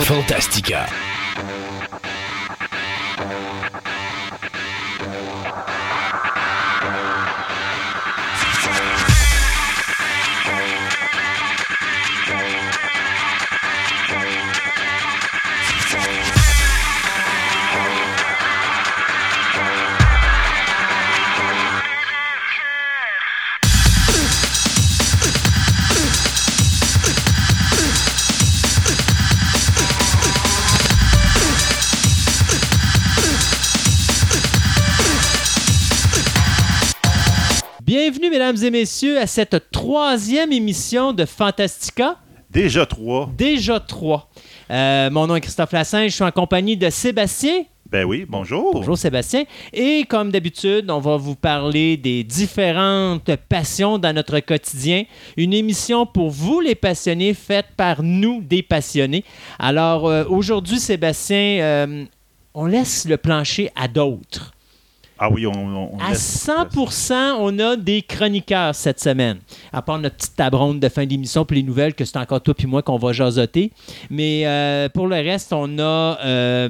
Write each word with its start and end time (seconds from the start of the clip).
Fantastica. 0.00 0.86
Mesdames 38.52 38.64
et 38.64 38.70
messieurs, 38.70 39.18
à 39.18 39.26
cette 39.26 39.70
troisième 39.70 40.52
émission 40.52 41.12
de 41.12 41.26
Fantastica. 41.26 42.16
Déjà 42.50 42.86
trois. 42.86 43.30
Déjà 43.36 43.78
trois. 43.78 44.30
Euh, 44.70 45.10
mon 45.10 45.26
nom 45.26 45.36
est 45.36 45.42
Christophe 45.42 45.72
Lassin, 45.72 46.08
je 46.08 46.14
suis 46.14 46.24
en 46.24 46.30
compagnie 46.30 46.74
de 46.74 46.88
Sébastien. 46.88 47.64
Ben 47.90 48.04
oui, 48.06 48.24
bonjour. 48.26 48.72
Bonjour 48.72 48.96
Sébastien. 48.96 49.44
Et 49.74 50.04
comme 50.08 50.30
d'habitude, 50.30 50.90
on 50.90 50.98
va 50.98 51.18
vous 51.18 51.34
parler 51.34 51.98
des 51.98 52.24
différentes 52.24 53.36
passions 53.50 53.98
dans 53.98 54.14
notre 54.14 54.40
quotidien. 54.40 55.04
Une 55.36 55.52
émission 55.52 56.06
pour 56.06 56.30
vous 56.30 56.60
les 56.60 56.74
passionnés, 56.74 57.34
faite 57.34 57.66
par 57.76 58.02
nous 58.02 58.40
des 58.40 58.62
passionnés. 58.62 59.24
Alors 59.58 60.06
euh, 60.06 60.24
aujourd'hui, 60.26 60.78
Sébastien, 60.78 61.58
euh, 61.60 62.04
on 62.54 62.64
laisse 62.64 63.06
le 63.06 63.18
plancher 63.18 63.70
à 63.76 63.88
d'autres. 63.88 64.54
Ah 65.18 65.30
oui, 65.30 65.46
on, 65.46 65.52
on- 65.52 65.98
À 65.98 66.10
laisse- 66.10 66.48
100% 66.48 67.36
on 67.40 67.58
a 67.58 67.76
des 67.76 68.02
chroniqueurs 68.02 68.74
cette 68.74 69.00
semaine. 69.00 69.38
À 69.72 69.82
part 69.82 69.98
notre 69.98 70.16
petite 70.16 70.36
tabronde 70.36 70.78
de 70.80 70.88
fin 70.88 71.06
d'émission 71.06 71.44
pour 71.44 71.54
les 71.54 71.62
nouvelles, 71.62 71.94
que 71.94 72.04
c'est 72.04 72.18
encore 72.18 72.40
toi 72.40 72.54
puis 72.54 72.66
moi 72.66 72.82
qu'on 72.82 72.98
va 72.98 73.12
jasoter. 73.12 73.72
Mais 74.10 74.46
euh, 74.46 74.88
pour 74.88 75.06
le 75.08 75.16
reste, 75.16 75.52
on 75.52 75.78
a 75.78 76.18
euh, 76.24 76.68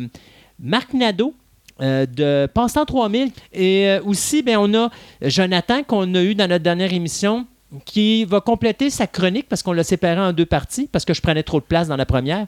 Marc 0.59 0.95
Nadeau. 0.95 1.35
euh, 1.81 2.07
de 2.07 2.47
Passe-temps 2.53 2.87
3000 2.87 3.31
et 3.53 3.87
euh, 3.89 4.01
aussi 4.05 4.43
ben, 4.43 4.57
on 4.59 4.75
a 4.75 4.91
Jonathan 5.23 5.85
qu'on 5.85 6.13
a 6.17 6.23
eu 6.23 6.35
dans 6.35 6.49
notre 6.49 6.65
dernière 6.65 6.93
émission 6.93 7.47
qui 7.85 8.25
va 8.25 8.41
compléter 8.41 8.89
sa 8.89 9.07
chronique 9.07 9.47
parce 9.49 9.63
qu'on 9.63 9.73
l'a 9.73 9.85
séparé 9.85 10.19
en 10.19 10.33
deux 10.33 10.47
parties 10.47 10.89
parce 10.91 11.05
que 11.05 11.13
je 11.13 11.21
prenais 11.21 11.43
trop 11.43 11.61
de 11.61 11.65
place 11.65 11.89
dans 11.89 11.97
la 11.97 12.07
première. 12.07 12.47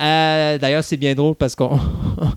Euh, 0.00 0.58
D'ailleurs, 0.58 0.82
c'est 0.82 0.96
bien 0.96 1.14
drôle 1.14 1.34
parce 1.34 1.54
qu'on 1.54 1.78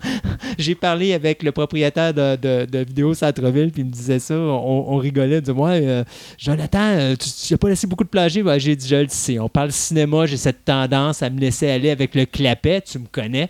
j'ai 0.58 0.76
parlé 0.76 1.14
avec 1.14 1.44
le 1.44 1.52
propriétaire 1.52 2.14
de, 2.14 2.36
de, 2.36 2.80
Vidéo 2.80 3.14
Centre-Ville, 3.14 3.72
puis 3.72 3.82
il 3.82 3.86
me 3.86 3.92
disait 3.92 4.20
ça. 4.20 4.36
On, 4.36 4.98
rigolait. 4.98 5.38
Il 5.38 5.42
disait 5.42 5.54
Moi, 5.54 5.70
euh, 5.70 6.04
Jonathan, 6.38 6.80
euh, 6.82 7.16
tu 7.16 7.54
n'as 7.54 7.58
pas 7.58 7.70
laissé 7.70 7.88
beaucoup 7.88 8.04
de. 8.04 8.42
Ouais, 8.42 8.60
j'ai 8.60 8.76
dit 8.76 8.88
Je 8.88 8.96
le 8.96 9.08
sais. 9.10 9.40
On 9.40 9.50
parle 9.50 9.72
cinéma, 9.72 10.26
j'ai 10.26 10.38
cette 10.38 10.66
tendance 10.66 11.22
à 11.24 11.30
me 11.30 11.40
laisser 11.40 11.70
aller 11.70 11.90
avec 11.90 12.16
le 12.16 12.26
clapet. 12.26 12.82
Tu 12.82 13.00
me 13.00 13.08
connais. 13.12 13.50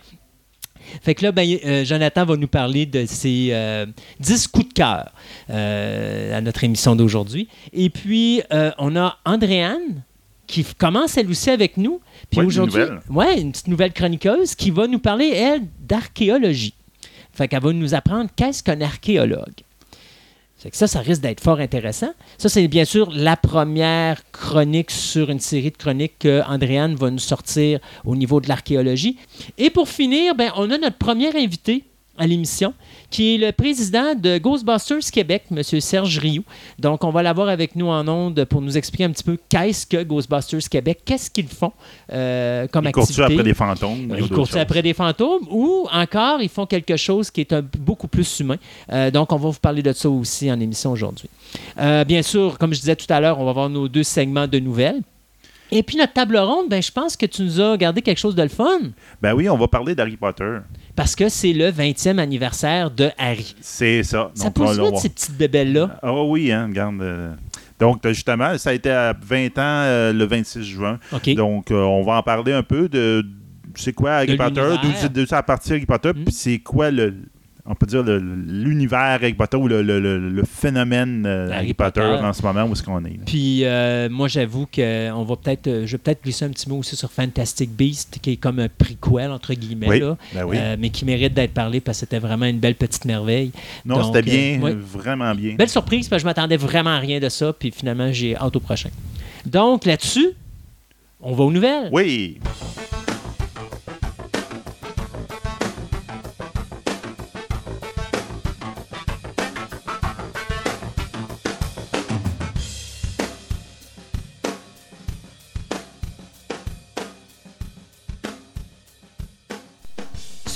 Fait 1.01 1.15
que 1.15 1.23
là, 1.23 1.31
ben, 1.31 1.47
euh, 1.65 1.83
Jonathan 1.85 2.25
va 2.25 2.35
nous 2.37 2.47
parler 2.47 2.85
de 2.85 3.05
ses 3.05 3.49
euh, 3.51 3.85
10 4.19 4.47
coups 4.47 4.69
de 4.69 4.73
cœur 4.73 5.11
euh, 5.49 6.37
à 6.37 6.41
notre 6.41 6.63
émission 6.63 6.95
d'aujourd'hui. 6.95 7.47
Et 7.73 7.89
puis, 7.89 8.41
euh, 8.53 8.71
on 8.77 8.95
a 8.95 9.17
Andréane 9.25 10.03
qui 10.47 10.63
commence 10.63 11.17
elle 11.17 11.29
aussi 11.29 11.49
avec 11.49 11.77
nous. 11.77 11.99
Puis 12.29 12.39
Ouais, 12.39 12.43
une 12.43 12.47
aujourd'hui, 12.49 12.79
nouvelle. 12.81 12.99
ouais, 13.09 13.41
une 13.41 13.51
petite 13.51 13.67
nouvelle 13.67 13.91
chroniqueuse 13.93 14.55
qui 14.55 14.71
va 14.71 14.87
nous 14.87 14.99
parler, 14.99 15.27
elle, 15.29 15.61
d'archéologie. 15.79 16.73
Fait 17.33 17.47
qu'elle 17.47 17.61
va 17.61 17.73
nous 17.73 17.93
apprendre 17.93 18.29
qu'est-ce 18.35 18.63
qu'un 18.63 18.81
archéologue. 18.81 19.61
Fait 20.57 20.71
que 20.71 20.77
ça, 20.77 20.87
ça 20.87 21.01
risque 21.01 21.21
d'être 21.21 21.39
fort 21.39 21.59
intéressant. 21.59 22.13
Ça, 22.39 22.49
c'est 22.49 22.67
bien 22.67 22.83
sûr 22.83 23.11
la 23.11 23.37
première 23.37 24.23
chronique 24.31 24.89
sur 24.89 25.29
une 25.29 25.39
série 25.39 25.69
de 25.69 25.77
chroniques 25.77 26.17
que 26.19 26.41
Andréane 26.47 26.95
va 26.95 27.11
nous 27.11 27.19
sortir 27.19 27.79
au 28.05 28.15
niveau 28.15 28.41
de 28.41 28.49
l'archéologie. 28.49 29.17
Et 29.59 29.69
pour 29.69 29.87
finir, 29.87 30.33
ben, 30.33 30.51
on 30.55 30.71
a 30.71 30.77
notre 30.79 30.97
premier 30.97 31.35
invité 31.35 31.83
à 32.17 32.25
l'émission, 32.25 32.73
qui 33.09 33.35
est 33.35 33.37
le 33.37 33.51
président 33.51 34.15
de 34.15 34.37
Ghostbusters 34.37 35.11
Québec, 35.11 35.43
M. 35.51 35.63
Serge 35.63 36.17
Rioux. 36.19 36.43
Donc, 36.77 37.03
on 37.03 37.09
va 37.09 37.23
l'avoir 37.23 37.47
avec 37.49 37.75
nous 37.75 37.87
en 37.87 38.07
ondes 38.07 38.43
pour 38.45 38.61
nous 38.61 38.77
expliquer 38.77 39.05
un 39.05 39.11
petit 39.11 39.23
peu 39.23 39.37
qu'est-ce 39.49 39.85
que 39.87 40.03
Ghostbusters 40.03 40.67
Québec, 40.69 40.99
qu'est-ce 41.05 41.29
qu'ils 41.31 41.47
font 41.47 41.71
euh, 42.11 42.67
comme 42.67 42.85
Ils 42.85 42.89
activité. 42.89 43.23
après 43.23 43.43
des 43.43 43.53
fantômes. 43.53 44.13
Ils 44.17 44.29
courent 44.29 44.47
après 44.57 44.81
des 44.81 44.93
fantômes 44.93 45.47
ou 45.49 45.87
encore 45.91 46.41
ils 46.41 46.49
font 46.49 46.65
quelque 46.65 46.97
chose 46.97 47.31
qui 47.31 47.41
est 47.41 47.53
un- 47.53 47.63
beaucoup 47.79 48.07
plus 48.07 48.39
humain. 48.39 48.57
Euh, 48.91 49.09
donc, 49.11 49.31
on 49.31 49.37
va 49.37 49.49
vous 49.49 49.59
parler 49.59 49.81
de 49.81 49.93
ça 49.93 50.09
aussi 50.09 50.51
en 50.51 50.59
émission 50.59 50.91
aujourd'hui. 50.91 51.29
Euh, 51.79 52.03
bien 52.03 52.21
sûr, 52.21 52.57
comme 52.57 52.73
je 52.73 52.79
disais 52.79 52.95
tout 52.95 53.05
à 53.09 53.19
l'heure, 53.21 53.39
on 53.39 53.45
va 53.45 53.51
avoir 53.51 53.69
nos 53.69 53.87
deux 53.87 54.03
segments 54.03 54.47
de 54.47 54.59
nouvelles. 54.59 55.01
Et 55.71 55.83
puis 55.83 55.97
notre 55.97 56.13
table 56.13 56.37
ronde, 56.37 56.69
ben, 56.69 56.81
je 56.81 56.91
pense 56.91 57.17
que 57.17 57.25
tu 57.25 57.41
nous 57.43 57.59
as 57.61 57.75
gardé 57.77 58.01
quelque 58.01 58.17
chose 58.19 58.35
de 58.35 58.43
le 58.43 58.49
fun 58.49 58.79
Ben 59.21 59.33
oui, 59.33 59.49
on 59.49 59.57
va 59.57 59.67
parler 59.67 59.95
d'Harry 59.95 60.15
Potter. 60.17 60.57
parce 60.95 61.15
que 61.15 61.27
c'est 61.29 61.53
le 61.53 61.69
20e 61.71 62.19
anniversaire 62.19 62.89
de 62.91 63.09
Harry. 63.17 63.55
C'est 63.61 64.03
ça. 64.03 64.31
Ça 64.33 64.45
Donc, 64.49 64.53
pose 64.55 64.99
ces 65.01 65.09
petites 65.09 65.37
bébelles-là. 65.37 65.99
Ah 66.01 66.13
oui, 66.23 66.51
hein, 66.51 66.67
regarde. 66.67 67.01
euh, 67.01 67.33
Donc, 67.79 68.05
euh, 68.05 68.13
justement, 68.13 68.57
ça 68.57 68.69
a 68.71 68.73
été 68.73 68.89
à 68.89 69.13
20 69.19 69.47
ans 69.57 69.83
euh, 69.83 70.13
le 70.13 70.25
26 70.25 70.63
juin. 70.63 70.99
Donc, 71.35 71.69
euh, 71.71 71.75
on 71.81 72.03
va 72.03 72.13
en 72.17 72.23
parler 72.23 72.53
un 72.53 72.63
peu 72.63 72.87
de 72.89 73.25
c'est 73.75 73.93
quoi 73.93 74.13
Harry 74.13 74.35
Potter, 74.37 74.73
d'où 75.13 75.25
ça 75.27 75.43
partie 75.43 75.73
Harry 75.73 75.85
Potter, 75.85 76.09
Mm. 76.15 76.23
puis 76.23 76.33
c'est 76.33 76.59
quoi 76.59 76.89
le, 76.89 77.13
on 77.69 77.75
peut 77.75 77.85
dire 77.85 78.01
l'univers 78.03 78.99
Harry 78.99 79.33
Potter 79.33 79.57
ou 79.57 79.67
le, 79.67 79.81
le- 79.81 79.99
le- 79.99 80.29
le 80.29 80.43
phénomène 80.43 81.25
euh, 81.25 81.47
Harry 81.47 81.55
Harry 81.57 81.73
Potter, 81.73 82.01
Potter. 82.01 82.23
en 82.25 82.31
ce 82.33 82.41
moment 82.41 82.63
où 82.63 82.71
est-ce 82.71 82.81
qu'on 82.83 83.03
est. 83.05 83.19
Puis 83.25 83.65
euh, 83.65 84.07
moi, 84.09 84.27
j'avoue 84.27 84.65
que 84.71 85.11
on 85.11 85.23
va 85.23 85.35
peut-être, 85.35 85.67
euh, 85.67 85.85
je 85.85 85.91
vais 85.93 85.97
peut-être 85.97 86.23
glisser 86.23 86.45
un 86.45 86.49
petit 86.49 86.69
mot 86.69 86.77
aussi 86.77 86.95
sur 86.95 87.11
Fantastic 87.11 87.69
Beast, 87.71 88.19
qui 88.21 88.31
est 88.31 88.37
comme 88.37 88.59
un 88.59 88.69
prequel 88.69 89.31
entre 89.31 89.53
guillemets 89.53 89.87
Oui, 89.89 89.99
là, 89.99 90.17
ben 90.33 90.45
oui. 90.45 90.57
mais 90.79 90.89
qui 90.89 91.03
mérite 91.05 91.33
d'être 91.33 91.53
parlé 91.53 91.81
parce 91.81 91.97
que 91.97 91.99
c'était 92.01 92.19
vraiment 92.19 92.45
une 92.45 92.59
belle 92.59 92.75
petite 92.75 93.05
merveille. 93.05 93.51
non, 93.85 94.01
c'était 94.13 94.21
bien, 94.21 94.59
vraiment 94.75 95.35
bien. 95.35 95.55
Belle 95.55 95.69
surprise, 95.69 96.07
parce 96.07 96.21
que 96.21 96.23
je 96.23 96.29
m'attendais 96.29 96.57
vraiment 96.57 96.91
à 96.91 96.99
rien 96.99 97.19
de 97.19 97.29
ça, 97.29 97.51
puis 97.53 97.71
finalement, 97.71 98.11
j'ai 98.13 98.35
hâte 98.35 98.55
au 98.55 98.59
prochain. 98.61 98.89
Donc 99.45 99.85
là-dessus, 99.85 100.29
on 101.19 101.33
va 101.33 101.43
aux 101.43 101.51
nouvelles. 101.51 101.89
Oui. 101.91 102.39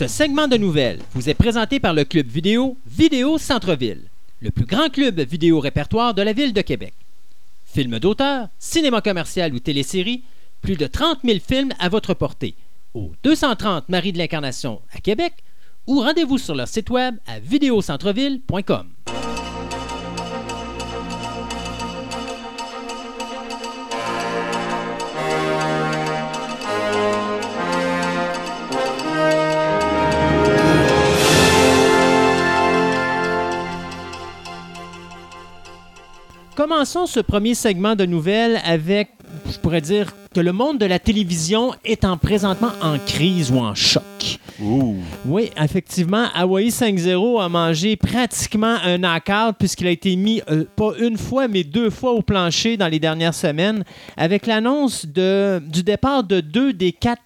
Ce 0.02 0.08
segment 0.08 0.48
de 0.48 0.58
nouvelles 0.58 0.98
vous 1.14 1.30
est 1.30 1.36
présenté 1.36 1.80
par 1.80 1.94
le 1.94 2.06
club 2.06 2.26
vidéo 2.26 2.76
Vidéo 2.88 3.38
Centre-Ville, 3.38 4.02
le 4.42 4.50
plus 4.50 4.66
grand 4.66 4.90
club 4.90 5.20
vidéo 5.20 5.60
répertoire 5.60 6.16
de 6.16 6.24
la 6.24 6.34
ville 6.34 6.54
de 6.54 6.62
Québec. 6.62 6.96
Films 7.68 8.00
d'auteur, 8.00 8.48
cinéma 8.58 9.02
commercial 9.02 9.54
ou 9.54 9.60
télésérie, 9.60 10.24
plus 10.64 10.76
de 10.76 10.88
30 10.88 11.20
000 11.24 11.38
films 11.48 11.74
à 11.78 11.88
votre 11.88 12.16
portée. 12.16 12.56
Au 12.96 13.12
230 13.22 13.90
Marie 13.90 14.12
de 14.12 14.18
l'Incarnation 14.18 14.82
à 14.92 15.00
Québec 15.02 15.34
ou 15.86 16.00
rendez-vous 16.00 16.40
sur 16.40 16.56
leur 16.56 16.68
site 16.68 16.90
web 16.90 17.18
à 17.28 17.38
vidéocentreville.com. 17.38 18.88
Commençons 36.62 37.08
ce 37.08 37.20
premier 37.20 37.56
segment 37.56 37.96
de 37.96 38.06
nouvelles 38.06 38.62
avec, 38.64 39.10
je 39.52 39.58
pourrais 39.58 39.82
dire, 39.82 40.14
que 40.32 40.40
le 40.40 40.52
monde 40.52 40.78
de 40.78 40.86
la 40.86 41.00
télévision 41.00 41.74
est 41.84 42.06
en 42.06 42.18
présentement 42.18 42.70
en 42.84 43.00
crise 43.00 43.50
ou 43.50 43.58
en 43.58 43.74
choc. 43.74 44.04
Oui, 45.26 45.50
effectivement, 45.60 46.28
Hawaii 46.36 46.70
5-0 46.70 47.42
a 47.42 47.50
mangé 47.50 47.96
pratiquement 47.96 48.76
un 48.86 49.00
knockout 49.00 49.56
puisqu'il 49.58 49.88
a 49.88 49.90
été 49.90 50.16
mis 50.16 50.44
euh, 50.52 50.66
pas 50.76 50.92
une 51.00 51.18
fois, 51.18 51.48
mais 51.48 51.64
deux 51.64 51.90
fois 51.90 52.12
au 52.12 52.22
plancher 52.22 52.78
dans 52.78 52.88
les 52.88 53.00
dernières 53.00 53.34
semaines 53.34 53.84
avec 54.16 54.46
l'annonce 54.46 55.08
de, 55.08 55.60
du 55.66 55.82
départ 55.82 56.24
de 56.24 56.42
deux 56.42 56.74
des 56.74 56.92
quatre 56.92 57.24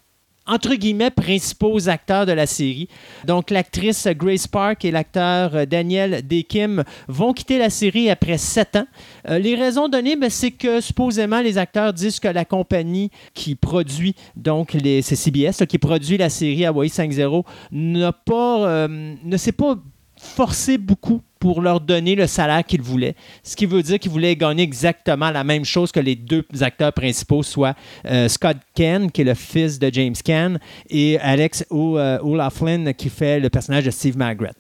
entre 0.48 0.76
guillemets, 0.76 1.10
principaux 1.10 1.90
acteurs 1.90 2.26
de 2.26 2.32
la 2.32 2.46
série. 2.46 2.88
Donc, 3.26 3.50
l'actrice 3.50 4.08
Grace 4.08 4.48
Park 4.48 4.86
et 4.86 4.92
l'acteur 4.92 5.56
euh, 5.56 5.66
Daniel 5.66 6.26
Day 6.26 6.44
Kim 6.44 6.84
vont 7.08 7.34
quitter 7.34 7.58
la 7.58 7.70
série 7.70 8.10
après 8.10 8.38
sept 8.38 8.76
ans. 8.76 8.88
Euh, 9.30 9.40
les 9.40 9.56
raisons 9.56 9.90
données, 9.90 10.16
ben, 10.16 10.30
c'est 10.30 10.52
que 10.52 10.82
supposément 10.82 11.42
les 11.42 11.58
acteurs 11.58 11.94
disent 11.94 12.20
que 12.20 12.28
la 12.28 12.46
compagnie 12.46 13.10
qui 13.34 13.56
produit, 13.56 14.16
donc 14.36 14.74
les, 14.74 15.02
c'est 15.02 15.16
CBS, 15.16 15.66
qui 15.68 15.78
produit 15.78 16.18
la 16.18 16.30
série 16.30 16.66
Hawaii 16.66 16.90
5.0, 16.90 17.44
n'a 17.72 18.12
pas, 18.12 18.68
euh, 18.68 19.16
ne 19.24 19.38
s'est 19.38 19.52
pas 19.52 19.76
forcé 20.18 20.78
beaucoup 20.78 21.22
pour 21.46 21.62
leur 21.62 21.80
donner 21.80 22.16
le 22.16 22.26
salaire 22.26 22.64
qu'ils 22.64 22.82
voulaient. 22.82 23.14
Ce 23.44 23.56
qui 23.56 23.68
veut 23.68 23.84
dire 23.84 24.00
qu'ils 24.00 24.10
voulaient 24.10 24.36
gagner 24.36 24.64
exactement 24.64 25.30
la 25.30 25.44
même 25.44 25.64
chose 25.64 25.92
que 25.92 26.00
les 26.00 26.16
deux 26.16 26.44
acteurs 26.62 26.92
principaux, 26.92 27.44
soit 27.44 27.76
euh, 28.08 28.28
Scott 28.28 28.58
Ken, 28.74 29.12
qui 29.12 29.22
est 29.22 29.26
le 29.26 29.36
fils 29.36 29.78
de 29.78 29.88
James 29.94 30.16
Ken, 30.24 30.58
et 30.90 31.20
Alex 31.20 31.64
euh, 31.72 32.18
O'Loughlin, 32.24 32.94
qui 32.94 33.10
fait 33.10 33.40
le 33.40 33.52
personnage 33.52 33.84
de 33.84 33.92
Steve 33.92 34.18
Margaret. 34.18 34.56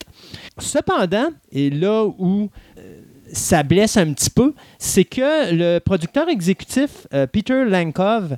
Cependant, 0.60 1.30
et 1.52 1.72
là 1.72 2.06
où 2.06 2.52
euh, 2.78 3.02
ça 3.34 3.64
blesse 3.64 3.98
un 3.98 4.14
petit 4.14 4.30
peu, 4.30 4.54
c'est 4.78 5.06
que 5.06 5.56
le 5.56 5.80
producteur 5.80 6.30
exécutif, 6.30 7.08
Peter 7.34 7.66
Lankov, 7.66 8.38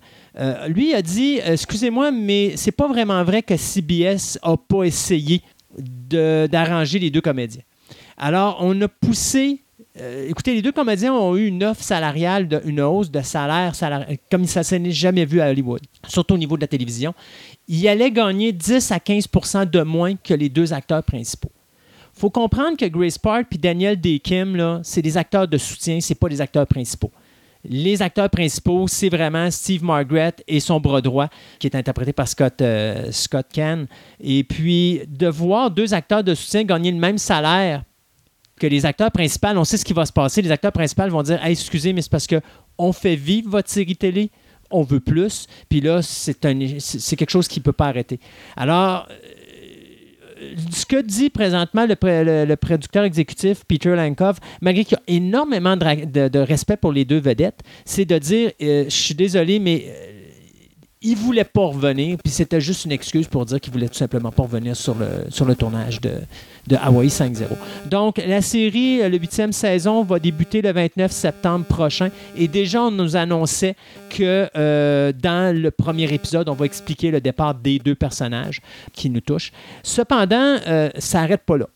lui 0.69 0.93
a 0.93 1.01
dit 1.01 1.41
Excusez-moi, 1.45 2.11
mais 2.11 2.53
c'est 2.55 2.71
pas 2.71 2.87
vraiment 2.87 3.21
vrai 3.25 3.41
que 3.41 3.57
CBS 3.57 4.39
a 4.41 4.55
pas 4.55 4.85
essayé 4.85 5.41
d'arranger 5.77 6.97
les 6.97 7.11
deux 7.11 7.19
comédiens. 7.19 7.63
Alors, 8.17 8.57
on 8.61 8.79
a 8.81 8.87
poussé. 8.87 9.61
euh, 10.01 10.27
écoutez, 10.27 10.55
les 10.55 10.63
deux 10.63 10.71
comédiens 10.71 11.13
ont 11.13 11.35
eu 11.35 11.45
une 11.45 11.63
offre 11.63 11.83
salariale, 11.83 12.61
une 12.65 12.81
hausse 12.81 13.11
de 13.11 13.21
salaire, 13.21 13.73
comme 14.31 14.45
ça 14.45 14.61
ne 14.61 14.63
s'est 14.63 14.91
jamais 14.91 15.25
vu 15.25 15.39
à 15.39 15.49
Hollywood, 15.49 15.81
surtout 16.07 16.33
au 16.33 16.37
niveau 16.37 16.55
de 16.55 16.61
la 16.61 16.67
télévision. 16.67 17.13
Ils 17.67 17.87
allaient 17.87 18.11
gagner 18.11 18.51
10 18.51 18.91
à 18.91 18.97
15% 18.97 19.69
de 19.69 19.81
moins 19.81 20.15
que 20.15 20.33
les 20.33 20.49
deux 20.49 20.73
acteurs 20.73 21.03
principaux. 21.03 21.51
faut 22.13 22.31
comprendre 22.31 22.75
que 22.75 22.85
Grace 22.85 23.19
Park 23.19 23.47
et 23.53 23.57
Daniel 23.59 23.99
Day 23.99 24.17
Kim, 24.19 24.79
c'est 24.83 25.03
des 25.03 25.15
acteurs 25.15 25.47
de 25.47 25.57
soutien, 25.59 25.99
c'est 26.01 26.15
pas 26.15 26.29
des 26.29 26.41
acteurs 26.41 26.65
principaux. 26.65 27.11
Les 27.63 28.01
acteurs 28.01 28.29
principaux, 28.29 28.87
c'est 28.87 29.09
vraiment 29.09 29.51
Steve 29.51 29.83
Margaret 29.83 30.35
et 30.47 30.59
son 30.59 30.79
bras 30.79 31.01
droit, 31.01 31.27
qui 31.59 31.67
est 31.67 31.75
interprété 31.75 32.13
par 32.13 32.27
Scott, 32.27 32.61
euh, 32.61 33.11
Scott 33.11 33.47
Caan. 33.53 33.85
Et 34.21 34.43
puis, 34.43 35.01
de 35.07 35.27
voir 35.27 35.69
deux 35.69 35.93
acteurs 35.93 36.23
de 36.23 36.33
soutien 36.33 36.63
gagner 36.63 36.91
le 36.91 36.97
même 36.97 37.17
salaire 37.17 37.83
que 38.59 38.67
les 38.67 38.85
acteurs 38.85 39.11
principaux, 39.11 39.47
on 39.55 39.63
sait 39.63 39.77
ce 39.77 39.85
qui 39.85 39.93
va 39.93 40.05
se 40.05 40.13
passer. 40.13 40.41
Les 40.41 40.51
acteurs 40.51 40.71
principaux 40.71 41.07
vont 41.07 41.23
dire 41.23 41.43
Hey, 41.43 41.51
excusez, 41.53 41.93
mais 41.93 42.01
c'est 42.01 42.11
parce 42.11 42.27
que 42.27 42.41
on 42.77 42.93
fait 42.93 43.15
vivre 43.15 43.49
votre 43.49 43.69
série 43.69 43.95
télé, 43.95 44.29
on 44.71 44.83
veut 44.83 44.99
plus. 44.99 45.47
Puis 45.69 45.81
là, 45.81 46.01
c'est 46.01 46.35
quelque 47.15 47.29
chose 47.29 47.47
qui 47.47 47.59
ne 47.59 47.63
peut 47.63 47.73
pas 47.73 47.87
arrêter. 47.87 48.19
Alors, 48.55 49.07
euh, 49.09 50.53
ce 50.71 50.85
que 50.85 51.01
dit 51.01 51.29
présentement 51.29 51.85
le, 51.87 52.55
producteur 52.55 53.03
exécutif 53.03 53.63
Peter 53.67 53.95
Lankov, 53.95 54.39
malgré 54.61 54.85
qu'il 54.85 54.97
y 54.97 55.11
a 55.11 55.15
énormément 55.15 55.77
de 55.77 56.39
respect 56.39 56.77
pour 56.77 56.91
les 56.91 57.05
deux 57.05 57.19
vedettes, 57.19 57.61
c'est 57.85 58.05
de 58.05 58.17
dire 58.17 58.51
euh, 58.61 58.85
Je 58.85 58.95
suis 58.95 59.15
désolé, 59.15 59.59
mais 59.59 59.85
euh, 59.87 60.16
il 61.01 61.15
voulait 61.15 61.43
pas 61.43 61.65
revenir, 61.65 62.17
puis 62.23 62.31
c'était 62.33 62.59
juste 62.59 62.85
une 62.85 62.91
excuse 62.91 63.27
pour 63.27 63.45
dire 63.45 63.59
qu'il 63.59 63.71
voulait 63.71 63.87
tout 63.87 63.97
simplement 63.97 64.31
pas 64.31 64.43
revenir 64.43 64.75
sur 64.75 64.95
le, 64.95 65.07
sur 65.29 65.45
le 65.45 65.55
tournage 65.55 66.01
de, 66.01 66.11
Hawaii 66.75 67.09
5.0. 67.09 67.45
Donc, 67.85 68.17
la 68.17 68.41
série, 68.41 69.01
euh, 69.01 69.09
le 69.09 69.17
huitième 69.17 69.53
saison, 69.53 70.03
va 70.03 70.17
débuter 70.17 70.61
le 70.61 70.71
29 70.71 71.11
septembre 71.11 71.65
prochain. 71.65 72.09
Et 72.35 72.47
déjà, 72.47 72.81
on 72.81 72.91
nous 72.91 73.15
annonçait 73.15 73.75
que 74.09 74.49
euh, 74.57 75.13
dans 75.13 75.55
le 75.55 75.69
premier 75.69 76.11
épisode, 76.11 76.49
on 76.49 76.53
va 76.53 76.65
expliquer 76.65 77.11
le 77.11 77.21
départ 77.21 77.53
des 77.53 77.77
deux 77.77 77.95
personnages 77.95 78.61
qui 78.91 79.09
nous 79.11 79.21
touchent. 79.21 79.51
Cependant, 79.83 80.57
euh, 80.67 80.89
ça 80.97 81.21
n'arrête 81.21 81.43
pas 81.43 81.57
là. 81.57 81.67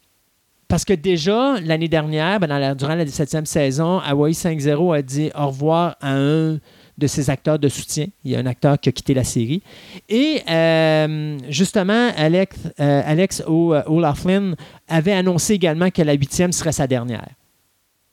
Parce 0.68 0.84
que 0.84 0.94
déjà, 0.94 1.60
l'année 1.60 1.90
dernière, 1.90 2.40
ben, 2.40 2.76
durant 2.76 2.96
la 2.96 3.06
17e 3.06 3.46
saison, 3.46 4.00
Hawaii 4.00 4.34
5.0 4.34 4.98
a 4.98 5.02
dit 5.02 5.30
au 5.38 5.48
revoir 5.48 5.96
à 6.02 6.14
un 6.16 6.60
de 7.02 7.08
ses 7.08 7.30
acteurs 7.30 7.60
de 7.60 7.68
soutien. 7.68 8.06
Il 8.24 8.32
y 8.32 8.36
a 8.36 8.40
un 8.40 8.46
acteur 8.46 8.80
qui 8.80 8.88
a 8.88 8.92
quitté 8.94 9.14
la 9.14 9.24
série. 9.26 9.62
Et 10.08 10.42
euh, 10.50 11.38
justement, 11.50 12.12
Alex, 12.16 12.56
euh, 12.80 13.02
Alex 13.06 13.44
O- 13.48 13.74
O'Loughlin 13.88 14.54
avait 14.88 15.12
annoncé 15.12 15.54
également 15.56 15.90
que 15.92 16.02
la 16.02 16.14
huitième 16.14 16.52
serait 16.54 16.72
sa 16.72 16.88
dernière. 16.88 17.28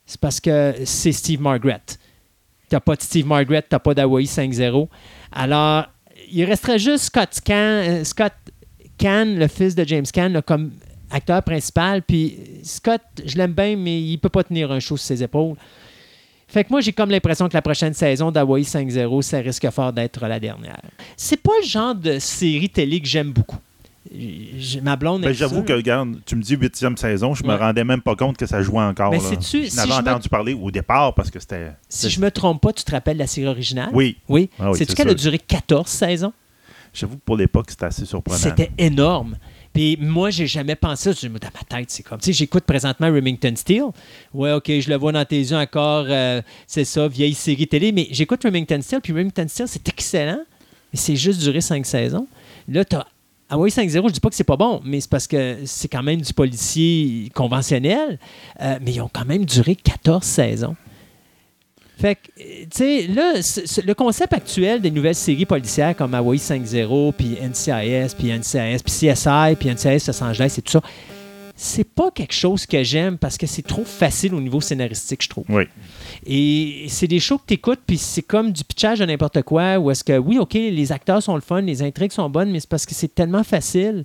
C'est 0.06 0.20
parce 0.20 0.40
que 0.40 0.74
c'est 0.84 1.12
Steve 1.12 1.40
Margaret. 1.40 1.82
T'as 2.68 2.80
pas 2.80 2.96
de 2.96 3.02
Steve 3.02 3.26
Margaret, 3.26 3.62
t'as 3.68 3.78
pas 3.78 3.94
d'Hawaii 3.94 4.26
5-0. 4.26 4.88
Alors, 5.32 5.84
il 6.32 6.44
resterait 6.44 6.78
juste 6.78 7.04
Scott 7.04 7.40
Can, 7.46 7.54
euh, 7.54 8.04
Scott 8.04 8.32
Can, 8.98 9.24
le 9.36 9.46
fils 9.48 9.74
de 9.74 9.84
James 9.86 10.06
Can, 10.12 10.32
comme 10.44 10.72
acteur 11.10 11.42
principal. 11.42 12.02
Puis 12.02 12.36
Scott, 12.62 13.02
je 13.24 13.36
l'aime 13.36 13.52
bien, 13.52 13.76
mais 13.76 14.00
il 14.02 14.18
peut 14.18 14.28
pas 14.28 14.44
tenir 14.44 14.72
un 14.72 14.80
show 14.80 14.96
sur 14.96 15.06
ses 15.06 15.22
épaules. 15.22 15.56
Fait 16.48 16.64
que 16.64 16.70
moi, 16.70 16.80
j'ai 16.80 16.92
comme 16.92 17.10
l'impression 17.10 17.48
que 17.48 17.54
la 17.54 17.62
prochaine 17.62 17.92
saison 17.94 18.30
d'Hawaii 18.30 18.64
5-0, 18.64 19.20
ça 19.22 19.38
risque 19.38 19.68
fort 19.70 19.92
d'être 19.92 20.26
la 20.26 20.40
dernière. 20.40 20.80
C'est 21.16 21.36
pas 21.42 21.52
le 21.62 21.66
genre 21.68 21.94
de 21.94 22.18
série 22.18 22.70
télé 22.70 23.00
que 23.00 23.06
j'aime 23.06 23.32
beaucoup. 23.32 23.58
Ma 24.82 24.96
blonde 24.96 25.20
Ben, 25.22 25.34
J'avoue 25.34 25.62
que, 25.62 25.72
regarde, 25.74 26.16
tu 26.24 26.34
me 26.36 26.42
dis 26.42 26.54
huitième 26.56 26.96
saison, 26.96 27.34
je 27.34 27.44
me 27.44 27.50
Ouais. 27.50 27.56
rendais 27.56 27.84
même 27.84 28.00
pas 28.00 28.16
compte 28.16 28.38
que 28.38 28.46
ça 28.46 28.62
jouait 28.62 28.82
encore. 28.82 29.10
Mais 29.10 29.18
là. 29.18 29.22
sais-tu, 29.24 29.64
je 29.64 29.68
si 29.70 29.76
n'avais 29.76 29.90
me- 29.90 29.98
entendu 29.98 30.28
parler 30.30 30.54
au 30.54 30.70
départ 30.70 31.12
parce 31.14 31.30
que 31.30 31.38
c'était. 31.38 31.72
Si 31.90 32.08
je 32.08 32.18
me 32.20 32.30
trompe 32.30 32.62
pas, 32.62 32.72
tu 32.72 32.82
te 32.84 32.90
rappelles 32.90 33.18
la 33.18 33.26
série 33.26 33.46
originale? 33.48 33.90
Oui, 33.92 34.16
Oui. 34.28 34.48
Ah 34.58 34.70
oui, 34.70 34.78
Sais-tu 34.78 34.92
c'est 34.92 34.96
qu'elle 34.96 35.10
a 35.10 35.14
duré 35.14 35.38
14 35.38 35.86
saisons? 35.88 36.32
j'avoue 36.94 37.16
que 37.16 37.22
pour 37.24 37.36
l'époque, 37.36 37.66
c'était 37.68 37.84
assez 37.84 38.06
surprenant. 38.06 38.38
C'était 38.38 38.70
énorme. 38.78 39.36
Puis 39.72 39.96
moi, 40.00 40.30
j'ai 40.30 40.46
jamais 40.46 40.74
pensé, 40.74 41.12
je 41.12 41.28
dans 41.28 41.32
ma 41.32 41.78
tête, 41.78 41.90
c'est 41.90 42.02
comme, 42.02 42.18
tu 42.18 42.26
sais, 42.26 42.32
j'écoute 42.32 42.64
présentement 42.64 43.06
Remington 43.08 43.52
Steel. 43.54 43.84
Ouais, 44.34 44.52
OK, 44.52 44.66
je 44.66 44.88
le 44.88 44.96
vois 44.96 45.12
dans 45.12 45.24
tes 45.24 45.38
yeux 45.38 45.56
encore, 45.56 46.06
euh, 46.08 46.42
c'est 46.66 46.84
ça, 46.84 47.06
vieille 47.08 47.34
série 47.34 47.68
télé, 47.68 47.92
mais 47.92 48.08
j'écoute 48.10 48.42
Remington 48.42 48.80
Steel, 48.80 49.00
puis 49.00 49.12
Remington 49.12 49.46
Steel, 49.48 49.68
c'est 49.68 49.88
excellent, 49.88 50.42
mais 50.92 50.98
c'est 50.98 51.16
juste 51.16 51.40
duré 51.40 51.60
cinq 51.60 51.86
saisons. 51.86 52.26
Là, 52.68 52.84
tu 52.84 52.96
as 52.96 53.06
Hawaii 53.50 53.70
5-0, 53.70 54.08
je 54.08 54.12
dis 54.12 54.20
pas 54.20 54.28
que 54.28 54.34
c'est 54.34 54.44
pas 54.44 54.56
bon, 54.56 54.80
mais 54.84 55.00
c'est 55.00 55.10
parce 55.10 55.26
que 55.26 55.58
c'est 55.64 55.88
quand 55.88 56.02
même 56.02 56.20
du 56.20 56.34
policier 56.34 57.30
conventionnel, 57.34 58.18
euh, 58.60 58.78
mais 58.82 58.92
ils 58.92 59.00
ont 59.00 59.10
quand 59.10 59.24
même 59.24 59.46
duré 59.46 59.74
14 59.74 60.22
saisons. 60.22 60.76
Fait 62.00 62.14
que, 62.14 62.20
euh, 62.40 62.44
tu 62.62 62.68
sais, 62.70 63.06
là, 63.08 63.42
c- 63.42 63.66
c- 63.66 63.82
le 63.84 63.92
concept 63.94 64.32
actuel 64.32 64.80
des 64.80 64.90
nouvelles 64.92 65.14
séries 65.16 65.46
policières 65.46 65.96
comme 65.96 66.14
Hawaii 66.14 66.38
5-0, 66.38 67.12
puis 67.12 67.36
NCIS, 67.42 68.14
puis 68.16 68.28
NCIS, 68.30 68.82
puis 68.84 68.92
CSI, 68.92 69.56
puis 69.58 69.68
NCIS 69.68 70.06
Los 70.06 70.22
Angeles 70.22 70.54
et 70.58 70.62
tout 70.62 70.70
ça, 70.72 70.80
c'est 71.56 71.82
pas 71.82 72.12
quelque 72.12 72.34
chose 72.34 72.66
que 72.66 72.84
j'aime 72.84 73.18
parce 73.18 73.36
que 73.36 73.48
c'est 73.48 73.66
trop 73.66 73.82
facile 73.84 74.32
au 74.32 74.40
niveau 74.40 74.60
scénaristique, 74.60 75.24
je 75.24 75.28
trouve. 75.28 75.44
Oui. 75.48 75.64
Et 76.24 76.86
c'est 76.88 77.08
des 77.08 77.18
shows 77.18 77.38
que 77.38 77.46
tu 77.48 77.54
écoutes, 77.54 77.80
puis 77.84 77.98
c'est 77.98 78.22
comme 78.22 78.52
du 78.52 78.62
pitchage 78.62 79.00
de 79.00 79.04
n'importe 79.04 79.42
quoi, 79.42 79.76
où 79.80 79.90
est-ce 79.90 80.04
que, 80.04 80.16
oui, 80.16 80.38
OK, 80.38 80.54
les 80.54 80.92
acteurs 80.92 81.20
sont 81.20 81.34
le 81.34 81.40
fun, 81.40 81.60
les 81.62 81.82
intrigues 81.82 82.12
sont 82.12 82.30
bonnes, 82.30 82.52
mais 82.52 82.60
c'est 82.60 82.68
parce 82.68 82.86
que 82.86 82.94
c'est 82.94 83.12
tellement 83.12 83.42
facile. 83.42 84.04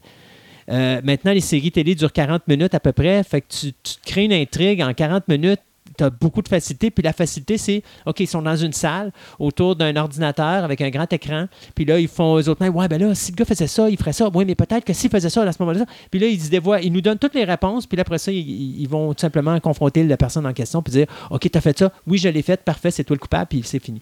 Euh, 0.71 0.99
maintenant, 1.03 1.31
les 1.33 1.41
séries 1.41 1.71
télé 1.71 1.93
durent 1.93 2.11
40 2.13 2.47
minutes 2.47 2.73
à 2.73 2.79
peu 2.79 2.91
près, 2.91 3.23
fait 3.23 3.41
que 3.41 3.47
tu, 3.49 3.73
tu 3.83 3.95
te 3.97 4.09
crées 4.09 4.23
une 4.23 4.33
intrigue 4.33 4.81
en 4.81 4.91
40 4.95 5.27
minutes, 5.27 5.59
tu 5.97 6.03
as 6.03 6.09
beaucoup 6.09 6.41
de 6.41 6.47
facilité, 6.47 6.91
puis 6.91 7.03
la 7.03 7.13
facilité, 7.13 7.57
c'est, 7.57 7.83
OK, 8.05 8.19
ils 8.19 8.27
sont 8.27 8.41
dans 8.41 8.55
une 8.55 8.73
salle, 8.73 9.11
autour 9.39 9.75
d'un 9.75 9.95
ordinateur 9.95 10.63
avec 10.63 10.81
un 10.81 10.89
grand 10.89 11.11
écran, 11.11 11.47
puis 11.75 11.85
là, 11.85 11.99
ils 11.99 12.07
font 12.07 12.37
eux 12.39 12.49
autres, 12.49 12.67
ouais, 12.67 12.87
ben 12.87 13.01
là, 13.01 13.15
si 13.15 13.31
le 13.31 13.35
gars 13.35 13.45
faisait 13.45 13.67
ça, 13.67 13.89
il 13.89 13.97
ferait 13.97 14.13
ça, 14.13 14.29
oui, 14.33 14.45
mais 14.45 14.55
peut-être 14.55 14.85
que 14.85 14.93
s'il 14.93 15.09
faisait 15.09 15.29
ça 15.29 15.43
à 15.43 15.51
ce 15.51 15.61
moment-là, 15.61 15.85
puis 16.11 16.19
là, 16.19 16.27
ils 16.27 16.41
se 16.41 16.49
dévoient, 16.49 16.81
ils 16.81 16.91
nous 16.91 17.01
donnent 17.01 17.19
toutes 17.19 17.35
les 17.35 17.43
réponses, 17.43 17.87
puis 17.87 17.97
là, 17.97 18.01
après 18.01 18.17
ça, 18.17 18.31
ils, 18.31 18.87
vont 18.87 19.13
tout 19.13 19.21
simplement 19.21 19.59
confronter 19.59 20.03
la 20.03 20.17
personne 20.17 20.45
en 20.45 20.53
question, 20.53 20.81
puis 20.81 20.91
dire, 20.91 21.07
OK, 21.29 21.49
tu 21.49 21.57
as 21.57 21.61
fait 21.61 21.77
ça, 21.77 21.91
oui, 22.07 22.17
je 22.17 22.29
l'ai 22.29 22.41
fait, 22.41 22.61
parfait, 22.63 22.91
c'est 22.91 23.03
toi 23.03 23.15
le 23.15 23.19
coupable, 23.19 23.47
puis 23.47 23.61
c'est 23.63 23.79
fini. 23.79 24.01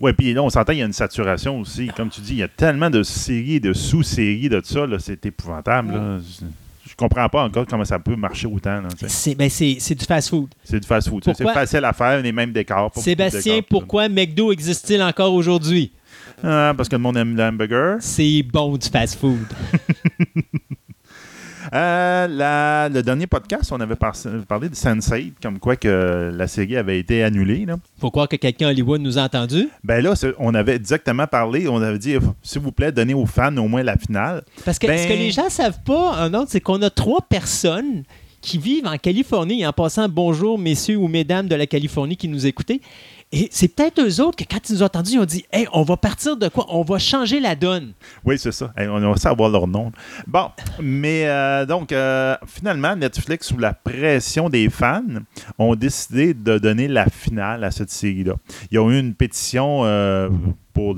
Oui, 0.00 0.12
puis 0.12 0.32
là, 0.32 0.42
on 0.42 0.50
s'entend, 0.50 0.72
il 0.72 0.78
y 0.78 0.82
a 0.82 0.86
une 0.86 0.92
saturation 0.92 1.58
aussi. 1.58 1.88
Comme 1.88 2.08
tu 2.08 2.20
dis, 2.20 2.34
il 2.34 2.38
y 2.38 2.42
a 2.42 2.48
tellement 2.48 2.88
de 2.88 3.02
séries, 3.02 3.58
de 3.58 3.72
sous-séries 3.72 4.48
de 4.48 4.60
ça, 4.62 4.86
là, 4.86 4.98
c'est 5.00 5.26
épouvantable. 5.26 5.92
là. 5.92 6.18
Je, 6.98 7.04
comprends 7.06 7.28
pas 7.28 7.44
encore 7.44 7.64
comment 7.66 7.84
ça 7.84 7.98
peut 7.98 8.16
marcher 8.16 8.48
autant. 8.48 8.82
C'est 9.06 9.36
ben, 9.36 9.48
c'est- 9.48 9.76
c'est 9.78 9.94
du 9.94 10.04
fast-food. 10.04 10.48
C'est 10.64 10.80
du 10.80 10.86
fast-food. 10.86 11.22
C'est 11.24 11.44
facile 11.44 11.84
à 11.84 11.92
faire, 11.92 12.20
les 12.20 12.32
mêmes 12.32 12.52
décors. 12.52 12.90
Sébastien, 12.96 13.56
décors, 13.56 13.68
pourquoi 13.68 14.08
McDo 14.08 14.50
existe-t-il 14.50 15.00
encore 15.02 15.32
aujourd'hui? 15.32 15.92
Ah, 16.42 16.72
parce 16.76 16.88
que 16.88 16.96
le 16.96 17.02
monde 17.02 17.16
aime 17.16 17.36
l'hamburger. 17.36 17.96
C'est 18.00 18.42
bon 18.42 18.76
du 18.76 18.88
fast-food. 18.88 19.46
Euh, 21.74 22.26
la- 22.28 22.88
le 22.88 23.02
dernier 23.02 23.26
podcast, 23.26 23.70
on 23.72 23.80
avait 23.80 23.96
par- 23.96 24.14
parlé 24.46 24.68
de 24.68 24.74
Sense8, 24.74 25.32
comme 25.42 25.58
quoi 25.58 25.76
que 25.76 26.30
la 26.34 26.46
série 26.46 26.76
avait 26.76 26.98
été 26.98 27.22
annulée. 27.22 27.64
Là. 27.66 27.76
Faut 28.00 28.10
croire 28.10 28.28
que 28.28 28.36
quelqu'un 28.36 28.68
à 28.68 28.70
Hollywood 28.70 29.00
nous 29.00 29.18
a 29.18 29.22
entendu. 29.22 29.68
Ben 29.84 30.02
là, 30.02 30.14
on 30.38 30.54
avait 30.54 30.76
exactement 30.76 31.26
parlé, 31.26 31.68
on 31.68 31.82
avait 31.82 31.98
dit, 31.98 32.16
s'il 32.42 32.62
vous 32.62 32.72
plaît, 32.72 32.92
donnez 32.92 33.14
aux 33.14 33.26
fans 33.26 33.56
au 33.56 33.68
moins 33.68 33.82
la 33.82 33.96
finale. 33.96 34.42
Parce 34.64 34.78
que 34.78 34.86
Ben- 34.86 34.98
ce 34.98 35.06
que 35.08 35.12
les 35.12 35.30
gens 35.30 35.50
savent 35.50 35.82
pas, 35.84 36.14
un 36.16 36.32
autre, 36.34 36.48
c'est 36.50 36.60
qu'on 36.60 36.80
a 36.82 36.90
trois 36.90 37.20
personnes 37.28 38.04
qui 38.40 38.56
vivent 38.56 38.86
en 38.86 38.96
Californie. 38.98 39.62
Et 39.62 39.66
en 39.66 39.72
passant, 39.72 40.08
bonjour 40.08 40.58
messieurs 40.58 40.96
ou 40.96 41.08
mesdames 41.08 41.48
de 41.48 41.54
la 41.56 41.66
Californie 41.66 42.16
qui 42.16 42.28
nous 42.28 42.46
écoutez. 42.46 42.80
Et 43.30 43.48
c'est 43.50 43.68
peut-être 43.68 44.00
eux 44.00 44.22
autres 44.22 44.36
que 44.36 44.44
quand 44.50 44.70
ils 44.70 44.72
nous 44.72 44.82
ont 44.82 44.86
entendus, 44.86 45.12
ils 45.12 45.18
ont 45.18 45.26
dit 45.26 45.44
Hey, 45.52 45.66
on 45.74 45.82
va 45.82 45.98
partir 45.98 46.36
de 46.36 46.48
quoi? 46.48 46.64
On 46.70 46.82
va 46.82 46.98
changer 46.98 47.40
la 47.40 47.54
donne. 47.54 47.92
Oui, 48.24 48.38
c'est 48.38 48.52
ça. 48.52 48.72
on 48.78 49.00
va 49.00 49.16
savoir 49.16 49.50
leur 49.50 49.66
nom. 49.66 49.92
Bon, 50.26 50.50
mais 50.80 51.26
euh, 51.26 51.66
donc, 51.66 51.92
euh, 51.92 52.36
finalement, 52.46 52.96
Netflix, 52.96 53.48
sous 53.48 53.58
la 53.58 53.74
pression 53.74 54.48
des 54.48 54.70
fans, 54.70 55.02
ont 55.58 55.74
décidé 55.74 56.32
de 56.32 56.56
donner 56.56 56.88
la 56.88 57.06
finale 57.06 57.64
à 57.64 57.70
cette 57.70 57.90
série-là. 57.90 58.34
Ils 58.70 58.78
ont 58.78 58.90
eu 58.90 58.98
une 58.98 59.14
pétition. 59.14 59.84
Euh, 59.84 60.28
pour 60.74 60.94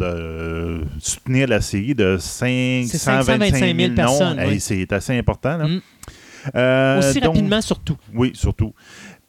soutenir 0.98 1.48
la 1.48 1.62
série 1.62 1.94
de 1.94 2.18
525 2.18 3.74
000, 3.74 3.94
personnes. 3.94 4.58
C'est 4.58 4.92
assez 4.92 5.16
important. 5.16 5.56
Là. 5.56 5.68
Mm. 5.68 6.98
Aussi 6.98 7.20
rapidement, 7.20 7.62
surtout. 7.62 7.96
Oui, 8.12 8.32
surtout. 8.34 8.74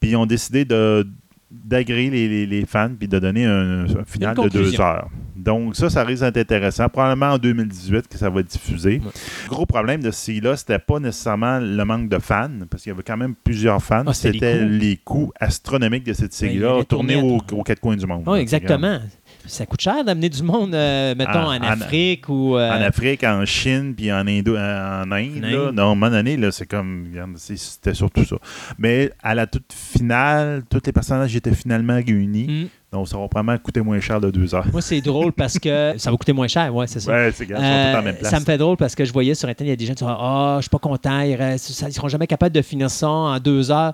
Puis 0.02 0.10
ils 0.10 0.16
ont 0.18 0.26
décidé 0.26 0.66
de 0.66 1.08
d'agréer 1.52 2.10
les, 2.10 2.46
les, 2.46 2.66
fans 2.66 2.92
puis 2.98 3.08
de 3.08 3.20
donner 3.20 3.46
un, 3.46 3.86
final 4.06 4.36
de 4.36 4.50
deux 4.50 4.80
heures. 4.80 5.10
Donc, 5.36 5.76
ça, 5.76 5.90
ça 5.90 6.04
risque 6.04 6.24
d'être 6.24 6.38
intéressant. 6.38 6.88
Probablement 6.88 7.32
en 7.32 7.38
2018 7.38 8.08
que 8.08 8.18
ça 8.18 8.30
va 8.30 8.42
être 8.42 8.48
diffusé. 8.48 9.02
Le 9.04 9.50
gros 9.50 9.66
problème 9.66 10.02
de 10.02 10.12
ce 10.12 10.20
série-là, 10.26 10.56
c'était 10.56 10.80
pas 10.80 11.00
nécessairement 11.00 11.60
le 11.60 11.84
manque 11.84 12.10
de 12.10 12.20
fans, 12.20 12.50
parce 12.70 12.84
qu'il 12.84 12.92
y 12.92 12.94
avait 12.94 13.04
quand 13.04 13.18
même 13.18 13.34
plusieurs 13.36 13.82
fans. 13.82 14.04
Ah, 14.06 14.14
c'était 14.14 14.64
les, 14.64 14.98
coûts 14.98 15.32
astronomiques 15.40 16.04
de 16.04 16.14
cette 16.14 16.32
ben, 16.32 16.38
série-là, 16.38 16.84
tournée 16.84 17.16
aux, 17.16 17.64
quatre 17.64 17.80
coins 17.80 17.96
du 17.96 18.06
monde. 18.06 18.24
Oui, 18.28 18.40
exactement. 18.40 19.00
Ça 19.48 19.66
coûte 19.66 19.82
cher 19.82 20.04
d'amener 20.04 20.30
du 20.30 20.44
monde, 20.44 20.74
euh, 20.76 21.16
mettons, 21.16 21.48
en, 21.48 21.62
Afrique 21.62 22.30
ou. 22.30 22.58
Euh, 22.58 22.70
en 22.70 22.82
Afrique, 22.82 23.24
en 23.24 23.46
Chine, 23.46 23.94
puis 23.96 24.12
en, 24.12 24.28
Indo, 24.28 24.56
en 24.56 25.12
Inde. 25.12 25.42
Là. 25.42 25.72
Non, 25.72 25.84
à 25.84 25.86
un 25.86 25.96
moment 25.96 26.10
donné, 26.10 26.38
c'est 26.52 26.66
comme. 26.66 27.10
C'était 27.36 27.94
surtout 27.94 28.26
ça. 28.26 28.38
Mais 28.78 29.12
à 29.22 29.36
la 29.36 29.48
toute 29.48 29.74
finale, 29.74 30.64
tous 30.70 30.82
les 30.86 30.92
personnages 30.92 31.36
étaient 31.36 31.54
finalement 31.54 31.96
réunis. 31.96 32.48
Mm. 32.48 32.68
Donc, 32.92 33.08
ça 33.08 33.18
va 33.18 33.28
probablement 33.30 33.58
coûter 33.58 33.80
moins 33.80 34.02
cher 34.02 34.20
de 34.20 34.30
deux 34.30 34.54
heures. 34.54 34.68
Moi, 34.70 34.82
c'est 34.82 35.00
drôle 35.00 35.32
parce 35.32 35.58
que 35.58 35.94
ça 35.98 36.12
va 36.12 36.18
coûter 36.18 36.34
moins 36.34 36.50
cher, 36.50 36.76
ouais, 36.76 36.88
c'est 36.88 37.00
ça. 37.00 37.12
Ouais, 37.12 37.32
c'est 37.34 37.50
euh, 37.50 38.14
Ça 38.24 38.40
me 38.40 38.46
fait 38.46 38.58
drôle 38.58 38.76
parce 38.76 38.96
que 38.96 39.06
je 39.06 39.14
voyais 39.14 39.34
sur 39.34 39.48
Internet, 39.48 39.70
il 39.70 39.72
y 39.72 39.74
a 39.74 39.76
des 39.78 39.86
gens 39.86 39.94
qui 39.94 40.04
disent 40.04 40.14
Ah, 40.20 40.56
oh, 40.56 40.58
je 40.58 40.64
suis 40.64 40.70
pas 40.70 40.78
content, 40.78 41.22
ils, 41.22 41.38
ne 41.38 41.58
seront 41.92 42.10
jamais 42.10 42.28
capables 42.28 42.54
de 42.54 42.62
finir 42.62 42.90
ça 42.90 43.10
en 43.10 43.40
deux 43.40 43.72
heures 43.72 43.94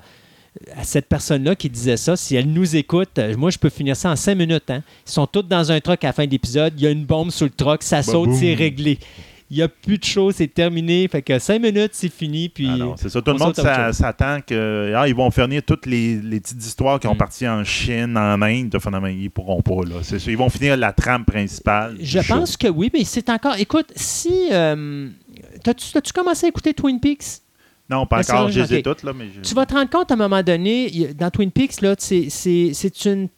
à 0.76 0.84
cette 0.84 1.08
personne-là 1.08 1.56
qui 1.56 1.70
disait 1.70 1.98
ça, 1.98 2.16
si 2.16 2.36
elle 2.36 2.52
nous 2.52 2.76
écoute, 2.76 3.18
euh, 3.18 3.36
moi, 3.38 3.50
je 3.50 3.58
peux 3.58 3.70
finir 3.70 3.96
ça 3.96 4.12
en 4.12 4.16
cinq 4.16 4.36
minutes. 4.36 4.70
Hein. 4.70 4.84
Ils 5.06 5.12
sont 5.12 5.28
tous 5.28 5.44
dans 5.44 5.72
un 5.72 5.80
truck 5.80 6.04
à 6.04 6.08
la 6.08 6.14
fin 6.14 6.26
de 6.26 6.32
l'épisode. 6.32 6.74
Il 6.78 6.84
y 6.84 6.88
a 6.88 6.92
une 6.92 7.06
bombe 7.06 7.32
sur 7.32 7.46
le 7.46 7.52
truck, 7.52 7.84
ça 7.84 8.04
saute, 8.04 8.34
c'est 8.34 8.54
réglé. 8.54 9.00
Il 9.50 9.58
n'y 9.58 9.64
a 9.64 9.70
plus 9.70 9.98
de 9.98 10.04
choses, 10.04 10.36
c'est 10.36 10.54
terminé. 10.54 11.08
Fait 11.08 11.22
que 11.22 11.40
cinq 11.40 11.62
minutes, 11.62 11.92
c'est 11.94 12.12
fini. 12.12 12.50
Puis 12.50 12.68
ah 12.70 12.96
c'est 12.98 13.08
ça. 13.08 13.22
Tout 13.22 13.32
le 13.32 13.38
monde 13.38 13.56
s'attend 13.94 14.42
qu'ils 14.42 14.94
ah, 14.94 15.06
vont 15.16 15.32
finir 15.32 15.62
toutes 15.66 15.86
les, 15.86 16.18
petites 16.18 16.66
histoires 16.66 17.00
qui 17.00 17.08
ont 17.08 17.14
mm. 17.14 17.18
parti 17.18 17.48
en 17.48 17.64
Chine, 17.64 18.18
en 18.18 18.42
Inde. 18.42 18.78
Finalement, 18.82 19.08
ils 19.08 19.32
pourront 19.32 19.62
pas. 19.62 19.86
Là. 19.86 20.02
Ils 20.28 20.38
vont 20.38 20.50
finir 20.50 20.76
la 20.76 20.92
trame 20.92 21.24
principale. 21.24 21.96
Je 22.02 22.20
pense 22.20 22.58
que 22.58 22.68
oui, 22.68 22.92
mais 22.94 23.06
c'est 23.06 23.30
encore. 23.30 23.56
Écoute, 23.58 23.92
si. 23.96 24.50
Euh... 24.52 25.08
As-tu 25.66 26.14
commencé 26.14 26.46
à 26.46 26.50
écouter 26.50 26.74
Twin 26.74 27.00
Peaks? 27.00 27.42
Non, 27.90 28.06
pas 28.06 28.20
encore, 28.20 28.50
je 28.50 28.62
les 28.62 28.76
ai 28.76 28.84
toutes. 28.84 29.04
Là, 29.04 29.14
mais 29.14 29.28
Tu 29.42 29.54
vas 29.54 29.66
te 29.66 29.74
rendre 29.74 29.90
compte 29.90 30.12
à 30.12 30.16
un 30.16 30.18
moment 30.18 30.44
donné, 30.44 31.14
dans 31.18 31.30
Twin 31.32 31.52
Peaks, 31.52 31.82
là, 31.82 31.96
c'est 31.98 33.06
une, 33.06 33.30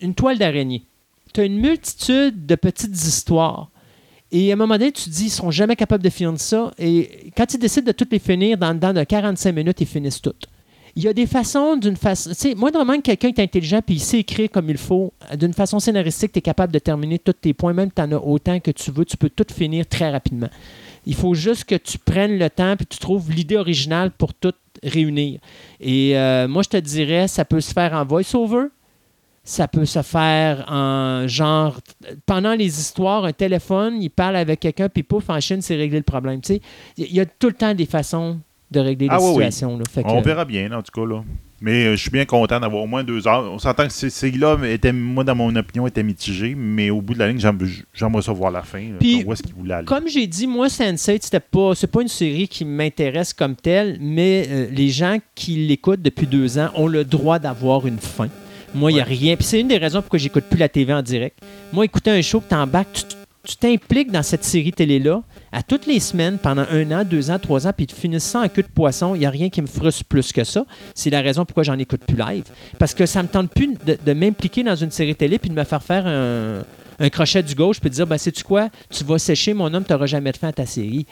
une 0.00 0.14
toile 0.14 0.38
d'araignée. 0.38 0.84
Tu 1.34 1.40
as 1.40 1.44
une 1.44 1.58
multitude 1.58 2.46
de 2.46 2.54
petites 2.54 2.94
histoires. 2.94 3.70
Et 4.30 4.50
à 4.50 4.54
un 4.54 4.56
moment 4.56 4.76
donné, 4.76 4.92
tu 4.92 5.04
te 5.04 5.10
dis, 5.10 5.24
ils 5.24 5.26
ne 5.26 5.30
seront 5.30 5.50
jamais 5.50 5.76
capables 5.76 6.02
de 6.02 6.10
finir 6.10 6.38
ça. 6.38 6.72
Et 6.78 7.30
quand 7.36 7.52
ils 7.52 7.58
décident 7.58 7.86
de 7.86 7.92
toutes 7.92 8.12
les 8.12 8.18
finir, 8.18 8.58
dans, 8.58 8.74
dans 8.78 8.92
de 8.92 9.02
45 9.02 9.52
minutes, 9.54 9.80
ils 9.80 9.86
finissent 9.86 10.20
toutes. 10.20 10.46
Il 10.96 11.02
y 11.04 11.08
a 11.08 11.12
des 11.12 11.26
façons, 11.26 11.76
d'une 11.76 11.96
façon. 11.96 12.30
Tu 12.30 12.36
sais, 12.36 12.54
moi, 12.54 12.70
vraiment 12.70 12.96
que 12.96 13.02
quelqu'un 13.02 13.28
est 13.28 13.38
intelligent 13.38 13.80
puis 13.84 13.96
il 13.96 14.00
sait 14.00 14.18
écrire 14.20 14.50
comme 14.50 14.68
il 14.68 14.76
faut, 14.76 15.12
d'une 15.38 15.52
façon 15.52 15.78
scénaristique, 15.78 16.32
tu 16.32 16.38
es 16.40 16.42
capable 16.42 16.72
de 16.72 16.78
terminer 16.78 17.18
tous 17.18 17.34
tes 17.34 17.54
points, 17.54 17.72
même 17.72 17.88
si 17.88 17.94
tu 17.94 18.02
en 18.02 18.12
as 18.12 18.20
autant 18.20 18.58
que 18.58 18.70
tu 18.70 18.90
veux, 18.90 19.04
tu 19.04 19.16
peux 19.16 19.30
tout 19.30 19.46
finir 19.54 19.86
très 19.86 20.10
rapidement. 20.10 20.48
Il 21.08 21.14
faut 21.14 21.32
juste 21.32 21.64
que 21.64 21.74
tu 21.74 21.96
prennes 21.96 22.38
le 22.38 22.50
temps 22.50 22.74
et 22.74 22.84
tu 22.84 22.98
trouves 22.98 23.32
l'idée 23.32 23.56
originale 23.56 24.10
pour 24.10 24.34
tout 24.34 24.52
réunir. 24.82 25.40
Et 25.80 26.16
euh, 26.18 26.46
moi, 26.46 26.62
je 26.62 26.68
te 26.68 26.76
dirais, 26.76 27.26
ça 27.28 27.46
peut 27.46 27.62
se 27.62 27.72
faire 27.72 27.94
en 27.94 28.04
voice-over. 28.04 28.66
Ça 29.42 29.66
peut 29.66 29.86
se 29.86 30.02
faire 30.02 30.66
en 30.68 31.26
genre, 31.26 31.80
pendant 32.26 32.52
les 32.52 32.78
histoires, 32.78 33.24
un 33.24 33.32
téléphone, 33.32 34.02
il 34.02 34.10
parle 34.10 34.36
avec 34.36 34.60
quelqu'un, 34.60 34.90
puis 34.90 35.02
pouf, 35.02 35.30
en 35.30 35.40
Chine, 35.40 35.62
c'est 35.62 35.76
régler 35.76 35.96
le 35.96 36.04
problème. 36.04 36.42
Tu 36.42 36.56
sais, 36.56 36.60
il 36.98 37.14
y 37.14 37.20
a 37.20 37.24
tout 37.24 37.46
le 37.46 37.54
temps 37.54 37.74
des 37.74 37.86
façons 37.86 38.38
de 38.70 38.78
régler 38.78 39.08
ah, 39.10 39.16
les 39.16 39.24
situations. 39.28 39.78
On 40.04 40.20
verra 40.20 40.44
bien, 40.44 40.70
en 40.72 40.82
tout 40.82 40.92
cas. 40.92 41.06
Là. 41.06 41.24
Mais 41.60 41.86
euh, 41.86 41.96
je 41.96 42.02
suis 42.02 42.10
bien 42.10 42.24
content 42.24 42.60
d'avoir 42.60 42.82
au 42.82 42.86
moins 42.86 43.02
deux 43.02 43.26
heures. 43.26 43.50
On 43.50 43.58
s'entend 43.58 43.86
que 43.86 43.92
ces 43.92 44.10
série-là, 44.10 44.58
était, 44.64 44.92
moi, 44.92 45.24
dans 45.24 45.34
mon 45.34 45.54
opinion, 45.56 45.86
était 45.86 46.02
mitigé, 46.02 46.54
mais 46.56 46.90
au 46.90 47.00
bout 47.00 47.14
de 47.14 47.18
la 47.18 47.28
ligne, 47.28 47.40
j'aimerais 47.40 48.22
ça 48.22 48.32
voir 48.32 48.50
la 48.50 48.62
fin. 48.62 48.82
Puis, 49.00 49.24
où 49.24 49.32
est-ce 49.32 49.42
qu'il 49.42 49.54
voulait 49.54 49.74
aller. 49.74 49.86
Comme 49.86 50.08
j'ai 50.08 50.26
dit, 50.26 50.46
moi, 50.46 50.68
Sense8, 50.68 51.18
c'était 51.22 51.40
pas, 51.40 51.74
c'est 51.74 51.86
pas 51.88 52.02
une 52.02 52.08
série 52.08 52.48
qui 52.48 52.64
m'intéresse 52.64 53.32
comme 53.32 53.56
telle, 53.56 53.98
mais 54.00 54.46
euh, 54.48 54.66
les 54.70 54.88
gens 54.90 55.18
qui 55.34 55.66
l'écoutent 55.66 56.02
depuis 56.02 56.26
deux 56.26 56.58
ans 56.58 56.70
ont 56.74 56.86
le 56.86 57.04
droit 57.04 57.38
d'avoir 57.38 57.86
une 57.86 57.98
fin. 57.98 58.28
Moi, 58.74 58.92
il 58.92 58.94
n'y 58.94 59.00
a 59.00 59.04
rien. 59.04 59.34
Puis 59.36 59.44
c'est 59.44 59.60
une 59.60 59.68
des 59.68 59.78
raisons 59.78 60.00
pourquoi 60.00 60.18
j'écoute 60.18 60.44
plus 60.48 60.58
la 60.58 60.68
TV 60.68 60.92
en 60.92 61.02
direct. 61.02 61.38
Moi, 61.72 61.84
écouter 61.86 62.10
un 62.10 62.22
show 62.22 62.40
que 62.40 62.46
tu 62.92 63.16
tu 63.48 63.56
t'impliques 63.56 64.10
dans 64.10 64.22
cette 64.22 64.44
série 64.44 64.72
télé-là 64.72 65.22
à 65.52 65.62
toutes 65.62 65.86
les 65.86 66.00
semaines 66.00 66.38
pendant 66.38 66.64
un 66.70 66.90
an, 66.92 67.04
deux 67.04 67.30
ans, 67.30 67.38
trois 67.38 67.66
ans, 67.66 67.72
puis 67.76 67.86
tu 67.86 67.94
finis 67.94 68.20
ça 68.20 68.40
en 68.40 68.48
queue 68.48 68.62
de 68.62 68.68
poisson, 68.68 69.14
il 69.14 69.20
n'y 69.20 69.26
a 69.26 69.30
rien 69.30 69.48
qui 69.48 69.62
me 69.62 69.66
frustre 69.66 70.04
plus 70.04 70.32
que 70.32 70.44
ça. 70.44 70.64
C'est 70.94 71.10
la 71.10 71.20
raison 71.20 71.44
pourquoi 71.44 71.62
j'en 71.62 71.78
écoute 71.78 72.02
plus 72.06 72.16
live. 72.16 72.44
Parce 72.78 72.94
que 72.94 73.06
ça 73.06 73.22
me 73.22 73.28
tente 73.28 73.50
plus 73.50 73.74
de, 73.84 74.12
m'impliquer 74.12 74.62
dans 74.62 74.76
une 74.76 74.90
série 74.90 75.14
télé 75.14 75.38
puis 75.38 75.50
de 75.50 75.54
me 75.54 75.64
faire 75.64 75.82
faire 75.82 76.06
un, 76.06 77.08
crochet 77.10 77.42
du 77.44 77.54
gauche 77.54 77.80
puis 77.80 77.90
de 77.90 77.94
dire 77.94 78.06
ben 78.06 78.18
sais-tu 78.18 78.42
quoi? 78.42 78.70
Tu 78.90 79.04
vas 79.04 79.18
sécher 79.18 79.54
mon 79.54 79.72
homme 79.72 79.84
tu 79.84 79.92
n'auras 79.92 80.06
jamais 80.06 80.32
de 80.32 80.36
fin 80.36 80.48
à 80.48 80.52
ta 80.52 80.66
série 80.66 81.06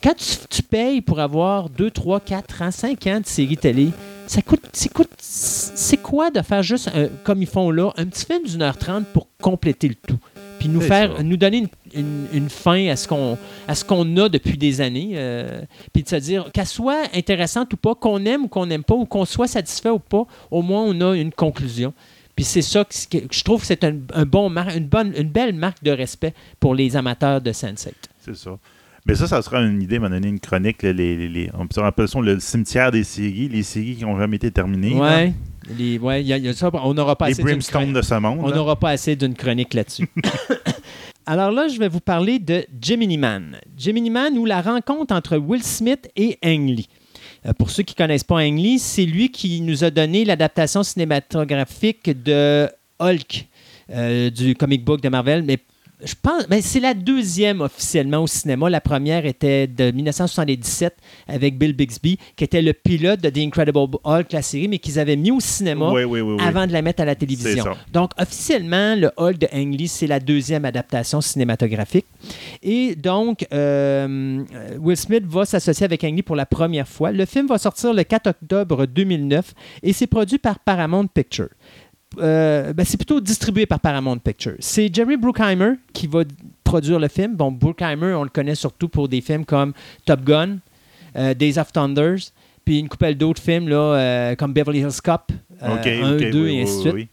quand 0.00 0.14
tu, 0.48 0.62
payes 0.62 1.00
pour 1.00 1.18
avoir 1.18 1.68
deux, 1.68 1.90
trois, 1.90 2.20
quatre 2.20 2.62
ans 2.62 2.70
cinq 2.70 3.08
ans 3.08 3.18
de 3.18 3.26
série 3.26 3.56
télé 3.56 3.90
ça 4.28 4.40
coûte 4.40 4.62
c'est 5.18 5.96
quoi 5.96 6.30
de 6.30 6.40
faire 6.42 6.62
juste 6.62 6.90
comme 7.24 7.42
ils 7.42 7.48
font 7.48 7.72
là 7.72 7.90
un 7.96 8.06
petit 8.06 8.24
film 8.24 8.44
d'une 8.44 8.62
heure 8.62 8.76
trente 8.76 9.04
pour 9.06 9.26
compléter 9.40 9.88
le 9.88 9.96
tout? 9.96 10.18
Puis 10.62 10.68
nous 10.68 10.80
faire, 10.80 11.24
nous 11.24 11.36
donner 11.36 11.66
une, 11.92 12.48
fin 12.48 12.86
à 12.86 12.94
ce 12.94 13.08
qu'on 13.08 13.36
à 13.66 13.74
ce 13.74 13.84
qu'on 13.84 14.16
a 14.16 14.28
depuis 14.28 14.56
des 14.56 14.80
années, 14.80 15.10
euh, 15.14 15.60
puis 15.92 16.04
de 16.04 16.08
se 16.08 16.14
dire 16.14 16.52
qu'elle 16.52 16.66
soit 16.66 17.02
intéressante 17.16 17.72
ou 17.72 17.76
pas, 17.76 17.96
qu'on 17.96 18.24
aime 18.26 18.44
ou 18.44 18.48
qu'on 18.48 18.66
n'aime 18.66 18.84
pas, 18.84 18.94
ou 18.94 19.04
qu'on 19.04 19.24
soit 19.24 19.48
satisfait 19.48 19.88
ou 19.88 19.98
pas, 19.98 20.24
au 20.52 20.62
moins 20.62 20.84
on 20.84 21.00
a 21.00 21.16
une 21.16 21.32
conclusion. 21.32 21.92
Puis 22.36 22.44
c'est 22.44 22.62
ça 22.62 22.84
que, 22.84 23.18
je 23.28 23.42
trouve 23.42 23.62
que 23.62 23.66
c'est 23.66 23.82
un, 23.82 23.92
bon 24.24 24.56
une 24.56 24.86
bonne, 24.86 25.12
une 25.16 25.30
belle 25.30 25.52
marque 25.52 25.82
de 25.82 25.90
respect 25.90 26.32
pour 26.60 26.76
les 26.76 26.94
amateurs 26.94 27.40
de 27.40 27.52
Sunset. 27.52 27.94
C'est 28.20 28.36
ça. 28.36 28.56
Mais 29.04 29.16
ça, 29.16 29.26
ça 29.26 29.42
sera 29.42 29.62
une 29.62 29.82
idée, 29.82 29.98
m'a 29.98 30.10
donné 30.10 30.28
une 30.28 30.38
chronique. 30.38 30.84
les, 30.84 30.92
les, 30.92 31.50
on 31.56 31.84
appelle 31.84 32.06
ça 32.06 32.20
le 32.20 32.38
cimetière 32.38 32.92
des 32.92 33.02
séries, 33.02 33.48
les 33.48 33.64
séries 33.64 33.96
qui 33.96 34.04
n'ont 34.04 34.16
jamais 34.16 34.36
été 34.36 34.52
terminées. 34.52 34.94
Ouais. 34.94 35.34
Les, 35.68 35.98
ouais, 35.98 36.24
y 36.24 36.32
a, 36.48 36.52
ça, 36.54 36.70
on 36.72 36.94
n'aura 36.94 37.16
pas 37.16 37.26
assez 37.26 37.42
d'une 37.42 37.56
de 37.92 38.02
ce 38.02 38.14
monde. 38.14 38.40
On 38.42 38.50
n'aura 38.50 38.76
pas 38.76 38.90
assez 38.90 39.16
d'une 39.16 39.34
chronique 39.34 39.74
là-dessus. 39.74 40.08
Alors 41.26 41.52
là, 41.52 41.68
je 41.68 41.78
vais 41.78 41.88
vous 41.88 42.00
parler 42.00 42.38
de 42.40 42.66
Gemini 42.80 43.16
Man. 43.16 43.56
Gemini 43.78 44.10
Man 44.10 44.36
ou 44.36 44.44
la 44.44 44.60
rencontre 44.60 45.14
entre 45.14 45.36
Will 45.36 45.62
Smith 45.62 46.10
et 46.16 46.38
Ang 46.44 46.68
Lee. 46.68 46.88
Euh, 47.46 47.52
pour 47.52 47.70
ceux 47.70 47.84
qui 47.84 47.94
ne 47.94 48.04
connaissent 48.04 48.24
pas 48.24 48.36
Ang 48.36 48.56
Lee, 48.56 48.78
c'est 48.80 49.06
lui 49.06 49.30
qui 49.30 49.60
nous 49.60 49.84
a 49.84 49.90
donné 49.90 50.24
l'adaptation 50.24 50.82
cinématographique 50.82 52.22
de 52.24 52.68
Hulk, 52.98 53.46
euh, 53.90 54.30
du 54.30 54.56
comic 54.56 54.84
book 54.84 55.00
de 55.00 55.08
Marvel, 55.08 55.44
mais 55.44 55.58
je 56.04 56.14
pense, 56.20 56.48
ben 56.48 56.60
c'est 56.62 56.80
la 56.80 56.94
deuxième 56.94 57.60
officiellement 57.60 58.22
au 58.22 58.26
cinéma. 58.26 58.68
La 58.68 58.80
première 58.80 59.26
était 59.26 59.66
de 59.66 59.90
1977 59.90 60.96
avec 61.28 61.58
Bill 61.58 61.72
Bixby, 61.74 62.18
qui 62.36 62.44
était 62.44 62.62
le 62.62 62.72
pilote 62.72 63.20
de 63.20 63.30
The 63.30 63.38
Incredible 63.38 63.98
Hulk, 64.04 64.32
la 64.32 64.42
série, 64.42 64.68
mais 64.68 64.78
qu'ils 64.78 64.98
avaient 64.98 65.16
mis 65.16 65.30
au 65.30 65.40
cinéma 65.40 65.92
avant 66.40 66.66
de 66.66 66.72
la 66.72 66.82
mettre 66.82 67.02
à 67.02 67.04
la 67.04 67.14
télévision. 67.14 67.64
Donc, 67.92 68.10
officiellement, 68.18 68.96
le 68.96 69.10
Hulk 69.16 69.38
de 69.38 69.48
Ang 69.52 69.74
Lee, 69.76 69.88
c'est 69.88 70.06
la 70.06 70.20
deuxième 70.20 70.64
adaptation 70.64 71.20
cinématographique. 71.20 72.06
Et 72.62 72.94
donc, 72.94 73.46
euh, 73.52 74.42
Will 74.80 74.96
Smith 74.96 75.24
va 75.26 75.44
s'associer 75.44 75.84
avec 75.84 76.04
Ang 76.04 76.16
Lee 76.16 76.22
pour 76.22 76.36
la 76.36 76.46
première 76.46 76.88
fois. 76.88 77.12
Le 77.12 77.26
film 77.26 77.46
va 77.46 77.58
sortir 77.58 77.92
le 77.92 78.02
4 78.02 78.28
octobre 78.28 78.86
2009 78.86 79.54
et 79.82 79.92
c'est 79.92 80.06
produit 80.06 80.38
par 80.38 80.58
Paramount 80.58 81.06
Pictures. 81.06 81.48
Euh, 82.18 82.72
ben, 82.72 82.84
c'est 82.84 82.96
plutôt 82.96 83.20
distribué 83.20 83.66
par 83.66 83.80
Paramount 83.80 84.18
Pictures. 84.18 84.56
C'est 84.60 84.94
Jerry 84.94 85.16
Bruckheimer 85.16 85.74
qui 85.92 86.06
va 86.06 86.22
produire 86.64 86.98
le 86.98 87.08
film. 87.08 87.34
Bon, 87.34 87.50
Bruckheimer, 87.50 88.14
on 88.14 88.22
le 88.22 88.28
connaît 88.28 88.54
surtout 88.54 88.88
pour 88.88 89.08
des 89.08 89.20
films 89.20 89.44
comme 89.44 89.72
Top 90.04 90.22
Gun, 90.22 90.58
euh, 91.16 91.34
Days 91.34 91.58
of 91.58 91.72
Thunders, 91.72 92.18
puis 92.64 92.78
une 92.78 92.88
couple 92.88 93.14
d'autres 93.14 93.42
films 93.42 93.68
là, 93.68 93.76
euh, 93.76 94.34
comme 94.36 94.52
Beverly 94.52 94.80
Hills 94.80 95.00
Cop, 95.02 95.32
1, 95.60 95.76
2 96.30 96.48
et 96.48 96.62
ainsi 96.62 96.84
de 96.84 96.90
suite. 96.90 97.08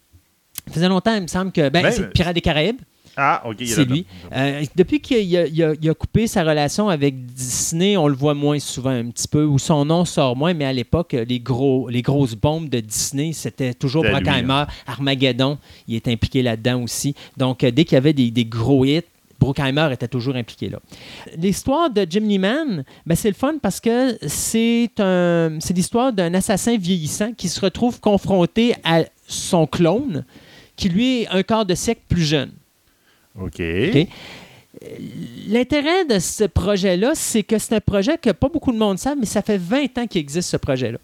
Ça 0.68 0.74
faisait 0.74 0.90
longtemps, 0.90 1.16
il 1.16 1.24
me 1.24 1.28
semble 1.28 1.52
que. 1.52 1.70
Ben, 1.70 1.90
c'est 1.92 2.10
Pirates 2.12 2.36
des 2.36 2.42
Caraïbes. 2.42 2.82
Ah, 3.18 3.42
OK. 3.46 3.58
C'est 3.66 3.86
lui. 3.86 4.06
Euh, 4.36 4.64
depuis 4.76 5.00
qu'il 5.00 5.36
a, 5.62 5.94
coupé 5.94 6.28
sa 6.28 6.44
relation 6.44 6.90
avec 6.90 7.26
Disney, 7.26 7.98
on 7.98 8.08
le 8.08 8.16
voit 8.16 8.34
moins 8.34 8.60
souvent 8.60 8.92
un 8.92 9.10
petit 9.10 9.28
peu, 9.28 9.44
ou 9.44 9.60
son 9.60 9.86
nom 9.86 10.06
sort 10.06 10.36
moins, 10.36 10.54
mais 10.54 10.66
à 10.66 10.74
l'époque, 10.74 11.16
les, 11.28 11.40
gros, 11.40 11.90
les 11.90 12.02
grosses 12.02 12.36
bombes 12.36 12.70
de 12.70 12.80
Disney, 12.80 13.34
c'était 13.34 13.74
toujours 13.74 14.04
Brockheimer, 14.04 14.52
hein. 14.52 14.68
Armageddon, 14.88 15.58
il 15.88 15.96
est 15.96 16.08
impliqué 16.08 16.42
là-dedans 16.42 16.84
aussi. 16.84 17.16
Donc, 17.38 17.64
euh, 17.64 17.72
dès 17.72 17.86
qu'il 17.86 17.96
y 17.96 17.98
avait 17.98 18.14
des, 18.14 18.46
gros 18.46 18.86
hits, 18.86 19.02
Brockheimer 19.40 19.90
était 19.94 20.08
toujours 20.08 20.36
impliqué 20.36 20.70
là. 20.70 20.80
L'histoire 21.38 21.90
de 21.90 22.06
Jim 22.10 22.40
Man, 22.40 22.84
ben 23.06 23.16
c'est 23.16 23.30
le 23.30 23.36
fun 23.36 23.56
parce 23.62 23.80
que 23.80 24.18
c'est 24.28 24.92
un, 25.00 25.58
l'histoire 25.74 26.12
d'un 26.12 26.34
assassin 26.34 26.78
vieillissant 26.78 27.32
qui 27.34 27.48
se 27.48 27.62
retrouve 27.62 28.02
confronté 28.02 28.76
à 28.84 29.04
son 29.28 29.66
clone, 29.66 30.26
qui 30.76 30.90
lui 30.90 31.22
est 31.22 31.28
un 31.30 31.44
quart 31.44 31.66
de 31.66 31.76
siècle 31.76 32.02
plus 32.10 32.24
jeune. 32.24 32.52
OK. 33.42 33.62
L'intérêt 35.48 36.06
de 36.06 36.20
ce 36.20 36.44
projet-là, 36.44 37.12
c'est 37.16 37.44
que 37.44 37.58
c'est 37.58 37.76
un 37.76 37.80
projet 37.80 38.18
que 38.18 38.30
pas 38.30 38.50
beaucoup 38.50 38.72
de 38.72 38.78
monde 38.78 39.00
savent, 39.00 39.18
mais 39.20 39.26
ça 39.26 39.42
fait 39.42 39.58
20 39.58 39.98
ans 39.98 40.08
qu'il 40.08 40.22
existe 40.22 40.50
ce 40.50 40.58
projet-là. 40.58 41.00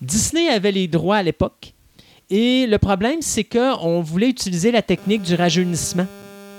Disney 0.00 0.48
avait 0.48 0.72
les 0.72 0.88
droits 0.88 1.16
à 1.16 1.22
l'époque. 1.22 1.72
Et 2.30 2.66
le 2.66 2.78
problème, 2.78 3.20
c'est 3.20 3.44
qu'on 3.44 4.00
voulait 4.00 4.30
utiliser 4.30 4.72
la 4.72 4.82
technique 4.82 5.22
du 5.22 5.34
rajeunissement 5.34 6.06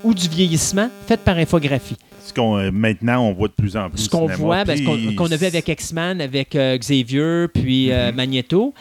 ou 0.04 0.14
du 0.14 0.28
vieillissement 0.28 0.88
faite 1.06 1.20
par 1.20 1.36
infographie. 1.36 1.96
Ce 2.24 2.32
qu'on, 2.32 2.56
euh, 2.56 2.70
maintenant, 2.70 3.26
on 3.26 3.32
voit 3.32 3.48
de 3.48 3.52
plus 3.52 3.76
en 3.76 3.90
plus. 3.90 4.04
Ce 4.04 4.08
qu'on 4.08 4.26
voit, 4.26 4.64
ben, 4.64 4.78
ce 4.78 5.14
qu'on, 5.14 5.30
a 5.30 5.36
vu 5.36 5.46
avec 5.46 5.68
X-Men, 5.68 6.20
avec 6.20 6.54
euh, 6.54 6.78
Xavier, 6.78 7.46
puis 7.52 7.90
euh, 7.90 8.10
mm-hmm. 8.10 8.14
Magneto, 8.14 8.74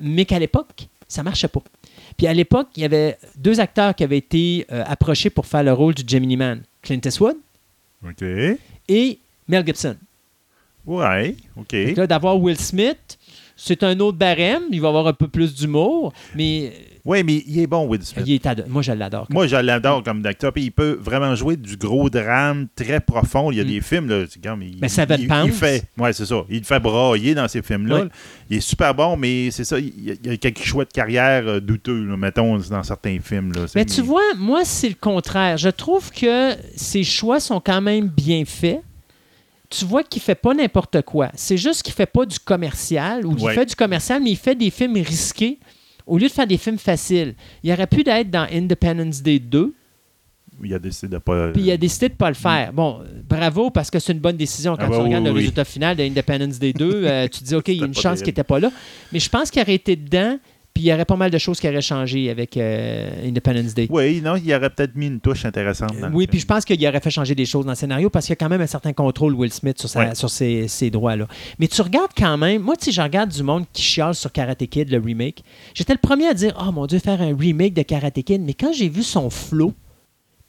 mais 0.00 0.24
qu'à 0.24 0.38
l'époque, 0.38 0.88
ça 1.06 1.22
marchait 1.22 1.48
pas. 1.48 1.62
Puis 2.22 2.28
à 2.28 2.34
l'époque, 2.34 2.68
il 2.76 2.82
y 2.82 2.84
avait 2.84 3.18
deux 3.36 3.58
acteurs 3.58 3.96
qui 3.96 4.04
avaient 4.04 4.18
été 4.18 4.64
euh, 4.70 4.84
approchés 4.86 5.28
pour 5.28 5.44
faire 5.44 5.64
le 5.64 5.72
rôle 5.72 5.92
du 5.92 6.04
Gemini 6.06 6.36
Man 6.36 6.62
Clint 6.80 7.00
Eastwood 7.04 7.34
et 8.86 9.18
Mel 9.48 9.66
Gibson. 9.66 9.96
Ouais, 10.86 11.34
OK. 11.56 11.74
D'avoir 12.06 12.40
Will 12.40 12.56
Smith, 12.56 13.18
c'est 13.56 13.82
un 13.82 13.98
autre 13.98 14.18
barème. 14.18 14.62
Il 14.70 14.80
va 14.80 14.86
avoir 14.86 15.08
un 15.08 15.12
peu 15.12 15.26
plus 15.26 15.52
d'humour, 15.52 16.12
mais 16.36 16.72
oui, 17.04 17.24
mais 17.24 17.42
il 17.48 17.58
est 17.58 17.66
bon, 17.66 17.86
Will 17.88 18.02
Smith. 18.02 18.46
Moi, 18.68 18.82
je 18.82 18.92
l'adore. 18.92 19.26
Moi, 19.30 19.48
je 19.48 19.56
l'adore 19.56 20.04
comme 20.04 20.24
acteur. 20.24 20.52
Puis 20.52 20.64
il 20.64 20.70
peut 20.70 20.96
vraiment 21.00 21.34
jouer 21.34 21.56
du 21.56 21.76
gros 21.76 22.08
drame 22.08 22.68
très 22.76 23.00
profond. 23.00 23.50
Il 23.50 23.58
y 23.58 23.60
a 23.60 23.64
mm. 23.64 23.68
des 23.68 23.80
films, 23.80 24.08
là, 24.08 24.24
il, 24.60 24.78
mais 24.80 24.88
ça 24.88 25.04
va 25.04 25.16
il, 25.16 25.28
il 25.44 25.52
fait, 25.52 25.84
ouais, 25.98 26.12
c'est 26.12 26.26
ça. 26.26 26.44
Il 26.48 26.64
fait 26.64 26.78
brailler 26.78 27.34
dans 27.34 27.48
ces 27.48 27.62
films-là. 27.62 28.04
Il 28.48 28.58
est 28.58 28.60
super 28.60 28.94
bon, 28.94 29.16
mais 29.16 29.50
c'est 29.50 29.64
ça. 29.64 29.78
Il 29.80 30.16
y 30.24 30.30
a 30.30 30.36
quelques 30.36 30.62
choix 30.62 30.84
de 30.84 30.92
carrière 30.92 31.46
euh, 31.48 31.60
douteux, 31.60 32.16
mettons, 32.16 32.58
dans 32.58 32.82
certains 32.84 33.18
films. 33.20 33.52
Là. 33.52 33.62
Mais 33.74 33.84
tu 33.84 34.00
vois, 34.00 34.34
moi, 34.36 34.64
c'est 34.64 34.88
le 34.88 34.94
contraire. 34.94 35.56
Je 35.56 35.70
trouve 35.70 36.12
que 36.12 36.54
ses 36.76 37.02
choix 37.02 37.40
sont 37.40 37.60
quand 37.60 37.80
même 37.80 38.06
bien 38.06 38.44
faits 38.44 38.80
tu 39.70 39.86
vois 39.86 40.02
qu'il 40.02 40.20
fait 40.20 40.34
pas 40.34 40.52
n'importe 40.52 41.00
quoi. 41.00 41.30
C'est 41.34 41.56
juste 41.56 41.82
qu'il 41.82 41.94
fait 41.94 42.04
pas 42.04 42.26
du 42.26 42.38
commercial 42.38 43.24
ou 43.24 43.34
qu'il 43.34 43.48
fait 43.52 43.64
du 43.64 43.74
commercial, 43.74 44.22
mais 44.22 44.32
il 44.32 44.36
fait 44.36 44.54
des 44.54 44.68
films 44.68 44.96
risqués 44.96 45.58
au 46.06 46.18
lieu 46.18 46.28
de 46.28 46.32
faire 46.32 46.46
des 46.46 46.58
films 46.58 46.78
faciles, 46.78 47.34
il 47.62 47.72
aurait 47.72 47.86
pu 47.86 48.02
être 48.06 48.30
dans 48.30 48.46
Independence 48.52 49.22
Day 49.22 49.38
2. 49.38 49.74
Il 50.64 50.74
a 50.74 50.78
décidé 50.78 51.08
de 51.08 51.18
pas. 51.18 51.48
Puis 51.48 51.62
il 51.62 51.70
a 51.70 51.76
décidé 51.76 52.08
de 52.08 52.14
pas 52.14 52.28
le 52.28 52.34
faire. 52.34 52.72
Bon, 52.72 53.00
bravo 53.28 53.70
parce 53.70 53.90
que 53.90 53.98
c'est 53.98 54.12
une 54.12 54.20
bonne 54.20 54.36
décision 54.36 54.76
quand 54.76 54.84
ah 54.84 54.86
tu 54.86 54.92
bah 54.92 55.02
regardes 55.02 55.24
le 55.24 55.32
résultat 55.32 55.64
final 55.64 55.96
de 55.96 56.02
Independence 56.02 56.58
Day 56.58 56.72
2. 56.72 56.92
Euh, 57.02 57.26
tu 57.26 57.40
te 57.40 57.44
dis 57.44 57.54
ok, 57.54 57.68
il 57.68 57.78
y 57.78 57.82
a 57.82 57.86
une 57.86 57.94
chance 57.94 58.18
qu'il 58.18 58.28
n'était 58.28 58.44
pas 58.44 58.60
là. 58.60 58.70
Mais 59.12 59.18
je 59.18 59.28
pense 59.28 59.50
qu'il 59.50 59.60
aurait 59.60 59.74
été 59.74 59.96
dedans. 59.96 60.38
Puis 60.74 60.84
il 60.84 60.86
y 60.86 60.92
aurait 60.92 61.04
pas 61.04 61.16
mal 61.16 61.30
de 61.30 61.38
choses 61.38 61.60
qui 61.60 61.68
auraient 61.68 61.82
changé 61.82 62.30
avec 62.30 62.56
euh, 62.56 63.28
Independence 63.28 63.74
Day. 63.74 63.88
Oui, 63.90 64.22
non, 64.22 64.36
il 64.36 64.54
aurait 64.54 64.70
peut-être 64.70 64.94
mis 64.96 65.06
une 65.06 65.20
touche 65.20 65.44
intéressante. 65.44 65.98
Dans 66.00 66.10
oui, 66.12 66.26
puis 66.26 66.40
je 66.40 66.46
pense 66.46 66.64
qu'il 66.64 66.86
aurait 66.86 67.00
fait 67.00 67.10
changer 67.10 67.34
des 67.34 67.44
choses 67.44 67.66
dans 67.66 67.72
le 67.72 67.76
scénario 67.76 68.08
parce 68.08 68.26
qu'il 68.26 68.32
y 68.32 68.34
a 68.34 68.36
quand 68.36 68.48
même 68.48 68.60
un 68.60 68.66
certain 68.66 68.92
contrôle, 68.92 69.34
Will 69.34 69.52
Smith, 69.52 69.78
sur, 69.78 69.88
sur 70.16 70.30
ses, 70.30 70.90
droits-là. 70.90 71.26
Mais 71.58 71.68
tu 71.68 71.82
regardes 71.82 72.12
quand 72.16 72.38
même, 72.38 72.62
moi, 72.62 72.76
tu 72.76 72.86
sais, 72.86 72.92
je 72.92 73.02
regarde 73.02 73.30
du 73.30 73.42
monde 73.42 73.64
qui 73.72 73.82
chiale 73.82 74.14
sur 74.14 74.32
Karate 74.32 74.66
Kid, 74.66 74.90
le 74.90 74.98
remake. 74.98 75.44
J'étais 75.74 75.92
le 75.92 75.98
premier 75.98 76.28
à 76.28 76.34
dire, 76.34 76.54
oh 76.60 76.72
mon 76.72 76.86
Dieu, 76.86 76.98
faire 76.98 77.20
un 77.20 77.36
remake 77.36 77.74
de 77.74 77.82
Karate 77.82 78.22
Kid. 78.22 78.40
Mais 78.40 78.54
quand 78.54 78.72
j'ai 78.72 78.88
vu 78.88 79.02
son 79.02 79.28
flow, 79.28 79.74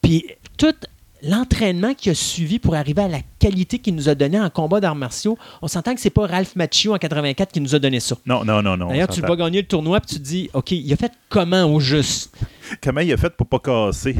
puis 0.01 0.25
toute 0.57 0.87
l'entraînement 1.23 1.93
qui 1.93 2.09
a 2.09 2.15
suivi 2.15 2.59
pour 2.59 2.75
arriver 2.75 3.01
à 3.01 3.07
la 3.07 3.19
qualité 3.39 3.79
qu'il 3.79 3.95
nous 3.95 4.09
a 4.09 4.15
donné 4.15 4.39
en 4.39 4.49
combat 4.49 4.79
d'arts 4.79 4.95
martiaux, 4.95 5.37
on 5.61 5.67
s'entend 5.67 5.95
que 5.95 6.01
c'est 6.01 6.09
pas 6.09 6.27
Ralph 6.27 6.55
Macchio 6.55 6.93
en 6.93 6.97
84 6.97 7.51
qui 7.51 7.61
nous 7.61 7.73
a 7.73 7.79
donné 7.79 7.99
ça. 7.99 8.15
Non, 8.25 8.43
non, 8.43 8.61
non, 8.61 8.77
non. 8.77 8.89
D'ailleurs, 8.89 9.07
tu 9.07 9.21
vas 9.21 9.35
gagner 9.35 9.61
le 9.61 9.67
tournoi 9.67 9.99
puis 10.01 10.15
tu 10.15 10.21
te 10.21 10.25
dis, 10.25 10.49
OK, 10.53 10.71
il 10.71 10.91
a 10.91 10.97
fait 10.97 11.11
comment 11.29 11.63
au 11.63 11.79
juste? 11.79 12.35
comment 12.81 13.01
il 13.01 13.13
a 13.13 13.17
fait 13.17 13.29
pour 13.35 13.47
pas 13.47 13.59
casser? 13.59 14.15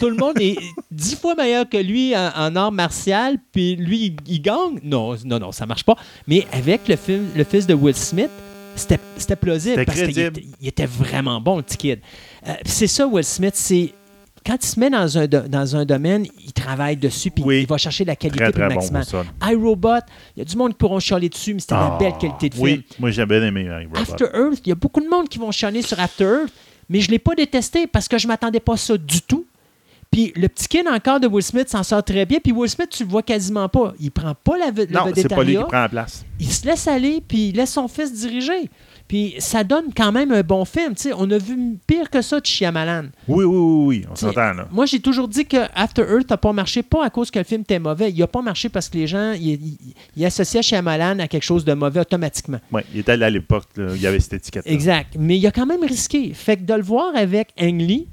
tout 0.00 0.10
le 0.10 0.16
monde 0.16 0.40
est 0.40 0.56
dix 0.90 1.16
fois 1.16 1.34
meilleur 1.34 1.68
que 1.68 1.76
lui 1.76 2.14
en, 2.16 2.56
arts 2.56 2.72
martial, 2.72 3.38
puis 3.52 3.76
lui, 3.76 4.16
il, 4.26 4.42
gagne? 4.42 4.80
Non, 4.82 5.16
non, 5.24 5.38
non, 5.38 5.52
ça 5.52 5.66
marche 5.66 5.84
pas. 5.84 5.96
Mais 6.26 6.46
avec 6.52 6.88
le, 6.88 6.96
film, 6.96 7.28
le 7.36 7.44
fils 7.44 7.66
de 7.66 7.74
Will 7.74 7.94
Smith, 7.94 8.30
c'était 8.74 9.36
plausible 9.36 9.84
parce 9.84 10.02
qu'il 10.02 10.32
il 10.60 10.68
était 10.68 10.86
vraiment 10.86 11.40
bon, 11.40 11.56
le 11.56 11.62
petit 11.62 11.76
kid. 11.76 12.00
Euh, 12.46 12.54
c'est 12.64 12.86
ça, 12.86 13.06
Will 13.06 13.24
Smith, 13.24 13.54
c'est 13.54 13.92
quand 14.44 14.56
il 14.62 14.66
se 14.66 14.80
met 14.80 14.90
dans 14.90 15.18
un, 15.18 15.26
dans 15.26 15.76
un 15.76 15.84
domaine, 15.84 16.26
il 16.44 16.52
travaille 16.52 16.96
dessus, 16.96 17.30
puis 17.30 17.44
il 17.60 17.66
va 17.66 17.78
chercher 17.78 18.04
la 18.04 18.16
qualité 18.16 18.50
très, 18.50 18.68
maximum. 18.68 19.02
iRobot, 19.42 20.04
il 20.36 20.38
y 20.38 20.42
a 20.42 20.44
du 20.44 20.56
monde 20.56 20.72
qui 20.72 20.78
pourront 20.78 21.00
chialer 21.00 21.28
dessus, 21.28 21.54
mais 21.54 21.60
c'était 21.60 21.74
une 21.74 21.98
belle 21.98 22.12
ah, 22.14 22.18
qualité 22.20 22.48
de 22.48 22.54
film. 22.54 22.66
Oui, 22.66 22.84
moi 22.98 23.10
j'ai 23.10 23.26
bien 23.26 23.42
aimé 23.42 23.62
iRobot. 23.64 23.98
After 24.00 24.26
Earth, 24.34 24.60
il 24.64 24.68
y 24.68 24.72
a 24.72 24.74
beaucoup 24.74 25.00
de 25.00 25.08
monde 25.08 25.28
qui 25.28 25.38
vont 25.38 25.50
chialer 25.50 25.82
sur 25.82 25.98
After 26.00 26.24
Earth, 26.24 26.52
mais 26.88 27.00
je 27.00 27.08
ne 27.08 27.12
l'ai 27.12 27.18
pas 27.18 27.34
détesté 27.34 27.86
parce 27.86 28.08
que 28.08 28.18
je 28.18 28.26
ne 28.26 28.32
m'attendais 28.32 28.60
pas 28.60 28.74
à 28.74 28.76
ça 28.76 28.96
du 28.96 29.22
tout. 29.22 29.46
Puis 30.10 30.32
le 30.36 30.48
petit 30.48 30.68
kid 30.68 30.88
encore 30.88 31.20
de 31.20 31.26
Will 31.26 31.44
Smith 31.44 31.68
s'en 31.68 31.82
sort 31.82 32.02
très 32.02 32.24
bien. 32.24 32.38
Puis 32.42 32.52
Will 32.52 32.70
Smith, 32.70 32.88
tu 32.90 33.04
le 33.04 33.10
vois 33.10 33.22
quasiment 33.22 33.68
pas. 33.68 33.92
Il 34.00 34.10
prend 34.10 34.34
pas 34.34 34.56
la, 34.56 34.70
le 34.70 34.86
Non, 34.90 35.12
c'est 35.14 35.28
pas 35.28 35.44
lui 35.44 35.56
qui 35.56 35.64
prend 35.64 35.82
la 35.82 35.88
place. 35.88 36.24
Il 36.40 36.50
se 36.50 36.66
laisse 36.66 36.88
aller, 36.88 37.22
puis 37.26 37.48
il 37.48 37.56
laisse 37.56 37.72
son 37.72 37.88
fils 37.88 38.12
diriger. 38.12 38.70
Puis 39.08 39.34
ça 39.38 39.64
donne 39.64 39.86
quand 39.96 40.12
même 40.12 40.30
un 40.32 40.42
bon 40.42 40.66
film. 40.66 40.94
on 41.16 41.30
a 41.30 41.38
vu 41.38 41.78
pire 41.86 42.10
que 42.10 42.20
ça 42.20 42.40
de 42.40 42.46
Shyamalan. 42.46 43.06
Oui, 43.26 43.44
oui, 43.44 43.56
oui, 43.56 43.86
oui. 43.86 44.06
on 44.10 44.14
s'entend 44.14 44.52
là. 44.52 44.68
Moi, 44.70 44.84
j'ai 44.84 45.00
toujours 45.00 45.28
dit 45.28 45.46
que 45.46 45.56
After 45.74 46.02
Earth 46.02 46.28
n'a 46.28 46.36
pas 46.36 46.52
marché, 46.52 46.82
pas 46.82 47.06
à 47.06 47.10
cause 47.10 47.30
que 47.30 47.38
le 47.38 47.44
film 47.46 47.62
était 47.62 47.78
mauvais. 47.78 48.10
Il 48.10 48.18
n'a 48.18 48.26
pas 48.26 48.42
marché 48.42 48.68
parce 48.68 48.90
que 48.90 48.98
les 48.98 49.06
gens 49.06 49.32
ils, 49.32 50.24
associaient 50.24 50.62
Shyamalan 50.62 51.20
à 51.20 51.28
quelque 51.28 51.42
chose 51.42 51.64
de 51.64 51.72
mauvais 51.72 52.00
automatiquement. 52.00 52.60
Oui, 52.70 52.82
il 52.92 53.00
était 53.00 53.12
à 53.12 53.30
l'époque, 53.30 53.64
il 53.78 54.00
y 54.00 54.06
avait 54.06 54.20
cette 54.20 54.34
étiquette. 54.34 54.66
-là. 54.66 54.72
Exact. 54.72 55.16
Mais 55.18 55.38
il 55.38 55.46
a 55.46 55.50
quand 55.50 55.66
même 55.66 55.82
risqué. 55.82 56.34
Fait 56.34 56.58
que 56.58 56.62
de 56.62 56.74
le 56.74 56.82
voir 56.82 57.16
avec 57.16 57.48
Ang 57.58 57.80
Lee, 57.80 58.08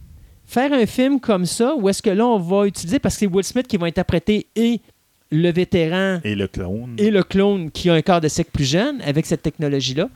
faire 0.45 0.71
un 0.71 0.85
film 0.85 1.19
comme 1.19 1.45
ça, 1.45 1.75
où 1.75 1.89
est-ce 1.89 2.01
que 2.01 2.09
là, 2.09 2.25
on 2.25 2.39
va 2.39 2.67
utiliser, 2.67 2.99
parce 2.99 3.15
que 3.15 3.19
c'est 3.21 3.27
Will 3.27 3.43
Smith 3.43 3.67
qui 3.67 3.75
va 3.77 3.87
interpréter 3.87 4.47
et 4.55 4.79
le 5.31 5.51
vétéran 5.51 6.19
et 6.23 6.35
le 6.35 6.47
clone 6.47 6.95
et 6.97 7.09
le 7.09 7.23
clone 7.23 7.71
qui 7.71 7.89
a 7.89 7.93
un 7.93 8.01
corps 8.01 8.21
de 8.21 8.27
siècle 8.27 8.51
plus 8.53 8.69
jeune 8.69 9.01
avec 9.01 9.25
cette 9.25 9.41
technologie-là. 9.41 10.09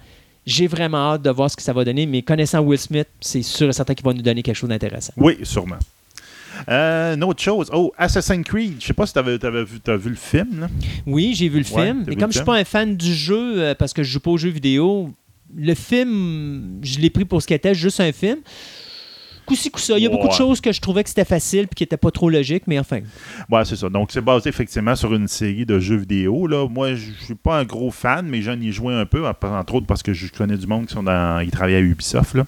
J'ai 0.49 0.65
vraiment 0.65 1.11
hâte 1.11 1.21
de 1.21 1.29
voir 1.29 1.51
ce 1.51 1.55
que 1.55 1.61
ça 1.61 1.73
va 1.73 1.85
donner, 1.85 2.07
mais 2.07 2.23
connaissant 2.23 2.59
Will 2.61 2.79
Smith, 2.79 3.07
c'est 3.21 3.43
sûr 3.43 3.69
et 3.69 3.71
certain 3.71 3.93
qu'il 3.93 4.03
va 4.03 4.13
nous 4.13 4.23
donner 4.23 4.41
quelque 4.41 4.55
chose 4.55 4.69
d'intéressant. 4.69 5.13
Oui, 5.15 5.37
sûrement. 5.43 5.77
Euh, 6.67 7.13
une 7.13 7.23
autre 7.23 7.39
chose. 7.39 7.69
Oh, 7.71 7.93
Assassin's 7.95 8.43
Creed. 8.43 8.77
Je 8.79 8.87
sais 8.87 8.93
pas 8.93 9.05
si 9.05 9.13
tu 9.13 9.19
avais, 9.19 9.37
vu, 9.63 9.79
as 9.85 9.95
vu 9.95 10.09
le 10.09 10.15
film. 10.15 10.67
Oui, 11.05 11.35
j'ai 11.35 11.49
vu 11.49 11.59
le 11.59 11.63
film. 11.63 12.03
Mais 12.07 12.15
comme 12.15 12.31
je 12.31 12.37
suis 12.37 12.45
pas 12.45 12.57
un 12.57 12.63
fan 12.63 12.97
du 12.97 13.13
jeu, 13.13 13.61
euh, 13.61 13.75
parce 13.75 13.93
que 13.93 14.01
je 14.01 14.11
joue 14.11 14.19
pas 14.19 14.31
aux 14.31 14.37
jeux 14.37 14.49
vidéo, 14.49 15.13
le 15.55 15.75
film, 15.75 16.79
je 16.81 16.97
l'ai 16.97 17.11
pris 17.11 17.25
pour 17.25 17.43
ce 17.43 17.47
qu'il 17.47 17.55
était, 17.55 17.75
juste 17.75 17.99
un 17.99 18.11
film. 18.11 18.39
Il 19.55 20.03
y 20.03 20.05
a 20.05 20.09
beaucoup 20.09 20.27
de 20.27 20.33
choses 20.33 20.61
que 20.61 20.71
je 20.71 20.81
trouvais 20.81 21.03
que 21.03 21.09
c'était 21.09 21.25
facile 21.25 21.61
et 21.61 21.75
qui 21.75 21.83
n'étaient 21.83 21.97
pas 21.97 22.11
trop 22.11 22.29
logiques, 22.29 22.63
mais 22.67 22.79
enfin. 22.79 22.99
Ouais, 23.49 23.65
c'est 23.65 23.75
ça. 23.75 23.89
Donc, 23.89 24.11
c'est 24.11 24.21
basé 24.21 24.49
effectivement 24.49 24.95
sur 24.95 25.13
une 25.13 25.27
série 25.27 25.65
de 25.65 25.79
jeux 25.79 25.97
vidéo. 25.97 26.47
Là. 26.47 26.67
Moi, 26.67 26.95
je 26.95 27.11
suis 27.23 27.35
pas 27.35 27.59
un 27.59 27.65
gros 27.65 27.91
fan, 27.91 28.27
mais 28.27 28.41
j'en 28.41 28.59
ai 28.59 28.71
joué 28.71 28.93
un 28.93 29.05
peu, 29.05 29.25
entre 29.27 29.75
autres 29.75 29.87
parce 29.87 30.03
que 30.03 30.13
je 30.13 30.31
connais 30.31 30.57
du 30.57 30.67
monde 30.67 30.85
qui 30.85 30.93
sont 30.93 31.03
dans. 31.03 31.39
Ils 31.39 31.51
travaillent 31.51 31.75
à 31.75 31.79
Ubisoft. 31.79 32.35
Là. 32.35 32.45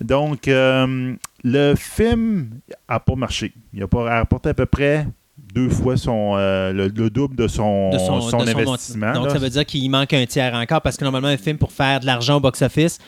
Donc, 0.00 0.48
euh, 0.48 1.14
le 1.44 1.74
film 1.76 2.50
n'a 2.88 3.00
pas 3.00 3.14
marché. 3.14 3.52
Il 3.72 3.82
a 3.82 3.88
pas 3.88 4.04
rapporté 4.04 4.50
à 4.50 4.54
peu 4.54 4.66
près 4.66 5.06
deux 5.54 5.68
fois 5.68 5.96
son, 5.96 6.34
euh, 6.36 6.72
le, 6.72 6.90
double 7.10 7.34
de 7.34 7.48
son, 7.48 7.90
son, 7.98 8.40
investissement. 8.40 9.12
donc, 9.12 9.30
ça 9.30 9.38
veut 9.38 9.50
dire 9.50 9.66
qu'il 9.66 9.90
manque 9.90 10.12
un 10.12 10.26
tiers 10.26 10.54
encore 10.54 10.80
parce 10.80 10.96
que 10.96 11.04
normalement, 11.04 11.28
un 11.28 11.36
film, 11.36 11.58
pour 11.58 11.72
faire 11.72 12.00
de 12.00 12.06
l'argent 12.06 12.36
au 12.36 12.40
box-office, 12.40 12.98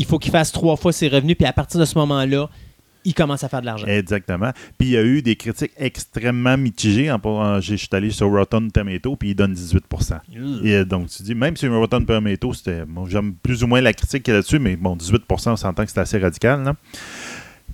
il 0.00 0.06
faut 0.06 0.18
qu'il 0.18 0.32
fasse 0.32 0.50
trois 0.50 0.76
fois 0.76 0.92
ses 0.92 1.08
revenus, 1.08 1.36
puis 1.36 1.46
à 1.46 1.52
partir 1.52 1.78
de 1.78 1.84
ce 1.84 1.96
moment-là, 1.98 2.48
il 3.04 3.12
commence 3.12 3.44
à 3.44 3.50
faire 3.50 3.60
de 3.60 3.66
l'argent. 3.66 3.86
Exactement. 3.86 4.50
Puis 4.78 4.88
il 4.88 4.92
y 4.92 4.96
a 4.96 5.02
eu 5.02 5.20
des 5.20 5.36
critiques 5.36 5.72
extrêmement 5.76 6.56
mitigées. 6.56 7.14
Je 7.60 7.76
suis 7.76 7.88
allé 7.92 8.10
sur 8.10 8.30
Rotten 8.30 8.70
Tomato, 8.72 9.14
puis 9.16 9.30
il 9.30 9.34
donne 9.34 9.52
18 9.52 9.84
Et 10.64 10.74
euh, 10.74 10.84
donc, 10.86 11.08
tu 11.08 11.22
dis, 11.22 11.34
même 11.34 11.54
si 11.54 11.68
Rotten 11.68 12.06
Tomato, 12.06 12.54
c'était. 12.54 12.84
j'aime 13.08 13.34
plus 13.34 13.62
ou 13.62 13.66
moins 13.66 13.82
la 13.82 13.92
critique 13.92 14.22
qu'il 14.22 14.32
y 14.32 14.34
a 14.34 14.38
là-dessus, 14.38 14.58
mais 14.58 14.76
bon, 14.76 14.96
18% 14.96 15.50
on 15.50 15.56
s'entend 15.56 15.84
que 15.84 15.90
c'est 15.90 16.00
assez 16.00 16.18
radical. 16.18 16.74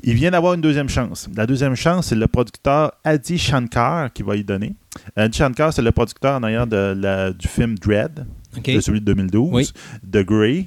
Il 0.03 0.15
vient 0.15 0.33
d'avoir 0.33 0.55
une 0.55 0.61
deuxième 0.61 0.89
chance. 0.89 1.29
La 1.35 1.47
deuxième 1.47 1.77
chance, 1.77 2.09
c'est 2.09 2.17
le 2.17 2.27
producteur 2.27 2.93
Adi 3.05 3.39
Shankar 3.39 4.13
qui 4.13 4.25
va 4.25 4.35
y 4.35 4.43
donner. 4.43 4.75
Adi 5.15 5.39
Shankar, 5.39 5.73
c'est 5.73 5.83
le 5.83 5.93
producteur 5.93 6.35
en 6.35 6.43
arrière 6.43 6.67
de 6.67 7.33
du 7.33 7.47
film 7.47 7.79
Dread, 7.79 8.27
de 8.65 8.81
celui 8.81 9.01
de 9.01 9.07
2012, 9.07 9.73
The 10.11 10.19
Grey, 10.19 10.67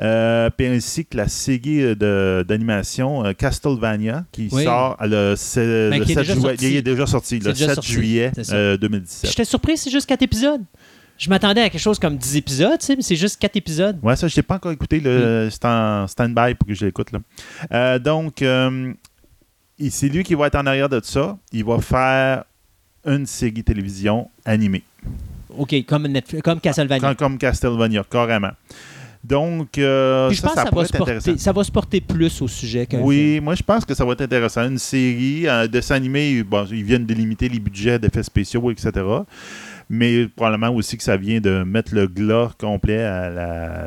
Euh, 0.00 0.50
puis 0.50 0.66
ainsi 0.66 1.04
que 1.04 1.16
la 1.16 1.28
série 1.28 1.94
d'animation 1.96 3.24
euh, 3.24 3.32
Castlevania 3.32 4.24
qui 4.32 4.48
sort 4.50 4.96
le, 5.02 5.34
7 5.36 5.90
ben, 5.90 6.04
juillet. 6.04 6.56
Il 6.60 6.76
est 6.76 6.82
déjà 6.82 7.06
sorti, 7.06 7.38
le 7.38 7.54
7 7.54 7.82
juillet 7.82 8.32
2017. 8.36 9.30
J'étais 9.30 9.44
surpris, 9.44 9.76
c'est 9.76 9.90
juste 9.90 10.06
4 10.06 10.22
épisodes. 10.22 10.62
Je 11.18 11.28
m'attendais 11.28 11.60
à 11.60 11.70
quelque 11.70 11.80
chose 11.80 11.98
comme 11.98 12.16
10 12.16 12.36
épisodes, 12.36 12.80
mais 12.88 13.02
c'est 13.02 13.16
juste 13.16 13.38
4 13.38 13.56
épisodes. 13.56 13.98
Ouais, 14.02 14.16
ça, 14.16 14.26
je 14.28 14.38
n'ai 14.38 14.42
pas 14.42 14.56
encore 14.56 14.72
écouté. 14.72 15.00
C'est 15.50 15.64
en 15.64 16.06
stand-by 16.06 16.54
pour 16.54 16.66
que 16.66 16.74
je 16.74 16.86
l'écoute. 16.86 17.08
donc, 18.00 18.42
c'est 19.90 20.08
lui 20.08 20.24
qui 20.24 20.34
va 20.34 20.46
être 20.46 20.56
en 20.56 20.66
arrière 20.66 20.88
de 20.88 21.00
ça. 21.02 21.38
Il 21.52 21.64
va 21.64 21.80
faire 21.80 22.44
une 23.04 23.26
série 23.26 23.64
télévision 23.64 24.30
animée. 24.44 24.84
OK, 25.56 25.74
comme, 25.86 26.06
Netflix, 26.06 26.42
comme 26.42 26.60
Castlevania. 26.60 27.14
Comme, 27.14 27.38
Castlevania, 27.38 28.04
carrément. 28.08 28.52
Donc, 29.24 29.78
euh, 29.78 30.30
je 30.30 30.42
pense 30.42 30.54
ça, 30.54 30.64
que 30.64 30.68
ça 30.68 30.74
va, 31.52 31.62
se 31.62 31.70
porter, 31.70 32.00
plus 32.00 32.42
au 32.42 32.48
sujet 32.48 32.86
qu'un 32.86 33.00
Oui, 33.00 33.38
moi, 33.40 33.54
je 33.54 33.62
pense 33.62 33.84
que 33.84 33.94
ça 33.94 34.04
va 34.04 34.12
être 34.14 34.22
intéressant. 34.22 34.66
Une 34.66 34.78
série, 34.78 35.46
un 35.48 35.68
dessin 35.68 35.94
animé, 35.94 36.42
bon, 36.42 36.66
ils 36.70 36.82
viennent 36.82 37.06
délimiter 37.06 37.48
les 37.48 37.60
budgets 37.60 38.00
d'effets 38.00 38.24
spéciaux, 38.24 38.70
etc 38.70 39.22
mais 39.92 40.26
probablement 40.26 40.74
aussi 40.74 40.96
que 40.96 41.02
ça 41.02 41.18
vient 41.18 41.38
de 41.38 41.64
mettre 41.64 41.94
le 41.94 42.06
glas 42.06 42.52
complet 42.58 43.02
à 43.04 43.28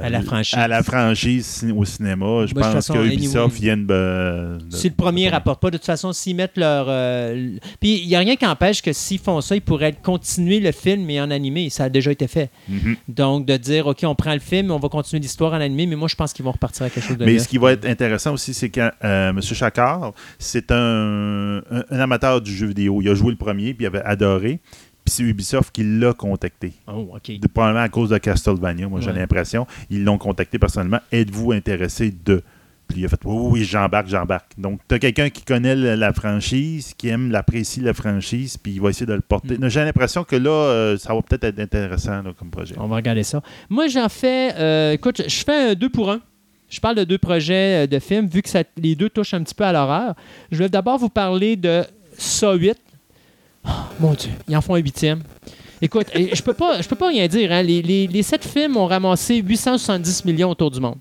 la, 0.07 0.21
franchise. 0.21 0.55
à 0.55 0.67
la 0.67 0.83
franchise 0.83 1.65
au 1.75 1.83
cinéma. 1.83 2.45
Je 2.45 2.53
pense 2.53 2.87
que 2.89 3.11
Ubisoft 3.11 3.59
vient 3.59 3.75
de, 3.75 4.59
Si 4.69 4.89
le 4.89 4.93
premier 4.93 5.29
rapporte 5.29 5.59
pas, 5.59 5.71
de 5.71 5.77
toute 5.77 5.85
façon, 5.85 6.13
s'ils 6.13 6.35
mettent 6.35 6.57
leur. 6.57 6.85
Euh, 6.89 7.57
puis 7.79 8.01
il 8.03 8.07
n'y 8.07 8.15
a 8.15 8.19
rien 8.19 8.35
qui 8.35 8.45
empêche 8.45 8.83
que 8.83 8.93
s'ils 8.93 9.17
font 9.17 9.41
ça, 9.41 9.55
ils 9.55 9.63
pourraient 9.63 9.93
continuer 9.93 10.59
le 10.59 10.71
film, 10.71 11.05
mais 11.05 11.19
en 11.19 11.31
animé. 11.31 11.71
Ça 11.71 11.85
a 11.85 11.89
déjà 11.89 12.11
été 12.11 12.27
fait. 12.27 12.51
Mm-hmm. 12.69 12.97
Donc, 13.07 13.47
de 13.47 13.57
dire, 13.57 13.87
OK, 13.87 14.01
on 14.03 14.13
prend 14.13 14.33
le 14.33 14.39
film, 14.39 14.69
on 14.69 14.77
va 14.77 14.89
continuer 14.89 15.19
l'histoire 15.19 15.53
en 15.53 15.59
animé, 15.59 15.87
mais 15.87 15.95
moi, 15.95 16.07
je 16.07 16.15
pense 16.15 16.33
qu'ils 16.33 16.45
vont 16.45 16.51
repartir 16.51 16.85
à 16.85 16.91
quelque 16.91 17.07
chose 17.07 17.17
de 17.17 17.25
Mais 17.25 17.39
ce 17.39 17.47
qui 17.47 17.57
va 17.57 17.71
être 17.71 17.85
intéressant 17.87 18.33
aussi, 18.33 18.53
c'est 18.53 18.69
que 18.69 18.91
euh, 19.03 19.29
M. 19.29 19.41
Chakar, 19.41 20.13
c'est 20.37 20.71
un, 20.71 21.63
un, 21.71 21.99
amateur 21.99 22.41
du 22.41 22.55
jeu 22.55 22.67
vidéo. 22.67 23.01
Il 23.01 23.09
a 23.09 23.15
joué 23.15 23.31
le 23.31 23.37
premier, 23.37 23.73
puis 23.73 23.85
il 23.85 23.87
avait 23.87 24.03
adoré. 24.03 24.59
Puis 25.05 25.13
c'est 25.13 25.23
Ubisoft 25.23 25.71
qui 25.71 25.83
l'a 25.83 26.13
contacté. 26.13 26.73
Oh, 26.87 27.11
OK. 27.15 27.31
probablement 27.53 27.83
à 27.83 27.89
cause 27.89 28.09
de 28.09 28.17
Castlevania, 28.17 28.87
moi 28.87 29.01
j'ai 29.01 29.13
l'impression. 29.13 29.67
Ils 29.91 30.03
l'ont 30.03 30.17
contacté 30.17 30.57
personnellement. 30.57 30.99
Êtes-vous 31.11 31.51
intéressé 31.51 32.11
de? 32.25 32.41
Puis 32.87 33.01
il 33.01 33.05
a 33.05 33.09
fait 33.09 33.19
Oui, 33.23 33.47
oui, 33.51 33.63
j'embarque, 33.63 34.07
j'embarque. 34.07 34.51
Donc, 34.57 34.79
tu 34.87 34.95
as 34.95 34.99
quelqu'un 34.99 35.29
qui 35.29 35.43
connaît 35.43 35.75
la, 35.75 36.13
franchise, 36.13 36.93
qui 36.95 37.09
aime, 37.09 37.31
l'apprécie 37.31 37.81
la 37.81 37.93
franchise, 37.93 38.57
puis 38.57 38.73
il 38.73 38.81
va 38.81 38.89
essayer 38.89 39.05
de 39.05 39.13
le 39.13 39.21
porter. 39.21 39.57
Mm. 39.57 39.69
J'ai 39.69 39.83
l'impression 39.83 40.23
que 40.23 40.35
là, 40.35 40.51
euh, 40.51 40.97
ça 40.97 41.13
va 41.13 41.21
peut-être 41.21 41.43
être 41.45 41.59
intéressant 41.59 42.21
comme 42.37 42.49
projet. 42.49 42.75
On 42.77 42.87
va 42.87 42.97
regarder 42.97 43.23
ça. 43.23 43.41
Moi, 43.69 43.87
j'en 43.87 44.09
fais. 44.09 44.53
Euh, 44.55 44.91
écoute, 44.93 45.21
je 45.27 45.43
fais 45.43 45.71
un 45.71 45.73
deux 45.75 45.89
pour 45.89 46.11
un. 46.11 46.19
Je 46.69 46.79
parle 46.79 46.95
de 46.95 47.03
deux 47.03 47.19
projets 47.19 47.85
euh, 47.85 47.87
de 47.87 47.99
films, 47.99 48.27
vu 48.27 48.41
que 48.41 48.49
les 48.77 48.95
deux 48.95 49.09
touchent 49.09 49.33
un 49.33 49.43
petit 49.43 49.55
peu 49.55 49.63
à 49.63 49.71
l'horreur. 49.71 50.15
Je 50.51 50.57
vais 50.57 50.69
d'abord 50.69 50.97
vous 50.97 51.09
parler 51.09 51.55
de 51.55 51.83
Saw 52.17 52.55
8, 52.55 52.77
Oh, 53.65 53.71
mon 53.99 54.13
Dieu, 54.13 54.32
ils 54.47 54.56
en 54.56 54.62
font 54.62 54.75
un 54.75 54.80
huitième. 54.80 55.21
Écoute, 55.82 56.08
je 56.15 56.41
peux 56.41 56.54
pas, 56.54 56.82
je 56.82 56.88
peux 56.88 56.95
pas 56.95 57.10
rien 57.10 57.28
dire. 57.28 57.51
Hein. 57.51 57.62
Les, 57.62 58.23
sept 58.23 58.45
films 58.45 58.78
ont 58.78 58.88
ramassé 58.88 59.36
870 59.38 60.25
millions 60.25 60.49
autour 60.49 60.71
du 60.71 60.80
monde. 60.80 60.97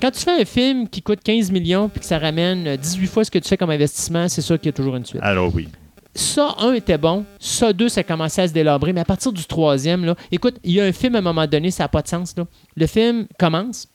Quand 0.00 0.10
tu 0.10 0.20
fais 0.20 0.42
un 0.42 0.44
film 0.44 0.88
qui 0.88 1.02
coûte 1.02 1.20
15 1.24 1.50
millions 1.50 1.88
puis 1.88 2.00
que 2.00 2.06
ça 2.06 2.18
ramène 2.18 2.76
18 2.76 3.06
fois 3.08 3.24
ce 3.24 3.30
que 3.30 3.38
tu 3.38 3.48
fais 3.48 3.56
comme 3.56 3.70
investissement, 3.70 4.28
c'est 4.28 4.42
sûr 4.42 4.58
qu'il 4.58 4.66
y 4.66 4.68
a 4.68 4.72
toujours 4.72 4.96
une 4.96 5.04
suite. 5.04 5.22
Alors 5.22 5.52
oui. 5.54 5.68
Ça, 6.14 6.54
un 6.58 6.72
était 6.72 6.98
bon. 6.98 7.24
Ça, 7.38 7.72
deux, 7.72 7.88
ça 7.88 8.02
commençait 8.02 8.42
à 8.42 8.48
se 8.48 8.52
délabrer. 8.52 8.92
Mais 8.92 9.00
à 9.00 9.04
partir 9.04 9.32
du 9.32 9.44
troisième, 9.44 10.04
là, 10.04 10.14
écoute, 10.30 10.56
il 10.64 10.72
y 10.72 10.80
a 10.80 10.84
un 10.84 10.92
film 10.92 11.14
à 11.14 11.18
un 11.18 11.22
moment 11.22 11.46
donné, 11.46 11.70
ça 11.70 11.84
n'a 11.84 11.88
pas 11.88 12.02
de 12.02 12.08
sens. 12.08 12.34
Là. 12.36 12.44
Le 12.76 12.86
film 12.86 13.26
commence. 13.38 13.88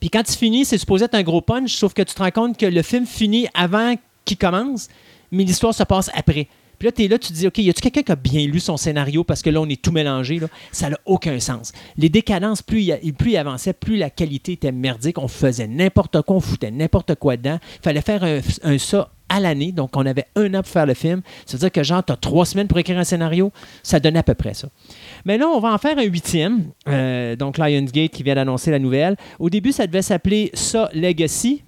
Puis 0.00 0.10
quand 0.10 0.22
il 0.28 0.36
finit, 0.36 0.64
c'est 0.64 0.78
supposé 0.78 1.04
être 1.04 1.14
un 1.14 1.22
gros 1.22 1.40
punch, 1.40 1.74
sauf 1.74 1.94
que 1.94 2.02
tu 2.02 2.14
te 2.14 2.22
rends 2.22 2.30
compte 2.30 2.58
que 2.58 2.66
le 2.66 2.82
film 2.82 3.06
finit 3.06 3.46
avant 3.54 3.94
qu'il 4.24 4.36
commence, 4.36 4.88
mais 5.30 5.44
l'histoire 5.44 5.74
se 5.74 5.84
passe 5.84 6.10
après. 6.14 6.48
Puis 6.82 6.88
là, 6.88 6.92
tu 6.92 7.06
là, 7.06 7.18
tu 7.18 7.32
dis, 7.32 7.46
OK, 7.46 7.58
y 7.58 7.70
a-tu 7.70 7.80
quelqu'un 7.80 8.02
qui 8.02 8.10
a 8.10 8.16
bien 8.16 8.44
lu 8.44 8.58
son 8.58 8.76
scénario? 8.76 9.22
Parce 9.22 9.40
que 9.40 9.50
là, 9.50 9.60
on 9.60 9.68
est 9.68 9.80
tout 9.80 9.92
mélangé? 9.92 10.40
Ça 10.72 10.90
n'a 10.90 10.98
aucun 11.06 11.38
sens. 11.38 11.70
Les 11.96 12.08
décadences, 12.08 12.60
plus 12.60 12.82
il, 12.82 13.14
plus 13.14 13.36
avançait, 13.36 13.72
plus 13.72 13.96
la 13.96 14.10
qualité 14.10 14.54
était 14.54 14.72
merdique. 14.72 15.18
On 15.18 15.28
faisait 15.28 15.68
n'importe 15.68 16.20
quoi, 16.22 16.34
on 16.34 16.40
foutait 16.40 16.72
n'importe 16.72 17.14
quoi 17.14 17.36
dedans. 17.36 17.60
Il 17.76 17.84
fallait 17.84 18.00
faire 18.00 18.24
un, 18.24 18.78
ça 18.78 19.12
à 19.28 19.38
l'année. 19.38 19.70
Donc, 19.70 19.96
on 19.96 20.04
avait 20.04 20.24
un 20.34 20.52
an 20.54 20.62
pour 20.62 20.72
faire 20.72 20.86
le 20.86 20.94
film. 20.94 21.22
Ça 21.46 21.56
veut 21.56 21.60
dire 21.60 21.70
que, 21.70 21.84
genre, 21.84 22.04
tu 22.04 22.12
as 22.12 22.16
trois 22.16 22.46
semaines 22.46 22.66
pour 22.66 22.78
écrire 22.80 22.98
un 22.98 23.04
scénario. 23.04 23.52
Ça 23.84 24.00
donnait 24.00 24.18
à 24.18 24.24
peu 24.24 24.34
près 24.34 24.54
ça. 24.54 24.66
Mais 25.24 25.38
là, 25.38 25.46
on 25.46 25.60
va 25.60 25.72
en 25.72 25.78
faire 25.78 25.96
un 25.96 26.02
huitième. 26.02 26.64
Euh, 26.88 27.36
donc, 27.36 27.58
Lionsgate 27.58 28.10
qui 28.10 28.24
vient 28.24 28.34
d'annoncer 28.34 28.72
la 28.72 28.80
nouvelle. 28.80 29.16
Au 29.38 29.48
début, 29.50 29.70
ça 29.70 29.86
devait 29.86 30.02
s'appeler 30.02 30.50
Ça 30.52 30.90
Legacy 30.94 31.62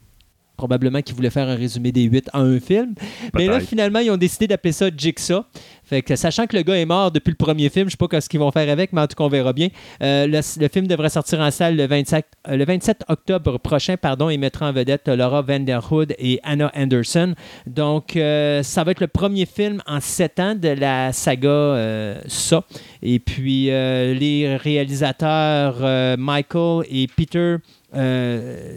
probablement 0.56 1.02
qu'ils 1.02 1.14
voulaient 1.14 1.30
faire 1.30 1.48
un 1.48 1.56
résumé 1.56 1.92
des 1.92 2.02
8 2.02 2.30
en 2.32 2.40
un 2.40 2.60
film. 2.60 2.94
Mais 3.34 3.46
là, 3.46 3.60
finalement, 3.60 3.98
ils 3.98 4.10
ont 4.10 4.16
décidé 4.16 4.46
d'appeler 4.46 4.72
ça 4.72 4.88
Jigsaw. 4.96 5.44
Fait 5.84 6.00
que, 6.00 6.16
sachant 6.16 6.46
que 6.46 6.56
le 6.56 6.62
gars 6.62 6.76
est 6.76 6.86
mort 6.86 7.10
depuis 7.10 7.30
le 7.30 7.36
premier 7.36 7.68
film, 7.68 7.90
je 7.90 7.96
ne 7.96 7.98
sais 8.00 8.08
pas 8.08 8.20
ce 8.20 8.28
qu'ils 8.28 8.40
vont 8.40 8.50
faire 8.50 8.70
avec, 8.70 8.92
mais 8.92 9.02
en 9.02 9.06
tout 9.06 9.16
cas, 9.16 9.24
on 9.24 9.28
verra 9.28 9.52
bien. 9.52 9.68
Euh, 10.02 10.26
le, 10.26 10.68
film 10.68 10.86
devrait 10.86 11.10
sortir 11.10 11.40
en 11.40 11.50
salle 11.50 11.76
le 11.76 11.86
27, 11.86 12.26
euh, 12.48 12.56
le 12.56 12.64
27 12.64 13.04
octobre 13.08 13.58
prochain 13.58 13.96
pardon, 13.96 14.30
et 14.30 14.38
mettra 14.38 14.68
en 14.68 14.72
vedette 14.72 15.08
Laura 15.08 15.42
Vanderhood 15.42 16.14
et 16.18 16.40
Anna 16.42 16.72
Anderson. 16.74 17.34
Donc, 17.66 18.16
euh, 18.16 18.62
ça 18.62 18.82
va 18.82 18.92
être 18.92 19.00
le 19.00 19.08
premier 19.08 19.44
film 19.44 19.82
en 19.86 20.00
sept 20.00 20.40
ans 20.40 20.54
de 20.54 20.68
la 20.68 21.12
saga 21.12 22.14
Ça. 22.26 22.64
Et 23.02 23.18
puis, 23.18 23.66
les 23.66 24.56
réalisateurs 24.56 26.16
Michael 26.16 26.86
et 26.88 27.06
Peter, 27.08 27.56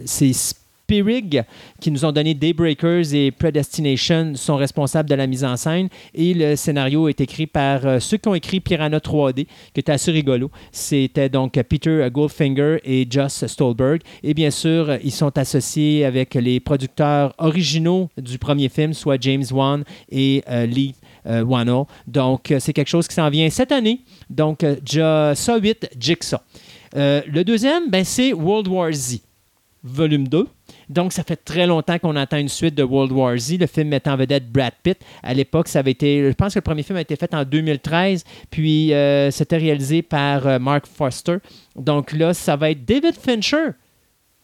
c'est 0.05 0.33
Spirig, 0.87 1.43
qui 1.81 1.91
nous 1.91 2.05
ont 2.05 2.13
donné 2.13 2.33
Daybreakers 2.33 3.13
et 3.13 3.31
Predestination, 3.31 4.35
sont 4.35 4.55
responsables 4.55 5.09
de 5.09 5.15
la 5.15 5.27
mise 5.27 5.43
en 5.43 5.57
scène. 5.57 5.89
Et 6.13 6.33
le 6.33 6.55
scénario 6.55 7.09
est 7.09 7.19
écrit 7.19 7.45
par 7.45 7.85
euh, 7.85 7.99
ceux 7.99 8.15
qui 8.15 8.29
ont 8.29 8.35
écrit 8.35 8.61
Piranha 8.61 8.99
3D, 8.99 9.47
qui 9.73 9.79
était 9.81 9.91
assez 9.91 10.11
rigolo. 10.11 10.49
C'était 10.71 11.27
donc 11.27 11.61
Peter 11.63 12.07
Goldfinger 12.09 12.77
et 12.85 13.05
Joss 13.09 13.45
Stolberg. 13.47 13.99
Et 14.23 14.33
bien 14.33 14.49
sûr, 14.49 14.97
ils 15.03 15.11
sont 15.11 15.37
associés 15.37 16.05
avec 16.05 16.35
les 16.35 16.61
producteurs 16.61 17.33
originaux 17.37 18.09
du 18.17 18.37
premier 18.37 18.69
film, 18.69 18.93
soit 18.93 19.21
James 19.21 19.43
Wan 19.51 19.83
et 20.09 20.41
euh, 20.49 20.65
Lee 20.65 20.95
euh. 21.25 21.83
Donc, 22.07 22.53
c'est 22.59 22.71
quelque 22.71 22.87
chose 22.87 23.09
qui 23.09 23.15
s'en 23.15 23.29
vient 23.29 23.49
cette 23.49 23.73
année. 23.73 23.99
Donc, 24.29 24.65
ça 24.85 25.57
8, 25.57 25.89
Jigsaw. 25.99 26.37
le 26.95 27.43
deuxième, 27.43 27.89
ben, 27.89 28.05
c'est 28.05 28.31
World 28.31 28.69
War 28.69 28.93
Z, 28.93 29.19
volume 29.83 30.29
2. 30.29 30.47
Donc, 30.89 31.13
ça 31.13 31.23
fait 31.23 31.35
très 31.35 31.67
longtemps 31.67 31.99
qu'on 31.99 32.15
attend 32.15 32.37
une 32.37 32.49
suite 32.49 32.75
de 32.75 32.83
World 32.83 33.11
War 33.11 33.37
Z. 33.37 33.57
Le 33.59 33.67
film 33.67 33.89
met 33.89 34.07
en 34.07 34.15
vedette 34.15 34.49
Brad 34.51 34.73
Pitt. 34.83 34.97
À 35.23 35.33
l'époque, 35.33 35.67
ça 35.67 35.79
avait 35.79 35.91
été. 35.91 36.23
Je 36.29 36.33
pense 36.33 36.53
que 36.53 36.59
le 36.59 36.63
premier 36.63 36.83
film 36.83 36.97
a 36.97 37.01
été 37.01 37.15
fait 37.15 37.33
en 37.33 37.43
2013, 37.43 38.23
puis 38.49 38.93
euh, 38.93 39.31
c'était 39.31 39.57
réalisé 39.57 40.01
par 40.01 40.47
euh, 40.47 40.59
Mark 40.59 40.85
Foster. 40.87 41.37
Donc 41.75 42.13
là, 42.13 42.33
ça 42.33 42.55
va 42.55 42.71
être 42.71 42.85
David 42.85 43.15
Fincher 43.15 43.71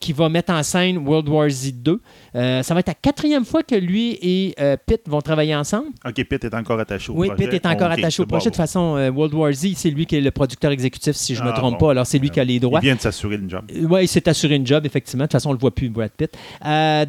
qui 0.04 0.12
va 0.12 0.28
mettre 0.28 0.52
en 0.52 0.62
scène 0.64 0.98
World 0.98 1.30
War 1.30 1.50
Z 1.50 1.76
2. 1.76 2.02
Euh, 2.36 2.62
ça 2.62 2.74
va 2.74 2.82
être 2.82 2.90
la 2.90 2.94
quatrième 2.94 3.46
fois 3.46 3.64
que 3.64 3.76
lui 3.76 4.20
et 4.22 4.54
euh, 4.60 4.76
Pitt 4.86 5.08
vont 5.08 5.22
travailler 5.22 5.56
ensemble. 5.56 5.88
OK, 6.06 6.16
Pitt 6.26 6.44
est 6.44 6.54
encore 6.54 6.78
attaché 6.78 7.10
au 7.10 7.16
projet. 7.16 7.32
Oui, 7.32 7.38
Pitt 7.38 7.54
est 7.54 7.66
encore 7.66 7.90
attaché 7.90 8.22
au 8.22 8.26
projet. 8.26 8.46
De 8.46 8.50
toute 8.50 8.58
façon, 8.58 8.98
euh, 8.98 9.10
World 9.10 9.34
War 9.34 9.54
Z, 9.54 9.76
c'est 9.78 9.92
lui 9.92 10.06
qui 10.06 10.18
est 10.18 10.22
le 10.22 10.32
producteur 10.32 10.72
exécutif, 10.72 11.16
si 11.16 11.36
je 11.36 11.40
ne 11.40 11.46
me 11.46 11.52
ah, 11.52 11.56
trompe 11.56 11.80
pas. 11.80 11.92
Alors, 11.92 12.06
c'est 12.06 12.20
lui 12.20 12.30
qui 12.30 12.42
a 12.42 12.44
les 12.44 12.60
droits. 12.60 12.82
Il 12.82 12.88
vient 12.88 12.96
de 12.96 13.00
s'assurer 13.00 13.36
une 13.36 13.50
job. 13.50 13.64
Oui, 13.74 14.04
il 14.04 14.08
s'est 14.10 14.28
assuré 14.28 14.56
une 14.56 14.68
job, 14.68 14.86
effectivement. 14.86 15.24
De 15.24 15.28
toute 15.28 15.34
façon, 15.34 15.50
on 15.50 15.54
ne 15.54 15.58
le 15.58 15.62
voit 15.62 15.74
plus, 15.74 15.88
Brad 15.88 16.12
Pitt. 16.12 16.36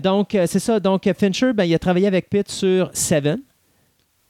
donc, 0.00 0.28
c'est 0.46 0.60
ça. 0.60 0.78
Donc, 0.78 1.10
Fincher, 1.18 1.52
ben, 1.52 1.64
il 1.64 1.74
a 1.74 1.80
travaillé 1.80 2.06
avec 2.06 2.30
Pitt 2.30 2.48
sur 2.48 2.90
Seven, 2.92 3.40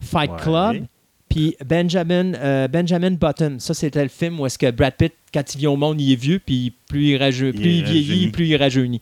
Fight 0.00 0.30
Club, 0.38 0.86
puis 1.34 1.56
Benjamin, 1.66 2.34
euh, 2.34 2.68
Benjamin 2.68 3.10
Button, 3.10 3.56
ça 3.58 3.74
c'était 3.74 4.04
le 4.04 4.08
film 4.08 4.38
où 4.38 4.46
est-ce 4.46 4.56
que 4.56 4.70
Brad 4.70 4.94
Pitt, 4.94 5.12
quand 5.32 5.42
il 5.52 5.58
vient 5.58 5.70
au 5.70 5.76
monde, 5.76 6.00
il 6.00 6.12
est 6.12 6.16
vieux, 6.16 6.38
puis 6.38 6.72
plus 6.86 7.08
il, 7.08 7.18
plus 7.18 7.70
il 7.70 7.82
vieillit, 7.82 8.28
plus 8.28 8.46
il 8.46 8.56
rajeunit. 8.56 9.00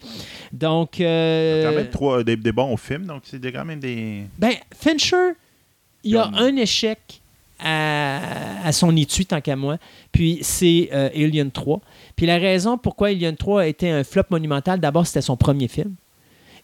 Donc. 0.50 0.98
Euh, 1.02 1.68
quand 1.68 1.76
même 1.76 1.90
trois, 1.90 2.24
des, 2.24 2.36
bons 2.36 2.74
films, 2.78 3.04
donc 3.04 3.24
c'est 3.24 3.52
quand 3.52 3.66
même 3.66 3.80
des. 3.80 4.22
Ben, 4.38 4.52
Fincher, 4.74 5.32
il 6.04 6.12
y 6.12 6.16
a 6.16 6.30
un 6.34 6.56
échec 6.56 7.20
à, 7.60 8.66
à 8.66 8.72
son 8.72 8.96
étui, 8.96 9.26
tant 9.26 9.42
qu'à 9.42 9.54
moi, 9.54 9.76
puis 10.10 10.38
c'est 10.40 10.88
euh, 10.94 11.10
Alien 11.14 11.50
3. 11.50 11.82
Puis 12.16 12.24
la 12.24 12.38
raison 12.38 12.78
pourquoi 12.78 13.08
Alien 13.08 13.36
3 13.36 13.60
a 13.60 13.66
été 13.66 13.90
un 13.90 14.04
flop 14.04 14.24
monumental, 14.30 14.80
d'abord, 14.80 15.06
c'était 15.06 15.20
son 15.20 15.36
premier 15.36 15.68
film. 15.68 15.96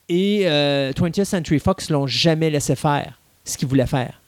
Et 0.08 0.44
20th 0.46 1.24
Century 1.24 1.58
Fox 1.58 1.90
l'ont 1.90 2.06
jamais 2.06 2.48
laissé 2.48 2.74
faire 2.74 3.20
ce 3.44 3.58
qu'il 3.58 3.68
voulait 3.68 3.86
faire. 3.86 4.18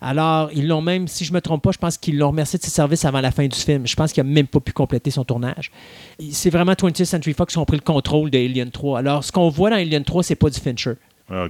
Alors, 0.00 0.50
ils 0.54 0.66
l'ont 0.66 0.82
même, 0.82 1.08
si 1.08 1.24
je 1.24 1.32
ne 1.32 1.36
me 1.36 1.40
trompe 1.40 1.62
pas, 1.62 1.72
je 1.72 1.78
pense 1.78 1.98
qu'ils 1.98 2.18
l'ont 2.18 2.28
remercié 2.28 2.58
de 2.58 2.64
ses 2.64 2.70
services 2.70 3.04
avant 3.04 3.20
la 3.20 3.30
fin 3.30 3.46
du 3.46 3.58
film. 3.58 3.86
Je 3.86 3.96
pense 3.96 4.12
qu'il 4.12 4.22
n'a 4.22 4.30
même 4.30 4.46
pas 4.46 4.60
pu 4.60 4.72
compléter 4.72 5.10
son 5.10 5.24
tournage. 5.24 5.70
C'est 6.30 6.50
vraiment 6.50 6.72
20th 6.72 7.04
Century 7.04 7.34
Fox 7.34 7.52
qui 7.52 7.58
ont 7.58 7.64
pris 7.64 7.76
le 7.76 7.82
contrôle 7.82 8.30
d'Alien 8.30 8.70
3. 8.70 8.98
Alors, 9.00 9.24
ce 9.24 9.32
qu'on 9.32 9.48
voit 9.48 9.70
dans 9.70 9.76
Alien 9.76 10.04
3, 10.04 10.22
c'est 10.22 10.36
pas 10.36 10.50
du 10.50 10.60
Fincher. 10.60 10.94
Ah. 11.30 11.48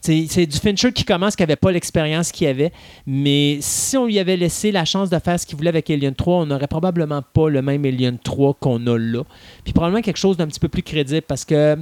C'est 0.00 0.46
du 0.46 0.58
Fincher 0.58 0.92
qui 0.92 1.04
commence, 1.04 1.36
qui 1.36 1.42
n'avait 1.42 1.56
pas 1.56 1.70
l'expérience 1.70 2.32
qu'il 2.32 2.48
avait. 2.48 2.72
Mais 3.06 3.58
si 3.60 3.96
on 3.96 4.06
lui 4.06 4.18
avait 4.18 4.36
laissé 4.36 4.72
la 4.72 4.84
chance 4.84 5.08
de 5.08 5.18
faire 5.20 5.38
ce 5.38 5.46
qu'il 5.46 5.56
voulait 5.56 5.68
avec 5.68 5.88
Alien 5.88 6.14
3, 6.14 6.38
on 6.38 6.46
n'aurait 6.46 6.66
probablement 6.66 7.22
pas 7.22 7.48
le 7.48 7.62
même 7.62 7.84
Alien 7.84 8.18
3 8.18 8.54
qu'on 8.54 8.84
a 8.86 8.98
là. 8.98 9.22
Puis 9.62 9.72
probablement 9.72 10.02
quelque 10.02 10.16
chose 10.16 10.36
d'un 10.36 10.48
petit 10.48 10.60
peu 10.60 10.68
plus 10.68 10.82
crédible 10.82 11.22
parce 11.22 11.44
que 11.44 11.54
euh, 11.54 11.76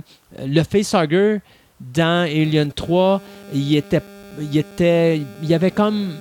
le 0.45 0.63
facehugger 0.63 1.41
dans 1.81 2.25
Alien 2.25 2.71
3, 2.71 3.21
il 3.55 3.77
était. 3.77 4.03
Il 4.41 4.57
était. 4.57 5.21
Il 5.43 5.55
avait 5.55 5.71
comme 5.71 6.15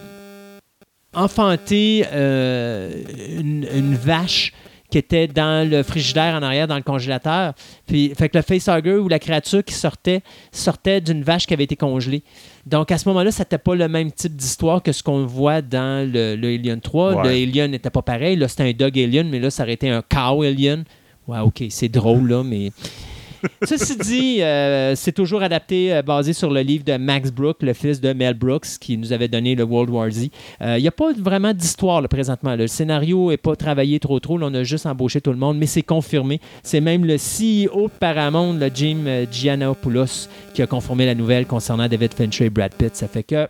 enfanté 1.13 2.05
euh, 2.13 2.91
une, 3.39 3.95
vache 3.95 4.53
qui 4.89 4.97
était 4.97 5.27
dans 5.27 5.69
le 5.69 5.83
frigidaire 5.83 6.35
en 6.35 6.43
arrière, 6.43 6.67
dans 6.67 6.75
le 6.75 6.83
congélateur. 6.83 7.53
Puis, 7.87 8.13
fait 8.17 8.29
que 8.29 8.37
le 8.37 8.43
facehugger 8.43 8.95
ou 8.95 9.07
la 9.07 9.19
créature 9.19 9.63
qui 9.63 9.73
sortait, 9.73 10.21
sortait 10.51 10.99
d'une 10.99 11.23
vache 11.23 11.47
qui 11.47 11.53
avait 11.53 11.63
été 11.63 11.75
congelée. 11.75 12.23
Donc, 12.65 12.91
à 12.91 12.97
ce 12.97 13.07
moment-là, 13.09 13.31
c'était 13.31 13.57
pas 13.57 13.75
le 13.75 13.87
même 13.87 14.11
type 14.11 14.35
d'histoire 14.35 14.83
que 14.83 14.91
ce 14.91 15.01
qu'on 15.01 15.25
voit 15.25 15.61
dans 15.61 16.09
le, 16.09 16.35
Alien 16.35 16.81
3. 16.81 17.23
Le 17.23 17.29
Alien 17.29 17.71
n'était 17.71 17.89
pas 17.89 18.01
pareil. 18.01 18.35
Là, 18.35 18.47
c'était 18.47 18.63
un 18.63 18.73
dog 18.73 18.99
alien, 18.99 19.29
mais 19.29 19.39
là, 19.39 19.49
ça 19.49 19.63
aurait 19.63 19.73
été 19.73 19.89
un 19.89 20.01
cow 20.01 20.41
alien. 20.43 20.83
Ouais, 21.27 21.39
OK, 21.39 21.63
c'est 21.69 21.89
drôle, 21.89 22.29
là, 22.29 22.43
mais 22.43 22.71
Ceci 23.63 23.97
dit, 23.97 24.41
euh, 24.41 24.95
c'est 24.95 25.11
toujours 25.11 25.41
adapté, 25.43 25.93
euh, 25.93 26.01
basé 26.01 26.33
sur 26.33 26.51
le 26.51 26.61
livre 26.61 26.83
de 26.83 26.97
Max 26.97 27.31
Brooks, 27.31 27.61
le 27.61 27.73
fils 27.73 28.01
de 28.01 28.13
Mel 28.13 28.33
Brooks, 28.33 28.77
qui 28.79 28.97
nous 28.97 29.13
avait 29.13 29.27
donné 29.27 29.55
le 29.55 29.63
World 29.63 29.89
War 29.89 30.09
Z. 30.09 30.23
Il 30.23 30.31
euh, 30.61 30.79
n'y 30.79 30.87
a 30.87 30.91
pas 30.91 31.11
vraiment 31.13 31.53
d'histoire 31.53 32.01
présentement. 32.07 32.55
Le 32.55 32.67
scénario 32.67 33.29
n'est 33.29 33.37
pas 33.37 33.55
travaillé 33.55 33.99
trop 33.99 34.19
trop. 34.19 34.37
on 34.41 34.53
a 34.53 34.63
juste 34.63 34.85
embauché 34.85 35.21
tout 35.21 35.31
le 35.31 35.37
monde, 35.37 35.57
mais 35.57 35.67
c'est 35.67 35.83
confirmé. 35.83 36.39
C'est 36.63 36.81
même 36.81 37.05
le 37.05 37.15
CEO 37.15 37.87
de 37.87 37.93
Paramount, 37.99 38.53
le 38.53 38.69
Jim 38.73 39.25
Giannopoulos, 39.31 40.27
qui 40.53 40.61
a 40.61 40.67
confirmé 40.67 41.05
la 41.05 41.15
nouvelle 41.15 41.45
concernant 41.45 41.87
David 41.87 42.13
Fincher 42.13 42.45
et 42.45 42.49
Brad 42.49 42.73
Pitt. 42.73 42.95
Ça 42.95 43.07
fait 43.07 43.23
que 43.23 43.47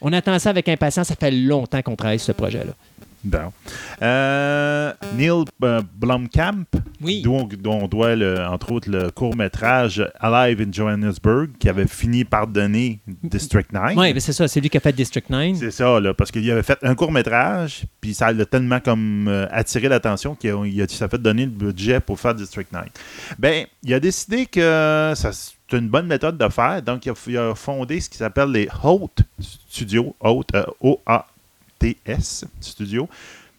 on 0.00 0.12
attend 0.12 0.38
ça 0.38 0.50
avec 0.50 0.68
impatience. 0.68 1.08
Ça 1.08 1.14
fait 1.14 1.30
longtemps 1.30 1.80
qu'on 1.82 1.96
travaille 1.96 2.18
sur 2.18 2.26
ce 2.26 2.32
projet-là. 2.32 2.74
Bon. 3.24 3.52
Euh, 4.02 4.92
Neil 5.16 5.44
euh, 5.62 5.82
Blomkamp, 5.94 6.64
dont, 7.22 7.48
on 7.64 7.86
doit, 7.86 8.14
entre 8.50 8.72
autres, 8.72 8.90
le 8.90 9.10
court-métrage 9.10 10.10
Alive 10.18 10.60
in 10.60 10.72
Johannesburg, 10.72 11.50
qui 11.58 11.68
avait 11.68 11.86
fini 11.86 12.24
par 12.24 12.46
donner 12.46 13.00
District 13.22 13.72
9. 13.72 13.92
Oui, 13.96 14.20
c'est 14.20 14.32
ça, 14.32 14.48
c'est 14.48 14.60
lui 14.60 14.70
qui 14.70 14.76
a 14.76 14.80
fait 14.80 14.92
District 14.92 15.28
9. 15.30 15.58
C'est 15.58 15.70
ça, 15.70 16.00
là, 16.00 16.14
parce 16.14 16.30
qu'il 16.30 16.50
avait 16.50 16.64
fait 16.64 16.78
un 16.82 16.94
court-métrage, 16.94 17.84
puis 18.00 18.14
ça 18.14 18.26
a 18.26 18.44
tellement 18.44 18.80
comme 18.80 19.28
euh, 19.28 19.46
attiré 19.50 19.88
l'attention 19.88 20.34
qu'il 20.34 20.50
a, 20.50 20.88
ça 20.88 21.04
a 21.04 21.08
fait 21.08 21.22
donner 21.22 21.44
le 21.44 21.50
budget 21.50 22.00
pour 22.00 22.18
faire 22.18 22.34
District 22.34 22.72
9. 22.72 22.86
Ben, 23.38 23.66
il 23.84 23.94
a 23.94 24.00
décidé 24.00 24.46
que 24.46 25.12
ça 25.14 25.30
c'est 25.32 25.78
une 25.78 25.88
bonne 25.88 26.06
méthode 26.06 26.36
de 26.36 26.48
faire. 26.50 26.82
Donc, 26.82 27.06
il 27.06 27.38
a, 27.38 27.54
fondé 27.54 28.00
ce 28.00 28.10
qui 28.10 28.18
s'appelle 28.18 28.50
les 28.50 28.68
Haute 28.82 29.22
Studios, 29.40 30.14
Haute, 30.20 30.52
O-A 30.80 31.26
TS 31.82 32.44
Studio. 32.60 33.08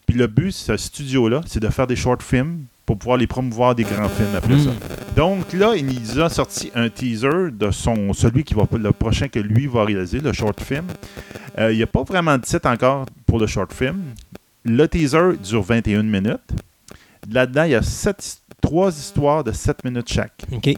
Puis 0.05 0.17
le 0.17 0.27
but, 0.27 0.51
ce 0.51 0.77
studio-là, 0.77 1.41
c'est 1.45 1.59
de 1.59 1.69
faire 1.69 1.87
des 1.87 1.95
short 1.95 2.21
films 2.21 2.65
pour 2.85 2.97
pouvoir 2.97 3.17
les 3.17 3.27
promouvoir 3.27 3.75
des 3.75 3.83
grands 3.83 4.09
films 4.09 4.35
après 4.35 4.59
ça. 4.59 4.69
Hmm. 4.69 5.15
Donc 5.15 5.53
là, 5.53 5.73
il 5.75 5.85
nous 5.85 6.19
a 6.19 6.29
sorti 6.29 6.71
un 6.75 6.89
teaser 6.89 7.51
de 7.51 7.71
son 7.71 8.11
celui 8.13 8.43
qui 8.43 8.53
va 8.53 8.67
le 8.71 8.91
prochain 8.91 9.27
que 9.29 9.39
lui 9.39 9.67
va 9.67 9.85
réaliser, 9.85 10.19
le 10.19 10.33
short 10.33 10.61
film. 10.61 10.85
Euh, 11.57 11.71
il 11.71 11.77
n'y 11.77 11.83
a 11.83 11.87
pas 11.87 12.03
vraiment 12.03 12.37
de 12.37 12.43
titre 12.43 12.67
encore 12.67 13.05
pour 13.25 13.39
le 13.39 13.47
short 13.47 13.71
film. 13.71 14.01
Le 14.65 14.87
teaser 14.87 15.37
dure 15.41 15.61
21 15.61 16.03
minutes. 16.03 16.39
Là-dedans, 17.31 17.63
il 17.63 17.71
y 17.71 17.75
a 17.75 17.81
sept, 17.81 18.41
trois 18.61 18.91
histoires 18.91 19.43
de 19.43 19.51
7 19.51 19.83
minutes 19.85 20.11
chaque. 20.11 20.43
OK. 20.51 20.73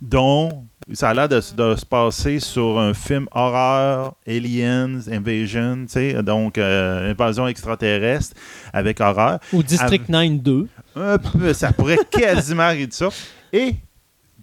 Dont 0.00 0.66
ça 0.92 1.10
a 1.10 1.14
l'air 1.14 1.28
de, 1.28 1.40
se 1.40 1.86
passer 1.86 2.40
sur 2.40 2.78
un 2.78 2.94
film 2.94 3.26
horreur, 3.32 4.14
Aliens, 4.26 5.00
Invasion, 5.10 5.86
donc 6.24 6.58
euh, 6.58 7.10
invasion 7.10 7.46
extraterrestre 7.46 8.34
avec 8.72 9.00
horreur. 9.00 9.38
Ou 9.52 9.62
District 9.62 10.08
9 10.08 10.42
2. 10.42 10.68
ça 11.52 11.72
pourrait 11.72 11.98
quasiment 12.10 12.64
arriver 12.64 12.86
de 12.86 12.92
ça. 12.92 13.08
Et 13.52 13.76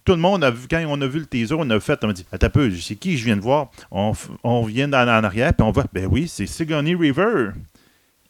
tout 0.06 0.13
le 0.13 0.20
monde 0.20 0.43
a 0.43 0.52
vu, 0.52 0.67
quand 0.70 0.82
on 0.88 1.02
a 1.02 1.08
vu 1.08 1.20
le 1.20 1.26
teaser, 1.26 1.56
on 1.58 1.70
a 1.70 1.80
fait, 1.80 2.00
on 2.04 2.10
a 2.10 2.13
dit, 2.13 2.26
attends 2.32 2.48
un 2.48 2.50
peu, 2.50 2.72
c'est 2.76 2.96
qui 2.96 3.17
je 3.17 3.26
viens 3.26 3.36
de 3.36 3.41
voir? 3.41 3.70
On, 3.91 4.13
on 4.43 4.63
vient 4.63 4.88
dans, 4.88 5.02
en 5.02 5.24
arrière, 5.24 5.54
puis 5.54 5.67
on 5.67 5.72
va, 5.72 5.84
ben 5.91 6.08
oui, 6.10 6.28
c'est 6.30 6.46
Sigourney 6.46 6.96
River. 6.96 7.50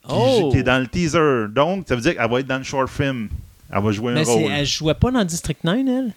Qui, 0.07 0.15
oh. 0.15 0.49
qui, 0.51 0.59
est 0.59 0.63
dans 0.63 0.79
le 0.79 0.87
teaser. 0.87 1.47
Donc, 1.49 1.85
ça 1.87 1.95
veut 1.95 2.01
dire 2.01 2.15
qu'elle 2.15 2.31
va 2.31 2.39
être 2.39 2.47
dans 2.47 2.57
le 2.57 2.63
short 2.63 2.89
film. 2.89 3.27
Elle 3.69 3.83
va 3.83 3.91
jouer 3.91 4.13
un 4.13 4.23
rôle. 4.23 4.51
Elle 4.51 4.65
jouait 4.65 4.93
pas 4.93 5.11
dans 5.11 5.23
District 5.25 5.61
9, 5.63 5.79
elle? 5.85 6.13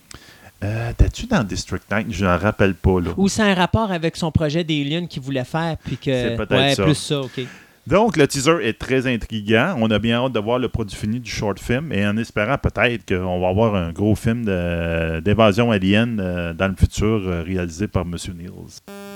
Euh, 0.62 0.92
T'es-tu 0.96 1.26
dans 1.26 1.42
District 1.42 1.82
9? 1.90 2.04
Je 2.10 2.24
ne 2.24 2.36
rappelle 2.36 2.74
pas. 2.74 3.00
Là. 3.00 3.10
Ou 3.16 3.28
c'est 3.28 3.42
un 3.42 3.54
rapport 3.54 3.90
avec 3.92 4.16
son 4.16 4.30
projet 4.30 4.64
d'Alien 4.64 5.08
qu'il 5.08 5.22
voulait 5.22 5.44
faire. 5.44 5.76
Puis 5.84 5.96
que... 5.96 6.12
C'est 6.12 6.36
peut-être 6.36 6.78
ouais, 6.78 6.84
plus 6.84 6.94
ça, 6.94 7.20
OK. 7.20 7.40
Donc, 7.86 8.16
le 8.16 8.28
teaser 8.28 8.58
est 8.62 8.78
très 8.78 9.06
intriguant. 9.06 9.74
On 9.78 9.90
a 9.90 9.98
bien 9.98 10.22
hâte 10.22 10.32
de 10.32 10.38
voir 10.38 10.58
le 10.58 10.68
produit 10.68 10.96
fini 10.96 11.18
du 11.18 11.30
short 11.30 11.58
film 11.58 11.92
et 11.92 12.06
en 12.06 12.16
espérant 12.18 12.58
peut-être 12.58 13.06
qu'on 13.06 13.40
va 13.40 13.48
avoir 13.48 13.74
un 13.74 13.90
gros 13.90 14.14
film 14.14 14.44
d'évasion 14.44 15.70
alien 15.72 16.20
euh, 16.20 16.52
dans 16.52 16.68
le 16.68 16.76
futur 16.76 17.06
euh, 17.06 17.42
réalisé 17.42 17.88
par 17.88 18.02
M. 18.02 18.16
Niels. 18.36 18.50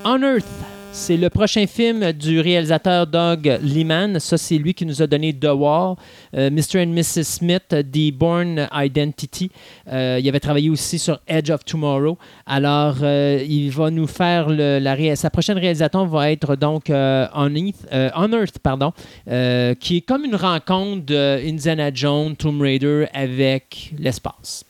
On 0.05 0.21
Earth, 0.23 0.45
c'est 0.95 1.17
le 1.17 1.29
prochain 1.29 1.67
film 1.67 2.13
du 2.13 2.41
réalisateur 2.41 3.07
Doug 3.09 3.59
Liman. 3.63 4.21
Ça, 4.21 4.39
c'est 4.39 4.57
lui 4.57 4.75
qui 4.75 4.87
nous 4.87 5.03
a 5.03 5.09
donné 5.09 5.35
The 5.35 5.49
War, 5.53 5.97
euh, 6.37 6.51
Mr. 6.51 6.83
and 6.83 6.93
Mrs. 6.93 7.25
Smith, 7.25 7.69
The 7.69 8.13
Born 8.13 8.69
Identity. 8.73 9.51
Euh, 9.93 10.19
il 10.21 10.29
avait 10.29 10.39
travaillé 10.39 10.71
aussi 10.71 11.01
sur 11.01 11.19
Edge 11.27 11.51
of 11.51 11.65
Tomorrow. 11.65 12.17
Alors, 12.47 12.99
euh, 13.03 13.45
il 13.47 13.71
va 13.71 13.91
nous 13.91 14.07
faire 14.07 14.49
la 14.49 15.17
sa 15.17 15.31
prochaine 15.31 15.59
réalisation 15.59 16.07
va 16.07 16.31
être 16.31 16.55
donc 16.55 16.85
On, 16.89 18.33
Earth, 18.33 18.61
pardon, 18.63 18.93
qui 19.27 19.97
est 19.97 20.07
comme 20.07 20.25
une 20.25 20.37
rencontre 20.37 21.05
de 21.07 21.45
Indiana 21.45 21.91
Jones, 21.93 22.37
Tomb 22.37 22.63
Raider 22.63 23.07
avec 23.13 23.93
l'espace. 23.99 24.65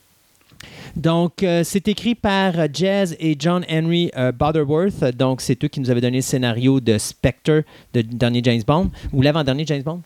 Donc, 0.97 1.43
euh, 1.43 1.63
c'est 1.65 1.89
écrit 1.89 2.15
par 2.15 2.53
Jazz 2.73 3.17
et 3.19 3.37
John 3.39 3.65
Henry 3.71 4.11
euh, 4.17 4.33
Butterworth. 4.33 5.05
Donc, 5.17 5.41
c'est 5.41 5.63
eux 5.65 5.69
qui 5.69 5.81
nous 5.81 5.91
avaient 5.91 6.01
donné 6.01 6.19
le 6.19 6.23
scénario 6.23 6.81
de 6.81 6.99
Spectre, 6.99 7.63
de 7.93 8.03
dernier 8.03 8.41
James 8.45 8.63
Bond, 8.67 8.91
ou 9.13 9.23
l'avant-dernier 9.23 9.65
James 9.67 9.83
Bond. 9.83 10.03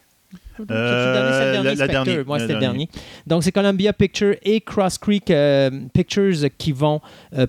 Euh, 0.70 1.62
le 1.62 1.86
dernier, 1.86 2.24
Moi, 2.24 2.40
c'était 2.40 2.54
le 2.54 2.60
dernier. 2.60 2.88
Donc, 3.26 3.44
c'est 3.44 3.52
Columbia 3.52 3.92
Pictures 3.92 4.34
et 4.42 4.60
Cross 4.60 4.98
Creek 4.98 5.32
Pictures 5.92 6.48
qui 6.56 6.72
vont 6.72 7.00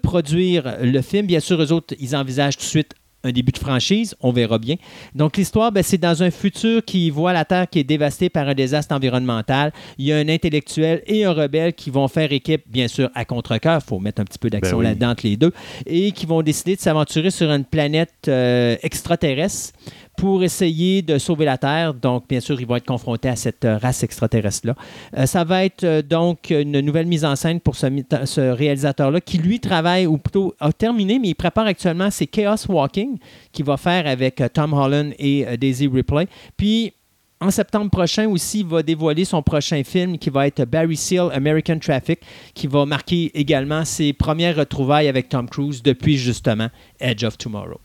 produire 0.03 0.77
le 0.81 1.01
film. 1.01 1.25
Bien 1.25 1.39
sûr, 1.39 1.59
eux 1.61 1.71
autres, 1.71 1.95
ils 1.99 2.15
envisagent 2.15 2.57
tout 2.57 2.63
de 2.63 2.67
suite 2.67 2.93
un 3.23 3.31
début 3.31 3.51
de 3.51 3.57
franchise, 3.57 4.15
on 4.21 4.31
verra 4.31 4.57
bien. 4.57 4.75
Donc 5.13 5.37
l'histoire, 5.37 5.71
ben, 5.71 5.83
c'est 5.83 5.97
dans 5.97 6.23
un 6.23 6.31
futur 6.31 6.83
qui 6.83 7.09
voit 7.09 7.33
la 7.33 7.45
Terre 7.45 7.69
qui 7.69 7.79
est 7.79 7.83
dévastée 7.83 8.29
par 8.29 8.47
un 8.47 8.53
désastre 8.53 8.95
environnemental. 8.95 9.73
Il 9.97 10.05
y 10.05 10.13
a 10.13 10.17
un 10.17 10.29
intellectuel 10.29 11.03
et 11.05 11.25
un 11.25 11.33
rebelle 11.33 11.73
qui 11.73 11.89
vont 11.89 12.07
faire 12.07 12.31
équipe, 12.31 12.63
bien 12.67 12.87
sûr, 12.87 13.09
à 13.15 13.25
contre-cœur, 13.25 13.81
il 13.83 13.87
faut 13.87 13.99
mettre 13.99 14.21
un 14.21 14.25
petit 14.25 14.39
peu 14.39 14.49
d'action 14.49 14.77
ben 14.77 14.83
là-dedans 14.83 15.09
entre 15.09 15.27
les 15.27 15.37
deux, 15.37 15.51
et 15.85 16.11
qui 16.11 16.25
vont 16.25 16.41
décider 16.41 16.75
de 16.75 16.81
s'aventurer 16.81 17.31
sur 17.31 17.51
une 17.51 17.65
planète 17.65 18.13
euh, 18.27 18.77
extraterrestre 18.83 19.73
pour 20.19 20.43
essayer 20.43 21.01
de 21.01 21.17
sauver 21.17 21.45
la 21.45 21.57
Terre. 21.57 21.93
Donc, 21.93 22.27
bien 22.27 22.41
sûr, 22.41 22.59
ils 22.59 22.67
vont 22.67 22.75
être 22.75 22.85
confrontés 22.85 23.29
à 23.29 23.37
cette 23.37 23.63
euh, 23.63 23.77
race 23.77 24.03
extraterrestre-là. 24.03 24.75
Euh, 25.17 25.25
ça 25.25 25.45
va 25.45 25.63
être 25.63 25.85
euh, 25.85 26.01
donc 26.01 26.49
une 26.49 26.81
nouvelle 26.81 27.05
mise 27.05 27.23
en 27.23 27.37
scène 27.37 27.61
pour 27.61 27.77
ce, 27.77 28.51
réalisateur-là 28.51 29.21
qui, 29.21 29.37
lui, 29.37 29.61
travaille, 29.61 30.07
ou 30.07 30.17
plutôt 30.17 30.53
a 30.59 30.73
terminé, 30.73 31.19
mais 31.19 31.29
il 31.29 31.35
prépare 31.35 31.67
actuellement 31.67 32.11
c'est 32.11 32.27
Chaos 32.27 32.67
Walking 32.67 33.17
qu'il 33.53 33.63
va 33.63 33.77
faire 33.77 34.07
avec 34.07 34.43
Tom 34.53 34.73
Holland 34.73 35.13
et 35.19 35.45
Daisy 35.57 35.87
Ripley. 35.87 36.27
Puis, 36.57 36.91
en 37.39 37.49
septembre 37.49 37.89
prochain 37.89 38.27
aussi, 38.27 38.59
il 38.59 38.65
va 38.65 38.83
dévoiler 38.83 39.23
son 39.23 39.41
prochain 39.41 39.81
film 39.85 40.17
qui 40.17 40.29
va 40.29 40.47
être 40.47 40.65
Barry 40.65 40.97
Seal, 40.97 41.29
American 41.31 41.79
Traffic, 41.79 42.19
qui 42.53 42.67
va 42.67 42.85
marquer 42.85 43.31
également 43.35 43.85
ses 43.85 44.11
premières 44.11 44.57
retrouvailles 44.57 45.07
avec 45.07 45.29
Tom 45.29 45.47
Cruise 45.47 45.81
depuis 45.81 46.17
justement 46.17 46.67
Edge 46.99 47.23
of 47.23 47.37
Tomorrow. 47.37 47.79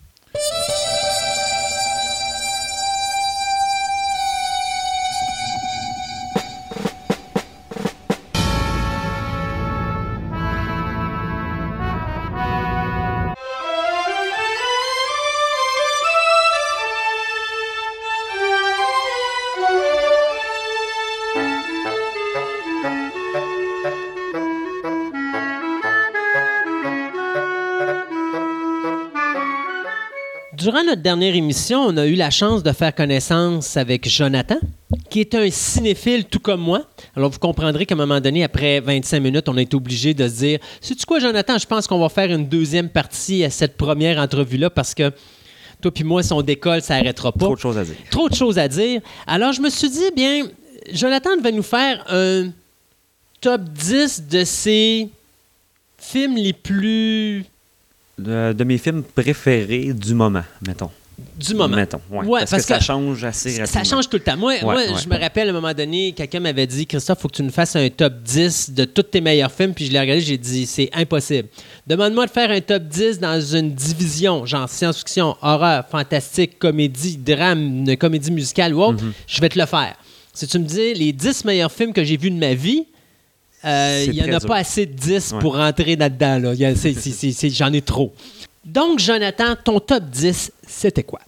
Durant 30.65 30.83
notre 30.83 31.03
dernière 31.03 31.35
émission, 31.35 31.81
on 31.81 31.95
a 31.99 32.07
eu 32.07 32.15
la 32.15 32.31
chance 32.31 32.63
de 32.63 32.73
faire 32.73 32.95
connaissance 32.95 33.77
avec 33.77 34.09
Jonathan, 34.09 34.57
qui 35.11 35.21
est 35.21 35.35
un 35.35 35.51
cinéphile 35.51 36.25
tout 36.25 36.39
comme 36.39 36.63
moi. 36.63 36.87
Alors, 37.15 37.29
vous 37.29 37.39
comprendrez 37.39 37.85
qu'à 37.85 37.95
un 37.95 37.99
moment 37.99 38.19
donné, 38.19 38.43
après 38.45 38.81
25 38.81 39.21
minutes, 39.21 39.47
on 39.51 39.59
est 39.59 39.75
obligé 39.75 40.15
de 40.15 40.27
se 40.27 40.37
dire 40.37 40.59
Sais-tu 40.81 41.05
quoi, 41.05 41.19
Jonathan 41.19 41.59
Je 41.59 41.67
pense 41.67 41.87
qu'on 41.87 41.99
va 41.99 42.09
faire 42.09 42.33
une 42.33 42.49
deuxième 42.49 42.89
partie 42.89 43.45
à 43.45 43.51
cette 43.51 43.77
première 43.77 44.17
entrevue-là 44.17 44.71
parce 44.71 44.95
que 44.95 45.13
toi 45.83 45.91
puis 45.93 46.03
moi, 46.03 46.23
si 46.23 46.33
on 46.33 46.41
décolle, 46.41 46.81
ça 46.81 46.97
n'arrêtera 46.97 47.31
pas. 47.31 47.45
Trop 47.45 47.57
de 47.57 47.61
choses 47.61 47.77
à 47.77 47.85
dire. 47.85 47.97
Trop 48.11 48.31
de 48.31 48.35
choses 48.35 48.59
à 48.59 48.67
dire. 48.67 49.03
Alors, 49.27 49.53
je 49.53 49.61
me 49.61 49.69
suis 49.69 49.91
dit, 49.91 50.11
bien, 50.17 50.47
Jonathan 50.91 51.39
va 51.43 51.53
nous 51.53 51.63
faire 51.63 52.03
un 52.09 52.49
top 53.43 53.61
10 53.65 54.29
de 54.31 54.45
ses 54.45 55.11
films 55.99 56.37
les 56.37 56.55
plus. 56.55 57.45
De, 58.17 58.65
mes 58.65 58.79
films 58.79 59.03
préférés 59.03 59.93
du 59.93 60.15
moment, 60.15 60.45
mettons. 60.67 60.91
Du 61.37 61.55
moment. 61.55 61.77
Mettons, 61.77 62.01
ouais. 62.11 62.41
parce, 62.41 62.51
que, 62.51 62.61
ça 62.61 62.81
change 62.81 63.23
assez 63.25 63.51
rapidement. 63.61 63.85
Ça 63.85 63.85
change 63.85 64.09
tout 64.09 64.17
le 64.17 64.23
temps. 64.23 64.37
Moi, 64.37 64.55
moi 64.63 64.77
je 65.01 65.09
me 65.09 65.19
rappelle 65.19 65.49
à 65.49 65.51
un 65.51 65.55
moment 65.55 65.73
donné, 65.73 66.13
quelqu'un 66.13 66.41
m'avait 66.41 66.67
dit 66.67 66.87
Christophe, 66.87 67.19
il 67.19 67.23
faut 67.23 67.29
que 67.29 67.37
tu 67.37 67.43
nous 67.43 67.53
fasses 67.53 67.77
un 67.77 67.89
top 67.89 68.15
10 68.23 68.71
de 68.71 68.85
tous 68.85 69.03
tes 69.03 69.21
meilleurs 69.21 69.51
films. 69.51 69.75
Puis 69.75 69.87
je 69.87 69.93
l'ai 69.93 70.01
regardé, 70.01 70.21
j'ai 70.21 70.39
dit 70.39 70.67
c'est 70.67 70.91
impossible. 70.93 71.49
Demande-moi 71.87 72.27
de 72.27 72.31
faire 72.31 72.51
un 72.51 72.61
top 72.61 72.85
10 72.85 73.21
dans 73.21 73.41
une 73.41 73.75
division, 73.75 74.45
genre 74.45 74.69
science-fiction, 74.69 75.37
horreur, 75.43 75.85
fantastique, 75.89 76.59
comédie, 76.59 77.17
drame, 77.17 77.61
une 77.61 77.97
comédie 77.97 78.31
musicale 78.31 78.75
ou 78.75 78.83
autre. 78.83 79.05
Mhm. 79.05 79.13
Je 79.27 79.41
vais 79.41 79.49
te 79.49 79.59
le 79.59 79.67
faire. 79.67 79.95
Si 80.33 80.47
tu 80.49 80.59
me 80.59 80.65
dis 80.65 80.95
les 80.95 81.13
10 81.13 81.45
meilleurs 81.45 81.73
films 81.73 81.93
que 81.93 82.03
j'ai 82.03 82.17
vus 82.17 82.31
de 82.31 82.39
ma 82.39 82.55
vie, 82.55 82.87
il 83.65 84.13
n'y 84.13 84.23
en 84.23 84.37
a 84.37 84.41
pas 84.41 84.57
assez 84.57 84.87
de 84.87 84.93
10 84.93 85.37
pour 85.41 85.57
rentrer 85.57 85.97
là-dedans. 85.97 86.55
J'en 86.55 87.73
ai 87.73 87.83
trop. 87.83 88.13
Donc, 88.65 88.99
Jonathan, 88.99 89.57
ton 89.63 89.79
top 89.79 90.05
10, 90.05 90.53
c'était 90.67 91.03
quoi? 91.03 91.21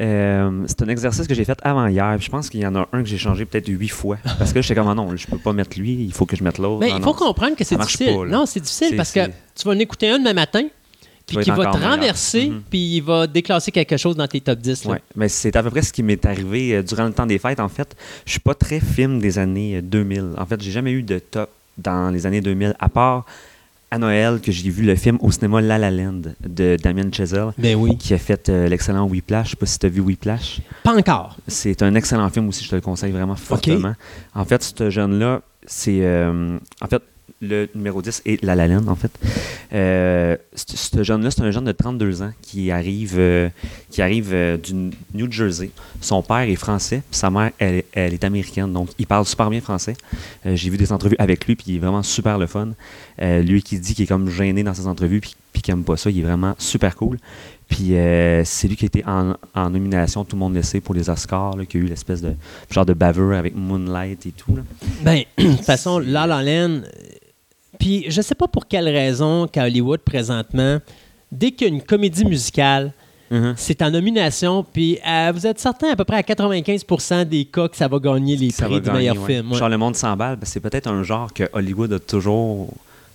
Euh, 0.00 0.64
c'est 0.66 0.80
un 0.82 0.88
exercice 0.88 1.26
que 1.26 1.34
j'ai 1.34 1.44
fait 1.44 1.58
avant 1.62 1.86
hier. 1.86 2.16
je 2.18 2.30
pense 2.30 2.48
qu'il 2.48 2.60
y 2.60 2.66
en 2.66 2.74
a 2.74 2.88
un 2.92 3.02
que 3.02 3.08
j'ai 3.08 3.18
changé 3.18 3.44
peut-être 3.44 3.68
huit 3.68 3.88
fois. 3.88 4.16
Parce 4.38 4.52
que 4.52 4.62
j'étais 4.62 4.74
comme, 4.74 4.88
ah 4.88 4.94
non, 4.94 5.14
je 5.14 5.26
peux 5.26 5.36
pas 5.36 5.52
mettre 5.52 5.78
lui, 5.78 5.92
il 5.92 6.12
faut 6.12 6.24
que 6.24 6.36
je 6.36 6.42
mette 6.42 6.58
l'autre. 6.58 6.80
Mais 6.80 6.90
il 6.90 7.02
faut 7.02 7.12
comprendre 7.12 7.54
que 7.54 7.64
c'est 7.64 7.76
difficile. 7.76 8.14
non, 8.28 8.46
c'est 8.46 8.60
difficile 8.60 8.96
parce 8.96 9.12
que 9.12 9.26
tu 9.26 9.64
vas 9.66 9.72
en 9.72 9.78
écouter 9.78 10.08
un 10.08 10.18
demain 10.18 10.32
matin, 10.32 10.62
puis 11.26 11.36
qui 11.38 11.50
va 11.50 11.66
te 11.66 11.76
renverser, 11.76 12.48
mhm. 12.48 12.62
puis 12.70 12.96
il 12.96 13.02
va 13.02 13.26
déclasser 13.26 13.70
quelque 13.70 13.98
chose 13.98 14.16
dans 14.16 14.26
tes 14.26 14.40
top 14.40 14.58
10. 14.58 14.86
Oui, 14.86 14.96
mais 15.14 15.28
c'est 15.28 15.54
à 15.54 15.62
peu 15.62 15.70
près 15.70 15.82
ce 15.82 15.92
qui 15.92 16.02
m'est 16.02 16.24
arrivé 16.24 16.76
euh, 16.76 16.82
durant 16.82 17.04
le 17.04 17.12
temps 17.12 17.26
des 17.26 17.38
fêtes. 17.38 17.60
En 17.60 17.68
fait, 17.68 17.94
je 18.24 18.30
suis 18.30 18.40
pas 18.40 18.54
très 18.54 18.80
film 18.80 19.20
des 19.20 19.38
années 19.38 19.82
2000. 19.82 20.30
En 20.38 20.46
fait, 20.46 20.62
j'ai 20.62 20.70
jamais 20.70 20.92
eu 20.92 21.02
de 21.02 21.18
top 21.18 21.50
dans 21.82 22.10
les 22.10 22.26
années 22.26 22.40
2000, 22.40 22.74
à 22.78 22.88
part 22.88 23.24
à 23.90 23.98
Noël 23.98 24.40
que 24.40 24.52
j'ai 24.52 24.70
vu 24.70 24.84
le 24.84 24.94
film 24.94 25.18
au 25.20 25.32
cinéma 25.32 25.60
La 25.60 25.76
La 25.76 25.90
Land 25.90 26.22
de 26.46 26.76
Damien 26.80 27.10
Chazelle, 27.10 27.50
ben 27.58 27.74
oui. 27.74 27.96
qui 27.96 28.14
a 28.14 28.18
fait 28.18 28.48
euh, 28.48 28.68
l'excellent 28.68 29.06
Whiplash. 29.06 29.46
Je 29.46 29.50
sais 29.50 29.56
pas 29.56 29.66
si 29.66 29.78
tu 29.78 29.86
as 29.86 29.88
vu 29.88 30.00
Whiplash. 30.00 30.60
Pas 30.84 30.96
encore. 30.96 31.36
C'est 31.48 31.82
un 31.82 31.94
excellent 31.94 32.28
film 32.30 32.48
aussi, 32.48 32.64
je 32.64 32.70
te 32.70 32.74
le 32.76 32.80
conseille 32.80 33.10
vraiment 33.10 33.34
fortement. 33.34 33.94
En 34.34 34.44
fait, 34.44 34.62
ce 34.62 34.90
jeune-là, 34.90 35.42
c'est... 35.66 36.00
Euh, 36.02 36.56
en 36.80 36.86
fait, 36.86 37.02
le 37.40 37.68
numéro 37.74 38.02
10 38.02 38.22
est 38.26 38.42
La 38.42 38.54
en 38.86 38.94
fait. 38.94 39.10
Euh, 39.72 40.36
ce 40.54 41.02
jeune-là, 41.02 41.30
c'est 41.30 41.42
un 41.42 41.50
jeune 41.50 41.64
de 41.64 41.72
32 41.72 42.22
ans 42.22 42.32
qui 42.42 42.70
arrive, 42.70 43.16
euh, 43.18 43.48
arrive 43.98 44.30
euh, 44.32 44.56
du 44.58 44.74
New 45.14 45.30
Jersey. 45.30 45.70
Son 46.00 46.22
père 46.22 46.40
est 46.40 46.56
français, 46.56 47.02
puis 47.10 47.18
sa 47.18 47.30
mère, 47.30 47.50
elle, 47.58 47.84
est 47.94 48.24
américaine. 48.24 48.72
Donc, 48.72 48.90
il 48.98 49.06
parle 49.06 49.24
super 49.24 49.48
bien 49.48 49.60
français. 49.60 49.94
J'ai 50.44 50.70
vu 50.70 50.76
des 50.76 50.92
entrevues 50.92 51.16
avec 51.18 51.46
lui, 51.46 51.56
puis 51.56 51.66
il 51.68 51.76
est 51.76 51.78
vraiment 51.78 52.02
super 52.02 52.38
le 52.38 52.46
fun. 52.46 52.70
lui 53.18 53.62
qui 53.62 53.78
dit 53.78 53.94
qu'il 53.94 54.04
est 54.04 54.08
comme 54.08 54.28
gêné 54.28 54.62
dans 54.62 54.74
ses 54.74 54.86
entrevues, 54.86 55.20
puis, 55.20 55.62
qu'il 55.62 55.74
n'aime 55.74 55.84
pas 55.84 55.96
ça, 55.96 56.10
il 56.10 56.18
est 56.18 56.22
vraiment 56.22 56.54
super 56.58 56.96
cool. 56.96 57.18
Puis 57.68 57.92
c'est 58.44 58.66
lui 58.66 58.76
qui 58.76 58.84
a 58.84 58.86
été 58.86 59.04
en, 59.06 59.70
nomination, 59.70 60.24
tout 60.24 60.36
le 60.36 60.40
monde 60.40 60.54
le 60.54 60.62
sait, 60.62 60.80
pour 60.80 60.94
les 60.94 61.08
Oscars, 61.08 61.56
qui 61.68 61.76
a 61.76 61.80
eu 61.80 61.84
l'espèce 61.84 62.20
de 62.20 62.34
genre 62.70 62.86
de 62.86 62.94
baveur 62.94 63.38
avec 63.38 63.54
Moonlight 63.54 64.26
et 64.26 64.32
tout. 64.32 64.58
Ben, 65.02 65.22
de 65.38 65.44
toute 65.44 65.64
façon, 65.64 65.98
La 65.98 66.26
puis 67.80 68.04
je 68.08 68.20
sais 68.20 68.34
pas 68.36 68.46
pour 68.46 68.68
quelle 68.68 68.88
raison 68.88 69.48
qu'à 69.48 69.64
Hollywood 69.64 70.00
présentement, 70.00 70.78
dès 71.32 71.50
qu'il 71.50 71.66
y 71.66 71.70
a 71.70 71.74
une 71.74 71.82
comédie 71.82 72.26
musicale, 72.26 72.92
uh-huh. 73.32 73.54
c'est 73.56 73.80
en 73.82 73.90
nomination. 73.90 74.64
Puis 74.70 74.98
euh, 75.06 75.32
vous 75.34 75.46
êtes 75.46 75.58
certain 75.58 75.88
à 75.88 75.96
peu 75.96 76.04
près 76.04 76.16
à 76.16 76.20
95% 76.20 77.24
des 77.24 77.46
cas 77.46 77.68
que 77.68 77.76
ça 77.76 77.88
va 77.88 77.98
gagner 77.98 78.36
les 78.36 78.52
prix 78.52 78.80
du 78.80 78.90
meilleur 78.90 79.26
film. 79.26 79.54
Genre 79.54 79.68
Le 79.70 79.78
Monde 79.78 79.96
s'emballe, 79.96 80.36
ben, 80.36 80.44
c'est 80.44 80.60
peut-être 80.60 80.88
un 80.88 81.02
genre 81.02 81.32
que 81.32 81.44
Hollywood 81.54 81.94
a 81.94 81.98
toujours, 81.98 82.68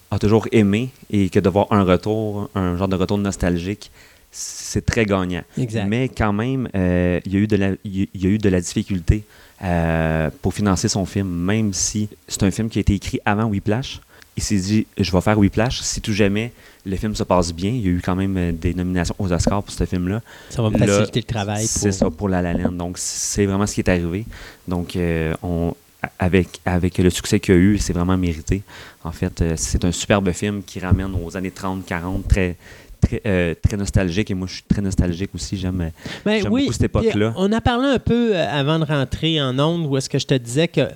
a 0.09 0.17
toujours 0.17 0.47
aimé 0.51 0.89
et 1.11 1.29
que 1.29 1.39
de 1.39 1.47
voir 1.47 1.67
un 1.71 1.83
retour, 1.83 2.49
un 2.55 2.75
genre 2.75 2.87
de 2.87 2.95
retour 2.95 3.19
nostalgique, 3.19 3.91
c'est 4.31 4.83
très 4.83 5.05
gagnant. 5.05 5.43
Mais 5.87 6.09
quand 6.09 6.33
même, 6.33 6.67
euh, 6.75 7.21
il 7.25 7.33
y, 7.33 7.37
a 7.37 7.39
eu 7.39 7.47
de 7.47 7.55
la, 7.55 7.69
y 7.85 8.25
a 8.25 8.27
eu 8.27 8.37
de 8.37 8.49
la 8.49 8.59
difficulté 8.59 9.23
euh, 9.63 10.29
pour 10.41 10.53
financer 10.53 10.89
son 10.89 11.05
film, 11.05 11.29
même 11.29 11.71
si 11.71 12.09
c'est 12.27 12.43
un 12.43 12.51
film 12.51 12.67
qui 12.67 12.79
a 12.79 12.81
été 12.81 12.95
écrit 12.95 13.19
avant 13.23 13.45
Whiplash 13.45 14.01
il 14.37 14.43
s'est 14.43 14.57
dit 14.57 14.87
je 14.97 15.11
vais 15.11 15.21
faire 15.21 15.37
Whiplash 15.37 15.81
si 15.81 16.01
tout 16.01 16.13
jamais 16.13 16.51
le 16.85 16.95
film 16.97 17.15
se 17.15 17.23
passe 17.23 17.53
bien. 17.53 17.71
Il 17.71 17.81
y 17.81 17.87
a 17.87 17.91
eu 17.91 18.01
quand 18.03 18.15
même 18.15 18.37
euh, 18.37 18.51
des 18.51 18.73
nominations 18.73 19.15
aux 19.17 19.31
Oscars 19.31 19.63
pour 19.63 19.73
ce 19.73 19.85
film-là. 19.85 20.21
Ça 20.49 20.61
va 20.61 20.69
me 20.69 20.77
faciliter 20.77 21.21
le 21.21 21.25
travail. 21.25 21.65
C'est 21.65 21.91
ça 21.91 22.09
pour 22.11 22.29
La 22.29 22.41
La 22.41 22.53
Land. 22.53 22.73
Donc 22.73 22.97
c'est 22.97 23.45
vraiment 23.45 23.65
ce 23.65 23.73
qui 23.73 23.81
est 23.81 23.89
arrivé. 23.89 24.25
Donc 24.67 24.95
euh, 24.95 25.33
on, 25.41 25.73
avec, 26.19 26.61
avec 26.65 26.97
le 26.97 27.09
succès 27.09 27.39
qu'il 27.39 27.55
y 27.55 27.57
a 27.57 27.59
eu, 27.59 27.77
c'est 27.77 27.93
vraiment 27.93 28.17
mérité. 28.17 28.61
En 29.03 29.11
fait, 29.11 29.41
euh, 29.41 29.53
c'est 29.57 29.85
un 29.85 29.91
superbe 29.91 30.31
film 30.31 30.63
qui 30.63 30.79
ramène 30.79 31.15
aux 31.23 31.35
années 31.37 31.51
30, 31.51 31.85
40, 31.85 32.27
très, 32.27 32.55
euh, 33.25 33.55
très, 33.61 33.77
nostalgique 33.77 34.31
et 34.31 34.33
moi 34.33 34.47
je 34.47 34.55
suis 34.55 34.63
très 34.63 34.81
nostalgique 34.81 35.29
aussi. 35.33 35.57
J'aime 35.57 35.91
ben 36.25 36.43
beaucoup 36.43 36.71
cette 36.71 36.83
époque-là. 36.83 37.33
On 37.37 37.51
a 37.51 37.61
parlé 37.61 37.87
un 37.87 37.99
peu 37.99 38.35
euh, 38.35 38.47
avant 38.49 38.79
de 38.79 38.85
rentrer 38.85 39.41
en 39.41 39.57
ondes 39.59 39.85
où 39.85 39.97
est-ce 39.97 40.09
que 40.09 40.19
je 40.19 40.25
te 40.25 40.33
disais 40.33 40.67
qu'il 40.67 40.89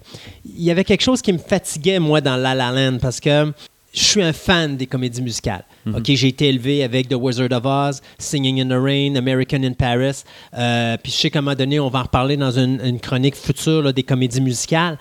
y 0.58 0.72
avait 0.72 0.84
quelque 0.84 1.02
chose 1.02 1.22
qui 1.22 1.34
me 1.34 1.38
fatiguait 1.38 2.00
moi 2.00 2.22
dans 2.22 2.36
La 2.36 2.56
La 2.56 2.72
Land 2.72 3.00
parce 3.00 3.20
que 3.20 3.52
je 3.94 4.04
suis 4.04 4.22
un 4.22 4.34
fan 4.34 4.78
des 4.78 4.86
comédies 4.86 5.22
musicales. 5.22 5.64
Mhm. 5.86 5.96
Ok, 5.96 6.06
j'ai 6.06 6.28
été 6.28 6.48
élevé 6.48 6.84
avec 6.84 7.10
The 7.10 7.16
Wizard 7.16 7.52
of 7.52 7.66
Oz, 7.66 8.02
Singing 8.18 8.62
in 8.62 8.68
the 8.68 8.82
Rain, 8.82 9.16
American 9.16 9.64
in 9.64 9.74
Paris. 9.74 10.24
Euh, 10.58 10.98
puis 11.02 11.12
je 11.12 11.18
sais 11.18 11.30
qu'à 11.30 11.40
un 11.40 11.42
moment 11.42 11.56
donné, 11.56 11.80
on 11.80 11.90
va 11.90 12.00
en 12.00 12.04
reparler 12.04 12.38
dans 12.38 12.52
une, 12.52 13.00
chronique 13.00 13.36
future 13.36 13.92
des 13.94 14.04
comédies 14.04 14.42
musicales. 14.42 14.98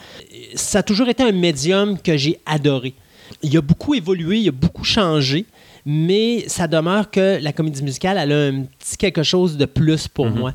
Ça 0.55 0.79
a 0.79 0.83
toujours 0.83 1.09
été 1.09 1.23
un 1.23 1.33
médium 1.33 1.99
que 1.99 2.17
j'ai 2.17 2.39
adoré. 2.47 2.95
Il 3.43 3.55
a 3.57 3.61
beaucoup 3.61 3.95
évolué, 3.95 4.39
il 4.39 4.49
a 4.49 4.53
beaucoup 4.53 4.85
changé 4.85 5.45
mais 5.91 6.45
ça 6.49 6.69
demeure 6.69 7.11
que 7.11 7.39
la 7.41 7.55
comédie 7.55 7.83
musicale, 7.83 8.19
elle 8.21 8.33
a 8.33 8.49
un 8.49 8.65
petit 8.65 8.99
quelque 8.99 9.23
chose 9.23 9.57
de 9.57 9.65
plus 9.65 10.07
pour 10.07 10.27
mhm. 10.27 10.39
moi. 10.39 10.53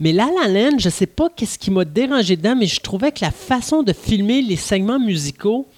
Mais 0.00 0.10
La 0.10 0.30
La 0.40 0.48
Land, 0.48 0.78
je 0.78 0.88
sais 0.88 1.06
pas 1.06 1.28
qu'est-ce 1.28 1.58
qui 1.58 1.70
m'a 1.70 1.84
dérangé 1.84 2.34
dedans, 2.34 2.56
mais 2.56 2.64
je 2.64 2.80
trouvais 2.80 3.12
que 3.12 3.18
la 3.20 3.30
façon 3.30 3.82
de 3.82 3.92
filmer 3.92 4.40
les 4.40 4.56
segments 4.56 4.98
musicaux, 4.98 5.68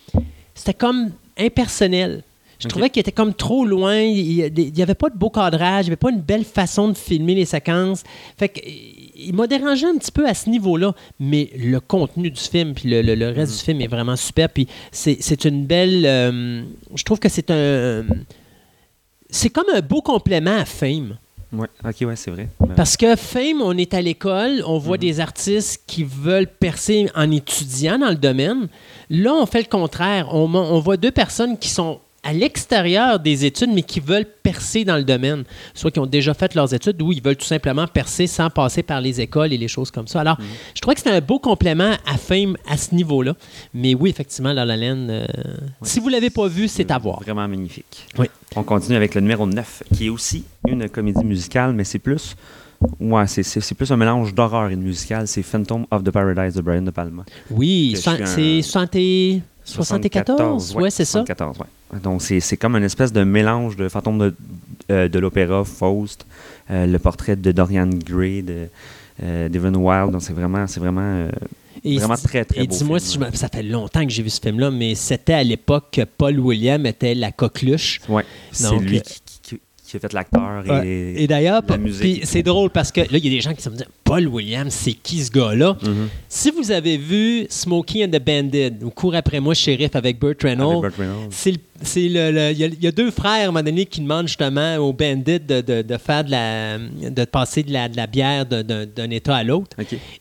c'était 0.55 0.73
comme 0.73 1.11
impersonnel. 1.37 2.23
Je 2.61 2.69
trouvais 2.69 2.91
qu'il 2.91 3.01
était 3.01 3.11
comme 3.11 3.35
trop 3.35 3.65
loin. 3.65 3.99
Il 3.99 4.53
n'y 4.55 4.83
avait 4.83 4.95
pas 4.95 5.11
de 5.11 5.19
beau 5.19 5.31
cadrage, 5.31 5.87
il 5.87 5.88
n'y 5.88 5.95
avait 5.95 5.97
pas 5.97 6.11
une 6.12 6.21
belle 6.21 6.45
façon 6.45 6.87
de 6.87 6.95
filmer 6.97 7.35
les 7.35 7.45
séquences. 7.45 8.05
Fait 8.38 8.51
que, 8.51 8.61
il 8.65 9.35
m'a 9.35 9.49
dérangé 9.49 9.85
un 9.85 9.97
petit 9.97 10.12
peu 10.12 10.29
à 10.29 10.35
ce 10.35 10.49
niveau-là. 10.49 10.95
Mais 11.19 11.51
le 11.59 11.81
contenu 11.81 12.31
du 12.31 12.41
film, 12.41 12.75
puis 12.75 12.88
le, 12.88 13.33
reste 13.33 13.51
mhm. 13.51 13.59
du 13.59 13.65
film 13.65 13.81
est 13.81 13.88
vraiment 13.88 14.15
super. 14.15 14.49
Puis 14.49 14.69
c'est 14.93 15.45
une 15.45 15.67
belle. 15.67 16.07
Euh, 16.07 16.62
je 16.95 17.03
trouve 17.03 17.19
que 17.19 17.29
c'est 17.29 17.51
un 17.51 18.05
c'est 19.33 19.51
comme 19.51 19.68
un 19.75 19.81
beau 19.81 20.01
complément 20.01 20.59
à 20.59 20.64
Fame. 20.64 21.16
Oui, 21.53 21.66
ok, 21.85 21.97
ouais, 22.09 22.16
c'est 22.16 22.31
vrai. 22.31 22.49
Parce 22.77 22.97
que 22.97 23.16
Fame, 23.16 23.61
on 23.61 23.77
est 23.77 23.92
à 23.92 24.01
l'école, 24.01 24.62
on 24.66 24.79
voit 24.79 24.97
mhm. 24.97 25.03
des 25.03 25.21
artistes 25.21 25.83
qui 25.87 26.05
veulent 26.05 26.47
percer 26.47 27.11
en 27.14 27.31
étudiant 27.31 27.99
dans 27.99 28.09
le 28.09 28.14
domaine. 28.14 28.68
Là, 29.11 29.35
on 29.35 29.45
fait 29.45 29.61
le 29.61 29.68
contraire. 29.68 30.29
On, 30.33 30.55
on 30.55 30.81
voit 30.81 30.97
deux 30.97 31.11
personnes 31.11 31.59
qui 31.59 31.68
sont 31.68 32.01
à 32.25 32.33
l'extérieur 32.33 33.19
des 33.19 33.45
études, 33.45 33.71
mais 33.73 33.83
qui 33.83 33.99
veulent 33.99 34.27
percer 34.43 34.85
dans 34.85 34.97
le 34.97 35.05
domaine, 35.05 35.45
soit 35.75 35.91
qui 35.91 35.99
ont 35.99 36.07
déjà 36.07 36.35
fait 36.35 36.55
leurs 36.55 36.73
études 36.73 37.01
ou 37.03 37.13
ils 37.13 37.23
veulent 37.23 37.37
tout 37.37 37.47
simplement 37.47 37.87
percer 37.87 38.27
sans 38.27 38.49
passer 38.49 38.83
par 38.83 39.01
les 39.01 39.21
écoles 39.21 39.53
et 39.53 39.59
les 39.59 39.69
choses 39.69 39.91
comme 39.91 40.07
ça. 40.07 40.21
Alors, 40.21 40.41
mhm. 40.41 40.47
je 40.75 40.81
trouvais 40.81 40.95
que 40.95 41.01
c'était 41.01 41.17
un 41.17 41.21
beau 41.21 41.41
complément 41.41 41.93
à 42.07 42.17
Fame 42.17 42.57
à 42.69 42.77
ce 42.77 42.95
niveau-là. 42.95 43.35
Mais 43.75 43.95
oui, 43.95 44.11
effectivement, 44.11 44.53
La 44.53 44.65
La 44.65 44.77
Land, 44.77 45.09
euh, 45.09 45.27
si 45.83 45.99
vous 45.99 46.07
ne 46.07 46.13
l'avez 46.13 46.31
pas 46.31 46.47
vu, 46.47 46.69
c'est 46.69 46.91
à 46.93 46.99
voir. 46.99 47.21
Vraiment 47.21 47.49
magnifique. 47.49 48.07
Oui. 48.19 48.27
On 48.55 48.63
continue 48.63 48.97
avec 48.97 49.15
le 49.15 49.21
numéro 49.21 49.47
9, 49.47 49.83
qui 49.95 50.07
est 50.07 50.11
aussi 50.11 50.45
une 50.69 50.89
comédie 50.89 51.25
musicale, 51.25 51.73
mais 51.73 51.85
c'est 51.85 51.99
plus... 51.99 52.37
Ouais, 52.99 53.27
c'est 53.29 53.75
plus 53.77 53.93
un 53.93 53.97
mélange 53.97 54.35
d'horreur 54.35 54.71
et 54.71 54.77
de 54.77 54.81
musical. 54.81 55.29
C'est 55.29 55.45
Phantom 55.45 55.87
of 55.93 56.03
the 56.03 56.11
Paradise 56.11 56.55
de 56.55 56.63
Brian 56.63 56.83
De 56.83 56.91
Palma. 56.91 57.25
Oui, 57.49 57.97
c'est 57.97 58.63
74, 59.64 60.75
ouais, 60.77 60.90
c'est 60.90 61.05
ça. 61.05 61.20
74, 61.20 61.59
ouais. 61.59 62.01
Donc, 62.01 62.22
c'est 62.22 62.57
comme 62.57 62.77
une 62.77 62.85
espèce 62.85 63.12
de 63.12 63.22
mélange 63.22 63.77
de 63.77 63.88
fantôme 63.88 64.18
de, 64.18 64.35
euh, 64.90 65.09
de 65.09 65.18
l'opéra, 65.18 65.64
Faust, 65.64 66.27
euh, 66.70 66.87
le 66.87 66.98
portrait 66.98 67.37
de 67.37 67.53
Dorian 67.53 67.88
Gray, 67.88 68.42
de 68.42 68.68
euh, 69.22 69.48
Devon 69.48 69.75
Wild. 69.75 70.11
Donc, 70.11 70.22
c'est 70.22 70.33
vraiment, 70.33 70.66
c'est 70.66 70.81
vraiment, 70.81 71.29
vraiment 71.85 72.14
très, 72.16 72.44
très 72.44 72.64
et 72.64 72.66
dis-moi, 72.66 72.98
si 72.98 73.18
ça 73.35 73.48
fait 73.48 73.62
longtemps 73.62 74.05
que 74.05 74.11
j'ai 74.11 74.22
vu 74.22 74.31
ce 74.31 74.40
film-là, 74.40 74.70
mais 74.70 74.94
c'était 74.94 75.35
à 75.35 75.44
l'époque 75.44 75.88
que 75.92 76.03
Paul 76.03 76.40
William 76.40 76.85
était 76.87 77.14
la 77.14 77.31
coqueluche. 77.31 78.01
Oui, 78.09 78.22
c'est 78.53 78.77
lui 78.79 79.01
qui, 79.03 79.22
qui 79.92 79.96
a 79.98 80.00
fait 80.00 80.12
l'acteur 80.12 80.64
Ouais. 80.68 80.87
et, 80.87 81.22
Et 81.22 81.26
d'ailleurs, 81.26 81.62
c'est 82.24 82.42
drôle 82.42 82.70
parce 82.70 82.90
que 82.92 83.00
là, 83.00 83.07
il 83.12 83.24
y 83.24 83.28
a 83.28 83.31
des 83.31 83.40
gens 83.40 83.55
qui 83.55 83.62
se 83.62 83.68
disent 83.68 83.85
Paul 84.05 84.26
Williams, 84.26 84.72
c'est 84.72 84.92
qui 84.92 85.22
ce 85.24 85.31
gars-là? 85.31 85.76
Mhm. 85.83 86.09
Si 86.28 86.50
vous 86.50 86.70
avez 86.70 86.96
vu 86.96 87.46
Smokey 87.48 88.05
and 88.05 88.09
the 88.11 88.20
Bandit 88.24 88.72
ou 88.85 88.90
Cours 88.90 89.14
après 89.14 89.40
moi, 89.40 89.55
shérif 89.55 89.94
avec 89.96 90.18
Burt 90.18 90.42
Reynolds, 90.42 90.90
c'est 91.31 91.52
le- 91.52 91.59
c'est 91.83 92.09
le, 92.09 92.31
le- 92.31 92.50
il 92.52 92.59
y, 92.59 92.64
a, 92.64 92.66
il 92.66 92.83
y 92.83 92.87
a 92.87 92.92
deux 92.92 93.11
frères 93.11 93.33
à 93.33 93.42
un 93.44 93.46
moment 93.46 93.62
donné 93.62 93.87
qui 93.87 94.00
demandent 94.00 94.28
justement 94.28 94.76
aux 94.76 94.92
bandits 94.92 95.40
de, 95.40 95.61
de- 95.61 95.83
de 95.83 95.96
faire 95.96 96.24
de 96.24 96.31
la 96.31 96.78
de 96.78 97.24
passer 97.24 97.62
de 97.62 97.72
la, 97.72 97.88
de 97.88 97.97
la 97.97 98.07
bière 98.07 98.45
d'un- 98.47 99.11
état 99.11 99.36
à 99.36 99.45
l'autre. 99.45 99.76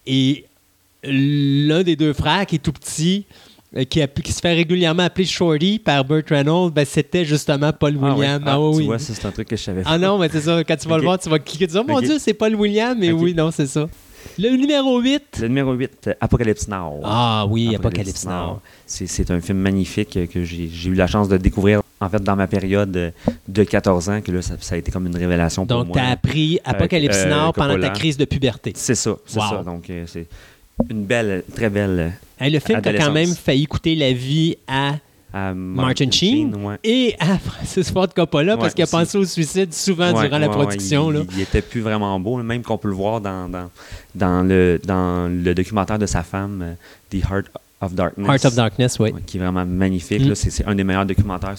Et 0.07 0.45
l'un 1.03 1.83
des 1.83 1.95
deux 1.95 2.13
frères 2.13 2.45
qui 2.45 2.55
est 2.55 2.59
tout 2.59 2.71
petit, 2.73 3.25
qui, 3.89 4.01
a- 4.01 4.07
qui 4.07 4.31
se 4.33 4.39
fait 4.39 4.53
régulièrement 4.53 5.03
appeler 5.03 5.25
Shorty 5.25 5.79
par 5.79 6.03
Burt 6.03 6.27
Reynolds, 6.29 6.71
ben, 6.71 6.85
c'était 6.85 7.23
justement 7.25 7.71
Paul 7.71 7.97
Ah, 8.01 8.05
ouais. 8.05 8.11
Williams. 8.13 8.43
Ah, 8.45 8.51
Ah, 8.53 8.59
oui, 8.61 8.77
tu 8.79 8.83
vois, 8.83 8.99
c'est 8.99 9.25
un 9.25 9.31
truc 9.31 9.47
que 9.47 9.55
je 9.55 9.61
savais 9.63 9.83
Ah 9.85 9.97
non, 9.97 10.17
mais 10.17 10.29
c'est 10.29 10.41
ça. 10.41 10.63
Quand 10.63 10.75
tu 10.75 10.87
vas 10.87 10.97
le 10.97 11.03
voir, 11.03 11.17
tu 11.19 11.29
vas 11.29 11.39
cliquer. 11.39 11.67
Tu 11.67 11.73
dis, 11.73 11.79
oh 11.79 11.83
mon. 11.87 11.99
Dieu, 12.01 12.17
c'est 12.19 12.33
Paul 12.33 12.55
Williams. 12.55 12.97
Mais 12.99 13.11
oui, 13.11 13.33
non, 13.33 13.49
c'est 13.51 13.67
ça. 13.67 13.87
Le 14.37 14.49
numéro 14.55 14.99
8. 14.99 15.39
Le 15.41 15.47
numéro 15.47 15.73
8, 15.73 15.91
euh, 16.07 16.13
Apocalypse 16.21 16.67
Now. 16.67 16.99
Ah 17.03 17.45
oui, 17.49 17.75
Apocalypse 17.75 18.25
Now. 18.25 18.59
C'est 18.85 19.07
c'est 19.07 19.31
un 19.31 19.41
film 19.41 19.57
magnifique 19.57 20.15
euh, 20.15 20.27
que 20.27 20.43
j'ai 20.43 20.69
eu 20.89 20.93
la 20.93 21.07
chance 21.07 21.27
de 21.27 21.37
découvrir, 21.37 21.81
en 21.99 22.07
fait, 22.09 22.21
dans 22.21 22.35
ma 22.35 22.45
période 22.47 22.95
euh, 22.95 23.11
de 23.47 23.63
14 23.63 24.09
ans, 24.09 24.21
que 24.21 24.31
là, 24.31 24.41
ça, 24.43 24.55
ça 24.59 24.75
a 24.75 24.77
été 24.77 24.91
comme 24.91 25.07
une 25.07 25.15
révélation 25.17 25.65
pour 25.65 25.77
Donc, 25.77 25.87
moi. 25.87 25.95
tu 25.97 26.01
as 26.03 26.09
appris 26.11 26.59
Apocalypse 26.63 27.23
euh, 27.25 27.29
Now 27.47 27.51
pendant 27.51 27.79
ta 27.79 27.89
crise 27.89 28.15
de 28.15 28.25
puberté. 28.25 28.73
C'est 28.75 28.93
ça, 28.95 29.15
c'est 29.25 29.39
Wow. 29.39 29.49
ça. 29.49 29.63
Donc, 29.63 29.89
euh, 29.89 30.03
c'est 30.05 30.27
une 30.89 31.03
belle, 31.03 31.43
très 31.55 31.69
belle 31.71 32.13
Le 32.49 32.59
film 32.59 32.81
qui 32.81 32.89
a 32.89 32.93
quand 32.93 33.11
même 33.11 33.33
failli 33.33 33.65
coûter 33.65 33.95
la 33.95 34.13
vie 34.13 34.57
à 34.67 34.95
à 35.33 35.53
Martin 35.53 36.11
Sheen 36.11 36.53
ouais. 36.55 36.75
et 36.83 37.15
à 37.17 37.37
Francis 37.39 37.89
Ford 37.89 38.09
Coppola 38.13 38.57
parce 38.57 38.73
qu'il 38.73 38.83
a 38.83 38.87
pensé 38.87 39.17
au 39.17 39.23
suicide 39.23 39.73
souvent 39.73 40.11
Ouais, 40.13 40.23
durant 40.27 40.39
la 40.39 40.49
production. 40.49 41.09
il, 41.09 41.17
là. 41.19 41.23
il 41.31 41.41
était 41.41 41.61
plus 41.61 41.79
vraiment 41.79 42.19
beau, 42.19 42.37
là, 42.37 42.43
même 42.43 42.63
qu'on 42.63 42.77
peut 42.77 42.89
le 42.89 42.95
voir 42.95 43.21
dans, 43.21 43.47
dans, 43.47 43.69
dans, 44.13 44.43
le, 44.43 44.79
dans 44.83 45.29
le 45.31 45.53
documentaire 45.53 45.97
de 45.99 46.05
sa 46.05 46.23
femme, 46.23 46.61
euh, 46.61 46.73
The 47.09 47.23
Heart 47.31 47.45
of 47.79 47.93
Darkness. 47.93 48.27
Heart 48.27 48.45
of 48.45 48.55
Darkness, 48.55 48.99
oui. 48.99 49.11
Qui 49.25 49.37
est 49.37 49.39
vraiment 49.39 49.65
magnifique. 49.65 50.21
Mm. 50.21 50.35
C'est 50.35 50.65
un 50.67 50.75
des 50.75 50.83
meilleurs 50.83 51.05
documentaires 51.05 51.57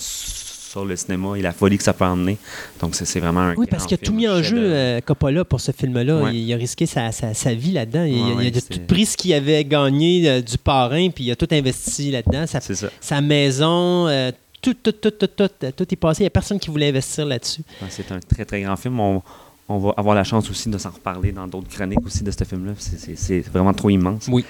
sur 0.72 0.84
le 0.86 0.96
cinéma 0.96 1.36
et 1.36 1.42
la 1.42 1.52
folie 1.52 1.76
que 1.76 1.82
ça 1.84 1.92
peut 1.92 2.04
emmener. 2.06 2.38
Donc, 2.80 2.94
c'est 2.94 3.20
vraiment 3.20 3.40
un 3.40 3.54
Oui, 3.56 3.66
parce 3.70 3.84
qu'il 3.86 3.94
a 3.94 3.98
tout 3.98 4.14
mis 4.14 4.26
en 4.26 4.42
jeu, 4.42 4.56
euh, 4.58 5.00
Coppola, 5.04 5.44
pour 5.44 5.60
ce 5.60 5.70
film-là. 5.70 6.22
Ouais. 6.22 6.30
Il, 6.34 6.48
il 6.48 6.52
a 6.52 6.56
risqué 6.56 6.86
sa, 6.86 7.12
sa- 7.12 7.34
sa 7.34 7.52
vie 7.54 7.72
là-dedans. 7.72 8.04
Il, 8.04 8.36
Ouais, 8.36 8.46
il 8.48 8.56
a 8.56 8.60
tout 8.60 8.80
pris 8.88 9.04
ce 9.04 9.16
qu'il 9.16 9.34
avait 9.34 9.64
gagné 9.64 10.28
euh, 10.28 10.40
du 10.40 10.56
parrain, 10.56 11.10
puis 11.10 11.24
il 11.24 11.30
a 11.30 11.36
tout 11.36 11.48
investi 11.50 12.10
là-dedans. 12.10 12.46
Sa, 12.46 12.60
ça. 12.62 12.88
sa 13.00 13.20
maison, 13.20 14.08
euh, 14.08 14.32
tout, 14.62 14.72
tout, 14.74 14.92
tout, 14.92 15.10
tout, 15.10 15.26
tout, 15.26 15.48
tout 15.76 15.86
est 15.92 15.96
passé. 15.96 16.22
Il 16.22 16.24
n'y 16.24 16.28
a 16.28 16.30
personne 16.30 16.58
qui 16.58 16.70
voulait 16.70 16.88
investir 16.88 17.26
là-dessus. 17.26 17.60
Ouais, 17.82 17.88
C'est 17.90 18.10
un 18.10 18.18
très, 18.20 18.44
très 18.46 18.62
grand 18.62 18.76
film. 18.76 18.98
On, 18.98 19.22
on 19.68 19.78
va 19.78 19.92
avoir 19.98 20.14
la 20.14 20.24
chance 20.24 20.48
aussi 20.50 20.70
de 20.70 20.78
s'en 20.78 20.90
reparler 20.90 21.32
dans 21.32 21.46
d'autres 21.46 21.68
chroniques 21.68 22.04
aussi 22.06 22.24
de 22.24 22.30
ce 22.30 22.44
film-là. 22.44 22.72
C'est- 22.78 23.40
vraiment 23.48 23.74
trop 23.74 23.90
immense. 23.90 24.26
Oui. 24.30 24.44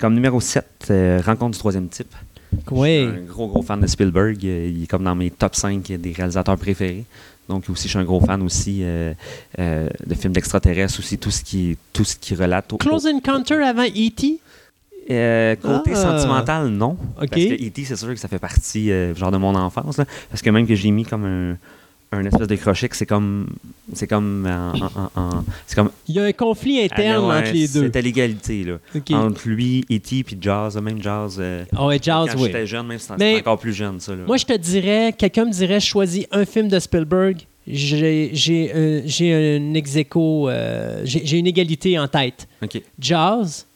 Comme 0.00 0.14
numéro 0.14 0.40
7, 0.40 0.92
Rencontre 1.24 1.52
du 1.52 1.58
troisième 1.58 1.88
type. 1.88 2.14
Oui. 2.70 3.04
Je 3.06 3.10
suis 3.10 3.18
un 3.20 3.24
gros, 3.24 3.48
gros 3.48 3.62
fan 3.62 3.80
de 3.80 3.86
Spielberg. 3.86 4.42
Il 4.42 4.84
est 4.84 4.86
comme 4.86 5.04
dans 5.04 5.14
mes 5.14 5.30
top 5.30 5.54
5 5.54 5.82
des 5.92 6.12
réalisateurs 6.12 6.56
préférés. 6.56 7.04
Donc 7.48 7.68
aussi, 7.68 7.84
je 7.84 7.88
suis 7.90 7.98
un 7.98 8.04
gros 8.04 8.20
fan 8.20 8.40
aussi 8.42 8.80
euh, 8.82 9.12
euh, 9.58 9.88
de 10.06 10.14
films 10.14 10.32
d'extraterrestres, 10.32 10.98
aussi 11.00 11.18
tout 11.18 11.30
ce 11.30 11.42
qui, 11.42 11.76
tout 11.92 12.04
ce 12.04 12.16
qui 12.16 12.34
relate 12.34 12.72
au, 12.72 12.76
Close 12.76 13.06
Encounter 13.06 13.56
avant 13.62 13.84
E.T. 13.84 14.38
Euh, 15.10 15.56
côté 15.56 15.90
Ah. 15.94 15.96
sentimental, 15.96 16.68
non. 16.68 16.96
OK. 17.20 17.28
Parce 17.28 17.30
que 17.30 17.66
E.T., 17.66 17.84
c'est 17.84 17.96
sûr 17.96 18.08
que 18.08 18.16
ça 18.16 18.28
fait 18.28 18.38
partie 18.38 18.92
euh, 18.92 19.14
genre 19.14 19.32
de 19.32 19.36
mon 19.36 19.54
enfance. 19.56 19.98
là. 19.98 20.04
Parce 20.30 20.40
que 20.42 20.50
même 20.50 20.66
que 20.66 20.76
j'ai 20.76 20.90
mis 20.92 21.04
comme 21.04 21.24
un, 21.24 21.56
un 22.12 22.24
espèce 22.26 22.46
de 22.46 22.56
crochet 22.56 22.88
que 22.88 22.96
c'est 22.96 23.06
comme. 23.06 23.48
C'est 23.94 24.06
comme. 24.06 24.46
en- 24.46 25.44
c'est 25.66 25.74
comme. 25.74 25.90
Il 26.08 26.14
y 26.14 26.20
a 26.20 26.24
un 26.24 26.32
conflit 26.32 26.80
interne 26.82 27.24
Ah, 27.24 27.28
ouais, 27.28 27.38
entre 27.42 27.52
les 27.52 27.68
deux. 27.68 27.84
C'était 27.84 28.02
l'égalité, 28.02 28.64
là. 28.64 28.78
Entre 29.16 29.48
lui, 29.48 29.84
E.T., 29.90 30.22
puis 30.24 30.36
Jazz, 30.40 30.76
même 30.76 31.02
Jazz. 31.02 31.36
euh, 31.38 31.64
Ah 31.76 31.86
ouais, 31.86 31.98
Jazz, 32.00 32.28
quand 32.32 32.38
oui. 32.38 32.46
j'étais 32.46 32.66
jeune, 32.66 32.86
même 32.86 32.98
Mais- 33.18 33.32
c'était 33.34 33.40
encore 33.40 33.58
plus 33.58 33.72
jeune, 33.72 33.98
ça. 34.00 34.12
Là. 34.14 34.24
Moi, 34.26 34.36
je 34.36 34.44
te 34.44 34.56
dirais, 34.56 35.14
quelqu'un 35.16 35.46
me 35.46 35.52
dirait, 35.52 35.80
choisis 35.80 36.26
un 36.30 36.44
film 36.44 36.68
de 36.68 36.78
Spielberg. 36.78 37.38
J'ai 37.66 38.72
un, 38.74 39.74
ex 39.74 39.96
euh, 40.16 41.00
j'ai 41.04 41.38
une 41.38 41.46
égalité 41.46 41.98
en 41.98 42.08
tête. 42.08 42.46
OK. 42.62 42.82
Jazz 42.98 43.66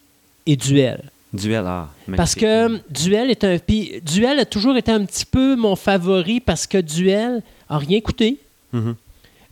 et 0.45 0.57
Duel. 0.57 1.03
Duel, 1.33 1.65
ah. 1.67 1.89
Parce 2.17 2.35
que 2.35 2.45
euh, 2.75 2.79
Duel 2.91 3.31
est 3.31 3.45
un. 3.45 3.59
Puis 3.59 4.01
Duel 4.05 4.39
a 4.41 4.45
toujours 4.45 4.77
été 4.77 4.91
un 4.91 5.05
petit 5.05 5.25
peu 5.27 5.55
mon 5.57 5.77
favori 5.77 6.41
parce 6.41 6.67
que 6.67 6.79
Duel 6.79 7.43
a 7.69 7.79
rien 7.79 8.01
coûté. 8.01 8.39
Mhm. 8.73 8.95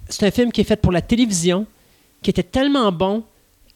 C'est 0.09 0.27
un 0.27 0.31
film 0.31 0.53
qui 0.53 0.61
est 0.61 0.65
fait 0.65 0.77
pour 0.81 0.93
la 0.93 1.01
télévision, 1.01 1.67
qui 2.23 2.31
était 2.31 2.43
tellement 2.43 2.91
bon 2.93 3.23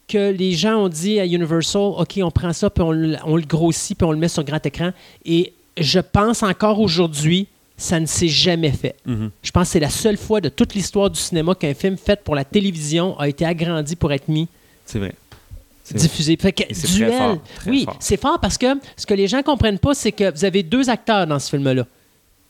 que 0.07 0.31
les 0.31 0.53
gens 0.53 0.75
ont 0.77 0.89
dit 0.89 1.19
à 1.19 1.25
Universal 1.25 1.81
OK, 1.97 2.19
on 2.23 2.31
prend 2.31 2.53
ça, 2.53 2.69
puis 2.69 2.83
on, 2.83 2.91
le- 2.91 3.17
on 3.25 3.35
le 3.35 3.43
grossit, 3.43 3.97
puis 3.97 4.05
on 4.05 4.11
le 4.11 4.17
met 4.17 4.27
sur 4.27 4.43
grand 4.43 4.63
écran. 4.65 4.91
Et 5.25 5.53
je 5.77 5.99
pense 5.99 6.41
encore 6.43 6.79
aujourd'hui, 6.79 7.47
ça 7.77 7.99
ne 7.99 8.05
s'est 8.05 8.27
jamais 8.27 8.71
fait. 8.71 8.95
Mhm. 9.05 9.29
Je 9.43 9.51
pense 9.51 9.67
que 9.67 9.71
c'est 9.73 9.79
la 9.79 9.89
seule 9.89 10.17
fois 10.17 10.41
de 10.41 10.49
toute 10.49 10.73
l'histoire 10.75 11.09
du 11.09 11.19
cinéma 11.19 11.55
qu'un 11.55 11.73
film 11.73 11.95
fait 11.97 12.21
pour 12.23 12.35
la 12.35 12.43
télévision 12.43 13.17
a 13.19 13.27
été 13.29 13.45
agrandi 13.45 13.95
pour 13.95 14.11
être 14.11 14.27
mis 14.27 14.47
C'est 14.85 14.99
vrai. 14.99 15.13
C'est 15.83 15.97
vrai. 15.97 16.07
diffusé. 16.07 16.37
Fait 16.37 16.51
que 16.51 16.63
Et 16.69 16.73
c'est 16.73 16.87
très 16.87 16.95
duel, 16.97 17.13
fort, 17.17 17.37
très 17.55 17.71
oui, 17.71 17.85
c'est 17.99 18.19
fort 18.19 18.39
parce 18.39 18.57
que 18.57 18.67
ce 18.97 19.05
que 19.07 19.13
les 19.13 19.27
gens 19.27 19.41
comprennent 19.41 19.79
pas, 19.79 19.93
c'est 19.95 20.11
que 20.11 20.31
vous 20.31 20.45
avez 20.45 20.61
deux 20.61 20.89
acteurs 20.89 21.25
dans 21.25 21.39
ce 21.39 21.49
film-là. 21.49 21.85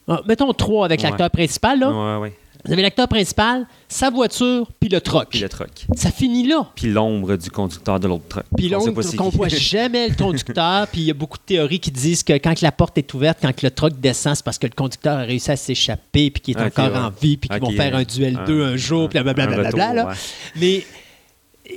Ah, 0.09 0.21
mettons 0.27 0.51
trois 0.53 0.85
avec 0.85 1.01
Ouais. 1.01 1.09
l'acteur 1.09 1.29
principal. 1.29 1.79
Là. 1.79 2.19
Ouais. 2.19 2.33
Vous 2.65 2.73
avez 2.73 2.81
l'acteur 2.81 3.07
principal, 3.07 3.65
sa 3.87 4.09
voiture, 4.09 4.67
puis 4.81 4.89
le 4.89 4.99
truck. 4.99 5.29
Puis 5.29 5.39
le 5.39 5.47
truck. 5.47 5.69
Ça 5.95 6.11
finit 6.11 6.45
là. 6.45 6.67
Puis 6.75 6.87
l'ombre 6.91 7.37
du 7.37 7.49
conducteur 7.49 8.01
de 8.01 8.07
l'autre 8.09 8.25
truck. 8.27 8.43
Puis 8.57 8.69
c'est 9.01 9.15
qu'on 9.15 9.29
voit 9.29 9.47
jamais 9.47 10.09
le 10.09 10.15
conducteur. 10.15 10.85
Puis 10.87 11.01
il 11.01 11.07
y 11.07 11.11
a 11.11 11.13
beaucoup 11.13 11.37
de 11.37 11.43
théories 11.43 11.79
qui 11.79 11.89
disent 11.89 12.21
que 12.21 12.33
quand 12.33 12.59
la 12.61 12.73
porte 12.73 12.97
est 12.97 13.13
ouverte, 13.13 13.37
quand 13.41 13.61
le 13.61 13.71
truck 13.71 13.97
descend, 14.01 14.35
c'est 14.35 14.43
parce 14.43 14.57
que 14.57 14.67
le 14.67 14.73
conducteur 14.75 15.19
a 15.19 15.21
réussi 15.21 15.51
à 15.51 15.55
s'échapper, 15.55 16.31
puis 16.31 16.41
qu'il 16.41 16.57
est 16.57 16.61
encore 16.61 16.91
ouais. 16.91 16.97
en 16.97 17.09
vie, 17.11 17.37
puis 17.37 17.47
qu'ils 17.47 17.61
vont 17.61 17.71
faire 17.71 17.95
un 17.95 18.03
duel 18.03 18.37
un- 18.41 18.45
2 18.45 18.61
un 18.63 18.75
jour, 18.75 19.07
puis 19.07 19.19
un 19.19 19.23
blablabla. 19.23 19.55
retour, 19.67 19.79
là. 19.79 20.07
ouais. 20.07 20.13
Mais 20.57 20.83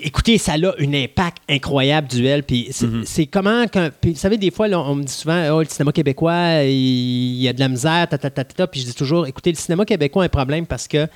écoutez, 0.03 0.39
ça 0.39 0.53
a 0.53 0.57
un 0.57 0.95
impact 0.95 1.39
incroyable, 1.49 2.09
duel. 2.09 2.43
Puis 2.43 2.69
c'est 2.71 2.87
Mhm. 2.87 3.27
comment. 3.31 3.65
puis 4.01 4.13
vous 4.13 4.19
savez, 4.19 4.39
des 4.39 4.51
fois, 4.51 4.69
là, 4.69 4.81
on 4.81 4.95
me 4.95 5.03
dit 5.05 5.13
souvent, 5.13 5.49
oh, 5.53 5.61
le 5.61 5.69
cinéma 5.69 5.93
québécois, 5.93 6.63
il, 6.65 6.71
il 6.71 7.43
y 7.43 7.49
a 7.49 7.53
de 7.53 7.61
la 7.61 7.69
misère, 7.69 8.09
ta, 8.09 8.19
ta, 8.19 8.31
ta. 8.31 8.67
Puis 8.67 8.81
je 8.81 8.87
dis 8.87 8.95
toujours, 8.95 9.27
écoutez, 9.27 9.51
le 9.51 9.57
cinéma 9.57 9.85
québécois 9.85 10.23
a 10.23 10.27
un 10.27 10.29
problème 10.29 10.67
parce 10.67 10.89
que 10.89 11.07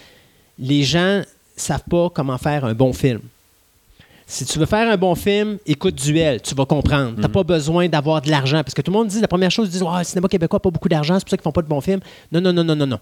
les 0.58 0.82
gens 0.82 1.22
savent 1.56 1.84
pas 1.88 2.10
comment 2.10 2.38
faire 2.38 2.64
un 2.64 2.74
bon 2.74 2.92
film. 2.92 3.20
Si 4.28 4.44
tu 4.44 4.58
veux 4.58 4.66
faire 4.66 4.90
un 4.90 4.96
bon 4.96 5.14
film, 5.14 5.58
écoute 5.66 5.94
Duel, 5.94 6.42
tu 6.42 6.52
vas 6.56 6.66
comprendre. 6.66 7.14
Tu 7.14 7.20
n'as 7.20 7.28
Mhm. 7.28 7.32
pas 7.32 7.44
besoin 7.44 7.88
d'avoir 7.88 8.20
de 8.20 8.28
l'argent. 8.28 8.56
Parce 8.64 8.74
que 8.74 8.82
tout 8.82 8.90
le 8.90 8.96
monde 8.98 9.06
dit, 9.06 9.20
la 9.20 9.28
première 9.28 9.52
chose, 9.52 9.68
ils 9.68 9.70
disent, 9.70 9.84
Ah, 9.88 9.98
le 10.00 10.04
cinéma 10.04 10.26
québécois 10.26 10.56
n'a 10.56 10.60
pas 10.60 10.70
beaucoup 10.70 10.88
d'argent, 10.88 11.14
c'est 11.14 11.24
pour 11.24 11.30
ça 11.30 11.36
qu'ils 11.36 11.44
font 11.44 11.52
pas 11.52 11.62
de 11.62 11.68
bons 11.68 11.80
films. 11.80 12.00
Non, 12.32 12.40
non, 12.40 12.52
non, 12.52 12.64
non, 12.64 12.74
non, 12.74 12.86
non. 12.88 12.98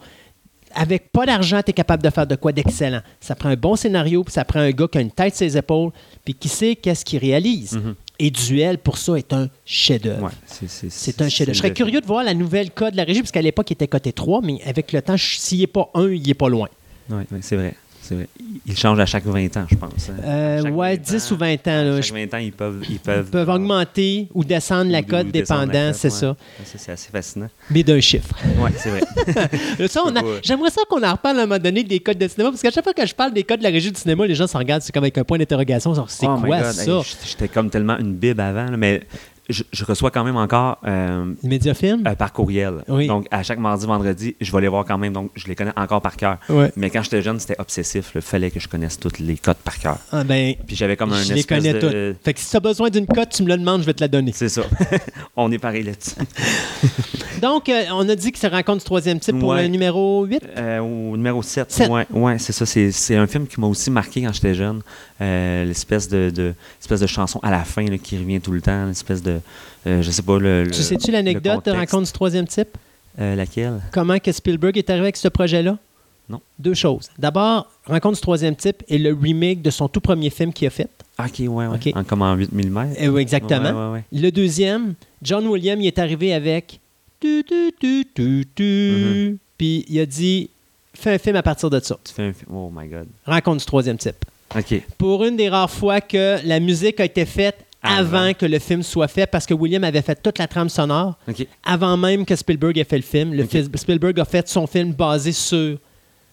Avec 0.74 1.10
pas 1.12 1.26
d'argent, 1.26 1.60
tu 1.62 1.70
es 1.70 1.72
capable 1.72 2.02
de 2.02 2.10
faire 2.10 2.26
de 2.26 2.34
quoi 2.36 2.52
d'excellent. 2.52 3.00
Ça 3.20 3.34
prend 3.34 3.48
un 3.48 3.56
bon 3.56 3.76
scénario, 3.76 4.24
puis 4.24 4.32
ça 4.32 4.44
prend 4.44 4.60
un 4.60 4.70
gars 4.70 4.88
qui 4.88 4.98
a 4.98 5.00
une 5.00 5.10
tête 5.10 5.34
sur 5.34 5.46
ses 5.46 5.56
épaules, 5.56 5.90
puis 6.24 6.34
qui 6.34 6.48
sait 6.48 6.76
qu'est-ce 6.76 7.04
qu'il 7.04 7.18
réalise. 7.18 7.74
Mhm. 7.74 7.94
Et 8.18 8.30
Duel, 8.30 8.78
pour 8.78 8.98
ça, 8.98 9.16
est 9.16 9.32
un 9.32 9.48
chef-d'œuvre. 9.64 10.24
Ouais, 10.24 10.30
c'est, 10.46 11.20
un 11.20 11.28
chef-d'œuvre. 11.28 11.54
Je 11.54 11.58
serais 11.58 11.72
curieux 11.72 12.00
de 12.00 12.06
voir 12.06 12.22
la 12.22 12.34
nouvelle 12.34 12.70
code 12.70 12.92
de 12.92 12.96
la 12.96 13.04
régie, 13.04 13.20
parce 13.20 13.32
qu'à 13.32 13.42
l'époque, 13.42 13.70
il 13.70 13.74
était 13.74 13.88
coté 13.88 14.12
3, 14.12 14.40
mais 14.42 14.60
avec 14.64 14.92
le 14.92 15.02
temps, 15.02 15.16
s'il 15.16 15.60
n'est 15.60 15.66
pas 15.66 15.90
1, 15.94 16.10
il 16.10 16.26
n'est 16.26 16.34
pas 16.34 16.48
loin. 16.48 16.68
Ouais, 17.10 17.26
ouais, 17.30 17.38
c'est 17.40 17.56
vrai. 17.56 17.74
C'est 18.06 18.14
vrai. 18.16 18.28
Il 18.66 18.76
change 18.76 19.00
à 19.00 19.06
chaque 19.06 19.24
20 19.24 19.56
ans, 19.56 19.64
je 19.70 19.76
pense. 19.76 20.10
hein. 20.10 20.22
Euh, 20.24 20.62
ouais, 20.70 20.96
20 20.96 21.02
10 21.02 21.30
ou 21.30 21.36
20 21.38 21.54
ans. 21.54 21.58
là. 21.66 21.94
À 21.96 22.02
chaque 22.02 22.14
20 22.14 22.34
ans, 22.34 22.38
ils 22.40 22.52
peuvent. 22.52 22.82
Ils 22.86 22.92
Ils 22.96 22.98
peuvent, 22.98 23.30
peuvent 23.30 23.48
augmenter 23.48 24.28
ou 24.34 24.44
descendre 24.44 24.90
la 24.90 25.02
cote 25.02 25.28
dépendant, 25.28 25.92
c'est 25.94 26.08
ouais. 26.08 26.10
ça. 26.10 26.36
C'est 26.64 26.92
assez 26.92 27.10
fascinant. 27.10 27.48
Mais 27.70 27.82
d'un 27.82 28.00
chiffre. 28.00 28.34
Ouais, 28.58 28.70
c'est 28.76 28.90
vrai. 28.90 29.00
J'aimerais 30.42 30.70
ça 30.70 30.82
qu'on 30.88 31.02
en 31.02 31.12
reparle 31.12 31.38
à 31.38 31.42
un 31.42 31.46
moment 31.46 31.58
donné 31.58 31.82
des 31.82 32.00
codes 32.00 32.18
de 32.18 32.28
cinéma, 32.28 32.50
parce 32.50 32.60
qu'à 32.62 32.70
chaque 32.70 32.84
fois 32.84 32.92
que 32.94 33.06
je 33.06 33.14
parle 33.14 33.32
des 33.32 33.42
codes 33.42 33.60
de 33.60 33.64
la 33.64 33.70
régie 33.70 33.90
du 33.90 33.98
cinéma, 33.98 34.26
les 34.26 34.34
gens 34.34 34.46
se 34.46 34.56
regardent, 34.56 34.82
c'est 34.82 34.92
comme 34.92 35.04
avec 35.04 35.16
un 35.16 35.24
point 35.24 35.38
d'interrogation. 35.38 35.94
genre, 35.94 36.10
C'est 36.10 36.26
Oh 36.26 36.36
quoi 36.44 36.60
God, 36.60 36.72
ça? 36.72 36.82
hey, 36.82 37.02
j'étais- 37.02 37.26
J'étais 37.26 37.48
comme 37.48 37.70
tellement 37.70 37.98
une 37.98 38.14
bible 38.14 38.40
avant, 38.40 38.70
là, 38.70 38.76
mais 38.76 39.02
je, 39.48 39.62
je 39.72 39.84
reçois 39.84 40.10
quand 40.10 40.24
même 40.24 40.36
encore 40.36 40.78
euh, 40.86 41.32
Les 41.42 41.48
médiafilms? 41.48 42.06
euh, 42.06 42.14
par 42.14 42.32
courriel. 42.32 42.82
Oui. 42.88 43.06
Donc, 43.06 43.26
à 43.30 43.42
chaque 43.42 43.58
mardi, 43.58 43.86
vendredi, 43.86 44.36
je 44.40 44.50
vais 44.52 44.60
les 44.62 44.68
voir 44.68 44.84
quand 44.84 44.96
même. 44.98 45.12
Donc, 45.12 45.30
je 45.34 45.46
les 45.46 45.54
connais 45.54 45.72
encore 45.76 46.00
par 46.00 46.16
cœur. 46.16 46.38
Ouais. 46.48 46.72
Mais 46.76 46.90
quand 46.90 47.02
j'étais 47.02 47.22
jeune, 47.22 47.38
c'était 47.38 47.56
obsessif. 47.60 48.12
Il 48.14 48.20
fallait 48.22 48.50
que 48.50 48.60
je 48.60 48.68
connaisse 48.68 48.98
tous 48.98 49.18
les 49.20 49.36
codes 49.36 49.56
par 49.56 49.78
cœur. 49.78 49.98
Ah, 50.12 50.24
ben, 50.24 50.54
Puis 50.66 50.76
j'avais 50.76 50.96
comme 50.96 51.12
un 51.12 51.22
je 51.22 51.34
les 51.34 51.44
connais 51.44 51.74
de... 51.74 51.80
toutes. 52.12 52.24
Fait 52.24 52.34
que 52.34 52.40
si 52.40 52.50
tu 52.50 52.56
as 52.56 52.60
besoin 52.60 52.90
d'une 52.90 53.06
cote, 53.06 53.28
tu 53.30 53.42
me 53.42 53.48
le 53.48 53.56
demandes, 53.58 53.82
je 53.82 53.86
vais 53.86 53.94
te 53.94 54.00
la 54.00 54.08
donner. 54.08 54.32
C'est 54.34 54.48
ça. 54.48 54.62
On 55.36 55.50
est 55.52 55.58
pareil 55.58 55.82
là-dessus. 55.82 56.14
Donc, 57.42 57.68
euh, 57.68 57.82
on 57.92 58.08
a 58.08 58.14
dit 58.14 58.32
que 58.32 58.38
ça 58.38 58.48
rencontre 58.48 58.78
du 58.78 58.84
troisième 58.84 59.18
type 59.18 59.38
pour 59.38 59.54
le 59.54 59.66
numéro 59.66 60.24
8. 60.24 60.40
Euh, 60.56 60.78
au 60.78 61.16
numéro 61.16 61.42
7. 61.42 61.70
Sept. 61.70 61.90
Ouais, 61.90 62.06
ouais, 62.10 62.38
c'est 62.38 62.52
ça. 62.52 62.64
C'est, 62.64 62.90
c'est 62.90 63.16
un 63.16 63.26
film 63.26 63.46
qui 63.46 63.60
m'a 63.60 63.66
aussi 63.66 63.90
marqué 63.90 64.22
quand 64.22 64.32
j'étais 64.32 64.54
jeune. 64.54 64.80
Euh, 65.20 65.64
l'espèce 65.64 66.08
de, 66.08 66.30
de- 66.34 66.54
espèce 66.80 67.00
de 67.00 67.06
chanson 67.06 67.38
à 67.42 67.50
la 67.50 67.64
fin 67.64 67.84
là, 67.86 67.98
qui 67.98 68.18
revient 68.18 68.40
tout 68.40 68.50
le 68.52 68.60
temps. 68.60 68.86
L'espèce 68.86 69.22
de. 69.22 69.38
euh, 69.86 70.02
je 70.02 70.10
sais 70.10 70.22
pas. 70.22 70.38
Le, 70.38 70.66
Tu 70.72 70.82
sais-tu 70.82 71.10
l'anecdote 71.12 71.64
de 71.66 71.70
rencontre 71.70 72.06
du 72.06 72.12
troisième 72.12 72.46
type? 72.48 72.76
Euh, 73.20 73.36
laquelle? 73.36 73.80
Comment 73.92 74.18
que 74.18 74.32
Spielberg 74.32 74.76
est 74.76 74.90
arrivé 74.90 75.04
avec 75.06 75.16
ce 75.16 75.28
projet-là? 75.28 75.78
Non. 76.28 76.40
Deux 76.58 76.74
choses. 76.74 77.10
D'abord, 77.18 77.70
Rencontre 77.86 78.16
du 78.16 78.20
troisième 78.22 78.56
type 78.56 78.82
est 78.88 78.98
le 78.98 79.12
remake 79.12 79.60
de 79.62 79.70
son 79.70 79.88
tout 79.88 80.00
premier 80.00 80.30
film 80.30 80.52
qu'il 80.52 80.66
a 80.66 80.70
fait. 80.70 80.88
Ok, 81.18 81.34
ouais, 81.40 81.48
ouais. 81.48 81.66
Ok. 81.68 81.90
En, 81.94 82.02
comme 82.02 82.22
en 82.22 82.34
8 82.34 82.50
mm. 82.52 82.94
Eh 82.98 83.08
oui, 83.08 83.20
exactement. 83.22 83.60
Ouais, 83.60 83.72
ouais, 83.88 83.92
ouais. 83.92 84.04
Le 84.20 84.30
deuxième, 84.30 84.94
John 85.22 85.46
Williams, 85.46 85.80
il 85.82 85.86
est 85.86 85.98
arrivé 85.98 86.32
avec. 86.34 86.80
tu, 87.20 87.44
tu, 87.46 87.72
tu, 87.78 88.04
tu, 88.14 88.46
tu. 88.54 88.92
Mhm. 89.32 89.38
Puis 89.58 89.84
il 89.88 90.00
a 90.00 90.06
dit 90.06 90.50
fais 90.94 91.14
un 91.14 91.18
film 91.18 91.36
à 91.36 91.42
partir 91.42 91.70
de 91.70 91.78
ça. 91.78 91.98
Tu 92.02 92.12
fais 92.12 92.22
un 92.24 92.32
film. 92.32 92.50
Oh 92.52 92.72
my 92.74 92.88
god. 92.88 93.06
Rencontre 93.26 93.58
du 93.58 93.66
troisième 93.66 93.98
type. 93.98 94.24
Pour 94.98 95.24
une 95.24 95.36
des 95.36 95.48
rares 95.48 95.70
fois 95.70 96.00
que 96.00 96.38
la 96.46 96.60
musique 96.60 97.00
a 97.00 97.04
été 97.04 97.24
faite 97.24 97.56
avant, 97.82 98.16
Avant. 98.18 98.32
que 98.34 98.46
le 98.46 98.58
film 98.58 98.82
soit 98.82 99.08
fait, 99.08 99.26
parce 99.26 99.44
que 99.44 99.52
William 99.52 99.84
avait 99.84 100.00
fait 100.02 100.20
toute 100.22 100.38
la 100.38 100.46
trame 100.46 100.68
sonore 100.70 101.18
avant 101.64 101.96
même 101.98 102.24
que 102.24 102.34
Spielberg 102.34 102.78
ait 102.78 102.84
fait 102.84 102.96
le 102.96 103.02
film. 103.02 103.34
Le 103.34 103.46
Spielberg 103.76 104.18
a 104.20 104.24
fait 104.24 104.48
son 104.48 104.66
film 104.66 104.92
basé 104.92 105.32
sur 105.32 105.76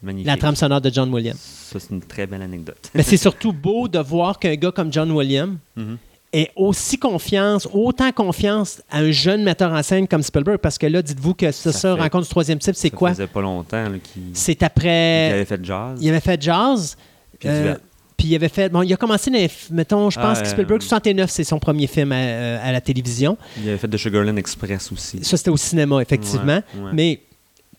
Magnifique. 0.01 0.27
la 0.27 0.37
trame 0.37 0.55
sonore 0.55 0.79
de 0.81 0.89
John 0.89 1.13
Williams. 1.13 1.39
Ça, 1.39 1.79
c'est 1.79 1.89
une 1.91 2.01
très 2.01 2.25
belle 2.25 2.41
anecdote. 2.41 2.89
Mais 2.93 3.03
c'est 3.03 3.17
surtout 3.27 3.51
beau 3.51 3.87
de 3.89 3.99
voir 3.99 4.39
qu'un 4.39 4.55
gars 4.55 4.71
comme 4.71 4.91
John 4.93 5.11
Williams 5.11 5.57
Mhm. 5.75 5.97
ait 6.33 6.51
aussi 6.55 6.97
confiance, 6.97 7.67
autant 7.73 8.11
confiance 8.13 8.81
à 8.89 8.99
un 8.99 9.11
jeune 9.11 9.43
metteur 9.43 9.73
en 9.73 9.83
scène 9.83 10.07
comme 10.07 10.23
Spielberg, 10.23 10.57
parce 10.59 10.77
que 10.77 10.87
là, 10.87 11.01
dites-vous 11.01 11.33
que 11.33 11.51
ça, 11.51 11.73
Ça 11.73 11.77
ça, 11.79 11.95
fait- 11.95 12.01
rencontre 12.01 12.23
du 12.23 12.29
troisième 12.29 12.59
type, 12.59 12.75
c'est 12.75 12.89
Ça 12.91 12.95
quoi? 12.95 13.09
faisait 13.09 13.27
pas 13.27 13.41
longtemps 13.41 13.85
qu'il 14.01 14.21
C'est 14.33 14.63
après... 14.63 15.31
avait 15.33 15.43
fait 15.45 15.59
jazz. 15.65 15.99
Il 16.01 16.07
avait 16.09 16.21
fait 16.21 16.41
jazz. 16.41 16.95
Puis 17.37 17.49
euh, 17.49 17.57
divers. 17.57 17.77
Puis 18.21 18.29
il 18.29 18.35
avait 18.35 18.49
fait. 18.49 18.69
Bon, 18.69 18.83
il 18.83 18.93
a 18.93 18.97
commencé 18.97 19.31
dans 19.31 19.47
Mettons, 19.71 20.11
je 20.11 20.19
pense 20.19 20.37
Ah, 20.37 20.41
que 20.43 20.47
euh, 20.47 20.51
Spielberg, 20.51 20.81
69, 20.81 21.27
c'est 21.31 21.43
son 21.43 21.57
premier 21.57 21.87
film 21.87 22.11
à, 22.11 22.15
euh, 22.17 22.59
à 22.61 22.71
la 22.71 22.79
télévision. 22.79 23.35
Il 23.57 23.67
avait 23.67 23.79
fait 23.79 23.87
de 23.87 23.97
Sugarland 23.97 24.37
Express 24.37 24.91
aussi. 24.91 25.23
Ça, 25.23 25.37
c'était 25.37 25.49
au 25.49 25.57
cinéma, 25.57 25.99
effectivement. 26.03 26.61
Ouais, 26.75 26.81
ouais. 26.83 26.91
Mais 26.93 27.21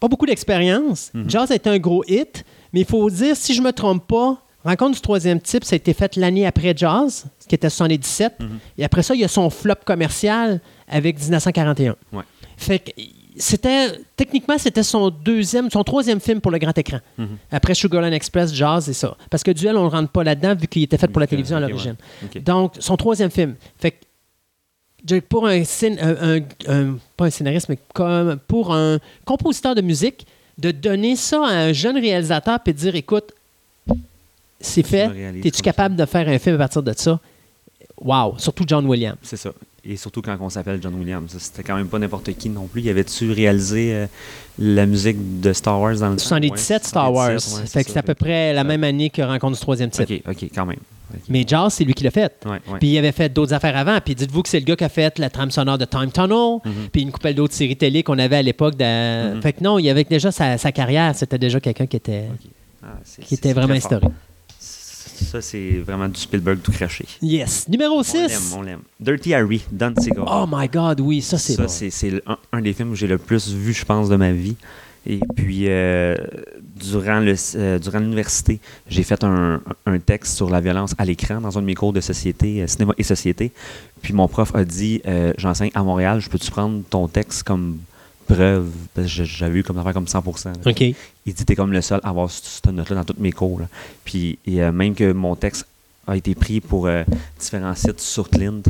pas 0.01 0.09
beaucoup 0.09 0.27
d'expérience. 0.27 1.13
Mhm. 1.15 1.31
Jazz 1.31 1.53
a 1.53 1.55
été 1.55 1.71
un 1.71 1.79
gros 1.79 2.03
hit, 2.09 2.45
mais 2.73 2.81
il 2.81 2.87
faut 2.87 3.09
dire, 3.09 3.37
si 3.37 3.55
je 3.55 3.63
me 3.63 3.73
trompe 3.73 4.07
pas, 4.09 4.39
Rencontre 4.65 4.95
du 4.95 5.01
troisième 5.01 5.41
type, 5.41 5.65
ça 5.65 5.75
a 5.75 5.77
été 5.77 5.93
fait 5.93 6.15
l'année 6.15 6.47
après 6.47 6.73
Jazz, 6.77 7.25
ce 7.41 7.49
qui 7.49 7.55
était 7.57 7.69
77. 7.69 8.35
Mhm. 8.39 8.49
Et 8.79 8.85
après 8.85 9.03
ça, 9.03 9.13
il 9.15 9.21
y 9.21 9.25
a 9.25 9.29
son 9.29 9.51
flop 9.51 9.75
commercial 9.85 10.61
avec 10.89 11.19
1941. 11.21 11.97
Ouais. 12.13 12.23
Fait 12.57 12.79
que 12.79 12.91
c'était 13.37 13.93
techniquement 14.17 14.59
c'était 14.59 14.83
son 14.83 15.09
deuxième, 15.11 15.71
son 15.71 15.83
troisième 15.85 16.21
film 16.21 16.41
pour 16.41 16.51
le 16.51 16.59
grand 16.59 16.77
écran. 16.77 16.99
Mhm. 17.19 17.29
Après 17.51 17.75
Sugarland 17.75 18.13
Express, 18.13 18.53
Jazz 18.55 18.89
et 18.89 18.93
ça. 18.93 19.17
Parce 19.31 19.43
que 19.43 19.51
Duel, 19.51 19.77
on 19.77 19.85
ne 19.85 19.89
rentre 19.91 20.11
pas 20.11 20.23
là-dedans 20.25 20.55
vu 20.55 20.67
qu'il 20.67 20.83
était 20.83 20.99
fait 20.99 21.09
pour 21.09 21.21
la 21.21 21.27
télévision 21.27 21.57
à 21.57 21.61
l'origine. 21.61 21.97
ouais. 22.35 22.41
Donc, 22.41 22.75
son 22.79 22.97
troisième 22.97 23.31
film. 23.31 23.55
Fait 23.79 23.93
que, 25.07 25.19
pour 25.21 25.47
un, 25.47 25.63
scén- 25.65 25.99
un- 26.01 26.37
un- 26.37 26.43
un- 26.93 26.99
pas 27.17 27.25
un 27.27 27.31
scénariste, 27.31 27.69
mais 27.69 27.79
comme 27.95 28.37
pour 28.47 28.73
un 28.75 28.99
compositeur 29.25 29.75
de 29.75 29.81
musique, 29.81 30.27
de 30.59 30.71
donner 30.71 31.17
ça 31.17 31.45
à 31.47 31.51
un 31.55 31.73
jeune 31.73 31.97
réalisateur 31.99 32.59
et 32.67 32.73
de 32.73 32.79
dire, 32.79 32.95
écoute, 32.95 33.33
c'est 34.61 34.83
fait, 34.87 35.09
le 35.09 35.45
es-tu 35.47 35.63
capable 35.63 35.97
de 35.97 36.05
faire 36.07 36.29
un 36.29 36.39
film 36.39 36.55
à 36.57 36.59
partir 36.59 36.83
de 36.83 36.93
ça? 36.97 37.19
Wow! 38.01 38.35
Surtout 38.39 38.65
John 38.67 38.87
Williams. 38.87 39.17
C'est 39.23 39.37
ça. 39.37 39.53
Et 39.85 39.97
surtout 39.97 40.23
quand 40.23 40.37
on 40.41 40.49
s'appelle 40.49 40.79
John 40.81 40.95
Williams. 40.95 41.35
C'était 41.39 41.65
quand 41.65 41.75
même 41.77 41.89
pas 41.89 41.99
n'importe 41.99 42.33
qui 42.35 42.49
non 42.49 42.67
plus. 42.69 42.83
Y 42.83 42.91
avait-tu 42.91 43.33
réalisé 43.33 43.93
euh, 43.95 44.07
la 44.59 44.87
musique 44.87 45.41
de 45.41 45.53
Star 45.53 45.81
Wars 45.81 45.97
dans 45.97 46.11
le 46.11 46.17
temps? 46.17 46.23
77 46.23 46.83
Ouais, 46.83 46.89
Star 46.89 47.13
Wars. 47.13 47.41
77, 47.41 47.61
ouais, 47.61 47.67
fait 47.67 47.85
que 47.85 47.91
c'est 47.91 47.99
à 47.99 48.03
peu 48.05 48.15
près 48.15 48.53
la 48.53 48.63
même 48.63 48.85
année 48.85 49.11
que 49.11 49.23
Rencontre 49.23 49.55
du 49.57 49.61
troisième 49.61 49.91
type. 49.91 50.09
Ok, 50.09 50.23
ok, 50.43 50.51
quand 50.55 50.67
même. 50.67 50.79
Mais 51.29 51.45
Jazz, 51.47 51.75
c'est 51.75 51.85
lui 51.85 51.93
qui 51.95 52.05
l'a 52.05 52.11
fait. 52.13 52.33
Ouais, 52.47 52.53
ouais. 52.53 52.79
Puis 52.79 52.93
il 52.93 52.99
avait 52.99 53.13
fait 53.13 53.29
d'autres 53.29 53.53
affaires 53.53 53.77
avant. 53.77 53.99
Puis 54.03 54.15
dites-vous 54.15 54.43
que 54.43 54.49
c'est 54.49 54.61
le 54.61 54.65
gars 54.65 54.77
qui 54.77 54.85
a 54.85 54.89
fait 54.89 55.19
la 55.19 55.29
trame 55.31 55.51
sonore 55.51 55.77
de 55.79 55.85
Time 55.85 56.11
Tunnel, 56.13 56.61
Mhm. 56.65 56.73
puis 56.93 57.03
une 57.03 57.11
couple 57.11 57.35
d'autres 57.35 57.53
séries 57.53 57.77
télé 57.77 58.03
qu'on 58.05 58.19
avait 58.19 58.37
à 58.37 58.43
l'époque. 58.43 58.77
de- 58.77 59.35
Mhm. 59.35 59.43
Fait 59.43 59.53
que 59.53 59.63
non, 59.65 59.79
il 59.81 59.89
avait 59.91 60.05
déjà 60.05 60.31
sa, 60.31 60.57
sa 60.59 60.71
carrière. 60.73 61.15
C'était 61.17 61.39
déjà 61.39 61.59
quelqu'un 61.61 61.87
qui 61.87 61.97
était. 61.97 62.25
Ah, 62.83 62.87
qui 63.21 63.35
était 63.35 63.53
vraiment 63.53 63.75
historique. 63.75 64.11
Ça, 65.23 65.41
c'est 65.41 65.83
vraiment 65.85 66.09
du 66.09 66.21
Spielberg 66.21 66.61
tout 66.63 66.73
craché. 66.73 67.07
Yes. 67.23 67.69
Numéro 67.69 68.01
On 68.01 68.03
l'aime, 68.15 68.29
6. 68.29 68.55
on 68.57 68.63
l'aime. 68.63 68.81
Dirty 69.01 69.35
Harry, 69.35 69.63
Don 69.71 69.95
Siegel. 69.99 70.25
Oh 70.27 70.47
my 70.51 70.69
God, 70.69 71.01
oui, 71.01 71.23
ça 71.23 71.39
c'est 71.39 71.55
Ça, 71.55 71.63
bon. 71.63 71.69
c'est 71.69 71.91
c'est 71.91 72.23
un, 72.27 72.37
un 72.53 72.61
des 72.61 72.73
films 72.73 72.91
que 72.91 72.97
j'ai 72.97 73.07
le 73.07 73.19
plus 73.19 73.49
vu, 73.53 73.73
je 73.73 73.85
pense, 73.85 74.09
de 74.09 74.17
ma 74.17 74.33
vie. 74.33 74.57
Et 75.05 75.19
puis, 75.35 75.65
euh, 75.67 76.15
durant 76.77 77.19
le 77.19 77.35
euh, 77.57 77.79
durant 77.81 77.99
l'université, 77.99 78.61
j'ai 78.87 79.03
fait 79.03 79.25
un, 79.25 79.61
un 79.85 79.99
texte 79.99 80.37
sur 80.37 80.49
la 80.49 80.61
violence 80.61 80.95
à 80.97 81.05
l'écran 81.05 81.41
dans 81.41 81.59
un 81.59 81.61
de 81.61 81.67
mes 81.67 81.75
cours 81.75 81.93
de 81.93 82.01
société, 82.01 82.63
euh, 82.63 82.67
cinéma 82.69 82.93
et 82.99 83.03
société. 83.03 83.51
Puis 84.01 84.13
mon 84.13 84.29
prof 84.29 84.55
a 84.55 84.65
dit 84.65 85.03
J'enseigne 85.39 85.71
à 85.75 85.83
Montréal, 85.83 86.21
je 86.21 86.29
peux-tu 86.31 86.51
prendre 86.53 86.83
ton 86.89 87.09
texte 87.09 87.43
comme 87.43 87.79
preuve 88.35 88.67
Parce 88.95 89.15
que 89.15 89.25
j'avais 89.25 89.59
eu 89.61 89.63
comme 89.63 89.79
affaire 89.79 89.93
comme 89.95 90.09
100 90.09 90.25
là. 90.47 90.53
OK. 90.67 90.81
Il 90.81 90.95
dit 91.35 91.45
T'es 91.45 91.55
comme 91.57 91.73
le 91.73 91.81
seul 91.83 92.01
à 92.03 92.09
avoir 92.11 92.31
cette 92.31 92.67
note-là 92.67 92.97
dans 92.97 93.05
tous 93.05 93.21
mes 93.21 93.33
cours. 93.33 93.61
là. 93.61 93.67
Puis 94.05 94.39
et, 94.47 94.63
euh, 94.63 94.73
même 94.73 94.95
que 94.95 95.13
mon 95.13 95.37
texte 95.37 95.67
a 96.07 96.17
été 96.17 96.35
pris 96.35 96.61
pour 96.61 96.87
euh, 96.89 97.05
différents 97.39 97.75
sites 97.77 98.01
sur 98.01 98.29
Clint. 98.29 98.63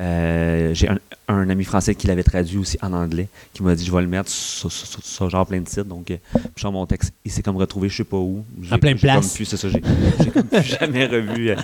Euh, 0.00 0.72
J'ai 0.74 0.88
un, 0.88 0.98
un 1.28 1.50
ami 1.50 1.64
français 1.64 1.94
qui 1.94 2.06
l'avait 2.06 2.22
traduit 2.22 2.56
aussi 2.56 2.78
en 2.80 2.92
anglais, 2.94 3.28
qui 3.52 3.62
m'a 3.62 3.74
dit 3.74 3.84
Je 3.84 3.92
vais 3.92 4.00
le 4.00 4.06
mettre 4.08 4.30
sur, 4.30 4.70
sur- 4.72 4.86
sur- 4.86 5.04
sur 5.04 5.28
genre 5.30 5.46
plein 5.46 5.60
de 5.60 5.68
sites. 5.68 5.86
Donc, 5.88 6.10
genre, 6.56 6.72
mon 6.72 6.86
texte, 6.86 7.12
il 7.24 7.30
s'est 7.30 7.42
comme 7.42 7.56
retrouvé, 7.56 7.88
je 7.90 7.96
sais 7.98 8.04
pas 8.04 8.16
où. 8.16 8.42
À 8.70 8.78
plein 8.78 8.92
de 8.92 8.96
j'ai 8.98 9.08
comme 9.08 9.20
plus- 9.20 9.44
C'est 9.44 9.56
ça, 9.56 9.68
j'ai 9.68 9.82
j'ai 10.24 10.30
comme 10.30 10.44
plus 10.44 10.62
jamais 10.80 11.06
revu. 11.06 11.54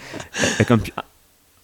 comme 0.68 0.80
plus- 0.80 0.92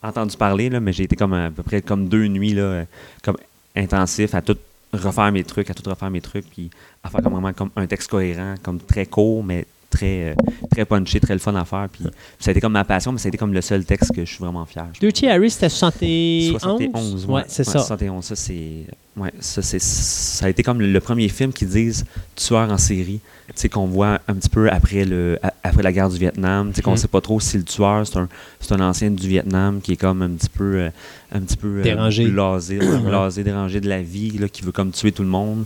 entendu 0.03 0.37
parler, 0.39 0.71
là, 0.71 0.81
mais 0.81 0.93
j'ai 0.95 1.03
été 1.05 1.15
comme 1.17 1.35
à 1.35 1.51
peu 1.51 1.63
près 1.63 1.83
comme 1.83 2.09
deux 2.09 2.27
nuits 2.29 2.55
là, 2.55 2.85
comme 3.23 3.37
intensif 3.77 4.35
à 4.35 4.41
tout 4.41 4.57
refaire 4.93 5.33
mes 5.33 5.45
trucs, 5.45 5.71
à 5.71 5.75
tout 5.75 5.89
refaire 5.89 6.11
mes 6.11 6.21
trucs, 6.21 6.49
puis 6.49 6.71
à 7.03 7.11
faire 7.11 7.23
comme 7.23 7.33
vraiment 7.33 7.53
comme 7.53 7.71
un 7.77 7.87
texte 7.87 8.11
cohérent, 8.11 8.55
comme 8.63 8.81
très 8.81 9.07
court, 9.07 9.45
mais 9.45 9.67
très, 9.91 10.31
euh, 10.31 10.35
très 10.71 10.85
punché, 10.85 11.21
très 11.21 11.35
le 11.35 11.41
fun 11.41 11.55
à 11.57 11.65
faire. 11.65 11.89
Puis 11.93 12.05
ça 12.39 12.51
a 12.51 12.53
été 12.53 12.61
comme 12.61 12.73
ma 12.73 12.85
passion, 12.85 13.13
mais 13.13 13.19
ça 13.19 13.27
a 13.27 13.31
été 13.31 13.39
comme 13.39 13.53
le 13.53 13.61
seul 13.61 13.85
texte 13.85 14.15
que 14.15 14.25
je 14.25 14.31
suis 14.31 14.39
vraiment 14.39 14.65
fier. 14.65 14.87
Dirty 15.01 15.29
Harry, 15.29 15.51
c'était 15.51 15.69
71. 15.69 16.51
71, 16.53 17.27
Ouais, 17.27 17.43
c'est 17.49 17.65
ça. 17.65 17.73
71, 17.81 18.25
ça 18.25 18.37
c'est. 18.37 18.87
Ouais, 19.17 19.33
ça 19.41 19.61
c'est. 19.63 19.81
Ça 19.81 20.47
a 20.47 20.49
été 20.49 20.63
comme 20.63 20.81
le, 20.81 21.01
premier 21.01 21.29
film 21.29 21.53
qui 21.53 21.67
disent 21.67 22.05
tueur 22.37 22.71
en 22.71 22.79
série. 22.79 23.21
Tu 23.49 23.55
sais, 23.63 23.69
qu'on 23.69 23.87
voit 23.87 24.21
un 24.29 24.35
petit 24.35 24.49
peu 24.49 24.71
après, 24.71 25.05
le, 25.05 25.37
a- 25.43 25.53
après 25.65 25.83
la 25.83 25.93
guerre 25.93 26.09
du 26.09 26.19
Vietnam. 26.19 26.69
Tu 26.71 26.77
sais, 26.77 26.83
qu'on 26.83 26.93
Mhm. 26.93 26.97
sait 26.99 27.09
pas 27.09 27.21
trop 27.21 27.41
si 27.41 27.57
le 27.59 27.65
tueur, 27.65 28.07
c'est 28.07 28.17
un, 28.17 28.29
c'est 28.61 28.73
un 28.73 28.81
ancien 28.81 29.11
du 29.11 29.27
Vietnam 29.27 29.81
qui 29.81 29.93
est 29.93 29.97
comme 29.97 30.23
un 30.23 30.31
petit 30.31 30.49
peu. 30.49 30.75
euh, 30.77 30.91
un 31.33 31.41
petit 31.41 31.57
peu. 31.57 31.79
euh, 31.79 31.83
Dérangé. 31.83 32.29
blasé, 32.29 32.79
ouais, 32.79 32.87
Ouais. 32.89 32.99
blasé, 33.01 33.43
dérangé 33.43 33.81
de 33.81 33.89
la 33.89 34.03
vie, 34.03 34.39
là, 34.39 34.49
qui 34.49 34.63
veut 34.63 34.71
comme 34.73 34.93
tuer 34.93 35.11
tout 35.13 35.23
le 35.23 35.29
monde. 35.29 35.65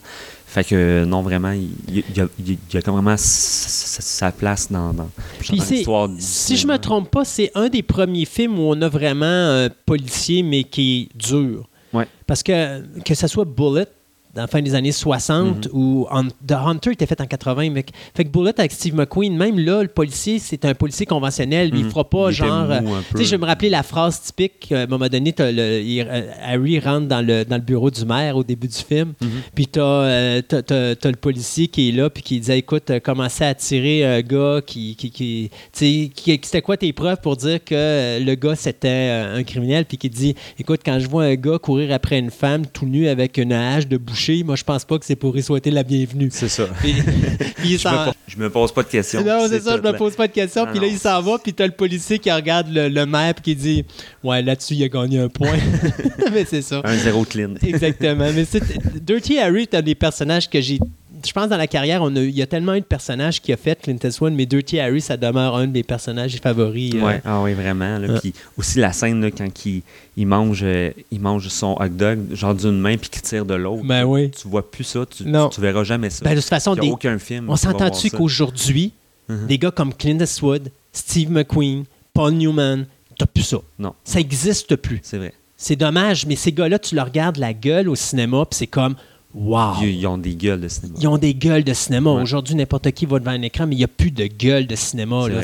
Fait 0.54 0.62
que 0.62 1.04
non, 1.04 1.20
vraiment, 1.22 1.50
il, 1.50 1.72
y 2.16 2.20
a, 2.20 2.28
il 2.38 2.56
y 2.72 2.76
a 2.76 2.80
comme 2.80 2.94
vraiment 2.94 3.16
sa 3.18 4.30
place 4.30 4.70
dans, 4.70 4.92
dans, 4.92 5.10
l'histoire 5.50 6.08
du 6.08 6.20
Si 6.20 6.56
je 6.56 6.68
me 6.68 6.76
trompe 6.76 7.10
pas, 7.10 7.24
c'est 7.24 7.50
un 7.56 7.68
des 7.68 7.82
premiers 7.82 8.24
films 8.24 8.60
où 8.60 8.62
on 8.62 8.80
a 8.80 8.88
vraiment 8.88 9.26
un 9.26 9.68
policier, 9.84 10.44
mais 10.44 10.62
qui 10.62 11.10
est 11.10 11.18
dur. 11.18 11.68
Ouais. 11.92 12.06
Parce 12.28 12.44
que 12.44 13.00
que 13.00 13.16
ce 13.16 13.26
soit 13.26 13.44
Bullet, 13.44 13.88
dans 14.34 14.42
la 14.42 14.48
fin 14.48 14.60
des 14.62 14.74
années 14.74 14.92
60, 14.92 15.68
Mhm. 15.72 16.04
Hun- 16.10 16.28
The 16.46 16.52
Hunter 16.52 16.92
était 16.92 17.06
fait 17.06 17.20
en 17.20 17.26
80. 17.26 17.70
Mais, 17.70 17.84
fait 18.14 18.24
que 18.24 18.28
Bullet 18.30 18.52
avec 18.58 18.72
Steve 18.72 18.94
McQueen, 18.94 19.36
même 19.36 19.58
là, 19.58 19.82
le 19.82 19.88
policier, 19.88 20.38
c'est 20.38 20.64
un 20.64 20.74
policier 20.74 21.06
conventionnel. 21.06 21.70
lui, 21.70 21.80
Il 21.80 21.84
Mhm. 21.86 21.90
fera 21.90 22.04
pas 22.08 22.30
Il 22.30 22.34
genre. 22.34 22.70
euh, 22.70 22.80
Tu 23.10 23.18
sais, 23.18 23.24
je 23.24 23.30
vais 23.32 23.38
me 23.38 23.46
rappeler 23.46 23.68
la 23.70 23.82
phrase 23.82 24.20
typique. 24.22 24.72
À 24.72 24.82
un 24.82 24.86
moment 24.86 25.06
donné, 25.08 25.34
le- 25.38 25.80
il- 25.80 26.00
euh, 26.08 26.22
Harry 26.42 26.78
rentre 26.80 27.06
dans 27.08 27.20
le, 27.24 27.44
dans 27.44 27.56
le 27.56 27.62
bureau 27.62 27.90
du 27.90 28.04
maire 28.04 28.36
au 28.36 28.44
début 28.44 28.68
du 28.68 28.74
film. 28.76 29.12
Mhm. 29.20 29.28
Puis 29.54 29.66
t'as 29.68 29.80
euh, 29.82 30.42
t'as 30.42 31.10
le 31.10 31.16
policier 31.16 31.68
qui 31.68 31.88
est 31.88 31.92
là, 31.92 32.10
puis 32.10 32.22
qui 32.22 32.40
dit 32.40 32.52
Écoute, 32.52 32.90
commencez 33.02 33.44
à 33.44 33.54
tirer 33.54 34.04
un 34.04 34.20
gars 34.20 34.60
qui. 34.64 34.96
qui, 34.96 35.10
qui 35.10 35.50
tu 35.72 35.78
sais, 35.78 36.10
qui- 36.14 36.40
C'était 36.42 36.62
quoi 36.62 36.76
tes 36.76 36.92
preuves 36.92 37.18
pour 37.22 37.36
dire 37.36 37.62
que 37.64 38.18
le 38.24 38.34
gars 38.34 38.56
c'était 38.56 39.10
un 39.34 39.42
criminel, 39.42 39.84
puis 39.84 39.96
qui 39.98 40.08
dit 40.10 40.34
Écoute, 40.58 40.80
quand 40.84 40.98
je 40.98 41.08
vois 41.08 41.24
un 41.24 41.34
gars 41.34 41.58
courir 41.58 41.92
après 41.92 42.18
une 42.18 42.30
femme 42.30 42.66
tout 42.66 42.86
nu 42.86 43.08
avec 43.08 43.38
une 43.38 43.52
hache 43.52 43.86
de 43.86 43.96
moi 44.44 44.56
je 44.56 44.64
pense 44.64 44.84
pas 44.84 44.98
que 44.98 45.04
c'est 45.04 45.16
pour 45.16 45.36
y 45.36 45.42
souhaiter 45.42 45.70
la 45.70 45.82
bienvenue. 45.82 46.28
C'est 46.32 46.48
ça. 46.48 46.64
Puis, 46.80 46.94
il 47.64 47.68
Je 47.68 47.72
me, 47.72 47.78
s'en- 47.78 48.04
po- 48.06 48.12
je 48.26 48.36
me 48.38 48.50
pose 48.50 48.72
pas 48.72 48.82
de 48.82 48.88
questions. 48.88 49.22
non, 49.24 49.46
c'est 49.48 49.60
ça, 49.60 49.76
je 49.76 49.82
me 49.82 49.96
pose 49.96 50.14
pas 50.16 50.26
de 50.26 50.32
questions. 50.32 50.66
Puis 50.66 50.80
là, 50.80 50.86
il 50.86 50.98
s'en 50.98 51.20
va, 51.22 51.38
puis 51.38 51.52
t'as 51.52 51.66
le 51.66 51.72
policier 51.72 52.18
qui 52.18 52.30
regarde 52.30 52.68
le, 52.72 52.88
le 52.88 53.06
maire, 53.06 53.34
puis 53.34 53.42
qui 53.42 53.56
dit 53.56 53.84
Ouais, 54.22 54.42
là-dessus, 54.42 54.74
il 54.74 54.84
a 54.84 54.88
gagné 54.88 55.18
un 55.20 55.28
point. 55.28 55.56
Mais 56.32 56.44
c'est 56.44 56.62
ça. 56.62 56.80
Un 56.84 56.96
zéro 56.96 57.24
clean. 57.24 57.54
Exactement. 57.62 58.30
Mais 58.34 58.44
c'est 58.44 58.62
Dirty 59.04 59.38
Harry, 59.38 59.66
t'as 59.68 59.82
des 59.82 59.94
personnages 59.94 60.48
que 60.48 60.60
j'ai. 60.60 60.78
Je 61.26 61.32
pense 61.32 61.48
dans 61.48 61.56
la 61.56 61.66
carrière, 61.66 62.02
on 62.02 62.14
a, 62.16 62.20
il 62.20 62.30
y 62.36 62.42
a 62.42 62.46
tellement 62.46 62.74
eu 62.74 62.80
de 62.80 62.84
personnages 62.84 63.40
qui 63.40 63.52
a 63.52 63.56
fait 63.56 63.80
Clint 63.80 63.96
Eastwood, 64.02 64.32
mais 64.32 64.46
Dirty 64.46 64.78
Harry, 64.80 65.00
ça 65.00 65.16
demeure 65.16 65.56
un 65.56 65.66
de 65.66 65.72
mes 65.72 65.82
personnages 65.82 66.36
favoris. 66.42 66.92
euh. 66.94 67.00
Ouais, 67.02 67.22
ah 67.24 67.40
oui, 67.42 67.54
vraiment. 67.54 67.98
là. 67.98 68.20
Puis 68.20 68.32
aussi 68.56 68.78
la 68.78 68.92
scène 68.92 69.20
là, 69.22 69.30
quand 69.30 69.66
il, 69.66 69.82
il 70.16 70.26
mange, 70.26 70.60
euh, 70.62 70.90
il 71.10 71.20
mange 71.20 71.48
son 71.48 71.76
hot 71.80 71.88
dog, 71.88 72.18
genre 72.32 72.54
d'une 72.54 72.78
main, 72.78 72.96
puis 72.96 73.08
qu'il 73.10 73.22
tire 73.22 73.44
de 73.44 73.54
l'autre. 73.54 73.84
Ben 73.84 74.04
oui. 74.04 74.30
Tu 74.30 74.46
vois 74.48 74.70
plus 74.70 74.84
ça, 74.84 75.04
tu, 75.06 75.24
Non. 75.24 75.48
tu, 75.48 75.56
tu 75.56 75.60
verras 75.60 75.84
jamais 75.84 76.10
ça. 76.10 76.24
Ben, 76.24 76.34
de 76.34 76.40
toute 76.40 76.48
façon, 76.48 76.74
des- 76.74 76.88
aucun 76.88 77.18
film. 77.18 77.48
on 77.48 77.56
s'entend-tu 77.56 78.10
qu'aujourd'hui, 78.10 78.92
Mhm. 79.28 79.46
des 79.46 79.58
gars 79.58 79.70
comme 79.70 79.94
Clint 79.94 80.18
Eastwood, 80.20 80.70
Steve 80.92 81.30
McQueen, 81.30 81.84
Paul 82.12 82.32
Newman, 82.34 82.84
t'as 83.18 83.26
plus 83.26 83.42
ça. 83.44 83.58
Non, 83.78 83.94
Ça 84.04 84.18
n'existe 84.18 84.76
plus. 84.76 85.00
c'est 85.02 85.16
vrai. 85.18 85.32
C'est 85.56 85.76
dommage, 85.76 86.26
mais 86.26 86.36
ces 86.36 86.52
gars-là, 86.52 86.78
tu 86.78 86.94
leur 86.94 87.06
regardes 87.06 87.38
la 87.38 87.54
gueule 87.54 87.88
au 87.88 87.94
cinéma, 87.94 88.44
puis 88.44 88.58
c'est 88.58 88.66
comme 88.66 88.96
Wow! 89.34 89.74
Ils, 89.82 89.88
ils 90.00 90.06
ont 90.06 90.16
des 90.18 90.34
gueules 90.36 90.60
de 90.60 90.68
cinéma. 90.68 90.94
Ils 91.00 91.08
ont 91.08 91.18
des 91.18 91.34
gueules 91.34 91.64
de 91.64 91.72
cinéma. 91.74 92.12
Ouais. 92.12 92.22
Aujourd'hui, 92.22 92.54
n'importe 92.54 92.90
qui 92.92 93.04
va 93.06 93.18
devant 93.18 93.32
un 93.32 93.42
écran, 93.42 93.66
mais 93.66 93.74
il 93.74 93.78
n'y 93.78 93.84
a 93.84 93.88
plus 93.88 94.10
de 94.10 94.26
gueule 94.26 94.66
de 94.66 94.76
cinéma. 94.76 95.28
Là. 95.28 95.40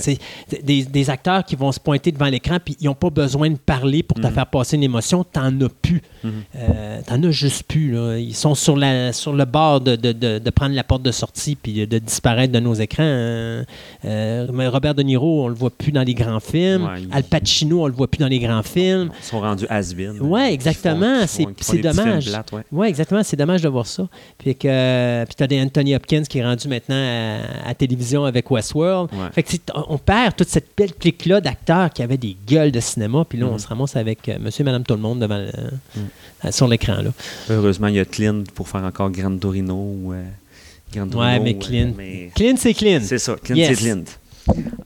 Des, 0.63 0.85
des 0.85 1.11
acteurs 1.11 1.45
qui 1.45 1.57
vont 1.57 1.73
se 1.73 1.81
pointer 1.81 2.13
devant 2.13 2.27
l'écran, 2.27 2.59
puis 2.65 2.77
ils 2.81 2.87
n'ont 2.87 2.95
pas 2.95 3.11
besoin 3.11 3.51
de 3.51 3.57
parler 3.57 4.03
pour 4.03 4.19
te 4.21 4.27
Mhm. 4.27 4.33
faire 4.33 4.47
passer 4.47 4.77
une 4.77 4.83
émotion. 4.85 5.25
T'en 5.25 5.61
as 5.61 5.69
plus. 5.83 6.03
Mhm. 6.23 6.31
Euh, 6.57 7.01
T'en 7.07 7.23
as 7.23 7.31
juste 7.33 7.65
plus. 7.65 7.93
là. 7.93 8.17
Ils 8.19 8.35
sont 8.35 8.55
sur, 8.55 8.77
la, 8.77 9.13
sur 9.13 9.33
le 9.33 9.45
bord 9.45 9.81
de, 9.81 9.97
de- 9.97 10.13
de- 10.13 10.39
de 10.39 10.51
prendre 10.51 10.75
la 10.75 10.85
porte 10.85 11.03
de 11.03 11.11
sortie 11.13 11.57
puis 11.57 11.87
de, 11.87 11.99
disparaître 11.99 12.53
de 12.53 12.61
nos 12.61 12.75
écrans. 12.75 13.03
Euh, 13.03 13.65
euh, 14.05 14.47
Robert 14.73 14.95
De 14.95 15.03
Niro, 15.03 15.45
on 15.45 15.49
le 15.49 15.55
voit 15.55 15.71
plus 15.71 15.93
dans 15.93 16.03
les 16.03 16.15
grands 16.15 16.41
films. 16.41 16.85
Ouais, 16.85 17.03
il- 17.03 17.09
Al 17.13 17.25
Pacino, 17.25 17.83
on 17.83 17.87
le 17.87 17.93
voit 17.93 18.07
plus 18.09 18.19
dans 18.19 18.29
les 18.29 18.39
grands 18.39 18.63
films. 18.63 19.11
Ils 19.21 19.25
sont 19.25 19.41
rendus. 19.41 19.67
Ouais, 20.21 20.51
Ils 20.51 20.55
exactement. 20.55 21.27
C'est- 21.27 21.79
dommage. 21.81 22.27
plates, 22.27 22.53
ouais. 22.53 22.63
Oui, 22.71 22.87
exactement. 22.89 23.23
C'est 23.23 23.37
dommage 23.37 23.63
de 23.63 23.69
voir 23.69 23.80
ça. 23.87 24.09
Puis 24.39 24.55
que 24.55 25.25
puis 25.25 25.35
t'as 25.37 25.47
des 25.47 25.61
Anthony 25.61 25.95
Hopkins 25.95 26.23
qui 26.23 26.39
est 26.39 26.45
rendu 26.45 26.69
maintenant 26.69 26.95
à, 27.65 27.69
à 27.71 27.75
télévision 27.75 28.25
avec 28.25 28.51
Westworld. 28.51 29.11
Ouais. 29.13 29.29
Fait 29.33 29.43
que 29.43 29.51
on 29.89 29.99
perd 29.99 30.37
toute 30.37 30.49
cette 30.49 30.69
belle 30.77 30.95
clique-là 30.95 31.41
d'acteurs 31.41 31.91
qui 31.91 32.03
avaient 32.03 32.17
des 32.17 32.37
gueules 32.47 32.73
de 32.73 32.81
cinéma. 32.81 33.25
Puis 33.29 33.39
là, 33.39 33.47
on 33.47 33.53
Mhm. 33.53 33.59
se 33.59 33.67
ramasse 33.69 33.97
avec 33.97 34.29
euh, 34.29 34.39
Monsieur 34.41 34.63
et 34.63 34.65
Madame 34.65 34.85
Tout 34.85 34.95
le 34.95 35.01
monde 35.01 35.21
devant 35.21 35.39
le- 35.39 35.47
Mhm. 35.47 36.09
euh, 36.47 36.51
sur 36.53 36.69
l'écran. 36.69 37.03
là. 37.03 37.11
Heureusement, 37.51 37.89
il 37.89 37.95
y 37.97 38.01
a 38.01 38.05
Clint 38.05 38.45
pour 38.55 38.69
faire 38.69 38.85
encore 38.85 39.11
Gran 39.11 39.37
Torino. 39.37 39.75
ou, 39.75 40.13
euh, 40.13 40.23
Gran 40.93 41.07
Torino, 41.09 41.43
mais 41.45 41.55
euh, 41.55 41.59
Clint- 41.59 41.95
mais- 41.97 42.31
Clint, 42.35 42.55
c'est 42.57 42.75
Clint. 42.75 43.01
C'est 43.05 43.19
ça, 43.19 43.37
Clint, 43.43 43.55
Yes. 43.57 43.69
c'est 43.69 43.85
Clint. 43.85 44.05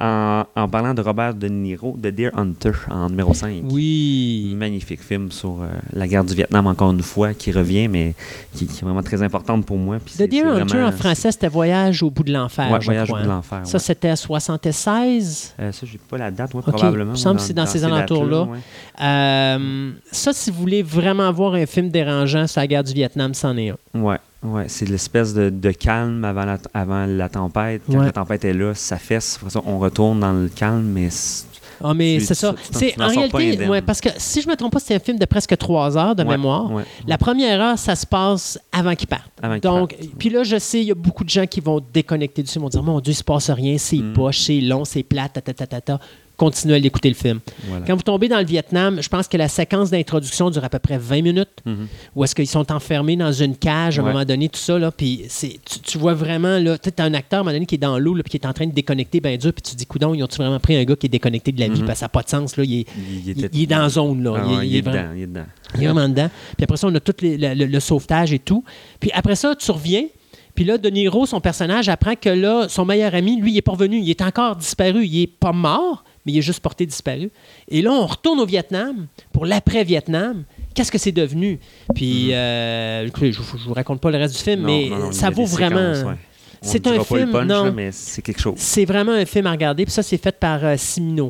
En, 0.01 0.45
en 0.57 0.69
parlant 0.69 0.95
de 0.95 1.01
Robert 1.01 1.35
De 1.35 1.49
Niro, 1.49 1.97
de 1.97 2.11
Deer 2.11 2.31
Hunter 2.37 2.73
en 2.91 3.09
numéro 3.09 3.33
5. 3.33 3.63
Oui. 3.71 4.55
Magnifique 4.57 5.03
film 5.03 5.31
sur 5.31 5.63
euh, 5.63 5.69
la 5.93 6.07
guerre 6.09 6.25
du 6.25 6.35
Vietnam, 6.35 6.67
encore 6.67 6.91
une 6.91 7.03
fois, 7.03 7.33
qui 7.35 7.53
revient, 7.53 7.89
mais 7.89 8.15
qui, 8.55 8.67
qui 8.67 8.79
est 8.81 8.85
vraiment 8.85 9.03
très 9.03 9.23
importante 9.23 9.65
pour 9.65 9.77
moi. 9.79 9.99
Puis 10.05 10.15
The 10.17 10.29
Deer 10.29 10.45
Hunter 10.47 10.65
vraiment- 10.65 10.89
en 10.89 10.93
français, 10.93 11.31
c'était 11.33 11.49
Voyage 11.49 12.03
au 12.03 12.11
bout 12.11 12.25
de 12.25 12.33
l'enfer. 12.33 12.67
Je 12.81 12.85
Voyage 12.87 13.11
au 13.11 13.15
bout 13.17 13.23
de 13.23 13.29
l'enfer. 13.29 13.61
Ça, 13.65 13.75
ouais. 13.79 13.83
c'était 13.83 14.09
à 14.09 14.17
76. 14.17 15.55
Euh, 15.61 15.73
ça, 15.73 15.87
j'ai 15.91 15.99
pas 15.99 16.19
la 16.19 16.31
date, 16.31 16.51
probablement. 16.51 17.13
il 17.13 17.13
me 17.13 17.17
semble 17.17 17.37
que 17.37 17.43
c'est 17.43 17.53
dans 17.55 17.67
ces 17.67 17.85
alentours-là. 17.85 18.43
ouais. 18.43 18.59
Euh, 19.03 19.91
ça, 20.11 20.33
si 20.33 20.51
vous 20.51 20.59
voulez 20.61 20.83
vraiment 20.83 21.31
voir 21.33 21.55
un 21.55 21.67
film 21.67 21.91
dérangeant 21.91 22.47
sur 22.47 22.61
la 22.61 22.67
guerre 22.67 22.85
du 22.85 22.93
Vietnam, 22.93 23.35
c'en 23.35 23.57
est 23.57 23.71
un. 23.71 24.01
Ouais, 24.01 24.19
ouais, 24.45 24.65
c'est 24.69 24.89
l'espèce 24.89 25.35
de, 25.35 25.51
de 25.51 25.71
calme 25.73 26.25
avant 26.25 26.45
la, 26.45 26.59
avant 26.73 27.07
la 27.07 27.29
tempête. 27.29 27.83
Quand 27.91 27.99
Ouais. 27.99 28.07
la 28.07 28.13
tempête 28.13 28.45
est 28.45 28.53
là, 28.55 28.75
ça 28.75 28.97
fesse. 28.99 29.39
On 29.67 29.79
retourne 29.79 30.21
dans 30.21 30.33
le 30.33 30.49
calme, 30.49 30.85
mais 30.85 31.11
c'est- 31.11 31.47
Ah, 31.83 31.93
mais 31.93 32.19
Tu- 32.21 32.27
c'est 32.27 32.35
ça. 32.35 32.55
C'est 32.71 32.95
en 33.03 33.09
réalité, 33.09 33.67
ouais, 33.69 33.83
parce 33.83 34.01
que 34.01 34.09
si 34.17 34.41
je 34.41 34.49
me 34.49 34.55
trompe 34.55 34.73
pas, 34.73 34.79
c'est 34.79 34.95
un 34.95 35.01
film 35.01 35.19
de 35.19 35.25
presque 35.25 35.57
trois 35.59 35.99
heures 35.99 36.15
de 36.15 36.23
Ouais, 36.23 36.31
mémoire. 36.31 36.71
La 37.07 37.19
première 37.19 37.61
heure, 37.61 37.79
ça 37.79 37.97
se 37.97 38.07
passe 38.07 38.59
avant 38.71 38.95
qu'il 38.95 39.09
parte. 39.09 39.29
Avant 39.43 39.59
Donc, 39.59 39.97
puis 40.17 40.31
là, 40.31 40.45
je 40.45 40.57
sais, 40.59 40.81
il 40.81 40.87
y 40.87 40.93
a 40.93 40.95
beaucoup 40.95 41.25
de 41.25 41.31
gens 41.31 41.47
qui 41.47 41.61
vont 41.61 41.81
déconnecter 41.93 42.45
dessus, 42.45 42.59
ils 42.59 42.63
vont 42.63 42.69
dire 42.69 42.83
Mon 42.85 43.01
Dieu, 43.01 43.13
il 43.13 43.17
se 43.17 43.25
passe 43.25 43.51
rien, 43.51 43.77
c'est 43.77 43.97
Mm. 43.99 44.13
poche, 44.13 44.39
c'est 44.39 44.61
long, 44.61 44.85
c'est 44.85 45.03
plat, 45.03 45.29
ta, 45.29 45.41
ta, 45.41 45.53
ta, 45.53 45.67
ta, 45.67 45.81
ta. 45.81 45.99
Continuez 46.37 46.75
à 46.75 46.79
l'écouter 46.81 47.09
le 47.09 47.15
film. 47.15 47.39
Voilà. 47.69 47.87
Quand 47.87 47.95
vous 47.95 48.03
tombez 48.03 48.29
dans 48.29 48.41
le 48.41 48.45
Vietnam, 48.45 48.99
je 49.01 49.09
pense 49.09 49.29
que 49.29 49.37
la 49.37 49.47
séquence 49.47 49.91
d'introduction 49.91 50.51
dure 50.51 50.65
à 50.65 50.69
peu 50.69 50.81
près 50.81 50.99
20 50.99 51.23
minutes, 51.23 51.49
Mhm. 51.65 51.87
où 52.17 52.25
est-ce 52.25 52.35
qu'ils 52.35 52.49
sont 52.49 52.73
enfermés 52.73 53.15
dans 53.17 53.31
une 53.33 53.57
cage 53.57 54.01
à 54.01 54.03
un 54.03 54.07
moment 54.07 54.25
donné, 54.25 54.49
tout 54.49 54.59
ça. 54.59 54.77
Là, 54.77 54.91
puis 54.91 55.27
tu, 55.39 55.79
tu 55.81 55.97
vois 55.97 56.15
vraiment, 56.15 56.59
là, 56.59 56.77
tu 56.77 56.91
as 56.99 57.05
un 57.05 57.15
acteur 57.15 57.39
à 57.39 57.41
un 57.41 57.45
moment 57.45 57.55
donné 57.55 57.67
qui 57.67 57.77
est 57.77 57.79
dans 57.79 57.99
l'eau, 58.01 58.15
puis 58.15 58.25
qui 58.31 58.37
est 58.37 58.47
en 58.47 58.53
train 58.53 58.67
de 58.67 58.73
déconnecter 58.73 59.21
bien 59.21 59.37
dur, 59.37 59.53
puis 59.53 59.63
tu 59.63 59.73
te 59.73 59.77
dis, 59.77 59.87
coudon, 59.87 60.13
ils 60.13 60.25
ont-tu 60.25 60.39
vraiment 60.39 60.59
pris 60.59 60.75
un 60.77 60.83
gars 60.85 60.97
qui 60.97 61.07
est 61.07 61.09
déconnecté 61.09 61.53
de 61.53 61.61
la 61.61 61.69
vie, 61.69 61.81
Mhm. 61.81 61.87
parce 61.87 61.99
que 61.99 62.01
ça 62.01 62.05
n'a 62.07 62.09
pas 62.11 62.23
de 62.23 62.29
sens, 62.29 62.57
là, 62.57 62.65
il 62.65 62.81
est, 62.81 62.87
Il, 62.99 63.29
il- 63.39 63.49
il 63.53 63.63
est 63.63 63.67
dans 63.67 63.79
la 63.79 63.89
zone, 63.89 64.23
là. 64.25 64.33
Ah 64.37 64.43
Il 64.45 64.53
est- 64.53 64.57
ouais, 64.57 64.67
il 64.67 64.71
il 64.71 64.75
est 64.75 64.79
est 64.79 64.83
vraiment- 64.83 65.03
dedans, 65.03 65.15
il 65.17 65.23
est 65.23 65.27
dedans. 65.29 65.45
il 65.77 65.83
est 65.83 65.87
vraiment 65.87 66.09
dedans. 66.09 66.31
Puis 66.57 66.65
après 66.65 66.77
ça, 66.77 66.87
on 66.89 66.95
a 66.97 67.01
tout 67.01 67.15
les- 67.21 67.37
le, 67.39 67.55
le- 67.55 67.67
le 67.67 67.81
sauvetage 67.81 68.33
et 68.33 68.41
tout. 68.41 68.65
Puis 68.99 69.11
après 69.15 69.37
ça, 69.37 69.55
tu 69.55 69.71
reviens. 69.71 70.05
Puis 70.57 70.65
là, 70.65 70.79
De 70.79 70.89
Niro, 70.89 71.27
son 71.27 71.41
personnage, 71.41 71.89
apprend 71.89 72.15
que 72.15 72.29
là, 72.29 72.67
son 72.69 72.85
meilleur 72.85 73.15
ami, 73.15 73.41
lui, 73.41 73.53
il 73.53 73.57
est 73.59 73.63
pas 73.63 73.73
revenu. 73.73 73.99
Il 73.99 74.09
est 74.11 74.23
encore 74.23 74.55
disparu. 74.57 75.05
Il 75.05 75.23
est 75.23 75.27
pas 75.27 75.51
mort, 75.53 76.05
mais 76.25 76.33
il 76.33 76.39
est 76.39 76.43
juste 76.43 76.61
porté 76.61 76.87
disparu. 76.87 77.31
Et 77.69 77.83
là, 77.83 77.93
on 77.93 78.07
retourne 78.07 78.41
au 78.41 78.47
Vietnam 78.47 79.07
pour 79.33 79.47
l'après-Vietnam. 79.47 80.45
Qu'est-ce 80.75 80.91
que 80.93 80.99
c'est 80.99 81.13
devenu? 81.13 81.59
Puis, 81.95 82.29
euh, 82.33 83.07
écoutez, 83.07 83.33
je, 83.33 83.41
je 83.43 83.65
vous 83.69 83.75
raconte 83.75 84.01
pas 84.01 84.11
le 84.11 84.19
reste 84.19 84.37
du 84.37 84.43
film, 84.43 84.61
Non, 84.63 84.67
mais 84.67 84.89
non, 84.89 84.99
non, 84.99 85.13
ça 85.13 85.31
vaut 85.31 85.45
vraiment. 85.47 85.93
ouais. 86.09 86.17
On 86.63 86.67
C'est 86.67 86.87
ne 86.87 86.99
un 86.99 87.05
film, 87.05 87.31
punch, 87.31 87.47
non. 87.47 87.65
là, 87.67 87.71
mais 87.73 87.93
c'est 87.93 88.23
quelque 88.23 88.41
chose. 88.41 88.55
C'est 88.57 88.87
vraiment 88.87 89.13
un 89.13 89.27
film 89.27 89.47
à 89.47 89.51
regarder. 89.51 89.85
Puis 89.85 89.93
ça, 89.93 90.03
c'est 90.03 90.17
fait 90.17 90.39
par 90.41 90.65
euh, 90.65 90.77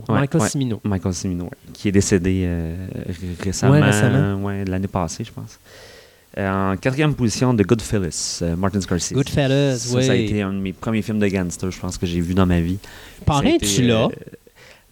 Ouais, 0.08 0.20
Michael 0.20 0.40
ouais. 0.42 0.48
Cimino. 0.48 0.80
Michael 0.84 1.12
ouais, 1.42 1.48
qui 1.72 1.88
est 1.88 1.92
décédé 1.92 2.44
euh, 2.46 2.86
ré- 3.06 3.14
récemment, 3.40 3.74
l'année 4.66 4.86
passée, 4.86 5.24
je 5.24 5.32
pense. 5.32 5.58
Euh, 6.38 6.72
en 6.72 6.76
quatrième 6.76 7.14
position, 7.14 7.54
The 7.54 7.62
Goodfellas, 7.62 8.40
euh, 8.42 8.54
Martin 8.56 8.80
Scorsese. 8.80 9.12
Goodfellas, 9.12 9.76
ça, 9.78 9.96
oui. 9.96 10.04
ça 10.04 10.12
a 10.12 10.14
été 10.14 10.42
un 10.42 10.52
de 10.52 10.58
mes 10.58 10.72
premiers 10.72 11.02
films 11.02 11.18
de 11.18 11.26
gangster, 11.28 11.70
je 11.70 11.78
pense, 11.80 11.98
que 11.98 12.06
j'ai 12.06 12.20
vu 12.20 12.34
dans 12.34 12.46
ma 12.46 12.60
vie. 12.60 12.78
Parrain, 13.24 13.56
tu 13.58 13.82
l'as? 13.82 14.08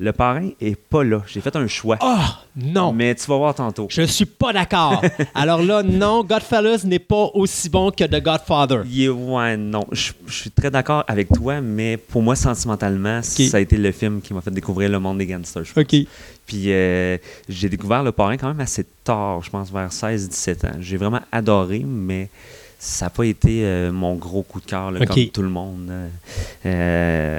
Le 0.02 0.12
parrain 0.12 0.50
est 0.60 0.74
pas 0.74 1.04
là. 1.04 1.22
J'ai 1.28 1.40
fait 1.40 1.54
un 1.54 1.66
choix. 1.68 1.96
Ah, 2.00 2.40
non! 2.56 2.92
Mais 2.92 3.14
tu 3.14 3.24
vas 3.26 3.36
voir 3.36 3.54
tantôt. 3.54 3.86
Je 3.88 4.02
suis 4.02 4.24
pas 4.26 4.52
d'accord. 4.52 5.00
Alors 5.34 5.62
là, 5.62 5.84
non, 5.84 6.24
Godfellas 6.24 6.82
n'est 6.84 6.98
pas 6.98 7.30
aussi 7.34 7.68
bon 7.68 7.92
que 7.92 8.02
The 8.04 8.20
Godfather. 8.20 8.82
Est- 8.92 9.08
ouais, 9.08 9.56
non. 9.56 9.84
Je, 9.92 10.10
je 10.26 10.32
suis 10.34 10.50
très 10.50 10.72
d'accord 10.72 11.04
avec 11.06 11.28
toi, 11.28 11.60
mais 11.60 11.96
pour 11.96 12.20
moi, 12.20 12.34
sentimentalement, 12.34 13.22
ça 13.22 13.56
a 13.56 13.60
été 13.60 13.76
le 13.76 13.92
film 13.92 14.20
qui 14.20 14.34
m'a 14.34 14.40
fait 14.40 14.50
découvrir 14.50 14.88
le 14.90 14.98
monde 14.98 15.18
des 15.18 15.26
gangsters. 15.26 15.62
OK. 15.76 15.94
Puis 16.46 16.64
euh, 16.72 17.16
j'ai 17.48 17.68
découvert 17.68 18.02
le 18.02 18.10
parrain 18.10 18.36
quand 18.36 18.48
même 18.48 18.60
assez 18.60 18.84
tard, 19.04 19.40
je 19.42 19.50
pense 19.50 19.70
vers 19.70 19.90
16-17 19.90 20.66
ans. 20.66 20.76
J'ai 20.80 20.96
vraiment 20.96 21.20
adoré, 21.30 21.84
mais 21.86 22.28
ça 22.80 23.06
n'a 23.06 23.10
pas 23.10 23.24
été 23.24 23.64
euh, 23.64 23.92
mon 23.92 24.16
gros 24.16 24.42
coup 24.42 24.60
de 24.60 24.66
cœur, 24.66 24.92
comme 25.06 25.26
tout 25.28 25.42
le 25.42 25.48
monde. 25.48 25.92
Euh, 26.66 27.38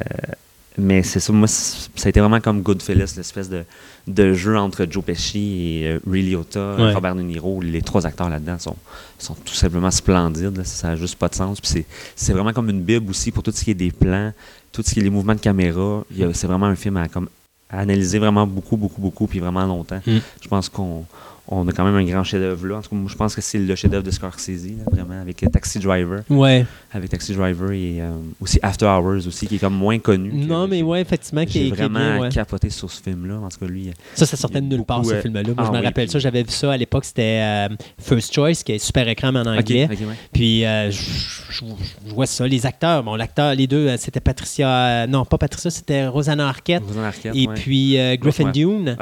mais 0.77 1.03
c'est 1.03 1.19
ça, 1.19 1.31
moi, 1.33 1.47
ça 1.47 1.87
a 2.05 2.09
été 2.09 2.19
vraiment 2.19 2.39
comme 2.41 2.61
Goodfellas, 2.61 3.13
l'espèce 3.17 3.49
de, 3.49 3.63
de 4.07 4.33
jeu 4.33 4.57
entre 4.57 4.87
Joe 4.89 5.03
Pesci 5.03 5.79
et 5.83 5.87
euh, 5.87 5.99
Ray 6.09 6.23
Liotta, 6.23 6.75
Ouais. 6.77 6.93
Robert 6.93 7.15
De 7.15 7.21
Niro. 7.21 7.61
Les 7.61 7.81
trois 7.81 8.05
acteurs 8.05 8.29
là-dedans 8.29 8.57
sont, 8.59 8.75
sont 9.19 9.35
tout 9.35 9.53
simplement 9.53 9.91
splendides. 9.91 10.57
là. 10.57 10.63
Ça 10.63 10.89
n'a 10.89 10.95
juste 10.95 11.15
pas 11.15 11.27
de 11.29 11.35
sens. 11.35 11.61
Puis 11.61 11.85
c'est- 12.15 12.33
vraiment 12.33 12.53
comme 12.53 12.69
une 12.69 12.81
bible 12.81 13.09
aussi 13.09 13.31
pour 13.31 13.43
tout 13.43 13.51
ce 13.53 13.63
qui 13.63 13.71
est 13.71 13.75
des 13.75 13.91
plans, 13.91 14.33
tout 14.71 14.81
ce 14.83 14.93
qui 14.93 14.99
est 14.99 15.03
les 15.03 15.09
mouvements 15.09 15.35
de 15.35 15.39
caméra. 15.39 16.03
C'est 16.33 16.47
vraiment 16.47 16.65
un 16.67 16.75
film 16.75 16.97
à, 16.97 17.07
comme, 17.07 17.29
à 17.69 17.79
analyser 17.79 18.17
vraiment 18.19 18.47
beaucoup, 18.47 18.75
beaucoup, 18.77 19.01
beaucoup, 19.01 19.27
puis 19.27 19.39
vraiment 19.39 19.65
longtemps. 19.65 20.01
Mm. 20.05 20.17
Je 20.41 20.47
pense 20.47 20.69
qu'on 20.69 21.05
on 21.47 21.67
a 21.67 21.71
quand 21.73 21.83
même 21.83 21.95
un 21.95 22.03
grand 22.09 22.23
chef-d'œuvre 22.23 22.67
là. 22.67 22.77
En 22.77 22.81
tout 22.81 22.89
cas, 22.89 22.95
moi, 22.95 23.09
je 23.11 23.15
pense 23.17 23.35
que 23.35 23.41
c'est 23.41 23.59
le 23.59 23.75
chef-d'œuvre 23.75 24.03
de 24.05 24.11
Scorsese, 24.11 24.65
là, 24.77 24.83
vraiment, 24.89 25.19
avec 25.21 25.43
Taxi 25.51 25.79
Driver. 25.79 26.21
Ouais. 26.29 26.65
Avec 26.93 27.09
Taxi 27.09 27.33
Driver 27.35 27.71
et 27.71 28.01
euh, 28.01 28.11
aussi 28.39 28.59
After 28.61 28.85
Hours 28.85 29.27
aussi, 29.27 29.47
qui 29.47 29.55
est 29.55 29.59
comme 29.59 29.73
moins 29.75 29.99
connu. 29.99 30.29
que- 30.31 30.35
Non, 30.47 30.67
mais 30.67 30.81
ouais, 30.81 31.01
effectivement, 31.01 31.43
qui 31.45 31.59
est, 31.59 31.61
qui 31.63 31.67
est 31.67 31.71
vraiment 31.75 31.99
bien, 31.99 32.19
ouais. 32.21 32.29
capoté 32.29 32.69
sur 32.69 32.89
ce 32.89 33.01
film-là. 33.01 33.39
En 33.39 33.49
tout 33.49 33.59
cas, 33.59 33.65
lui, 33.65 33.89
euh, 33.89 33.93
Ça, 34.15 34.25
ça 34.25 34.37
sortait 34.37 34.61
de 34.61 34.67
nulle 34.67 34.85
part, 34.85 35.03
ce 35.05 35.13
euh, 35.13 35.21
film-là. 35.21 35.43
Moi, 35.43 35.53
ah 35.57 35.63
je 35.65 35.71
me 35.71 35.77
oui, 35.79 35.85
rappelle 35.85 36.05
puis- 36.05 36.13
ça. 36.13 36.19
J'avais 36.19 36.43
vu 36.43 36.51
ça 36.51 36.71
à 36.71 36.77
l'époque. 36.77 37.03
C'était 37.05 37.41
euh, 37.41 37.75
First 38.01 38.33
Choice, 38.33 38.63
qui 38.65 38.71
est 38.73 38.79
super 38.79 39.07
écran, 39.09 39.31
mais 39.33 39.39
en 39.39 39.45
anglais. 39.47 39.85
ok, 39.91 39.97
ok, 40.01 40.07
ouais. 40.07 40.15
Puis, 40.31 40.65
euh, 40.65 40.91
je, 40.91 41.65
vois 42.13 42.25
ça. 42.25 42.47
Les 42.47 42.65
acteurs, 42.65 43.03
bon, 43.03 43.15
l'acteur, 43.15 43.53
les 43.55 43.67
deux, 43.67 43.95
c'était 43.97 44.19
Patricia. 44.21 45.07
non, 45.07 45.25
pas 45.25 45.37
Patricia, 45.37 45.69
c'était 45.71 46.07
Rosanna 46.07 46.47
Arquette. 46.47 46.83
Rosanna 46.87 47.07
Arquette, 47.07 47.35
Et 47.35 47.47
ouais. 47.47 47.53
puis 47.55 47.97
Griffin. 48.19 48.51
Dune. 48.51 48.95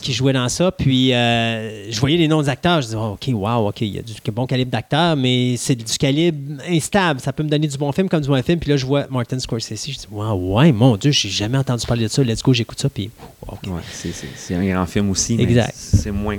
Qui 0.00 0.12
jouait 0.12 0.32
dans 0.32 0.48
ça. 0.48 0.70
Puis 0.72 1.12
euh, 1.12 1.81
je 1.90 2.00
voyais 2.00 2.16
les 2.16 2.28
noms 2.28 2.42
des 2.42 2.48
acteurs. 2.48 2.80
Je 2.80 2.86
disais, 2.86 2.98
oh, 2.98 3.12
OK, 3.20 3.28
wow, 3.32 3.68
OK, 3.68 3.80
il 3.82 3.88
y 3.94 3.98
a 3.98 4.02
du 4.02 4.12
bon 4.32 4.46
calibre 4.46 4.70
d'acteur, 4.70 5.16
mais 5.16 5.56
c'est 5.56 5.74
du 5.74 5.84
calibre 5.98 6.62
instable. 6.68 7.20
Ça 7.20 7.32
peut 7.32 7.42
me 7.42 7.48
donner 7.48 7.66
du 7.66 7.76
bon 7.76 7.90
film 7.92 8.08
comme 8.08 8.20
du 8.20 8.28
mauvais 8.28 8.42
film. 8.42 8.58
Puis 8.58 8.70
là, 8.70 8.76
je 8.76 8.86
vois 8.86 9.06
Martin 9.10 9.38
Scorsese. 9.38 9.86
Je 9.86 9.98
dis, 9.98 10.06
wow, 10.10 10.56
ouais, 10.56 10.72
mon 10.72 10.96
Dieu, 10.96 11.10
j'ai 11.12 11.28
jamais 11.28 11.58
entendu 11.58 11.86
parler 11.86 12.04
de 12.04 12.08
ça. 12.08 12.22
Let's 12.22 12.42
go, 12.42 12.52
j'écoute 12.52 12.80
ça. 12.80 12.88
Puis, 12.88 13.10
OK. 13.46 13.58
Ouais, 13.66 13.80
c'est- 13.92 14.54
un 14.54 14.64
grand 14.66 14.86
film 14.86 15.10
aussi, 15.10 15.40
Exact. 15.40 15.74
c'est 15.76 16.10
moins, 16.10 16.36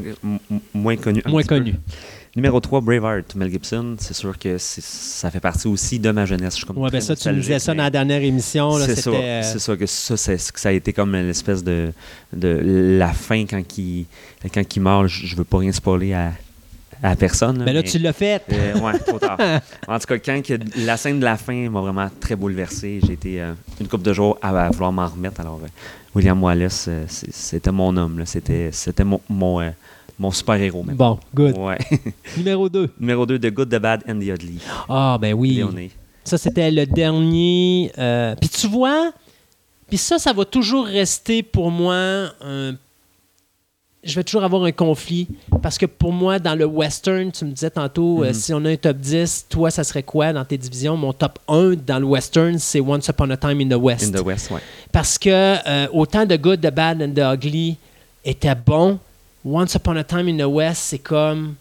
moins 0.73 0.95
connu. 0.95 1.21
Moins 1.25 1.43
peu. 1.43 1.73
Numéro 2.35 2.59
3, 2.59 2.81
Braveheart, 2.81 3.35
Mel 3.35 3.51
Gibson. 3.51 3.95
C'est 3.99 4.15
sûr 4.15 4.39
que 4.39 4.57
ça 4.57 5.29
fait 5.29 5.39
partie 5.39 5.67
aussi 5.67 5.99
de 5.99 6.09
ma 6.09 6.25
jeunesse. 6.25 6.53
Je 6.53 6.57
suis 6.57 6.65
comme 6.65 6.79
Ouais, 6.79 6.89
ben 6.89 6.99
ça, 6.99 7.15
tu 7.15 7.29
nous 7.29 7.35
disais 7.35 7.59
ça 7.59 7.75
dans 7.75 7.83
la 7.83 7.91
dernière 7.91 8.23
émission. 8.23 8.75
là, 8.77 8.85
C'est 8.87 8.95
ça, 8.95 9.11
euh, 9.11 9.41
c'est 9.43 9.59
ça 9.59 9.75
que 9.77 9.85
ça, 9.85 10.15
que 10.35 10.59
ça 10.59 10.69
a 10.69 10.71
été 10.71 10.93
comme 10.93 11.11
l'espèce 11.13 11.63
de, 11.63 11.93
de 12.35 12.59
la 12.97 13.09
fin 13.13 13.45
quand 13.45 13.61
il, 13.77 14.07
quand 14.51 14.75
il 14.75 14.79
meurt. 14.81 15.07
Je, 15.07 15.35
veux 15.35 15.43
pas 15.43 15.59
rien 15.59 15.71
spoiler 15.71 16.13
à, 16.13 16.31
à 17.03 17.15
personne. 17.15 17.59
Ben 17.59 17.65
là, 17.71 17.81
mais- 17.83 17.83
tu 17.83 17.99
l'as 17.99 18.13
fait. 18.13 18.41
euh, 18.51 18.79
ouais, 18.79 18.97
trop 18.97 19.19
tard. 19.19 19.37
En 19.87 19.99
tout 19.99 20.07
cas, 20.07 20.17
quand 20.17 20.41
que 20.43 20.57
la 20.77 20.97
scène 20.97 21.19
de 21.19 21.25
la 21.25 21.37
fin 21.37 21.69
m'a 21.69 21.81
vraiment 21.81 22.09
très 22.19 22.35
bouleversé, 22.35 22.99
j'ai 23.05 23.13
été 23.13 23.41
euh, 23.43 23.53
une 23.79 23.87
couple 23.87 24.05
de 24.05 24.13
jours 24.13 24.39
à, 24.41 24.49
à 24.59 24.69
vouloir 24.71 24.91
m'en 24.91 25.05
remettre. 25.05 25.39
Alors, 25.39 25.59
euh, 25.63 25.67
William 26.15 26.41
Wallace, 26.41 26.87
euh, 26.89 27.05
c'était 27.07 27.71
mon 27.71 27.95
homme. 27.95 28.17
là. 28.17 28.25
C'était 28.25 28.69
c'était 28.71 29.03
mon, 29.03 29.21
mon, 29.29 29.71
mon 30.23 30.31
super-héros. 30.31 30.83
même. 30.83 30.95
Bon, 30.95 31.19
good. 31.35 31.57
Ouais. 31.57 31.77
Numéro 32.37 32.69
2. 32.69 32.89
Numéro 32.99 33.25
2, 33.25 33.37
The 33.39 33.51
Good, 33.53 33.69
The 33.69 33.79
Bad 33.79 34.03
and 34.07 34.19
The 34.19 34.29
Ugly. 34.29 34.59
Ah, 34.89 35.17
ben 35.21 35.33
oui. 35.33 35.51
Léoné. 35.55 35.91
Ça, 36.23 36.37
c'était 36.37 36.71
le 36.71 36.85
dernier. 36.85 37.91
euh, 37.97 38.33
Puis 38.39 38.49
tu 38.49 38.67
vois, 38.67 39.11
puis 39.89 39.97
ça, 39.97 40.17
ça 40.19 40.31
va 40.33 40.45
toujours 40.45 40.85
rester 40.85 41.43
pour 41.43 41.69
moi 41.69 41.95
un 42.41 42.75
je 44.05 44.15
vais 44.15 44.23
toujours 44.25 44.43
avoir 44.43 44.65
un 44.65 44.71
conflit 44.73 45.29
parce 45.61 45.77
que 45.77 45.85
pour 45.85 46.11
moi, 46.11 46.37
dans 46.37 46.55
le 46.55 46.65
western, 46.65 47.31
tu 47.31 47.45
me 47.45 47.51
disais 47.51 47.69
tantôt, 47.69 48.21
euh, 48.23 48.27
Mhm. 48.27 48.33
si 48.33 48.53
on 48.53 48.65
a 48.65 48.69
un 48.71 48.75
top 48.75 48.97
10, 48.97 49.45
toi, 49.49 49.71
ça 49.71 49.85
serait 49.85 50.03
quoi 50.03 50.33
dans 50.33 50.43
tes 50.43 50.57
divisions? 50.57 50.97
Mon 50.97 51.13
top 51.13 51.39
1 51.47 51.75
dans 51.87 51.99
le 51.99 52.05
western, 52.05 52.59
c'est 52.59 52.81
Once 52.81 53.07
Upon 53.07 53.29
a 53.29 53.37
Time 53.37 53.61
in 53.61 53.69
the 53.69 53.79
West. 53.81 54.13
In 54.13 54.19
the 54.21 54.25
West, 54.25 54.51
ouais. 54.51 54.59
Parce 54.91 55.17
que 55.17 55.29
euh, 55.29 55.87
autant 55.93 56.25
de 56.25 56.35
Good, 56.35 56.59
The 56.59 56.73
Bad 56.73 57.01
and 57.01 57.13
The 57.13 57.19
Ugly 57.37 57.77
était 58.25 58.55
bon, 58.55 58.99
Once 59.45 59.75
Upon 59.75 59.97
a 59.97 60.03
Time 60.03 60.27
in 60.29 60.37
the 60.37 60.47
West, 60.49 60.83
c'est 60.83 60.99
comme, 60.99 61.55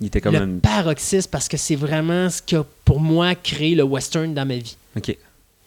Il 0.00 0.06
était 0.06 0.20
comme 0.20 0.34
le 0.34 0.40
un. 0.42 0.58
paroxysme 0.62 1.28
parce 1.30 1.48
que 1.48 1.56
c'est 1.56 1.76
vraiment 1.76 2.30
ce 2.30 2.40
qui 2.42 2.54
a, 2.56 2.64
pour 2.84 3.00
moi, 3.00 3.34
créé 3.34 3.74
le 3.74 3.82
western 3.82 4.32
dans 4.34 4.46
ma 4.46 4.56
vie. 4.56 4.76
Ok. 4.96 5.16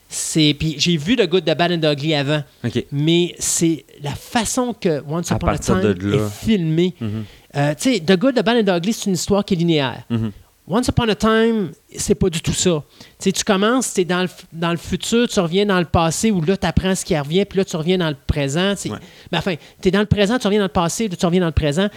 C'est 0.09 0.55
Puis 0.57 0.76
j'ai 0.78 0.95
vu 0.95 1.18
The 1.18 1.28
Good, 1.28 1.43
The 1.43 1.57
Bad 1.57 1.72
and 1.74 1.80
The 1.82 1.91
Ugly 1.97 2.13
avant, 2.15 2.41
Ok. 2.63 2.86
mais 2.93 3.36
c'est 3.39 3.84
la 4.01 4.15
façon 4.15 4.74
que 4.74 5.03
Once 5.05 5.30
Upon 5.32 5.47
a 5.49 5.57
Time 5.57 5.82
de 5.82 6.13
est 6.15 6.30
filmé. 6.45 6.93
Mhm. 7.01 7.26
Euh, 7.57 7.74
tu 7.76 7.93
sais, 7.93 7.99
The 7.99 8.18
Good, 8.18 8.36
The 8.36 8.43
Bad 8.45 8.57
and 8.70 8.74
The 8.74 8.78
Ugly, 8.78 8.93
c'est 8.93 9.05
une 9.07 9.15
histoire 9.15 9.43
qui 9.43 9.55
est 9.55 9.57
linéaire. 9.57 10.03
Mhm. 10.09 10.32
Once 10.70 10.88
Upon 10.89 11.07
a 11.07 11.15
Time, 11.15 11.72
c'est 11.95 12.15
pas 12.15 12.30
du 12.30 12.41
tout 12.41 12.51
ça. 12.53 12.84
Tu 12.99 13.05
sais, 13.20 13.32
tu 13.32 13.43
commences, 13.45 13.93
tu 13.93 14.01
es 14.01 14.05
dans 14.05 14.24
le, 14.24 14.30
dans 14.51 14.72
le 14.72 14.78
futur, 14.78 15.28
tu 15.30 15.39
reviens 15.39 15.65
dans 15.65 15.80
le 15.80 15.86
passé, 15.86 16.30
où 16.30 16.41
là, 16.43 16.57
tu 16.57 16.68
apprends 16.68 16.93
ce 16.93 17.05
qui 17.05 17.18
revient, 17.18 17.45
puis 17.45 17.57
là, 17.59 17.65
tu 17.65 17.76
reviens 17.78 17.97
dans 17.97 18.09
le 18.09 18.18
présent. 18.28 18.74
Ouais. 18.86 18.97
Mais 19.32 19.38
enfin, 19.38 19.55
tu 19.82 19.88
es 19.88 19.91
dans 19.91 20.01
le 20.01 20.05
présent, 20.05 20.38
tu 20.38 20.45
reviens 20.47 20.59
dans 20.59 20.65
le 20.65 20.70
passé, 20.70 21.07
là, 21.07 21.15
tu 21.15 21.26
reviens 21.26 21.39
dans 21.39 21.45
le 21.47 21.51
présent. 21.53 21.88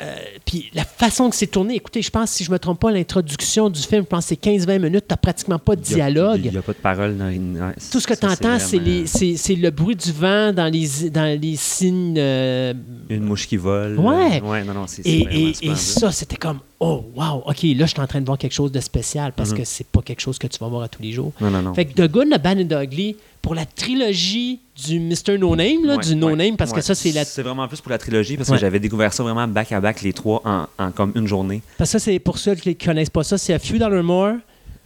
Euh, 0.00 0.14
puis 0.46 0.70
la 0.72 0.84
façon 0.84 1.28
que 1.28 1.34
c'est 1.36 1.48
tourné, 1.48 1.74
écoutez, 1.74 2.00
je 2.00 2.10
pense, 2.10 2.30
si 2.30 2.44
je 2.44 2.50
me 2.52 2.58
trompe 2.58 2.80
pas, 2.80 2.90
l'introduction 2.92 3.68
du 3.68 3.80
film, 3.80 4.02
je 4.02 4.06
pense 4.06 4.24
que 4.24 4.28
c'est 4.30 4.40
15-20 4.40 4.78
minutes, 4.78 5.04
tu 5.08 5.16
pratiquement 5.20 5.58
pas 5.58 5.74
de 5.76 5.82
dialogue. 5.82 6.40
Il 6.44 6.52
n'y 6.52 6.56
a 6.56 6.62
pas 6.62 6.72
de 6.72 6.78
parole. 6.78 7.18
dans 7.18 7.28
une- 7.28 7.60
ouais, 7.60 7.74
Tout 7.90 7.98
ce 8.00 8.06
que 8.06 8.14
tu 8.14 8.24
entends, 8.24 8.58
c'est 8.60 8.76
vraiment 8.78 9.00
les- 9.20 9.36
c'est 9.36 9.54
le 9.56 9.70
bruit 9.70 9.96
du 9.96 10.12
vent 10.12 10.52
dans 10.52 10.72
les, 10.72 11.10
dans 11.10 11.38
les 11.38 11.56
signes. 11.56 12.14
euh, 12.16 12.72
Une 13.10 13.24
mouche 13.24 13.46
qui 13.48 13.56
vole. 13.56 13.98
Ouais. 13.98 14.40
Ouais, 14.40 14.62
non, 14.64 14.72
non, 14.72 14.86
c'est 14.86 15.02
c'est 15.02 15.10
et 15.10 15.74
ça, 15.74 16.12
c'était 16.12 16.36
comme, 16.36 16.60
oh, 16.80 17.04
wow, 17.14 17.42
OK, 17.46 17.62
là, 17.62 17.84
je 17.84 17.90
suis 17.90 18.00
en 18.00 18.06
train 18.06 18.20
de 18.20 18.26
voir 18.26 18.38
quelque 18.38 18.52
chose 18.54 18.72
de 18.72 18.80
spécial 18.80 19.32
parce 19.36 19.50
Mhm. 19.50 19.58
que 19.58 19.64
c'est 19.64 19.86
pas 19.86 20.00
quelque 20.02 20.20
chose 20.20 20.38
que 20.38 20.46
tu 20.46 20.58
vas 20.58 20.68
voir 20.68 20.82
à 20.82 20.88
tous 20.88 21.02
les 21.02 21.12
jours. 21.12 21.32
Non, 21.40 21.50
non, 21.50 21.60
non. 21.62 21.74
Fait 21.74 21.84
que 21.84 21.92
The 21.92 22.10
Good, 22.10 22.30
The 22.30 22.40
Bad 22.42 22.58
and 22.60 22.66
The 22.68 22.84
Ugly, 22.84 23.16
pour 23.42 23.54
la 23.54 23.66
trilogie 23.66 24.60
du 24.86 24.98
Mr. 24.98 25.38
No 25.38 25.54
Name, 25.56 25.84
là, 25.84 25.96
Ouais, 25.96 26.02
du 26.04 26.16
No 26.16 26.28
ouais, 26.28 26.36
Name, 26.36 26.56
parce 26.56 26.72
que 26.72 26.80
ça, 26.80 26.94
c'est 26.94 27.12
la. 27.12 27.24
C'est 27.24 27.42
vraiment 27.42 27.68
plus 27.68 27.80
pour 27.80 27.90
la 27.90 27.98
trilogie 27.98 28.36
parce 28.36 28.48
que 28.50 28.56
j'avais 28.56 28.80
découvert 28.80 29.12
ça 29.12 29.22
vraiment 29.22 29.46
back 29.46 29.72
à 29.72 29.80
back 29.80 30.00
les 30.02 30.12
trois 30.12 30.42
en, 30.44 30.66
en 30.82 30.90
comme 30.90 31.12
une 31.14 31.26
journée. 31.26 31.62
Parce 31.78 31.92
que 31.92 31.98
ça, 31.98 32.04
c'est 32.04 32.18
pour 32.18 32.38
ceux 32.38 32.54
qui 32.54 32.70
ne 32.70 32.74
connaissent 32.74 33.10
pas 33.10 33.24
ça, 33.24 33.36
c'est 33.38 33.52
A 33.54 33.58
Few 33.58 33.78
Dollar 33.78 34.02
More. 34.02 34.34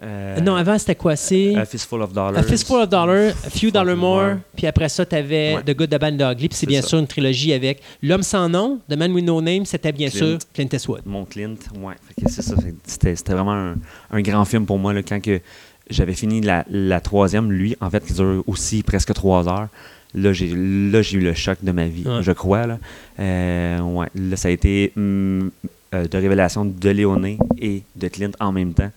Euh, 0.03 0.40
non, 0.40 0.57
avant, 0.57 0.76
c'était 0.78 0.97
quoi? 0.97 1.14
C'est 1.16 1.55
A 1.55 1.64
Fistful 1.64 2.03
of 2.03 2.12
Dollars. 2.12 2.36
A 2.36 2.42
Fistful 2.42 2.80
of 2.82 2.88
Dollars, 2.88 3.32
A 3.47 3.51
Few 3.51 3.70
Dollar 3.70 3.97
More, 3.97 4.36
puis 4.57 4.66
après 4.66 4.88
ça, 4.88 5.07
tu 5.07 5.14
avais 5.14 5.55
Ouais. 5.57 5.62
The 5.62 5.76
Good, 5.76 5.90
The 5.90 6.01
Bad 6.01 6.14
and 6.14 6.16
The 6.18 6.34
Ugly, 6.36 6.49
puis 6.49 6.59
c'est 6.59 6.66
bien 6.66 6.82
ça. 6.82 6.88
sûr 6.88 6.99
une 6.99 7.07
trilogie 7.07 7.53
avec 7.53 7.80
L'Homme 8.03 8.22
sans 8.24 8.49
nom, 8.49 8.80
The 8.90 8.97
Man 8.97 9.12
with 9.12 9.24
No 9.24 9.40
Name, 9.40 9.64
c'était 9.64 9.92
bien 9.92 10.09
Clint. 10.11 10.18
sûr 10.18 10.38
Clint 10.53 10.68
Eastwood. 10.72 11.03
Mon 11.07 11.24
Clint, 11.24 11.55
ouais. 11.80 11.95
C'est 12.26 12.42
ça. 12.42 12.55
C'était 12.84 13.14
c'était 13.14 13.32
vraiment 13.32 13.53
un, 13.55 13.74
un 14.11 14.20
grand 14.20 14.45
film 14.45 14.66
pour 14.66 14.78
moi 14.78 14.92
là, 14.92 15.03
quand 15.03 15.20
que 15.22 15.40
j'avais 15.88 16.14
fini 16.14 16.40
la, 16.40 16.64
la 16.70 17.01
troisième, 17.01 17.53
lui, 17.53 17.76
en 17.80 17.88
fait, 17.90 18.05
qui 18.05 18.14
dure 18.14 18.42
aussi 18.47 18.82
presque 18.82 19.12
trois 19.14 19.49
heures. 19.49 19.68
Là, 20.16 20.32
j'ai 20.32 20.49
là, 20.55 21.03
j'ai 21.03 21.18
eu 21.18 21.20
le 21.20 21.34
choc 21.34 21.59
de 21.62 21.72
ma 21.72 21.86
vie, 21.86 22.05
Ouais. 22.07 22.22
je 22.22 22.32
crois. 22.32 22.66
Là. 22.66 22.78
Euh, 23.20 23.80
ouais. 23.80 24.07
Là, 24.14 24.36
ça 24.36 24.49
a 24.49 24.51
été 24.51 24.92
hum, 24.97 25.51
euh, 25.95 26.07
de 26.09 26.18
révélation 26.18 26.64
de 26.64 26.90
Léoné 26.90 27.38
et 27.61 27.82
de 27.97 28.09
Clint 28.09 28.30
en 28.40 28.53
même 28.53 28.74
temps. 28.74 28.90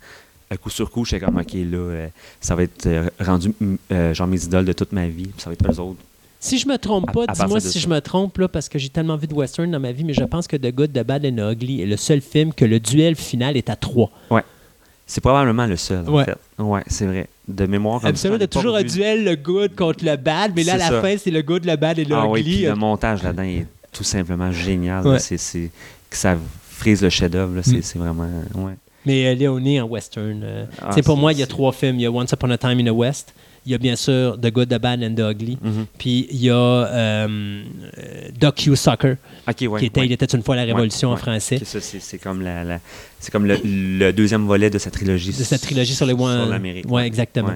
À 0.49 0.55
coup 0.57 0.69
sur 0.69 0.89
coup, 0.89 1.03
j'étais 1.03 1.25
comme, 1.25 1.37
OK, 1.37 1.53
là, 1.53 1.77
euh, 1.77 2.07
ça 2.39 2.55
va 2.55 2.63
être 2.63 2.85
euh, 2.87 3.09
rendu 3.19 3.51
euh, 3.91 4.13
genre 4.13 4.27
mes 4.27 4.41
idoles 4.43 4.63
de 4.65 4.73
toute 4.73 4.93
ma 4.93 5.07
vie. 5.07 5.25
puis 5.27 5.33
Ça 5.41 5.49
va 5.49 5.53
être 5.53 5.69
eux 5.69 5.79
autres. 5.81 5.99
Si 6.39 6.57
je 6.57 6.67
me 6.67 6.77
trompe 6.77 7.11
pas, 7.11 7.25
dis-moi 7.27 7.59
si 7.59 7.73
ça. 7.73 7.79
je 7.79 7.87
me 7.87 7.99
trompe, 7.99 8.37
là, 8.37 8.47
parce 8.47 8.69
que 8.69 8.79
j'ai 8.79 8.89
tellement 8.89 9.17
vu 9.17 9.27
de 9.27 9.33
western 9.33 9.69
dans 9.69 9.79
ma 9.79 9.91
vie, 9.91 10.03
mais 10.03 10.13
je 10.13 10.23
pense 10.23 10.47
que 10.47 10.55
The 10.55 10.73
Good, 10.73 10.93
The 10.93 11.03
Bad 11.03 11.25
and 11.25 11.35
The 11.35 11.53
Ugly 11.53 11.81
est 11.81 11.85
le 11.85 11.97
seul 11.97 12.21
film 12.21 12.53
que 12.53 12.63
le 12.63 12.79
duel 12.79 13.15
final 13.15 13.57
est 13.57 13.69
à 13.69 13.75
trois. 13.75 14.11
C'est 15.09 15.21
probablement 15.21 15.65
le 15.65 15.77
seul, 15.77 16.07
Ouais. 16.09 16.23
en 16.23 16.25
fait. 16.25 16.37
Ouais, 16.61 16.83
c'est 16.87 17.05
vrai. 17.05 17.27
De 17.47 17.65
mémoire, 17.65 18.01
comme. 18.01 18.09
Absolument, 18.09 18.39
t'as 18.39 18.47
toujours 18.47 18.75
un 18.75 18.83
duel, 18.83 19.23
le 19.23 19.35
good 19.37 19.73
contre 19.73 20.03
le 20.03 20.17
bad, 20.17 20.51
mais 20.53 20.63
là, 20.65 20.73
à 20.73 20.77
la 20.77 20.87
ça. 20.89 21.01
fin, 21.01 21.15
c'est 21.17 21.31
le 21.31 21.41
good, 21.41 21.63
le 21.65 21.77
bad 21.77 21.97
et 21.97 22.03
le 22.03 22.13
Ah 22.13 22.27
oui, 22.27 22.41
ugly. 22.41 22.55
puis 22.57 22.65
le 22.65 22.75
montage 22.75 23.23
là-dedans 23.23 23.43
est 23.43 23.65
tout 23.93 24.03
simplement 24.03 24.51
génial. 24.51 25.07
Ouais. 25.07 25.19
C'est, 25.19 25.37
que 26.09 26.17
ça 26.17 26.37
frise 26.69 27.01
le 27.01 27.09
chef-d'œuvre. 27.09 27.53
Mm. 27.57 27.81
c'est 27.81 27.97
vraiment. 27.97 28.27
Ouais. 28.55 28.73
Mais 29.07 29.25
euh, 29.27 29.33
Léoné 29.35 29.81
en 29.81 29.85
western. 29.87 30.41
euh, 30.43 30.65
Ah, 30.81 30.95
pour 31.03 31.17
moi, 31.17 31.31
il 31.33 31.39
y 31.39 31.43
a 31.43 31.47
trois 31.47 31.71
films. 31.71 31.95
Il 31.95 32.01
y 32.01 32.05
a 32.05 32.11
Once 32.11 32.31
Upon 32.31 32.51
a 32.51 32.57
Time 32.57 32.79
in 32.79 32.85
the 32.85 32.95
West. 32.95 33.33
Il 33.65 33.71
y 33.71 33.75
a 33.75 33.77
bien 33.77 33.97
sûr 33.97 34.37
The 34.39 34.49
Good, 34.49 34.69
The 34.69 34.79
Bad 34.79 35.03
and 35.03 35.15
The 35.15 35.19
Ugly. 35.31 35.57
Mhm. 35.61 35.85
Puis 35.97 36.27
il 36.31 36.41
y 36.41 36.49
a 36.49 36.55
euh, 36.55 37.27
euh, 37.27 38.29
Docu 38.39 38.75
Soccer, 38.77 39.17
Ok, 39.47 39.55
ouais. 39.69 39.79
qui 39.79 39.85
était 39.87 39.99
ouais. 39.99 40.05
Il 40.05 40.11
était 40.13 40.25
une 40.25 40.41
fois 40.43 40.55
la 40.55 40.63
Révolution 40.63 41.09
Ouais, 41.09 41.15
en 41.15 41.17
français. 41.17 41.59
C'est, 41.63 42.17
comme, 42.17 42.41
la, 42.41 42.63
la- 42.63 42.79
c'est 43.19 43.29
comme 43.31 43.45
le, 43.45 43.57
le 43.65 44.11
deuxième 44.13 44.45
volet 44.45 44.69
de 44.69 44.77
cette 44.77 44.93
trilogie. 44.93 45.29
De 45.31 45.43
cette 45.43 45.61
trilogie 45.61 45.95
sur 45.95 46.05
les 46.05 46.13
One. 46.13 46.49
l'Amérique. 46.49 46.89
Ouais, 46.89 47.05
exactement. 47.05 47.53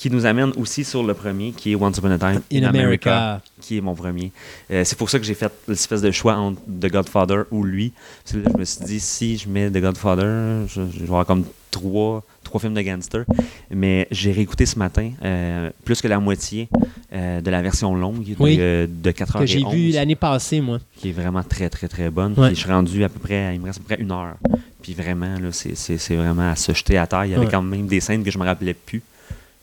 Qui 0.00 0.08
nous 0.10 0.24
amène 0.24 0.50
aussi 0.56 0.82
sur 0.82 1.02
le 1.02 1.12
premier, 1.12 1.52
qui 1.52 1.72
est 1.72 1.74
Once 1.74 1.98
Upon 1.98 2.10
a 2.12 2.18
Time 2.18 2.40
In 2.50 2.62
America. 2.64 3.42
qui 3.60 3.76
est 3.76 3.80
mon 3.82 3.94
premier. 3.94 4.32
Euh, 4.70 4.82
c'est 4.82 4.96
pour 4.96 5.10
ça 5.10 5.18
que 5.18 5.26
j'ai 5.26 5.34
fait 5.34 5.52
l'espèce 5.68 6.00
de 6.00 6.10
choix 6.10 6.36
entre 6.36 6.58
The 6.62 6.90
Godfather 6.90 7.42
ou 7.50 7.64
lui. 7.64 7.92
Parce 8.24 8.32
que 8.32 8.38
là, 8.38 8.50
je 8.54 8.58
me 8.58 8.64
suis 8.64 8.84
dit, 8.86 8.98
si 8.98 9.36
je 9.36 9.46
mets 9.46 9.68
The 9.70 9.76
Godfather, 9.78 10.66
je, 10.68 10.80
je 10.90 10.98
vais 11.00 11.04
avoir 11.04 11.26
comme 11.26 11.44
trois, 11.70 12.24
trois 12.42 12.58
films 12.62 12.72
de 12.72 12.80
gangster. 12.80 13.24
Mais 13.70 14.08
j'ai 14.10 14.32
réécouté 14.32 14.64
ce 14.64 14.78
matin 14.78 15.10
euh, 15.22 15.68
plus 15.84 16.00
que 16.00 16.08
la 16.08 16.18
moitié 16.18 16.70
euh, 17.12 17.42
de 17.42 17.50
la 17.50 17.60
version 17.60 17.94
longue 17.94 18.24
Oui. 18.38 18.56
de, 18.56 18.88
de 18.90 19.10
4 19.10 19.36
heures 19.36 19.42
Que 19.42 19.46
j'ai 19.46 19.58
vu 19.58 19.88
11, 19.88 19.94
l'année 19.96 20.16
passée, 20.16 20.62
moi. 20.62 20.78
qui 20.96 21.10
est 21.10 21.12
vraiment 21.12 21.42
très, 21.42 21.68
très, 21.68 21.88
très 21.88 22.08
bonne. 22.08 22.32
Ouais. 22.38 22.46
Puis 22.46 22.56
je 22.56 22.60
suis 22.62 22.70
rendu 22.72 23.04
à 23.04 23.10
peu 23.10 23.18
près, 23.18 23.54
il 23.54 23.60
me 23.60 23.66
reste 23.66 23.80
à 23.80 23.82
peu 23.82 23.94
près 23.94 24.02
une 24.02 24.12
heure. 24.12 24.36
Puis 24.80 24.94
vraiment, 24.94 25.38
là, 25.38 25.50
c'est, 25.52 25.76
c'est, 25.76 25.98
c'est 25.98 26.16
vraiment 26.16 26.50
à 26.50 26.56
se 26.56 26.72
jeter 26.72 26.96
à 26.96 27.06
terre. 27.06 27.26
Il 27.26 27.32
y 27.32 27.34
avait 27.34 27.44
Ouais. 27.44 27.50
quand 27.50 27.60
même 27.60 27.86
des 27.86 28.00
scènes 28.00 28.24
que 28.24 28.30
je 28.30 28.38
me 28.38 28.44
rappelais 28.44 28.72
plus, 28.72 29.02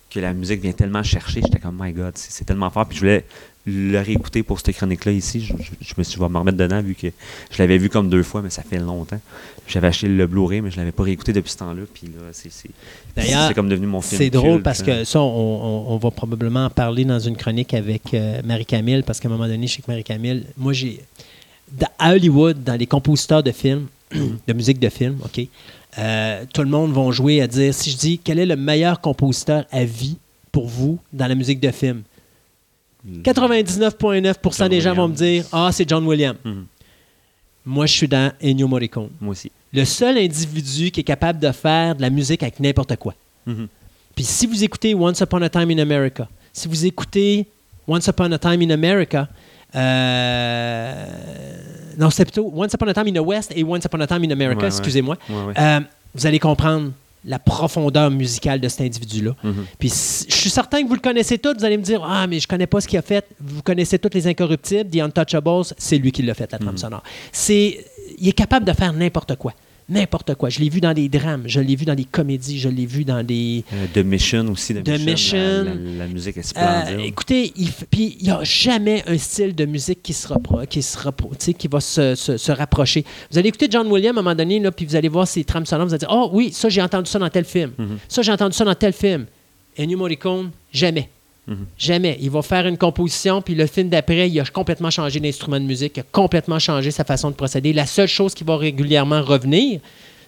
que 0.10 0.20
la 0.20 0.34
musique 0.34 0.62
vient 0.62 0.72
tellement 0.72 1.04
chercher. 1.04 1.42
J'étais 1.42 1.60
comme, 1.60 1.78
my 1.82 1.92
God, 1.92 2.14
c'est, 2.16 2.46
tellement 2.46 2.70
fort. 2.70 2.86
Puis 2.86 2.98
je 2.98 3.02
voulais 3.02 3.26
le 3.66 4.00
réécouter 4.00 4.44
pour 4.44 4.60
cette 4.60 4.76
chronique-là 4.76 5.12
ici. 5.12 5.42
Je, 5.42 5.54
je- 5.62 5.72
je 5.82 5.94
me 5.98 6.04
suis 6.04 6.12
dit, 6.12 6.16
je 6.16 6.20
vais 6.24 6.30
me 6.30 6.38
remettre 6.38 6.58
dedans 6.58 6.82
vu 6.82 6.96
que 6.96 7.08
je 7.52 7.58
l'avais 7.58 7.78
vu 7.78 7.90
comme 7.90 8.10
deux 8.10 8.24
fois, 8.24 8.42
mais 8.42 8.50
ça 8.50 8.64
fait 8.64 8.80
longtemps. 8.80 9.20
J'avais 9.68 9.88
acheté 9.88 10.08
le 10.08 10.26
Blu-ray, 10.28 10.62
mais 10.62 10.72
je 10.72 10.78
l'avais 10.78 10.94
pas 10.94 11.04
réécouté 11.04 11.34
depuis 11.34 11.52
ce 11.52 11.58
temps-là. 11.58 11.82
Puis 11.94 12.08
là, 12.08 12.30
c'est, 12.32 12.50
c'est, 12.50 12.70
D'ailleurs, 13.16 13.50
c'est 13.50 13.54
comme 13.54 13.68
devenu 13.68 13.88
mon 13.88 14.00
film. 14.00 14.20
C'est 14.22 14.30
drôle 14.30 14.62
parce 14.62 14.80
hein. 14.82 14.86
que 14.86 15.04
ça, 15.04 15.20
on, 15.20 15.26
on- 15.28 15.94
on 15.94 15.98
va 15.98 16.12
probablement 16.12 16.66
en 16.66 16.70
parler 16.70 17.04
dans 17.04 17.20
une 17.20 17.36
chronique 17.36 17.74
avec 17.74 18.14
euh, 18.14 18.42
Marie-Camille, 18.46 19.04
parce 19.04 19.20
qu'à 19.20 19.28
un 19.28 19.32
moment 19.32 19.48
donné, 19.48 19.68
je 19.68 19.74
sais 19.76 19.82
que 19.82 19.92
Marie-Camille, 19.92 20.46
moi, 20.58 20.72
j'ai. 20.72 21.02
À 22.00 22.14
Hollywood, 22.14 22.64
dans 22.64 22.76
les 22.80 22.88
compositeurs 22.88 23.44
de 23.44 23.52
films, 23.52 23.88
de 24.14 24.54
musique 24.54 24.80
de 24.80 24.88
film, 24.88 25.18
OK, 25.26 25.46
euh, 25.98 26.46
tout 26.54 26.62
le 26.62 26.70
monde 26.70 26.94
va 26.94 27.12
jouer 27.12 27.42
à 27.42 27.48
dire 27.48 27.74
si 27.74 27.92
je 27.92 27.98
dis 27.98 28.20
quel 28.24 28.40
est 28.40 28.46
le 28.46 28.56
meilleur 28.56 29.02
compositeur 29.02 29.66
à 29.72 29.84
vie 29.84 30.18
pour 30.52 30.68
vous 30.68 31.00
dans 31.12 31.28
la 31.28 31.36
musique 31.36 31.60
de 31.60 31.72
film, 31.72 32.04
99,9% 33.24 34.58
John 34.58 34.70
des 34.70 34.82
gens 34.82 34.94
vont 34.94 35.08
me 35.08 35.16
dire 35.16 35.46
Ah, 35.52 35.70
c'est 35.72 35.88
John 35.88 36.06
Williams. 36.06 36.38
Mhm. 36.44 36.66
Moi, 37.66 37.86
je 37.86 37.94
suis 37.94 38.08
dans 38.08 38.32
Ennio 38.42 38.68
Morricone. 38.68 39.10
Moi 39.20 39.32
aussi. 39.32 39.52
Le 39.74 39.84
seul 39.86 40.18
individu 40.18 40.92
qui 40.92 41.02
est 41.02 41.04
capable 41.04 41.40
de 41.40 41.52
faire 41.52 41.96
de 41.96 42.02
la 42.02 42.10
musique 42.10 42.42
avec 42.44 42.60
n'importe 42.60 42.96
quoi. 42.96 43.14
Mhm. 43.46 43.68
Puis 44.16 44.26
si 44.26 44.48
vous 44.48 44.64
écoutez 44.64 44.96
Once 44.96 45.20
Upon 45.20 45.42
a 45.42 45.50
Time 45.50 45.70
in 45.70 45.78
America, 45.80 46.28
si 46.52 46.68
vous 46.68 46.86
écoutez 46.86 47.46
Once 47.88 48.08
Upon 48.08 48.32
a 48.32 48.40
Time 48.40 48.62
in 48.62 48.72
America, 48.72 49.28
non, 51.98 52.10
c'est 52.10 52.26
plutôt 52.26 52.52
Once 52.56 52.74
Upon 52.74 52.88
a 52.88 52.94
Time 52.94 53.08
in 53.08 53.14
the 53.22 53.26
West 53.26 53.52
et 53.56 53.64
Once 53.64 53.84
Upon 53.86 54.00
a 54.02 54.08
Time 54.08 54.24
in 54.24 54.32
America, 54.32 54.62
Ouais, 54.62 54.68
excusez-moi, 54.68 55.18
Ouais, 55.30 55.54
euh, 55.58 55.80
vous 56.14 56.26
allez 56.26 56.40
comprendre 56.40 56.92
la 57.26 57.40
profondeur 57.40 58.10
musicale 58.12 58.60
de 58.62 58.68
cet 58.70 58.82
individu-là. 58.82 59.32
Mhm. 59.44 59.66
Puis 59.80 59.90
je 59.90 60.34
suis 60.36 60.50
certain 60.50 60.82
que 60.82 60.88
vous 60.88 60.94
le 60.94 61.00
connaissez 61.02 61.38
tous. 61.38 61.56
Vous 61.58 61.66
allez 61.66 61.78
me 61.78 61.84
dire 61.84 62.02
Ah, 62.08 62.26
mais 62.28 62.40
je 62.40 62.48
connais 62.48 62.68
pas 62.68 62.80
ce 62.80 62.88
qu'il 62.88 62.98
a 63.00 63.02
fait. 63.02 63.26
Vous 63.42 63.62
connaissez 63.62 64.00
tous 64.00 64.12
les 64.14 64.28
Incorruptibles, 64.28 64.90
The 64.90 65.02
Untouchables. 65.02 65.64
C'est 65.78 65.98
lui 65.98 66.12
qui 66.12 66.22
l'a 66.22 66.34
fait, 66.34 66.50
la 66.52 66.58
trame 66.60 66.72
Mhm. 66.74 66.78
sonore. 66.78 67.04
C'est, 67.32 67.84
il 68.20 68.30
est 68.30 68.34
capable 68.34 68.66
de 68.66 68.72
faire 68.74 68.94
n'importe 68.94 69.36
quoi. 69.36 69.54
N'importe 69.90 70.36
quoi. 70.36 70.50
Je 70.50 70.60
l'ai 70.60 70.68
vu 70.68 70.82
dans 70.82 70.94
des 70.94 71.08
drames, 71.08 71.44
je 71.46 71.62
l'ai 71.62 71.76
vu 71.78 71.86
dans 71.86 71.96
des 71.96 72.04
comédies, 72.04 72.60
je 72.60 72.68
l'ai 72.68 72.86
vu 72.86 73.06
dans 73.06 73.24
des. 73.26 73.64
Euh, 73.74 73.86
The 73.94 74.06
Mission 74.06 74.46
aussi. 74.50 74.74
The, 74.74 74.84
The 74.84 74.90
Mission. 74.90 75.06
Mission. 75.06 75.64
La, 75.64 75.64
la- 75.64 75.98
la 76.00 76.08
musique 76.08 76.36
est 76.36 76.40
Euh, 76.58 76.82
splendide. 76.84 77.06
écoutez, 77.06 77.54
il 77.56 77.72
puis 77.90 78.18
il 78.20 78.26
n'y 78.26 78.32
a 78.32 78.44
jamais 78.44 79.02
un 79.08 79.18
style 79.18 79.56
de 79.56 79.66
musique 79.66 80.04
qui 80.04 80.12
se 80.14 80.28
qui 80.66 80.82
se 80.82 81.52
qui 81.52 81.68
va 81.70 81.80
se, 81.80 82.16
se- 82.16 82.36
se 82.38 82.52
rapprocher. 82.52 83.06
Vous 83.32 83.38
allez 83.38 83.48
écouter 83.48 83.68
John 83.72 83.88
Williams 83.88 84.18
à 84.18 84.20
un 84.20 84.24
moment 84.24 84.36
donné, 84.36 84.60
là, 84.60 84.72
puis 84.74 84.86
vous 84.86 84.96
allez 84.96 85.08
voir 85.10 85.26
ses 85.28 85.44
trames 85.46 85.66
sonores, 85.66 85.88
vous 85.88 85.94
allez 85.94 86.00
dire 86.00 86.10
Oh 86.12 86.30
oui, 86.34 86.52
ça 86.52 86.68
j'ai 86.68 86.82
entendu 86.82 87.10
ça 87.10 87.18
dans 87.20 87.30
tel 87.30 87.46
film. 87.46 87.72
Mhm. 87.78 87.98
Ça 88.10 88.22
j'ai 88.22 88.32
entendu 88.34 88.56
ça 88.58 88.66
dans 88.66 88.76
tel 88.76 88.92
film. 88.92 89.26
Ennio 89.80 89.98
Morricone, 89.98 90.52
jamais. 90.74 91.10
Mhm. 91.48 91.66
Jamais. 91.78 92.18
Il 92.22 92.30
va 92.30 92.42
faire 92.42 92.68
une 92.68 92.78
composition, 92.78 93.42
puis 93.42 93.56
le 93.56 93.68
film 93.68 93.88
d'après, 93.90 94.30
il 94.30 94.40
a 94.40 94.44
complètement 94.46 94.90
changé 94.90 95.20
d'instrument 95.20 95.60
de 95.60 95.66
musique, 95.66 95.94
il 95.98 96.02
a 96.02 96.06
complètement 96.12 96.60
changé 96.60 96.92
sa 96.92 97.04
façon 97.06 97.30
de 97.30 97.36
procéder. 97.36 97.72
La 97.74 97.86
seule 97.86 98.08
chose 98.10 98.34
qui 98.34 98.44
va 98.44 98.58
régulièrement 98.58 99.22
revenir, 99.22 99.80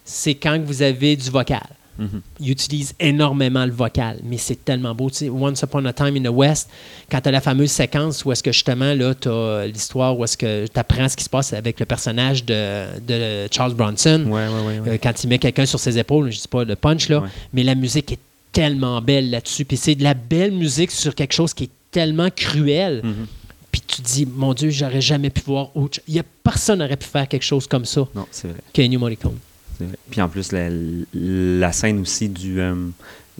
c'est 0.06 0.36
quand 0.36 0.60
vous 0.64 0.82
avez 0.82 1.16
du 1.18 1.30
vocal. 1.30 1.68
Mhm. 1.98 2.22
Il 2.40 2.50
utilise 2.52 2.94
énormément 3.02 3.66
le 3.66 3.74
vocal, 3.74 4.20
mais 4.24 4.38
c'est 4.38 4.64
tellement 4.64 4.96
beau. 4.96 5.10
Tu 5.10 5.18
sais, 5.18 5.30
Once 5.30 5.62
Upon 5.62 5.84
a 5.84 5.92
Time 5.92 6.16
in 6.16 6.24
the 6.24 6.34
West, 6.34 6.70
quand 7.12 7.20
tu 7.20 7.28
as 7.28 7.32
la 7.32 7.42
fameuse 7.42 7.72
séquence 7.72 8.24
où 8.24 8.32
est-ce 8.32 8.42
que 8.42 8.54
justement, 8.54 8.94
là, 8.94 9.14
tu 9.14 9.28
as 9.28 9.68
l'histoire 9.68 10.18
où 10.18 10.24
est-ce 10.24 10.38
que 10.38 10.66
tu 10.68 10.80
apprends 10.80 11.10
ce 11.10 11.18
qui 11.18 11.26
se 11.26 11.30
passe 11.30 11.52
avec 11.52 11.78
le 11.78 11.86
personnage 11.86 12.46
de, 12.46 12.86
de 13.06 13.50
Charles 13.52 13.74
Bronson, 13.74 14.24
Ouais, 14.28 14.48
ouais, 14.48 14.48
ouais. 14.48 14.80
ouais. 14.80 14.90
euh, 14.92 14.98
quand 15.04 15.22
il 15.22 15.28
met 15.28 15.40
quelqu'un 15.40 15.66
sur 15.66 15.78
ses 15.82 15.98
épaules, 15.98 16.32
je 16.32 16.40
dis 16.40 16.48
pas 16.48 16.64
le 16.64 16.78
punch, 16.78 17.10
là, 17.10 17.24
mais 17.52 17.64
la 17.64 17.76
musique 17.76 18.14
est 18.14 18.20
tellement 18.52 19.02
belle 19.02 19.30
là-dessus. 19.30 19.66
Puis 19.66 19.78
c'est 19.78 19.96
de 19.96 20.04
la 20.04 20.14
belle 20.14 20.52
musique 20.52 20.92
sur 20.92 21.14
quelque 21.16 21.34
chose 21.34 21.54
qui 21.54 21.66
est 21.66 21.70
tellement 21.92 22.30
cruel. 22.36 23.02
Mhm. 23.04 23.28
Puis 23.72 23.82
tu 23.86 24.02
te 24.02 24.08
dis, 24.08 24.26
mon 24.26 24.54
Dieu, 24.54 24.70
j'aurais 24.72 25.02
jamais 25.02 25.30
pu 25.30 25.42
voir 25.46 25.76
autre 25.78 25.96
chose. 25.98 26.04
Il 26.08 26.16
y 26.16 26.20
a 26.20 26.24
personne 26.44 26.80
n'aurait 26.80 26.98
pu 26.98 27.06
faire 27.08 27.28
quelque 27.28 27.44
chose 27.46 27.68
comme 27.68 27.86
ça 27.86 28.02
Non, 28.16 28.26
c'est 28.32 28.48
vrai. 28.48 28.58
qu'Ennio 28.74 29.00
Morricone. 29.00 29.38
vrai. 29.80 29.96
Puis 30.10 30.22
en 30.22 30.28
plus, 30.30 30.52
la, 30.52 30.70
la 31.14 31.72
scène 31.72 32.00
aussi 32.02 32.30
du, 32.30 32.60
euh, 32.60 32.76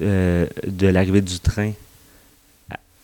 euh, 0.02 0.46
de 0.68 0.88
l'arrivée 0.88 1.22
du 1.22 1.40
train 1.40 1.72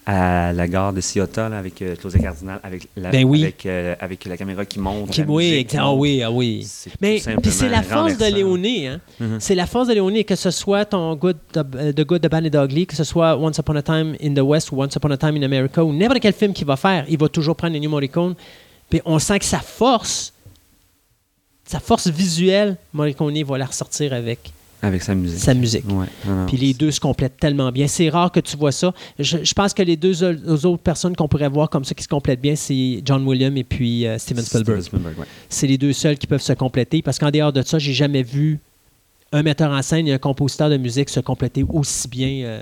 à, 0.06 0.54
la 0.54 0.68
gare 0.68 0.94
de 0.94 1.02
Ciota 1.02 1.50
là, 1.50 1.58
avec 1.58 1.82
euh, 1.82 1.96
Claudia 1.96 2.20
Cardinal, 2.20 2.60
avec 2.64 2.88
la, 2.96 3.10
Ben 3.10 3.26
oui. 3.26 3.44
avec, 3.44 3.66
euh, 3.66 3.96
avec 4.00 4.26
la 4.26 4.38
caméra 4.38 4.66
qui 4.66 4.80
monte. 4.80 5.10
Qui, 5.10 5.22
la 5.22 5.28
oui, 5.28 5.52
musique 5.52 5.76
ah 5.78 5.94
oui, 5.94 6.22
ah 6.22 6.32
oui. 6.32 6.68
Mais 7.02 7.20
tout 7.20 7.42
puis 7.42 7.52
c'est 7.52 7.70
la 7.70 7.82
force 7.82 8.18
de. 8.18 8.26
Léoné. 8.26 8.88
Hein? 8.88 9.02
Mhm. 9.20 9.40
C'est 9.40 9.56
la 9.56 9.66
force 9.66 9.88
de 9.88 9.94
Léoné, 9.94 10.24
que 10.24 10.36
ce 10.36 10.52
soit 10.52 10.86
ton 10.86 11.16
Good, 11.16 11.38
The, 11.54 11.58
euh, 11.76 11.94
The 11.94 12.06
Good, 12.06 12.22
The 12.22 12.30
Bad 12.30 12.46
and 12.46 12.50
The 12.50 12.66
Ugly, 12.66 12.88
que 12.88 12.96
ce 12.96 13.04
soit 13.04 13.38
Once 13.38 13.58
Upon 13.58 13.76
a 13.76 13.82
Time 13.82 14.16
in 14.22 14.34
the 14.34 14.40
West 14.40 14.72
ou 14.72 14.82
Once 14.82 14.96
Upon 14.96 15.12
a 15.12 15.18
Time 15.18 15.36
in 15.38 15.44
America 15.44 15.84
ou 15.84 15.94
n'importe 15.94 16.20
quel 16.20 16.34
film 16.34 16.54
qu'il 16.54 16.68
va 16.68 16.76
faire, 16.76 17.06
il 17.08 17.18
va 17.18 17.30
toujours 17.30 17.56
prendre 17.56 17.76
Ennio 17.76 17.90
Morricone. 17.90 18.36
Puis 18.90 19.02
on 19.06 19.18
sent 19.20 19.40
que 19.40 19.46
sa 19.46 19.60
force, 19.60 20.34
sa 21.66 21.80
force 21.80 22.08
visuelle, 22.08 22.78
Morricone 22.94 23.42
va 23.44 23.58
la 23.58 23.66
ressortir 23.66 24.14
avec 24.14 24.52
Avec 24.86 25.02
sa 25.02 25.16
musique. 25.16 25.40
sa 25.40 25.54
musique. 25.54 25.86
Ouais, 25.90 26.06
Puis 26.48 26.58
les 26.58 26.74
deux 26.74 26.92
se 26.92 27.00
complètent 27.00 27.38
tellement 27.38 27.72
bien. 27.72 27.88
C'est 27.88 28.10
rare 28.10 28.32
que 28.32 28.40
tu 28.40 28.56
vois 28.56 28.72
ça. 28.72 28.94
Je, 29.20 29.38
je 29.44 29.54
pense 29.54 29.74
que 29.74 29.82
les 29.84 29.98
deux 29.98 30.24
aux 30.24 30.66
autres 30.66 30.84
personnes 30.84 31.16
qu'on 31.16 31.28
pourrait 31.28 31.50
voir 31.50 31.70
comme 31.70 31.84
ça 31.86 31.94
qui 31.96 32.04
se 32.04 32.08
complètent 32.08 32.42
bien, 32.42 32.56
c'est 32.56 33.02
John 33.04 33.26
Williams 33.26 33.58
et 33.58 33.64
puis 33.64 34.06
euh, 34.06 34.18
Steven 34.18 34.44
Spielberg. 34.44 34.82
Steven 34.82 35.00
Spielberg, 35.02 35.20
ouais. 35.20 35.26
C'est 35.50 35.68
les 35.68 35.78
deux 35.78 35.94
seuls 35.94 36.18
qui 36.18 36.28
peuvent 36.28 36.42
se 36.42 36.54
compléter 36.54 37.02
parce 37.02 37.18
qu'en 37.18 37.32
dehors 37.32 37.52
de 37.54 37.62
ça, 37.62 37.80
j'ai 37.80 37.94
jamais 37.94 38.24
vu 38.24 38.60
un 39.32 39.42
metteur 39.44 39.72
en 39.72 39.82
scène 39.82 40.08
et 40.08 40.14
un 40.14 40.18
compositeur 40.18 40.70
de 40.70 40.78
musique 40.78 41.10
se 41.10 41.20
compléter 41.20 41.66
aussi 41.68 42.08
bien. 42.08 42.46
euh. 42.46 42.62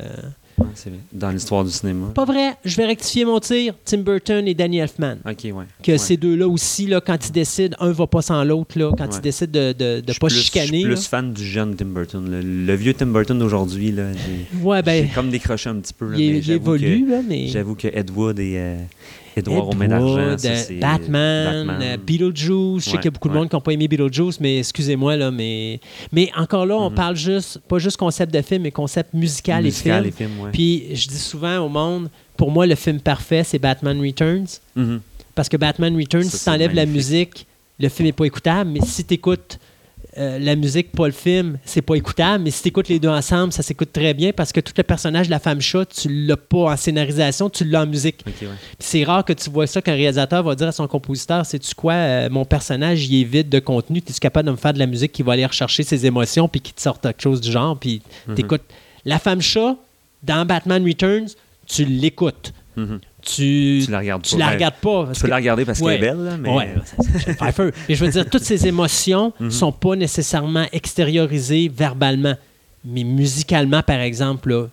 Ouais, 0.64 0.72
c'est 0.76 0.90
vrai. 0.90 1.00
Dans 1.12 1.30
l'histoire 1.32 1.64
du 1.64 1.72
cinéma. 1.72 2.08
Pas 2.16 2.26
vrai, 2.26 2.54
je 2.66 2.76
vais 2.78 2.86
rectifier 2.86 3.26
mon 3.26 3.40
tir. 3.40 3.74
Tim 3.86 4.00
Burton 4.00 4.48
et 4.48 4.54
Danny 4.54 4.80
Elfman. 4.80 5.18
Ok, 5.26 5.44
ouais. 5.46 5.52
Que 5.84 5.92
Ouais. 5.94 5.98
ces 5.98 6.18
deux-là 6.18 6.48
aussi, 6.48 6.88
là, 6.88 7.02
quand 7.02 7.28
ils 7.28 7.32
décident, 7.32 7.76
un 7.80 7.92
va 7.92 8.08
pas 8.08 8.22
sans 8.22 8.44
l'autre, 8.44 8.78
là, 8.80 8.92
quand 8.98 9.06
Ouais. 9.06 9.16
ils 9.16 9.22
décident 9.22 9.52
de 9.52 9.74
de, 9.74 10.00
de 10.02 10.14
pas 10.20 10.28
plus- 10.28 10.36
chicaner. 10.42 10.82
Je 10.82 10.88
suis 10.88 10.96
plus 10.96 11.08
fan 11.08 11.34
du 11.34 11.46
jeune 11.46 11.76
Tim 11.76 11.86
Burton. 11.86 12.30
Le, 12.30 12.42
le 12.42 12.76
vieux 12.76 12.94
Tim 12.94 13.08
Burton 13.08 13.38
d'aujourd'hui, 13.40 13.92
là, 13.92 14.12
j'ai 14.14 14.60
Ouais, 14.62 14.82
ben, 14.82 15.08
j'ai 15.08 15.14
comme 15.14 15.30
décroché 15.30 15.70
un 15.70 15.76
petit 15.76 15.94
peu. 15.94 16.10
Là, 16.12 16.18
il, 16.18 16.32
mais 16.32 16.38
il 16.38 16.44
j'avoue 16.44 16.76
évolue, 16.76 17.06
que- 17.06 17.12
là, 17.12 17.22
mais. 17.28 17.48
J'avoue 17.48 17.76
que 17.76 17.88
Ed 17.88 18.10
Wood 18.12 18.40
et 18.40 18.54
euh, 18.58 18.78
Edouard 19.36 19.70
d'argent, 19.76 20.38
ça, 20.38 20.48
euh, 20.50 20.80
Batman, 20.80 21.68
Batman. 21.68 21.82
euh, 21.82 21.98
Beetlejuice. 21.98 22.86
Je 22.86 22.90
sais 22.92 22.98
qu'il 22.98 23.06
y 23.06 23.08
a 23.08 23.12
beaucoup 23.12 23.30
de 23.30 23.34
monde 23.34 23.50
qui 23.50 23.56
n'ont 23.56 23.62
pas 23.62 23.72
aimé 23.74 23.88
Beetlejuice, 23.88 24.40
mais 24.40 24.60
excusez-moi, 24.60 25.16
là, 25.18 25.32
mais... 25.32 25.80
mais 26.12 26.30
encore 26.38 26.66
là, 26.66 26.76
on 26.78 26.90
Mhm. 26.90 26.96
parle 26.96 27.16
juste, 27.16 27.60
pas 27.68 27.80
juste 27.80 27.98
concept 27.98 28.34
de 28.34 28.42
film, 28.42 28.64
mais 28.64 28.72
concept 28.72 29.14
musical, 29.14 29.64
Musical 29.64 30.06
et 30.06 30.10
et 30.10 30.12
film. 30.12 30.30
film, 30.32 30.44
ouais. 30.46 30.52
Puis 30.52 30.84
je 30.96 31.08
dis 31.08 31.18
souvent 31.18 31.58
au 31.60 31.70
monde, 31.70 32.10
pour 32.38 32.52
moi, 32.52 32.66
le 32.68 32.76
film 32.76 33.00
parfait, 33.00 33.44
c'est 33.44 33.60
Batman 33.60 34.00
Returns. 34.00 34.46
Mhm. 34.76 35.00
Parce 35.36 35.50
que 35.50 35.58
Batman 35.58 35.96
Returns, 35.96 36.24
Ça, 36.26 36.38
si 36.38 36.44
tu 36.44 36.50
enlèves 36.52 36.74
la 36.76 36.86
musique, 36.86 37.48
le 37.80 37.90
film 37.90 38.06
n'est 38.08 38.14
pas 38.14 38.26
écoutable, 38.26 38.70
mais 38.70 38.82
si 38.82 39.04
tu 39.04 39.16
écoutes 39.16 39.58
la 40.18 40.56
musique, 40.56 40.92
pas 40.92 41.08
le 41.08 41.12
film, 41.14 41.58
c'est 41.66 41.82
pas 41.82 41.96
écoutable, 41.96 42.44
mais 42.44 42.52
si 42.52 42.62
tu 42.62 42.68
écoutes 42.70 42.88
les 42.90 43.00
deux 43.00 43.10
ensemble, 43.10 43.52
ça 43.54 43.64
s'écoute 43.64 43.92
très 43.92 44.14
bien 44.14 44.32
parce 44.32 44.52
que 44.52 44.60
tout 44.60 44.74
le 44.78 44.84
personnage 44.84 45.28
de 45.28 45.32
la 45.32 45.40
femme 45.40 45.60
chat, 45.62 45.86
tu 45.86 46.08
l'as 46.10 46.38
pas 46.38 46.72
en 46.72 46.78
scénarisation, 46.78 47.50
tu 47.50 47.64
l'as 47.66 47.82
en 47.82 47.88
musique. 47.88 48.24
Ouais. 48.26 48.48
C'est 48.80 49.04
rare 49.04 49.26
que 49.26 49.34
tu 49.34 49.50
vois 49.50 49.66
ça 49.68 49.82
qu'un 49.82 49.94
réalisateur 49.94 50.44
va 50.44 50.56
dire 50.56 50.68
à 50.68 50.72
son 50.72 50.88
compositeur 50.88 51.46
Sais-tu 51.46 51.74
quoi, 51.76 51.94
euh, 51.94 52.30
mon 52.30 52.46
personnage, 52.46 53.06
il 53.08 53.22
est 53.22 53.24
vide 53.24 53.50
de 53.50 53.60
contenu. 53.60 54.00
Es-tu 54.00 54.20
capable 54.20 54.48
de 54.48 54.52
me 54.52 54.58
faire 54.58 54.74
de 54.74 54.80
la 54.80 54.88
musique 54.88 55.12
qui 55.12 55.24
va 55.24 55.34
aller 55.34 55.46
rechercher 55.46 55.84
ses 55.84 56.06
émotions 56.06 56.48
puis 56.48 56.62
qui 56.62 56.74
te 56.74 56.82
sort 56.82 57.00
quelque 57.00 57.22
chose 57.22 57.42
du 57.42 57.52
genre 57.52 57.78
Puis 57.80 58.02
Mhm. 58.28 58.36
t'écoutes. 58.36 58.64
La 59.06 59.20
femme 59.20 59.42
chat, 59.42 59.76
dans 60.22 60.46
Batman 60.46 60.86
Returns, 60.86 61.28
tu 61.68 61.86
l'écoutes. 61.86 62.54
Mhm. 62.76 63.00
Tu, 63.26 63.82
Tu 63.86 63.92
la 63.92 64.00
regardes 64.00 64.22
tu 64.24 64.34
pas. 64.36 64.40
la 64.40 64.48
Ouais, 64.48 64.54
regardes 64.56 64.76
pas. 64.76 65.06
parce 65.06 65.18
Tu 65.18 65.22
peux 65.22 65.28
que- 65.28 65.30
la 65.32 65.36
regarder 65.38 65.66
parce 65.66 65.80
Ouais. 65.80 65.96
qu'elle 65.98 66.04
est 66.04 66.08
belle, 66.14 66.38
mais 66.40 66.50
Ouais, 66.50 66.74
Pfeiffer. 67.38 67.70
Mais 67.90 67.96
je 67.96 68.06
veux 68.06 68.12
dire, 68.12 68.30
toutes 68.30 68.44
ces 68.44 68.68
émotions 68.68 69.32
Mhm. 69.40 69.50
sont 69.52 69.72
pas 69.72 69.96
nécessairement 69.96 70.66
extériorisées 70.74 71.72
verbalement. 71.74 72.36
Mais 72.86 73.04
musicalement, 73.06 73.82
par 73.82 74.00
exemple, 74.02 74.50
là, 74.50 74.68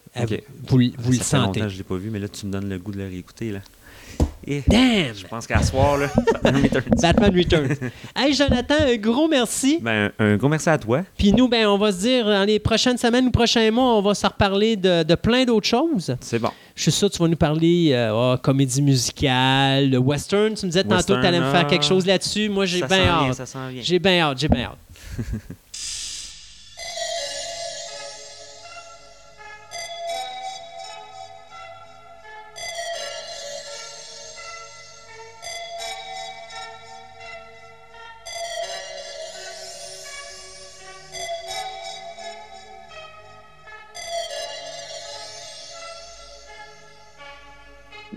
vous, 0.66 0.78
vous 0.98 1.12
le 1.12 1.18
sentez. 1.18 1.60
je 1.68 1.76
l'ai 1.78 1.84
pas 1.84 1.94
vu, 1.96 2.10
mais 2.10 2.18
là, 2.18 2.26
tu 2.28 2.44
me 2.46 2.50
donnes 2.52 2.68
le 2.68 2.78
goût 2.78 2.90
de 2.90 2.98
le 2.98 3.04
réécouter. 3.06 3.52
Là. 3.52 3.60
Et 4.46 4.62
Damn! 4.66 5.14
je 5.14 5.26
pense 5.26 5.46
qu'à 5.46 5.62
soir, 5.62 5.96
là, 5.98 6.08
Batman 6.42 6.62
Returns. 6.62 6.82
Batman 7.00 7.36
Returns. 7.36 7.90
hey, 8.16 8.32
Jonathan, 8.34 8.74
un 8.80 8.96
gros 8.96 9.28
merci. 9.28 9.78
Ben, 9.80 10.10
un 10.18 10.36
gros 10.36 10.48
merci 10.48 10.68
à 10.70 10.78
toi. 10.78 11.02
Puis 11.16 11.32
nous, 11.32 11.46
ben, 11.46 11.66
on 11.66 11.78
va 11.78 11.92
se 11.92 11.98
dire, 12.00 12.24
dans 12.24 12.44
les 12.44 12.58
prochaines 12.58 12.96
semaines 12.96 13.26
ou 13.26 13.30
prochains 13.30 13.70
mois, 13.70 13.96
on 13.96 14.02
va 14.02 14.14
se 14.14 14.26
reparler 14.26 14.76
de, 14.76 15.02
de 15.04 15.14
plein 15.14 15.44
d'autres 15.44 15.68
choses. 15.68 16.16
C'est 16.20 16.38
bon. 16.38 16.50
Je 16.80 16.84
suis 16.84 16.92
sûr 16.92 17.10
que 17.10 17.14
tu 17.16 17.22
vas 17.22 17.28
nous 17.28 17.36
parler 17.36 17.90
euh, 17.92 18.10
oh, 18.14 18.38
comédie 18.42 18.80
musicale, 18.80 19.90
le 19.90 19.98
western. 19.98 20.54
Tu 20.54 20.64
me 20.64 20.70
disais 20.70 20.82
tantôt 20.82 21.14
que 21.14 21.20
tu 21.20 21.26
allais 21.26 21.38
me 21.38 21.50
faire 21.50 21.64
ah. 21.66 21.68
quelque 21.68 21.84
chose 21.84 22.06
là-dessus. 22.06 22.48
Moi, 22.48 22.64
j'ai 22.64 22.80
bien 22.80 23.06
hâte. 23.06 23.54
J'ai 23.82 23.98
bien 23.98 24.20
hâte, 24.22 24.38
j'ai 24.38 24.48
bien 24.48 24.64
hâte. 24.64 24.78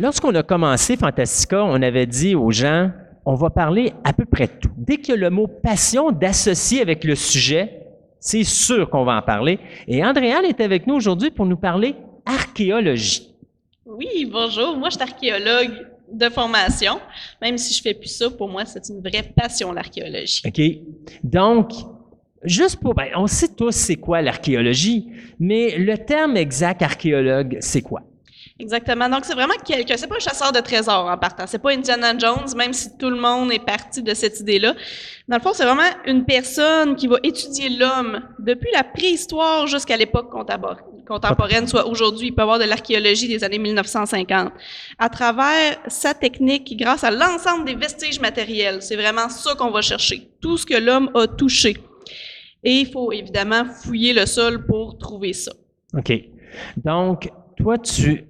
Lorsqu'on 0.04 0.36
a 0.36 0.44
commencé 0.44 0.98
Fantastica, 0.98 1.64
on 1.64 1.82
avait 1.82 2.06
dit 2.06 2.36
aux 2.36 2.52
gens, 2.52 2.92
on 3.26 3.36
va 3.36 3.50
parler 3.50 3.94
à 4.04 4.12
peu 4.12 4.26
près 4.26 4.48
de 4.48 4.52
tout. 4.60 4.70
Dès 4.76 4.98
qu'il 4.98 5.16
y 5.16 5.18
a 5.18 5.22
le 5.22 5.30
mot 5.30 5.48
passion 5.48 6.12
d'associer 6.12 6.82
avec 6.82 7.06
le 7.06 7.16
sujet, 7.16 7.86
c'est 8.20 8.44
sûr 8.44 8.90
qu'on 8.90 9.06
va 9.06 9.16
en 9.16 9.22
parler. 9.22 9.60
Et 9.88 10.04
Andréane 10.04 10.44
est 10.44 10.60
avec 10.60 10.88
nous 10.88 10.96
aujourd'hui 10.96 11.32
pour 11.32 11.46
nous 11.46 11.56
parler 11.56 11.96
archéologie. 12.26 13.34
Oui, 13.86 14.30
bonjour. 14.30 14.76
Moi, 14.76 14.90
je 14.90 14.96
suis 14.98 15.04
archéologue 15.04 15.88
de 16.12 16.28
formation. 16.28 17.00
Même 17.42 17.58
si 17.58 17.74
je 17.74 17.82
fais 17.82 17.94
plus 17.94 18.10
ça, 18.10 18.30
pour 18.30 18.50
moi, 18.50 18.66
c'est 18.66 18.90
une 18.90 19.00
vraie 19.00 19.24
passion, 19.24 19.72
l'archéologie. 19.72 20.42
OK? 20.46 20.62
Donc, 21.24 21.72
juste 22.44 22.76
pour... 22.82 22.94
ben, 22.94 23.08
on 23.16 23.28
sait 23.28 23.56
tous 23.56 23.72
c'est 23.72 23.96
quoi 23.96 24.22
l'archéologie, 24.22 25.08
mais 25.40 25.78
le 25.78 25.98
terme 25.98 26.36
exact 26.36 26.82
archéologue, 26.82 27.56
c'est 27.62 27.82
quoi? 27.82 28.02
Exactement. 28.60 29.10
Donc, 29.10 29.26
c'est 29.26 29.34
vraiment 29.34 29.56
quelqu'un. 29.66 29.98
C'est 29.98 30.08
pas 30.08 30.18
un 30.18 30.20
chasseur 30.20 30.52
de 30.52 30.60
trésors 30.60 31.08
en 31.08 31.18
partant. 31.18 31.46
C'est 31.48 31.58
pas 31.58 31.72
Indiana 31.72 32.16
Jones, 32.18 32.56
même 32.56 32.72
si 32.72 32.98
tout 32.98 33.10
le 33.10 33.20
monde 33.20 33.52
est 33.52 33.66
parti 33.66 34.04
de 34.04 34.14
cette 34.14 34.40
idée-là. 34.40 34.76
Dans 35.28 35.38
le 35.38 35.42
fond, 35.42 35.54
c'est 35.54 35.66
vraiment 35.66 35.90
une 36.06 36.24
personne 36.24 36.96
qui 36.96 37.08
va 37.08 37.18
étudier 37.24 37.70
l'homme 37.70 38.22
depuis 38.40 38.70
la 38.72 38.84
préhistoire 38.84 39.66
jusqu'à 39.66 39.98
l'époque 39.98 40.30
contemporaine, 40.30 41.68
soit 41.68 41.88
aujourd'hui. 41.88 42.28
Il 42.28 42.36
peut 42.36 42.42
y 42.42 42.44
avoir 42.44 42.60
de 42.60 42.66
l'archéologie 42.66 43.28
des 43.28 43.44
années 43.44 43.58
1950. 43.58 44.54
À 45.00 45.10
travers 45.10 45.80
sa 45.88 46.14
technique, 46.14 46.78
grâce 46.78 47.04
à 47.04 47.10
l'ensemble 47.10 47.66
des 47.66 47.76
vestiges 47.76 48.20
matériels, 48.20 48.82
c'est 48.82 48.96
vraiment 48.96 49.30
ça 49.30 49.56
qu'on 49.56 49.72
va 49.72 49.82
chercher. 49.82 50.30
Tout 50.42 50.58
ce 50.58 50.66
que 50.66 50.78
l'homme 50.78 51.10
a 51.16 51.26
touché. 51.26 51.78
Et 52.64 52.82
il 52.82 52.92
faut 52.92 53.12
évidemment 53.12 53.66
fouiller 53.66 54.14
le 54.14 54.26
sol 54.28 54.66
pour 54.68 54.98
trouver 55.00 55.34
ça. 55.34 55.52
OK. 55.98 56.14
Donc, 56.78 57.30
toi, 57.58 57.78
tu 57.78 58.26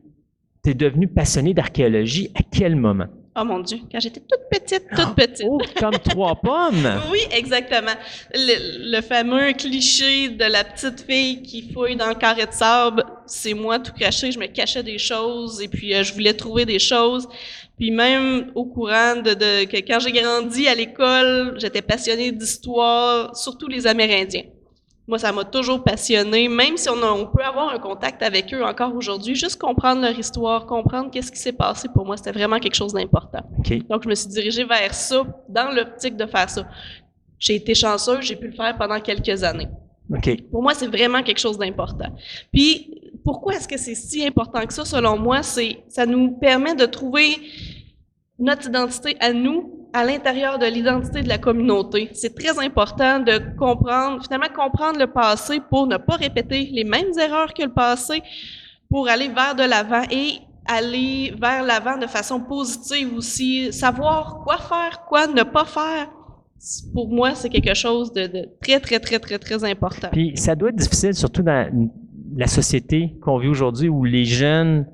es 0.66 0.74
devenu 0.74 1.08
passionné 1.08 1.54
d'archéologie 1.54 2.32
à 2.36 2.42
quel 2.52 2.76
moment? 2.76 3.08
Oh 3.36 3.44
mon 3.44 3.60
Dieu, 3.60 3.80
quand 3.92 4.00
j'étais 4.00 4.20
toute 4.20 4.42
petite, 4.52 4.84
toute 4.96 5.16
petite. 5.16 5.48
Oh, 5.50 5.60
comme 5.80 5.98
trois 5.98 6.36
pommes! 6.36 6.88
Oui, 7.12 7.20
exactement. 7.32 7.94
Le, 8.34 8.92
le 8.96 9.02
fameux 9.02 9.54
cliché 9.54 10.30
de 10.30 10.46
la 10.46 10.64
petite 10.64 11.02
fille 11.02 11.42
qui 11.42 11.72
fouille 11.74 11.96
dans 11.96 12.10
le 12.10 12.16
carré 12.16 12.46
de 12.46 12.52
sable, 12.52 13.04
c'est 13.26 13.56
moi 13.56 13.80
tout 13.80 13.92
caché. 13.94 14.32
Je 14.32 14.38
me 14.38 14.46
cachais 14.46 14.84
des 14.84 15.00
choses 15.00 15.62
et 15.62 15.68
puis 15.68 15.96
euh, 15.96 16.04
je 16.04 16.14
voulais 16.14 16.34
trouver 16.36 16.66
des 16.66 16.78
choses. 16.78 17.28
Puis 17.80 17.90
même 17.90 18.52
au 18.54 18.66
courant 18.66 19.16
de, 19.16 19.34
de 19.34 19.66
que 19.66 19.78
quand 19.78 20.00
j'ai 20.00 20.12
grandi 20.12 20.68
à 20.68 20.76
l'école, 20.76 21.56
j'étais 21.60 21.82
passionnée 21.82 22.32
d'histoire, 22.32 23.36
surtout 23.36 23.68
les 23.68 23.88
Amérindiens. 23.88 24.44
Moi, 25.08 25.20
ça 25.20 25.34
m'a 25.34 25.44
toujours 25.44 25.84
passionné, 25.84 26.48
même 26.48 26.78
si 26.78 26.88
on, 26.90 27.02
a- 27.04 27.12
on 27.12 27.26
peut 27.26 27.44
avoir 27.44 27.74
un 27.74 27.80
contact 27.80 28.24
avec 28.24 28.54
eux 28.54 28.64
encore 28.64 28.96
aujourd'hui, 28.96 29.36
juste 29.36 29.60
comprendre 29.60 30.02
leur 30.02 30.18
histoire, 30.18 30.66
comprendre 30.66 31.12
qu'est-ce 31.12 31.32
qui 31.32 31.40
s'est 31.40 31.52
passé 31.52 31.90
pour 31.94 32.06
moi, 32.06 32.16
c'était 32.16 32.32
vraiment 32.32 32.58
quelque 32.60 32.76
chose 32.76 32.94
d'important. 32.94 33.42
Donc, 33.90 34.04
je 34.04 34.10
me 34.10 34.16
suis 34.16 34.30
dirigée 34.30 34.64
vers 34.64 34.94
ça, 34.94 35.24
dans 35.50 35.72
l'optique 35.72 36.16
de 36.16 36.26
faire 36.26 36.50
ça. 36.50 36.66
J'ai 37.38 37.56
été 37.56 37.76
chanceuse, 37.76 38.22
j'ai 38.22 38.38
pu 38.38 38.48
le 38.48 38.54
faire 38.54 38.78
pendant 38.78 39.00
quelques 39.02 39.44
années. 39.44 39.68
Pour 40.52 40.62
moi, 40.62 40.74
c'est 40.74 40.88
vraiment 40.88 41.22
quelque 41.22 41.40
chose 41.40 41.58
d'important. 41.58 42.16
Puis, 42.54 43.02
pourquoi 43.26 43.56
est-ce 43.56 43.68
que 43.68 43.78
c'est 43.78 43.96
si 43.96 44.26
important 44.26 44.66
que 44.66 44.74
ça, 44.74 44.86
selon 44.86 45.18
moi? 45.18 45.44
C'est, 45.44 45.80
ça 45.90 46.06
nous 46.06 46.32
permet 46.32 46.76
de 46.76 46.86
trouver 46.86 47.38
notre 48.40 48.68
identité 48.68 49.18
à 49.20 49.34
nous 49.34 49.83
à 49.94 50.04
l'intérieur 50.04 50.58
de 50.58 50.66
l'identité 50.66 51.22
de 51.22 51.30
la 51.30 51.38
communauté. 51.38 52.10
C'est 52.14 52.36
très 52.36 52.60
important 52.60 53.20
de 53.20 53.40
comprendre, 53.56 54.24
finalement, 54.24 54.54
comprendre 54.54 55.00
le 55.00 55.08
passé 55.08 55.60
pour 55.70 55.86
ne 55.86 55.98
pas 55.98 56.16
répéter 56.16 56.70
les 56.72 56.84
mêmes 56.84 57.12
erreurs 57.20 57.54
que 57.54 57.64
le 57.64 57.72
passé, 57.72 58.24
pour 58.90 59.08
aller 59.08 59.28
vers 59.28 59.56
de 59.56 59.64
l'avant 59.64 60.02
et 60.10 60.40
aller 60.66 61.34
vers 61.40 61.64
l'avant 61.64 61.98
de 61.98 62.08
façon 62.08 62.40
positive 62.40 63.14
aussi, 63.16 63.72
savoir 63.72 64.42
quoi 64.44 64.58
faire, 64.58 65.04
quoi 65.08 65.28
ne 65.28 65.44
pas 65.44 65.66
faire. 65.66 66.10
Pour 66.94 67.10
moi, 67.10 67.36
c'est 67.36 67.50
quelque 67.50 67.74
chose 67.74 68.12
de, 68.14 68.48
très, 68.62 68.80
très, 68.80 69.00
très, 69.00 69.20
très, 69.20 69.38
très 69.38 69.64
important. 69.64 70.08
Puis 70.12 70.32
ça 70.36 70.56
doit 70.56 70.70
être 70.70 70.76
difficile, 70.76 71.14
surtout 71.14 71.44
dans 71.44 71.70
la 72.36 72.48
société 72.48 73.16
qu'on 73.22 73.38
vit 73.38 73.50
aujourd'hui 73.50 73.90
où 73.90 74.06
les 74.06 74.26
jeunes, 74.26 74.88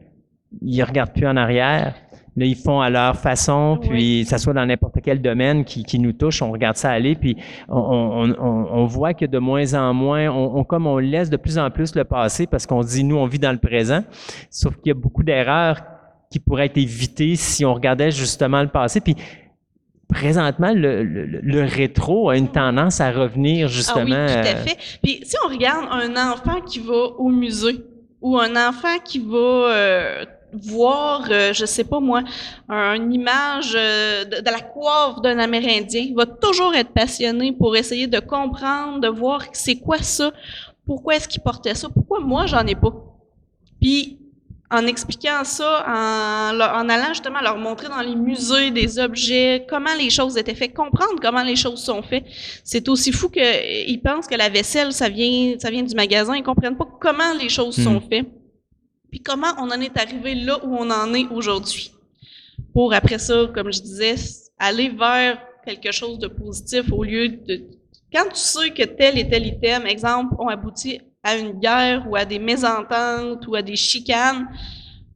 ils 0.61 0.81
regardent 0.83 1.13
plus 1.13 1.27
en 1.27 1.37
arrière 1.37 1.95
Là, 2.37 2.45
ils 2.45 2.55
font 2.55 2.79
à 2.81 2.89
leur 2.89 3.17
façon, 3.17 3.79
puis 3.81 4.25
ça 4.25 4.37
soit 4.37 4.53
dans 4.53 4.65
n'importe 4.65 4.97
quel 5.03 5.21
domaine 5.21 5.65
qui, 5.65 5.83
qui, 5.83 5.99
nous 5.99 6.13
touche, 6.13 6.41
on 6.41 6.51
regarde 6.51 6.77
ça 6.77 6.91
aller, 6.91 7.15
puis 7.15 7.35
on, 7.67 8.33
on, 8.39 8.67
on 8.71 8.85
voit 8.85 9.13
que 9.13 9.25
de 9.25 9.39
moins 9.39 9.73
en 9.73 9.93
moins, 9.93 10.29
on, 10.29 10.63
comme 10.63 10.87
on 10.87 10.97
laisse 10.97 11.29
de 11.29 11.37
plus 11.37 11.57
en 11.57 11.69
plus 11.69 11.95
le 11.95 12.03
passé 12.03 12.47
parce 12.47 12.65
qu'on 12.65 12.81
dit, 12.81 13.03
nous, 13.03 13.17
on 13.17 13.25
vit 13.25 13.39
dans 13.39 13.51
le 13.51 13.57
présent. 13.57 14.03
Sauf 14.49 14.75
qu'il 14.77 14.87
y 14.87 14.91
a 14.91 14.95
beaucoup 14.95 15.23
d'erreurs 15.23 15.81
qui 16.31 16.39
pourraient 16.39 16.67
être 16.67 16.77
évitées 16.77 17.35
si 17.35 17.65
on 17.65 17.73
regardait 17.73 18.11
justement 18.11 18.61
le 18.61 18.69
passé. 18.69 19.01
Puis 19.01 19.15
présentement, 20.07 20.73
le, 20.73 21.03
le, 21.03 21.63
rétro 21.63 22.29
a 22.29 22.37
une 22.37 22.51
tendance 22.51 22.99
à 22.99 23.11
revenir 23.11 23.67
justement. 23.67 24.25
Ah 24.27 24.27
oui, 24.27 24.33
tout 24.33 24.47
à 24.47 24.55
fait. 24.55 24.77
Puis 25.03 25.21
si 25.23 25.35
on 25.45 25.49
regarde 25.49 25.85
un 25.91 26.31
enfant 26.31 26.61
qui 26.61 26.79
va 26.79 26.93
au 27.17 27.29
musée 27.29 27.83
ou 28.21 28.37
un 28.37 28.55
enfant 28.69 28.97
qui 29.03 29.19
va 29.19 29.37
euh, 29.37 30.25
voir, 30.53 31.27
euh, 31.29 31.53
je 31.53 31.65
sais 31.65 31.83
pas 31.83 31.99
moi, 31.99 32.23
une 32.69 33.13
image 33.13 33.73
euh, 33.75 34.25
de, 34.25 34.45
la 34.45 34.59
coiffe 34.59 35.21
d'un 35.21 35.39
Amérindien. 35.39 36.01
Il 36.01 36.15
va 36.15 36.25
toujours 36.25 36.73
être 36.75 36.91
passionné 36.91 37.51
pour 37.51 37.75
essayer 37.75 38.07
de 38.07 38.19
comprendre, 38.19 38.99
de 38.99 39.07
voir 39.07 39.43
c'est 39.53 39.75
quoi 39.75 39.99
ça, 39.99 40.31
pourquoi 40.85 41.15
est-ce 41.15 41.27
qu'il 41.27 41.41
portait 41.41 41.75
ça, 41.75 41.89
pourquoi 41.89 42.19
moi 42.19 42.45
j'en 42.45 42.65
ai 42.65 42.75
pas. 42.75 42.93
Puis 43.81 44.17
en 44.71 44.85
expliquant 44.85 45.43
ça, 45.43 45.83
en, 45.87 46.59
en, 46.59 46.89
allant 46.89 47.09
justement 47.09 47.41
leur 47.41 47.57
montrer 47.57 47.87
dans 47.89 48.01
les 48.01 48.15
musées 48.15 48.69
des 48.69 48.99
objets, 48.99 49.65
comment 49.67 49.93
les 49.97 50.11
choses 50.11 50.37
étaient 50.37 50.53
faites, 50.53 50.75
comprendre 50.75 51.15
comment 51.19 51.41
les 51.41 51.55
choses 51.55 51.83
sont 51.83 52.03
faites. 52.03 52.25
C'est 52.63 52.87
aussi 52.87 53.11
fou 53.11 53.29
qu'ils 53.29 54.01
pensent 54.01 54.27
que 54.27 54.35
la 54.35 54.49
vaisselle, 54.49 54.93
ça 54.93 55.09
vient, 55.09 55.55
ça 55.57 55.71
vient 55.71 55.81
du 55.81 55.95
magasin, 55.95 56.35
ils 56.35 56.43
comprennent 56.43 56.77
pas 56.77 56.87
comment 56.99 57.33
les 57.39 57.49
choses 57.49 57.81
sont 57.81 57.95
hmm. 57.95 58.09
faites. 58.09 58.38
Puis 59.09 59.21
comment 59.21 59.53
on 59.57 59.69
en 59.71 59.81
est 59.81 59.97
arrivé 59.97 60.35
là 60.35 60.57
où 60.63 60.75
on 60.75 60.89
en 60.89 61.13
est 61.13 61.27
aujourd'hui? 61.27 61.91
Pour 62.73 62.93
après 62.93 63.19
ça, 63.19 63.49
comme 63.53 63.71
je 63.71 63.81
disais, 63.81 64.15
aller 64.57 64.89
vers 64.89 65.39
quelque 65.65 65.91
chose 65.91 66.19
de 66.19 66.27
positif 66.27 66.91
au 66.91 67.03
lieu 67.03 67.29
de... 67.29 67.63
Quand 68.13 68.25
tu 68.29 68.35
sais 68.39 68.71
que 68.71 68.83
tel 68.83 69.17
et 69.17 69.27
tel 69.27 69.45
item, 69.45 69.85
exemple, 69.85 70.35
ont 70.39 70.47
abouti 70.47 70.99
à 71.23 71.37
une 71.37 71.59
guerre 71.59 72.05
ou 72.09 72.15
à 72.15 72.25
des 72.25 72.39
mésententes 72.39 73.45
ou 73.47 73.55
à 73.55 73.61
des 73.61 73.75
chicanes, 73.75 74.47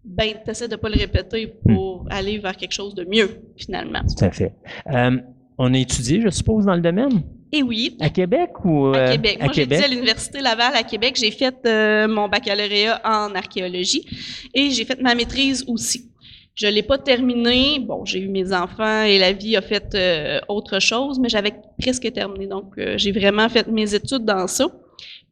ben, 0.03 0.33
tu 0.43 0.51
essaies 0.51 0.67
de 0.67 0.73
ne 0.73 0.79
pas 0.79 0.89
le 0.89 0.97
répéter 0.99 1.47
pour 1.47 2.03
hmm. 2.03 2.07
aller 2.11 2.37
vers 2.37 2.55
quelque 2.55 2.73
chose 2.73 2.93
de 2.93 3.05
mieux, 3.05 3.41
finalement. 3.55 4.01
Tout 4.01 4.25
à 4.25 4.31
fait. 4.31 4.53
Euh, 4.91 5.17
on 5.57 5.73
a 5.73 5.77
étudié, 5.77 6.21
je 6.21 6.29
suppose, 6.29 6.65
dans 6.65 6.75
le 6.75 6.81
domaine? 6.81 7.23
Et 7.54 7.62
oui. 7.62 7.95
À 7.99 8.10
Québec 8.10 8.49
ou 8.66 8.88
à 8.88 8.97
euh, 8.97 9.12
Québec. 9.12 9.38
Moi, 9.39 9.51
j'ai 9.54 9.72
à 9.72 9.88
l'université 9.88 10.41
Laval 10.41 10.76
à 10.76 10.82
Québec. 10.82 11.16
J'ai 11.20 11.30
fait 11.30 11.56
euh, 11.68 12.08
mon 12.08 12.28
baccalauréat 12.28 12.99
en 13.06 13.36
archéologie 13.36 14.08
et 14.56 14.72
j'ai 14.72 14.84
fait 14.86 14.99
ma 14.99 15.14
maîtrise 15.14 15.64
aussi. 15.68 16.10
Je 16.56 16.66
l'ai 16.66 16.82
pas 16.82 16.97
terminé. 16.97 17.80
Bon, 17.80 18.06
j'ai 18.06 18.20
eu 18.20 18.28
mes 18.28 18.51
enfants 18.54 19.04
et 19.04 19.20
la 19.20 19.34
vie 19.34 19.56
a 19.56 19.62
fait 19.62 19.93
euh, 19.93 20.39
autre 20.49 20.80
chose, 20.80 21.20
mais 21.20 21.30
j'avais 21.30 21.54
presque 21.80 22.12
terminé. 22.12 22.47
Donc, 22.47 22.74
j'ai 22.95 23.12
vraiment 23.12 23.47
fait 23.49 23.68
mes 23.68 23.93
études 23.93 24.26
dans 24.26 24.47
ça. 24.47 24.66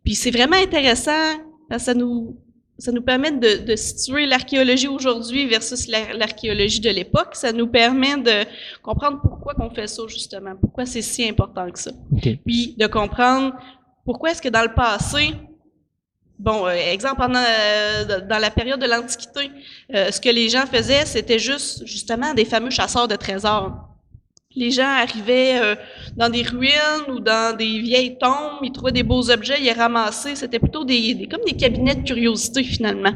Puis 0.04 0.14
c'est 0.14 0.32
vraiment 0.32 0.58
intéressant 0.58 1.40
parce 1.70 1.84
que 1.84 1.86
ça 1.86 1.94
nous 1.96 2.38
ça 2.82 2.92
nous 2.92 3.04
permet 3.04 3.32
de, 3.32 3.76
situer 3.76 4.26
l'archéologie 4.26 4.88
aujourd'hui 4.88 5.46
versus 5.46 5.88
l'archéologie 5.88 6.80
de 6.80 6.90
l'époque. 6.90 7.36
Ça 7.36 7.52
nous 7.52 7.68
permet 7.68 8.18
de 8.18 8.44
comprendre 8.82 9.22
pourquoi 9.22 9.54
on 9.60 9.70
fait 9.70 9.86
ça, 9.86 10.02
justement. 10.08 10.56
Pourquoi 10.60 10.88
c'est 10.88 11.04
si 11.04 11.30
important 11.30 11.70
que 11.70 11.78
ça. 11.78 11.92
Puis 12.44 12.76
de 12.78 12.88
comprendre 12.88 13.54
pourquoi 14.04 14.32
est-ce 14.32 14.42
que 14.42 14.50
dans 14.50 14.64
le 14.64 14.74
passé, 14.74 15.36
bon, 16.40 16.66
euh, 16.66 16.72
exemple, 16.72 17.22
euh, 17.22 18.22
dans 18.28 18.40
la 18.40 18.50
période 18.50 18.82
de 18.82 18.88
l'Antiquité, 18.88 19.52
euh, 19.94 20.10
ce 20.10 20.20
que 20.20 20.30
les 20.30 20.50
gens 20.50 20.66
faisaient, 20.66 21.06
c'était 21.06 21.38
juste, 21.38 21.86
justement, 21.86 22.34
des 22.34 22.46
fameux 22.46 22.72
chasseurs 22.72 23.08
de 23.08 23.16
trésors 23.16 23.91
les 24.56 24.72
gens 24.72 24.88
arrivaient 24.88 25.60
euh, 25.60 25.76
dans 26.16 26.30
des 26.30 26.44
ruines 26.44 27.10
ou 27.10 27.20
dans 27.20 27.56
des 27.56 27.80
vieilles 27.80 28.18
tombes, 28.18 28.60
ils 28.64 28.72
trouvaient 28.72 28.92
des 28.92 29.04
beaux 29.04 29.30
objets, 29.30 29.56
ils 29.60 29.66
les 29.66 29.72
ramassaient. 29.72 30.36
C'était 30.36 30.60
plutôt 30.60 30.84
des, 30.84 31.28
comme 31.30 31.44
des 31.46 31.56
cabinets 31.56 31.96
de 31.96 32.04
curiosité 32.04 32.64
finalement. 32.64 33.14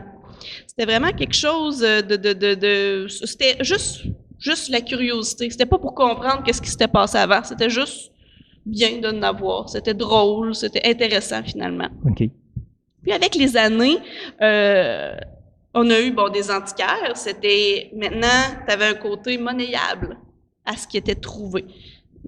C'était 0.68 0.86
vraiment 0.86 1.12
quelque 1.12 1.36
chose 1.36 1.80
de, 1.80 2.02
de, 2.02 2.34
de, 2.34 2.54
de 2.54 3.08
c'était 3.08 3.58
juste, 3.62 4.04
juste 4.40 4.70
la 4.70 4.82
curiosité. 4.82 5.50
C'était 5.50 5.66
pas 5.66 5.78
pour 5.78 5.94
comprendre 5.94 6.44
qu'est-ce 6.44 6.62
qui 6.62 6.70
s'était 6.70 6.88
passé 6.88 7.18
avant. 7.18 7.44
C'était 7.44 7.70
juste 7.70 8.12
bien 8.66 8.98
de 9.00 9.10
l'avoir. 9.20 9.70
C'était 9.70 9.94
drôle, 9.94 10.56
c'était 10.56 10.88
intéressant 10.88 11.44
finalement. 11.44 11.90
OK. 12.06 12.30
Puis 13.04 13.12
avec 13.14 13.36
les 13.36 13.56
années, 13.56 13.98
euh, 14.42 15.16
on 15.74 15.90
a 15.90 16.00
eu 16.00 16.12
bon 16.12 16.30
des 16.30 16.50
antiquaires. 16.50 17.12
C'était 17.16 17.92
maintenant, 17.96 18.28
tu 18.68 18.74
avais 18.74 18.88
un 18.88 18.94
côté 18.96 19.38
monnayable 19.38 20.18
à 20.66 20.76
ce 20.76 20.88
qui 20.88 20.98
était 20.98 21.16
trouvé. 21.16 21.66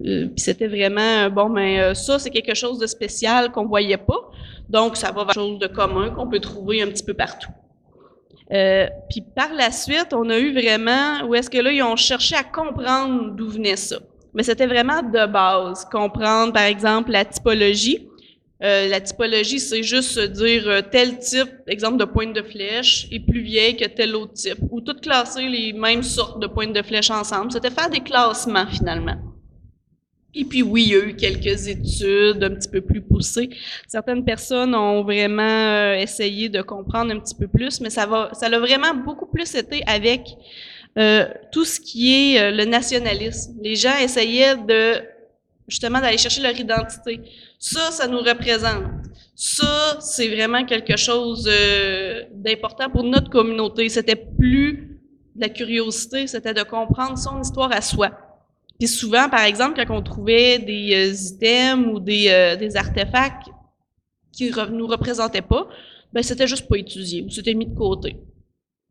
Euh, 0.04 0.28
c'était 0.36 0.68
vraiment 0.68 1.28
bon, 1.28 1.48
mais 1.48 1.80
euh, 1.80 1.94
ça 1.94 2.18
c'est 2.18 2.30
quelque 2.30 2.54
chose 2.54 2.78
de 2.78 2.86
spécial 2.86 3.50
qu'on 3.50 3.66
voyait 3.66 3.96
pas, 3.96 4.30
donc 4.68 4.96
ça 4.96 5.10
va 5.10 5.24
vers 5.24 5.34
quelque 5.34 5.34
chose 5.34 5.58
de 5.58 5.66
commun 5.66 6.10
qu'on 6.10 6.28
peut 6.28 6.38
trouver 6.38 6.82
un 6.82 6.86
petit 6.86 7.02
peu 7.02 7.14
partout. 7.14 7.50
Euh, 8.52 8.86
puis 9.10 9.20
par 9.20 9.52
la 9.52 9.72
suite, 9.72 10.14
on 10.14 10.30
a 10.30 10.38
eu 10.38 10.52
vraiment 10.52 11.26
où 11.26 11.34
est-ce 11.34 11.50
que 11.50 11.58
là 11.58 11.72
ils 11.72 11.82
ont 11.82 11.96
cherché 11.96 12.36
à 12.36 12.44
comprendre 12.44 13.32
d'où 13.32 13.48
venait 13.48 13.76
ça. 13.76 13.98
Mais 14.34 14.42
c'était 14.42 14.66
vraiment 14.66 15.02
de 15.02 15.26
base, 15.26 15.84
comprendre 15.90 16.52
par 16.52 16.62
exemple 16.62 17.10
la 17.10 17.24
typologie. 17.24 18.08
Euh, 18.60 18.88
la 18.88 19.00
typologie, 19.00 19.60
c'est 19.60 19.84
juste 19.84 20.18
dire 20.18 20.68
euh, 20.68 20.82
tel 20.82 21.18
type, 21.20 21.48
exemple 21.68 21.96
de 21.96 22.04
pointe 22.04 22.34
de 22.34 22.42
flèche, 22.42 23.06
est 23.12 23.20
plus 23.20 23.40
vieille 23.40 23.76
que 23.76 23.84
tel 23.84 24.16
autre 24.16 24.32
type, 24.32 24.58
ou 24.70 24.80
tout 24.80 24.96
classer 25.00 25.48
les 25.48 25.72
mêmes 25.72 26.02
sortes 26.02 26.42
de 26.42 26.48
pointes 26.48 26.72
de 26.72 26.82
flèche 26.82 27.10
ensemble. 27.10 27.52
C'était 27.52 27.70
faire 27.70 27.88
des 27.88 28.00
classements 28.00 28.66
finalement. 28.66 29.16
Et 30.34 30.44
puis 30.44 30.62
oui, 30.62 30.84
il 30.86 30.92
y 30.92 30.96
a 30.96 31.04
eu 31.04 31.14
quelques 31.14 31.68
études 31.68 32.42
un 32.42 32.50
petit 32.50 32.68
peu 32.68 32.80
plus 32.80 33.00
poussées. 33.00 33.48
Certaines 33.86 34.24
personnes 34.24 34.74
ont 34.74 35.02
vraiment 35.02 35.42
euh, 35.42 35.94
essayé 35.94 36.48
de 36.48 36.60
comprendre 36.60 37.12
un 37.12 37.20
petit 37.20 37.36
peu 37.36 37.46
plus, 37.46 37.80
mais 37.80 37.90
ça 37.90 38.06
va, 38.06 38.30
ça 38.32 38.46
a 38.46 38.58
vraiment 38.58 38.92
beaucoup 38.92 39.26
plus 39.26 39.54
été 39.54 39.84
avec 39.86 40.22
tout 41.52 41.64
ce 41.64 41.78
qui 41.78 42.12
est 42.12 42.50
le 42.50 42.64
nationalisme. 42.64 43.56
Les 43.62 43.76
gens 43.76 43.96
essayaient 44.02 44.56
de 44.56 45.00
justement 45.68 46.00
d'aller 46.00 46.18
chercher 46.18 46.42
leur 46.42 46.58
identité. 46.58 47.20
Ça, 47.58 47.90
ça 47.90 48.06
nous 48.06 48.18
représente. 48.18 48.84
Ça, 49.34 49.98
c'est 50.00 50.28
vraiment 50.28 50.64
quelque 50.64 50.96
chose 50.96 51.48
euh, 51.50 52.24
d'important 52.32 52.90
pour 52.90 53.04
notre 53.04 53.30
communauté. 53.30 53.88
C'était 53.88 54.16
plus 54.16 54.98
de 55.34 55.40
la 55.40 55.48
curiosité, 55.48 56.26
c'était 56.26 56.54
de 56.54 56.62
comprendre 56.62 57.18
son 57.18 57.40
histoire 57.40 57.72
à 57.72 57.80
soi. 57.80 58.10
Puis 58.78 58.88
souvent, 58.88 59.28
par 59.28 59.42
exemple, 59.42 59.74
quand 59.76 59.96
on 59.96 60.02
trouvait 60.02 60.58
des 60.58 60.92
euh, 60.92 61.12
items 61.12 61.86
ou 61.92 62.00
des, 62.00 62.28
euh, 62.28 62.56
des 62.56 62.76
artefacts 62.76 63.48
qui 64.32 64.50
ne 64.50 64.66
nous 64.66 64.86
représentaient 64.86 65.42
pas, 65.42 65.68
ben 66.12 66.22
c'était 66.22 66.46
juste 66.46 66.68
pas 66.68 66.78
étudié 66.78 67.22
ou 67.22 67.30
c'était 67.30 67.54
mis 67.54 67.66
de 67.66 67.74
côté. 67.74 68.16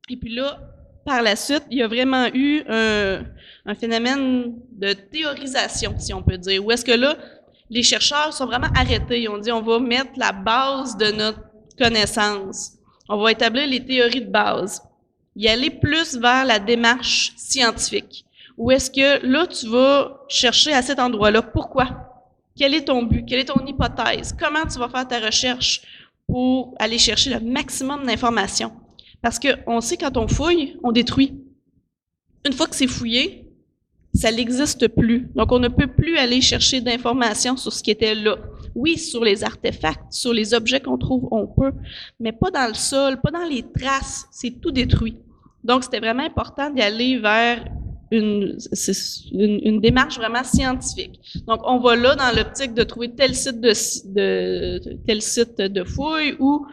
Et 0.10 0.18
puis 0.18 0.34
là, 0.34 0.60
par 1.06 1.22
la 1.22 1.38
suite, 1.38 1.64
il 1.72 1.78
y 1.78 1.82
a 1.82 1.88
vraiment 1.88 2.28
eu 2.34 2.64
un, 2.68 3.24
un 3.66 3.76
phénomène 3.76 4.56
de 4.72 4.92
théorisation, 4.94 5.96
si 5.98 6.14
on 6.14 6.22
peut 6.22 6.38
dire, 6.38 6.64
où 6.64 6.72
est-ce 6.72 6.84
que 6.84 6.92
là, 6.92 7.18
les 7.70 7.84
chercheurs 7.84 8.34
sont 8.34 8.46
vraiment 8.46 8.70
arrêtés. 8.76 9.22
Ils 9.24 9.30
ont 9.30 9.38
dit, 9.38 9.52
on 9.52 9.62
va 9.62 9.80
mettre 9.80 10.12
la 10.18 10.32
base 10.32 10.98
de 10.98 11.12
notre 11.12 11.42
connaissance. 11.78 12.74
On 13.10 13.18
va 13.18 13.32
établir 13.32 13.68
les 13.68 13.84
théories 13.86 14.22
de 14.22 14.32
base. 14.32 14.82
Y 15.36 15.48
aller 15.48 15.70
plus 15.70 16.18
vers 16.18 16.46
la 16.46 16.60
démarche 16.60 17.34
scientifique. 17.38 18.26
Ou 18.58 18.72
est-ce 18.72 18.90
que 18.90 19.26
là, 19.26 19.46
tu 19.46 19.68
vas 19.68 20.26
chercher 20.28 20.74
à 20.74 20.82
cet 20.82 21.00
endroit-là? 21.00 21.42
Pourquoi? 21.42 21.88
Quel 22.58 22.74
est 22.74 22.86
ton 22.86 23.04
but? 23.04 23.24
Quelle 23.26 23.40
est 23.40 23.46
ton 23.46 23.64
hypothèse? 23.66 24.36
Comment 24.38 24.66
tu 24.66 24.80
vas 24.80 24.90
faire 24.90 25.08
ta 25.08 25.20
recherche 25.20 25.82
pour 26.28 26.74
aller 26.80 26.98
chercher 26.98 27.30
le 27.30 27.40
maximum 27.40 28.06
d'informations? 28.06 28.72
Parce 29.22 29.40
qu'on 29.40 29.80
sait 29.80 29.98
quand 29.98 30.18
on 30.18 30.28
fouille, 30.28 30.78
on 30.84 30.92
détruit. 30.92 31.40
Une 32.46 32.54
fois 32.54 32.68
que 32.68 32.76
c'est 32.76 32.88
fouillé, 32.88 33.47
ça 34.18 34.32
n'existe 34.32 34.88
plus. 34.88 35.30
Donc, 35.36 35.52
on 35.52 35.60
ne 35.60 35.68
peut 35.68 35.88
plus 35.88 36.18
aller 36.18 36.42
chercher 36.42 36.82
d'informations 36.82 37.56
sur 37.56 37.72
ce 37.72 37.84
qui 37.84 37.92
était 37.92 38.16
là. 38.16 38.36
Oui, 38.76 38.98
sur 38.98 39.24
les 39.24 39.44
artefacts, 39.44 40.12
sur 40.12 40.34
les 40.34 40.54
objets 40.54 40.80
qu'on 40.80 40.98
trouve, 40.98 41.28
on 41.32 41.48
peut, 41.48 41.72
mais 42.20 42.32
pas 42.32 42.52
dans 42.52 42.68
le 42.68 42.74
sol, 42.74 43.20
pas 43.22 43.32
dans 43.32 43.48
les 43.48 43.64
traces. 43.64 44.26
C'est 44.32 44.62
tout 44.62 44.72
détruit. 44.72 45.18
Donc, 45.64 45.84
c'était 45.84 46.00
vraiment 46.00 46.24
important 46.24 46.70
d'y 46.70 46.82
aller 46.82 47.18
vers 47.20 47.66
une, 48.12 48.58
une, 49.34 49.82
démarche 49.82 50.18
vraiment 50.18 50.44
scientifique. 50.44 51.20
Donc, 51.46 51.62
on 51.66 51.80
va 51.80 51.96
là 51.96 52.16
dans 52.16 52.36
l'optique 52.36 52.74
de 52.74 52.84
trouver 52.84 53.12
tel 53.12 53.36
site 53.36 53.60
de, 53.60 53.74
de, 54.14 54.98
tel 55.06 55.22
site 55.22 55.58
de 55.58 55.84
fouille 55.84 56.36
ou 56.40 56.66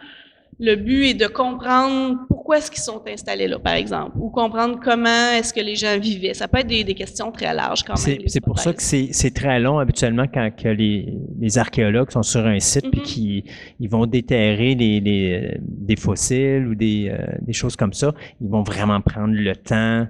le 0.59 0.77
but 0.77 1.07
est 1.07 1.15
de 1.15 1.27
comprendre 1.27 2.19
pourquoi 2.29 2.59
est-ce 2.59 2.71
qu'ils 2.71 2.83
sont 2.83 3.03
installés 3.07 3.49
là, 3.49 3.59
par 3.59 3.75
exemple, 3.75 4.13
ou 4.17 4.31
comprendre 4.31 4.79
comment 4.83 5.33
est-ce 5.33 5.53
que 5.53 5.61
les 5.61 5.77
gens 5.77 5.99
vivaient. 5.99 6.35
Ça 6.35 6.49
peut 6.49 6.59
être 6.59 6.67
des, 6.67 6.95
questions 6.95 7.33
très 7.33 7.53
larges 7.53 7.83
quand 7.83 7.95
même. 8.07 8.19
C'est 8.27 8.41
pour 8.41 8.59
ça 8.59 8.73
que 8.73 8.83
c'est 8.83 9.35
très 9.35 9.59
long 9.59 9.79
habituellement 9.79 10.27
quand 10.33 10.51
que 10.55 10.69
les, 10.69 11.19
les, 11.41 11.59
archéologues 11.59 12.11
sont 12.11 12.23
sur 12.23 12.47
un 12.47 12.61
site 12.61 12.85
et 12.85 12.89
mm-hmm. 12.89 13.03
qu'ils 13.03 13.45
ils 13.81 13.89
vont 13.89 14.07
déterrer 14.07 14.75
des, 14.75 15.59
des 15.61 15.97
fossiles 15.97 16.67
ou 16.69 16.75
des, 16.75 17.09
euh, 17.11 17.25
des 17.43 17.53
choses 17.53 17.77
comme 17.77 17.93
ça. 17.93 18.15
Ils 18.41 18.49
vont 18.49 18.63
vraiment 18.63 19.01
prendre 19.01 19.35
le 19.35 19.57
temps. 19.57 20.07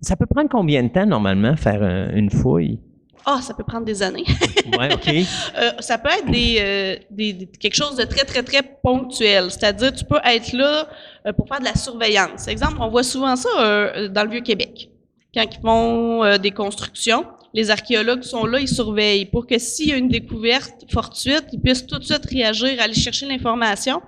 Ça 0.00 0.16
peut 0.16 0.26
prendre 0.26 0.48
combien 0.50 0.82
de 0.82 0.88
temps 0.88 1.06
normalement 1.06 1.56
faire 1.56 1.82
une 2.14 2.30
fouille? 2.30 2.78
Ah, 3.24 3.40
ça 3.42 3.54
peut 3.54 3.64
prendre 3.64 3.84
des 3.84 4.02
années. 4.02 4.24
ouais, 4.78 4.92
OK. 4.92 5.08
Euh, 5.08 5.70
ça 5.80 5.98
peut 5.98 6.08
être 6.08 6.28
euh, 6.28 6.96
des, 7.10 7.48
quelque 7.60 7.74
chose 7.74 7.96
de 7.96 8.04
très, 8.04 8.24
très, 8.24 8.42
très 8.42 8.62
ponctuel. 8.62 9.50
C'est-à-dire, 9.50 9.92
tu 9.92 10.04
peux 10.04 10.20
être 10.24 10.52
là 10.52 10.88
euh, 11.26 11.32
pour 11.32 11.48
faire 11.48 11.60
de 11.60 11.64
la 11.64 11.74
surveillance. 11.74 12.48
Exemple, 12.48 12.76
on 12.80 12.88
voit 12.88 13.02
souvent 13.02 13.36
ça 13.36 14.08
dans 14.08 14.24
le 14.24 14.30
Vieux-Québec. 14.30 14.90
Quand 15.34 15.44
ils 15.44 15.60
font 15.60 16.38
des 16.38 16.50
constructions, 16.52 17.26
les 17.54 17.70
archéologues 17.70 18.22
sont 18.22 18.46
là, 18.46 18.60
ils 18.60 18.68
surveillent 18.68 19.26
pour 19.26 19.46
que 19.46 19.58
s'il 19.58 19.88
y 19.88 19.92
a 19.92 19.96
une 19.96 20.08
découverte 20.08 20.84
fortuite, 20.90 21.44
ils 21.52 21.60
puissent 21.60 21.86
tout 21.86 21.98
de 21.98 22.04
suite 22.04 22.24
réagir, 22.26 22.80
aller 22.80 22.94
chercher 22.94 23.26
l'information. 23.26 24.02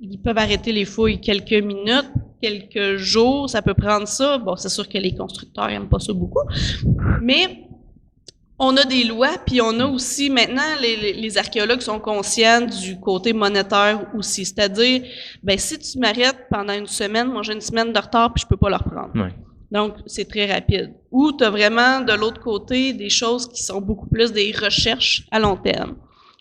Ils 0.00 0.18
peuvent 0.18 0.38
arrêter 0.38 0.72
les 0.72 0.84
fouilles 0.84 1.20
quelques 1.20 1.52
minutes, 1.52 2.10
quelques 2.42 2.96
jours, 2.96 3.48
ça 3.48 3.62
peut 3.62 3.74
prendre 3.74 4.06
ça. 4.06 4.38
Bon, 4.38 4.56
c'est 4.56 4.68
sûr 4.68 4.88
que 4.88 4.98
les 4.98 5.14
constructeurs 5.14 5.68
n'aiment 5.68 5.88
pas 5.88 5.98
ça 5.98 6.12
beaucoup, 6.12 6.40
mais 7.22 7.63
on 8.58 8.76
a 8.76 8.84
des 8.84 9.04
lois, 9.04 9.36
puis 9.44 9.60
on 9.60 9.80
a 9.80 9.86
aussi 9.86 10.30
maintenant 10.30 10.62
les, 10.80 11.38
archéologues 11.38 11.80
sont 11.80 11.98
conscients 11.98 12.60
du 12.60 12.98
côté 13.00 13.32
monétaire 13.32 14.06
aussi. 14.14 14.44
C'est-à-dire, 14.44 15.02
ben 15.42 15.58
si 15.58 15.78
tu 15.78 15.98
m'arrêtes 15.98 16.46
pendant 16.50 16.72
une 16.72 16.86
semaine, 16.86 17.28
moi 17.28 17.42
j'ai 17.42 17.54
une 17.54 17.60
semaine 17.60 17.92
de 17.92 17.98
retard 17.98 18.32
puis 18.32 18.42
je 18.42 18.46
peux 18.46 18.56
pas 18.56 18.70
le 18.70 18.76
reprendre. 18.76 19.12
Donc 19.72 19.94
c'est 20.06 20.28
très 20.28 20.50
rapide. 20.50 20.92
Ou 21.10 21.32
tu 21.32 21.42
as 21.42 21.50
vraiment 21.50 22.00
de 22.00 22.12
l'autre 22.12 22.40
côté 22.40 22.92
des 22.92 23.10
choses 23.10 23.48
qui 23.48 23.62
sont 23.62 23.80
beaucoup 23.80 24.06
plus 24.06 24.32
des 24.32 24.52
recherches 24.52 25.26
à 25.32 25.40
long 25.40 25.56
terme. 25.56 25.96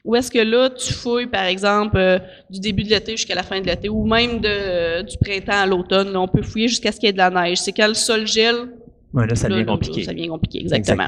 Ou 0.05 0.15
est-ce 0.15 0.29
que 0.29 0.39
là 0.39 0.69
tu 0.69 0.93
fouilles 0.93 1.27
par 1.27 1.45
exemple 1.45 1.97
euh, 1.97 2.19
du 2.49 2.59
début 2.59 2.83
de 2.83 2.89
l'été 2.89 3.13
jusqu'à 3.13 3.35
la 3.35 3.43
fin 3.43 3.59
de 3.61 3.65
l'été, 3.65 3.87
ou 3.89 4.05
même 4.05 4.39
de, 4.39 5.01
du 5.01 5.17
printemps 5.17 5.61
à 5.61 5.65
l'automne. 5.65 6.15
On 6.15 6.27
peut 6.27 6.43
fouiller 6.43 6.67
jusqu'à 6.67 6.91
ce 6.91 6.99
qu'il 6.99 7.07
y 7.07 7.09
ait 7.09 7.13
de 7.13 7.17
la 7.17 7.29
neige. 7.29 7.57
C'est 7.57 7.71
quand 7.71 7.87
le 7.87 7.93
sol 7.93 8.27
gèle. 8.27 8.67
Ouais, 9.13 9.25
là 9.25 9.33
ça 9.33 9.47
devient 9.47 9.65
compliqué. 9.65 10.03
ça 10.03 10.11
devient 10.11 10.27
compliqué, 10.27 10.59
exactement. 10.59 11.07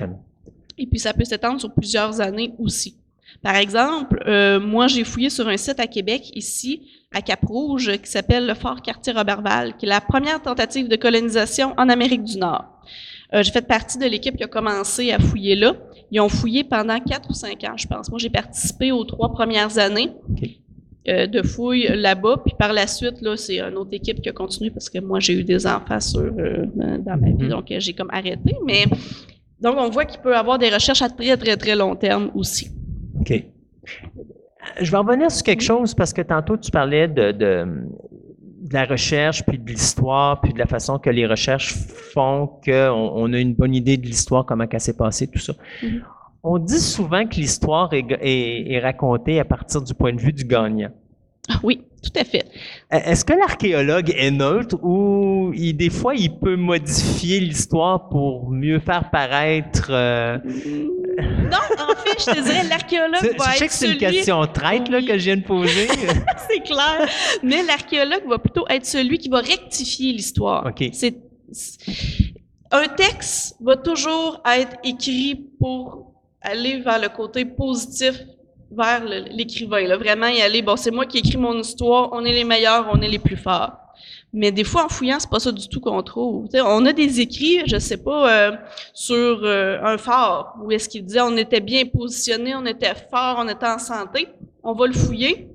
Et 0.78 0.88
puis, 0.88 1.00
ça 1.00 1.14
peut 1.14 1.26
s'étendre 1.26 1.60
sur 1.60 1.74
plusieurs 1.74 2.22
années 2.22 2.54
aussi. 2.60 2.98
Par 3.42 3.56
exemple, 3.56 4.24
euh, 4.28 4.60
moi, 4.60 4.88
j'ai 4.88 5.04
fouillé 5.04 5.30
sur 5.30 5.48
un 5.48 5.58
site 5.58 5.80
à 5.80 5.88
Québec, 5.88 6.32
ici, 6.36 6.82
à 7.14 7.22
Cap-Rouge, 7.22 7.92
qui 8.02 8.10
s'appelle 8.10 8.48
le 8.48 8.54
Fort 8.54 8.82
Quartier 8.82 9.14
Robertval, 9.14 9.76
qui 9.78 9.86
est 9.86 9.90
la 9.90 10.02
première 10.02 10.42
tentative 10.42 10.88
de 10.88 10.96
colonisation 10.96 11.74
en 11.78 11.90
Amérique 11.90 12.24
du 12.24 12.38
Nord. 12.38 12.66
Euh, 13.34 13.44
j'ai 13.44 13.52
fait 13.52 13.68
partie 13.68 13.98
de 13.98 14.06
l'équipe 14.06 14.36
qui 14.36 14.44
a 14.44 14.48
commencé 14.48 15.12
à 15.12 15.20
fouiller 15.20 15.56
là. 15.56 15.76
Ils 16.12 16.20
ont 16.22 16.30
fouillé 16.30 16.64
pendant 16.64 17.00
quatre 17.00 17.30
ou 17.30 17.34
cinq 17.34 17.64
ans, 17.64 17.76
je 17.76 17.88
pense. 17.88 18.10
Moi, 18.10 18.20
j'ai 18.20 18.30
participé 18.30 18.92
aux 18.92 19.04
trois 19.04 19.32
premières 19.32 19.78
années 19.78 20.12
euh, 21.08 21.26
de 21.28 21.42
fouilles 21.42 21.88
là-bas. 21.90 22.42
Puis 22.46 22.56
par 22.58 22.72
la 22.72 22.86
suite, 22.88 23.22
là, 23.22 23.36
c'est 23.36 23.60
une 23.60 23.76
autre 23.76 23.94
équipe 23.94 24.22
qui 24.22 24.30
a 24.30 24.34
continué 24.34 24.70
parce 24.70 24.90
que 24.90 25.00
moi, 25.00 25.20
j'ai 25.20 25.34
eu 25.34 25.44
des 25.44 25.66
enfants 25.66 26.00
sur, 26.00 26.32
dans 26.32 27.18
ma 27.18 27.28
vie, 27.28 27.34
mm-hmm. 27.34 27.48
donc 27.48 27.66
j'ai 27.70 27.94
comme 27.94 28.12
arrêté. 28.12 28.56
Mais 28.66 28.86
donc, 29.62 29.76
on 29.78 29.90
voit 29.90 30.06
qu'il 30.06 30.22
peut 30.22 30.36
avoir 30.36 30.60
des 30.60 30.70
recherches 30.70 31.02
à 31.02 31.10
très, 31.10 31.38
très, 31.38 31.58
très 31.58 31.76
long 31.76 31.96
terme 31.96 32.32
aussi. 32.36 32.72
OK. 33.20 33.34
Je 34.82 34.92
vais 34.92 34.98
revenir 34.98 35.32
sur 35.32 35.44
quelque 35.44 35.64
chose 35.64 35.94
parce 35.94 36.12
que 36.12 36.22
tantôt, 36.22 36.58
tu 36.58 36.72
parlais 36.72 37.08
de, 37.08 37.32
de, 37.32 37.66
la 38.72 38.86
recherche, 38.86 39.46
puis 39.46 39.58
de 39.58 39.70
l'histoire, 39.70 40.42
puis 40.42 40.52
de 40.52 40.60
la 40.60 40.66
façon 40.66 40.98
que 40.98 41.10
les 41.10 41.26
recherches 41.26 41.74
font 41.74 42.48
qu'on 42.66 43.12
on 43.16 43.32
a 43.32 43.40
une 43.40 43.54
bonne 43.54 43.76
idée 43.76 43.96
de 43.96 44.06
l'histoire, 44.06 44.46
comment 44.46 44.66
elle 44.70 44.80
s'est 44.80 44.98
passée, 44.98 45.28
tout 45.28 45.40
ça. 45.40 45.54
Mm-hmm. 45.82 46.02
On 46.44 46.58
dit 46.58 46.80
souvent 46.80 47.26
que 47.26 47.36
l'histoire 47.36 47.94
est, 47.94 48.06
est 48.22 48.80
racontée 48.80 49.40
à 49.40 49.46
partir 49.46 49.82
du 49.82 49.94
point 49.94 50.14
de 50.14 50.20
vue 50.20 50.34
du 50.34 50.44
gagnant. 50.44 50.92
Ah 51.48 51.60
oui, 51.62 51.82
tout 52.02 52.20
à 52.20 52.24
fait. 52.24 52.46
Euh, 52.94 52.98
est-ce 53.06 53.24
que 53.24 53.34
l'archéologue 53.34 54.12
est 54.16 54.32
neutre 54.32 54.78
ou 54.82 55.54
des 55.56 55.90
fois 55.90 56.16
il 56.16 56.36
peut 56.40 56.56
modifier 56.56 57.40
l'histoire 57.40 58.10
pour 58.10 58.50
mieux 58.50 58.80
faire 58.80 59.12
paraître 59.12 59.88
euh, 59.90 60.38
Non, 60.40 61.58
en 61.80 61.96
fait, 61.96 62.20
je 62.20 62.26
te 62.26 62.44
dirais 62.44 62.64
l'archéologue 62.68 63.38
va 63.38 63.52
je 63.52 63.58
sais 63.58 63.68
que 63.68 63.74
c'est 63.74 63.92
une 63.92 63.98
question 63.98 64.46
traite 64.48 64.90
là, 64.90 65.02
que 65.02 65.18
je 65.18 65.24
viens 65.26 65.38
de 65.38 65.44
poser. 65.44 65.88
c'est 66.50 66.62
clair. 66.62 67.08
Mais 67.44 67.62
l'archéologue 67.64 68.28
va 68.28 68.40
plutôt 68.40 68.66
être 68.68 68.86
celui 68.86 69.20
qui 69.20 69.30
va 69.30 69.42
rectifier 69.42 70.14
l'histoire. 70.14 70.66
OK. 70.66 70.90
C'est 70.94 71.18
un 72.72 72.88
texte 72.88 73.56
va 73.62 73.78
toujours 73.78 74.42
être 74.46 74.78
écrit 74.84 75.36
pour 75.60 76.14
aller 76.42 76.80
vers 76.80 77.00
le 77.00 77.10
côté 77.10 77.46
positif 77.46 78.16
vers 78.72 79.04
l'écrivain. 79.06 79.96
Vraiment 79.98 80.28
y 80.28 80.42
aller, 80.42 80.62
bon, 80.62 80.76
c'est 80.76 80.92
moi 80.92 81.06
qui 81.06 81.20
écris 81.20 81.38
mon 81.38 81.58
histoire, 81.60 82.10
on 82.12 82.24
est 82.26 82.34
les 82.34 82.44
meilleurs, 82.44 82.88
on 82.92 83.02
est 83.02 83.08
les 83.08 83.20
plus 83.20 83.38
forts. 83.38 83.74
Mais 84.34 84.52
des 84.52 84.66
fois, 84.66 84.86
en 84.86 84.90
fouillant, 84.90 85.18
c'est 85.18 85.30
pas 85.30 85.40
ça 85.40 85.52
du 85.54 85.70
tout 85.70 85.80
qu'on 85.80 86.04
trouve. 86.04 86.50
on 86.54 86.86
a 86.86 86.92
des 86.92 87.22
écrits, 87.22 87.62
je 87.66 87.78
sais 87.80 87.96
pas, 87.96 88.30
euh, 88.30 88.52
sur 88.94 89.16
euh, 89.16 89.80
un 89.82 89.98
phare, 89.98 90.58
où 90.62 90.72
est-ce 90.72 90.90
qu'il 90.90 91.06
disait 91.06 91.22
on 91.22 91.38
était 91.38 91.62
bien 91.62 91.86
positionné, 91.86 92.54
on 92.54 92.66
était 92.66 92.94
fort, 93.10 93.38
on 93.40 93.48
était 93.48 93.66
en 93.66 93.80
santé. 93.80 94.28
On 94.62 94.74
va 94.74 94.88
le 94.88 94.94
fouiller. 94.94 95.48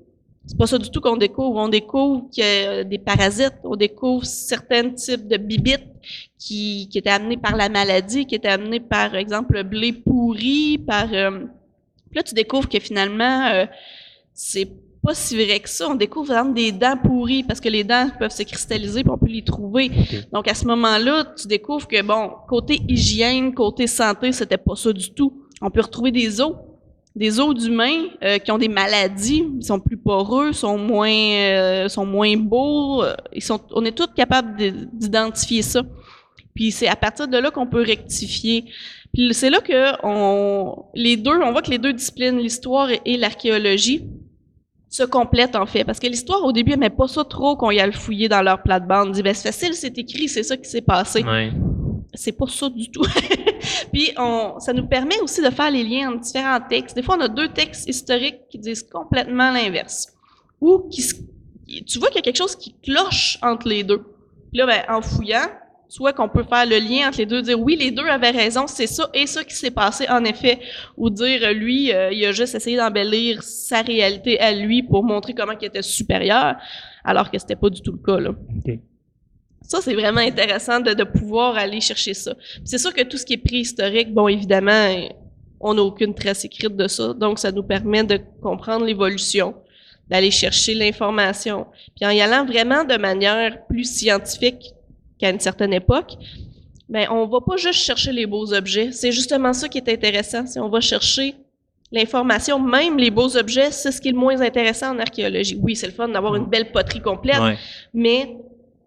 C'est 0.46 0.56
pas 0.56 0.66
ça 0.66 0.78
du 0.78 0.90
tout 0.90 1.02
qu'on 1.02 1.18
découvre. 1.18 1.56
On 1.58 1.68
découvre 1.68 2.30
qu'il 2.30 2.42
y 2.42 2.46
a 2.46 2.82
des 2.82 2.98
parasites, 2.98 3.56
on 3.64 3.76
découvre 3.76 4.24
certains 4.24 4.88
types 4.88 5.28
de 5.28 5.36
bibites 5.36 5.86
qui, 6.38 6.88
qui 6.90 6.98
étaient 6.98 7.10
amenés 7.10 7.36
par 7.36 7.56
la 7.56 7.68
maladie, 7.68 8.24
qui 8.24 8.34
étaient 8.34 8.48
amenés 8.48 8.80
par, 8.80 9.14
exemple, 9.14 9.56
le 9.56 9.62
blé 9.62 9.92
pourri, 9.92 10.78
par... 10.78 11.12
Euh, 11.12 11.40
puis 12.10 12.16
là, 12.16 12.22
tu 12.24 12.34
découvres 12.34 12.68
que 12.68 12.80
finalement, 12.80 13.46
euh, 13.46 13.66
c'est 14.34 14.68
pas 15.02 15.14
si 15.14 15.36
vrai 15.36 15.60
que 15.60 15.68
ça. 15.68 15.88
On 15.88 15.94
découvre 15.94 16.26
vraiment 16.32 16.50
des 16.50 16.72
dents 16.72 16.96
pourries 16.96 17.44
parce 17.44 17.60
que 17.60 17.68
les 17.68 17.84
dents 17.84 18.08
peuvent 18.18 18.32
se 18.32 18.42
cristalliser 18.42 19.02
puis 19.02 19.12
on 19.12 19.18
peut 19.18 19.30
les 19.30 19.44
trouver. 19.44 19.90
Donc 20.32 20.48
à 20.48 20.54
ce 20.54 20.66
moment-là, 20.66 21.32
tu 21.40 21.46
découvres 21.46 21.86
que 21.86 22.02
bon, 22.02 22.32
côté 22.48 22.80
hygiène, 22.88 23.54
côté 23.54 23.86
santé, 23.86 24.32
c'était 24.32 24.58
pas 24.58 24.74
ça 24.74 24.92
du 24.92 25.12
tout. 25.14 25.46
On 25.62 25.70
peut 25.70 25.80
retrouver 25.80 26.10
des 26.10 26.40
os, 26.40 26.54
des 27.14 27.38
os 27.38 27.54
d'humains 27.54 28.08
euh, 28.22 28.38
qui 28.38 28.50
ont 28.50 28.58
des 28.58 28.68
maladies, 28.68 29.44
ils 29.58 29.64
sont 29.64 29.80
plus 29.80 29.96
poreux, 29.96 30.52
sont 30.52 30.78
moins, 30.78 31.10
euh, 31.10 31.88
sont 31.88 32.06
moins 32.06 32.36
beaux. 32.36 33.04
Ils 33.32 33.42
sont, 33.42 33.60
on 33.72 33.84
est 33.84 33.96
tous 33.96 34.08
capables 34.14 34.56
d'identifier 34.92 35.62
ça. 35.62 35.82
Puis 36.54 36.72
c'est 36.72 36.88
à 36.88 36.96
partir 36.96 37.28
de 37.28 37.36
là 37.36 37.50
qu'on 37.50 37.66
peut 37.66 37.82
rectifier. 37.82 38.64
Puis 39.12 39.34
c'est 39.34 39.50
là 39.50 39.60
que 39.60 39.94
on, 40.04 40.84
les 40.94 41.16
deux, 41.16 41.40
on 41.42 41.52
voit 41.52 41.62
que 41.62 41.70
les 41.70 41.78
deux 41.78 41.92
disciplines, 41.92 42.38
l'histoire 42.38 42.88
et, 43.04 43.16
l'archéologie, 43.16 44.04
se 44.88 45.02
complètent 45.02 45.56
en 45.56 45.66
fait. 45.66 45.84
Parce 45.84 45.98
que 45.98 46.06
l'histoire, 46.06 46.44
au 46.44 46.52
début, 46.52 46.72
elle 46.72 46.78
met 46.78 46.90
pas 46.90 47.08
ça 47.08 47.24
trop 47.24 47.56
qu'on 47.56 47.70
y 47.70 47.80
a 47.80 47.86
le 47.86 47.92
fouiller 47.92 48.28
dans 48.28 48.42
leur 48.42 48.62
plate-bande. 48.62 49.08
On 49.08 49.12
dit, 49.12 49.22
ben, 49.22 49.34
c'est 49.34 49.48
facile, 49.48 49.74
c'est 49.74 49.96
écrit, 49.98 50.28
c'est 50.28 50.42
ça 50.42 50.56
qui 50.56 50.68
s'est 50.68 50.82
passé. 50.82 51.22
Ouais. 51.22 51.52
C'est 52.14 52.32
pas 52.32 52.46
ça 52.48 52.68
du 52.68 52.90
tout. 52.90 53.04
Puis 53.92 54.10
on, 54.16 54.58
ça 54.58 54.72
nous 54.72 54.86
permet 54.86 55.20
aussi 55.20 55.42
de 55.42 55.50
faire 55.50 55.70
les 55.70 55.84
liens 55.84 56.10
entre 56.10 56.20
différents 56.20 56.60
textes. 56.60 56.96
Des 56.96 57.02
fois, 57.02 57.16
on 57.18 57.22
a 57.22 57.28
deux 57.28 57.48
textes 57.48 57.88
historiques 57.88 58.48
qui 58.48 58.58
disent 58.58 58.82
complètement 58.82 59.50
l'inverse. 59.52 60.08
Ou 60.60 60.88
qui, 60.90 61.02
tu 61.84 61.98
vois 61.98 62.08
qu'il 62.08 62.16
y 62.16 62.18
a 62.18 62.22
quelque 62.22 62.36
chose 62.36 62.56
qui 62.56 62.74
cloche 62.82 63.38
entre 63.42 63.68
les 63.68 63.84
deux. 63.84 64.02
Puis 64.50 64.58
là, 64.58 64.66
ben, 64.66 64.82
en 64.88 65.02
fouillant, 65.02 65.46
soit 65.90 66.12
qu'on 66.12 66.28
peut 66.28 66.44
faire 66.44 66.66
le 66.66 66.78
lien 66.78 67.08
entre 67.08 67.18
les 67.18 67.26
deux, 67.26 67.42
dire 67.42 67.60
oui, 67.60 67.76
les 67.76 67.90
deux 67.90 68.06
avaient 68.06 68.30
raison, 68.30 68.66
c'est 68.68 68.86
ça 68.86 69.10
et 69.12 69.26
ça 69.26 69.42
qui 69.42 69.54
s'est 69.54 69.72
passé 69.72 70.06
en 70.08 70.24
effet, 70.24 70.60
ou 70.96 71.10
dire 71.10 71.52
lui, 71.52 71.92
euh, 71.92 72.12
il 72.12 72.24
a 72.24 72.32
juste 72.32 72.54
essayé 72.54 72.76
d'embellir 72.76 73.42
sa 73.42 73.82
réalité 73.82 74.38
à 74.38 74.52
lui 74.52 74.84
pour 74.84 75.02
montrer 75.02 75.34
comment 75.34 75.52
il 75.60 75.66
était 75.66 75.82
supérieur, 75.82 76.54
alors 77.04 77.28
que 77.30 77.38
c'était 77.38 77.56
pas 77.56 77.70
du 77.70 77.82
tout 77.82 77.92
le 77.92 77.98
cas. 77.98 78.20
Là. 78.20 78.30
Ça, 79.62 79.80
c'est 79.82 79.94
vraiment 79.94 80.20
intéressant 80.20 80.78
de, 80.78 80.94
de, 80.94 81.04
pouvoir 81.04 81.56
aller 81.56 81.80
chercher 81.80 82.14
ça. 82.14 82.34
C'est 82.64 82.78
sûr 82.78 82.94
que 82.94 83.02
tout 83.02 83.16
ce 83.16 83.26
qui 83.26 83.34
est 83.34 83.44
préhistorique, 83.44 84.14
bon, 84.14 84.28
évidemment, 84.28 84.94
on 85.60 85.74
n'a 85.74 85.82
aucune 85.82 86.14
trace 86.14 86.44
écrite 86.44 86.76
de 86.76 86.86
ça, 86.86 87.14
donc 87.14 87.40
ça 87.40 87.50
nous 87.50 87.64
permet 87.64 88.04
de 88.04 88.20
comprendre 88.40 88.84
l'évolution 88.84 89.54
d'aller 90.08 90.32
chercher 90.32 90.74
l'information. 90.74 91.66
Puis 91.94 92.04
en 92.04 92.10
y 92.10 92.20
allant 92.20 92.44
vraiment 92.44 92.84
de 92.84 92.96
manière 92.96 93.64
plus 93.66 93.84
scientifique, 93.84 94.74
qu'à 95.20 95.30
une 95.30 95.40
certaine 95.40 95.72
époque, 95.72 96.14
ben, 96.88 97.06
on 97.10 97.26
va 97.26 97.40
pas 97.40 97.56
juste 97.56 97.80
chercher 97.80 98.12
les 98.12 98.26
beaux 98.26 98.52
objets. 98.52 98.90
C'est 98.92 99.12
justement 99.12 99.52
ça 99.52 99.68
qui 99.68 99.78
est 99.78 99.88
intéressant. 99.88 100.46
C'est 100.46 100.58
on 100.58 100.68
va 100.68 100.80
chercher 100.80 101.36
l'information, 101.92 102.58
même 102.60 102.98
les 102.98 103.10
beaux 103.10 103.36
objets, 103.36 103.70
c'est 103.70 103.92
ce 103.92 104.00
qui 104.00 104.08
est 104.08 104.12
le 104.12 104.18
moins 104.18 104.40
intéressant 104.40 104.94
en 104.94 104.98
archéologie. 104.98 105.58
Oui, 105.60 105.74
c'est 105.74 105.86
le 105.86 105.92
fun 105.92 106.08
d'avoir 106.08 106.36
une 106.36 106.46
belle 106.46 106.70
poterie 106.70 107.00
complète, 107.00 107.40
mais 107.92 108.36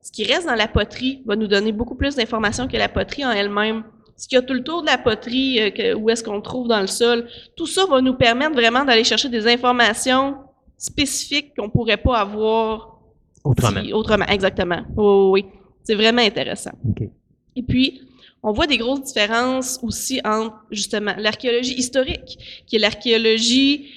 ce 0.01 0.11
qui 0.11 0.23
reste 0.25 0.47
dans 0.47 0.55
la 0.55 0.67
poterie 0.67 1.21
va 1.25 1.35
nous 1.35 1.47
donner 1.47 1.71
beaucoup 1.71 1.95
plus 1.95 2.15
d'informations 2.15 2.67
que 2.67 2.77
la 2.77 2.89
poterie 2.89 3.25
en 3.25 3.31
elle-même. 3.31 3.83
Ce 4.15 4.27
qu'il 4.27 4.35
y 4.35 4.39
a 4.39 4.41
tout 4.41 4.53
le 4.53 4.63
tour 4.63 4.81
de 4.81 4.87
la 4.87 4.97
poterie, 4.97 5.59
euh, 5.59 5.95
où 5.95 6.09
est-ce 6.09 6.23
qu'on 6.23 6.39
trouve 6.39 6.67
dans 6.67 6.79
le 6.79 6.87
sol, 6.87 7.27
tout 7.57 7.65
ça 7.65 7.85
va 7.85 7.99
nous 7.99 8.13
permettre 8.13 8.53
vraiment 8.53 8.85
d'aller 8.85 9.03
chercher 9.03 9.27
des 9.27 9.47
informations 9.47 10.37
spécifiques 10.77 11.53
qu'on 11.57 11.69
pourrait 11.69 11.97
pas 11.97 12.19
avoir 12.19 12.99
autrement. 13.43 13.81
autrement, 13.91 14.25
exactement. 14.25 14.83
oui, 14.95 15.45
c'est 15.83 15.95
vraiment 15.95 16.21
intéressant. 16.21 16.71
Et 17.55 17.63
puis, 17.63 18.01
on 18.41 18.51
voit 18.51 18.67
des 18.67 18.77
grosses 18.77 19.03
différences 19.03 19.79
aussi 19.81 20.19
entre 20.25 20.55
justement 20.69 21.13
l'archéologie 21.17 21.75
historique, 21.75 22.63
qui 22.67 22.75
est 22.75 22.79
l'archéologie 22.79 23.89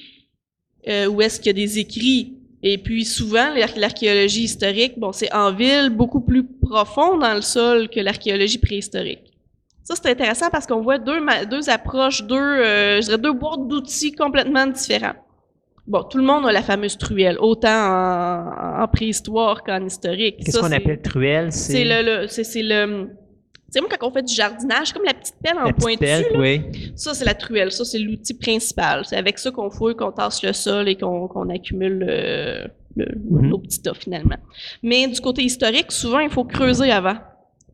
euh, 0.88 1.06
où 1.06 1.20
est-ce 1.20 1.40
qu'il 1.40 1.46
y 1.46 1.50
a 1.50 1.52
des 1.66 1.78
écrits. 1.78 2.34
Et 2.62 2.78
puis 2.78 3.04
souvent, 3.04 3.52
l'archéologie 3.76 4.44
historique, 4.44 4.98
bon, 4.98 5.12
c'est 5.12 5.32
en 5.32 5.52
ville, 5.52 5.90
beaucoup 5.90 6.20
plus 6.20 6.44
profond 6.44 7.18
dans 7.18 7.34
le 7.34 7.42
sol 7.42 7.88
que 7.88 8.00
l'archéologie 8.00 8.58
préhistorique. 8.58 9.32
Ça, 9.82 9.94
c'est 9.94 10.10
intéressant 10.10 10.50
parce 10.50 10.66
qu'on 10.66 10.80
voit 10.80 10.98
deux, 10.98 11.20
deux 11.48 11.70
approches, 11.70 12.24
deux, 12.24 12.36
euh, 12.36 13.00
je 13.00 13.06
dirais 13.06 13.18
deux 13.18 13.32
boîtes 13.32 13.68
d'outils 13.68 14.12
complètement 14.12 14.66
différents. 14.66 15.14
Bon, 15.86 16.02
tout 16.02 16.18
le 16.18 16.24
monde 16.24 16.46
a 16.46 16.52
la 16.52 16.62
fameuse 16.62 16.98
truelle, 16.98 17.36
autant 17.38 18.82
en, 18.82 18.88
préhistoire 18.88 19.62
qu'en 19.62 19.84
historique. 19.84 20.44
Qu'est-ce 20.44 20.58
qu'on 20.58 20.72
appelle 20.72 21.00
truelle? 21.00 21.52
C'est 21.52 21.84
le, 21.84 22.26
c'est 22.26 22.62
le 22.62 23.08
sais, 23.70 23.80
moi, 23.80 23.90
quand 23.98 24.08
on 24.08 24.12
fait 24.12 24.22
du 24.22 24.34
jardinage, 24.34 24.92
comme 24.92 25.04
la 25.04 25.14
petite 25.14 25.36
pelle 25.42 25.58
en 25.58 25.72
pointu, 25.72 26.04
oui. 26.36 26.62
ça, 26.94 27.14
c'est 27.14 27.24
la 27.24 27.34
truelle. 27.34 27.72
Ça, 27.72 27.84
c'est 27.84 27.98
l'outil 27.98 28.34
principal. 28.34 29.04
C'est 29.04 29.16
avec 29.16 29.38
ça 29.38 29.50
qu'on 29.50 29.70
fouille, 29.70 29.96
qu'on 29.96 30.12
tasse 30.12 30.42
le 30.42 30.52
sol 30.52 30.88
et 30.88 30.96
qu'on 30.96 31.48
accumule 31.50 31.98
le, 31.98 32.68
le, 32.96 33.06
mhm. 33.30 33.48
nos 33.48 33.58
petits 33.58 33.82
tas, 33.82 33.94
finalement. 33.94 34.38
Mais 34.82 35.06
du 35.06 35.20
côté 35.20 35.42
historique, 35.42 35.92
souvent, 35.92 36.20
il 36.20 36.30
faut 36.30 36.44
creuser 36.44 36.90
avant 36.90 37.16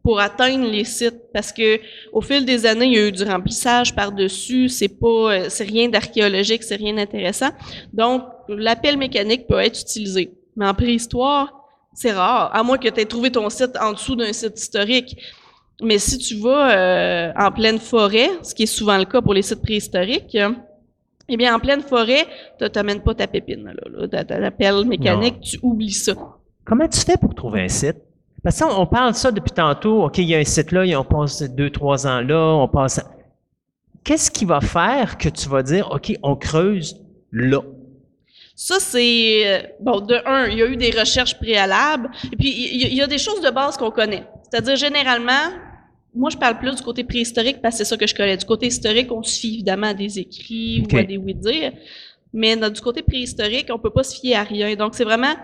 pour 0.02 0.20
atteindre 0.20 0.68
les 0.68 0.84
sites 0.84 1.20
parce 1.32 1.52
que 1.52 1.80
au 2.12 2.20
fil 2.20 2.44
des 2.44 2.66
années, 2.66 2.86
il 2.86 2.92
y 2.94 2.98
a 2.98 3.06
eu 3.08 3.12
du 3.12 3.22
remplissage 3.22 3.94
par-dessus, 3.94 4.68
c'est 4.68 4.88
pas 4.88 5.48
c'est 5.48 5.64
rien 5.64 5.88
d'archéologique, 5.88 6.62
c'est 6.62 6.76
rien 6.76 6.94
d'intéressant. 6.94 7.50
Donc 7.92 8.22
la 8.48 8.76
pelle 8.76 8.98
mécanique 8.98 9.46
peut 9.46 9.58
être 9.58 9.80
utilisée. 9.80 10.32
Mais 10.56 10.66
en 10.66 10.74
préhistoire, 10.74 11.52
c'est 11.94 12.12
rare, 12.12 12.50
à 12.54 12.62
moins 12.62 12.78
que 12.78 12.88
tu 12.88 13.00
aies 13.00 13.04
trouvé 13.04 13.30
ton 13.30 13.48
site 13.50 13.76
en 13.80 13.92
dessous 13.92 14.16
d'un 14.16 14.32
site 14.32 14.58
historique. 14.58 15.16
Mais 15.82 15.98
si 15.98 16.18
tu 16.18 16.36
vas 16.36 16.70
euh, 16.70 17.32
en 17.36 17.50
pleine 17.50 17.78
forêt, 17.78 18.30
ce 18.42 18.54
qui 18.54 18.64
est 18.64 18.66
souvent 18.66 18.96
le 18.96 19.04
cas 19.04 19.20
pour 19.20 19.34
les 19.34 19.42
sites 19.42 19.62
préhistoriques, 19.62 20.36
eh 21.28 21.36
bien, 21.36 21.54
en 21.54 21.58
pleine 21.58 21.80
forêt, 21.80 22.26
tu 22.58 22.66
n'amènes 22.74 23.02
pas 23.02 23.14
ta 23.14 23.26
pépine, 23.26 23.64
là, 23.64 24.08
là, 24.10 24.24
ta, 24.24 24.50
pelle 24.50 24.84
mécanique, 24.84 25.40
tu 25.40 25.58
oublies 25.62 25.92
ça. 25.92 26.14
Comment 26.64 26.88
tu 26.88 27.00
fais 27.00 27.16
pour 27.16 27.34
trouver 27.34 27.62
un 27.62 27.68
site? 27.68 27.96
Parce 28.43 28.60
qu'on 28.60 28.86
parle 28.86 29.12
de 29.12 29.16
ça 29.16 29.31
depuis 29.31 29.52
tantôt. 29.52 30.05
OK, 30.05 30.19
il 30.19 30.24
y 30.24 30.35
a 30.35 30.39
un 30.39 30.44
site 30.44 30.73
là, 30.73 30.82
on 30.98 31.05
passe 31.05 31.43
deux, 31.43 31.70
trois 31.70 32.06
ans 32.06 32.20
là, 32.20 32.55
on 32.56 32.69
passe. 32.69 33.01
Qu'est-ce 34.05 34.31
qui 34.31 34.44
va 34.44 34.60
faire 34.60 35.16
que 35.16 35.28
tu 35.28 35.48
vas 35.48 35.62
dire, 35.62 35.90
OK, 35.93 36.12
on 36.23 36.35
creuse 36.35 37.01
là? 37.31 37.60
Ça, 38.56 38.78
c'est. 38.81 39.43
Euh, 39.47 39.66
bon, 39.81 40.01
de 40.01 40.16
un, 40.27 40.47
il 40.47 40.59
y 40.59 40.62
a 40.62 40.66
eu 40.66 40.77
des 40.77 40.90
recherches 40.90 41.39
préalables, 41.39 42.10
et 42.32 42.36
puis 42.36 42.48
il 42.48 42.94
y, 42.94 43.01
a 43.01 43.06
des 43.06 43.19
choses 43.19 43.40
de 43.40 43.51
base 43.51 43.77
qu'on 43.77 43.90
connaît. 43.90 44.24
C'est-à-dire, 44.43 44.77
généralement, 44.77 45.51
moi, 46.14 46.28
je 46.31 46.36
parle 46.36 46.59
plus 46.59 46.74
du 46.74 46.82
côté 46.82 47.05
préhistorique 47.05 47.62
parce 47.62 47.74
que 47.74 47.78
c'est 47.78 47.89
ça 47.89 47.97
que 47.97 48.06
je 48.06 48.14
connais. 48.14 48.36
Du 48.36 48.44
côté 48.44 48.66
historique, 48.66 49.10
on 49.10 49.23
se 49.23 49.40
fie 49.40 49.55
évidemment 49.55 49.89
à 49.89 49.94
des 49.94 50.19
écrits 50.19 50.82
ou 50.82 50.97
à 50.97 51.02
des 51.02 51.16
oui-dire. 51.16 51.73
Mais 52.35 52.56
du 52.56 52.81
côté 52.81 53.02
préhistorique, 53.02 53.69
on 53.70 53.78
peut 53.78 53.90
pas 53.90 54.02
se 54.02 54.20
fier 54.20 54.36
à 54.36 54.43
rien. 54.43 54.74
Donc, 54.74 54.94
c'est 54.94 55.05
vraiment 55.05 55.35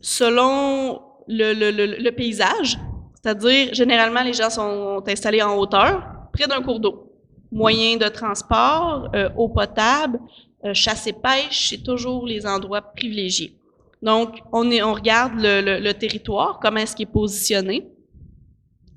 selon 0.00 1.00
le, 1.28 1.52
le, 1.52 1.70
le, 2.02 2.10
paysage. 2.12 2.78
C'est-à-dire, 3.14 3.72
généralement, 3.72 4.22
les 4.22 4.32
gens 4.32 4.50
sont 4.50 5.02
installés 5.06 5.42
en 5.42 5.56
hauteur, 5.56 6.02
près 6.32 6.46
d'un 6.46 6.62
cours 6.62 6.80
d'eau. 6.80 7.10
Moyen 7.50 7.96
de 7.96 8.08
transport, 8.08 9.08
euh, 9.14 9.28
eau 9.36 9.48
potable, 9.48 10.18
euh, 10.64 10.74
chasse 10.74 11.06
et 11.06 11.12
pêche, 11.12 11.68
c'est 11.70 11.82
toujours 11.82 12.26
les 12.26 12.46
endroits 12.46 12.82
privilégiés. 12.82 13.54
Donc, 14.02 14.38
on, 14.52 14.70
est, 14.70 14.82
on 14.82 14.92
regarde 14.92 15.32
le, 15.36 15.80
le, 15.80 15.94
territoire, 15.94 16.58
comment 16.60 16.80
est-ce 16.80 16.94
qu'il 16.94 17.08
est 17.08 17.12
positionné. 17.12 17.86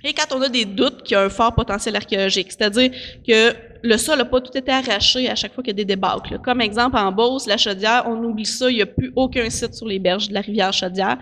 Et 0.03 0.13
quand 0.13 0.35
on 0.35 0.41
a 0.41 0.49
des 0.49 0.65
doutes 0.65 1.03
qu'il 1.03 1.13
y 1.13 1.15
a 1.15 1.23
un 1.23 1.29
fort 1.29 1.53
potentiel 1.55 1.95
archéologique, 1.95 2.51
c'est-à-dire 2.51 2.91
que 3.25 3.53
le 3.83 3.97
sol 3.97 4.17
n'a 4.17 4.25
pas 4.25 4.41
tout 4.41 4.55
été 4.57 4.71
arraché 4.71 5.29
à 5.29 5.35
chaque 5.35 5.53
fois 5.53 5.63
qu'il 5.63 5.71
y 5.71 5.75
a 5.75 5.83
des 5.83 5.85
débâcles. 5.85 6.39
Comme 6.39 6.61
exemple, 6.61 6.97
en 6.97 7.11
Beauce, 7.11 7.47
la 7.47 7.57
Chaudière, 7.57 8.03
on 8.07 8.23
oublie 8.23 8.45
ça, 8.45 8.69
il 8.69 8.75
n'y 8.75 8.81
a 8.81 8.85
plus 8.85 9.11
aucun 9.15 9.49
site 9.49 9.73
sur 9.73 9.87
les 9.87 9.99
berges 9.99 10.29
de 10.29 10.33
la 10.33 10.41
rivière 10.41 10.73
Chaudière. 10.73 11.17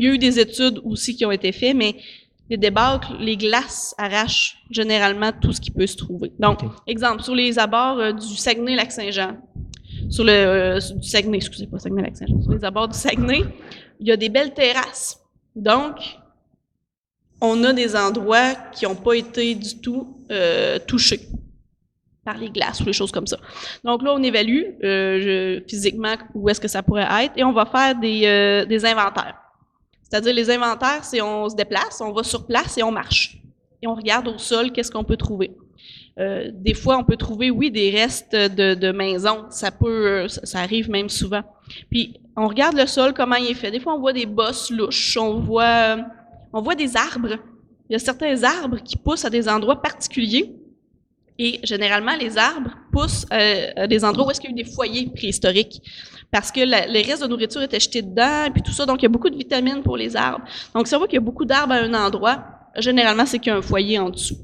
Il 0.00 0.06
y 0.06 0.08
a 0.08 0.14
eu 0.14 0.18
des 0.18 0.40
études 0.40 0.80
aussi 0.82 1.14
qui 1.14 1.26
ont 1.26 1.30
été 1.30 1.52
faites, 1.52 1.76
mais 1.76 1.94
les 2.48 2.56
débâcles, 2.56 3.18
les 3.20 3.36
glaces 3.36 3.94
arrachent 3.98 4.56
généralement 4.70 5.30
tout 5.30 5.52
ce 5.52 5.60
qui 5.60 5.70
peut 5.70 5.86
se 5.86 5.98
trouver. 5.98 6.32
Donc, 6.38 6.60
exemple, 6.86 7.22
sur 7.22 7.34
les 7.34 7.58
abords 7.58 7.98
euh, 7.98 8.12
du 8.12 8.34
Saguenay-Lac-Saint-Jean, 8.34 9.36
sur 10.08 10.24
le 10.24 10.32
euh, 10.32 10.78
du 10.96 11.06
Saguenay, 11.06 11.36
excusez 11.36 11.66
pas 11.66 11.78
Saguenay-Lac-Saint-Jean, 11.78 12.40
sur 12.40 12.52
les 12.52 12.64
abords 12.64 12.88
du 12.88 12.96
Saguenay, 12.96 13.42
il 14.00 14.08
y 14.08 14.10
a 14.10 14.16
des 14.16 14.30
belles 14.30 14.54
terrasses. 14.54 15.20
Donc, 15.54 15.96
on 17.42 17.62
a 17.64 17.74
des 17.74 17.94
endroits 17.94 18.54
qui 18.72 18.86
n'ont 18.86 18.94
pas 18.94 19.12
été 19.12 19.54
du 19.54 19.82
tout 19.82 20.24
euh, 20.30 20.78
touchés 20.78 21.28
par 22.24 22.38
les 22.38 22.48
glaces 22.48 22.80
ou 22.80 22.86
les 22.86 22.94
choses 22.94 23.12
comme 23.12 23.26
ça. 23.26 23.36
Donc 23.84 24.02
là, 24.02 24.14
on 24.14 24.22
évalue 24.22 24.62
euh, 24.82 25.60
physiquement 25.68 26.14
où 26.34 26.48
est-ce 26.48 26.60
que 26.60 26.68
ça 26.68 26.82
pourrait 26.82 27.06
être 27.24 27.36
et 27.36 27.44
on 27.44 27.52
va 27.52 27.66
faire 27.66 28.00
des, 28.00 28.64
des 28.66 28.84
inventaires. 28.86 29.36
C'est-à-dire 30.10 30.34
les 30.34 30.50
inventaires, 30.50 31.04
c'est 31.04 31.22
on 31.22 31.48
se 31.48 31.54
déplace, 31.54 32.00
on 32.00 32.12
va 32.12 32.24
sur 32.24 32.44
place 32.46 32.76
et 32.76 32.82
on 32.82 32.90
marche. 32.90 33.38
Et 33.80 33.86
on 33.86 33.94
regarde 33.94 34.26
au 34.28 34.38
sol 34.38 34.72
qu'est-ce 34.72 34.90
qu'on 34.90 35.04
peut 35.04 35.16
trouver. 35.16 35.52
Euh, 36.18 36.50
des 36.52 36.74
fois, 36.74 36.98
on 36.98 37.04
peut 37.04 37.16
trouver, 37.16 37.50
oui, 37.50 37.70
des 37.70 37.90
restes 37.90 38.34
de, 38.34 38.92
maisons. 38.92 39.46
Ça 39.50 39.70
peut, 39.70 40.26
ça, 40.28 40.58
arrive 40.58 40.90
même 40.90 41.08
souvent. 41.08 41.42
Puis, 41.90 42.20
on 42.36 42.48
regarde 42.48 42.76
le 42.76 42.86
sol, 42.86 43.14
comment 43.14 43.36
il 43.36 43.52
est 43.52 43.54
fait. 43.54 43.70
Des 43.70 43.80
fois, 43.80 43.94
on 43.94 44.00
voit 44.00 44.12
des 44.12 44.26
bosses 44.26 44.70
louches. 44.70 45.16
On 45.16 45.40
voit, 45.40 45.98
on 46.52 46.60
voit 46.60 46.74
des 46.74 46.96
arbres. 46.96 47.36
Il 47.88 47.92
y 47.92 47.96
a 47.96 47.98
certains 47.98 48.42
arbres 48.42 48.78
qui 48.82 48.96
poussent 48.96 49.24
à 49.24 49.30
des 49.30 49.48
endroits 49.48 49.80
particuliers. 49.80 50.52
Et 51.38 51.60
généralement, 51.62 52.16
les 52.16 52.36
arbres 52.36 52.76
poussent 52.92 53.24
euh, 53.32 53.70
à 53.76 53.86
des 53.86 54.04
endroits 54.04 54.26
où 54.26 54.30
est-ce 54.30 54.40
qu'il 54.40 54.50
y 54.50 54.52
a 54.52 54.60
eu 54.60 54.62
des 54.64 54.70
foyers 54.70 55.06
préhistoriques. 55.14 55.80
Parce 56.30 56.52
que 56.52 56.60
les 56.60 57.02
restes 57.02 57.22
de 57.22 57.28
nourriture 57.28 57.62
étaient 57.62 57.80
jetés 57.80 58.02
dedans, 58.02 58.44
et 58.46 58.50
puis 58.50 58.62
tout 58.62 58.72
ça. 58.72 58.86
Donc, 58.86 59.00
il 59.00 59.04
y 59.04 59.06
a 59.06 59.08
beaucoup 59.08 59.30
de 59.30 59.36
vitamines 59.36 59.82
pour 59.82 59.96
les 59.96 60.14
arbres. 60.16 60.44
Donc, 60.74 60.86
si 60.86 60.94
on 60.94 60.98
voit 60.98 61.08
qu'il 61.08 61.16
y 61.16 61.22
a 61.22 61.24
beaucoup 61.24 61.44
d'arbres 61.44 61.72
à 61.72 61.78
un 61.78 61.94
endroit, 61.94 62.60
Généralement, 62.76 63.26
c'est 63.26 63.40
qu'il 63.40 63.50
y 63.50 63.54
a 63.54 63.58
un 63.58 63.62
foyer 63.62 63.98
en 63.98 64.10
dessous. 64.10 64.36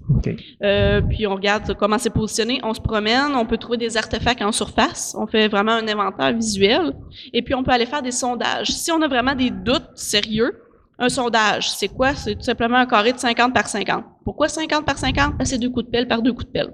Euh, 0.62 1.00
puis 1.00 1.26
on 1.28 1.34
regarde 1.34 1.74
comment 1.74 1.96
c'est 1.98 2.10
positionné. 2.10 2.60
On 2.64 2.74
se 2.74 2.80
promène, 2.80 3.36
on 3.36 3.46
peut 3.46 3.56
trouver 3.56 3.78
des 3.78 3.96
artefacts 3.96 4.42
en 4.42 4.50
surface. 4.50 5.14
On 5.16 5.26
fait 5.26 5.46
vraiment 5.46 5.72
un 5.72 5.86
inventaire 5.86 6.32
visuel. 6.32 6.92
Et 7.32 7.42
puis 7.42 7.54
on 7.54 7.62
peut 7.62 7.70
aller 7.70 7.86
faire 7.86 8.02
des 8.02 8.10
sondages. 8.10 8.72
Si 8.72 8.90
on 8.90 9.00
a 9.00 9.06
vraiment 9.06 9.34
des 9.34 9.50
doutes 9.50 9.90
sérieux, 9.94 10.60
un 10.98 11.08
sondage, 11.08 11.70
c'est 11.70 11.88
quoi? 11.88 12.14
C'est 12.14 12.34
tout 12.34 12.42
simplement 12.42 12.78
un 12.78 12.86
carré 12.86 13.12
de 13.12 13.18
50 13.18 13.54
par 13.54 13.68
50. 13.68 14.04
Pourquoi 14.24 14.48
50 14.48 14.84
par 14.84 14.98
50? 14.98 15.36
Ben, 15.36 15.44
c'est 15.44 15.58
deux 15.58 15.70
coups 15.70 15.86
de 15.86 15.90
pelle 15.90 16.08
par 16.08 16.20
deux 16.20 16.32
coups 16.32 16.46
de 16.46 16.50
pelle. 16.50 16.72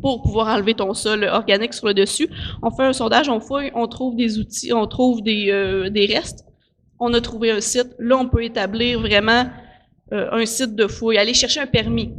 Pour 0.00 0.22
pouvoir 0.22 0.48
enlever 0.48 0.74
ton 0.74 0.92
sol 0.94 1.24
organique 1.24 1.74
sur 1.74 1.86
le 1.86 1.94
dessus, 1.94 2.28
on 2.62 2.70
fait 2.70 2.84
un 2.84 2.92
sondage, 2.92 3.28
on 3.28 3.40
fouille, 3.40 3.70
on 3.74 3.86
trouve 3.86 4.16
des 4.16 4.38
outils, 4.38 4.72
on 4.72 4.86
trouve 4.86 5.22
des, 5.22 5.48
euh, 5.50 5.90
des 5.90 6.06
restes. 6.06 6.44
On 6.98 7.12
a 7.14 7.20
trouvé 7.20 7.50
un 7.50 7.60
site. 7.60 7.94
Là, 7.98 8.16
on 8.16 8.28
peut 8.28 8.44
établir 8.44 9.00
vraiment 9.00 9.46
euh, 10.12 10.28
un 10.32 10.46
site 10.46 10.74
de 10.74 10.86
fouille, 10.86 11.18
aller 11.18 11.34
chercher 11.34 11.60
un 11.60 11.66
permis. 11.66 12.12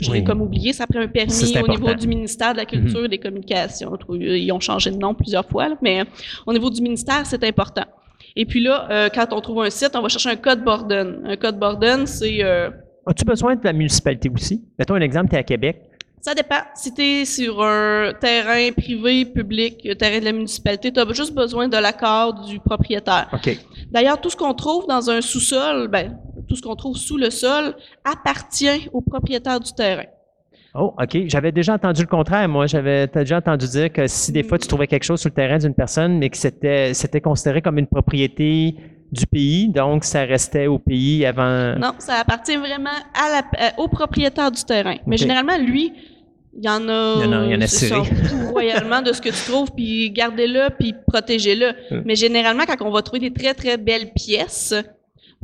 Je 0.00 0.10
l'ai 0.10 0.24
comme 0.24 0.42
oublié, 0.42 0.72
ça 0.72 0.86
prend 0.86 1.00
un 1.00 1.08
permis 1.08 1.56
au 1.56 1.68
niveau 1.68 1.94
du 1.94 2.08
ministère 2.08 2.52
de 2.52 2.58
la 2.58 2.64
Culture 2.64 3.00
et 3.00 3.02
mhm. 3.02 3.08
des 3.08 3.18
Communications. 3.18 3.96
Ils 4.10 4.50
ont 4.50 4.58
changé 4.58 4.90
de 4.90 4.96
nom 4.96 5.14
plusieurs 5.14 5.48
fois, 5.48 5.68
mais 5.82 6.02
au 6.46 6.52
niveau 6.52 6.68
du 6.68 6.82
ministère, 6.82 7.24
c'est 7.24 7.44
important. 7.44 7.84
Et 8.36 8.44
puis 8.46 8.60
là, 8.60 8.88
euh, 8.90 9.08
quand 9.14 9.32
on 9.32 9.40
trouve 9.40 9.62
un 9.62 9.70
site, 9.70 9.92
on 9.94 10.02
va 10.02 10.08
chercher 10.08 10.30
un 10.30 10.36
code 10.36 10.64
Borden. 10.64 11.22
Un 11.24 11.36
code 11.36 11.58
Borden, 11.58 12.06
c'est... 12.06 12.42
Euh, 12.42 12.70
As-tu 13.06 13.24
besoin 13.24 13.54
de 13.54 13.60
la 13.62 13.72
municipalité 13.72 14.28
aussi? 14.34 14.64
Mettons 14.78 14.94
un 14.94 15.00
exemple, 15.00 15.28
tu 15.28 15.36
es 15.36 15.38
à 15.38 15.42
Québec. 15.42 15.82
Ça 16.24 16.34
dépend. 16.34 16.62
Si 16.74 16.94
tu 16.94 17.02
es 17.02 17.24
sur 17.26 17.62
un 17.62 18.14
terrain 18.18 18.72
privé, 18.72 19.26
public, 19.26 19.86
terrain 19.98 20.20
de 20.20 20.24
la 20.24 20.32
municipalité, 20.32 20.90
tu 20.90 20.98
as 20.98 21.12
juste 21.12 21.34
besoin 21.34 21.68
de 21.68 21.76
l'accord 21.76 22.46
du 22.46 22.58
propriétaire. 22.60 23.28
OK. 23.30 23.54
D'ailleurs, 23.90 24.18
tout 24.18 24.30
ce 24.30 24.36
qu'on 24.36 24.54
trouve 24.54 24.86
dans 24.86 25.10
un 25.10 25.20
sous-sol, 25.20 25.88
ben, 25.88 26.16
tout 26.48 26.56
ce 26.56 26.62
qu'on 26.62 26.76
trouve 26.76 26.96
sous 26.96 27.18
le 27.18 27.28
sol 27.28 27.76
appartient 28.10 28.88
au 28.94 29.02
propriétaire 29.02 29.60
du 29.60 29.70
terrain. 29.74 30.06
Oh, 30.74 30.94
OK. 30.98 31.26
J'avais 31.26 31.52
déjà 31.52 31.74
entendu 31.74 32.00
le 32.00 32.08
contraire. 32.08 32.48
Moi, 32.48 32.68
j'avais 32.68 33.06
déjà 33.06 33.36
entendu 33.36 33.68
dire 33.68 33.92
que 33.92 34.06
si 34.06 34.32
des 34.32 34.44
fois 34.44 34.56
tu 34.56 34.66
trouvais 34.66 34.86
quelque 34.86 35.04
chose 35.04 35.20
sur 35.20 35.28
le 35.28 35.34
terrain 35.34 35.58
d'une 35.58 35.74
personne, 35.74 36.16
mais 36.16 36.30
que 36.30 36.38
c'était, 36.38 36.94
c'était 36.94 37.20
considéré 37.20 37.60
comme 37.60 37.76
une 37.76 37.86
propriété 37.86 38.76
du 39.12 39.26
pays, 39.26 39.68
donc 39.68 40.04
ça 40.04 40.24
restait 40.24 40.68
au 40.68 40.78
pays 40.78 41.26
avant. 41.26 41.78
Non, 41.78 41.92
ça 41.98 42.14
appartient 42.14 42.56
vraiment 42.56 42.88
à 43.14 43.42
la, 43.42 43.78
au 43.78 43.88
propriétaire 43.88 44.50
du 44.50 44.64
terrain. 44.64 44.96
Mais 45.06 45.18
généralement, 45.18 45.58
lui, 45.58 45.92
il 46.56 46.64
y 46.64 46.68
en 46.68 46.88
a, 46.88 47.14
Il 47.18 47.24
y 47.24 47.26
en 47.26 47.32
a- 47.32 47.44
il 47.46 47.50
y 47.52 47.54
en 47.56 47.60
a 47.60 47.66
ça, 47.66 47.96
royalement 48.52 49.02
de 49.02 49.12
ce 49.12 49.20
que 49.20 49.28
tu 49.30 49.50
trouves, 49.50 49.70
puis 49.74 50.10
gardez-le, 50.10 50.68
puis 50.78 50.94
protégez-le. 51.06 51.72
Mais 52.04 52.14
généralement, 52.14 52.64
quand 52.66 52.76
on 52.86 52.90
va 52.90 53.02
trouver 53.02 53.20
des 53.20 53.32
très, 53.32 53.54
très 53.54 53.76
belles 53.76 54.12
pièces, 54.14 54.74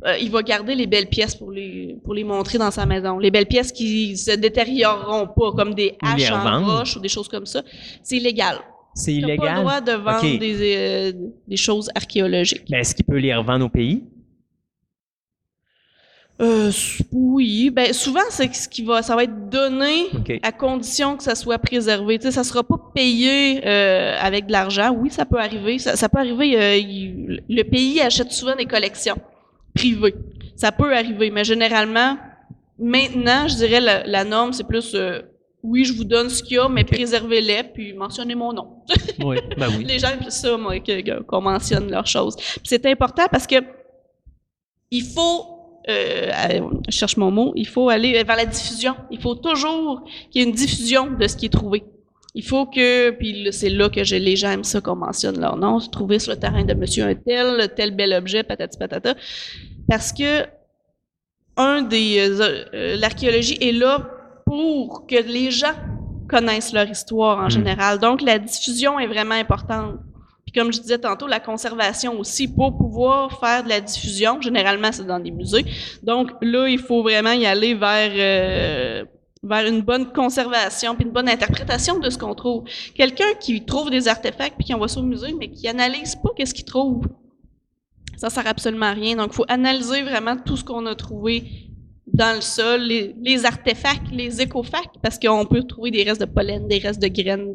euh, 0.06 0.16
il 0.18 0.30
va 0.30 0.42
garder 0.42 0.74
les 0.74 0.86
belles 0.86 1.08
pièces 1.08 1.34
pour 1.34 1.50
les, 1.50 1.96
pour 2.04 2.14
les 2.14 2.24
montrer 2.24 2.56
dans 2.58 2.70
sa 2.70 2.86
maison. 2.86 3.18
Les 3.18 3.30
belles 3.30 3.46
pièces 3.46 3.70
qui 3.72 4.16
se 4.16 4.30
détérioreront 4.32 5.26
pas, 5.26 5.52
comme 5.52 5.74
des 5.74 5.96
haches 6.02 6.30
en 6.30 6.64
roche 6.64 6.96
ou 6.96 7.00
des 7.00 7.08
choses 7.08 7.28
comme 7.28 7.44
ça. 7.46 7.62
C'est 8.02 8.16
illégal. 8.16 8.56
C'est 8.94 9.12
n'as 9.12 9.20
pas 9.20 9.26
le 9.26 9.34
illégal. 9.34 9.60
droit 9.60 9.80
de 9.80 9.92
vendre 9.92 10.38
des, 10.38 10.74
euh, 10.76 11.12
des 11.46 11.56
choses 11.56 11.90
archéologiques. 11.94 12.64
Mais 12.70 12.80
est-ce 12.80 12.94
qu'il 12.94 13.04
peut 13.04 13.18
les 13.18 13.34
revendre 13.34 13.66
au 13.66 13.68
pays? 13.68 14.04
Euh, 16.40 16.70
oui, 17.12 17.68
ben 17.70 17.92
souvent 17.92 18.20
c'est 18.30 18.52
ce 18.54 18.66
qui 18.68 18.82
va, 18.82 19.02
ça 19.02 19.14
va 19.14 19.24
être 19.24 19.50
donné 19.50 20.06
à 20.42 20.52
condition 20.52 21.16
que 21.16 21.22
ça 21.22 21.34
soit 21.34 21.58
préservé. 21.58 22.18
Tu 22.18 22.24
sais, 22.26 22.30
ça 22.32 22.44
sera 22.44 22.62
pas 22.64 22.78
payé 22.94 23.60
euh, 23.66 24.16
avec 24.18 24.46
de 24.46 24.52
l'argent. 24.52 24.90
Oui, 24.96 25.10
ça 25.10 25.26
peut 25.26 25.38
arriver. 25.38 25.78
Ça, 25.78 25.96
ça 25.96 26.08
peut 26.08 26.18
arriver. 26.18 26.58
euh, 26.58 26.76
il- 26.76 27.42
le 27.48 27.62
pays 27.64 28.00
achète 28.00 28.32
souvent 28.32 28.56
des 28.56 28.64
collections 28.66 29.18
privées. 29.74 30.14
Ça 30.56 30.72
peut 30.72 30.94
arriver, 30.94 31.30
mais 31.30 31.44
généralement, 31.44 32.16
maintenant, 32.78 33.46
je 33.46 33.56
dirais 33.56 33.80
la, 33.80 34.02
la 34.06 34.24
norme, 34.24 34.52
c'est 34.54 34.66
plus 34.66 34.94
euh, 34.94 35.20
oui, 35.62 35.84
je 35.84 35.92
vous 35.92 36.04
donne 36.04 36.30
ce 36.30 36.42
qu'il 36.42 36.56
y 36.56 36.58
a, 36.58 36.70
mais 36.70 36.84
préservez-les, 36.84 37.64
puis 37.74 37.92
mentionnez 37.92 38.34
mon 38.34 38.54
nom. 38.54 38.68
Oui, 39.22 39.36
ben 39.58 39.68
oui. 39.76 39.84
Les 39.84 39.98
gens 39.98 40.08
aiment 40.08 40.30
ça, 40.30 40.56
moi, 40.56 40.76
qu'on 41.26 41.42
mentionne 41.42 41.90
leurs 41.90 42.06
choses. 42.06 42.34
C'est 42.64 42.86
important 42.86 43.26
parce 43.30 43.46
que 43.46 43.56
il 44.90 45.04
faut, 45.04 45.59
euh, 45.88 46.60
je 46.88 46.92
cherche 46.92 47.16
mon 47.16 47.30
mot, 47.30 47.52
il 47.56 47.66
faut 47.66 47.88
aller 47.88 48.12
vers 48.22 48.36
la 48.36 48.46
diffusion. 48.46 48.94
Il 49.10 49.20
faut 49.20 49.34
toujours 49.34 50.04
qu'il 50.30 50.42
y 50.42 50.44
ait 50.44 50.48
une 50.48 50.54
diffusion 50.54 51.10
de 51.10 51.26
ce 51.26 51.36
qui 51.36 51.46
est 51.46 51.50
trouvé. 51.50 51.84
Il 52.34 52.44
faut 52.44 52.66
que, 52.66 53.10
puis 53.10 53.48
c'est 53.50 53.70
là 53.70 53.88
que 53.88 54.00
les 54.00 54.36
gens 54.36 54.50
aiment 54.52 54.62
ça 54.64 54.80
qu'on 54.80 54.94
mentionne 54.94 55.40
leur 55.40 55.56
nom, 55.56 55.80
se 55.80 55.90
trouver 55.90 56.18
sur 56.20 56.32
le 56.32 56.38
terrain 56.38 56.64
de 56.64 56.74
monsieur 56.74 57.04
un 57.04 57.14
tel, 57.14 57.72
tel 57.74 57.90
bel 57.96 58.12
objet, 58.12 58.42
patati 58.44 58.78
patata. 58.78 59.14
Parce 59.88 60.12
que 60.12 60.44
un 61.56 61.82
des, 61.82 62.18
euh, 62.18 62.64
euh, 62.74 62.96
l'archéologie 62.96 63.58
est 63.60 63.72
là 63.72 64.08
pour 64.46 65.06
que 65.06 65.16
les 65.16 65.50
gens 65.50 65.74
connaissent 66.28 66.72
leur 66.72 66.88
histoire 66.88 67.38
en 67.38 67.46
Mm. 67.46 67.50
général. 67.50 67.98
Donc, 67.98 68.22
la 68.22 68.38
diffusion 68.38 68.98
est 69.00 69.08
vraiment 69.08 69.34
importante. 69.34 69.96
Puis 70.50 70.60
comme 70.60 70.72
je 70.72 70.80
disais 70.80 70.98
tantôt, 70.98 71.28
la 71.28 71.38
conservation 71.38 72.18
aussi, 72.18 72.48
pour 72.48 72.76
pouvoir 72.76 73.38
faire 73.38 73.62
de 73.62 73.68
la 73.68 73.80
diffusion, 73.80 74.40
généralement 74.40 74.90
c'est 74.90 75.06
dans 75.06 75.20
des 75.20 75.30
musées. 75.30 75.64
Donc 76.02 76.32
là, 76.42 76.66
il 76.68 76.78
faut 76.78 77.02
vraiment 77.02 77.32
y 77.32 77.46
aller 77.46 77.74
vers, 77.74 78.10
euh, 78.14 79.04
vers 79.44 79.66
une 79.66 79.82
bonne 79.82 80.12
conservation 80.12 80.96
puis 80.96 81.04
une 81.04 81.12
bonne 81.12 81.28
interprétation 81.28 82.00
de 82.00 82.10
ce 82.10 82.18
qu'on 82.18 82.34
trouve. 82.34 82.64
Quelqu'un 82.96 83.32
qui 83.38 83.64
trouve 83.64 83.90
des 83.90 84.08
artefacts 84.08 84.56
puis 84.56 84.66
qui 84.66 84.74
envoie 84.74 84.88
ça 84.88 84.98
au 84.98 85.04
musée, 85.04 85.34
mais 85.38 85.50
qui 85.50 85.68
analyse 85.68 86.16
pas 86.16 86.30
qu'est-ce 86.36 86.54
qu'il 86.54 86.64
trouve, 86.64 87.06
ça 88.16 88.28
sert 88.28 88.46
absolument 88.46 88.86
à 88.86 88.92
rien. 88.92 89.16
Donc, 89.16 89.28
il 89.32 89.36
faut 89.36 89.46
analyser 89.48 90.02
vraiment 90.02 90.36
tout 90.36 90.56
ce 90.56 90.64
qu'on 90.64 90.84
a 90.86 90.96
trouvé 90.96 91.69
dans 92.12 92.34
le 92.34 92.40
sol, 92.40 92.80
les, 92.82 93.14
les 93.22 93.44
artefacts, 93.44 94.10
les 94.12 94.40
écofacts, 94.40 94.96
parce 95.02 95.18
qu'on 95.18 95.44
peut 95.46 95.62
trouver 95.62 95.90
des 95.90 96.02
restes 96.02 96.20
de 96.20 96.26
pollen, 96.26 96.66
des 96.68 96.78
restes 96.78 97.00
de 97.00 97.08
graines, 97.08 97.54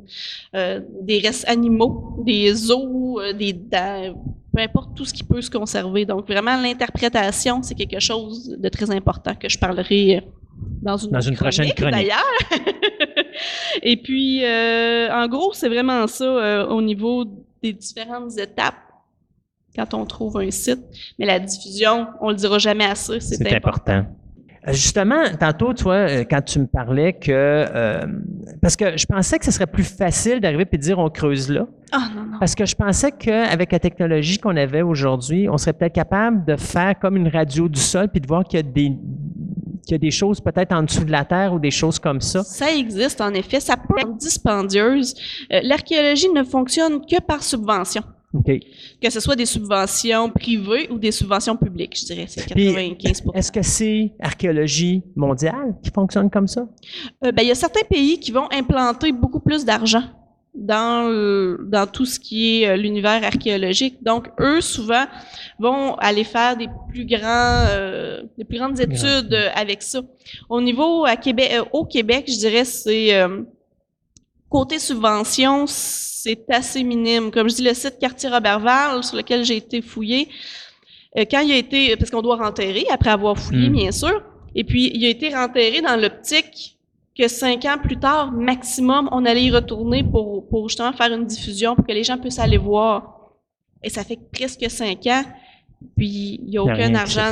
euh, 0.55 0.79
des 1.01 1.19
restes 1.19 1.47
animaux, 1.47 2.17
des 2.25 2.71
os, 2.71 3.21
euh, 3.21 3.33
des 3.33 3.53
dents, 3.53 4.23
peu 4.55 4.61
importe 4.61 4.95
tout 4.95 5.05
ce 5.05 5.13
qui 5.13 5.23
peut 5.23 5.41
se 5.41 5.49
conserver. 5.51 6.05
Donc, 6.05 6.27
vraiment, 6.27 6.59
l'interprétation, 6.61 7.61
c'est 7.61 7.75
quelque 7.75 7.99
chose 7.99 8.55
de 8.57 8.69
très 8.69 8.89
important 8.91 9.35
que 9.35 9.49
je 9.49 9.59
parlerai 9.59 10.17
euh, 10.17 10.21
dans 10.81 10.97
une, 10.97 11.11
Dans 11.11 11.19
prochaine 11.35 11.71
chronique. 11.73 11.91
D'ailleurs. 11.91 12.23
Et 13.83 13.97
puis, 13.97 14.43
euh, 14.45 15.09
en 15.11 15.27
gros, 15.27 15.51
c'est 15.53 15.67
vraiment 15.69 16.07
ça 16.07 16.23
euh, 16.23 16.67
au 16.67 16.81
niveau 16.81 17.25
des 17.61 17.73
différentes 17.73 18.37
étapes 18.37 18.75
quand 19.75 19.93
on 19.93 20.05
trouve 20.05 20.37
un 20.37 20.51
site. 20.51 20.79
Mais 21.19 21.25
la 21.25 21.39
diffusion, 21.39 22.07
on 22.21 22.29
le 22.29 22.35
dira 22.35 22.57
jamais 22.59 22.85
assez, 22.85 23.19
c'est 23.19 23.35
C'est 23.35 23.53
important. 23.53 23.91
important. 23.91 24.15
Euh, 24.67 24.71
Justement, 24.73 25.23
tantôt, 25.39 25.73
tu 25.73 25.83
vois, 25.83 25.93
euh, 26.09 26.23
quand 26.29 26.41
tu 26.43 26.59
me 26.59 26.65
parlais 26.67 27.13
que. 27.13 27.31
euh, 27.31 28.05
parce 28.61 28.75
que 28.75 28.97
je 28.97 29.05
pensais 29.05 29.37
que 29.39 29.45
ce 29.45 29.51
serait 29.51 29.67
plus 29.67 29.83
facile 29.83 30.39
d'arriver 30.39 30.65
et 30.71 30.77
de 30.77 30.81
dire 30.81 30.97
on 30.99 31.09
creuse 31.09 31.49
là. 31.49 31.67
Ah 31.91 32.07
non, 32.15 32.23
non. 32.23 32.39
Parce 32.39 32.55
que 32.55 32.65
je 32.65 32.75
pensais 32.75 33.11
qu'avec 33.11 33.71
la 33.71 33.79
technologie 33.79 34.37
qu'on 34.39 34.57
avait 34.57 34.81
aujourd'hui, 34.81 35.47
on 35.49 35.57
serait 35.57 35.73
peut-être 35.73 35.93
capable 35.93 36.45
de 36.45 36.55
faire 36.55 36.97
comme 36.99 37.15
une 37.15 37.27
radio 37.27 37.69
du 37.69 37.79
sol 37.79 38.07
puis 38.09 38.19
de 38.21 38.27
voir 38.27 38.43
qu'il 38.43 38.57
y 38.57 38.59
a 38.59 38.63
des, 38.63 38.91
qu'il 39.85 39.91
y 39.91 39.93
a 39.95 39.97
des 39.99 40.11
choses 40.11 40.41
peut-être 40.41 40.73
en 40.73 40.83
dessous 40.83 41.03
de 41.05 41.11
la 41.11 41.23
terre 41.25 41.53
ou 41.53 41.59
des 41.59 41.71
choses 41.71 41.99
comme 41.99 42.19
ça. 42.21 42.43
Ça 42.43 42.73
existe, 42.73 43.21
en 43.21 43.33
effet. 43.33 43.59
Ça 43.59 43.77
peut 43.77 43.99
être 43.99 44.17
dispendieuse. 44.17 45.13
Euh, 45.53 45.59
L'archéologie 45.63 46.29
ne 46.29 46.43
fonctionne 46.43 47.01
que 47.05 47.21
par 47.21 47.43
subvention. 47.43 48.01
Que 49.01 49.09
ce 49.09 49.19
soit 49.19 49.35
des 49.35 49.45
subventions 49.45 50.29
privées 50.29 50.89
ou 50.91 50.97
des 50.99 51.11
subventions 51.11 51.55
publiques, 51.57 51.97
je 51.99 52.05
dirais. 52.05 52.25
C'est 52.27 52.45
Puis, 52.53 52.73
95 52.73 53.23
Est-ce 53.33 53.51
que 53.51 53.61
c'est 53.61 54.13
archéologie 54.19 55.03
mondiale 55.15 55.75
qui 55.83 55.91
fonctionne 55.91 56.29
comme 56.29 56.47
ça? 56.47 56.67
Euh, 57.23 57.31
ben, 57.31 57.41
il 57.43 57.47
y 57.47 57.51
a 57.51 57.55
certains 57.55 57.85
pays 57.89 58.19
qui 58.19 58.31
vont 58.31 58.47
implanter 58.51 59.11
beaucoup 59.11 59.39
plus 59.39 59.65
d'argent 59.65 60.03
dans, 60.53 61.09
le- 61.09 61.67
dans 61.69 61.85
tout 61.85 62.05
ce 62.05 62.17
qui 62.19 62.61
est 62.63 62.67
euh, 62.69 62.77
l'univers 62.77 63.21
archéologique. 63.23 64.01
Donc, 64.01 64.29
eux, 64.39 64.61
souvent, 64.61 65.03
vont 65.59 65.95
aller 65.95 66.23
faire 66.23 66.55
des 66.55 66.67
plus 66.89 67.05
grands, 67.05 67.65
euh, 67.69 68.23
des 68.37 68.45
plus 68.45 68.57
grandes 68.57 68.79
études 68.79 69.35
avec 69.53 69.81
ça. 69.83 69.99
Au 70.49 70.61
niveau 70.61 71.03
à 71.05 71.17
Québec, 71.17 71.51
euh, 71.53 71.63
au 71.73 71.83
Québec, 71.85 72.25
je 72.29 72.37
dirais, 72.37 72.63
c'est 72.63 73.19
côté 74.55 74.79
subvention, 74.79 75.65
c'est 75.67 76.45
assez 76.49 76.81
minime. 76.83 77.29
Comme 77.29 77.49
je 77.49 77.55
dis, 77.55 77.63
le 77.63 77.73
site 77.73 77.99
Quartier 77.99 78.29
Robertval, 78.29 79.03
sur 79.03 79.17
lequel 79.17 79.43
j'ai 79.43 79.57
été 79.57 79.81
fouillé, 79.81 80.29
euh, 81.17 81.25
quand 81.29 81.41
il 81.41 81.51
a 81.51 81.57
été, 81.57 81.95
parce 81.97 82.09
qu'on 82.09 82.21
doit 82.21 82.37
renterrer 82.37 82.85
après 82.89 83.09
avoir 83.09 83.37
fouillé, 83.37 83.69
Mm. 83.69 83.73
bien 83.73 83.91
sûr, 83.91 84.23
et 84.55 84.63
puis 84.63 84.91
il 84.93 85.05
a 85.05 85.09
été 85.09 85.27
renterré 85.35 85.81
dans 85.81 85.97
l'optique 85.99 86.77
que 87.17 87.27
cinq 87.27 87.65
ans 87.65 87.77
plus 87.81 87.97
tard, 87.97 88.31
maximum, 88.31 89.09
on 89.11 89.25
allait 89.25 89.43
y 89.43 89.51
retourner 89.51 90.03
pour, 90.03 90.47
pour 90.47 90.69
justement 90.69 90.93
faire 90.93 91.11
une 91.13 91.25
diffusion, 91.25 91.75
pour 91.75 91.85
que 91.85 91.91
les 91.91 92.05
gens 92.05 92.17
puissent 92.17 92.39
aller 92.39 92.57
voir. 92.57 93.31
Et 93.83 93.89
ça 93.89 94.05
fait 94.05 94.19
presque 94.31 94.65
cinq 94.69 95.05
ans, 95.07 95.23
puis 95.97 96.39
il 96.41 96.49
n'y 96.49 96.57
a 96.57 96.61
y 96.61 96.63
a 96.63 96.63
aucun 96.63 96.95
argent. 96.95 97.29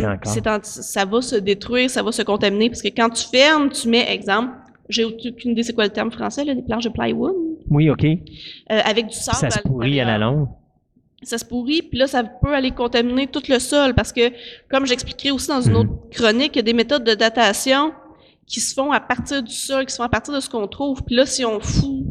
ça 0.63 1.05
va 1.05 1.21
se 1.21 1.37
détruire, 1.37 1.89
ça 1.89 2.03
va 2.03 2.11
se 2.11 2.21
contaminer, 2.21 2.69
parce 2.69 2.81
que 2.81 2.89
quand 2.89 3.09
tu 3.09 3.25
fermes, 3.27 3.69
tu 3.69 3.87
mets, 3.87 4.11
exemple, 4.11 4.51
j'ai 4.89 5.03
aucune 5.05 5.51
idée 5.51 5.63
c'est 5.63 5.73
quoi 5.73 5.85
le 5.85 5.89
terme 5.91 6.11
français, 6.11 6.43
là, 6.43 6.53
des 6.55 6.61
planches 6.61 6.83
de 6.85 6.89
plywood, 6.89 7.33
Oui, 7.69 7.89
OK. 7.89 8.03
euh, 8.05 8.17
avec 8.67 9.07
du 9.07 9.13
sable. 9.15 9.37
Ça 9.37 9.49
se 9.49 9.59
pourrit 9.59 9.99
à 9.99 10.05
la 10.05 10.17
longue. 10.17 10.47
ça 11.23 11.37
se 11.37 11.45
pourrit, 11.45 11.81
puis 11.81 11.97
là, 11.97 12.07
ça 12.07 12.23
peut 12.23 12.53
aller 12.53 12.71
contaminer 12.71 13.27
tout 13.27 13.41
le 13.47 13.57
sol 13.59 13.93
parce 13.93 14.11
que, 14.11 14.31
comme 14.69 14.85
j'expliquerai 14.85 15.31
aussi 15.31 15.47
dans 15.47 15.61
une 15.61 15.71
Mhm. 15.71 15.77
autre 15.79 16.09
chronique, 16.11 16.51
il 16.55 16.57
y 16.57 16.59
a 16.59 16.63
des 16.63 16.73
méthodes 16.73 17.05
de 17.05 17.13
datation 17.13 17.93
qui 18.45 18.59
se 18.59 18.73
font 18.73 18.91
à 18.91 18.99
partir 18.99 19.41
du 19.41 19.53
sol, 19.53 19.85
qui 19.85 19.91
se 19.93 19.97
font 19.97 20.03
à 20.03 20.09
partir 20.09 20.33
de 20.33 20.41
ce 20.41 20.49
qu'on 20.49 20.67
trouve. 20.67 21.01
Puis 21.03 21.15
là, 21.15 21.25
si 21.25 21.45
on 21.45 21.61
fout 21.61 22.03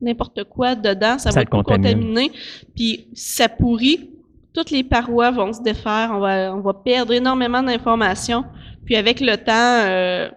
n'importe 0.00 0.42
quoi 0.44 0.74
dedans, 0.74 1.18
ça, 1.18 1.30
Ça 1.30 1.38
va 1.40 1.44
contamine. 1.46 1.84
contaminer. 1.84 2.32
Puis 2.74 3.06
si 3.14 3.36
ça 3.36 3.48
pourrit, 3.48 4.10
toutes 4.52 4.72
les 4.72 4.82
parois 4.82 5.30
vont 5.30 5.52
se 5.52 5.62
défaire, 5.62 6.10
on 6.12 6.18
va, 6.18 6.52
on 6.52 6.60
va 6.60 6.74
perdre 6.74 7.12
énormément 7.12 7.62
d'informations. 7.62 8.44
Puis 8.84 8.96
avec 8.96 9.20
le 9.20 9.36
temps, 9.36 9.52
euh, 9.86 10.28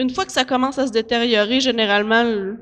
une 0.00 0.10
fois 0.10 0.24
que 0.24 0.32
ça 0.32 0.44
commence 0.44 0.78
à 0.78 0.86
se 0.86 0.92
détériorer, 0.92 1.60
généralement, 1.60 2.22
le, 2.24 2.58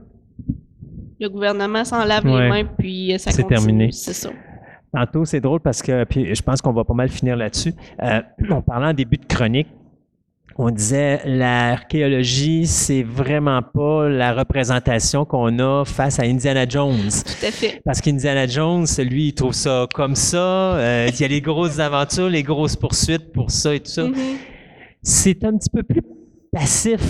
le 1.20 1.28
gouvernement 1.28 1.84
s'en 1.84 2.04
lave 2.04 2.24
Ouais. 2.26 2.42
les 2.42 2.48
mains, 2.48 2.68
puis 2.78 3.14
euh, 3.14 3.18
ça 3.18 3.30
C'est 3.30 3.46
terminé. 3.46 3.90
C'est 3.92 4.12
ça. 4.12 4.30
Tantôt, 4.92 5.24
c'est 5.24 5.40
drôle 5.40 5.60
parce 5.60 5.82
que, 5.82 6.04
puis 6.04 6.34
je 6.34 6.42
pense 6.42 6.60
qu'on 6.62 6.72
va 6.72 6.84
pas 6.84 6.94
mal 6.94 7.08
finir 7.10 7.36
là-dessus. 7.36 7.74
Euh, 8.02 8.20
on 8.50 8.62
parlait 8.62 8.86
en 8.90 8.94
début 8.94 9.18
de 9.18 9.26
chronique, 9.26 9.68
on 10.60 10.70
disait 10.70 11.20
l'archéologie, 11.24 12.66
c'est 12.66 13.04
vraiment 13.04 13.62
pas 13.62 14.08
la 14.08 14.32
représentation 14.32 15.24
qu'on 15.24 15.56
a 15.60 15.84
face 15.84 16.18
à 16.18 16.24
Indiana 16.24 16.66
Jones. 16.68 17.10
Tout 17.24 17.46
à 17.46 17.50
fait. 17.52 17.80
Parce 17.84 18.00
qu'Indiana 18.00 18.46
Jones, 18.48 18.86
lui, 18.98 19.28
il 19.28 19.34
trouve 19.34 19.52
ça 19.52 19.86
comme 19.94 20.16
ça. 20.16 20.74
euh, 20.76 21.08
il 21.12 21.20
y 21.20 21.24
a 21.24 21.28
les 21.28 21.40
grosses 21.40 21.78
aventures, 21.78 22.28
les 22.28 22.42
grosses 22.42 22.74
poursuites 22.74 23.30
pour 23.32 23.50
ça 23.52 23.72
et 23.74 23.80
tout 23.80 23.90
ça. 23.90 24.04
Mhm. 24.04 24.14
C'est 25.02 25.44
un 25.44 25.56
petit 25.56 25.70
peu 25.70 25.82
plus 25.84 26.02
passif 26.52 27.00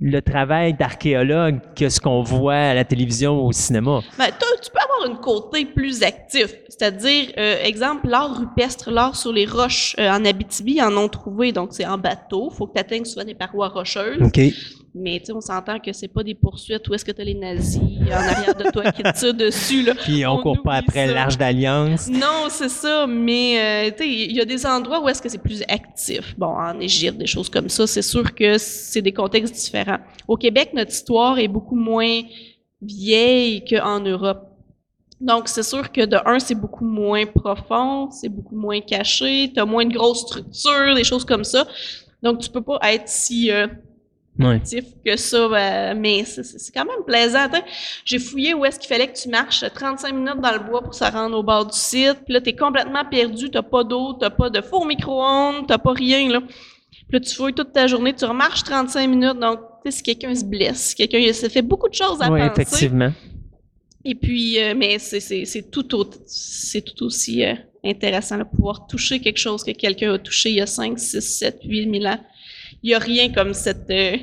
le 0.00 0.20
travail 0.20 0.74
d'archéologue 0.74 1.60
que 1.74 1.88
ce 1.88 2.00
qu'on 2.00 2.22
voit 2.22 2.54
à 2.54 2.74
la 2.74 2.84
télévision 2.84 3.40
ou 3.40 3.48
au 3.48 3.52
cinéma? 3.52 4.00
Ben, 4.18 4.26
tu 4.62 4.70
peux 4.70 4.78
avoir 4.78 5.10
un 5.10 5.16
côté 5.20 5.64
plus 5.64 6.02
actif. 6.02 6.54
C'est-à-dire, 6.68 7.32
euh, 7.38 7.62
exemple, 7.62 8.08
l'art 8.08 8.36
rupestre, 8.38 8.90
l'art 8.90 9.16
sur 9.16 9.32
les 9.32 9.46
roches 9.46 9.94
euh, 9.98 10.10
en 10.10 10.24
Abitibi, 10.24 10.74
ils 10.76 10.82
en 10.82 10.96
ont 10.96 11.08
trouvé. 11.08 11.52
Donc, 11.52 11.70
c'est 11.72 11.86
en 11.86 11.98
bateau. 11.98 12.50
faut 12.50 12.66
que 12.66 12.74
tu 12.74 12.80
atteignes 12.80 13.04
souvent 13.04 13.24
des 13.24 13.34
parois 13.34 13.68
rocheuses. 13.68 14.18
Mais 14.96 15.20
on 15.32 15.40
s'entend 15.40 15.80
que 15.80 15.92
c'est 15.92 16.06
pas 16.08 16.22
des 16.22 16.34
poursuites 16.34 16.86
où 16.88 16.94
est-ce 16.94 17.04
que 17.04 17.10
tu 17.10 17.20
as 17.20 17.24
les 17.24 17.34
nazis 17.34 17.80
en 18.06 18.12
arrière 18.12 18.54
de 18.54 18.70
toi 18.70 18.92
qui 18.92 19.02
te 19.02 19.12
tirent 19.18 19.34
dessus. 19.34 19.82
Là. 19.82 19.94
Puis 19.94 20.24
on, 20.24 20.40
court 20.40 20.62
pas 20.62 20.74
après 20.74 21.12
l'Arche 21.12 21.36
d'Alliance. 21.36 22.08
Non, 22.08 22.46
c'est 22.48 22.68
ça. 22.68 23.04
Mais 23.08 23.90
euh, 23.90 24.04
il 24.04 24.32
y 24.32 24.40
a 24.40 24.44
des 24.44 24.64
endroits 24.64 25.02
où 25.02 25.08
est-ce 25.08 25.20
que 25.20 25.28
c'est 25.28 25.42
plus 25.42 25.64
actif. 25.68 26.36
Bon, 26.38 26.46
en 26.46 26.78
Égypte, 26.78 27.18
des 27.18 27.26
choses 27.26 27.48
comme 27.48 27.68
ça. 27.68 27.88
C'est 27.88 28.02
sûr 28.02 28.34
que 28.36 28.56
c'est 28.56 29.02
des 29.02 29.12
contextes 29.12 29.54
différents. 29.54 29.98
Au 30.28 30.36
Québec, 30.36 30.70
notre 30.74 30.92
histoire 30.92 31.40
est 31.40 31.48
beaucoup 31.48 31.76
moins 31.76 32.22
vieille 32.80 33.64
qu'en 33.64 33.98
Europe. 33.98 34.48
Donc, 35.20 35.48
c'est 35.48 35.62
sûr 35.62 35.90
que 35.90 36.04
de 36.04 36.18
un, 36.24 36.38
c'est 36.38 36.54
beaucoup 36.54 36.84
moins 36.84 37.24
profond, 37.26 38.10
c'est 38.10 38.28
beaucoup 38.28 38.56
moins 38.56 38.80
caché, 38.80 39.50
tu 39.52 39.58
as 39.58 39.64
moins 39.64 39.86
de 39.86 39.94
grosses 39.94 40.20
structures, 40.20 40.94
des 40.94 41.04
choses 41.04 41.24
comme 41.24 41.44
ça. 41.44 41.66
Donc, 42.22 42.40
tu 42.40 42.50
peux 42.50 42.62
pas 42.62 42.78
être 42.82 43.08
si 43.08 43.50
euh, 43.50 43.66
actif 44.40 44.84
que 45.04 45.16
ça, 45.16 45.48
ben, 45.48 45.98
mais 45.98 46.24
c'est 46.24 46.72
quand 46.72 46.84
même 46.84 47.04
plaisant. 47.06 47.46
J'ai 48.04 48.18
fouillé 48.18 48.54
où 48.54 48.64
est-ce 48.64 48.78
qu'il 48.78 48.88
fallait 48.88 49.06
que 49.06 49.16
tu 49.16 49.28
marches 49.28 49.64
35 49.74 50.12
minutes 50.12 50.40
dans 50.40 50.52
le 50.52 50.58
bois 50.58 50.82
pour 50.82 50.94
se 50.94 51.04
rendre 51.04 51.38
au 51.38 51.42
bord 51.42 51.66
du 51.66 51.78
site. 51.78 52.18
Puis 52.24 52.34
là, 52.34 52.40
tu 52.40 52.50
es 52.50 52.56
complètement 52.56 53.04
perdu, 53.04 53.50
tu 53.50 53.58
pas 53.62 53.84
d'eau, 53.84 54.18
tu 54.20 54.28
pas 54.30 54.50
de 54.50 54.60
four 54.60 54.86
micro-ondes, 54.86 55.66
tu 55.68 55.78
pas 55.78 55.92
rien. 55.92 56.28
Là. 56.30 56.40
Puis 56.40 57.12
là, 57.12 57.20
tu 57.20 57.34
fouilles 57.34 57.54
toute 57.54 57.72
ta 57.72 57.86
journée, 57.86 58.12
tu 58.12 58.24
remarches 58.24 58.64
35 58.64 59.06
minutes. 59.08 59.38
Donc, 59.38 59.60
si 59.88 60.02
quelqu'un 60.02 60.34
se 60.34 60.44
blesse, 60.44 60.78
si 60.78 60.94
quelqu'un, 60.94 61.32
ça 61.32 61.48
fait 61.48 61.62
beaucoup 61.62 61.88
de 61.88 61.94
choses 61.94 62.20
à 62.20 62.30
oui, 62.30 62.40
penser. 62.40 62.62
effectivement. 62.62 63.12
Et 64.04 64.14
puis, 64.14 64.60
euh, 64.60 64.74
mais 64.76 64.98
c'est 64.98 65.70
tout, 65.70 65.94
aussi 67.02 67.44
euh, 67.44 67.54
intéressant 67.84 68.38
de 68.38 68.44
pouvoir 68.44 68.86
toucher 68.86 69.20
quelque 69.20 69.38
chose 69.38 69.64
que 69.64 69.70
quelqu'un 69.70 70.12
a 70.12 70.18
touché 70.18 70.50
il 70.50 70.56
y 70.56 70.60
a 70.60 70.66
5, 70.66 70.98
6, 70.98 71.20
7, 71.20 71.60
8 71.64 72.00
000 72.00 72.04
ans. 72.12 72.18
Il 72.84 72.88
n'y 72.88 72.94
a 72.94 72.98
rien 72.98 73.32
comme 73.32 73.54
cette, 73.54 73.88
euh, 73.88 74.18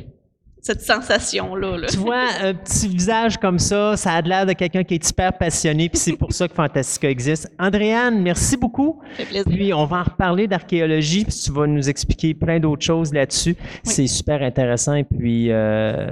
cette 0.61 0.81
sensation-là. 0.81 1.87
Tu 1.89 1.97
vois, 1.97 2.25
un 2.43 2.53
petit 2.53 2.87
visage 2.87 3.37
comme 3.37 3.57
ça, 3.57 3.97
ça 3.97 4.11
a 4.11 4.21
l'air 4.21 4.45
de 4.45 4.53
quelqu'un 4.53 4.83
qui 4.83 4.93
est 4.93 5.09
hyper 5.09 5.35
passionné, 5.35 5.89
puis 5.89 5.97
c'est 5.97 6.15
pour 6.15 6.31
ça 6.31 6.47
que 6.47 6.53
Fantastica 6.53 7.09
existe. 7.09 7.51
Andréane, 7.57 8.21
merci 8.21 8.57
beaucoup. 8.57 9.01
Ça 9.09 9.15
fait 9.15 9.25
plaisir. 9.25 9.51
Puis 9.51 9.73
on 9.73 9.85
va 9.85 10.01
en 10.01 10.03
reparler 10.03 10.47
d'archéologie, 10.47 11.25
puis 11.25 11.33
tu 11.43 11.51
vas 11.51 11.65
nous 11.65 11.89
expliquer 11.89 12.35
plein 12.35 12.59
d'autres 12.59 12.85
choses 12.85 13.11
là-dessus. 13.11 13.55
C'est 13.81 14.05
super 14.05 14.43
intéressant. 14.43 14.93
Et 14.93 15.05
puis, 15.05 15.47
euh, 15.49 16.05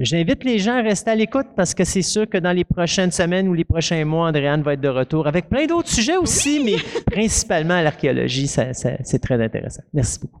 j'invite 0.00 0.42
les 0.42 0.58
gens 0.58 0.78
à 0.78 0.80
rester 0.80 1.10
à 1.10 1.14
l'écoute 1.14 1.48
parce 1.54 1.74
que 1.74 1.84
c'est 1.84 2.00
sûr 2.00 2.26
que 2.26 2.38
dans 2.38 2.52
les 2.52 2.64
prochaines 2.64 3.12
semaines 3.12 3.46
ou 3.46 3.52
les 3.52 3.64
prochains 3.64 4.06
mois, 4.06 4.28
Andréane 4.28 4.62
va 4.62 4.72
être 4.72 4.80
de 4.80 4.88
retour 4.88 5.26
avec 5.26 5.50
plein 5.50 5.66
d'autres 5.66 5.90
sujets 5.90 6.16
aussi, 6.16 6.62
mais 6.64 6.76
principalement 7.04 7.82
l'archéologie. 7.82 8.46
Ça, 8.46 8.72
ça, 8.72 8.92
c'est 9.04 9.18
très 9.18 9.44
intéressant. 9.44 9.82
Merci 9.92 10.20
beaucoup. 10.20 10.40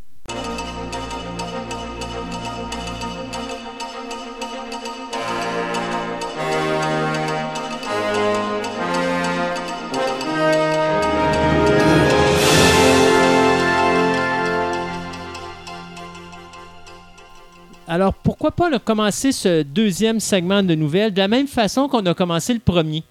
Alors, 17.91 18.13
pourquoi 18.13 18.51
pas 18.51 18.79
commencer 18.79 19.33
ce 19.33 19.63
deuxième 19.63 20.21
segment 20.21 20.63
de 20.63 20.75
nouvelles 20.75 21.13
de 21.13 21.17
la 21.17 21.27
même 21.27 21.45
façon 21.47 21.89
qu'on 21.89 22.05
a 22.05 22.13
commencé 22.13 22.53
le 22.53 22.61
premier? 22.61 23.03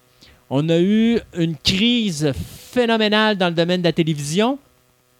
On 0.49 0.67
a 0.69 0.79
eu 0.79 1.19
une 1.37 1.55
crise 1.55 2.31
phénoménale 2.33 3.37
dans 3.37 3.49
le 3.49 3.53
domaine 3.53 3.81
de 3.81 3.85
la 3.85 3.93
télévision. 3.93 4.57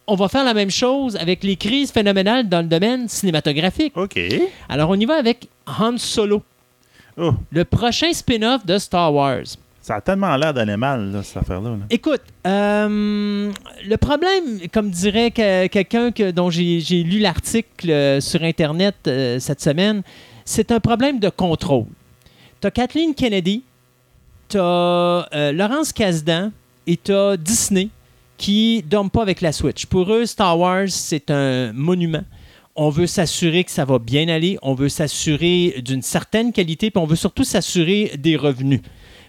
On 0.08 0.16
va 0.16 0.30
faire 0.30 0.44
la 0.44 0.56
même 0.56 0.72
chose 0.72 1.16
avec 1.16 1.44
les 1.44 1.58
crises 1.58 1.92
phénoménales 1.92 2.50
dans 2.50 2.64
le 2.64 2.68
domaine 2.68 3.08
cinématographique. 3.08 3.96
OK. 3.96 4.20
Alors, 4.68 4.90
on 4.90 4.96
y 4.96 5.06
va 5.06 5.18
avec 5.18 5.48
Han 5.68 6.00
Solo, 6.00 6.42
Oh, 7.18 7.34
le 7.52 7.64
prochain 7.64 8.12
spin-off 8.14 8.66
de 8.66 8.80
Star 8.80 9.14
Wars. 9.14 9.44
Ça 9.82 9.96
a 9.96 10.02
tellement 10.02 10.36
l'air 10.38 10.54
d'aller 10.54 10.78
mal, 10.78 11.22
cette 11.24 11.38
affaire-là. 11.38 11.72
là. 11.72 11.78
Écoute, 11.90 12.22
euh, 12.48 13.52
le 13.88 13.98
problème, 13.98 14.60
comme 14.72 14.90
dirait 14.92 15.32
que- 15.32 15.68
quelqu'un 15.68 16.12
que- 16.12 16.32
dont 16.32 16.50
j'ai 16.50 16.80
j'ai 16.80 17.04
lu 17.04 17.20
l'article 17.20 17.90
euh, 17.90 18.22
sur 18.22 18.44
Internet 18.44 18.96
euh, 19.08 19.40
cette 19.40 19.60
semaine, 19.62 20.04
c'est 20.46 20.72
un 20.72 20.80
problème 20.80 21.20
de 21.20 21.30
contrôle. 21.30 21.86
Tu 22.62 22.68
as 22.68 22.72
Kathleen 22.72 23.16
Kennedy, 23.16 23.64
tu 24.50 24.58
as 24.60 25.52
Laurence 25.54 25.92
Kasdan 25.94 26.52
et 26.86 26.98
tu 26.98 27.12
as 27.14 27.38
Disney 27.38 27.90
qui 28.38 28.82
ne 28.84 28.90
dorment 28.90 29.10
pas 29.10 29.22
avec 29.24 29.42
la 29.42 29.52
Switch. 29.52 29.86
Pour 29.86 30.12
eux, 30.14 30.26
Star 30.26 30.58
Wars, 30.60 30.88
c'est 30.90 31.30
un 31.32 31.72
monument. 31.74 32.24
On 32.76 32.90
veut 32.90 33.06
s'assurer 33.08 33.64
que 33.64 33.72
ça 33.72 33.84
va 33.86 34.00
bien 34.00 34.28
aller, 34.30 34.58
on 34.62 34.74
veut 34.74 34.90
s'assurer 34.90 35.82
d'une 35.84 36.02
certaine 36.02 36.52
qualité, 36.54 36.90
puis 36.90 37.02
on 37.02 37.06
veut 37.06 37.16
surtout 37.18 37.44
s'assurer 37.44 38.14
des 38.18 38.36
revenus 38.38 38.82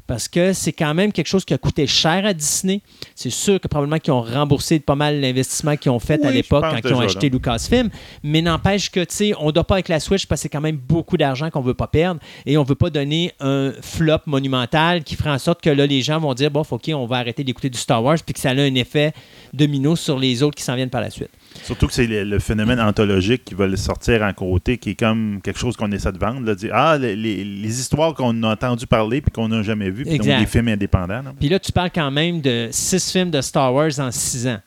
parce 0.06 0.28
que 0.28 0.52
c'est 0.52 0.72
quand 0.72 0.94
même 0.94 1.12
quelque 1.12 1.26
chose 1.26 1.44
qui 1.44 1.54
a 1.54 1.58
coûté 1.58 1.86
cher 1.86 2.24
à 2.26 2.34
Disney. 2.34 2.80
C'est 3.14 3.30
sûr 3.30 3.60
que 3.60 3.68
probablement 3.68 3.98
qu'ils 3.98 4.12
ont 4.12 4.22
remboursé 4.22 4.80
pas 4.80 4.94
mal 4.94 5.20
l'investissement 5.20 5.76
qu'ils 5.76 5.90
ont 5.90 5.98
fait 5.98 6.24
à 6.24 6.30
l'époque 6.30 6.64
quand 6.68 6.88
ils 6.88 6.94
ont 6.94 7.00
acheté 7.00 7.28
Lucasfilm, 7.28 7.90
mais 8.22 8.42
n'empêche 8.42 8.90
que, 8.90 9.00
tu 9.00 9.14
sais, 9.14 9.32
on 9.38 9.46
ne 9.46 9.52
doit 9.52 9.64
pas 9.64 9.74
avec 9.74 9.88
la 9.88 10.00
Switch 10.00 10.26
parce 10.26 10.40
que 10.40 10.42
c'est 10.42 10.48
quand 10.48 10.60
même 10.60 10.76
beaucoup 10.76 11.16
d'argent 11.16 11.50
qu'on 11.50 11.60
ne 11.60 11.66
veut 11.66 11.74
pas 11.74 11.86
perdre 11.86 12.20
et 12.46 12.56
on 12.56 12.62
ne 12.62 12.68
veut 12.68 12.74
pas 12.74 12.90
donner 12.90 13.32
un 13.40 13.72
flop 13.80 14.18
monumental 14.26 15.04
qui 15.04 15.16
ferait 15.16 15.30
en 15.30 15.38
sorte 15.38 15.60
que 15.60 15.70
là, 15.70 15.86
les 15.86 16.02
gens 16.02 16.18
vont 16.18 16.34
dire, 16.34 16.50
bon, 16.50 16.62
OK, 16.68 16.90
on 16.94 17.06
va 17.06 17.16
arrêter 17.16 17.44
d'écouter 17.44 17.70
du 17.70 17.78
Star 17.78 18.02
Wars 18.02 18.18
puis 18.24 18.34
que 18.34 18.40
ça 18.40 18.50
a 18.50 18.54
un 18.54 18.74
effet 18.74 19.12
domino 19.52 19.96
sur 19.96 20.18
les 20.18 20.42
autres 20.42 20.56
qui 20.56 20.64
s'en 20.64 20.74
viennent 20.74 20.90
par 20.90 21.00
la 21.00 21.10
suite. 21.10 21.30
Surtout 21.62 21.86
que 21.86 21.92
c'est 21.92 22.06
le, 22.06 22.24
le 22.24 22.38
phénomène 22.38 22.80
anthologique 22.80 23.44
qui 23.44 23.54
va 23.54 23.66
le 23.66 23.76
sortir 23.76 24.22
en 24.22 24.32
côté, 24.32 24.78
qui 24.78 24.90
est 24.90 24.94
comme 24.98 25.40
quelque 25.42 25.58
chose 25.58 25.76
qu'on 25.76 25.90
essaie 25.92 26.12
de 26.12 26.18
vendre. 26.18 26.40
Là, 26.46 26.54
dire, 26.54 26.70
ah, 26.74 26.98
les, 26.98 27.14
les- 27.16 27.44
les 27.44 27.80
histoires 27.80 28.14
qu'on 28.14 28.42
a 28.42 28.52
entendu 28.52 28.86
parler 28.86 29.20
puis 29.20 29.30
qu'on 29.30 29.48
n'a 29.48 29.62
jamais 29.62 29.90
vues, 29.90 30.04
puis 30.04 30.18
donc 30.18 30.26
des 30.40 30.46
films 30.46 30.68
indépendants. 30.68 31.22
Puis 31.38 31.48
là, 31.48 31.58
tu 31.58 31.72
parles 31.72 31.90
quand 31.94 32.10
même 32.10 32.40
de 32.40 32.68
six 32.70 33.10
films 33.12 33.30
de 33.30 33.40
Star 33.40 33.72
Wars 33.72 33.98
en 33.98 34.10
six 34.10 34.46
ans. 34.46 34.58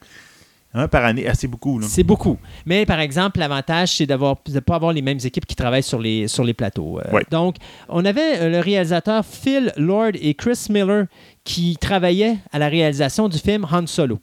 Un 0.77 0.89
par 0.89 1.05
année, 1.05 1.25
assez 1.25 1.47
beaucoup. 1.47 1.79
Là. 1.79 1.87
C'est 1.89 2.03
beaucoup. 2.03 2.37
Mais 2.65 2.85
par 2.85 2.99
exemple, 2.99 3.39
l'avantage, 3.39 3.95
c'est 3.95 4.05
de 4.05 4.13
ne 4.13 4.59
pas 4.59 4.75
avoir 4.75 4.91
les 4.91 5.01
mêmes 5.01 5.19
équipes 5.23 5.45
qui 5.45 5.55
travaillent 5.55 5.81
sur 5.83 5.99
les, 5.99 6.27
sur 6.27 6.43
les 6.43 6.53
plateaux. 6.53 6.99
Euh, 6.99 7.11
Ouais. 7.13 7.23
Donc, 7.31 7.55
on 7.87 8.03
avait 8.03 8.39
euh, 8.41 8.49
le 8.49 8.59
réalisateur 8.59 9.23
Phil 9.25 9.71
Lord 9.77 10.11
et 10.15 10.33
Chris 10.33 10.65
Miller 10.69 11.05
qui 11.45 11.77
travaillaient 11.79 12.35
à 12.51 12.59
la 12.59 12.67
réalisation 12.67 13.29
du 13.29 13.37
film 13.37 13.65
Han 13.71 13.87
Solo. 13.87 14.19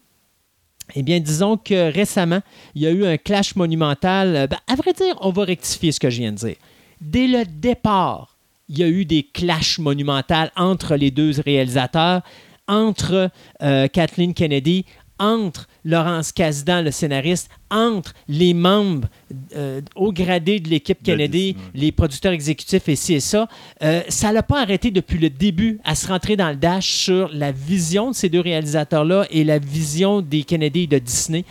Eh 0.94 1.02
bien, 1.02 1.20
disons 1.20 1.56
que 1.56 1.92
récemment, 1.92 2.40
il 2.74 2.82
y 2.82 2.86
a 2.86 2.90
eu 2.90 3.06
un 3.06 3.16
clash 3.16 3.56
monumental. 3.56 4.36
Euh, 4.36 4.46
ben, 4.46 4.58
à 4.66 4.74
vrai 4.74 4.92
dire, 4.92 5.16
on 5.20 5.30
va 5.30 5.44
rectifier 5.44 5.92
ce 5.92 6.00
que 6.00 6.10
je 6.10 6.18
viens 6.18 6.32
de 6.32 6.36
dire. 6.36 6.56
Dès 7.00 7.26
le 7.26 7.44
départ, 7.44 8.36
il 8.68 8.78
y 8.78 8.82
a 8.82 8.88
eu 8.88 9.04
des 9.04 9.22
clashs 9.22 9.78
monumentaux 9.78 10.50
entre 10.56 10.96
les 10.96 11.10
deux 11.10 11.32
réalisateurs, 11.44 12.22
entre 12.68 13.30
euh, 13.62 13.88
Kathleen 13.88 14.34
Kennedy, 14.34 14.84
entre 15.18 15.68
Laurence 15.84 16.32
Kasdan, 16.32 16.82
le 16.82 16.90
scénariste, 16.90 17.50
entre 17.70 18.12
les 18.28 18.54
membres 18.54 19.08
euh, 19.56 19.80
haut 19.96 20.12
gradés 20.12 20.60
de 20.60 20.68
l'équipe 20.68 21.02
Kennedy, 21.02 21.56
les 21.74 21.90
producteurs 21.90 22.32
exécutifs 22.32 22.88
et 22.88 22.96
ci 22.96 23.14
et 23.14 23.20
ça. 23.20 23.48
Euh, 23.82 24.02
ça 24.08 24.32
l'a 24.32 24.42
pas 24.42 24.60
arrêté 24.60 24.90
depuis 24.90 25.18
le 25.18 25.30
début 25.30 25.80
à 25.84 25.94
se 25.94 26.06
rentrer 26.06 26.36
dans 26.36 26.50
le 26.50 26.56
dash 26.56 26.90
sur 26.90 27.30
la 27.32 27.52
vision 27.52 28.10
de 28.10 28.14
ces 28.14 28.28
deux 28.28 28.40
réalisateurs-là 28.40 29.26
et 29.30 29.44
la 29.44 29.58
vision 29.58 30.20
des 30.20 30.44
Kennedy 30.44 30.82
et 30.82 30.86
de 30.86 30.98
Disney. 30.98 31.44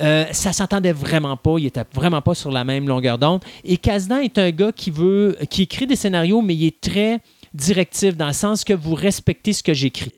Euh, 0.00 0.26
ça 0.32 0.52
s'entendait 0.52 0.92
vraiment 0.92 1.36
pas, 1.36 1.56
il 1.58 1.66
était 1.66 1.82
vraiment 1.92 2.22
pas 2.22 2.34
sur 2.34 2.52
la 2.52 2.64
même 2.64 2.86
longueur 2.86 3.18
d'onde. 3.18 3.42
Et 3.64 3.76
Kasdan 3.78 4.18
est 4.18 4.38
un 4.38 4.50
gars 4.50 4.72
qui 4.72 4.90
veut, 4.90 5.36
qui 5.50 5.62
écrit 5.62 5.86
des 5.86 5.96
scénarios, 5.96 6.40
mais 6.40 6.54
il 6.54 6.66
est 6.66 6.80
très 6.80 7.20
directif 7.54 8.16
dans 8.16 8.28
le 8.28 8.32
sens 8.32 8.62
que 8.64 8.74
vous 8.74 8.94
respectez 8.94 9.52
ce 9.52 9.62
que 9.62 9.74
j'écris 9.74 10.12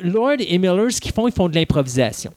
Lord 0.00 0.36
et 0.40 0.58
Miller, 0.58 0.90
ce 0.90 1.00
qu'ils 1.00 1.12
font, 1.12 1.28
ils 1.28 1.34
font 1.34 1.48
de 1.48 1.54
l'improvisation. 1.54 2.32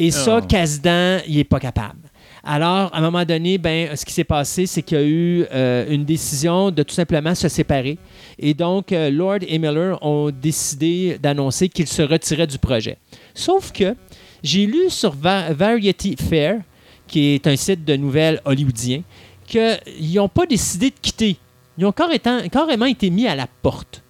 Et 0.00 0.10
ça, 0.10 0.38
Oh. 0.42 0.46
Kazdan, 0.46 1.18
il 1.28 1.36
n'est 1.36 1.44
pas 1.44 1.60
capable. 1.60 1.98
Alors, 2.42 2.88
à 2.94 2.98
un 2.98 3.00
moment 3.02 3.24
donné, 3.24 3.58
ben, 3.58 3.94
ce 3.94 4.04
qui 4.04 4.14
s'est 4.14 4.24
passé, 4.24 4.64
c'est 4.64 4.80
qu'il 4.82 4.96
y 4.98 5.00
a 5.00 5.04
eu 5.04 5.44
euh, 5.52 5.84
une 5.90 6.04
décision 6.06 6.70
de 6.70 6.82
tout 6.82 6.94
simplement 6.94 7.34
se 7.34 7.48
séparer. 7.48 7.98
Et 8.38 8.54
donc, 8.54 8.92
euh, 8.92 9.10
Lord 9.10 9.40
et 9.46 9.58
Miller 9.58 9.98
ont 10.02 10.30
décidé 10.30 11.18
d'annoncer 11.22 11.68
qu'ils 11.68 11.86
se 11.86 12.00
retiraient 12.00 12.46
du 12.46 12.56
projet. 12.58 12.96
Sauf 13.34 13.72
que 13.72 13.94
j'ai 14.42 14.64
lu 14.64 14.88
sur 14.88 15.12
Va- 15.14 15.52
Variety 15.52 16.16
Fair, 16.16 16.60
qui 17.06 17.34
est 17.34 17.46
un 17.46 17.56
site 17.56 17.84
de 17.84 17.94
nouvelles 17.96 18.40
hollywoodien, 18.46 19.02
qu'ils 19.46 20.14
n'ont 20.14 20.28
pas 20.28 20.46
décidé 20.46 20.88
de 20.88 20.96
quitter. 21.02 21.36
Ils 21.76 21.84
ont 21.84 21.92
carrément, 21.92 22.40
carrément 22.50 22.86
été 22.86 23.10
mis 23.10 23.26
à 23.26 23.34
la 23.34 23.46
porte. 23.62 24.02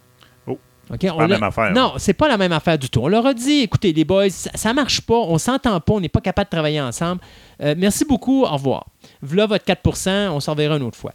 OK, 0.93 1.01
Pas 1.07 1.17
la 1.19 1.29
même 1.29 1.43
affaire. 1.43 1.71
Non, 1.73 1.93
c'est 1.99 2.15
pas 2.15 2.27
la 2.29 2.37
même 2.37 2.53
affaire 2.53 2.77
du 2.79 2.89
tout. 2.91 3.01
On 3.01 3.09
leur 3.09 3.25
a 3.27 3.33
dit, 3.35 3.61
écoutez, 3.61 3.93
les 3.93 4.05
boys, 4.05 4.29
ça, 4.31 4.51
ça 4.55 4.75
marche 4.75 5.01
pas, 5.03 5.15
on 5.15 5.39
s'entend 5.39 5.79
pas, 5.81 5.93
on 5.93 6.01
n'est 6.01 6.09
pas 6.09 6.21
capable 6.21 6.47
de 6.47 6.51
travailler 6.57 6.81
ensemble. 6.81 7.21
Euh, 7.63 7.75
merci 7.79 8.05
beaucoup, 8.05 8.43
au 8.43 8.49
revoir. 8.49 8.87
Voilà 9.23 9.47
votre 9.47 9.65
4% 9.65 10.29
on 10.31 10.41
s'en 10.41 10.55
verra 10.55 10.77
une 10.77 10.83
autre 10.83 10.99
fois. 10.99 11.13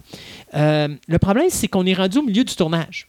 Euh, 0.54 0.88
le 1.08 1.20
problème, 1.20 1.48
c'est 1.50 1.68
qu'on 1.68 1.86
est 1.86 1.94
rendu 1.94 2.20
au 2.20 2.24
milieu 2.24 2.44
du 2.46 2.56
tournage. 2.56 3.08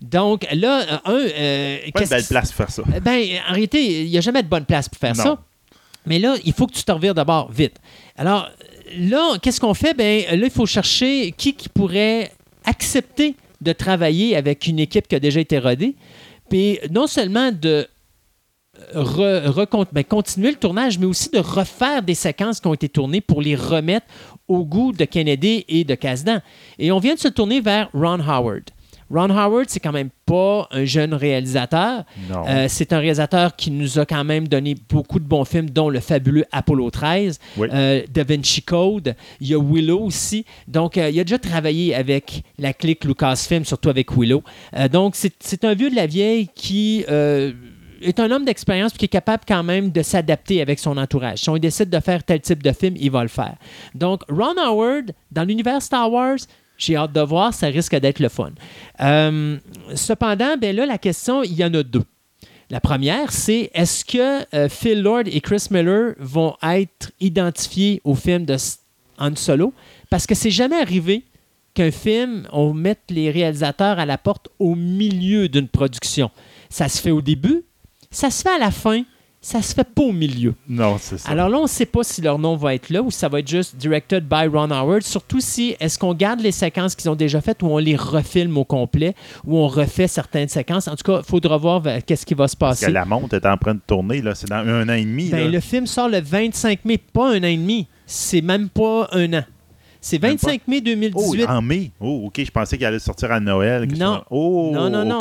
Donc 0.00 0.46
là, 0.52 0.80
euh, 0.82 0.98
un... 1.06 1.12
euh, 1.14 1.78
Pas 1.92 2.02
une 2.02 2.08
belle 2.08 2.24
place 2.24 2.52
pour 2.52 2.56
faire 2.66 2.70
ça. 2.70 2.82
Ben, 3.00 3.24
en 3.48 3.52
réalité, 3.52 4.02
il 4.04 4.10
n'y 4.10 4.18
a 4.18 4.20
jamais 4.20 4.42
de 4.42 4.48
bonne 4.48 4.64
place 4.64 4.88
pour 4.88 4.98
faire 4.98 5.16
Non. 5.16 5.22
ça. 5.24 5.38
Mais 6.06 6.18
là, 6.18 6.36
il 6.44 6.52
faut 6.52 6.66
que 6.66 6.72
tu 6.74 6.84
te 6.84 6.92
revires 6.92 7.14
d'abord 7.14 7.50
vite. 7.50 7.76
Alors, 8.16 8.48
là, 8.96 9.36
qu'est-ce 9.42 9.60
qu'on 9.60 9.74
fait? 9.74 9.94
Ben, 9.94 10.24
là, 10.38 10.46
il 10.46 10.50
faut 10.50 10.66
chercher 10.66 11.32
qui, 11.36 11.54
qui 11.54 11.68
pourrait 11.68 12.30
accepter 12.64 13.34
de 13.60 13.72
travailler 13.72 14.36
avec 14.36 14.66
une 14.66 14.78
équipe 14.78 15.08
qui 15.08 15.14
a 15.14 15.20
déjà 15.20 15.40
été 15.40 15.58
rodée. 15.58 15.96
Puis, 16.48 16.78
non 16.90 17.06
seulement 17.06 17.50
de 17.52 17.86
re- 18.94 19.86
ben, 19.92 20.04
continuer 20.04 20.50
le 20.50 20.56
tournage, 20.56 20.98
mais 20.98 21.06
aussi 21.06 21.30
de 21.30 21.38
refaire 21.38 22.02
des 22.02 22.14
séquences 22.14 22.60
qui 22.60 22.66
ont 22.68 22.74
été 22.74 22.88
tournées 22.88 23.20
pour 23.20 23.42
les 23.42 23.56
remettre 23.56 24.06
au 24.46 24.64
goût 24.64 24.92
de 24.92 25.04
Kennedy 25.04 25.64
et 25.68 25.84
de 25.84 25.94
Kasdan. 25.94 26.40
Et 26.78 26.92
on 26.92 26.98
vient 26.98 27.14
de 27.14 27.18
se 27.18 27.28
tourner 27.28 27.60
vers 27.60 27.90
Ron 27.92 28.20
Howard. 28.20 28.64
Ron 29.10 29.30
Howard, 29.30 29.66
c'est 29.68 29.80
quand 29.80 29.92
même 29.92 30.10
pas 30.26 30.68
un 30.70 30.84
jeune 30.84 31.14
réalisateur. 31.14 32.04
Non. 32.30 32.44
Euh, 32.46 32.66
c'est 32.68 32.92
un 32.92 32.98
réalisateur 32.98 33.56
qui 33.56 33.70
nous 33.70 33.98
a 33.98 34.04
quand 34.04 34.22
même 34.24 34.46
donné 34.48 34.74
beaucoup 34.88 35.18
de 35.18 35.24
bons 35.24 35.44
films, 35.44 35.70
dont 35.70 35.88
le 35.88 36.00
fabuleux 36.00 36.44
Apollo 36.52 36.90
13, 36.90 37.38
Oui. 37.56 37.68
euh, 37.72 38.02
Da 38.12 38.24
Vinci 38.24 38.62
Code. 38.62 39.14
Il 39.40 39.48
y 39.48 39.54
a 39.54 39.58
Willow 39.58 40.00
aussi. 40.00 40.44
Donc, 40.66 40.98
euh, 40.98 41.08
il 41.10 41.18
a 41.18 41.24
déjà 41.24 41.38
travaillé 41.38 41.94
avec 41.94 42.42
la 42.58 42.72
clique 42.72 43.04
Lucasfilm, 43.04 43.64
surtout 43.64 43.88
avec 43.88 44.12
Willow. 44.16 44.42
Euh, 44.76 44.88
donc, 44.88 45.14
c'est 45.16 45.64
un 45.64 45.74
vieux 45.74 45.90
de 45.90 45.96
la 45.96 46.06
vieille 46.06 46.48
qui 46.54 47.04
est 48.00 48.20
un 48.20 48.30
homme 48.30 48.44
d'expérience 48.44 48.92
qui 48.92 49.06
est 49.06 49.08
capable 49.08 49.42
quand 49.48 49.62
même 49.62 49.90
de 49.90 50.02
s'adapter 50.02 50.60
avec 50.60 50.78
son 50.78 50.96
entourage. 50.96 51.38
Si 51.38 51.48
on 51.50 51.56
décide 51.58 51.90
de 51.90 51.98
faire 52.00 52.22
tel 52.22 52.40
type 52.40 52.62
de 52.62 52.72
film, 52.72 52.94
il 52.98 53.10
va 53.10 53.22
le 53.22 53.28
faire. 53.28 53.54
Donc, 53.94 54.22
Ron 54.28 54.54
Howard, 54.62 55.12
dans 55.32 55.44
l'univers 55.44 55.82
Star 55.82 56.12
Wars, 56.12 56.36
j'ai 56.78 56.96
hâte 56.96 57.12
de 57.12 57.20
voir, 57.20 57.52
ça 57.52 57.66
risque 57.66 57.94
d'être 57.96 58.20
le 58.20 58.28
fun. 58.28 58.52
Euh, 59.00 59.58
cependant, 59.94 60.56
ben 60.56 60.74
là, 60.74 60.86
la 60.86 60.96
question, 60.96 61.42
il 61.42 61.54
y 61.54 61.64
en 61.64 61.74
a 61.74 61.82
deux. 61.82 62.04
La 62.70 62.80
première, 62.80 63.32
c'est 63.32 63.70
est-ce 63.74 64.04
que 64.04 64.44
euh, 64.54 64.68
Phil 64.68 65.02
Lord 65.02 65.24
et 65.26 65.40
Chris 65.40 65.66
Miller 65.70 66.14
vont 66.18 66.54
être 66.62 67.10
identifiés 67.18 68.00
au 68.04 68.14
film 68.14 68.44
de 68.44 68.56
Solo? 69.36 69.72
Parce 70.10 70.26
que 70.26 70.34
c'est 70.34 70.50
jamais 70.50 70.76
arrivé 70.76 71.24
qu'un 71.74 71.90
film, 71.90 72.46
on 72.52 72.74
mette 72.74 73.02
les 73.10 73.30
réalisateurs 73.30 73.98
à 73.98 74.06
la 74.06 74.18
porte 74.18 74.48
au 74.58 74.74
milieu 74.74 75.48
d'une 75.48 75.68
production. 75.68 76.30
Ça 76.68 76.88
se 76.88 77.00
fait 77.00 77.10
au 77.10 77.22
début, 77.22 77.64
ça 78.10 78.30
se 78.30 78.42
fait 78.42 78.54
à 78.54 78.58
la 78.58 78.70
fin, 78.70 79.02
ça 79.40 79.62
se 79.62 79.72
fait 79.72 79.84
pas 79.84 80.02
au 80.02 80.12
milieu. 80.12 80.54
Non, 80.68 80.96
c'est 81.00 81.16
ça. 81.18 81.30
Alors 81.30 81.48
là, 81.48 81.58
on 81.58 81.62
ne 81.62 81.68
sait 81.68 81.86
pas 81.86 82.02
si 82.02 82.20
leur 82.20 82.38
nom 82.38 82.56
va 82.56 82.74
être 82.74 82.90
là 82.90 83.02
ou 83.02 83.10
si 83.10 83.18
ça 83.18 83.28
va 83.28 83.38
être 83.38 83.48
juste 83.48 83.76
directed 83.76 84.24
by 84.28 84.46
Ron 84.52 84.70
Howard. 84.72 85.02
Surtout 85.02 85.40
si 85.40 85.76
est-ce 85.78 85.96
qu'on 85.98 86.12
garde 86.12 86.40
les 86.40 86.50
séquences 86.52 86.94
qu'ils 86.96 87.08
ont 87.08 87.14
déjà 87.14 87.40
faites 87.40 87.62
ou 87.62 87.66
on 87.66 87.78
les 87.78 87.94
refilme 87.96 88.56
au 88.58 88.64
complet 88.64 89.14
ou 89.46 89.56
on 89.56 89.68
refait 89.68 90.08
certaines 90.08 90.48
séquences? 90.48 90.88
En 90.88 90.96
tout 90.96 91.04
cas, 91.04 91.20
il 91.24 91.24
faudra 91.28 91.56
voir 91.56 91.80
vers- 91.80 92.04
qu'est-ce 92.04 92.26
qui 92.26 92.34
va 92.34 92.48
se 92.48 92.56
Parce 92.56 92.80
que 92.80 92.86
passer. 92.86 92.92
la 92.92 93.04
montre 93.04 93.34
est 93.34 93.46
en 93.46 93.56
train 93.56 93.74
de 93.74 93.80
tourner, 93.86 94.20
là. 94.22 94.34
C'est 94.34 94.48
dans 94.48 94.56
un 94.56 94.88
an 94.88 94.92
et 94.94 95.04
demi. 95.04 95.28
Ben, 95.30 95.44
là. 95.44 95.48
le 95.50 95.60
film 95.60 95.86
sort 95.86 96.08
le 96.08 96.20
25 96.20 96.84
mai, 96.84 96.98
pas 96.98 97.30
un 97.30 97.38
an 97.38 97.46
et 97.46 97.56
demi. 97.56 97.86
C'est 98.06 98.40
même 98.42 98.68
pas 98.68 99.08
un 99.12 99.32
an. 99.34 99.44
C'est 100.00 100.22
Même 100.22 100.32
25 100.32 100.62
mai 100.68 100.78
Oh, 100.78 100.84
2018. 100.84 101.46
en 101.46 101.60
mai. 101.62 101.90
Oh, 102.00 102.22
OK. 102.26 102.40
Je 102.44 102.50
pensais 102.52 102.76
qu'il 102.76 102.86
allait 102.86 102.98
sortir 103.00 103.32
à 103.32 103.40
Noël. 103.40 103.86
Non. 103.96 104.22
Oh, 104.30 104.70
Non, 104.72 104.88
non, 104.88 105.04
non, 105.04 105.18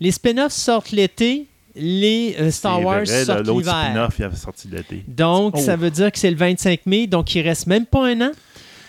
Les 0.00 0.10
spin-offs 0.12 0.52
sortent 0.52 0.92
l'été, 0.92 1.46
les 1.78 2.36
euh, 2.38 2.50
Star 2.50 2.82
Wars 2.82 3.04
vrai, 3.04 3.24
sortent 3.24 3.46
l'hiver. 3.48 4.08
il 4.18 4.24
avait 4.24 4.36
sorti 4.36 4.68
l'été. 4.68 5.04
Donc, 5.08 5.54
Oh. 5.56 5.60
ça 5.60 5.76
veut 5.76 5.90
dire 5.90 6.10
que 6.12 6.18
c'est 6.18 6.30
le 6.30 6.36
25 6.36 6.80
mai, 6.86 7.06
donc 7.06 7.34
il 7.34 7.42
reste 7.42 7.66
même 7.66 7.86
pas 7.86 8.06
un 8.06 8.20
an? 8.20 8.30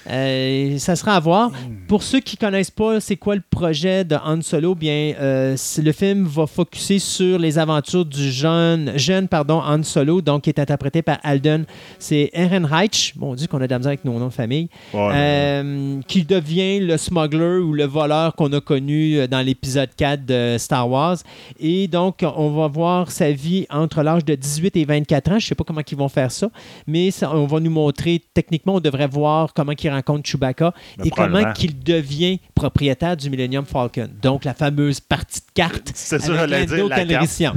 Euh, 0.09 0.77
ça 0.77 0.95
sera 0.95 1.15
à 1.15 1.19
voir. 1.19 1.51
Pour 1.87 2.03
ceux 2.03 2.19
qui 2.19 2.37
connaissent 2.37 2.71
pas, 2.71 2.99
c'est 2.99 3.15
quoi 3.15 3.35
le 3.35 3.41
projet 3.49 4.03
de 4.03 4.15
Han 4.15 4.41
Solo? 4.41 4.75
Bien, 4.75 5.13
euh, 5.19 5.55
le 5.83 5.91
film 5.91 6.25
va 6.25 6.47
focuser 6.47 6.99
sur 6.99 7.37
les 7.39 7.57
aventures 7.57 8.05
du 8.05 8.31
jeune, 8.31 8.91
jeune 8.97 9.27
pardon, 9.27 9.61
Han 9.63 9.83
Solo, 9.83 10.21
donc 10.21 10.43
qui 10.43 10.49
est 10.49 10.59
interprété 10.59 11.01
par 11.01 11.19
Alden. 11.23 11.65
C'est 11.99 12.29
Ehrenreich, 12.33 13.13
mon 13.17 13.35
Dieu 13.35 13.47
qu'on 13.47 13.61
a 13.61 13.65
de 13.67 13.71
la 13.71 13.77
misère 13.79 13.89
avec 13.89 14.05
nos 14.05 14.17
noms 14.19 14.27
de 14.27 14.33
famille, 14.33 14.69
Ouais, 14.93 15.11
euh, 15.13 15.99
qui 16.07 16.23
devient 16.23 16.79
le 16.79 16.97
smuggler 16.97 17.59
ou 17.59 17.73
le 17.73 17.85
voleur 17.85 18.35
qu'on 18.35 18.51
a 18.53 18.61
connu 18.61 19.27
dans 19.27 19.45
l'épisode 19.45 19.89
4 19.95 20.25
de 20.25 20.55
Star 20.57 20.89
Wars. 20.89 21.17
Et 21.59 21.87
donc, 21.87 22.23
on 22.35 22.49
va 22.51 22.67
voir 22.67 23.11
sa 23.11 23.31
vie 23.31 23.65
entre 23.69 24.01
l'âge 24.03 24.25
de 24.25 24.35
18 24.35 24.75
et 24.77 24.85
24 24.85 25.27
ans. 25.29 25.39
Je 25.39 25.45
ne 25.45 25.49
sais 25.49 25.55
pas 25.55 25.63
comment 25.63 25.81
ils 25.89 25.97
vont 25.97 26.09
faire 26.09 26.31
ça, 26.31 26.49
mais 26.87 27.11
ça- 27.11 27.33
on 27.35 27.45
va 27.45 27.59
nous 27.59 27.71
montrer, 27.71 28.21
techniquement, 28.33 28.75
on 28.75 28.79
devrait 28.79 29.07
voir 29.07 29.53
comment 29.53 29.71
il 29.71 29.89
rencontre 29.99 30.27
Chewbacca 30.27 30.73
et 31.03 31.09
comment 31.09 31.53
qu'il 31.53 31.79
devient 31.79 32.39
propriétaire 32.55 33.15
du 33.15 33.29
Millennium 33.29 33.65
Falcon. 33.65 34.09
Donc, 34.21 34.45
la 34.45 34.53
fameuse 34.53 34.99
partie 34.99 35.41
de 35.55 35.91
ça, 35.93 36.15
avec 36.15 36.67
dire, 36.67 36.77
Lando 36.77 36.89
la 36.89 36.95
carte. 36.95 37.09
Calrissian. 37.09 37.53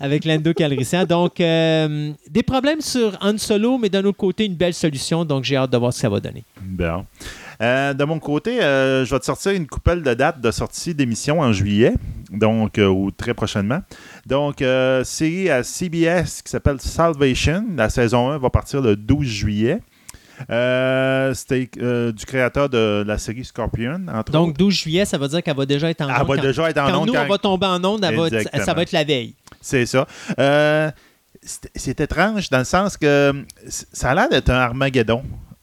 avec 0.00 0.24
Lando 0.24 0.52
Calrissian. 0.52 1.04
Donc, 1.04 1.40
euh, 1.40 2.12
des 2.28 2.42
problèmes 2.42 2.80
sur 2.80 3.16
Han 3.20 3.38
Solo, 3.38 3.78
mais 3.78 3.88
d'un 3.88 4.04
autre 4.04 4.18
côté, 4.18 4.44
une 4.44 4.54
belle 4.54 4.74
solution. 4.74 5.24
Donc, 5.24 5.44
j'ai 5.44 5.56
hâte 5.56 5.70
de 5.70 5.76
voir 5.76 5.92
ce 5.92 5.98
que 5.98 6.02
ça 6.02 6.08
va 6.08 6.20
donner. 6.20 6.44
Bon. 6.60 7.04
Euh, 7.60 7.94
de 7.94 8.04
mon 8.04 8.18
côté, 8.18 8.62
euh, 8.62 9.04
je 9.04 9.14
vais 9.14 9.20
te 9.20 9.24
sortir 9.24 9.52
une 9.52 9.66
coupelle 9.66 10.02
de 10.02 10.14
dates 10.14 10.40
de 10.40 10.50
sortie 10.50 10.94
d'émission 10.94 11.40
en 11.40 11.52
juillet, 11.52 11.94
donc 12.30 12.78
euh, 12.78 12.88
ou 12.88 13.10
très 13.10 13.34
prochainement. 13.34 13.80
Donc, 14.26 14.64
série 15.04 15.50
à 15.50 15.62
CBS 15.62 16.42
qui 16.42 16.50
s'appelle 16.50 16.80
Salvation. 16.80 17.64
La 17.76 17.90
saison 17.90 18.30
1 18.30 18.38
va 18.38 18.50
partir 18.50 18.80
le 18.80 18.96
12 18.96 19.26
juillet. 19.26 19.80
Euh, 20.50 21.32
C'était 21.34 21.70
euh, 21.80 22.12
du 22.12 22.24
créateur 22.26 22.68
de 22.68 23.04
la 23.06 23.18
série 23.18 23.44
Scorpion, 23.44 24.00
entre 24.12 24.32
Donc, 24.32 24.48
autres. 24.50 24.58
12 24.58 24.74
juillet, 24.74 25.04
ça 25.04 25.18
veut 25.18 25.28
dire 25.28 25.42
qu'elle 25.42 25.56
va 25.56 25.66
déjà 25.66 25.90
être 25.90 26.00
en 26.02 26.08
Elle 26.08 26.22
onde. 26.22 26.28
va 26.28 26.36
quand- 26.36 26.42
déjà 26.42 26.70
être 26.70 26.78
en 26.78 26.86
quand 26.90 26.98
onde 27.00 27.06
nous, 27.08 27.12
quand- 27.14 27.24
on 27.24 27.28
va 27.28 27.38
tomber 27.38 27.66
en 27.66 27.84
onde, 27.84 28.04
elle 28.04 28.16
va 28.16 28.26
être- 28.28 28.64
ça 28.64 28.74
va 28.74 28.82
être 28.82 28.92
la 28.92 29.04
veille. 29.04 29.34
C'est 29.60 29.86
ça. 29.86 30.06
Euh, 30.38 30.90
c'est 31.74 32.00
étrange 32.00 32.48
dans 32.50 32.58
le 32.58 32.64
sens 32.64 32.96
que 32.96 33.32
ça 33.68 34.10
a 34.10 34.14
l'air 34.14 34.28
d'être 34.28 34.50
un 34.50 34.54
Armageddon 34.60 35.22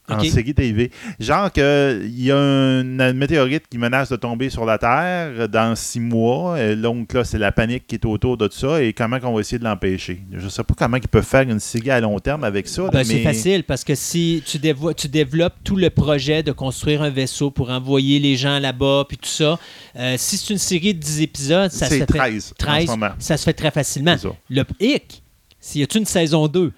en 0.10 0.20
série 0.32 0.54
TV. 0.54 0.92
Genre 1.20 1.52
que 1.52 2.02
il 2.04 2.24
y 2.24 2.32
a 2.32 2.36
une 2.38 3.14
météorite 3.14 3.64
qui 3.70 3.78
menace 3.78 4.10
de 4.10 4.16
tomber 4.18 4.50
sur 4.50 4.66
la 4.66 4.78
Terre 4.78 5.48
dans 5.48 5.76
six 5.76 6.00
mois. 6.02 6.60
Et 6.62 6.76
donc 6.76 7.14
là, 7.14 7.24
c'est 7.24 7.38
la 7.38 7.52
panique 7.52 7.88
qui 7.88 7.96
est 7.96 8.06
autour 8.06 8.36
de 8.38 8.48
tout 8.48 8.58
ça 8.58 8.82
et 8.84 8.92
comment 8.94 9.18
on 9.24 9.34
va 9.36 9.40
essayer 9.42 9.60
de 9.60 9.64
l'empêcher? 9.64 10.22
Je 10.34 10.50
sais 10.50 10.64
pas 10.64 10.74
comment 10.78 10.98
ils 10.98 11.08
peuvent 11.08 11.24
faire 11.26 11.42
une 11.44 11.60
série 11.60 11.92
à 11.92 12.00
long 12.02 12.20
terme 12.20 12.44
avec 12.44 12.68
ça. 12.68 12.90
Ben, 12.92 13.04
C'est 13.04 13.24
facile 13.24 13.64
parce 13.64 13.84
que 13.84 13.96
si 13.96 14.44
tu, 14.46 14.58
dévo- 14.58 14.94
tu 14.94 15.08
développes 15.08 15.56
tout 15.64 15.78
le 15.78 15.90
projet 15.90 16.44
de 16.44 16.52
construire 16.52 17.02
un 17.04 17.10
vaisseau 17.10 17.52
pour 17.52 17.70
envoyer 17.70 18.20
les 18.20 18.36
gens 18.36 18.60
là-bas, 18.60 19.06
puis 19.08 19.18
tout 19.18 19.30
ça, 19.30 19.58
euh, 19.98 20.16
si 20.18 20.38
c'est 20.38 20.52
une 20.54 20.60
série 20.60 20.94
de 20.94 21.00
10 21.00 21.22
épisodes, 21.22 21.72
ça 21.72 21.88
se 21.88 21.96
fait 21.96 22.06
13 22.06 22.52
en 22.52 22.56
13, 22.66 22.86
ce 22.86 22.92
moment. 22.92 23.10
ça 23.20 23.38
se 23.38 23.44
fait 23.44 23.54
très 23.54 23.72
facilement. 23.72 24.16
Le 24.50 24.64
hic, 24.80 25.24
s'il 25.60 25.82
y 25.82 25.84
a 25.84 25.88
une 25.98 26.06
saison 26.06 26.48
2, 26.48 26.72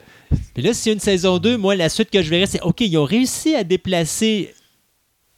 puis 0.53 0.63
là, 0.63 0.73
s'il 0.73 0.89
y 0.89 0.91
a 0.91 0.93
une 0.93 0.99
saison 0.99 1.37
2, 1.37 1.57
moi, 1.57 1.75
la 1.75 1.89
suite 1.89 2.09
que 2.09 2.21
je 2.21 2.29
verrais, 2.29 2.45
c'est 2.45 2.61
OK, 2.61 2.81
ils 2.81 2.97
ont 2.97 3.05
réussi 3.05 3.55
à 3.55 3.63
déplacer 3.63 4.53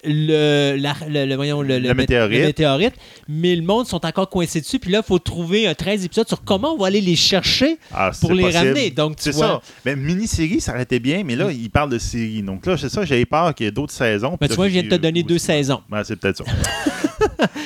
le, 0.07 0.75
la- 0.77 0.95
le, 1.09 1.25
le- 1.25 1.35
voyons, 1.35 1.63
le, 1.63 1.79
Le 1.79 1.89
mé- 1.89 1.95
météorite. 1.95 2.39
le 2.39 2.45
météorite, 2.45 2.93
mais 3.27 3.55
le 3.55 3.63
monde 3.63 3.87
sont 3.87 4.05
encore 4.05 4.29
coincés 4.29 4.61
dessus. 4.61 4.77
Puis 4.77 4.91
là, 4.91 5.01
il 5.03 5.07
faut 5.07 5.17
trouver 5.17 5.67
un 5.67 5.73
13 5.73 6.05
épisodes 6.05 6.27
sur 6.27 6.43
comment 6.43 6.73
on 6.73 6.77
va 6.77 6.87
aller 6.87 7.01
les 7.01 7.15
chercher 7.15 7.79
Ah, 7.91 8.11
pour 8.21 8.33
les 8.35 8.43
possible. 8.43 8.65
ramener. 8.67 8.91
Donc, 8.91 9.15
tu 9.15 9.23
C'est 9.23 9.31
vois, 9.31 9.47
ça. 9.47 9.61
Mais 9.83 9.95
mini-série, 9.95 10.61
ça 10.61 10.73
aurait 10.73 10.83
été 10.83 10.99
bien, 10.99 11.23
mais 11.23 11.35
là, 11.35 11.51
il 11.51 11.71
parle 11.71 11.89
de 11.89 11.97
série. 11.97 12.43
Donc 12.43 12.67
là, 12.67 12.77
c'est 12.77 12.89
ça, 12.89 13.03
j'avais 13.03 13.25
peur 13.25 13.55
qu'il 13.55 13.65
y 13.65 13.69
ait 13.69 13.71
d'autres 13.71 13.93
saisons. 13.93 14.31
Ben, 14.31 14.37
Puis 14.41 14.49
tu 14.49 14.55
vois, 14.55 14.67
je 14.67 14.73
viens 14.73 14.83
de 14.83 14.89
te 14.89 14.95
donner 14.95 15.23
deux 15.23 15.39
saisons. 15.39 15.81
Ouais, 15.91 16.01
c'est 16.03 16.17
peut-être 16.17 16.37
ça. 16.37 16.43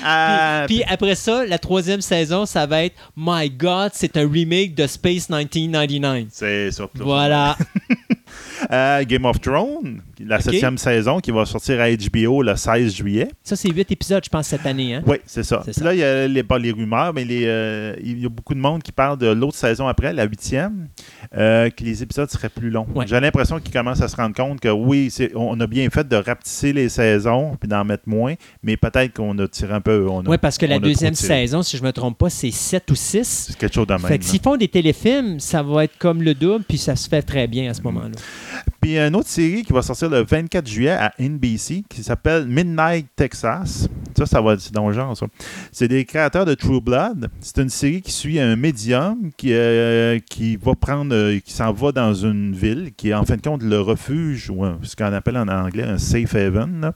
Euh, 0.06 0.66
Puis 0.66 0.84
après 0.84 1.16
ça, 1.16 1.46
la 1.46 1.60
troisième 1.60 2.02
saison, 2.02 2.46
ça 2.46 2.66
va 2.66 2.84
être 2.86 2.96
My 3.16 3.50
God, 3.50 3.92
c'est 3.94 4.18
un 4.18 4.30
remake 4.30 4.76
de 4.76 4.88
Space 4.88 5.30
1999. 5.30 6.28
c'est 6.32 6.72
ça. 6.72 6.86
Voilà. 6.96 7.58
Euh, 8.72 9.04
Game 9.06 9.26
of 9.26 9.40
Thrones, 9.42 10.02
la 10.20 10.40
septième 10.42 10.78
saison 10.78 11.20
qui 11.20 11.32
va 11.32 11.46
sortir 11.46 11.80
à 11.80 11.90
HBO 11.90 12.42
le 12.42 12.56
16 12.56 12.96
juillet. 12.96 13.30
Ça, 13.44 13.56
c'est 13.56 13.70
huit 13.70 13.90
épisodes, 13.92 14.24
je 14.24 14.30
pense, 14.30 14.48
cette 14.48 14.66
année. 14.66 14.96
Hein? 14.96 15.04
Oui, 15.06 15.18
c'est 15.26 15.44
ça. 15.44 15.62
Puis 15.66 15.84
là, 15.84 15.94
il 15.94 16.00
y 16.00 16.04
a 16.04 16.28
les, 16.28 16.44
pas 16.44 16.60
les 16.60 16.72
rumeurs, 16.72 17.14
mais 17.14 17.26
les, 17.26 17.44
euh, 17.46 17.96
il 18.04 18.20
y 18.20 18.26
a 18.26 18.30
beaucoup 18.30 18.54
de 18.54 18.60
monde 18.60 18.84
qui 18.84 18.92
parle 18.92 19.18
de 19.18 19.28
l'autre 19.28 19.56
saison 19.56 19.88
après, 19.88 20.14
la 20.14 20.26
huitième, 20.26 20.88
euh, 21.36 21.70
que 21.70 21.84
les 21.84 22.04
épisodes 22.04 22.30
seraient 22.30 22.50
plus 22.50 22.70
longs. 22.70 22.88
J'ai 23.06 23.20
l'impression 23.20 23.60
qu'ils 23.60 23.74
commencent 23.74 24.02
à 24.02 24.08
se 24.08 24.16
rendre 24.16 24.36
compte 24.36 24.60
que 24.60 24.70
oui, 24.70 25.12
on 25.36 25.60
a 25.60 25.68
bien 25.68 25.90
fait 25.90 26.08
de 26.08 26.16
rapetisser 26.16 26.74
les 26.74 26.90
saisons 26.90 27.56
puis 27.60 27.70
d'en 27.70 27.86
mettre 27.86 28.04
moins, 28.08 28.36
mais 28.64 28.78
peut-être 28.78 29.14
qu'on 29.14 29.38
a 29.40 29.48
tiré 29.48 29.74
un 29.74 29.82
peu. 29.82 30.06
Oui, 30.28 30.38
parce 30.38 30.58
que 30.58 30.66
la 30.66 30.80
deuxième 30.80 31.16
saison, 31.16 31.62
si 31.62 31.78
je 31.78 31.82
ne 31.82 31.88
me 31.88 31.94
trompe 31.94 32.18
pas, 32.18 32.30
c'est 32.30 32.52
sept 32.52 32.90
ou 32.92 32.96
six. 32.96 33.48
C'est 33.50 33.58
quelque 33.58 33.74
chose 33.74 33.88
de 33.88 33.94
même. 33.94 34.02
Fait 34.02 34.20
que 34.20 34.26
s'ils 34.26 34.42
font 34.42 34.58
des 34.58 34.68
téléfilms, 34.68 35.40
ça 35.40 35.64
va 35.64 35.86
être 35.86 35.98
comme 35.98 36.22
le 36.22 36.34
double, 36.34 36.64
puis 36.68 36.78
ça 36.78 36.96
se 36.96 37.08
fait 37.08 37.22
très 37.22 37.48
bien 37.48 37.70
à 37.70 37.74
ce 37.74 37.82
moment-là. 37.84 38.16
Puis 38.82 38.98
une 38.98 39.16
autre 39.16 39.30
série 39.30 39.64
qui 39.64 39.74
va 39.74 39.82
sortir 39.82 40.09
le 40.10 40.24
24 40.24 40.68
juillet 40.68 40.92
à 40.92 41.14
NBC 41.20 41.84
qui 41.88 42.04
s'appelle 42.04 42.48
Midnight 42.48 43.08
Texas. 43.16 43.88
Ça, 44.18 44.26
ça 44.26 44.42
va 44.42 44.54
être 44.54 44.72
dans 44.72 44.88
le 44.88 44.94
genre, 44.94 45.16
ça. 45.16 45.28
C'est 45.72 45.88
des 45.88 46.06
créateurs 46.06 46.46
de 46.46 46.54
True 46.54 46.82
Blood. 46.82 47.30
C'est 47.40 47.60
une 47.60 47.70
série 47.70 48.02
qui 48.02 48.12
suit 48.12 48.40
un 48.40 48.56
médium 48.56 49.32
qui, 49.38 49.54
euh, 49.54 50.20
qui 50.30 50.58
va 50.58 50.76
prendre, 50.76 51.16
euh, 51.16 51.40
qui 51.40 51.54
s'en 51.54 51.72
va 51.72 51.92
dans 51.92 52.14
une 52.14 52.54
ville 52.54 52.92
qui 52.98 53.10
est 53.10 53.14
en 53.14 53.24
fin 53.24 53.38
de 53.38 53.42
compte 53.42 53.64
le 53.64 53.80
refuge, 53.80 54.50
ou 54.50 54.66
ce 54.82 54.96
qu'on 54.96 55.14
appelle 55.14 55.38
en 55.38 55.48
anglais 55.48 55.84
un 55.84 55.98
safe 55.98 56.36
haven, 56.36 56.92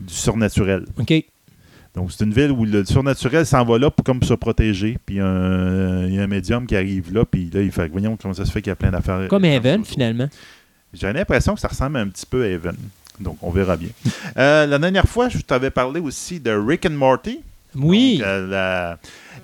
du 0.00 0.14
surnaturel. 0.14 0.86
OK. 0.98 1.12
Donc, 1.94 2.10
c'est 2.10 2.24
une 2.24 2.32
ville 2.32 2.52
où 2.52 2.64
le 2.64 2.86
surnaturel 2.86 3.44
s'en 3.44 3.64
va 3.64 3.78
là 3.78 3.90
pour 3.90 4.02
comme 4.02 4.22
se 4.22 4.32
protéger. 4.32 4.96
Puis, 5.04 5.16
il 5.16 5.18
y 5.18 6.18
a 6.18 6.22
un 6.22 6.26
médium 6.26 6.66
qui 6.66 6.74
arrive 6.74 7.12
là. 7.12 7.26
Puis 7.26 7.50
là, 7.52 7.60
il 7.60 7.70
fait 7.70 7.88
Voyons 7.88 8.16
comment 8.16 8.32
ça 8.32 8.46
se 8.46 8.50
fait 8.50 8.62
qu'il 8.62 8.70
y 8.70 8.72
a 8.72 8.76
plein 8.76 8.90
d'affaires. 8.90 9.28
Comme 9.28 9.44
Haven, 9.44 9.84
finalement. 9.84 10.28
J'ai 10.94 11.12
l'impression 11.12 11.54
que 11.54 11.60
ça 11.60 11.68
ressemble 11.68 11.96
un 11.96 12.08
petit 12.08 12.26
peu 12.26 12.44
à 12.44 12.46
Haven. 12.46 12.76
Donc, 13.20 13.38
on 13.42 13.50
verra 13.50 13.76
bien. 13.76 13.90
Euh, 14.36 14.66
la 14.66 14.78
dernière 14.78 15.08
fois, 15.08 15.28
je 15.28 15.38
t'avais 15.38 15.70
parlé 15.70 16.00
aussi 16.00 16.40
de 16.40 16.50
Rick 16.50 16.86
and 16.86 16.90
Morty. 16.90 17.40
Oui. 17.74 18.20
Euh, 18.22 18.94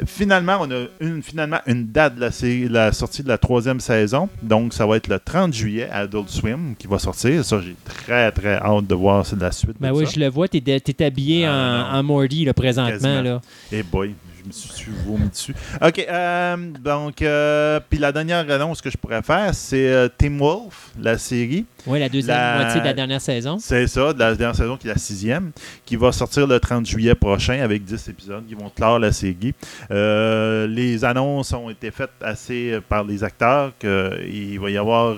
finalement, 0.07 0.59
on 0.61 0.71
a 0.71 0.85
une, 1.01 1.23
finalement 1.23 1.61
une 1.67 1.87
date 1.87 2.17
de 2.17 2.21
la, 2.21 2.85
la 2.85 2.93
sortie 2.93 3.23
de 3.23 3.29
la 3.29 3.39
troisième 3.39 3.81
saison. 3.81 4.29
Donc, 4.43 4.75
ça 4.75 4.87
va 4.87 4.97
être 4.97 5.09
le 5.09 5.19
30 5.19 5.55
juillet 5.55 5.89
à 5.91 6.01
Adult 6.01 6.29
Swim 6.29 6.75
qui 6.79 6.87
va 6.87 6.99
sortir. 6.99 7.45
Ça, 7.45 7.61
j'ai 7.61 7.77
très, 7.85 8.31
très 8.33 8.57
hâte 8.57 8.87
de 8.87 8.95
voir 8.95 9.25
de 9.31 9.41
la 9.41 9.53
suite. 9.53 9.77
Ben 9.81 9.93
oui, 9.93 10.05
je 10.13 10.21
le 10.21 10.29
vois. 10.29 10.49
Tu 10.49 10.59
es, 10.59 11.03
habillé 11.03 11.47
ah, 11.47 11.91
en, 11.93 12.03
Morty 12.03 12.45
là, 12.45 12.53
présentement. 12.53 13.23
Là. 13.23 13.41
Et 13.73 13.79
eh 13.79 13.83
boy, 13.83 14.15
me 14.49 14.53
suis 14.53 14.91
dessus. 15.31 15.55
OK. 15.81 16.07
Euh, 16.09 16.57
donc, 16.81 17.23
euh, 17.23 17.81
puis 17.89 17.99
la 17.99 18.13
dernière 18.13 18.51
annonce 18.51 18.81
que 18.81 18.91
je 18.91 18.97
pourrais 18.97 19.23
faire, 19.23 19.55
c'est 19.55 19.89
euh, 19.89 20.09
Team 20.09 20.39
Wolf, 20.39 20.93
la 20.99 21.19
série. 21.19 21.67
Oui, 21.89 21.99
la 21.99 22.09
deuxième 22.09 22.37
moitié 22.57 22.81
de 22.81 22.85
la 22.85 22.95
dernière 22.95 23.21
saison. 23.21 23.59
C'est 23.59 23.87
ça, 23.87 24.13
de 24.13 24.19
la 24.19 24.35
dernière 24.35 24.57
saison 24.57 24.77
qui 24.77 24.89
est 24.89 24.93
la 24.93 24.99
sixième, 24.99 25.53
qui 25.85 25.97
va 25.97 26.13
sortir 26.13 26.47
le 26.47 26.61
30 26.61 26.87
juillet 26.87 27.15
prochain 27.15 27.61
avec 27.61 27.85
10 27.85 28.09
épisodes 28.09 28.47
qui 28.47 28.55
vont 28.55 28.69
clore 28.69 28.99
la 28.99 29.13
série. 29.13 29.55
les 29.91 31.05
annonces 31.05 31.53
ont 31.53 31.71
été 31.71 31.91
faites 31.91 32.11
assez 32.21 32.79
par 32.89 33.05
les 33.05 33.25
acteurs 33.25 33.73
qu'il 33.79 34.61
va 34.61 34.71
y 34.71 34.77
avoir 34.77 35.17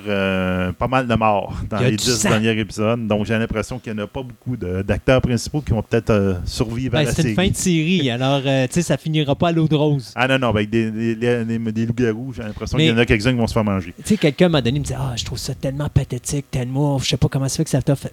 pas 0.74 0.88
mal 0.88 1.06
de 1.06 1.14
morts 1.14 1.54
dans 1.68 1.80
les 1.80 1.96
10 1.96 2.22
derniers 2.22 2.58
épisodes. 2.58 3.06
Donc, 3.06 3.26
j'ai 3.26 3.38
l'impression 3.38 3.78
qu'il 3.78 3.92
n'y 3.94 4.00
en 4.00 4.04
a 4.04 4.06
pas 4.06 4.22
beaucoup 4.22 4.56
d'acteurs 4.56 5.20
principaux 5.20 5.60
qui 5.60 5.72
vont 5.72 5.82
peut-être 5.82 6.40
survivre 6.44 6.94
à 6.96 7.00
ben, 7.00 7.06
la 7.06 7.12
série. 7.12 7.22
C'est 7.22 7.30
une 7.30 7.36
fin 7.36 7.48
de 7.48 7.56
série, 7.56 8.10
alors, 8.10 8.42
tu 8.42 8.48
sais, 8.70 8.82
ça 8.82 8.96
finit 8.96 9.24
pas 9.24 9.48
à 9.48 9.52
l'eau 9.52 9.68
de 9.68 9.74
rose. 9.74 10.12
Ah 10.14 10.28
non, 10.28 10.38
non, 10.38 10.48
avec 10.48 10.70
des, 10.70 10.90
des, 10.90 11.14
des, 11.14 11.86
loups-garous, 11.86 12.34
j'ai 12.34 12.42
l'impression 12.42 12.78
qu'il 12.78 12.86
y 12.86 12.92
en 12.92 12.98
a 12.98 13.06
quelques-uns 13.06 13.32
qui 13.32 13.38
vont 13.38 13.46
se 13.46 13.52
faire 13.52 13.64
manger. 13.64 13.94
Tu 13.98 14.08
sais, 14.08 14.16
quelqu'un 14.16 14.48
m'a 14.48 14.60
donné, 14.60 14.78
il 14.78 14.80
me 14.80 14.86
dit 14.86 14.94
Ah, 14.96 15.14
je 15.16 15.24
trouve 15.24 15.38
ça 15.38 15.54
tellement 15.54 15.88
pathétique, 15.88 16.46
tellement, 16.60 16.98
je 16.98 17.08
sais 17.08 17.16
pas 17.16 17.28
comment 17.28 17.48
ça 17.48 17.56
fait 17.56 17.64
que 17.64 17.70
ça 17.70 17.80
t'a 17.80 17.96
fait. 17.96 18.12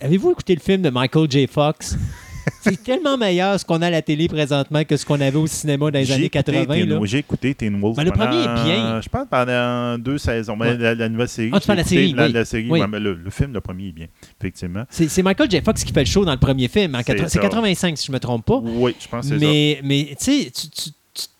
Avez-vous 0.00 0.30
écouté 0.30 0.54
le 0.54 0.60
film 0.60 0.80
de 0.80 0.90
Michael 0.90 1.30
J. 1.30 1.46
Fox? 1.46 1.96
C'est 2.60 2.82
tellement 2.82 3.16
meilleur 3.16 3.58
ce 3.58 3.64
qu'on 3.64 3.80
a 3.80 3.86
à 3.86 3.90
la 3.90 4.02
télé 4.02 4.28
présentement 4.28 4.84
que 4.84 4.98
ce 4.98 5.06
qu'on 5.06 5.20
avait 5.20 5.36
au 5.36 5.46
cinéma 5.46 5.90
dans 5.90 5.98
les 5.98 6.12
années 6.12 6.28
80. 6.28 7.00
J'ai 7.04 7.18
écouté 7.18 7.54
Teen 7.54 7.80
Wolf. 7.80 7.96
Ben, 7.96 8.04
le 8.04 8.10
premier 8.10 8.42
est 8.42 8.64
bien. 8.64 9.00
Je 9.00 9.08
pense 9.08 9.26
pendant 9.30 9.98
deux 9.98 10.18
saisons. 10.18 10.56
Mais 10.56 10.76
la, 10.76 11.08
nouvelle 11.08 11.28
série. 11.28 11.50
Ah, 11.52 11.60
tu 11.60 11.74
la 11.74 11.84
série. 11.84 12.12
La, 12.12 12.28
la 12.28 12.44
série 12.44 12.68
le, 12.68 13.30
film, 13.30 13.52
le 13.52 13.60
premier 13.60 13.88
est 13.88 13.92
bien, 13.92 14.06
effectivement. 14.40 14.84
C'est 14.90 15.22
Michael 15.22 15.50
J. 15.50 15.60
Fox 15.62 15.84
qui 15.84 15.92
fait 15.92 16.00
le 16.00 16.06
show 16.06 16.24
dans 16.24 16.32
le 16.32 16.38
premier 16.38 16.68
film. 16.68 16.98
C'est 17.06 17.40
85, 17.40 17.98
si 17.98 18.06
je 18.06 18.12
ne 18.12 18.16
me 18.16 18.20
trompe 18.20 18.44
pas. 18.44 18.60
Oui, 18.62 18.94
je 18.98 19.08
pense 19.08 19.28
que 19.28 19.38
c'est 19.38 19.74
ça. 19.76 19.80
Mais 19.82 20.08
tu 20.18 20.24
sais, 20.24 20.50
tu 20.50 20.68
tu 20.68 20.90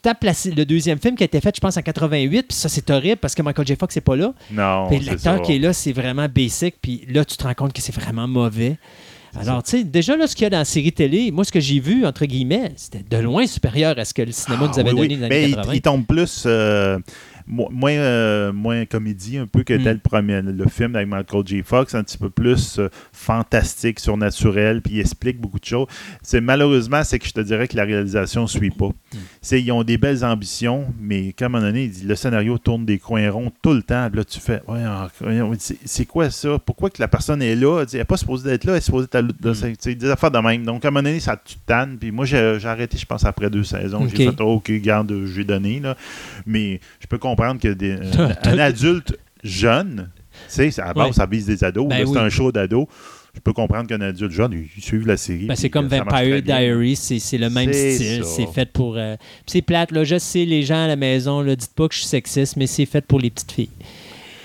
tapes 0.03 0.25
le 0.25 0.65
deuxième 0.65 0.99
film 0.99 1.17
qui 1.17 1.23
a 1.23 1.27
été 1.27 1.41
fait, 1.41 1.55
je 1.55 1.61
pense, 1.61 1.77
en 1.77 1.83
88, 1.83 2.47
puis 2.49 2.57
ça, 2.57 2.69
c'est 2.69 2.89
horrible 2.91 3.17
parce 3.17 3.35
que 3.35 3.43
Michael 3.43 3.67
J. 3.67 3.77
Fox 3.77 3.97
n'est 3.97 4.03
pas 4.03 4.17
là. 4.17 4.33
Non. 4.51 4.89
l'acteur 4.91 5.43
qui 5.43 5.57
est 5.57 5.59
là, 5.59 5.73
c'est 5.73 5.93
vraiment 5.93 6.29
basic, 6.29 6.77
puis 6.81 7.05
là, 7.09 7.25
tu 7.25 7.37
te 7.37 7.45
rends 7.45 7.55
compte 7.55 7.73
que 7.73 7.83
c'est 7.83 7.95
vraiment 7.95 8.29
mauvais. 8.29 8.79
Alors, 9.37 9.63
tu 9.63 9.71
sais, 9.71 9.85
déjà, 9.85 10.17
là, 10.17 10.27
ce 10.27 10.37
qu'il 10.37 10.45
y 10.45 10.47
a 10.47 10.51
dans 10.51 10.59
la 10.59 10.65
série 10.65 10.93
télé, 10.93 11.31
moi, 11.31 11.45
ce 11.45 11.51
que 11.51 11.61
j'ai 11.61 11.81
vu, 11.81 12.07
entre 12.07 12.25
guillemets, 12.25 12.73
c'était 12.77 13.05
de 13.09 13.17
loin 13.21 13.47
supérieur 13.47 13.99
à 13.99 14.05
ce 14.05 14.15
que 14.15 14.23
le 14.23 14.33
cinéma 14.33 14.65
ah 14.67 14.69
nous 14.69 14.79
avait 14.79 14.91
donné 14.91 15.17
dans 15.17 15.29
les 15.29 15.45
années 15.45 15.55
80. 15.55 15.75
Il, 15.75 15.81
tombe 15.81 16.07
plus. 16.07 16.45
Euh, 16.47 16.99
moins, 17.47 17.93
euh, 17.93 18.53
moins 18.53 18.87
comédie 18.87 19.39
un 19.39 19.47
peu 19.47 19.63
que 19.63 19.75
tel 19.75 19.97
mm. 19.97 20.01
premier. 20.01 20.43
Le 20.43 20.67
film 20.69 20.97
avec 20.97 21.09
Michael 21.09 21.47
J. 21.47 21.63
Fox, 21.63 21.95
un 21.95 22.03
petit 22.03 22.19
peu 22.19 22.31
plus 22.31 22.79
euh, 22.79 22.89
fantastique, 23.13 24.01
surnaturel, 24.01 24.81
puis 24.81 24.95
il 24.95 25.01
explique 25.01 25.39
beaucoup 25.41 25.59
de 25.59 25.65
choses. 25.65 25.87
C'est 26.23 26.41
malheureusement, 26.41 27.05
c'est 27.05 27.19
que 27.19 27.27
je 27.27 27.33
te 27.33 27.41
dirais 27.41 27.69
que 27.69 27.77
la 27.77 27.85
réalisation 27.85 28.43
ne 28.43 28.47
suit 28.47 28.71
pas. 28.71 28.89
Mm. 28.89 29.19
Ils 29.53 29.73
ont 29.73 29.85
des 29.85 29.99
belles 29.99 30.25
ambitions, 30.25 30.87
mais 30.99 31.33
comme 31.33 31.55
à 31.55 31.59
un 31.59 31.61
moment 31.61 31.73
donné, 31.73 31.91
le 32.05 32.15
scénario 32.15 32.59
tourne 32.59 32.85
des 32.85 32.99
coins 32.99 33.31
ronds 33.31 33.53
tout 33.63 33.75
le 33.75 33.83
temps. 33.83 34.09
Là, 34.13 34.25
tu 34.25 34.41
fais, 34.41 34.63
c'est 35.85 36.07
quoi 36.07 36.31
ça? 36.31 36.59
Pourquoi 36.59 36.91
que 36.91 37.01
la 37.01 37.09
personne 37.09 37.43
est 37.43 37.55
là? 37.55 37.83
Elle 37.83 37.99
n'est 37.99 38.05
pas 38.05 38.17
supposée 38.17 38.51
d'être 38.51 38.65
là, 38.65 38.73
elle 38.73 38.79
est 38.79 38.81
supposée 38.81 39.07
être 39.13 39.15
là. 39.15 39.53
Mm. 39.53 39.95
des 39.95 40.11
affaires 40.11 40.31
de 40.31 40.39
même. 40.39 40.65
Donc, 40.65 40.85
à 40.85 40.89
un 40.89 40.91
moment 40.91 41.03
donné, 41.03 41.21
ça 41.21 41.37
te 41.37 41.53
tanne. 41.67 41.99
Puis 41.99 42.11
moi, 42.11 42.25
j'ai 42.25 42.59
arrêté, 42.65 42.97
je 42.97 43.07
pense, 43.07 43.25
après 43.25 43.51
deux 43.51 43.65
saisons. 43.65 44.09
J'ai 44.09 44.31
fait, 44.31 44.41
oh, 44.41 44.55
OK, 44.55 44.73
garde, 44.81 45.13
j'ai 45.27 45.45
donné. 45.45 45.81
Là. 45.81 45.97
Mais 46.47 46.81
je 47.01 47.07
peux 47.07 47.19
comprendre 47.19 47.34
que 47.37 47.73
des, 47.73 47.97
un, 48.45 48.59
adulte 48.59 49.19
jeune, 49.43 50.11
tu 50.49 50.71
sais, 50.71 50.81
à 50.81 50.87
la 50.87 50.95
base, 50.95 51.17
ça 51.17 51.27
vise 51.27 51.47
des 51.47 51.63
ados. 51.65 51.89
Ben 51.89 52.07
c'est 52.07 52.19
un 52.19 52.29
show 52.29 52.53
d'ados 52.53 52.87
je 53.35 53.41
peux 53.41 53.53
comprendre 53.53 53.89
qu'un 53.89 54.01
adulte 54.01 54.33
jeune, 54.33 54.67
il 54.77 54.83
suit 54.83 55.05
la 55.05 55.17
série. 55.17 55.47
Ben, 55.47 55.57
c'est 55.57 55.71
comme 55.71 55.89
Vampire 55.89 56.41
Diaries, 56.43 56.97
c'est 56.97 57.39
le 57.39 57.51
même 57.51 57.73
style. 57.73 58.25
C'est 58.25 58.47
fait 58.47 58.71
pour. 58.73 58.97
Euh, 58.97 59.17
c'est 59.47 59.63
plate, 59.63 59.91
là. 59.91 60.05
Je 60.05 60.19
sais, 60.19 60.45
les 60.45 60.63
gens 60.63 60.85
à 60.85 60.87
la 60.87 60.97
maison, 60.97 61.41
là, 61.41 61.57
dites 61.57 61.75
pas 61.75 61.89
que 61.89 61.95
je 61.95 62.01
suis 62.01 62.09
sexiste, 62.09 62.57
mais 62.57 62.67
c'est 62.67 62.87
fait 62.87 63.05
pour 63.05 63.19
les 63.19 63.31
petites 63.31 63.53
filles. 63.53 63.71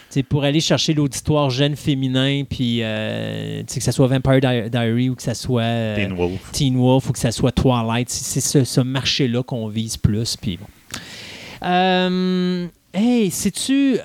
C'est 0.09 0.23
pour 0.23 0.43
aller 0.43 0.59
chercher 0.59 0.95
l'auditoire 0.95 1.51
jeune 1.51 1.75
féminin, 1.75 2.43
puis 2.49 2.79
euh, 2.81 3.61
que 3.63 3.79
ce 3.79 3.91
soit 3.91 4.07
Vampire 4.07 4.69
Diaries 4.71 5.09
ou 5.09 5.15
que 5.15 5.21
ce 5.21 5.35
soit 5.35 5.61
euh, 5.61 5.95
Teen, 5.95 6.13
Wolf. 6.13 6.51
Teen 6.51 6.77
Wolf 6.77 7.09
ou 7.09 7.13
que 7.13 7.19
ce 7.19 7.29
soit 7.29 7.51
Twilight. 7.51 8.09
C'est 8.09 8.41
ce, 8.41 8.63
ce 8.63 8.81
marché-là 8.81 9.43
qu'on 9.43 9.67
vise 9.67 9.97
plus. 9.97 10.35
Puis 10.35 10.57
bon. 10.57 10.65
Euh, 11.61 12.65
hey, 12.93 13.31
sais-tu, 13.31 13.99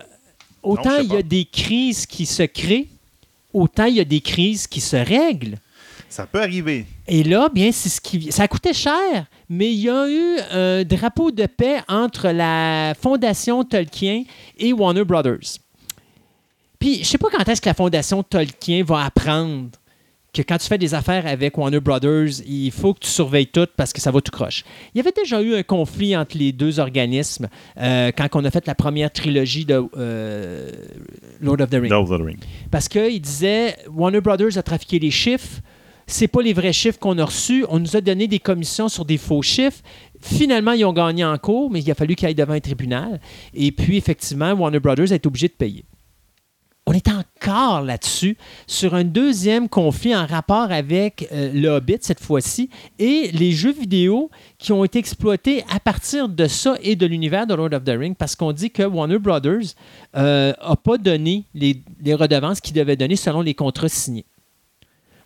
autant 0.62 0.98
il 0.98 1.12
y 1.12 1.16
a 1.16 1.22
des 1.22 1.44
crises 1.44 2.06
qui 2.06 2.26
se 2.26 2.42
créent, 2.42 2.88
autant 3.52 3.84
il 3.84 3.96
y 3.96 4.00
a 4.00 4.04
des 4.04 4.20
crises 4.20 4.66
qui 4.66 4.80
se 4.80 4.96
règlent. 4.96 5.58
Ça 6.08 6.26
peut 6.26 6.40
arriver. 6.40 6.86
Et 7.08 7.24
là, 7.24 7.48
bien, 7.48 7.72
c'est 7.72 7.88
ce 7.88 8.00
qui. 8.00 8.30
Ça 8.30 8.44
a 8.44 8.48
coûté 8.48 8.72
cher, 8.72 9.26
mais 9.48 9.72
il 9.72 9.80
y 9.80 9.90
a 9.90 10.08
eu 10.08 10.38
un 10.52 10.84
drapeau 10.84 11.32
de 11.32 11.46
paix 11.46 11.82
entre 11.88 12.28
la 12.28 12.94
Fondation 13.00 13.64
Tolkien 13.64 14.22
et 14.56 14.72
Warner 14.72 15.04
Brothers. 15.04 15.58
Puis, 16.78 16.98
je 16.98 17.04
sais 17.04 17.18
pas 17.18 17.28
quand 17.30 17.48
est-ce 17.48 17.60
que 17.60 17.68
la 17.68 17.74
Fondation 17.74 18.22
Tolkien 18.22 18.84
va 18.84 19.06
apprendre 19.06 19.70
que 20.34 20.42
quand 20.42 20.58
tu 20.58 20.66
fais 20.66 20.78
des 20.78 20.92
affaires 20.94 21.26
avec 21.26 21.56
Warner 21.56 21.80
Brothers, 21.80 22.40
il 22.46 22.70
faut 22.72 22.92
que 22.92 23.00
tu 23.00 23.08
surveilles 23.08 23.46
tout 23.46 23.68
parce 23.76 23.92
que 23.92 24.00
ça 24.00 24.10
va 24.10 24.20
tout 24.20 24.32
croche. 24.32 24.64
Il 24.94 24.98
y 24.98 25.00
avait 25.00 25.12
déjà 25.12 25.40
eu 25.40 25.54
un 25.54 25.62
conflit 25.62 26.16
entre 26.16 26.36
les 26.36 26.52
deux 26.52 26.80
organismes 26.80 27.48
euh, 27.78 28.10
quand 28.14 28.28
on 28.34 28.44
a 28.44 28.50
fait 28.50 28.66
la 28.66 28.74
première 28.74 29.10
trilogie 29.12 29.64
de 29.64 29.82
euh, 29.96 30.70
Lord 31.40 31.60
of 31.60 31.70
the 31.70 31.74
Rings. 31.74 31.90
Lord 31.90 32.10
of 32.10 32.18
the 32.18 32.22
Rings. 32.22 32.40
Parce 32.70 32.88
qu'il 32.88 33.20
disait 33.20 33.76
Warner 33.90 34.20
Brothers 34.20 34.58
a 34.58 34.62
trafiqué 34.62 34.98
les 34.98 35.12
chiffres. 35.12 35.60
C'est 36.06 36.28
pas 36.28 36.42
les 36.42 36.52
vrais 36.52 36.72
chiffres 36.72 36.98
qu'on 36.98 37.16
a 37.18 37.24
reçus. 37.24 37.64
On 37.70 37.78
nous 37.78 37.96
a 37.96 38.00
donné 38.00 38.26
des 38.26 38.40
commissions 38.40 38.88
sur 38.88 39.04
des 39.04 39.16
faux 39.16 39.40
chiffres. 39.40 39.80
Finalement, 40.20 40.72
ils 40.72 40.84
ont 40.84 40.92
gagné 40.92 41.24
en 41.24 41.38
cours, 41.38 41.70
mais 41.70 41.80
il 41.80 41.90
a 41.90 41.94
fallu 41.94 42.14
qu'ils 42.14 42.28
aillent 42.28 42.34
devant 42.34 42.52
un 42.52 42.60
tribunal. 42.60 43.20
Et 43.54 43.72
puis, 43.72 43.96
effectivement, 43.96 44.52
Warner 44.52 44.80
Brothers 44.80 45.12
a 45.12 45.14
été 45.14 45.26
obligé 45.26 45.48
de 45.48 45.54
payer 45.54 45.84
on 46.86 46.92
est 46.92 47.08
encore 47.08 47.80
là-dessus, 47.80 48.36
sur 48.66 48.94
un 48.94 49.04
deuxième 49.04 49.68
conflit 49.68 50.14
en 50.14 50.26
rapport 50.26 50.70
avec 50.70 51.28
euh, 51.32 51.50
le 51.52 51.68
Hobbit 51.68 51.98
cette 52.02 52.20
fois-ci 52.20 52.68
et 52.98 53.30
les 53.32 53.52
jeux 53.52 53.72
vidéo 53.72 54.30
qui 54.58 54.72
ont 54.72 54.84
été 54.84 54.98
exploités 54.98 55.64
à 55.74 55.80
partir 55.80 56.28
de 56.28 56.46
ça 56.46 56.76
et 56.82 56.94
de 56.94 57.06
l'univers 57.06 57.46
de 57.46 57.54
Lord 57.54 57.72
of 57.72 57.84
the 57.84 57.96
Rings, 57.98 58.14
parce 58.14 58.36
qu'on 58.36 58.52
dit 58.52 58.70
que 58.70 58.82
Warner 58.82 59.18
Brothers 59.18 59.74
n'a 60.14 60.22
euh, 60.22 60.52
pas 60.82 60.98
donné 60.98 61.44
les, 61.54 61.82
redevances 62.14 62.60
qu'il 62.60 62.74
devait 62.74 62.96
donner 62.96 63.16
selon 63.16 63.40
les 63.40 63.54
contrats 63.54 63.88
signés. 63.88 64.26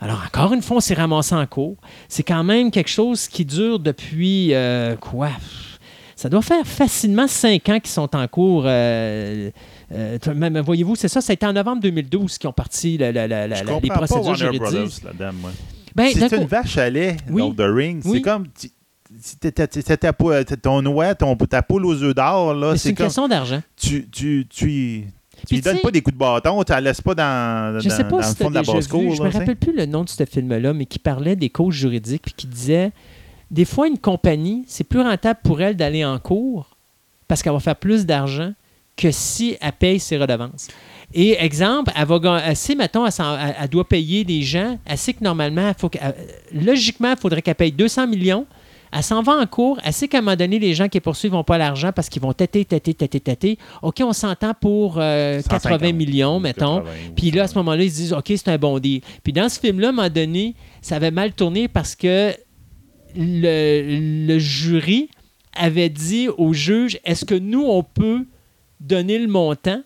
Alors, 0.00 0.22
encore 0.24 0.52
une 0.52 0.62
fois, 0.62 0.76
on 0.76 0.80
s'est 0.80 0.94
ramassé 0.94 1.34
en 1.34 1.44
cours. 1.46 1.76
C'est 2.08 2.22
quand 2.22 2.44
même 2.44 2.70
quelque 2.70 2.90
chose 2.90 3.26
qui 3.26 3.44
dure 3.44 3.80
depuis 3.80 4.54
euh, 4.54 4.94
quoi? 4.94 5.30
Ça 6.14 6.28
doit 6.28 6.42
faire 6.42 6.64
facilement 6.64 7.26
cinq 7.26 7.68
ans 7.68 7.80
qu'ils 7.80 7.90
sont 7.90 8.14
en 8.14 8.28
cours. 8.28 8.64
Euh, 9.92 10.18
euh, 10.26 10.62
voyez-vous, 10.62 10.96
c'est 10.96 11.08
ça, 11.08 11.20
c'était 11.20 11.46
en 11.46 11.52
novembre 11.52 11.82
2012 11.82 12.38
qu'ils 12.38 12.48
ont 12.48 12.52
parti 12.52 12.98
la, 12.98 13.10
les 13.10 13.88
procédures 13.88 14.34
juridiques. 14.34 15.02
Ben, 15.94 16.10
c'est 16.12 16.36
une 16.36 16.44
vache 16.44 16.76
à 16.78 16.90
lait, 16.90 17.16
oui. 17.30 17.54
The 17.56 17.62
Ring. 17.62 18.02
C'est 18.04 18.20
comme 18.20 18.46
ta, 19.40 20.12
ton 20.56 20.86
oie, 20.86 21.14
ton, 21.14 21.34
ta 21.36 21.62
poule 21.62 21.86
aux 21.86 22.02
œufs 22.02 22.14
d'or. 22.14 22.76
C'est 22.76 22.90
une 22.90 22.94
question 22.94 23.26
d'argent. 23.26 23.62
Tu, 23.76 24.06
tu, 24.08 24.46
tu, 24.48 25.06
tu 25.46 25.54
lui 25.54 25.60
donnes 25.62 25.80
pas 25.80 25.90
des 25.90 26.02
coups 26.02 26.14
de 26.14 26.18
bâton, 26.18 26.62
tu 26.62 26.72
la 26.72 26.80
laisses 26.80 27.00
pas 27.00 27.14
dans, 27.14 27.80
je 27.80 27.88
sais 27.88 28.04
pas 28.04 28.22
si 28.22 28.34
le 28.38 28.44
fond 28.44 28.50
de 28.50 28.54
la 28.54 28.62
basse-cour. 28.62 29.14
Je 29.14 29.22
me 29.22 29.30
rappelle 29.30 29.56
plus 29.56 29.74
le 29.74 29.86
nom 29.86 30.04
de 30.04 30.08
ce 30.08 30.24
film-là, 30.24 30.74
mais 30.74 30.86
qui 30.86 30.98
parlait 30.98 31.36
des 31.36 31.48
causes 31.48 31.74
juridiques 31.74 32.22
puis 32.22 32.34
qui 32.36 32.46
disait 32.46 32.92
des 33.50 33.64
fois, 33.64 33.88
une 33.88 33.98
compagnie, 33.98 34.64
c'est 34.66 34.84
plus 34.84 35.00
rentable 35.00 35.40
pour 35.42 35.60
elle 35.60 35.76
d'aller 35.76 36.04
en 36.04 36.18
cours 36.18 36.76
parce 37.26 37.42
qu'elle 37.42 37.52
va 37.52 37.60
faire 37.60 37.76
plus 37.76 38.06
d'argent 38.06 38.52
que 38.98 39.10
si 39.12 39.56
elle 39.60 39.72
paye 39.72 40.00
ses 40.00 40.18
redevances. 40.18 40.68
Et 41.14 41.42
exemple, 41.42 41.90
elle 41.96 42.06
va 42.06 42.54
si, 42.54 42.76
mettons, 42.76 43.06
elle, 43.06 43.68
doit 43.68 43.88
payer 43.88 44.24
des 44.24 44.42
gens, 44.42 44.78
elle 44.84 44.98
sait 44.98 45.14
que 45.14 45.24
normalement, 45.24 45.72
faut 45.78 45.90
logiquement, 46.52 47.12
il 47.12 47.16
faudrait 47.16 47.40
qu'elle 47.40 47.54
paye 47.54 47.72
200 47.72 48.08
millions. 48.08 48.44
Elle 48.90 49.02
s'en 49.02 49.22
va 49.22 49.32
en 49.32 49.46
cours. 49.46 49.78
Elle 49.84 49.92
sait 49.92 50.08
qu'à 50.08 50.18
un 50.18 50.20
moment 50.22 50.36
donné, 50.36 50.58
les 50.58 50.74
gens 50.74 50.88
qui 50.88 50.98
poursuivent 51.00 51.32
n'ont 51.32 51.44
pas 51.44 51.58
l'argent 51.58 51.92
parce 51.94 52.08
qu'ils 52.08 52.22
vont 52.22 52.32
têter, 52.32 52.64
têter, 52.64 52.94
têter, 52.94 53.20
têter. 53.20 53.58
OK, 53.82 54.00
on 54.02 54.14
s'entend 54.14 54.54
pour 54.58 54.94
80 54.94 55.00
euh, 55.02 55.92
millions, 55.92 56.40
mettons. 56.40 56.82
Puis 57.14 57.30
là, 57.30 57.44
à 57.44 57.48
ce 57.48 57.54
moment-là, 57.56 57.82
ils 57.84 57.90
se 57.90 57.96
disent 57.96 58.12
OK, 58.12 58.26
c'est 58.28 58.48
un 58.48 58.58
bon 58.58 58.78
deal. 58.78 59.02
Puis 59.22 59.32
dans 59.32 59.48
ce 59.48 59.60
film-là, 59.60 59.88
à 59.88 59.90
un 59.90 59.94
moment 59.94 60.08
donné, 60.08 60.54
ça 60.80 60.96
avait 60.96 61.10
mal 61.10 61.32
tourné 61.32 61.68
parce 61.68 61.94
que 61.94 62.34
le 63.14 64.38
jury 64.38 65.10
avait 65.54 65.90
dit 65.90 66.28
au 66.28 66.52
juge 66.52 66.98
est-ce 67.04 67.24
que 67.24 67.34
nous, 67.34 67.64
on 67.64 67.82
peut 67.82 68.24
donner 68.80 69.18
le 69.18 69.28
montant 69.28 69.82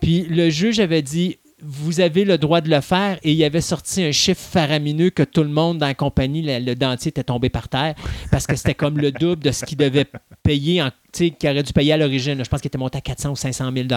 Puis 0.00 0.22
le 0.22 0.50
juge 0.50 0.80
avait 0.80 1.02
dit 1.02 1.38
vous 1.64 2.00
avez 2.00 2.24
le 2.24 2.36
droit 2.36 2.60
de 2.60 2.68
le 2.68 2.80
faire. 2.80 3.18
Et 3.22 3.32
il 3.32 3.42
avait 3.42 3.60
sorti 3.60 4.02
un 4.02 4.12
chiffre 4.12 4.40
faramineux 4.40 5.10
que 5.10 5.22
tout 5.22 5.42
le 5.42 5.48
monde 5.48 5.78
dans 5.78 5.86
la 5.86 5.94
compagnie, 5.94 6.42
le, 6.42 6.74
dentier 6.74 7.08
était 7.08 7.24
tombé 7.24 7.48
par 7.48 7.68
terre 7.68 7.94
parce 8.30 8.46
que 8.46 8.54
c'était 8.54 8.74
comme 8.74 8.98
le 8.98 9.10
double 9.10 9.42
de 9.42 9.50
ce 9.50 9.64
qu'il 9.64 9.78
devait 9.78 10.06
payer, 10.42 10.82
qu'il 11.12 11.32
aurait 11.44 11.62
dû 11.62 11.72
payer 11.72 11.94
à 11.94 11.96
l'origine. 11.96 12.42
Je 12.44 12.48
pense 12.48 12.60
qu'il 12.60 12.68
était 12.68 12.78
monté 12.78 12.98
à 12.98 13.00
400 13.00 13.30
ou 13.30 13.36
500 13.36 13.72
000 13.74 13.88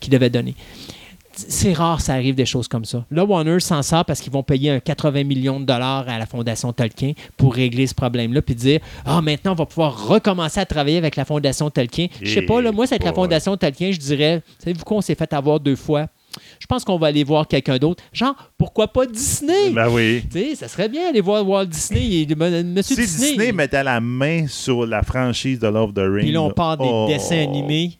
qu'il 0.00 0.12
devait 0.12 0.30
donner. 0.30 0.54
C'est 1.36 1.72
rare, 1.72 2.00
ça 2.00 2.14
arrive 2.14 2.34
des 2.34 2.46
choses 2.46 2.68
comme 2.68 2.84
ça. 2.84 3.04
Là, 3.10 3.24
Warner 3.24 3.60
s'en 3.60 3.82
sort 3.82 4.04
parce 4.04 4.20
qu'ils 4.20 4.32
vont 4.32 4.42
payer 4.42 4.70
un 4.70 4.80
80 4.80 5.24
millions 5.24 5.60
de 5.60 5.64
dollars 5.64 6.08
à 6.08 6.18
la 6.18 6.26
Fondation 6.26 6.72
Tolkien 6.72 7.12
pour 7.36 7.54
régler 7.54 7.86
ce 7.86 7.94
problème-là, 7.94 8.42
puis 8.42 8.54
dire 8.54 8.80
Ah, 9.04 9.20
maintenant, 9.20 9.52
on 9.52 9.56
va 9.56 9.66
pouvoir 9.66 10.08
recommencer 10.08 10.60
à 10.60 10.66
travailler 10.66 10.98
avec 10.98 11.16
la 11.16 11.24
Fondation 11.24 11.70
Tolkien. 11.70 12.08
Je 12.22 12.32
sais 12.32 12.42
pas, 12.42 12.60
là, 12.60 12.72
moi, 12.72 12.86
c'est 12.86 13.02
la 13.02 13.12
Fondation 13.12 13.56
Tolkien, 13.56 13.92
je 13.92 13.98
dirais 13.98 14.42
Savez-vous 14.58 14.84
qu'on 14.84 15.00
s'est 15.00 15.14
fait 15.14 15.32
avoir 15.32 15.60
deux 15.60 15.76
fois 15.76 16.08
je 16.58 16.66
pense 16.66 16.84
qu'on 16.84 16.98
va 16.98 17.08
aller 17.08 17.24
voir 17.24 17.46
quelqu'un 17.46 17.78
d'autre. 17.78 18.02
Genre, 18.12 18.34
pourquoi 18.58 18.88
pas 18.88 19.06
Disney? 19.06 19.70
Ben 19.70 19.88
oui. 19.88 20.22
Tu 20.30 20.38
sais, 20.38 20.54
ça 20.54 20.68
serait 20.68 20.88
bien 20.88 21.08
aller 21.08 21.20
voir 21.20 21.46
Walt 21.48 21.66
Disney. 21.66 22.26
Monsieur 22.36 22.94
si 22.94 23.02
Disney, 23.02 23.28
Disney 23.30 23.52
mettait 23.52 23.84
la 23.84 24.00
main 24.00 24.46
sur 24.46 24.86
la 24.86 25.02
franchise 25.02 25.58
de 25.58 25.68
Love 25.68 25.92
the 25.92 25.98
Ring. 26.00 26.20
Puis 26.20 26.32
là, 26.32 26.42
on 26.42 26.50
parle 26.50 26.78
des 26.78 26.88
oh, 26.90 27.06
dessins 27.08 27.42
animés 27.42 27.98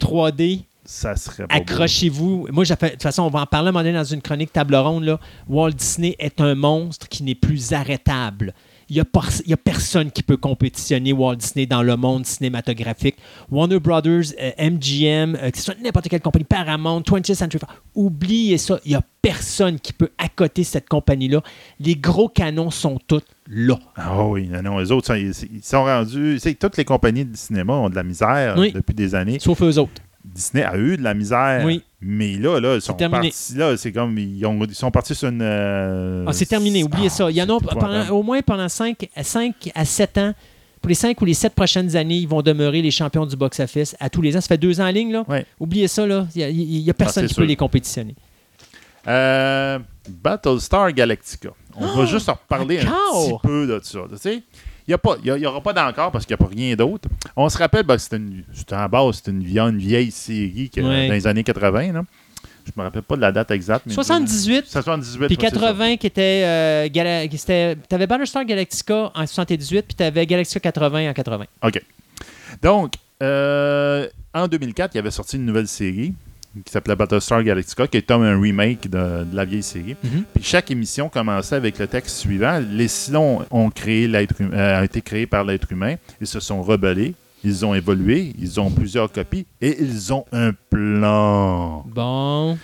3D. 0.00 0.62
Ça 0.84 1.14
serait 1.14 1.44
Accrochez-vous. 1.48 2.48
Moi, 2.50 2.64
de 2.64 2.74
toute 2.74 3.02
façon, 3.02 3.22
on 3.22 3.30
va 3.30 3.42
en 3.42 3.46
parler 3.46 3.68
un 3.68 3.72
moment 3.72 3.84
donné 3.84 3.94
dans 3.94 4.04
une 4.04 4.20
chronique 4.20 4.52
table 4.52 4.74
ronde. 4.74 5.04
Là. 5.04 5.20
Walt 5.48 5.72
Disney 5.72 6.16
est 6.18 6.40
un 6.40 6.54
monstre 6.54 7.08
qui 7.08 7.22
n'est 7.22 7.36
plus 7.36 7.72
arrêtable. 7.72 8.52
Il 8.88 8.96
n'y 8.96 9.52
a, 9.54 9.56
personne 9.56 10.10
qui 10.10 10.22
peut 10.22 10.36
compétitionner 10.36 11.14
Walt 11.14 11.36
Disney 11.36 11.64
dans 11.64 11.82
le 11.82 11.96
monde 11.96 12.26
cinématographique. 12.26 13.16
Warner 13.50 13.78
Brothers, 13.78 14.34
MGM, 14.58 15.36
euh, 15.36 15.50
que 15.50 15.56
ce 15.56 15.64
soit 15.64 15.80
n'importe 15.82 16.08
quelle 16.08 16.20
compagnie, 16.20 16.44
Paramount, 16.44 17.00
20th 17.00 17.34
Century 17.34 17.58
Fox, 17.60 17.72
oubliez 17.94 18.58
ça. 18.58 18.78
Il 18.84 18.90
n'y 18.90 18.94
a 18.94 19.02
personne 19.22 19.80
qui 19.80 19.94
peut 19.94 20.10
accoter 20.18 20.62
cette 20.62 20.90
compagnie-là. 20.90 21.42
Les 21.80 21.94
gros 21.94 22.28
canons 22.28 22.70
sont 22.70 22.98
tous 23.06 23.22
là. 23.48 23.78
Ah 23.96 24.26
oui, 24.26 24.48
non, 24.48 24.62
non, 24.62 24.78
les 24.78 24.92
autres, 24.92 25.16
ils, 25.16 25.32
sont 25.62 25.84
rendus. 25.84 26.38
Toutes 26.60 26.76
les 26.76 26.84
compagnies 26.84 27.24
de 27.24 27.36
cinéma 27.36 27.72
ont 27.74 27.88
de 27.88 27.94
la 27.94 28.02
misère 28.02 28.56
depuis 28.56 28.94
des 28.94 29.14
années. 29.14 29.38
Sauf 29.38 29.62
eux 29.62 29.78
autres. 29.78 30.02
Disney 30.24 30.62
a 30.62 30.76
eu 30.76 30.96
de 30.96 31.02
la 31.02 31.14
misère. 31.14 31.64
Oui. 31.64 31.82
Mais 32.00 32.36
là, 32.36 32.60
là, 32.60 32.74
ils 32.76 32.80
sont 32.80 32.94
partis. 32.94 33.54
Là, 33.54 33.76
c'est 33.76 33.92
comme. 33.92 34.18
Ils, 34.18 34.44
ont, 34.46 34.64
ils, 34.64 34.74
sont 34.74 34.90
partis 34.90 35.14
sur 35.14 35.28
une. 35.28 35.40
Euh, 35.42 36.24
ah, 36.26 36.32
c'est 36.32 36.46
terminé, 36.46 36.82
oubliez 36.84 37.08
ça. 37.08 37.30
Il 37.30 37.36
y 37.36 37.42
en 37.42 37.48
a 37.48 38.10
au 38.10 38.22
moins 38.22 38.42
pendant 38.42 38.68
5, 38.68 39.08
5 39.20 39.70
à 39.74 39.84
7 39.84 40.18
ans. 40.18 40.34
Pour 40.80 40.88
les 40.88 40.96
5 40.96 41.20
ou 41.20 41.24
les 41.24 41.34
7 41.34 41.54
prochaines 41.54 41.94
années, 41.94 42.16
ils 42.16 42.28
vont 42.28 42.42
demeurer 42.42 42.82
les 42.82 42.90
champions 42.90 43.24
du 43.24 43.36
box-office 43.36 43.94
à 44.00 44.10
tous 44.10 44.20
les 44.20 44.36
ans. 44.36 44.40
Ça 44.40 44.48
fait 44.48 44.58
deux 44.58 44.80
ans 44.80 44.86
en 44.86 44.90
ligne, 44.90 45.12
là. 45.12 45.24
Oubliez 45.60 45.86
ça, 45.86 46.06
là. 46.06 46.26
Il 46.34 46.82
n'y 46.82 46.90
a, 46.90 46.94
personne 46.94 47.24
ah, 47.24 47.28
qui 47.28 47.34
peut 47.34 47.44
les 47.44 47.56
compétitionner. 47.56 48.16
Euh, 49.06 49.78
Battlestar 50.08 50.92
Galactica. 50.92 51.50
On 51.76 51.86
va 51.86 52.06
juste 52.06 52.28
en 52.28 52.34
reparler 52.34 52.80
un 52.80 52.84
petit 52.84 53.34
peu 53.42 53.66
de 53.66 53.80
ça. 53.82 54.00
Tu 54.10 54.18
sais? 54.18 54.42
Il 55.24 55.34
n'y 55.34 55.46
aura 55.46 55.60
pas 55.60 55.72
d'encore 55.72 56.10
parce 56.10 56.26
qu'il 56.26 56.36
n'y 56.36 56.42
a 56.42 56.46
pas 56.46 56.52
rien 56.54 56.74
d'autre. 56.74 57.08
On 57.36 57.48
se 57.48 57.58
rappelle, 57.58 57.84
ben, 57.84 57.98
c'était 57.98 58.74
en 58.74 58.88
base, 58.88 59.16
c'était 59.16 59.30
une, 59.30 59.42
une, 59.42 59.78
vieille 59.78 60.10
série 60.10 60.70
dans 60.76 60.90
les 60.90 61.26
années 61.26 61.44
80. 61.44 61.92
Là. 61.92 62.02
Je 62.64 62.72
me 62.76 62.82
rappelle 62.82 63.02
pas 63.02 63.16
de 63.16 63.20
la 63.20 63.32
date 63.32 63.50
exacte. 63.50 63.90
78. 63.90 64.66
78. 64.66 65.26
Puis 65.26 65.36
80 65.36 65.96
qui 65.96 66.06
était. 66.06 66.42
Euh, 66.44 67.76
tu 67.88 67.94
avais 67.94 68.06
Bannerstar 68.06 68.44
Galactica 68.44 69.10
en 69.14 69.26
78, 69.26 69.86
puis 69.86 69.94
tu 69.96 70.04
avais 70.04 70.26
Galactica 70.26 70.60
80 70.60 71.10
en 71.10 71.12
80. 71.12 71.44
OK. 71.62 71.82
Donc, 72.62 72.94
euh, 73.22 74.06
en 74.32 74.46
2004, 74.46 74.94
il 74.94 74.98
y 74.98 75.00
avait 75.00 75.10
sorti 75.10 75.36
une 75.36 75.46
nouvelle 75.46 75.68
série 75.68 76.14
qui 76.64 76.70
s'appelait 76.72 76.96
Battlestar 76.96 77.42
Galactica, 77.42 77.86
qui 77.86 77.96
est 77.98 78.06
comme 78.06 78.22
un 78.22 78.40
remake 78.40 78.88
de, 78.90 79.26
la 79.32 79.44
vieille 79.44 79.62
série. 79.62 79.96
Mhm. 80.02 80.24
Puis 80.34 80.44
chaque 80.44 80.70
émission 80.70 81.08
commençait 81.08 81.56
avec 81.56 81.78
le 81.78 81.86
texte 81.86 82.16
suivant. 82.16 82.62
Les 82.70 82.88
Silons 82.88 83.44
ont, 83.50 83.70
créé 83.70 84.10
euh, 84.40 84.82
été 84.82 85.00
créés 85.00 85.26
par 85.26 85.44
l'être 85.44 85.70
humain. 85.72 85.96
Ils 86.20 86.26
se 86.26 86.40
sont 86.40 86.62
rebellés. 86.62 87.14
Ils 87.44 87.64
ont 87.64 87.74
évolué. 87.74 88.32
Ils 88.38 88.60
ont 88.60 88.70
plusieurs 88.70 89.10
copies. 89.10 89.46
Et 89.60 89.76
ils 89.80 90.12
ont 90.12 90.24
un 90.32 90.52
plan. 90.70 91.84
Bon. 91.86 92.58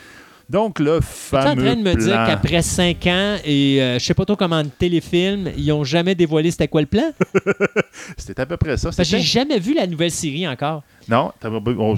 Donc, 0.49 0.79
le 0.79 1.01
fameux. 1.03 1.63
Tu 1.63 1.67
es 1.67 1.71
en 1.71 1.75
train 1.75 1.77
de 1.77 1.83
me 1.83 1.95
dire 1.95 2.25
qu'après 2.27 2.63
cinq 2.63 3.07
ans 3.07 3.37
et 3.45 3.83
euh, 3.83 3.99
je 3.99 4.05
sais 4.05 4.15
pas 4.15 4.25
trop 4.25 4.37
comment 4.37 4.63
de 4.63 4.69
téléfilm, 4.69 5.51
ils 5.57 5.71
ont 5.73 5.85
jamais 5.85 6.15
dévoilé 6.15 6.51
c'était 6.51 6.69
quoi 6.69 6.81
le 6.81 6.87
plan? 6.87 7.13
C'était 8.17 8.41
à 8.41 8.47
peu 8.47 8.57
près 8.57 8.79
ça. 8.79 8.91
J'ai 8.99 9.21
jamais 9.21 9.59
vu 9.59 9.75
la 9.75 9.87
nouvelle 9.87 10.11
série 10.11 10.49
encore. 10.49 10.83
Non, 11.09 11.33
t'as 11.41 11.49
pas. 11.49 11.59
Oh, 11.79 11.97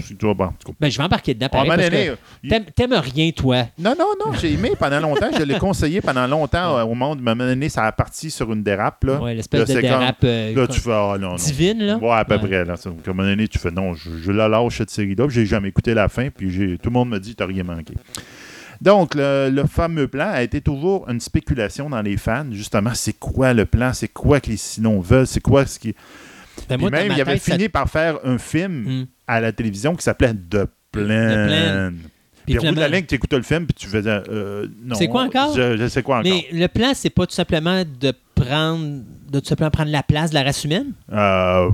ben, 0.78 0.88
je 0.88 0.98
vais 0.98 1.04
embarquer 1.04 1.34
dedans. 1.34 1.48
Pareil, 1.48 2.12
T'aimes 2.74 2.94
rien, 2.94 3.30
toi. 3.32 3.66
Non, 3.78 3.94
non, 3.98 4.12
non. 4.24 4.32
J'ai 4.34 4.52
aimé 4.52 4.72
pendant 4.78 5.00
longtemps. 5.00 5.30
je 5.36 5.42
l'ai 5.42 5.58
conseillé 5.58 6.00
pendant 6.00 6.26
longtemps 6.26 6.78
euh, 6.78 6.84
au 6.84 6.94
monde. 6.94 7.18
À 7.18 7.20
un 7.30 7.34
moment 7.34 7.48
donné, 7.48 7.68
ça 7.68 7.84
a 7.84 7.92
parti 7.92 8.30
sur 8.30 8.52
une 8.52 8.62
dérape. 8.62 9.02
Là. 9.04 9.20
Ouais, 9.20 9.34
l'espèce 9.34 9.68
de 9.68 9.80
dérape. 9.80 10.18
Euh, 10.22 10.54
là, 10.54 10.66
tu 10.68 10.78
fais, 10.78 10.92
ah, 10.92 11.16
non, 11.18 11.30
non. 11.30 11.34
Divine, 11.34 11.82
là? 11.82 11.96
Ouais, 11.96 12.12
à 12.12 12.24
peu 12.24 12.38
près. 12.38 12.64
Là. 12.64 12.74
À 12.74 12.88
un 12.88 13.12
moment 13.12 13.28
donné, 13.28 13.48
tu 13.48 13.58
fais, 13.58 13.70
non, 13.70 13.94
je, 13.94 14.30
la 14.30 14.48
lâche 14.48 14.78
cette 14.78 14.90
série-là. 14.90 15.26
J'ai 15.28 15.46
jamais 15.46 15.68
écouté 15.68 15.92
la 15.92 16.08
fin. 16.08 16.28
Puis 16.30 16.78
tout 16.80 16.90
le 16.90 16.94
monde 16.94 17.10
me 17.10 17.18
dit, 17.18 17.34
t'as 17.34 17.46
rien 17.46 17.64
manqué. 17.64 17.94
Donc, 18.80 19.14
le, 19.14 19.62
fameux 19.68 20.08
plan 20.08 20.30
a 20.30 20.42
été 20.42 20.60
toujours 20.60 21.08
une 21.08 21.20
spéculation 21.20 21.90
dans 21.90 22.00
les 22.00 22.16
fans. 22.16 22.46
Justement, 22.50 22.92
c'est 22.94 23.18
quoi 23.18 23.52
le 23.52 23.66
plan? 23.66 23.92
C'est 23.92 24.08
quoi 24.08 24.40
que 24.40 24.50
les 24.50 24.56
Sinons 24.56 25.00
veulent? 25.00 25.26
C'est 25.26 25.40
quoi 25.40 25.66
ce 25.66 25.78
qui. 25.78 25.94
Ben, 26.78 26.90
même, 26.90 27.12
il 27.12 27.20
avait 27.20 27.38
fini 27.38 27.68
par 27.68 27.88
faire 27.88 28.18
un 28.24 28.38
film 28.38 28.72
hmm. 28.72 29.06
à 29.26 29.40
la 29.40 29.52
télévision 29.52 29.94
qui 29.94 30.02
s'appelait 30.02 30.34
The 30.34 30.66
Plan. 30.92 31.92
Puis 32.47 32.59
au 32.59 32.62
bout 32.62 32.74
de 32.74 32.80
la 32.80 32.88
ligne, 32.88 33.05
tu 33.06 33.14
écoutes 33.14 33.32
le 33.32 33.42
film, 33.42 33.66
puis 33.66 33.74
tu 33.74 33.86
faisais 33.86 34.22
euh, 34.28 34.66
non. 34.82 34.94
C'est 34.97 35.09
quoi 35.09 35.22
encore? 35.22 35.55
Je, 35.55 35.86
sais 35.88 36.02
quoi 36.02 36.18
encore. 36.18 36.32
Mais 36.32 36.47
le 36.52 36.66
plan, 36.68 36.92
c'est 36.94 37.10
pas 37.10 37.26
tout 37.26 37.34
simplement 37.34 37.82
de 37.84 38.12
prendre 38.34 39.02
de 39.30 39.40
tout 39.40 39.47
simplement 39.47 39.70
prendre 39.70 39.90
la 39.90 40.02
place 40.02 40.30
de 40.30 40.34
la 40.34 40.42
race 40.42 40.64
humaine? 40.64 40.92
Euh, 41.12 41.70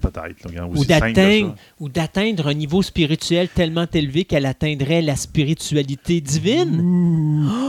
peut-être. 0.00 0.46
Ou 0.74 0.84
d'atteindre, 0.84 1.54
ou 1.80 1.88
d'atteindre 1.88 2.48
un 2.48 2.54
niveau 2.54 2.82
spirituel 2.82 3.48
tellement 3.48 3.86
élevé 3.92 4.24
qu'elle 4.24 4.46
atteindrait 4.46 5.00
la 5.00 5.16
spiritualité 5.16 6.20
divine? 6.20 6.82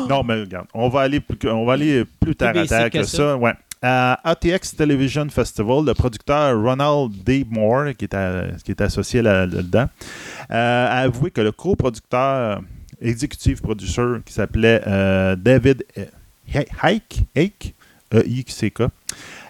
Non, 0.09 0.23
mais 0.23 0.41
regarde, 0.41 0.67
on 0.73 0.89
va 0.89 1.01
aller 1.01 1.19
plus, 1.19 1.49
on 1.49 1.65
va 1.65 1.73
aller 1.73 2.03
plus 2.19 2.35
tard 2.35 2.55
à 2.57 2.65
terre 2.65 2.89
que, 2.89 3.03
ça. 3.03 3.37
Ouais. 3.37 3.53
À 3.81 4.19
ATX 4.23 4.75
Television 4.75 5.29
Festival, 5.29 5.85
le 5.85 5.93
producteur 5.93 6.59
Ronald 6.59 7.11
D. 7.23 7.45
Moore, 7.49 7.95
qui 7.97 8.05
est, 8.05 8.63
qui 8.63 8.71
est 8.71 8.81
associé 8.81 9.21
là-dedans, 9.21 9.87
euh, 10.51 10.87
a 10.87 11.01
avoué 11.01 11.29
que 11.29 11.41
le 11.41 11.51
co-producteur 11.51 12.61
exécutif 13.01 13.61
producteur 13.61 14.19
qui 14.25 14.33
s'appelait 14.33 14.81
euh, 14.87 15.35
David 15.35 15.83
Hike, 16.83 17.19
Hike, 17.35 17.75
E-I-C-K, 18.13 18.83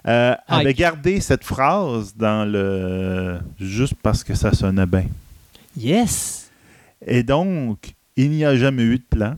euh, 0.08 0.36
avait 0.48 0.74
gardé 0.74 1.22
cette 1.22 1.44
phrase 1.44 2.16
dans 2.16 2.50
le. 2.50 3.40
juste 3.60 3.96
parce 4.02 4.24
que 4.24 4.34
ça 4.34 4.54
sonnait 4.54 4.86
bien. 4.86 5.06
Yes! 5.78 6.50
Et 7.06 7.24
donc, 7.24 7.94
il 8.16 8.32
n'y 8.32 8.44
a 8.44 8.56
jamais 8.56 8.84
eu 8.84 8.98
de 8.98 9.04
plan. 9.10 9.36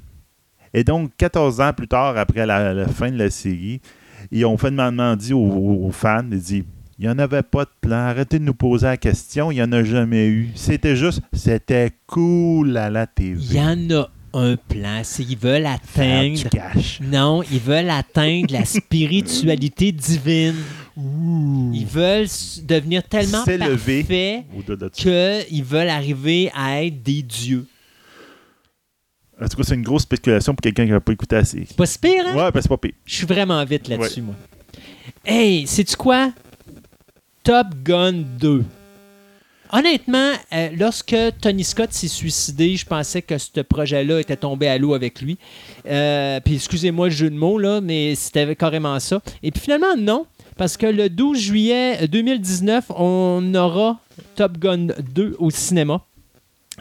Et 0.73 0.83
donc, 0.83 1.11
14 1.17 1.59
ans 1.61 1.73
plus 1.73 1.87
tard, 1.87 2.17
après 2.17 2.45
la, 2.45 2.87
fin 2.87 3.11
de 3.11 3.17
la 3.17 3.29
série, 3.29 3.81
ils 4.31 4.45
ont 4.45 4.57
finalement 4.57 5.15
dit 5.15 5.33
aux, 5.33 5.89
fans, 5.91 6.25
ils 6.31 6.39
dit 6.39 6.63
Il 6.97 7.05
n'y 7.05 7.09
en 7.09 7.19
avait 7.19 7.43
pas 7.43 7.65
de 7.65 7.71
plan. 7.81 7.97
Arrêtez 7.97 8.39
de 8.39 8.43
nous 8.43 8.53
poser 8.53 8.87
la 8.87 8.97
question. 8.97 9.51
Il 9.51 9.55
n'y 9.55 9.63
en 9.63 9.71
a 9.71 9.83
jamais 9.83 10.27
eu. 10.27 10.49
C'était 10.55 10.95
juste, 10.95 11.21
c'était 11.33 11.91
cool 12.07 12.77
à 12.77 12.89
la 12.89 13.07
TV. 13.07 13.39
Il 13.41 13.53
y 13.55 13.61
en 13.61 14.01
a 14.01 14.09
un 14.33 14.55
plan. 14.55 15.01
S'ils 15.03 15.37
veulent 15.37 15.65
atteindre. 15.65 16.49
Cash. 16.49 16.99
Non, 17.01 17.41
ils 17.51 17.59
veulent 17.59 17.89
atteindre 17.89 18.53
la 18.53 18.65
spiritualité 18.65 19.91
divine. 19.91 20.55
Ils 20.97 21.87
veulent 21.87 22.27
devenir 22.63 23.03
tellement 23.03 23.43
parfaits 23.45 24.43
qu'ils 24.93 25.63
veulent 25.63 25.89
arriver 25.89 26.51
à 26.53 26.83
être 26.83 27.01
des 27.01 27.23
dieux. 27.23 27.65
En 29.41 29.47
tout 29.47 29.57
cas, 29.57 29.63
c'est 29.63 29.75
une 29.75 29.83
grosse 29.83 30.03
spéculation 30.03 30.53
pour 30.53 30.61
quelqu'un 30.61 30.85
qui 30.85 30.91
n'a 30.91 30.99
pas 30.99 31.13
écouté 31.13 31.37
assez. 31.37 31.65
Pas 31.77 31.85
si 31.85 31.97
pire, 31.97 32.25
hein? 32.27 32.35
Ouais, 32.35 32.51
ben 32.51 32.61
c'est 32.61 32.67
pas 32.67 32.77
pire. 32.77 32.93
Je 33.05 33.15
suis 33.15 33.25
vraiment 33.25 33.63
vite 33.63 33.87
là-dessus, 33.87 34.21
moi. 34.21 34.35
Hey, 35.25 35.65
sais-tu 35.65 35.95
quoi? 35.95 36.31
Top 37.43 37.67
Gun 37.83 38.23
2. 38.39 38.63
Honnêtement, 39.71 40.31
euh, 40.51 40.69
lorsque 40.77 41.15
Tony 41.41 41.63
Scott 41.63 41.93
s'est 41.93 42.07
suicidé, 42.07 42.75
je 42.75 42.85
pensais 42.85 43.21
que 43.21 43.37
ce 43.37 43.61
projet-là 43.61 44.19
était 44.19 44.35
tombé 44.35 44.67
à 44.67 44.77
l'eau 44.79 44.95
avec 44.95 45.21
lui. 45.21 45.37
Euh, 45.87 46.39
puis 46.43 46.55
excusez-moi 46.55 47.07
le 47.07 47.13
jeu 47.13 47.29
de 47.29 47.35
mots, 47.35 47.59
là, 47.59 47.79
mais 47.79 48.15
c'était 48.15 48.55
carrément 48.55 48.99
ça. 48.99 49.21
Et 49.43 49.51
puis 49.51 49.61
finalement, 49.61 49.95
non. 49.97 50.25
Parce 50.57 50.75
que 50.75 50.87
le 50.87 51.09
12 51.09 51.39
juillet 51.39 52.07
2019, 52.07 52.85
on 52.89 53.53
aura 53.53 53.99
Top 54.35 54.57
Gun 54.57 54.87
2 55.13 55.35
au 55.37 55.51
cinéma. 55.51 56.01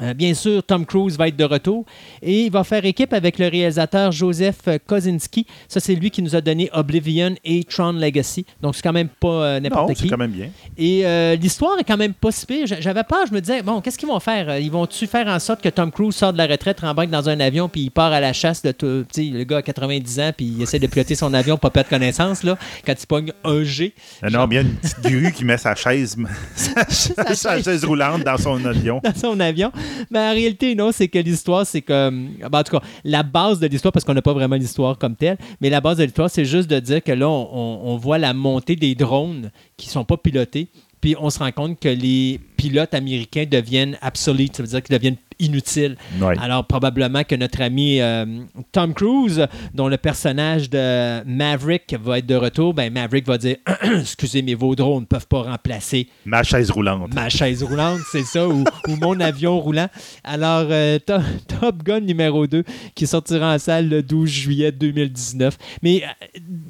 Euh, 0.02 0.14
bien 0.14 0.34
sûr, 0.34 0.62
Tom 0.62 0.86
Cruise 0.86 1.16
va 1.16 1.28
être 1.28 1.36
de 1.36 1.44
retour 1.44 1.84
et 2.22 2.44
il 2.44 2.50
va 2.50 2.64
faire 2.64 2.84
équipe 2.84 3.12
avec 3.12 3.38
le 3.38 3.48
réalisateur 3.48 4.12
Joseph 4.12 4.60
Kosinski. 4.86 5.46
Ça, 5.68 5.80
c'est 5.80 5.94
lui 5.94 6.10
qui 6.10 6.22
nous 6.22 6.36
a 6.36 6.40
donné 6.40 6.70
Oblivion 6.72 7.34
et 7.44 7.64
Tron 7.64 7.92
Legacy. 7.92 8.44
Donc, 8.62 8.76
c'est 8.76 8.82
quand 8.82 8.92
même 8.92 9.08
pas 9.08 9.28
euh, 9.28 9.60
n'importe 9.60 9.88
c'est 9.96 10.04
qui. 10.04 10.08
quand 10.08 10.16
même 10.18 10.30
bien. 10.30 10.48
Et 10.76 11.04
euh, 11.04 11.34
l'histoire 11.36 11.78
est 11.78 11.84
quand 11.84 11.96
même 11.96 12.14
pas 12.14 12.30
si 12.32 12.46
pire. 12.46 12.66
J'a- 12.66 12.80
J'avais 12.80 13.04
peur, 13.04 13.26
je 13.28 13.34
me 13.34 13.40
disais, 13.40 13.62
bon, 13.62 13.80
qu'est-ce 13.80 13.98
qu'ils 13.98 14.08
vont 14.08 14.20
faire? 14.20 14.58
Ils 14.58 14.70
vont-tu 14.70 15.06
faire 15.06 15.26
en 15.26 15.38
sorte 15.38 15.60
que 15.62 15.68
Tom 15.68 15.90
Cruise 15.90 16.14
sort 16.14 16.32
de 16.32 16.38
la 16.38 16.46
retraite, 16.46 16.80
rembarque 16.80 17.10
dans 17.10 17.28
un 17.28 17.40
avion, 17.40 17.68
puis 17.68 17.82
il 17.82 17.90
part 17.90 18.12
à 18.12 18.20
la 18.20 18.32
chasse 18.32 18.62
de 18.62 18.72
tout. 18.72 19.04
Tu 19.12 19.24
sais, 19.30 19.36
le 19.36 19.44
gars 19.44 19.58
a 19.58 19.62
90 19.62 20.20
ans, 20.20 20.30
puis 20.36 20.46
il 20.46 20.62
essaie 20.62 20.78
de 20.78 20.86
piloter 20.86 21.14
son 21.14 21.34
avion, 21.34 21.56
pas 21.58 21.70
perdre 21.70 21.88
connaissance, 21.90 22.42
là, 22.44 22.56
quand 22.86 22.94
il 23.00 23.06
pogne 23.06 23.32
un 23.44 23.62
G. 23.64 23.94
Non, 24.30 24.46
bien 24.46 24.62
une 24.62 24.74
petite 24.76 25.00
grue 25.00 25.32
qui 25.32 25.44
met 25.44 25.58
sa 25.58 25.74
chaise, 25.74 26.16
sa, 26.56 27.60
chaise 27.62 27.84
roulante 27.84 28.22
dans 28.24 28.36
son 28.38 28.64
avion. 28.64 29.00
dans 29.02 29.14
son 29.14 29.38
avion. 29.40 29.72
Mais 30.10 30.19
en 30.19 30.32
réalité, 30.32 30.74
non, 30.74 30.93
c'est 30.93 31.09
que 31.09 31.19
l'histoire, 31.19 31.66
c'est 31.66 31.82
que. 31.82 32.10
ben, 32.10 32.59
en 32.59 32.62
tout 32.62 32.78
cas, 32.78 32.82
la 33.05 33.23
base 33.23 33.60
de 33.60 33.66
l'histoire, 33.66 33.93
parce 33.93 34.05
qu'on 34.05 34.15
n'a 34.15 34.23
pas 34.23 34.32
vraiment 34.32 34.56
l'histoire 34.56 34.98
comme 34.98 35.16
telle, 35.16 35.39
mais 35.60 35.70
la 35.70 35.81
base 35.81 35.98
de 35.98 36.05
l'histoire, 36.05 36.31
c'est 36.31 36.44
juste 36.44 36.69
de 36.69 36.78
dire 36.81 37.02
que 37.02 37.12
là, 37.12 37.28
on, 37.28 37.97
voit 37.97 38.19
la 38.19 38.32
montée 38.32 38.77
des 38.77 38.94
drones 38.94 39.51
qui 39.77 39.89
sont 39.89 40.05
pas 40.05 40.16
pilotés. 40.16 40.69
Puis 41.01 41.15
on 41.19 41.31
se 41.31 41.39
rend 41.39 41.52
compte 41.52 41.78
que 41.78 41.89
les 41.89 42.40
pilotes 42.56 42.94
américains 42.94 43.44
deviennent 43.48 43.97
obsolètes, 44.02 44.56
ça 44.56 44.62
veut 44.62 44.69
dire 44.69 44.82
qu'ils 44.82 44.97
deviennent 44.97 45.16
inutiles. 45.39 45.97
Ouais. 46.20 46.35
Alors, 46.40 46.65
probablement 46.66 47.23
que 47.24 47.35
notre 47.35 47.60
ami 47.62 48.01
euh, 48.01 48.24
Tom 48.73 48.94
Cruise, 48.94 49.47
dont 49.74 49.89
le 49.89 49.97
personnage 49.97 50.69
de 50.70 51.23
Maverick 51.24 51.94
va 52.02 52.19
être 52.19 52.27
de 52.27 52.35
retour, 52.35 52.74
ben 52.74 52.93
Maverick 52.93 53.27
va 53.27 53.39
dire 53.39 53.56
Excusez, 53.82 54.43
mais 54.43 54.55
vos 54.55 54.74
drones 54.74 55.02
ne 55.02 55.06
peuvent 55.06 55.27
pas 55.27 55.43
remplacer 55.43 56.09
Ma 56.27 56.43
chaise 56.43 56.70
roulante. 56.70 57.15
ma 57.15 57.28
chaise 57.28 57.62
roulante, 57.62 58.01
c'est 58.10 58.24
ça, 58.24 58.48
ou, 58.48 58.65
ou 58.89 58.97
mon 59.01 59.19
avion 59.20 59.59
roulant. 59.60 59.89
Alors, 60.24 60.66
euh, 60.70 60.98
To- 60.98 61.15
Top 61.60 61.82
Gun 61.82 62.01
numéro 62.01 62.47
2, 62.47 62.65
qui 62.94 63.06
sortira 63.06 63.55
en 63.55 63.59
salle 63.59 63.89
le 63.89 64.02
12 64.02 64.28
juillet 64.28 64.73
2019. 64.73 65.56
Mais 65.82 66.02
euh, 66.05 66.27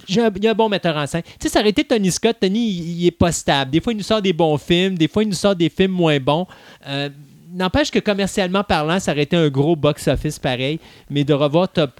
il 0.09 0.17
y 0.45 0.47
a 0.49 0.51
un 0.51 0.55
bon 0.55 0.69
metteur 0.69 0.97
en 0.97 1.07
scène. 1.07 1.23
Tu 1.23 1.33
sais, 1.43 1.49
ça 1.49 1.61
aurait 1.61 1.71
été 1.71 1.85
Tony 1.85 2.11
Scott. 2.11 2.37
Tony, 2.41 2.69
il, 2.69 3.01
il 3.03 3.07
est 3.07 3.11
pas 3.11 3.33
stable. 3.33 3.71
Des 3.71 3.81
fois, 3.81 3.93
il 3.93 3.97
nous 3.97 4.03
sort 4.03 4.23
des 4.23 4.33
bons 4.33 4.57
films, 4.59 4.97
des 4.97 5.09
fois, 5.09 5.23
il 5.23 5.29
nous 5.29 5.35
sort 5.35 5.57
des 5.57 5.69
films 5.69 5.93
moins 5.93 6.19
bons. 6.21 6.47
Euh, 6.87 7.09
N'empêche 7.53 7.91
que 7.91 7.99
commercialement 7.99 8.63
parlant, 8.65 9.01
ça 9.01 9.13
aurait 9.13 9.23
été 9.23 9.37
un 9.37 9.49
gros 9.49 9.77
box-office 9.77 10.39
pareil. 10.39 10.79
Mais 11.11 11.25
de 11.25 11.33
revoir 11.33 11.69
Top, 11.69 11.93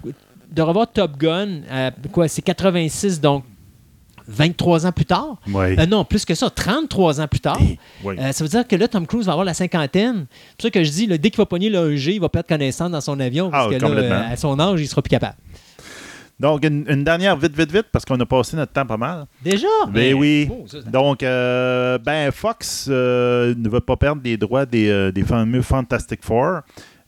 de 0.51 0.61
revoir 0.61 0.91
Top 0.91 1.17
Gun, 1.17 1.61
euh, 1.71 1.91
quoi, 2.11 2.27
c'est 2.27 2.41
86, 2.41 3.19
donc 3.19 3.43
23 4.27 4.85
ans 4.85 4.91
plus 4.91 5.05
tard? 5.05 5.37
Euh, 5.79 5.85
non, 5.87 6.05
plus 6.05 6.23
que 6.23 6.35
ça, 6.35 6.51
33 6.51 7.19
ans 7.19 7.27
plus 7.27 7.39
tard. 7.39 7.57
Euh, 8.05 8.31
ça 8.31 8.43
veut 8.43 8.49
dire 8.49 8.67
que 8.67 8.75
là, 8.75 8.87
Tom 8.87 9.07
Cruise 9.07 9.25
va 9.25 9.31
avoir 9.31 9.45
la 9.45 9.55
cinquantaine. 9.55 10.27
C'est 10.51 10.55
pour 10.57 10.61
ça 10.63 10.69
que 10.69 10.83
je 10.83 10.91
dis, 10.91 11.07
là, 11.07 11.17
dès 11.17 11.31
qu'il 11.31 11.37
va 11.37 11.47
pogner 11.47 11.69
le 11.69 11.95
1G, 11.95 12.13
il 12.13 12.21
va 12.21 12.29
perdre 12.29 12.47
connaissance 12.47 12.91
dans 12.91 13.01
son 13.01 13.19
avion. 13.19 13.49
Parce 13.49 13.65
Ah, 13.67 13.69
que 13.75 13.81
là, 13.81 13.87
complètement. 13.87 14.23
à 14.29 14.35
son 14.35 14.59
âge, 14.59 14.81
il 14.81 14.87
sera 14.87 15.01
plus 15.01 15.09
capable. 15.09 15.35
Donc, 16.39 16.63
une, 16.65 16.85
une 16.87 17.03
dernière 17.03 17.35
vite, 17.35 17.55
vite, 17.57 17.71
vite, 17.71 17.87
parce 17.91 18.05
qu'on 18.05 18.19
a 18.19 18.25
passé 18.25 18.55
notre 18.55 18.71
temps 18.71 18.85
pas 18.85 18.95
mal. 18.97 19.25
Déjà? 19.43 19.67
Ben 19.89 20.13
oui. 20.13 20.47
Oh, 20.51 20.65
ça, 20.67 20.81
ça- 20.81 20.89
Donc, 20.89 21.21
euh, 21.21 21.97
ben, 21.97 22.31
Fox 22.31 22.87
euh, 22.89 23.53
ne 23.57 23.67
veut 23.69 23.81
pas 23.81 23.97
perdre 23.97 24.21
les 24.23 24.37
droits 24.37 24.65
des, 24.65 24.87
euh, 24.89 25.11
des 25.11 25.23
fameux 25.23 25.61
Fantastic 25.61 26.23
Four, 26.23 26.61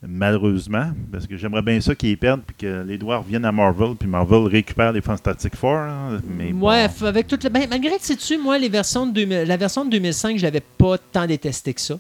malheureusement, 0.06 0.92
parce 1.12 1.28
que 1.28 1.38
j'aimerais 1.38 1.62
bien 1.62 1.80
ça 1.80 1.96
qu'ils 1.96 2.18
perdent 2.18 2.42
puis 2.46 2.56
que 2.60 2.84
les 2.86 2.98
droits 2.98 3.18
reviennent 3.18 3.46
à 3.46 3.52
Marvel, 3.52 3.96
puis 3.98 4.08
Marvel 4.10 4.48
récupère 4.48 4.92
les 4.92 5.02
Fantastic 5.02 5.56
Four. 5.56 5.76
hein, 5.78 6.20
mais 6.28 6.52
bon. 6.52 6.68
Ouais, 6.70 6.88
avec 7.06 7.28
toute 7.28 7.44
le... 7.44 7.50
ben, 7.50 7.68
malgré 7.70 7.98
que 7.98 8.04
sais-tu, 8.04 8.38
moi, 8.38 8.58
les 8.58 8.70
versions 8.70 9.06
de 9.08 9.14
2000 9.14 9.44
la 9.48 9.58
version 9.58 9.86
de 9.86 9.92
2005, 9.92 10.38
je 10.38 10.44
l'avais 10.44 10.60
pas 10.78 10.98
tant 10.98 11.26
détesté 11.26 11.74
que 11.74 11.82
ça. 11.82 11.96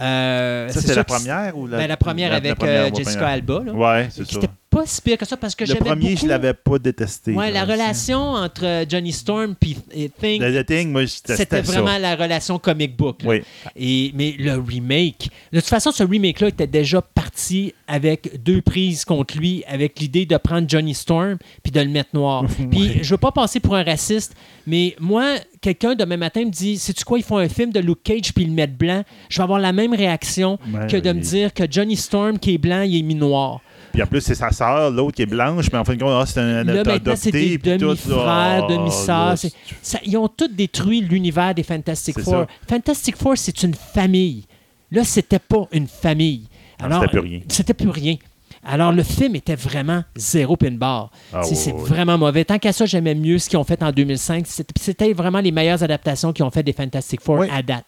Euh, 0.00 0.68
ça, 0.70 0.80
c'est 0.80 0.94
la 0.94 1.04
première 1.04 1.58
ou 1.58 1.66
la, 1.66 1.76
ben, 1.78 1.86
la 1.88 1.96
première 1.98 2.30
la- 2.30 2.40
la 2.40 2.48
avec 2.48 2.58
première, 2.58 2.84
euh, 2.84 2.88
Jessica 2.94 3.18
première? 3.18 3.28
Alba. 3.34 3.62
Là, 3.66 3.72
Ouais, 3.74 4.08
c'est 4.10 4.24
qui 4.24 4.34
ça. 4.34 4.40
Pas 4.70 4.86
si 4.86 5.02
pire 5.02 5.18
que 5.18 5.26
ça 5.26 5.36
parce 5.36 5.54
que 5.54 5.64
Le 5.64 5.68
j'avais 5.68 5.80
premier, 5.80 6.10
beaucoup... 6.10 6.22
je 6.22 6.28
l'avais 6.28 6.54
pas 6.54 6.78
détesté. 6.78 7.32
Ouais, 7.32 7.50
la 7.50 7.64
relation 7.64 8.20
entre 8.20 8.64
euh, 8.64 8.84
Johnny 8.88 9.12
Storm 9.12 9.54
et 9.92 10.08
Thing, 10.08 10.40
Le, 10.40 10.50
le 10.50 10.64
Thing, 10.64 10.90
moi, 10.92 11.06
c'était 11.06 11.36
c'était 11.36 11.64
ça. 11.64 11.72
vraiment 11.80 11.98
la 11.98 12.14
relation 12.14 12.58
comic 12.58 12.96
book. 12.96 13.20
Oui. 13.24 13.42
Et, 13.76 14.12
mais 14.14 14.34
le 14.38 14.54
remake, 14.58 15.28
de 15.52 15.58
toute 15.60 15.68
façon, 15.68 15.90
ce 15.90 16.04
remake-là 16.04 16.48
était 16.48 16.66
déjà 16.68 17.02
parti 17.02 17.74
avec 17.88 18.42
deux 18.42 18.62
prises 18.62 19.04
contre 19.04 19.36
lui, 19.36 19.64
avec 19.66 19.98
l'idée 19.98 20.24
de 20.24 20.36
prendre 20.36 20.68
Johnny 20.68 20.94
Storm 20.94 21.38
puis 21.62 21.72
de 21.72 21.80
le 21.80 21.88
mettre 21.88 22.10
noir. 22.14 22.44
Puis 22.70 23.02
je 23.02 23.10
veux 23.10 23.18
pas 23.18 23.32
passer 23.32 23.58
pour 23.58 23.74
un 23.74 23.82
raciste, 23.82 24.34
mais 24.66 24.94
moi, 25.00 25.34
quelqu'un 25.60 25.94
demain 25.96 26.16
matin 26.16 26.44
me 26.44 26.50
dit 26.50 26.78
Sais-tu 26.78 27.04
quoi, 27.04 27.18
ils 27.18 27.24
font 27.24 27.38
un 27.38 27.48
film 27.48 27.72
de 27.72 27.80
Luke 27.80 28.02
Cage 28.04 28.32
puis 28.32 28.44
ils 28.44 28.48
le 28.50 28.54
mettent 28.54 28.76
blanc, 28.76 29.02
je 29.28 29.36
vais 29.38 29.42
avoir 29.42 29.58
la 29.58 29.72
même 29.72 29.92
réaction 29.94 30.58
Ouais, 30.72 30.86
que 30.86 30.96
de 30.96 31.12
me 31.12 31.20
dire 31.20 31.52
que 31.52 31.64
Johnny 31.68 31.96
Storm 31.96 32.38
qui 32.38 32.54
est 32.54 32.58
blanc, 32.58 32.82
il 32.82 32.96
est 32.98 33.02
mis 33.02 33.14
noir. 33.16 33.60
Puis 33.92 34.02
en 34.02 34.06
plus, 34.06 34.20
c'est 34.20 34.34
sa 34.34 34.50
sœur, 34.50 34.90
l'autre 34.90 35.16
qui 35.16 35.22
est 35.22 35.26
blanche, 35.26 35.66
mais 35.72 35.78
en 35.78 35.84
fin 35.84 35.94
de 35.94 36.00
compte, 36.02 36.12
ah, 36.14 36.24
c'est 36.26 36.40
un 36.40 36.64
Là, 36.64 36.80
adopté. 36.80 37.16
c'est 37.16 37.30
des 37.32 37.58
demi-frères, 37.58 38.64
ah, 38.64 38.66
demi-sœurs. 38.68 39.38
c'est- 39.82 40.00
ils 40.04 40.16
ont 40.16 40.28
tous 40.28 40.48
détruit 40.48 41.00
l'univers 41.00 41.54
des 41.54 41.62
Fantastic 41.62 42.14
C'est 42.18 42.22
Four. 42.24 42.32
ça. 42.34 42.46
Fantastic 42.68 43.16
Four, 43.16 43.32
c'est 43.36 43.62
une 43.62 43.74
famille. 43.74 44.44
Là, 44.92 45.04
c'était 45.04 45.38
pas 45.38 45.66
une 45.72 45.86
famille. 45.88 46.48
Alors, 46.82 47.00
c'était 47.02 47.10
plus 47.10 47.20
rien. 47.20 47.40
C'était 47.48 47.74
plus 47.74 47.90
rien. 47.90 48.16
Alors, 48.62 48.92
le 48.92 49.02
film 49.02 49.36
était 49.36 49.54
vraiment 49.54 50.04
zéro 50.16 50.54
pin 50.56 50.72
bar. 50.72 51.10
Ah, 51.32 51.42
C'est- 51.42 51.54
c'est 51.54 51.72
vraiment 51.72 52.18
mauvais. 52.18 52.44
Tant 52.44 52.58
qu'à 52.58 52.72
ça, 52.72 52.84
j'aimais 52.84 53.14
mieux 53.14 53.38
ce 53.38 53.48
qu'ils 53.48 53.58
ont 53.58 53.64
fait 53.64 53.82
en 53.82 53.90
2005. 53.90 54.44
C'était 54.46 55.12
vraiment 55.14 55.40
les 55.40 55.50
meilleures 55.50 55.82
adaptations 55.82 56.32
qu'ils 56.32 56.44
ont 56.44 56.50
fait 56.50 56.62
des 56.62 56.72
Fantastic 56.74 57.22
Four 57.22 57.38
Oui. 57.38 57.48
à 57.52 57.62
date. 57.62 57.86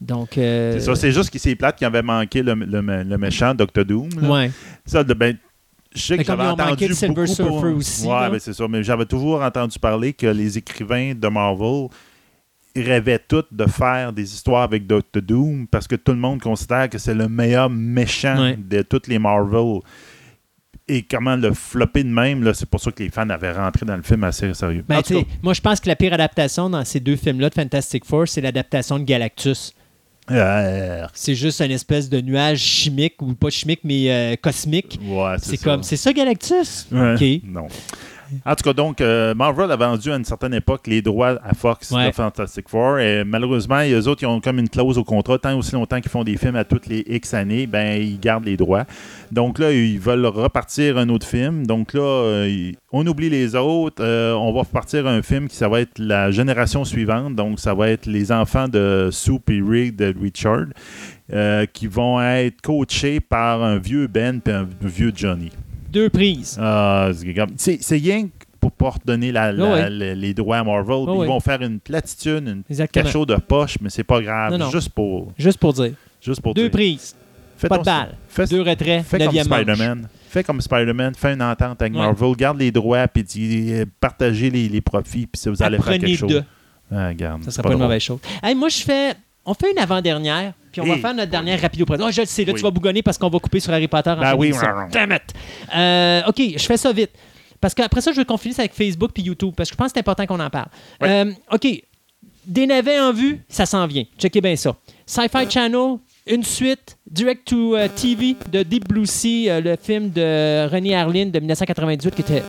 Donc, 0.00 0.36
euh, 0.38 0.74
C'est 0.74 0.84
ça, 0.86 0.94
c'est 0.94 1.12
juste 1.12 1.30
qu'il 1.30 1.40
s'est 1.40 1.54
plate 1.56 1.76
qu'il 1.76 1.86
avait 1.86 2.02
manqué 2.02 2.42
le, 2.42 2.54
le, 2.54 2.80
le 3.02 3.18
méchant 3.18 3.54
Doctor 3.54 3.84
Doom. 3.84 4.08
là. 4.20 4.28
ouais. 4.30 4.50
Ça, 4.86 5.02
de- 5.04 5.14
ben, 5.14 5.36
je 5.94 6.00
sais 6.00 6.18
que 6.18 6.24
j'avais 6.24 6.42
entendu 6.44 6.92
Silver 6.94 7.14
beaucoup 7.14 7.26
Surfer 7.26 7.50
pour- 7.50 7.76
aussi, 7.76 8.06
Ouais, 8.06 8.30
ben, 8.30 8.38
c'est 8.38 8.52
ça. 8.52 8.66
Mais 8.68 8.82
j'avais 8.82 9.06
toujours 9.06 9.42
entendu 9.42 9.78
parler 9.78 10.12
que 10.12 10.26
les 10.26 10.58
écrivains 10.58 11.14
de 11.14 11.28
Marvel 11.28 11.88
rêvaient 12.76 13.20
tous 13.20 13.44
de 13.52 13.66
faire 13.66 14.12
des 14.12 14.34
histoires 14.34 14.62
avec 14.62 14.86
Doctor 14.86 15.22
Doom 15.22 15.66
parce 15.68 15.86
que 15.86 15.94
tout 15.94 16.12
le 16.12 16.18
monde 16.18 16.40
considère 16.40 16.88
que 16.90 16.98
c'est 16.98 17.14
le 17.14 17.28
meilleur 17.28 17.70
méchant 17.70 18.40
Ouais. 18.40 18.56
de 18.56 18.82
toutes 18.82 19.06
les 19.06 19.18
Marvel. 19.18 19.78
Et 20.86 21.02
comment 21.02 21.36
le 21.36 21.54
flopper 21.54 22.02
de 22.04 22.08
même, 22.10 22.42
là, 22.42 22.52
c'est 22.52 22.68
pour 22.68 22.78
ça 22.80 22.90
que 22.90 23.02
les 23.02 23.08
fans 23.08 23.30
avaient 23.30 23.52
rentré 23.52 23.86
dans 23.86 23.96
le 23.96 24.02
film 24.02 24.22
assez 24.24 24.52
sérieux. 24.52 24.84
Ben, 24.86 25.00
cas, 25.02 25.14
moi, 25.42 25.54
je 25.54 25.60
pense 25.62 25.80
que 25.80 25.88
la 25.88 25.96
pire 25.96 26.12
adaptation 26.12 26.68
dans 26.68 26.84
ces 26.84 27.00
deux 27.00 27.16
films-là 27.16 27.48
de 27.48 27.54
Fantastic 27.54 28.04
Four, 28.04 28.28
c'est 28.28 28.42
l'adaptation 28.42 28.98
de 28.98 29.04
Galactus. 29.04 29.72
Euh, 30.30 31.06
C'est 31.12 31.34
juste 31.34 31.60
une 31.60 31.70
espèce 31.70 32.08
de 32.08 32.20
nuage 32.20 32.58
chimique, 32.60 33.20
ou 33.20 33.34
pas 33.34 33.50
chimique, 33.50 33.80
mais 33.84 34.10
euh, 34.10 34.36
cosmique. 34.40 34.98
ouais, 35.02 35.36
C'est 35.38 35.56
ça. 35.56 35.64
comme, 35.64 35.82
c'est 35.82 35.96
ça 35.96 36.12
Galactus? 36.12 36.86
Ouais, 36.90 37.14
OK. 37.14 37.42
Non. 37.50 37.66
En 38.44 38.54
tout 38.54 38.64
cas, 38.64 38.72
donc, 38.72 39.00
euh, 39.00 39.34
Marvel 39.34 39.70
a 39.70 39.76
vendu 39.76 40.10
à 40.12 40.16
une 40.16 40.24
certaine 40.24 40.54
époque 40.54 40.86
les 40.86 41.02
droits 41.02 41.38
à 41.42 41.54
Fox 41.54 41.90
Ouais. 41.90 42.08
de 42.08 42.12
Fantastic 42.14 42.68
Four. 42.68 42.98
Et 42.98 43.24
malheureusement, 43.24 43.80
les 43.80 44.06
autres, 44.08 44.22
ils 44.22 44.26
ont 44.26 44.40
comme 44.40 44.58
une 44.58 44.68
clause 44.68 44.98
au 44.98 45.04
contrat. 45.04 45.38
Tant 45.38 45.56
aussi 45.56 45.72
longtemps 45.72 46.00
qu'ils 46.00 46.10
font 46.10 46.24
des 46.24 46.36
films 46.36 46.56
à 46.56 46.64
toutes 46.64 46.86
les 46.86 47.04
X 47.08 47.34
années, 47.34 47.66
ben 47.66 48.00
ils 48.00 48.18
gardent 48.20 48.44
les 48.44 48.56
droits. 48.56 48.84
Donc 49.32 49.58
là, 49.58 49.72
ils 49.72 49.98
veulent 49.98 50.26
repartir 50.26 50.98
un 50.98 51.08
autre 51.08 51.26
film. 51.26 51.66
Donc 51.66 51.92
là, 51.94 52.00
euh, 52.02 52.72
on 52.92 53.06
oublie 53.06 53.30
les 53.30 53.54
autres. 53.56 54.02
Euh, 54.02 54.32
on 54.34 54.52
va 54.52 54.60
repartir 54.60 55.06
un 55.06 55.22
film 55.22 55.48
qui 55.48 55.56
ça 55.56 55.68
va 55.68 55.80
être 55.80 55.98
la 55.98 56.30
génération 56.30 56.84
suivante. 56.84 57.34
Donc 57.34 57.60
ça 57.60 57.74
va 57.74 57.88
être 57.90 58.06
les 58.06 58.30
enfants 58.32 58.68
de 58.68 59.08
Soup 59.12 59.48
et 59.50 59.60
Rick 59.66 59.96
de 59.96 60.14
Richard. 60.20 60.66
qui 61.72 61.86
vont 61.86 62.20
être 62.20 62.60
coachés 62.60 63.18
par 63.18 63.62
un 63.62 63.78
vieux 63.78 64.06
Ben 64.06 64.40
et 64.46 64.50
un 64.50 64.68
vieux 64.82 65.12
Johnny. 65.14 65.50
Deux 65.94 66.10
prises. 66.10 66.58
Ah, 66.60 67.10
c'est 67.56 67.78
c'est 67.82 67.96
rien 67.96 68.24
que 68.24 68.30
pour 68.60 68.72
pas 68.72 68.90
redonner 68.90 69.30
la, 69.32 69.52
la- 69.52 69.64
Ouais, 69.64 69.70
ouais. 69.72 69.90
les- 69.90 70.14
les 70.14 70.34
droits 70.34 70.58
à 70.58 70.64
Marvel. 70.64 71.08
Ouais, 71.08 71.24
Ils 71.26 71.28
vont 71.28 71.40
faire 71.40 71.62
une 71.62 71.78
platitude, 71.80 72.46
une 72.46 72.62
Exactement. 72.68 73.04
cachot 73.04 73.24
de 73.26 73.36
poche, 73.36 73.76
mais 73.80 73.90
c'est 73.90 74.04
pas 74.04 74.20
grave. 74.20 74.52
Non, 74.52 74.58
non. 74.58 74.70
Juste 74.70 74.88
pour, 74.90 75.32
Juste 75.38 75.58
pour 75.58 75.72
dire. 75.72 75.92
juste 76.20 76.40
pour 76.40 76.52
Deux 76.54 76.62
dire. 76.62 76.70
prises, 76.70 77.14
Fais 77.56 77.68
pas 77.68 77.76
ton- 77.76 77.82
de 77.82 77.86
balle. 77.86 78.14
Fais, 78.28 78.46
Deux 78.46 78.62
retraits, 78.62 79.04
fais 79.04 79.18
comme. 79.24 79.34
Spider-Man. 79.34 80.08
Fais 80.28 80.42
comme 80.42 80.60
Spider-Man. 80.60 81.14
Fais 81.14 81.34
une 81.34 81.42
entente 81.42 81.80
avec 81.80 81.94
Ouais. 81.94 82.00
Marvel. 82.00 82.34
Garde 82.36 82.58
les 82.58 82.72
droits, 82.72 83.06
puis 83.06 83.22
dis, 83.22 83.72
euh, 83.72 83.84
partagez 84.00 84.50
les, 84.50 84.68
les 84.68 84.80
profits, 84.80 85.26
puis 85.26 85.40
si 85.40 85.48
vous 85.48 85.62
allez 85.62 85.78
faire 85.78 85.98
quelque 85.98 86.16
chose. 86.16 86.42
Ah, 86.90 87.08
regarde, 87.08 87.42
Ça 87.44 87.50
serait 87.50 87.62
pas, 87.62 87.68
une 87.68 87.74
drôle. 87.74 87.86
mauvaise 87.86 88.02
chose. 88.02 88.18
Hey, 88.42 88.54
moi, 88.54 88.68
je 88.68 88.78
fais. 88.82 89.14
On 89.46 89.54
fait 89.54 89.72
une 89.72 89.78
avant-dernière, 89.78 90.54
puis 90.72 90.80
on 90.80 90.86
va 90.86 90.96
faire 90.98 91.14
notre 91.14 91.30
dernière 91.30 91.60
rapido 91.60 91.84
présent. 91.84 92.06
Oh, 92.08 92.10
je 92.10 92.22
le 92.22 92.26
sais, 92.26 92.44
là, 92.44 92.52
Oui. 92.52 92.58
tu 92.58 92.62
vas 92.64 92.70
bougonner 92.70 93.02
parce 93.02 93.18
qu'on 93.18 93.28
va 93.28 93.38
couper 93.38 93.60
sur 93.60 93.72
Harry 93.72 93.88
Potter 93.88 94.10
en 94.10 94.16
Ben 94.16 94.30
fin 94.30 94.36
oui. 94.36 94.48
d'émission. 94.48 94.68
Damn 94.90 95.12
it! 95.12 95.22
Euh, 95.74 96.22
OK, 96.28 96.40
je 96.56 96.64
fais 96.64 96.76
ça 96.76 96.92
vite. 96.92 97.10
Parce 97.60 97.74
qu'après 97.74 98.00
ça, 98.00 98.12
je 98.12 98.18
veux 98.18 98.24
qu'on 98.24 98.36
finisse 98.36 98.58
avec 98.58 98.72
Facebook 98.74 99.10
puis 99.12 99.22
YouTube, 99.22 99.52
parce 99.56 99.68
que 99.70 99.74
je 99.74 99.76
pense 99.78 99.88
que 99.88 99.92
c'est 99.94 100.00
important 100.00 100.26
qu'on 100.26 100.40
en 100.40 100.50
parle. 100.50 100.68
Ouais. 101.00 101.08
Euh, 101.26 101.32
OK, 101.52 101.66
des 102.46 102.66
navets 102.66 103.00
en 103.00 103.12
vue, 103.12 103.40
ça 103.48 103.64
s'en 103.66 103.86
vient. 103.86 104.04
Checkez 104.18 104.40
bien 104.40 104.56
ça. 104.56 104.74
Sci-Fi 105.06 105.50
Channel, 105.50 105.96
une 106.26 106.42
suite, 106.42 106.96
Direct 107.10 107.46
to 107.46 107.76
euh, 107.76 107.88
TV 107.88 108.36
de 108.50 108.62
Deep 108.62 108.88
Blue 108.88 109.06
Sea, 109.06 109.50
euh, 109.50 109.60
le 109.60 109.76
film 109.76 110.10
de 110.10 110.66
René 110.70 110.94
Harlin 110.96 111.26
de 111.26 111.38
1998 111.38 112.14
qui 112.14 112.20
était. 112.22 112.42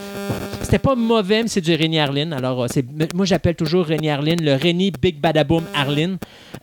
C'était 0.65 0.79
pas 0.79 0.95
mauvais, 0.95 1.43
mais 1.43 1.47
c'est 1.47 1.61
du 1.61 1.75
René 1.75 1.99
Harlin. 1.99 2.31
Alors, 2.31 2.63
euh, 2.63 2.67
c'est, 2.67 2.83
moi, 3.13 3.23
j'appelle 3.23 3.53
toujours 3.53 3.85
René 3.85 4.09
Harlin 4.09 4.37
le 4.41 4.55
René 4.55 4.91
Big 4.99 5.21
Badaboom 5.21 5.63
Harlin. 5.75 6.17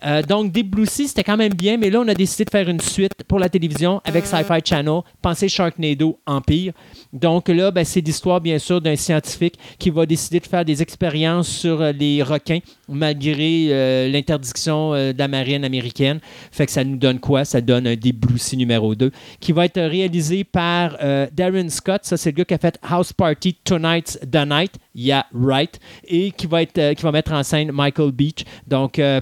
Euh, 0.05 0.23
donc, 0.23 0.51
Deep 0.51 0.71
Blue 0.71 0.87
Sea, 0.87 1.07
c'était 1.07 1.23
quand 1.23 1.37
même 1.37 1.55
bien, 1.55 1.77
mais 1.77 1.89
là, 1.89 2.01
on 2.01 2.09
a 2.09 2.15
décidé 2.15 2.45
de 2.45 2.51
faire 2.51 2.69
une 2.69 2.81
suite 2.81 3.13
pour 3.29 3.39
la 3.39 3.49
télévision 3.49 4.01
avec 4.05 4.27
Sci-Fi 4.27 4.59
Channel. 4.65 5.03
Pensez 5.23 5.49
Sharknado 5.49 6.19
Empire. 6.27 6.73
Donc, 7.13 7.47
là, 7.47 7.71
ben, 7.71 7.85
c'est 7.85 8.01
l'histoire, 8.01 8.41
bien 8.41 8.59
sûr, 8.59 8.81
d'un 8.81 8.97
scientifique 8.97 9.55
qui 9.79 9.91
va 9.91 10.05
décider 10.05 10.41
de 10.41 10.47
faire 10.47 10.65
des 10.65 10.83
expériences 10.83 11.47
sur 11.47 11.81
euh, 11.81 11.93
les 11.93 12.25
requins 12.25 12.59
malgré 12.93 13.69
euh, 13.71 14.09
l'interdiction 14.09 14.95
euh, 14.95 15.13
de 15.13 15.19
la 15.19 15.29
marine 15.29 15.65
américaine. 15.65 16.21
Fait 16.51 16.67
que 16.67 16.73
ça 16.73 16.85
nous 16.85 16.97
donne 16.97 17.19
quoi? 17.19 17.45
Ça 17.45 17.61
donne 17.61 17.87
un 17.87 17.97
Deep 17.97 18.21
Blue 18.21 18.39
Sea 18.39 18.57
numéro 18.57 18.95
2 18.95 19.11
qui 19.41 19.53
va 19.53 19.65
être 19.65 19.81
réalisé 19.81 20.45
par 20.45 20.97
euh, 21.03 21.27
Darren 21.33 21.69
Scott. 21.71 22.03
Ça, 22.05 22.17
c'est 22.17 22.31
le 22.31 22.37
gars 22.37 22.45
qui 22.45 22.55
a 22.55 22.59
fait 22.59 22.79
House 22.83 23.13
Party 23.13 23.57
The 24.01 24.47
Night. 24.47 24.79
Yeah, 24.95 25.27
right. 25.33 25.79
Et 26.05 26.31
qui 26.33 26.47
va, 26.47 26.63
être, 26.63 26.79
euh, 26.79 26.95
qui 26.95 27.03
va 27.03 27.13
mettre 27.13 27.33
en 27.33 27.43
scène 27.43 27.73
Michael 27.73 28.13
Beach. 28.13 28.45
Donc, 28.67 28.99
euh, 28.99 29.21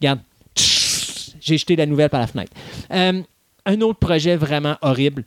regarde, 0.00 0.20
j'ai 0.54 1.58
jeté 1.58 1.76
la 1.76 1.86
nouvelle 1.86 2.10
par 2.10 2.20
la 2.20 2.26
fenêtre. 2.26 2.52
Euh, 2.92 3.22
un 3.64 3.80
autre 3.80 3.98
projet 3.98 4.36
vraiment 4.36 4.76
horrible. 4.82 5.24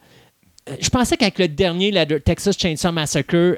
Je 0.79 0.89
pensais 0.89 1.17
qu'avec 1.17 1.39
le 1.39 1.47
dernier, 1.47 1.91
la 1.91 2.05
Texas 2.05 2.57
Chainsaw 2.57 2.91
Massacre, 2.91 3.57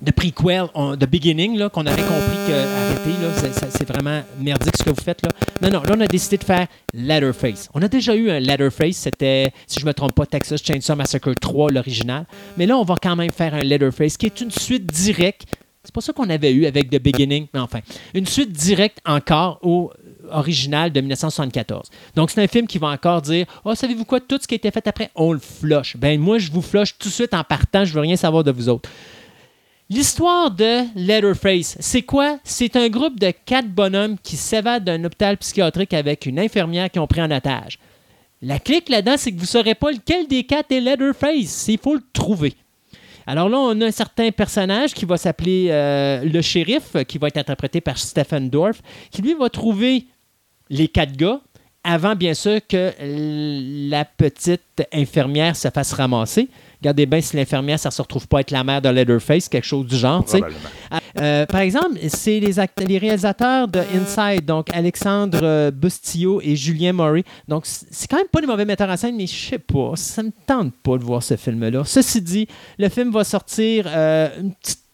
de 0.00 0.10
prequel, 0.10 0.66
on- 0.74 0.96
de 0.96 1.06
beginning, 1.06 1.68
qu'on 1.70 1.86
avait 1.86 2.02
compris 2.02 2.36
que 2.46 2.52
arrêtez, 2.52 3.10
là, 3.22 3.70
c'est- 3.70 3.84
vraiment 3.88 4.22
merdique 4.38 4.76
ce 4.76 4.82
que 4.84 4.90
vous 4.90 5.02
faites. 5.02 5.22
Là. 5.22 5.30
Non, 5.62 5.70
non, 5.70 5.82
là, 5.82 5.94
on 5.96 6.00
a 6.00 6.06
décidé 6.06 6.36
de 6.36 6.44
faire 6.44 6.66
Letterface. 6.94 7.68
On 7.74 7.82
a 7.82 7.88
déjà 7.88 8.14
eu 8.14 8.30
un 8.30 8.38
Letterface, 8.38 8.96
c'était, 8.96 9.52
si 9.66 9.80
je 9.80 9.84
ne 9.84 9.88
me 9.90 9.94
trompe 9.94 10.12
pas, 10.14 10.26
Texas 10.26 10.62
Chainsaw 10.62 10.94
Massacre 10.96 11.32
3, 11.34 11.70
l'original. 11.70 12.26
Mais 12.56 12.66
là, 12.66 12.76
on 12.78 12.84
va 12.84 12.96
quand 13.02 13.16
même 13.16 13.30
faire 13.30 13.54
un 13.54 13.60
Letterface 13.62 14.16
qui 14.16 14.26
est 14.26 14.40
une 14.40 14.50
suite 14.50 14.86
directe. 14.86 15.44
C'est 15.82 15.94
pas 15.94 16.00
ça 16.02 16.12
qu'on 16.12 16.28
avait 16.28 16.52
eu 16.52 16.66
avec 16.66 16.90
The 16.90 17.00
Beginning, 17.02 17.46
mais 17.54 17.60
enfin, 17.60 17.80
une 18.14 18.26
suite 18.26 18.52
directe 18.52 18.98
encore 19.06 19.58
au 19.62 19.90
original 20.30 20.92
de 20.92 21.00
1974. 21.00 21.88
Donc, 22.14 22.30
c'est 22.30 22.42
un 22.42 22.46
film 22.46 22.66
qui 22.66 22.76
va 22.76 22.88
encore 22.88 23.22
dire 23.22 23.46
Oh, 23.64 23.74
savez-vous 23.74 24.04
quoi, 24.04 24.20
tout 24.20 24.38
ce 24.40 24.46
qui 24.46 24.54
a 24.54 24.56
été 24.56 24.70
fait 24.70 24.86
après, 24.86 25.10
on 25.14 25.32
le 25.32 25.38
flush. 25.38 25.96
Ben, 25.96 26.20
moi, 26.20 26.38
je 26.38 26.50
vous 26.52 26.60
flush 26.60 26.98
tout 26.98 27.08
de 27.08 27.14
suite 27.14 27.32
en 27.32 27.42
partant, 27.44 27.86
je 27.86 27.94
veux 27.94 28.00
rien 28.00 28.16
savoir 28.16 28.44
de 28.44 28.50
vous 28.50 28.68
autres. 28.68 28.90
L'histoire 29.90 30.50
de 30.50 30.82
Letterface, 30.96 31.78
c'est 31.80 32.02
quoi? 32.02 32.38
C'est 32.44 32.76
un 32.76 32.90
groupe 32.90 33.18
de 33.18 33.32
quatre 33.46 33.68
bonhommes 33.68 34.18
qui 34.22 34.36
s'évadent 34.36 34.84
d'un 34.84 35.02
hôpital 35.02 35.38
psychiatrique 35.38 35.94
avec 35.94 36.26
une 36.26 36.38
infirmière 36.38 36.90
qui 36.90 36.98
ont 36.98 37.06
pris 37.06 37.22
en 37.22 37.30
otage. 37.30 37.78
La 38.42 38.58
clique 38.58 38.90
là-dedans, 38.90 39.14
c'est 39.16 39.32
que 39.32 39.36
vous 39.36 39.44
ne 39.44 39.46
saurez 39.46 39.74
pas 39.74 39.90
lequel 39.90 40.26
des 40.26 40.44
quatre 40.44 40.72
est 40.72 40.82
Letterface. 40.82 41.68
Il 41.68 41.78
faut 41.78 41.94
le 41.94 42.02
trouver. 42.12 42.52
Alors 43.26 43.48
là, 43.48 43.58
on 43.58 43.80
a 43.80 43.86
un 43.86 43.90
certain 43.90 44.30
personnage 44.30 44.92
qui 44.92 45.06
va 45.06 45.16
s'appeler 45.16 45.68
euh, 45.70 46.22
le 46.22 46.42
shérif, 46.42 46.94
qui 47.06 47.16
va 47.16 47.28
être 47.28 47.38
interprété 47.38 47.80
par 47.80 47.96
Stephen 47.96 48.50
Dorff, 48.50 48.82
qui 49.10 49.22
lui 49.22 49.32
va 49.32 49.48
trouver 49.48 50.04
les 50.68 50.88
quatre 50.88 51.16
gars 51.16 51.40
avant, 51.82 52.14
bien 52.14 52.34
sûr, 52.34 52.60
que 52.68 52.92
la 53.88 54.04
petite 54.04 54.86
infirmière 54.92 55.56
se 55.56 55.68
fasse 55.70 55.94
ramasser. 55.94 56.50
Regardez 56.80 57.06
bien 57.06 57.20
si 57.20 57.36
l'infirmière, 57.36 57.78
ça 57.78 57.88
ne 57.88 57.92
se 57.92 58.02
retrouve 58.02 58.28
pas 58.28 58.40
être 58.40 58.50
la 58.50 58.62
mère 58.62 58.80
de 58.80 58.88
Leatherface, 58.88 59.48
quelque 59.48 59.64
chose 59.64 59.86
du 59.86 59.96
genre. 59.96 60.24
tu 60.24 60.32
sais. 60.32 60.38
Probablement. 60.38 60.68
Euh, 61.20 61.46
par 61.46 61.60
exemple, 61.60 61.98
c'est 62.08 62.40
les, 62.40 62.98
réalisateurs 62.98 63.66
de 63.68 63.80
Inside, 63.94 64.44
donc 64.44 64.68
Alexandre 64.72 65.40
euh, 65.42 65.70
Bustillo 65.70 66.40
et 66.42 66.54
Julien 66.54 66.92
Murray. 66.92 67.24
Donc, 67.48 67.64
c'est 67.66 68.08
quand 68.08 68.18
même 68.18 68.28
pas 68.28 68.40
des 68.40 68.46
mauvais 68.46 68.64
metteurs 68.64 68.90
en 68.90 68.96
scène, 68.96 69.16
mais 69.16 69.26
je 69.26 69.48
sais 69.50 69.58
pas, 69.58 69.92
ça 69.96 70.22
me 70.22 70.30
tente 70.46 70.72
pas 70.82 70.96
de 70.96 71.04
voir 71.04 71.22
ce 71.22 71.36
film-là. 71.36 71.82
Ceci 71.84 72.22
dit, 72.22 72.46
le 72.78 72.88
film 72.88 73.10
va 73.10 73.24
sortir 73.24 73.86
euh, 73.88 74.28
une 74.40 74.54
petite 74.54 74.87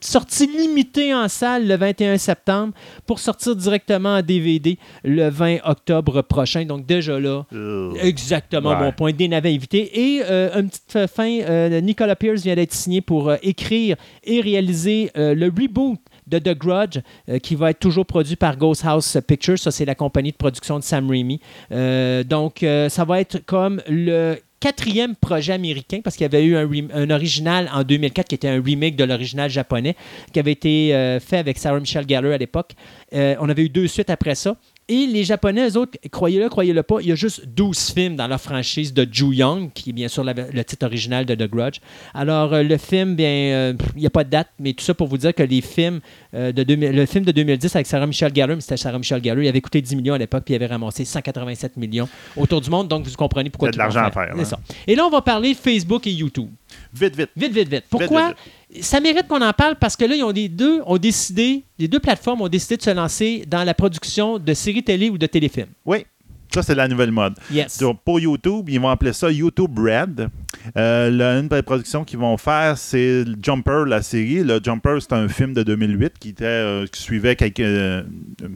sortie 0.00 0.46
limitée 0.46 1.14
en 1.14 1.28
salle 1.28 1.66
le 1.66 1.76
21 1.76 2.18
septembre 2.18 2.72
pour 3.06 3.18
sortir 3.18 3.54
directement 3.56 4.16
en 4.16 4.22
DVD 4.22 4.78
le 5.04 5.28
20 5.28 5.58
octobre 5.64 6.22
prochain. 6.22 6.64
Donc, 6.64 6.86
déjà 6.86 7.18
là, 7.20 7.44
Ugh. 7.52 7.96
Exactement 8.02 8.70
Ouais. 8.70 8.80
mon 8.80 8.92
point. 8.92 9.12
Des 9.12 9.28
navets 9.28 9.54
invités. 9.54 9.90
Et 10.16 10.22
euh, 10.24 10.58
une 10.60 10.68
petite 10.70 11.06
fin, 11.14 11.40
euh, 11.40 11.80
Nicolas 11.80 12.16
Pierce 12.16 12.42
vient 12.42 12.54
d'être 12.54 12.72
signé 12.72 13.00
pour 13.00 13.28
euh, 13.28 13.36
écrire 13.42 13.96
et 14.24 14.40
réaliser 14.40 15.10
euh, 15.16 15.34
le 15.34 15.46
reboot 15.46 15.98
de 16.26 16.38
The 16.38 16.56
Grudge, 16.56 16.98
euh, 17.28 17.38
qui 17.38 17.54
va 17.56 17.70
être 17.70 17.80
toujours 17.80 18.06
produit 18.06 18.36
par 18.36 18.56
Ghost 18.56 18.84
House 18.84 19.16
Pictures. 19.26 19.58
Ça, 19.58 19.70
c'est 19.72 19.84
la 19.84 19.94
compagnie 19.96 20.30
de 20.30 20.36
production 20.36 20.78
de 20.78 20.84
Sam 20.84 21.10
Raimi. 21.10 21.40
Euh, 21.72 22.22
donc, 22.22 22.62
euh, 22.62 22.88
ça 22.88 23.04
va 23.04 23.20
être 23.20 23.44
comme 23.46 23.82
le 23.88 24.36
quatrième 24.60 25.16
projet 25.16 25.54
américain, 25.54 26.00
parce 26.04 26.16
qu'il 26.16 26.24
y 26.24 26.26
avait 26.26 26.44
eu 26.44 26.56
un, 26.56 27.10
original 27.10 27.70
en 27.72 27.82
2004 27.82 28.28
qui 28.28 28.34
était 28.34 28.48
un 28.48 28.62
remake 28.62 28.94
de 28.94 29.04
l'original 29.04 29.50
japonais, 29.50 29.96
qui 30.32 30.38
avait 30.38 30.52
été 30.52 30.94
euh, 30.94 31.18
fait 31.18 31.38
avec 31.38 31.58
Sarah 31.58 31.80
Michelle 31.80 32.04
Gellar 32.08 32.32
à 32.32 32.38
l'époque. 32.38 32.72
Euh, 33.14 33.34
on 33.40 33.48
avait 33.48 33.64
eu 33.64 33.68
deux 33.70 33.88
suites 33.88 34.10
après 34.10 34.34
ça. 34.34 34.56
Et 34.92 35.06
les 35.06 35.22
Japonais, 35.22 35.68
eux 35.70 35.76
autres, 35.76 35.96
croyez-le, 36.10 36.48
croyez-le 36.48 36.82
pas, 36.82 36.96
il 37.00 37.06
y 37.06 37.12
a 37.12 37.14
juste 37.14 37.46
12 37.46 37.92
films 37.92 38.16
dans 38.16 38.26
leur 38.26 38.40
franchise 38.40 38.92
de 38.92 39.06
Ju 39.10 39.32
Young, 39.32 39.70
qui 39.72 39.90
est 39.90 39.92
bien 39.92 40.08
sûr 40.08 40.24
la- 40.24 40.32
le 40.34 40.64
titre 40.64 40.84
original 40.84 41.24
de 41.24 41.36
The 41.36 41.48
Grudge. 41.48 41.78
Alors, 42.12 42.52
euh, 42.52 42.64
le 42.64 42.76
film, 42.76 43.14
bien, 43.14 43.28
euh, 43.28 43.72
il 43.94 44.00
n'y 44.00 44.06
a 44.06 44.10
pas 44.10 44.24
de 44.24 44.30
date, 44.30 44.48
mais 44.58 44.72
tout 44.72 44.84
ça 44.84 44.92
pour 44.92 45.06
vous 45.06 45.16
dire 45.18 45.32
que 45.32 45.44
les 45.44 45.60
films, 45.60 46.00
euh, 46.34 46.50
de 46.50 46.64
2000 46.64 46.90
le 46.90 47.06
film 47.06 47.24
de 47.24 47.30
2010 47.30 47.76
avec 47.76 47.86
Sarah 47.86 48.06
Michelle 48.08 48.32
Gellar, 48.34 48.56
mais 48.56 48.60
c'était 48.60 48.76
Sarah 48.76 48.98
Michelle 48.98 49.22
Gellar, 49.22 49.40
il 49.44 49.48
avait 49.48 49.60
coûté 49.60 49.80
10 49.80 49.94
millions 49.94 50.14
à 50.14 50.18
l'époque, 50.18 50.42
puis 50.44 50.54
il 50.54 50.56
avait 50.56 50.66
ramassé 50.66 51.04
187 51.04 51.76
millions 51.76 52.08
autour 52.36 52.60
du 52.60 52.68
monde, 52.68 52.88
donc 52.88 53.06
vous 53.06 53.14
comprenez 53.14 53.48
pourquoi 53.50 53.68
Il 53.68 53.70
y 53.70 53.70
a 53.70 53.72
de 53.74 53.78
l'argent 53.78 54.02
à 54.04 54.10
faire, 54.10 54.34
hein. 54.36 54.44
ça. 54.44 54.58
Et 54.88 54.96
là, 54.96 55.06
on 55.06 55.10
va 55.10 55.22
parler 55.22 55.54
Facebook 55.54 56.04
et 56.08 56.10
YouTube. 56.12 56.50
Vite, 56.92 57.14
vite. 57.16 57.30
Vite, 57.36 57.52
vite, 57.52 57.68
vite. 57.68 57.84
Pourquoi? 57.88 58.28
vite, 58.28 58.36
Ça 58.80 59.00
mérite 59.00 59.26
qu'on 59.26 59.42
en 59.42 59.52
parle 59.52 59.76
parce 59.76 59.96
que 59.96 60.04
là, 60.04 60.14
ils 60.14 60.22
ont 60.22 60.32
des 60.32 60.48
deux 60.48 60.80
ont 60.86 60.98
décidé, 60.98 61.64
les 61.78 61.88
deux 61.88 61.98
plateformes 61.98 62.40
ont 62.42 62.48
décidé 62.48 62.76
de 62.76 62.82
se 62.82 62.90
lancer 62.90 63.44
dans 63.48 63.64
la 63.64 63.74
production 63.74 64.38
de 64.38 64.54
séries 64.54 64.84
télé 64.84 65.10
ou 65.10 65.18
de 65.18 65.26
téléfilms. 65.26 65.70
Oui. 65.84 66.04
Ça, 66.52 66.62
c'est 66.64 66.74
la 66.74 66.88
nouvelle 66.88 67.12
mode. 67.12 67.34
Yes. 67.52 67.78
Donc, 67.78 68.02
pour 68.04 68.18
YouTube, 68.18 68.68
ils 68.68 68.80
vont 68.80 68.88
appeler 68.88 69.12
ça 69.12 69.30
YouTube 69.30 69.78
Red. 69.78 70.28
Euh, 70.76 71.40
une 71.40 71.46
des 71.46 71.62
productions 71.62 72.04
qu'ils 72.04 72.18
vont 72.18 72.36
faire, 72.36 72.76
c'est 72.76 73.24
Jumper, 73.40 73.84
la 73.86 74.02
série. 74.02 74.42
Le 74.42 74.60
Jumper, 74.62 74.98
c'est 75.00 75.12
un 75.12 75.28
film 75.28 75.54
de 75.54 75.62
2008 75.62 76.18
qui, 76.18 76.30
était, 76.30 76.44
euh, 76.44 76.86
qui 76.86 77.00
suivait 77.00 77.36
quelques, 77.36 77.60
euh, 77.60 78.02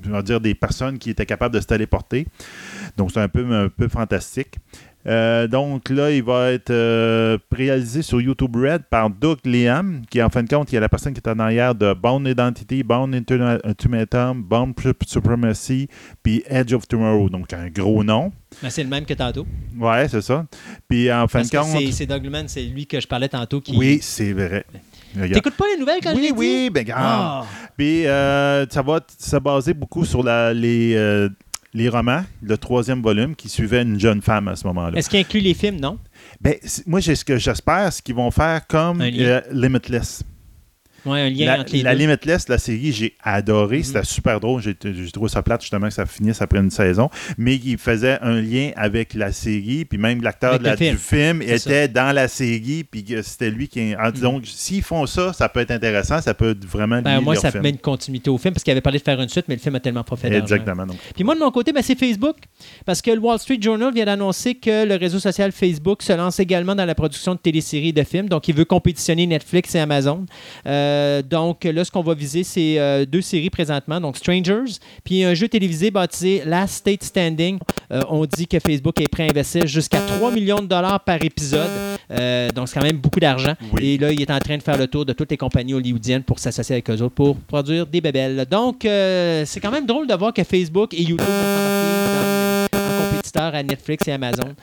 on 0.06 0.10
va 0.10 0.22
dire 0.22 0.40
des 0.40 0.56
personnes 0.56 0.98
qui 0.98 1.10
étaient 1.10 1.26
capables 1.26 1.54
de 1.54 1.60
se 1.60 1.66
téléporter. 1.66 2.26
Donc, 2.96 3.12
c'est 3.12 3.20
un 3.20 3.28
peu, 3.28 3.44
un 3.52 3.68
peu 3.68 3.86
fantastique. 3.86 4.56
Euh, 5.06 5.46
donc 5.46 5.90
là, 5.90 6.10
il 6.10 6.22
va 6.22 6.50
être 6.52 6.70
euh, 6.70 7.36
réalisé 7.52 8.00
sur 8.02 8.20
YouTube 8.20 8.56
Red 8.56 8.84
par 8.88 9.10
Doug 9.10 9.38
Liam, 9.44 10.00
qui 10.10 10.22
en 10.22 10.30
fin 10.30 10.42
de 10.42 10.48
compte, 10.48 10.72
il 10.72 10.76
y 10.76 10.78
a 10.78 10.80
la 10.80 10.88
personne 10.88 11.12
qui 11.12 11.20
est 11.20 11.28
en 11.28 11.38
arrière 11.38 11.74
de 11.74 11.92
Bound 11.92 12.26
Identity, 12.26 12.82
Bound 12.82 13.14
Ultimatum, 13.14 14.42
Bound 14.42 14.74
Supremacy, 15.06 15.88
puis 16.22 16.42
Edge 16.46 16.72
of 16.72 16.88
Tomorrow. 16.88 17.28
Donc 17.28 17.52
un 17.52 17.68
gros 17.68 18.02
nom. 18.02 18.32
Ben, 18.62 18.70
c'est 18.70 18.82
le 18.82 18.88
même 18.88 19.04
que 19.04 19.14
tantôt. 19.14 19.46
Ouais, 19.78 20.08
c'est 20.08 20.22
ça. 20.22 20.46
Puis 20.88 21.12
en 21.12 21.26
fin 21.28 21.40
Parce 21.40 21.50
de 21.50 21.58
compte. 21.58 21.92
c'est- 21.92 22.06
Doug 22.06 22.22
Liman, 22.22 22.44
c'est 22.48 22.62
lui 22.62 22.86
que 22.86 23.00
je 23.00 23.06
parlais 23.06 23.28
tantôt 23.28 23.60
qui. 23.60 23.76
Oui, 23.76 23.98
c'est 24.00 24.32
vrai. 24.32 24.64
T'écoutes 25.32 25.56
pas 25.56 25.66
les 25.72 25.78
nouvelles 25.78 26.00
quand 26.02 26.10
je 26.10 26.16
Oui, 26.16 26.22
l'ai 26.22 26.32
oui, 26.32 26.62
dit? 26.64 26.70
ben. 26.70 26.84
Ah! 26.94 27.44
Puis 27.76 28.06
euh, 28.06 28.66
ça 28.68 28.82
va 28.82 29.00
se 29.18 29.36
baser 29.36 29.72
beaucoup 29.74 30.04
sur 30.04 30.22
la- 30.24 30.52
les, 30.52 30.94
euh, 30.96 31.28
les 31.74 31.88
romans, 31.88 32.24
le 32.40 32.56
troisième 32.56 33.02
volume 33.02 33.34
qui 33.34 33.48
suivait 33.48 33.82
une 33.82 33.98
jeune 33.98 34.22
femme 34.22 34.48
à 34.48 34.56
ce 34.56 34.66
moment-là. 34.68 34.96
Est-ce 34.96 35.10
qu'il 35.10 35.18
inclut 35.18 35.40
les 35.40 35.54
films, 35.54 35.80
non? 35.80 35.98
Ben, 36.40 36.54
moi, 36.86 37.00
ce 37.02 37.24
que 37.24 37.36
j'espère, 37.36 37.92
c'est 37.92 38.02
qu'ils 38.02 38.14
vont 38.14 38.30
faire 38.30 38.66
comme 38.66 39.00
euh, 39.02 39.40
Limitless. 39.50 40.22
Ouais, 41.06 41.20
un 41.20 41.30
lien 41.30 41.46
la, 41.46 41.60
entre 41.60 41.72
les 41.72 41.82
la 41.82 41.92
deux. 41.94 41.98
Limitless, 42.00 42.48
la 42.48 42.58
série, 42.58 42.92
j'ai 42.92 43.14
adoré. 43.22 43.78
Mhm. 43.78 43.82
C'était 43.84 44.04
super 44.04 44.40
drôle. 44.40 44.62
J'ai 44.62 44.74
trouvé 45.12 45.28
ça 45.28 45.42
plate, 45.42 45.60
justement, 45.62 45.88
que 45.88 45.92
ça 45.94 46.06
finisse 46.06 46.40
après 46.42 46.58
une 46.60 46.70
saison. 46.70 47.10
Mais 47.38 47.56
il 47.56 47.78
faisait 47.78 48.18
un 48.22 48.40
lien 48.40 48.70
avec 48.76 49.14
la 49.14 49.32
série. 49.32 49.84
Puis 49.84 49.98
même 49.98 50.22
l'acteur 50.22 50.60
la- 50.60 50.76
film. 50.76 50.92
du 50.92 50.98
film 50.98 51.42
était 51.42 51.88
dans 51.88 52.14
la 52.14 52.28
série. 52.28 52.84
Puis 52.84 53.04
c'était 53.22 53.50
lui 53.50 53.68
qui. 53.68 53.94
ah, 53.98 54.10
Mhm. 54.10 54.20
Donc, 54.20 54.42
s'ils 54.46 54.82
font 54.82 55.06
ça, 55.06 55.32
ça 55.32 55.48
peut 55.48 55.60
être 55.60 55.70
intéressant. 55.70 56.20
Ça 56.20 56.34
peut 56.34 56.56
vraiment 56.66 57.02
Ben, 57.02 57.20
moi, 57.20 57.34
ça 57.36 57.50
film. 57.50 57.62
met 57.62 57.70
une 57.70 57.78
continuité 57.78 58.30
au 58.30 58.38
film 58.38 58.54
parce 58.54 58.64
qu'il 58.64 58.70
avait 58.72 58.80
parlé 58.80 58.98
de 58.98 59.04
faire 59.04 59.20
une 59.20 59.28
suite, 59.28 59.44
mais 59.48 59.54
le 59.56 59.60
film 59.60 59.74
a 59.74 59.80
tellement 59.80 60.04
pas 60.04 60.16
fait. 60.16 60.32
Exactement. 60.32 60.86
Donc, 60.86 60.96
Puis 61.14 61.24
moi, 61.24 61.34
de 61.34 61.40
mon 61.40 61.50
côté, 61.50 61.72
ben, 61.72 61.82
c'est 61.82 61.98
Facebook. 61.98 62.36
Parce 62.86 63.02
que 63.02 63.10
le 63.10 63.18
Wall 63.18 63.38
Street 63.38 63.58
Journal 63.60 63.92
vient 63.92 64.04
d'annoncer 64.06 64.54
que 64.54 64.84
le 64.86 64.96
réseau 64.96 65.18
social 65.18 65.52
Facebook 65.52 66.02
se 66.02 66.12
lance 66.12 66.40
également 66.40 66.74
dans 66.74 66.84
la 66.86 66.94
production 66.94 67.34
de 67.34 67.38
téléséries 67.40 67.88
et 67.88 67.92
de 67.92 68.02
films. 68.04 68.28
Donc, 68.28 68.48
il 68.48 68.54
veut 68.54 68.64
compétitionner 68.64 69.26
Netflix 69.26 69.74
et 69.74 69.80
Amazon. 69.80 70.24
Euh, 70.66 70.93
donc, 71.22 71.64
là, 71.64 71.84
ce 71.84 71.90
qu'on 71.90 72.02
va 72.02 72.14
viser, 72.14 72.44
c'est 72.44 72.78
euh, 72.78 73.04
deux 73.06 73.20
séries 73.20 73.50
présentement. 73.50 74.00
Donc, 74.00 74.16
Strangers, 74.16 74.72
puis 75.04 75.24
un 75.24 75.34
jeu 75.34 75.48
télévisé 75.48 75.90
baptisé 75.90 76.42
Last 76.44 76.74
State 76.76 77.02
Standing. 77.04 77.58
Euh, 77.92 78.00
on 78.08 78.24
dit 78.26 78.46
que 78.46 78.58
Facebook 78.58 79.00
est 79.00 79.08
prêt 79.08 79.24
à 79.24 79.30
investir 79.30 79.66
jusqu'à 79.66 80.00
3 80.00 80.30
millions 80.30 80.60
de 80.60 80.66
dollars 80.66 81.00
par 81.04 81.22
épisode. 81.22 81.68
Euh, 82.10 82.48
donc, 82.50 82.68
c'est 82.68 82.78
quand 82.78 82.86
même 82.86 82.96
beaucoup 82.98 83.20
d'argent. 83.20 83.54
Oui. 83.72 83.86
Et 83.94 83.98
là, 83.98 84.10
il 84.12 84.20
est 84.20 84.30
en 84.30 84.38
train 84.38 84.56
de 84.56 84.62
faire 84.62 84.78
le 84.78 84.86
tour 84.86 85.04
de 85.04 85.12
toutes 85.12 85.30
les 85.30 85.36
compagnies 85.36 85.74
hollywoodiennes 85.74 86.22
pour 86.22 86.38
s'associer 86.38 86.74
avec 86.74 86.88
eux 86.90 87.00
autres 87.02 87.14
pour 87.14 87.36
produire 87.36 87.86
des 87.86 88.00
bébelles. 88.00 88.46
Donc, 88.50 88.84
euh, 88.84 89.44
c'est 89.46 89.60
quand 89.60 89.70
même 89.70 89.86
drôle 89.86 90.06
de 90.06 90.14
voir 90.14 90.32
que 90.32 90.42
Facebook 90.44 90.94
et 90.94 91.02
YouTube 91.02 91.26
dans- 91.26 92.78
en 92.78 93.10
compétiteurs 93.10 93.54
à 93.54 93.62
Netflix 93.62 94.06
et 94.08 94.12
Amazon. 94.12 94.54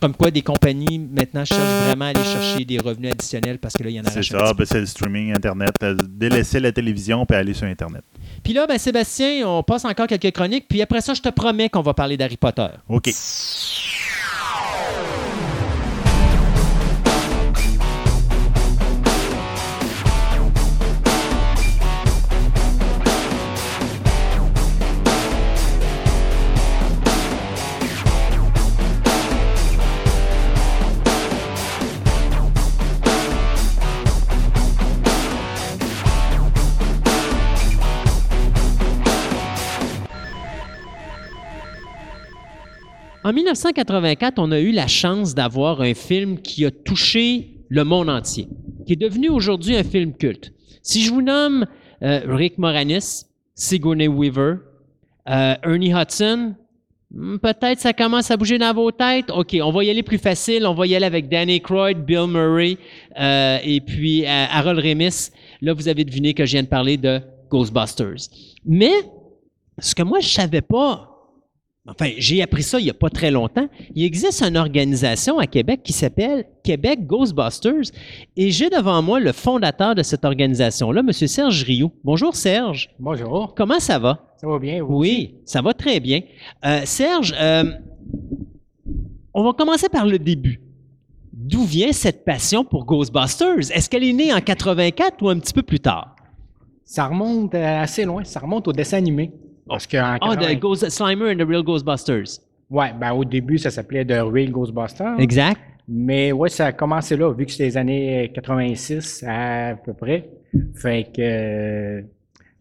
Comme 0.00 0.14
quoi, 0.14 0.30
des 0.30 0.42
compagnies 0.42 0.98
maintenant 0.98 1.44
cherchent 1.44 1.84
vraiment 1.86 2.04
à 2.04 2.08
aller 2.08 2.22
chercher 2.22 2.64
des 2.64 2.78
revenus 2.78 3.10
additionnels 3.12 3.58
parce 3.58 3.74
que 3.74 3.82
là, 3.82 3.90
il 3.90 3.96
y 3.96 4.00
en 4.00 4.04
a 4.04 4.10
c'est 4.10 4.22
ça. 4.22 4.52
Ben, 4.54 4.64
c'est 4.64 4.78
le 4.80 4.86
streaming 4.86 5.34
Internet. 5.34 5.72
euh, 5.82 5.96
Délaisser 6.08 6.60
la 6.60 6.70
télévision 6.70 7.26
puis 7.26 7.36
aller 7.36 7.52
sur 7.54 7.66
Internet. 7.66 8.02
Puis 8.44 8.52
là, 8.52 8.66
ben, 8.68 8.78
Sébastien, 8.78 9.46
on 9.48 9.62
passe 9.64 9.84
encore 9.84 10.06
quelques 10.06 10.30
chroniques. 10.32 10.66
Puis 10.68 10.80
après 10.82 11.00
ça, 11.00 11.14
je 11.14 11.20
te 11.20 11.28
promets 11.30 11.68
qu'on 11.68 11.82
va 11.82 11.94
parler 11.94 12.16
d'Harry 12.16 12.36
Potter. 12.36 12.68
OK. 12.88 13.10
En 43.24 43.32
1984, 43.32 44.38
on 44.38 44.52
a 44.52 44.60
eu 44.60 44.70
la 44.70 44.86
chance 44.86 45.34
d'avoir 45.34 45.80
un 45.80 45.94
film 45.94 46.40
qui 46.40 46.64
a 46.64 46.70
touché 46.70 47.64
le 47.68 47.82
monde 47.84 48.08
entier, 48.08 48.48
qui 48.86 48.92
est 48.92 48.96
devenu 48.96 49.28
aujourd'hui 49.28 49.76
un 49.76 49.82
film 49.82 50.14
culte. 50.14 50.52
Si 50.82 51.02
je 51.02 51.12
vous 51.12 51.20
nomme 51.20 51.66
euh, 52.02 52.20
Rick 52.26 52.58
Moranis, 52.58 53.24
Sigourney 53.56 54.06
Weaver, 54.06 54.58
euh, 55.28 55.54
Ernie 55.64 55.92
Hudson, 55.92 56.54
hmm, 57.10 57.38
peut-être 57.38 57.80
ça 57.80 57.92
commence 57.92 58.30
à 58.30 58.36
bouger 58.36 58.56
dans 58.56 58.72
vos 58.72 58.92
têtes. 58.92 59.30
OK, 59.30 59.56
on 59.60 59.72
va 59.72 59.82
y 59.82 59.90
aller 59.90 60.04
plus 60.04 60.18
facile. 60.18 60.64
On 60.64 60.74
va 60.74 60.86
y 60.86 60.94
aller 60.94 61.06
avec 61.06 61.28
Danny 61.28 61.60
Croyd, 61.60 62.04
Bill 62.04 62.28
Murray 62.28 62.78
euh, 63.18 63.58
et 63.64 63.80
puis 63.80 64.24
euh, 64.24 64.46
Harold 64.48 64.78
Ramis. 64.78 65.30
Là, 65.60 65.74
vous 65.74 65.88
avez 65.88 66.04
deviné 66.04 66.34
que 66.34 66.46
je 66.46 66.52
viens 66.52 66.62
de 66.62 66.68
parler 66.68 66.96
de 66.96 67.20
Ghostbusters. 67.50 68.28
Mais 68.64 68.92
ce 69.78 69.94
que 69.94 70.04
moi, 70.04 70.20
je 70.20 70.28
savais 70.28 70.62
pas, 70.62 71.07
Enfin, 71.90 72.10
j'ai 72.18 72.42
appris 72.42 72.62
ça 72.62 72.78
il 72.78 72.84
n'y 72.84 72.90
a 72.90 72.94
pas 72.94 73.08
très 73.08 73.30
longtemps. 73.30 73.66
Il 73.94 74.04
existe 74.04 74.42
une 74.42 74.58
organisation 74.58 75.38
à 75.38 75.46
Québec 75.46 75.80
qui 75.82 75.92
s'appelle 75.94 76.44
Québec 76.62 77.06
Ghostbusters 77.06 77.90
et 78.36 78.50
j'ai 78.50 78.68
devant 78.68 79.00
moi 79.02 79.20
le 79.20 79.32
fondateur 79.32 79.94
de 79.94 80.02
cette 80.02 80.24
organisation-là, 80.26 81.00
M. 81.00 81.12
Serge 81.12 81.62
Rioux. 81.64 81.90
Bonjour 82.04 82.36
Serge. 82.36 82.90
Bonjour, 82.98 83.54
Comment 83.56 83.80
ça 83.80 83.98
va? 83.98 84.26
ça 84.36 84.46
va 84.46 84.58
bien? 84.58 84.82
vous 84.84 84.98
Oui, 84.98 85.36
ça 85.46 85.62
va 85.62 85.72
très 85.72 85.98
bien. 85.98 86.20
Euh, 86.64 86.82
Serge, 86.84 87.34
euh, 87.40 87.64
on 89.32 89.42
va 89.42 89.52
commencer 89.54 89.88
par 89.88 90.04
le 90.06 90.18
début. 90.18 90.60
D'où 91.32 91.64
vient 91.64 91.92
cette 91.92 92.24
passion 92.24 92.64
pour 92.64 92.84
Ghostbusters? 92.84 93.70
Est-ce 93.72 93.88
qu'elle 93.88 94.04
est 94.04 94.12
née 94.12 94.32
en 94.34 94.40
84 94.40 95.22
ou 95.22 95.28
un 95.30 95.38
petit 95.38 95.54
peu 95.54 95.62
plus 95.62 95.80
tard? 95.80 96.14
Ça 96.84 97.06
remonte 97.06 97.54
euh, 97.54 97.82
assez 97.82 98.04
loin, 98.04 98.24
ça 98.24 98.40
remonte 98.40 98.68
au 98.68 98.72
dessin 98.72 98.98
animé. 98.98 99.30
Parce 99.68 99.86
que 99.86 99.96
en 99.96 100.16
Ah, 100.20 100.36
80 100.36 100.54
The 100.54 100.58
Ghost, 100.60 100.88
Slimer 100.90 101.32
and 101.32 101.36
the 101.36 101.48
Real 101.48 101.62
Ghostbusters. 101.62 102.40
Ouais, 102.70 102.92
ben 102.98 103.12
au 103.12 103.24
début, 103.24 103.58
ça 103.58 103.70
s'appelait 103.70 104.04
The 104.04 104.20
Real 104.22 104.50
Ghostbusters. 104.50 105.18
Exact. 105.18 105.60
Mais 105.88 106.32
ouais, 106.32 106.50
ça 106.50 106.66
a 106.66 106.72
commencé 106.72 107.16
là, 107.16 107.32
vu 107.32 107.46
que 107.46 107.52
c'était 107.52 107.64
les 107.64 107.76
années 107.78 108.30
86 108.34 109.24
à 109.26 109.74
peu 109.82 109.94
près. 109.94 110.28
Fait 110.74 111.06
que 111.14 111.20
euh, 111.22 112.02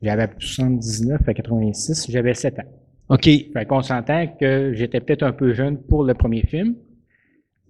j'avais 0.02 0.30
79 0.40 1.22
à 1.28 1.34
86, 1.34 2.08
j'avais 2.10 2.34
7 2.34 2.60
ans. 2.60 2.64
OK. 3.10 3.24
Fait 3.24 3.66
qu'on 3.68 3.82
s'entend 3.82 4.28
que 4.40 4.72
j'étais 4.74 5.02
peut-être 5.02 5.24
un 5.24 5.34
peu 5.34 5.54
jeune 5.54 5.78
pour 5.78 6.04
le 6.04 6.14
premier 6.14 6.42
film. 6.42 6.76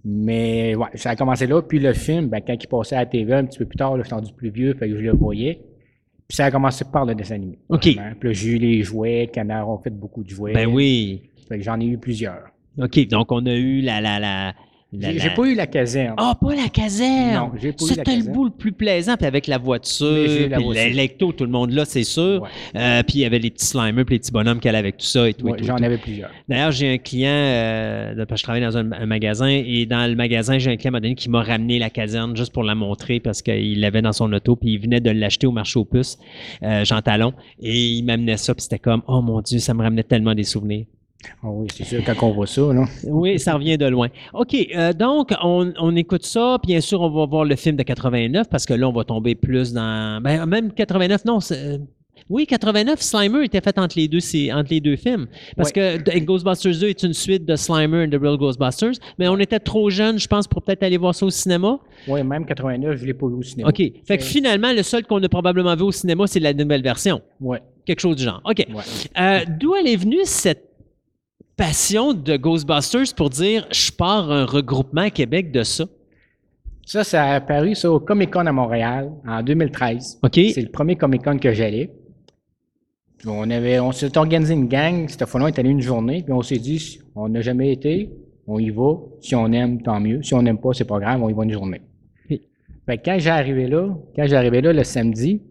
Mais 0.04 0.74
ouais, 0.76 0.86
ça 0.94 1.10
a 1.10 1.16
commencé 1.16 1.46
là. 1.46 1.60
Puis 1.60 1.80
le 1.80 1.92
film, 1.92 2.28
ben, 2.28 2.40
quand 2.40 2.54
il 2.54 2.66
passait 2.68 2.96
à 2.96 3.00
la 3.00 3.06
TV 3.06 3.32
un 3.34 3.44
petit 3.44 3.58
peu 3.58 3.66
plus 3.66 3.76
tard, 3.76 3.96
là, 3.96 4.02
je 4.02 4.06
suis 4.08 4.14
rendu 4.14 4.32
plus 4.32 4.50
vieux, 4.50 4.74
fait 4.74 4.88
que 4.88 4.96
je 4.96 5.02
le 5.02 5.12
voyais. 5.12 5.60
Puis 6.28 6.36
ça 6.36 6.44
a 6.44 6.50
commencé 6.50 6.84
par 6.84 7.06
le 7.06 7.14
dessin 7.14 7.36
animé. 7.36 7.58
OK. 7.70 7.86
Vraiment. 7.94 8.12
Puis 8.20 8.28
là, 8.28 8.32
j'ai 8.34 8.48
eu 8.50 8.58
les 8.58 8.82
jouets, 8.82 9.30
Canard 9.32 9.68
ont 9.70 9.78
fait 9.78 9.88
beaucoup 9.90 10.22
de 10.22 10.28
jouets. 10.28 10.52
Ben 10.52 10.66
oui. 10.66 11.22
Fait 11.48 11.56
que 11.58 11.64
j'en 11.64 11.80
ai 11.80 11.86
eu 11.86 11.96
plusieurs. 11.98 12.48
OK, 12.78 13.08
donc 13.08 13.32
on 13.32 13.44
a 13.46 13.54
eu 13.54 13.80
la... 13.80 14.00
la, 14.02 14.18
la, 14.20 14.48
la- 14.48 14.54
J'ai 14.90 15.30
pas 15.36 15.42
eu 15.44 15.54
la 15.54 15.66
caserne. 15.66 16.14
Ah, 16.16 16.34
pas 16.40 16.54
la 16.54 16.68
caserne! 16.70 17.34
Non, 17.34 17.52
j'ai 17.60 17.72
pas 17.72 17.84
eu 17.84 17.88
la 17.88 17.94
C'était 17.94 18.10
le 18.12 18.16
caserne. 18.20 18.32
bout 18.34 18.44
le 18.46 18.50
plus 18.50 18.72
plaisant, 18.72 19.16
puis 19.18 19.26
avec 19.26 19.46
la 19.46 19.58
voiture, 19.58 20.48
l'électo, 20.72 21.32
tout 21.32 21.44
le 21.44 21.50
monde 21.50 21.72
là, 21.72 21.84
c'est 21.84 22.04
sûr. 22.04 22.40
Ouais. 22.42 22.48
Euh, 22.80 23.02
puis 23.02 23.18
il 23.18 23.20
y 23.20 23.24
avait 23.26 23.38
les 23.38 23.50
petits 23.50 23.66
slimers, 23.66 24.04
puis 24.06 24.14
les 24.14 24.18
petits 24.20 24.32
bonhommes 24.32 24.60
qu'elle 24.60 24.74
avait 24.74 24.88
avec 24.88 24.96
tout 24.96 25.04
ça 25.06 25.28
et 25.28 25.34
tout. 25.34 25.44
Ouais, 25.46 25.58
J'en 25.62 25.76
avais 25.76 25.98
plusieurs. 25.98 26.30
D'ailleurs, 26.48 26.72
j'ai 26.72 26.90
un 26.94 26.96
client, 26.98 27.28
euh, 27.30 28.14
de- 28.14 28.24
parce 28.24 28.28
que 28.30 28.36
je 28.38 28.42
travaille 28.44 28.62
dans 28.62 28.78
un, 28.78 28.90
un 28.92 29.04
magasin, 29.06 29.48
et 29.48 29.84
dans 29.84 30.08
le 30.08 30.16
magasin, 30.16 30.58
j'ai 30.58 30.70
un 30.70 30.76
client 30.76 30.92
à 30.94 30.96
un 30.96 31.00
moment 31.00 31.02
donné, 31.02 31.14
qui 31.16 31.28
m'a 31.28 31.42
ramené 31.42 31.78
la 31.78 31.90
caserne 31.90 32.34
juste 32.34 32.54
pour 32.54 32.62
la 32.62 32.74
montrer 32.74 33.20
parce 33.20 33.42
qu'il 33.42 33.80
l'avait 33.80 34.00
dans 34.00 34.12
son 34.12 34.32
auto, 34.32 34.56
puis 34.56 34.70
il 34.72 34.78
venait 34.80 35.00
de 35.02 35.10
l'acheter 35.10 35.46
au 35.46 35.52
marché 35.52 35.78
aux 35.78 35.84
puces, 35.84 36.18
euh, 36.62 36.84
Jean 36.86 37.02
Talon, 37.02 37.34
et 37.60 37.78
il 37.78 38.04
m'amenait 38.04 38.38
ça, 38.38 38.54
puis 38.54 38.62
c'était 38.62 38.78
comme, 38.78 39.02
oh 39.06 39.20
mon 39.20 39.42
Dieu, 39.42 39.58
ça 39.58 39.74
me 39.74 39.82
ramenait 39.82 40.02
tellement 40.02 40.34
des 40.34 40.44
souvenirs. 40.44 40.86
Ah 41.42 41.48
oui, 41.50 41.66
c'est 41.74 41.84
sûr, 41.84 42.00
quand 42.04 42.14
on 42.28 42.32
voit 42.32 42.46
ça, 42.46 42.60
là. 42.72 42.84
Oui, 43.04 43.38
ça 43.40 43.54
revient 43.54 43.76
de 43.76 43.86
loin. 43.86 44.08
OK, 44.34 44.54
euh, 44.76 44.92
donc, 44.92 45.30
on, 45.42 45.72
on 45.80 45.96
écoute 45.96 46.24
ça. 46.24 46.58
Bien 46.64 46.80
sûr, 46.80 47.00
on 47.00 47.10
va 47.10 47.26
voir 47.26 47.44
le 47.44 47.56
film 47.56 47.76
de 47.76 47.82
89 47.82 48.48
parce 48.48 48.64
que 48.66 48.74
là, 48.74 48.88
on 48.88 48.92
va 48.92 49.04
tomber 49.04 49.34
plus 49.34 49.72
dans. 49.72 50.22
Ben, 50.22 50.46
même 50.46 50.72
89, 50.72 51.24
non. 51.24 51.40
c'est- 51.40 51.56
euh, 51.56 51.78
Oui, 52.30 52.46
89, 52.46 53.00
Slimer 53.00 53.44
était 53.44 53.60
fait 53.60 53.78
entre 53.78 53.98
les 53.98 54.06
deux, 54.06 54.18
entre 54.52 54.70
les 54.70 54.80
deux 54.80 54.96
films. 54.96 55.26
Parce 55.56 55.72
que 55.72 56.18
Ghostbusters 56.20 56.78
2 56.78 56.88
est 56.88 57.02
une 57.02 57.14
suite 57.14 57.44
de 57.46 57.56
Slimer 57.56 58.04
and 58.04 58.10
the 58.10 58.20
Real 58.20 58.36
Ghostbusters, 58.36 58.92
mais 59.18 59.26
on 59.28 59.38
était 59.38 59.58
trop 59.60 59.88
jeunes, 59.90 60.18
je 60.18 60.28
pense, 60.28 60.46
pour 60.46 60.62
peut-être 60.62 60.82
aller 60.84 60.98
voir 60.98 61.14
ça 61.14 61.26
au 61.26 61.30
cinéma. 61.30 61.78
Oui, 62.06 62.22
même 62.22 62.44
89, 62.46 62.96
je 62.96 63.06
l'ai 63.06 63.14
pas 63.14 63.26
vu 63.26 63.34
au 63.34 63.42
cinéma. 63.42 63.68
OK. 63.70 63.82
Fait 64.06 64.18
que 64.18 64.24
finalement, 64.24 64.72
le 64.72 64.82
seul 64.84 65.04
qu'on 65.04 65.22
a 65.22 65.28
probablement 65.28 65.74
vu 65.74 65.82
au 65.82 65.92
cinéma, 65.92 66.26
c'est 66.28 66.40
la 66.40 66.52
nouvelle 66.52 66.82
version. 66.82 67.22
Ouais, 67.40 67.60
Quelque 67.86 68.00
chose 68.00 68.16
du 68.16 68.22
genre. 68.24 68.40
OK. 68.44 68.58
ouais. 68.58 68.82
Euh, 69.18 69.40
D'où 69.58 69.74
elle 69.74 69.88
est 69.88 69.96
venue 69.96 70.18
cette 70.24 70.67
passion 71.58 72.14
de 72.14 72.36
Ghostbusters 72.36 73.14
pour 73.14 73.28
dire 73.28 73.66
je 73.70 73.90
pars 73.92 74.30
un 74.30 74.46
regroupement 74.46 75.02
à 75.02 75.10
Québec 75.10 75.52
de 75.52 75.64
ça? 75.64 75.84
Ça, 76.86 77.04
ça 77.04 77.24
a 77.24 77.34
apparu 77.34 77.74
ça, 77.74 77.90
au 77.90 78.00
Comic 78.00 78.30
Con 78.30 78.46
à 78.46 78.52
Montréal 78.52 79.10
en 79.26 79.42
2013. 79.42 80.20
OK. 80.22 80.40
C'est 80.54 80.62
le 80.62 80.70
premier 80.70 80.96
Comic 80.96 81.22
Con 81.22 81.36
que 81.36 81.52
j'allais. 81.52 81.90
Puis 83.18 83.28
on 83.28 83.50
avait, 83.50 83.80
on 83.80 83.92
s'est 83.92 84.16
organisé 84.16 84.54
une 84.54 84.68
gang. 84.68 85.06
Cette 85.08 85.26
fois-là, 85.26 85.46
on 85.46 85.48
est 85.48 85.58
allé 85.58 85.68
une 85.68 85.82
journée. 85.82 86.22
Puis 86.22 86.32
on 86.32 86.40
s'est 86.40 86.58
dit, 86.58 87.00
on 87.14 87.28
n'a 87.28 87.42
jamais 87.42 87.72
été, 87.72 88.10
on 88.46 88.58
y 88.58 88.70
va. 88.70 88.94
Si 89.20 89.34
on 89.34 89.52
aime, 89.52 89.82
tant 89.82 90.00
mieux. 90.00 90.22
Si 90.22 90.32
on 90.32 90.40
n'aime 90.40 90.58
pas, 90.58 90.70
c'est 90.72 90.86
pas 90.86 90.98
grave, 90.98 91.22
on 91.22 91.28
y 91.28 91.34
va 91.34 91.44
une 91.44 91.52
journée. 91.52 91.82
OK. 92.30 92.40
Fait 92.86 92.98
que 92.98 93.04
quand 93.04 93.18
j'ai 93.18 93.30
arrivé 93.30 93.66
là, 93.66 93.88
quand 94.16 94.32
arrivé 94.32 94.62
là 94.62 94.72
le 94.72 94.84
samedi, 94.84 95.42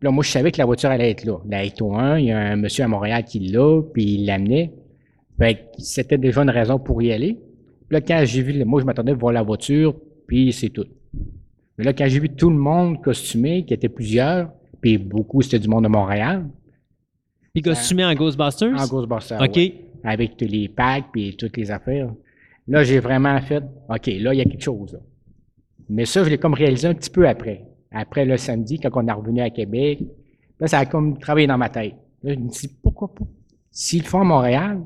là, 0.00 0.10
moi, 0.12 0.22
je 0.22 0.30
savais 0.30 0.52
que 0.52 0.58
la 0.58 0.64
voiture 0.64 0.90
allait 0.90 1.10
être 1.10 1.24
là. 1.24 1.38
La 1.46 1.64
Ecto 1.64 1.92
1, 1.92 2.20
il 2.20 2.26
y 2.26 2.32
a 2.32 2.38
un 2.38 2.56
monsieur 2.56 2.84
à 2.84 2.88
Montréal 2.88 3.24
qui 3.24 3.40
l'a, 3.40 3.82
puis 3.92 4.04
il 4.04 4.26
l'amenait. 4.26 4.72
Fait 5.40 5.54
que 5.54 5.60
c'était 5.78 6.18
déjà 6.18 6.42
une 6.42 6.50
raison 6.50 6.78
pour 6.78 7.02
y 7.02 7.10
aller. 7.12 7.34
Puis 7.88 7.92
là, 7.96 8.00
quand 8.00 8.22
j'ai 8.24 8.42
vu, 8.42 8.52
le- 8.52 8.64
moi, 8.64 8.80
je 8.80 8.86
m'attendais 8.86 9.12
à 9.12 9.14
voir 9.14 9.32
la 9.32 9.42
voiture, 9.42 9.94
puis 10.26 10.52
c'est 10.52 10.68
tout. 10.68 10.86
Mais 11.78 11.84
là, 11.84 11.92
quand 11.94 12.06
j'ai 12.06 12.20
vu 12.20 12.28
tout 12.28 12.50
le 12.50 12.56
monde 12.56 13.00
costumé, 13.02 13.64
qui 13.64 13.72
était 13.74 13.88
plusieurs, 13.88 14.50
puis 14.80 14.98
beaucoup, 14.98 15.40
c'était 15.42 15.58
du 15.58 15.68
monde 15.68 15.84
de 15.84 15.88
Montréal, 15.88 16.46
Puis 17.52 17.62
costumé 17.62 18.04
en 18.04 18.14
Ghostbusters? 18.14 18.78
en 18.78 18.86
Ghostbusters, 18.86 19.40
OK. 19.40 19.56
ouais, 19.56 19.74
avec 20.04 20.36
tous 20.36 20.44
les 20.46 20.68
packs, 20.68 21.06
puis 21.12 21.34
toutes 21.36 21.56
les 21.56 21.70
affaires. 21.70 22.12
Là, 22.68 22.84
j'ai 22.84 23.00
vraiment 23.00 23.40
fait, 23.40 23.64
OK, 23.88 24.06
là, 24.06 24.32
il 24.34 24.38
y 24.38 24.40
a 24.40 24.44
quelque 24.44 24.62
chose. 24.62 24.92
là. 24.92 25.00
Mais 25.88 26.04
ça, 26.04 26.22
je 26.22 26.28
l'ai 26.28 26.38
comme 26.38 26.54
réalisé 26.54 26.86
un 26.86 26.94
petit 26.94 27.10
peu 27.10 27.26
après. 27.26 27.64
Après 27.90 28.24
le 28.24 28.36
samedi, 28.36 28.78
quand 28.78 28.90
on 28.94 29.08
est 29.08 29.12
revenu 29.12 29.40
à 29.40 29.50
Québec, 29.50 29.98
là, 30.60 30.68
ça 30.68 30.78
a 30.78 30.86
comme 30.86 31.18
travaillé 31.18 31.46
dans 31.48 31.58
ma 31.58 31.68
tête. 31.70 31.94
Là, 32.22 32.34
je 32.34 32.38
me 32.38 32.48
dis, 32.48 32.68
pourquoi 32.82 33.12
pas? 33.12 33.24
S'ils 33.72 34.02
le 34.02 34.06
font 34.06 34.20
à 34.20 34.24
Montréal, 34.24 34.78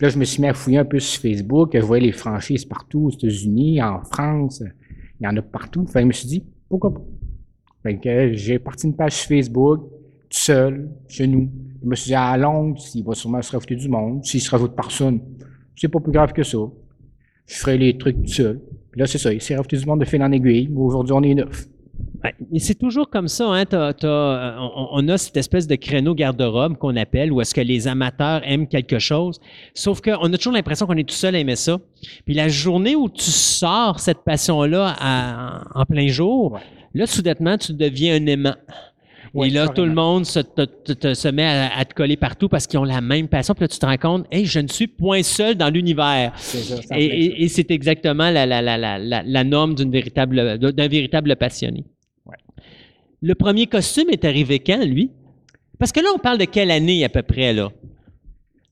là, 0.00 0.08
je 0.08 0.18
me 0.18 0.24
suis 0.24 0.40
mis 0.40 0.48
à 0.48 0.54
fouiller 0.54 0.78
un 0.78 0.84
peu 0.84 0.98
sur 0.98 1.20
Facebook, 1.20 1.70
je 1.74 1.84
voyais 1.84 2.06
les 2.06 2.12
franchises 2.12 2.64
partout, 2.64 3.06
aux 3.06 3.10
États-Unis, 3.10 3.82
en 3.82 4.02
France, 4.02 4.62
il 5.20 5.24
y 5.24 5.26
en 5.26 5.36
a 5.36 5.42
partout. 5.42 5.86
Fait 5.86 5.94
que 5.94 6.00
je 6.00 6.06
me 6.06 6.12
suis 6.12 6.28
dit, 6.28 6.44
pourquoi 6.68 6.94
pas? 6.94 7.02
Fait 7.82 7.98
que 7.98 8.32
j'ai 8.34 8.58
parti 8.58 8.86
une 8.86 8.96
page 8.96 9.12
sur 9.12 9.28
Facebook, 9.28 9.80
tout 10.28 10.38
seul, 10.38 10.90
chez 11.08 11.26
nous. 11.26 11.50
Je 11.82 11.88
me 11.88 11.94
suis 11.94 12.08
dit, 12.08 12.14
à 12.14 12.36
Londres, 12.36 12.80
il 12.94 13.04
va 13.04 13.14
sûrement 13.14 13.42
se 13.42 13.52
rajouter 13.52 13.76
du 13.76 13.88
monde. 13.88 14.24
S'il 14.24 14.40
se 14.40 14.50
rajoute 14.50 14.74
personne, 14.74 15.20
c'est 15.76 15.88
pas 15.88 16.00
plus 16.00 16.12
grave 16.12 16.32
que 16.32 16.42
ça. 16.42 16.58
Je 17.46 17.54
ferai 17.54 17.78
les 17.78 17.96
trucs 17.96 18.22
tout 18.22 18.32
seul. 18.32 18.60
Puis 18.90 19.00
là, 19.00 19.06
c'est 19.06 19.18
ça, 19.18 19.32
il 19.32 19.40
s'est 19.40 19.56
rajouté 19.56 19.76
du 19.76 19.86
monde 19.86 20.00
de 20.00 20.04
fil 20.04 20.22
en 20.22 20.30
aiguille. 20.30 20.70
Aujourd'hui, 20.74 21.12
on 21.12 21.22
est 21.22 21.34
neuf. 21.34 21.66
Mais 22.50 22.58
c'est 22.58 22.74
toujours 22.74 23.08
comme 23.08 23.28
ça. 23.28 23.46
Hein? 23.46 23.64
Euh, 23.72 24.54
on, 24.92 25.08
a 25.08 25.18
cette 25.18 25.36
espèce 25.36 25.66
de 25.66 25.74
créneau 25.76 26.14
garde-robe 26.14 26.76
qu'on 26.76 26.96
appelle, 26.96 27.32
où 27.32 27.40
est-ce 27.40 27.54
que 27.54 27.60
les 27.60 27.88
amateurs 27.88 28.42
aiment 28.44 28.66
quelque 28.66 28.98
chose. 28.98 29.40
Sauf 29.74 30.00
qu'on 30.00 30.32
a 30.32 30.36
toujours 30.36 30.52
l'impression 30.52 30.86
qu'on 30.86 30.96
est 30.96 31.08
tout 31.08 31.14
seul 31.14 31.34
à 31.34 31.38
aimer 31.38 31.56
ça. 31.56 31.78
Puis 32.26 32.34
la 32.34 32.48
journée 32.48 32.94
où 32.94 33.08
tu 33.08 33.30
sors 33.30 34.00
cette 34.00 34.18
passion-là 34.24 34.96
en, 35.74 35.84
plein 35.86 36.08
jour, 36.08 36.58
là, 36.94 37.06
soudainement, 37.06 37.56
tu 37.56 37.72
deviens 37.72 38.16
un 38.16 38.26
aimant. 38.26 38.56
et 39.42 39.48
là, 39.48 39.68
tout 39.68 39.84
le 39.84 39.94
monde 39.94 40.26
se, 40.26 40.40
se 40.40 41.28
met 41.28 41.70
à, 41.74 41.84
te 41.86 41.94
coller 41.94 42.18
partout 42.18 42.50
parce 42.50 42.66
qu'ils 42.66 42.78
ont 42.78 42.84
la 42.84 43.00
même 43.00 43.28
passion. 43.28 43.54
Puis 43.54 43.62
là, 43.62 43.68
tu 43.68 43.78
te 43.78 43.86
rends 43.86 43.96
compte, 43.96 44.26
hey, 44.30 44.44
je 44.44 44.60
ne 44.60 44.68
suis 44.68 44.88
point 44.88 45.22
seul 45.22 45.54
dans 45.54 45.70
l'univers. 45.70 46.34
Et, 46.94 47.44
et 47.44 47.48
c'est 47.48 47.70
exactement 47.70 48.30
la, 48.30 48.44
la, 48.44 48.60
la, 48.60 48.98
la 48.98 49.44
norme 49.44 49.74
d'un 49.74 49.88
véritable, 49.88 50.58
véritable 50.76 51.34
passionné. 51.36 51.84
Le 53.22 53.34
premier 53.34 53.66
costume 53.66 54.08
est 54.10 54.24
arrivé 54.24 54.60
quand, 54.60 54.82
lui? 54.84 55.10
Parce 55.78 55.92
que 55.92 56.00
là, 56.00 56.08
on 56.14 56.18
parle 56.18 56.38
de 56.38 56.46
quelle 56.46 56.70
année 56.70 57.04
à 57.04 57.08
peu 57.08 57.22
près, 57.22 57.52
là? 57.52 57.70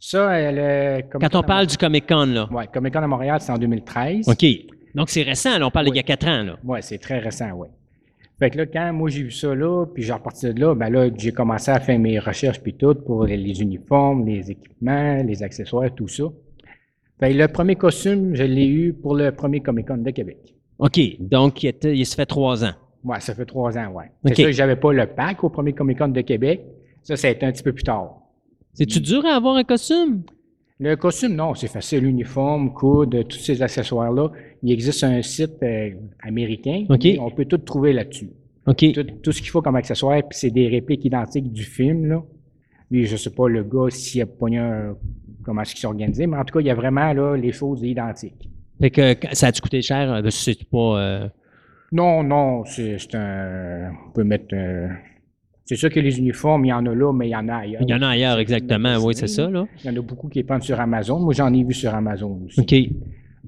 Ça, 0.01 0.31
euh, 0.31 1.01
le 1.01 1.19
Quand 1.19 1.35
on 1.35 1.43
parle 1.43 1.67
du 1.67 1.77
Comic-Con, 1.77 2.27
là. 2.27 2.49
Oui, 2.51 2.65
Comic-Con 2.73 3.03
à 3.03 3.07
Montréal, 3.07 3.41
c'est 3.41 3.53
en 3.53 3.59
2013. 3.59 4.29
OK. 4.29 4.47
Donc, 4.95 5.11
c'est 5.11 5.23
récent, 5.23 5.59
là. 5.59 5.67
On 5.67 5.71
parle 5.71 5.87
d'il 5.87 5.97
y 5.97 5.99
a 5.99 6.03
quatre 6.03 6.27
ans, 6.27 6.43
là. 6.45 6.59
Oui, 6.65 6.79
c'est 6.83 6.99
très 6.99 7.19
récent, 7.19 7.51
oui. 7.57 7.69
Fait 8.39 8.51
que 8.51 8.59
là, 8.59 8.67
quand 8.67 8.93
moi 8.93 9.11
j'ai 9.11 9.25
vu 9.25 9.33
ça 9.33 9.53
là, 9.53 9.85
puis 9.87 10.05
j'ai 10.05 10.13
reparti 10.13 10.53
de 10.55 10.61
là, 10.61 10.73
ben 10.73 10.91
là, 10.91 11.09
j'ai 11.17 11.33
commencé 11.33 11.73
à 11.73 11.81
faire 11.81 11.99
mes 11.99 12.21
recherches 12.21 12.61
puis 12.61 12.73
tout 12.73 12.95
pour 12.95 13.25
les, 13.25 13.61
uniformes, 13.61 14.27
les 14.27 14.53
équipements, 14.53 15.23
les 15.25 15.43
accessoires, 15.43 15.93
tout 15.93 16.07
ça. 16.07 16.23
Fait 17.19 17.33
que 17.33 17.37
le 17.37 17.49
premier 17.49 17.75
costume, 17.75 18.37
je 18.37 18.45
l'ai 18.45 18.69
eu 18.69 18.93
pour 18.93 19.17
le 19.17 19.33
premier 19.33 19.59
Comic-Con 19.59 19.99
de 19.99 20.11
Québec. 20.13 20.39
OK. 20.79 21.01
Donc, 21.19 21.65
il, 21.65 21.75
il 21.83 22.07
se 22.07 22.15
fait 22.15 22.27
trois 22.27 22.65
ans. 22.65 22.75
Oui, 23.05 23.17
ça 23.21 23.35
fait 23.35 23.47
trois 23.47 23.77
ans, 23.79 23.93
oui. 23.95 24.05
C'est 24.25 24.35
ça 24.35 24.43
que 24.45 24.53
j'avais 24.53 24.77
pas 24.77 24.93
le 24.93 25.07
pack 25.07 25.45
au 25.45 25.49
premier 25.49 25.73
Comic 25.73 25.99
Con 25.99 26.09
de 26.09 26.21
Québec. 26.21 26.63
Ça, 27.03 27.17
ça 27.17 27.29
a 27.29 27.31
été 27.31 27.47
un 27.47 27.53
petit 27.53 27.63
peu 27.63 27.73
plus 27.73 27.85
tard. 27.85 28.17
C'est-tu 28.75 29.01
dur 29.01 29.25
à 29.25 29.37
avoir 29.37 29.57
un 29.57 29.65
costume? 29.65 30.23
Le 30.81 30.95
costume, 30.95 31.35
non, 31.35 31.55
c'est 31.55 31.69
facile. 31.69 32.05
Uniforme, 32.05 32.73
coude, 32.73 33.27
tous 33.29 33.39
ces 33.39 33.63
accessoires-là. 33.63 34.31
Il 34.63 34.73
existe 34.73 35.03
un 35.03 35.23
site 35.23 35.63
euh, 35.63 35.91
américain. 36.23 36.85
On 36.89 37.31
peut 37.31 37.47
tout 37.47 37.59
trouver 37.59 37.93
là-dessus. 37.93 38.31
Tout, 39.23 39.33
ce 39.33 39.41
qu'il 39.41 39.51
faut 39.51 39.63
comme 39.63 39.77
accessoire, 39.77 40.19
puis 40.29 40.39
c'est 40.39 40.51
des 40.51 40.69
répliques 40.69 41.05
identiques 41.05 41.51
du 41.53 41.65
film, 41.65 42.07
là. 42.07 42.23
Lui, 42.91 43.07
je 43.07 43.17
sais 43.17 43.31
pas, 43.31 43.49
le 43.49 43.65
gars, 43.65 43.91
s'il 43.91 44.23
a 44.23 44.27
pogné 44.27 44.59
un, 44.59 44.97
comment 45.43 45.63
est-ce 45.63 45.73
qu'il 45.73 45.81
s'est 45.81 45.87
organisé, 45.87 46.27
mais 46.27 46.37
en 46.37 46.45
tout 46.45 46.55
cas, 46.55 46.61
il 46.61 46.67
y 46.67 46.71
a 46.71 46.75
vraiment, 46.75 47.13
là, 47.13 47.37
les 47.37 47.53
choses 47.53 47.83
identiques. 47.83 48.49
Fait 48.81 48.91
que 48.91 49.15
ça 49.33 49.49
a-tu 49.49 49.61
coûté 49.61 49.83
cher? 49.83 50.13
Euh, 50.13 50.31
c'est 50.31 50.65
pas... 50.71 51.01
Euh, 51.01 51.29
non, 51.93 52.23
non, 52.23 52.65
c'est 52.65 53.15
un. 53.15 53.91
On 54.09 54.13
peut 54.13 54.25
mettre. 54.25 54.55
c'est 55.65 55.77
sûr 55.77 55.91
que 55.91 56.01
les 56.01 56.19
uniformes, 56.19 56.67
il 56.67 56.69
y 56.69 56.73
en 56.73 56.85
a 56.87 56.95
là, 56.95 57.13
mais 57.13 57.29
il 57.29 57.33
y 57.33 57.37
en 57.37 57.49
a 57.49 57.57
ailleurs. 57.57 57.83
Il 57.83 57.91
y 57.91 57.95
en 57.95 58.03
a 58.03 58.09
ailleurs, 58.09 58.39
exactement. 58.39 58.97
Oui, 58.99 59.15
c'est 59.15 59.27
ça, 59.27 59.49
là. 59.49 59.67
Il 59.83 59.91
y 59.91 59.95
en 59.95 59.97
a 59.97 60.03
beaucoup 60.03 60.29
qui 60.29 60.43
pendent 60.43 60.63
sur 60.63 60.79
Amazon. 60.81 61.21
Moi, 61.21 61.35
j'en 61.35 61.53
ai 61.53 61.65
vu 61.65 61.73
sur 61.73 61.95
Amazon 61.95 62.41
aussi. 62.45 62.61
OK. 62.61 62.75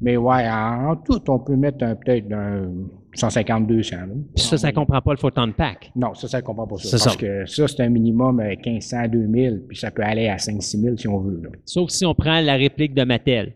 Mais 0.03 0.17
ouais, 0.17 0.49
en, 0.49 0.97
tout, 0.97 1.21
on 1.29 1.39
peut 1.39 1.57
mettre 1.57 1.79
peut-être 1.79 2.33
un 2.33 2.71
150, 3.15 3.67
200. 3.67 3.97
Puis 4.35 4.45
ça, 4.45 4.57
ça 4.57 4.69
ne 4.69 4.73
comprend 4.73 5.01
pas 5.03 5.13
le 5.13 5.19
photon 5.19 5.53
pack? 5.53 5.91
Non, 5.95 6.15
ça, 6.15 6.29
ça 6.29 6.39
ne 6.39 6.43
comprend 6.43 6.67
pas 6.67 6.77
ça. 6.77 6.97
Parce 7.05 7.17
que 7.17 7.45
ça, 7.45 7.69
c'est 7.69 7.83
un 7.83 7.89
minimum 7.89 8.41
1500, 8.43 9.09
2000, 9.09 9.65
puis 9.69 9.77
ça 9.77 9.91
peut 9.91 10.03
aller 10.03 10.29
à 10.29 10.39
5 10.39 10.63
6 10.63 10.81
000 10.81 10.97
si 10.97 11.09
on 11.09 11.19
veut. 11.19 11.43
Sauf 11.67 11.91
si 11.91 12.07
on 12.07 12.15
prend 12.15 12.41
la 12.41 12.55
réplique 12.55 12.95
de 12.95 13.05
Mattel 13.05 13.55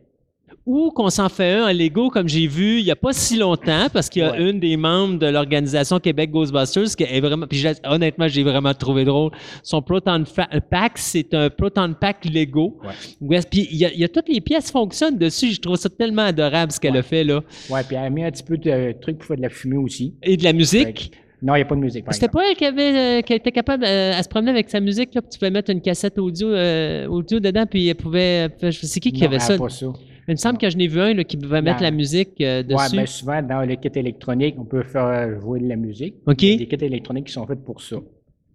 ou 0.67 0.91
qu'on 0.91 1.11
s'en 1.11 1.29
fait 1.29 1.53
un 1.53 1.69
en 1.69 1.73
Lego, 1.73 2.09
comme 2.09 2.29
j'ai 2.29 2.47
vu 2.47 2.79
il 2.79 2.85
n'y 2.85 2.91
a 2.91 2.97
pas 2.97 3.13
si 3.13 3.37
longtemps, 3.37 3.89
parce 3.93 4.09
qu'il 4.09 4.23
y 4.23 4.25
a 4.25 4.37
une 4.39 4.61
des 4.61 4.77
membres 4.77 5.19
de 5.19 5.27
l'organisation 5.27 6.01
Québec 6.01 6.31
Ghostbusters 6.31 6.97
qui 6.97 7.03
est 7.03 7.21
vraiment, 7.21 7.47
puis 7.47 7.65
honnêtement, 7.85 8.29
j'ai 8.29 8.43
vraiment 8.43 8.73
trouvé 8.73 9.05
drôle. 9.05 9.31
Son 9.63 9.83
Proton 9.83 10.25
Pack, 10.71 10.93
c'est 10.97 11.35
un 11.35 11.51
Proton 11.51 11.95
Pack 11.99 12.25
Lego. 12.25 12.79
Ouais. 13.21 13.41
Puis 13.51 13.69
il 13.71 13.79
y, 13.79 14.05
a, 14.05 14.09
toutes 14.09 14.29
les 14.29 14.41
pièces 14.41 14.71
fonctionnent 14.71 15.19
dessus. 15.19 15.53
Je 15.53 15.61
trouve 15.61 15.77
ça 15.77 15.89
tellement 15.91 16.23
adorable 16.23 16.73
ce 16.73 16.81
qu'elle 16.81 16.97
a 16.97 17.03
fait 17.03 17.25
là. 17.25 17.43
Ouais, 17.69 17.83
puis 17.87 17.97
elle 17.97 18.05
a 18.05 18.11
mis 18.11 18.25
un 18.25 18.31
petit 18.31 18.43
peu 18.43 18.57
de 18.57 18.93
trucs 19.01 19.19
pour 19.19 19.27
faire 19.27 19.37
de 19.37 19.43
la 19.43 19.51
fumée 19.51 19.77
aussi. 19.77 20.15
Et 20.23 20.37
de 20.37 20.45
la 20.45 20.53
musique? 20.53 21.13
Non, 21.43 21.55
il 21.57 21.59
n'y 21.59 21.63
a 21.63 21.67
pas 21.67 21.75
de 21.75 21.81
musique. 21.81 22.07
C'était 22.11 22.29
pas 22.29 22.49
elle 22.49 22.57
qui, 22.57 22.65
avait, 22.65 23.19
euh, 23.19 23.21
qui 23.21 23.35
était 23.35 23.53
capable 23.53 23.85
euh, 23.85 24.19
à 24.19 24.23
se 24.23 24.29
promener 24.31 24.51
avec 24.51 24.71
sa 24.71 24.81
musique, 24.81 25.15
là, 25.15 25.21
puis 25.21 25.29
tu 25.31 25.39
pouvais 25.39 25.51
mettre 25.51 25.71
une 25.71 25.83
cassette 25.83 26.19
audio, 26.19 26.49
euh, 26.49 27.07
audio 27.07 27.39
dedans, 27.39 27.67
puis 27.67 27.87
elle 27.87 27.97
pouvait. 27.97 28.49
C'est 28.71 28.99
qui 28.99 29.13
qui 29.13 29.27
avait 29.27 29.39
ça? 29.39 29.59
Pas 29.59 29.69
ça. 29.69 29.89
Il 30.29 30.33
me 30.33 30.37
semble 30.37 30.59
que 30.59 30.71
je 30.71 30.77
n'ai 30.77 30.87
vu 30.87 31.01
un 31.01 31.23
qui 31.23 31.37
pouvait 31.37 31.63
mettre 31.63 31.83
la 31.83 31.91
musique 31.91 32.39
dessus. 32.39 32.75
Oui, 32.75 32.91
bien 32.93 33.07
souvent, 33.07 33.43
dans 33.43 33.61
les 33.61 33.77
kits 33.77 33.91
électroniques, 33.95 34.57
on 34.59 34.65
peut 34.65 34.83
faire 34.83 35.41
jouer 35.41 35.61
de 35.61 35.69
la 35.69 35.77
musique. 35.77 36.15
OK. 36.27 36.43
Il 36.43 36.51
y 36.51 36.55
a 36.55 36.57
des 36.59 36.67
kits 36.67 36.85
électroniques 36.85 37.27
qui 37.27 37.33
sont 37.33 37.47
faits 37.47 37.63
pour 37.63 37.81
ça. 37.81 37.97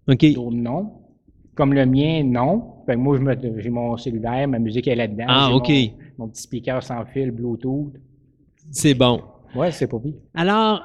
OK. 0.08 0.32
D'autres 0.32 0.56
non. 0.56 0.92
Comme 1.54 1.74
le 1.74 1.86
mien, 1.86 2.22
non. 2.24 2.84
Ben, 2.86 2.96
moi, 2.96 3.18
j'ai 3.58 3.70
mon 3.70 3.96
cellulaire, 3.96 4.48
ma 4.48 4.58
musique 4.58 4.88
est 4.88 4.96
là-dedans. 4.96 5.26
Ah, 5.28 5.54
OK. 5.54 5.70
Mon, 6.18 6.28
petit 6.28 6.42
speaker 6.42 6.82
sans 6.82 7.04
fil, 7.04 7.30
Bluetooth. 7.30 7.92
C'est 8.70 8.94
bon. 8.94 9.22
Oui, 9.54 9.66
c'est 9.70 9.86
pas 9.86 9.98
pire. 9.98 10.14
Alors, 10.34 10.82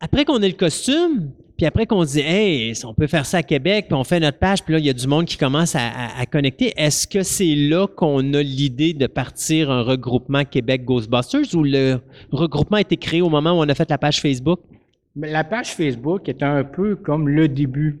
après 0.00 0.24
qu'on 0.24 0.40
ait 0.42 0.48
le 0.48 0.54
costume, 0.54 1.32
puis 1.60 1.66
après 1.66 1.84
qu'on 1.84 2.04
dit, 2.04 2.20
hey, 2.20 2.72
on 2.86 2.94
peut 2.94 3.06
faire 3.06 3.26
ça 3.26 3.36
à 3.36 3.42
Québec, 3.42 3.84
puis 3.88 3.94
on 3.94 4.02
fait 4.02 4.18
notre 4.18 4.38
page, 4.38 4.64
puis 4.64 4.72
là, 4.72 4.78
il 4.78 4.86
y 4.86 4.88
a 4.88 4.94
du 4.94 5.06
monde 5.06 5.26
qui 5.26 5.36
commence 5.36 5.76
à, 5.76 6.24
connecter. 6.24 6.72
Est-ce 6.74 7.06
que 7.06 7.22
c'est 7.22 7.54
là 7.54 7.86
qu'on 7.86 8.32
a 8.32 8.40
l'idée 8.40 8.94
de 8.94 9.06
partir 9.06 9.70
un 9.70 9.82
regroupement 9.82 10.46
Québec 10.46 10.86
Ghostbusters 10.86 11.54
ou 11.54 11.62
le 11.62 11.98
regroupement 12.32 12.78
a 12.78 12.80
été 12.80 12.96
créé 12.96 13.20
au 13.20 13.28
moment 13.28 13.50
où 13.50 13.56
on 13.56 13.68
a 13.68 13.74
fait 13.74 13.90
la 13.90 13.98
page 13.98 14.22
Facebook? 14.22 14.60
La 15.14 15.44
page 15.44 15.74
Facebook 15.74 16.30
est 16.30 16.42
un 16.42 16.64
peu 16.64 16.96
comme 16.96 17.28
le 17.28 17.46
début 17.46 18.00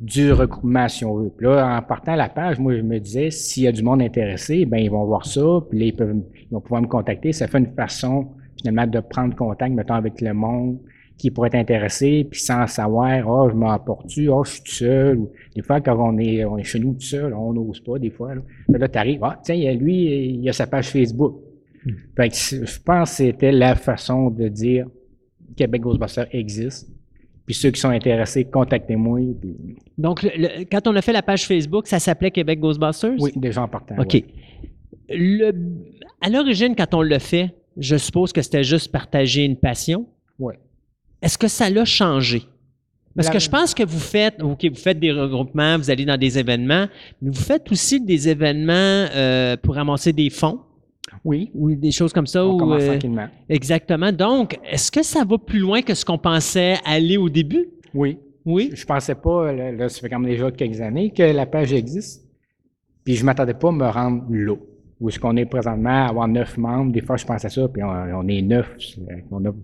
du 0.00 0.32
regroupement, 0.32 0.88
si 0.88 1.04
on 1.04 1.14
veut. 1.16 1.30
Puis 1.36 1.46
là, 1.46 1.76
en 1.76 1.82
partant 1.82 2.16
la 2.16 2.30
page, 2.30 2.58
moi, 2.58 2.74
je 2.74 2.80
me 2.80 2.98
disais, 2.98 3.30
s'il 3.30 3.64
y 3.64 3.68
a 3.68 3.72
du 3.72 3.82
monde 3.82 4.00
intéressé, 4.00 4.64
ben 4.64 4.78
ils 4.78 4.90
vont 4.90 5.04
voir 5.04 5.26
ça, 5.26 5.42
puis 5.68 5.78
là, 5.78 5.84
ils, 5.84 5.94
peuvent, 5.94 6.22
ils 6.40 6.54
vont 6.54 6.60
pouvoir 6.62 6.80
me 6.80 6.88
contacter. 6.88 7.34
Ça 7.34 7.48
fait 7.48 7.58
une 7.58 7.74
façon, 7.74 8.28
finalement, 8.56 8.86
de 8.86 9.00
prendre 9.00 9.36
contact, 9.36 9.74
mettons, 9.74 9.92
avec 9.92 10.22
le 10.22 10.32
monde, 10.32 10.78
qui 11.16 11.30
pourrait 11.30 11.48
être 11.48 11.54
intéressé, 11.54 12.26
puis 12.28 12.40
sans 12.40 12.66
savoir, 12.66 13.28
oh, 13.28 13.48
je 13.48 13.54
m'emporte-tu, 13.54 14.28
oh, 14.28 14.44
je 14.44 14.52
suis 14.52 14.62
tout 14.62 14.72
seul. 14.72 15.18
des 15.54 15.62
fois, 15.62 15.80
quand 15.80 15.96
on 15.98 16.18
est, 16.18 16.44
on 16.44 16.58
est 16.58 16.64
chez 16.64 16.80
nous 16.80 16.94
tout 16.94 17.06
seul, 17.06 17.32
on 17.32 17.52
n'ose 17.52 17.80
pas, 17.80 17.98
des 17.98 18.10
fois. 18.10 18.34
Là, 18.34 18.42
là 18.68 18.88
tu 18.88 18.98
arrives, 18.98 19.22
ah, 19.22 19.38
tiens, 19.42 19.72
lui, 19.74 20.38
il 20.40 20.48
a 20.48 20.52
sa 20.52 20.66
page 20.66 20.88
Facebook. 20.88 21.36
Hmm. 21.84 21.92
Fait 22.16 22.28
que 22.28 22.66
je 22.66 22.80
pense 22.80 23.10
que 23.10 23.16
c'était 23.16 23.52
la 23.52 23.74
façon 23.74 24.30
de 24.30 24.48
dire 24.48 24.86
Québec 25.56 25.82
Ghostbusters 25.82 26.26
existe. 26.32 26.90
Puis 27.46 27.54
ceux 27.54 27.70
qui 27.70 27.80
sont 27.80 27.90
intéressés, 27.90 28.44
contactez-moi. 28.44 29.20
Donc, 29.98 30.26
quand 30.72 30.88
on 30.88 30.96
a 30.96 31.02
fait 31.02 31.12
la 31.12 31.22
page 31.22 31.46
Facebook, 31.46 31.86
ça 31.86 31.98
s'appelait 31.98 32.30
Québec 32.30 32.58
Ghostbusters? 32.58 33.16
Oui, 33.18 33.32
déjà 33.36 33.62
en 33.62 33.68
partant. 33.68 33.96
OK. 33.98 34.22
Le, 35.10 35.52
à 36.22 36.30
l'origine, 36.30 36.74
quand 36.74 36.94
on 36.94 37.02
l'a 37.02 37.18
fait, 37.18 37.54
je 37.76 37.96
suppose 37.96 38.32
que 38.32 38.40
c'était 38.40 38.64
juste 38.64 38.90
partager 38.90 39.44
une 39.44 39.56
passion? 39.56 40.06
Oui. 40.38 40.54
Est-ce 41.24 41.38
que 41.38 41.48
ça 41.48 41.70
l'a 41.70 41.84
changé? 41.84 42.42
Parce 43.16 43.30
que 43.30 43.38
je 43.38 43.48
pense 43.48 43.74
que 43.74 43.84
vous 43.84 44.00
faites, 44.00 44.42
OK, 44.42 44.64
vous 44.64 44.74
faites 44.74 44.98
des 44.98 45.12
regroupements, 45.12 45.78
vous 45.78 45.88
allez 45.88 46.04
dans 46.04 46.16
des 46.16 46.38
événements, 46.38 46.86
mais 47.22 47.30
vous 47.30 47.40
faites 47.40 47.70
aussi 47.70 48.00
des 48.00 48.28
événements 48.28 48.72
euh, 48.72 49.56
pour 49.56 49.76
ramasser 49.76 50.12
des 50.12 50.30
fonds. 50.30 50.60
Oui. 51.24 51.50
Ou 51.54 51.74
des 51.74 51.92
choses 51.92 52.12
comme 52.12 52.26
ça. 52.26 52.44
On 52.44 52.72
euh, 52.72 52.86
tranquillement. 52.88 53.28
Exactement. 53.48 54.10
Donc, 54.10 54.58
est-ce 54.70 54.90
que 54.90 55.02
ça 55.02 55.24
va 55.24 55.38
plus 55.38 55.60
loin 55.60 55.80
que 55.80 55.94
ce 55.94 56.04
qu'on 56.04 56.18
pensait 56.18 56.76
aller 56.84 57.16
au 57.16 57.28
début? 57.28 57.68
Oui. 57.94 58.18
Oui. 58.44 58.70
Je, 58.74 58.82
ne 58.82 58.86
pensais 58.86 59.14
pas, 59.14 59.52
là, 59.52 59.88
ça 59.88 60.00
fait 60.00 60.08
quand 60.10 60.18
même 60.18 60.30
déjà 60.30 60.50
quelques 60.50 60.80
années 60.80 61.10
que 61.10 61.22
la 61.22 61.46
page 61.46 61.72
existe. 61.72 62.26
Puis 63.04 63.14
je 63.14 63.24
m'attendais 63.24 63.54
pas 63.54 63.68
à 63.68 63.72
me 63.72 63.86
rendre 63.86 64.24
là 64.28 64.56
où 65.00 65.08
est-ce 65.08 65.18
qu'on 65.18 65.36
est 65.36 65.44
présentement, 65.44 66.06
avoir 66.06 66.28
neuf 66.28 66.56
membres. 66.56 66.92
Des 66.92 67.00
fois, 67.00 67.16
je 67.16 67.24
pense 67.24 67.44
à 67.44 67.50
ça, 67.50 67.68
puis 67.68 67.82
on, 67.82 68.28
est 68.28 68.42
neuf. 68.42 68.70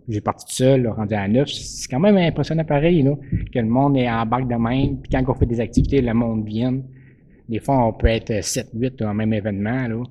J'ai 0.09 0.21
parti 0.21 0.47
tout 0.47 0.53
seul, 0.53 0.89
rendu 0.89 1.15
à 1.15 1.29
neuf. 1.29 1.49
C'est 1.49 1.89
quand 1.89 2.01
même 2.01 2.17
impressionnant 2.17 2.65
pareil, 2.65 3.03
là, 3.03 3.15
que 3.53 3.59
le 3.59 3.67
monde 3.67 3.97
est 3.97 4.11
en 4.11 4.27
barque 4.27 4.49
de 4.49 4.57
même. 4.57 4.99
Puis 4.99 5.11
quand 5.13 5.23
on 5.29 5.35
fait 5.35 5.47
des 5.47 5.61
activités, 5.61 6.01
le 6.01 6.15
monde 6.15 6.45
vient. 6.45 6.81
Des 7.49 7.61
fois, 7.61 7.87
on 7.87 7.93
peut 7.93 8.09
être 8.09 8.43
7, 8.43 8.71
8 8.75 8.99
dans 8.99 9.15
même 9.15 9.33
événement. 9.33 9.89
Là. 9.89 10.03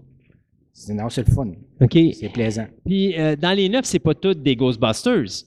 Non, 0.90 1.10
c'est 1.10 1.28
le 1.28 1.34
fun. 1.34 1.48
OK. 1.82 1.98
C'est 2.14 2.32
plaisant. 2.32 2.68
Puis 2.86 3.20
euh, 3.20 3.36
dans 3.36 3.52
les 3.52 3.70
neuf, 3.70 3.86
c'est 3.86 4.00
pas 4.00 4.14
toutes 4.14 4.42
des 4.42 4.56
Ghostbusters. 4.56 5.46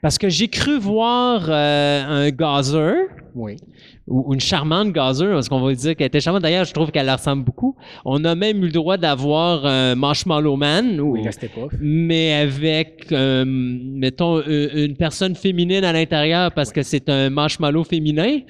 Parce 0.00 0.18
que 0.18 0.28
j'ai 0.28 0.48
cru 0.48 0.78
voir 0.78 1.46
euh, 1.48 2.26
un 2.26 2.30
gazer. 2.30 3.06
Oui. 3.34 3.56
Ou 4.06 4.34
une 4.34 4.40
charmante 4.40 4.92
gazer, 4.92 5.28
parce 5.32 5.48
qu'on 5.48 5.60
va 5.60 5.72
dire 5.74 5.96
qu'elle 5.96 6.08
était 6.08 6.20
charmante. 6.20 6.42
D'ailleurs, 6.42 6.64
je 6.64 6.72
trouve 6.72 6.90
qu'elle 6.90 7.10
ressemble 7.10 7.44
beaucoup. 7.44 7.76
On 8.04 8.24
a 8.24 8.34
même 8.34 8.58
eu 8.58 8.66
le 8.66 8.72
droit 8.72 8.96
d'avoir 8.96 9.64
un 9.64 9.94
Marshmallow 9.94 10.56
Man. 10.56 11.00
Oui. 11.00 11.22
Mais 11.80 12.32
avec, 12.34 13.06
euh, 13.12 13.44
mettons, 13.46 14.42
une 14.42 14.96
personne 14.96 15.34
féminine 15.34 15.84
à 15.84 15.92
l'intérieur 15.92 16.52
parce 16.52 16.72
que 16.72 16.82
c'est 16.82 17.08
un 17.08 17.30
marshmallow 17.30 17.84
féminin. 17.84 18.40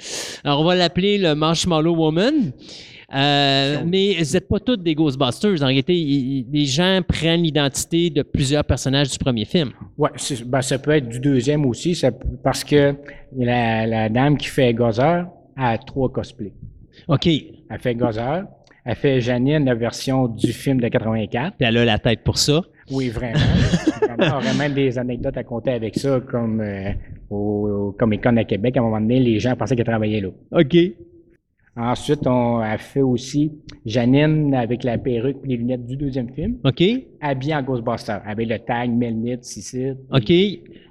Alors, 0.44 0.60
on 0.60 0.64
va 0.64 0.74
l'appeler 0.74 1.18
le 1.18 1.34
Marshmallow 1.34 1.94
Woman. 1.94 2.52
Euh, 3.14 3.82
mais 3.86 4.14
vous 4.22 4.32
n'êtes 4.32 4.48
pas 4.48 4.58
tous 4.58 4.76
des 4.76 4.94
Ghostbusters. 4.94 5.62
En 5.62 5.66
réalité, 5.66 6.46
les 6.50 6.64
gens 6.64 7.00
prennent 7.06 7.42
l'identité 7.42 8.10
de 8.10 8.22
plusieurs 8.22 8.64
personnages 8.64 9.10
du 9.10 9.18
premier 9.18 9.44
film. 9.44 9.70
Oui, 9.98 10.08
ben, 10.46 10.62
ça 10.62 10.78
peut 10.78 10.92
être 10.92 11.08
du 11.08 11.20
deuxième 11.20 11.66
aussi, 11.66 12.00
parce 12.42 12.64
que 12.64 12.94
la, 13.36 14.08
dame 14.08 14.38
qui 14.38 14.48
fait 14.48 14.72
Gozer 14.72 15.26
a 15.56 15.78
trois 15.78 16.10
cosplays. 16.10 16.54
OK. 17.08 17.26
Elle 17.26 17.78
fait 17.78 17.94
Gozer, 17.94 18.44
elle 18.84 18.96
fait 18.96 19.20
Janine, 19.20 19.64
la 19.64 19.74
version 19.74 20.26
du 20.26 20.52
film 20.52 20.80
de 20.80 20.88
84. 20.88 21.54
elle 21.58 21.76
a 21.76 21.84
la 21.84 21.98
tête 21.98 22.20
pour 22.24 22.38
ça. 22.38 22.62
Oui, 22.90 23.08
vraiment. 23.10 23.38
On 24.18 24.36
aurait 24.36 24.54
même 24.54 24.74
des 24.74 24.98
anecdotes 24.98 25.36
à 25.36 25.44
compter 25.44 25.72
avec 25.72 25.98
ça, 25.98 26.20
comme 26.20 26.60
euh, 26.60 26.92
au, 27.30 27.94
Comic 27.98 28.22
Con 28.22 28.36
à 28.36 28.44
Québec. 28.44 28.76
À 28.76 28.80
un 28.80 28.82
moment 28.82 29.00
donné, 29.00 29.20
les 29.20 29.38
gens 29.38 29.54
pensaient 29.56 29.76
qu'elle 29.76 29.86
travaillait 29.86 30.20
là. 30.20 30.28
OK. 30.52 30.76
Ensuite, 31.74 32.26
on 32.26 32.58
a 32.58 32.76
fait 32.76 33.00
aussi 33.00 33.50
Janine 33.86 34.54
avec 34.54 34.84
la 34.84 34.98
perruque 34.98 35.38
et 35.44 35.48
les 35.48 35.56
lunettes 35.56 35.86
du 35.86 35.96
deuxième 35.96 36.28
film. 36.34 36.58
OK. 36.64 36.82
Habillée 37.20 37.54
en 37.54 37.62
Ghostbuster, 37.62 38.18
avec 38.26 38.46
le 38.46 38.58
tag 38.58 38.90
Melnit, 38.90 39.38
Cicide. 39.40 39.96
OK. 40.12 40.30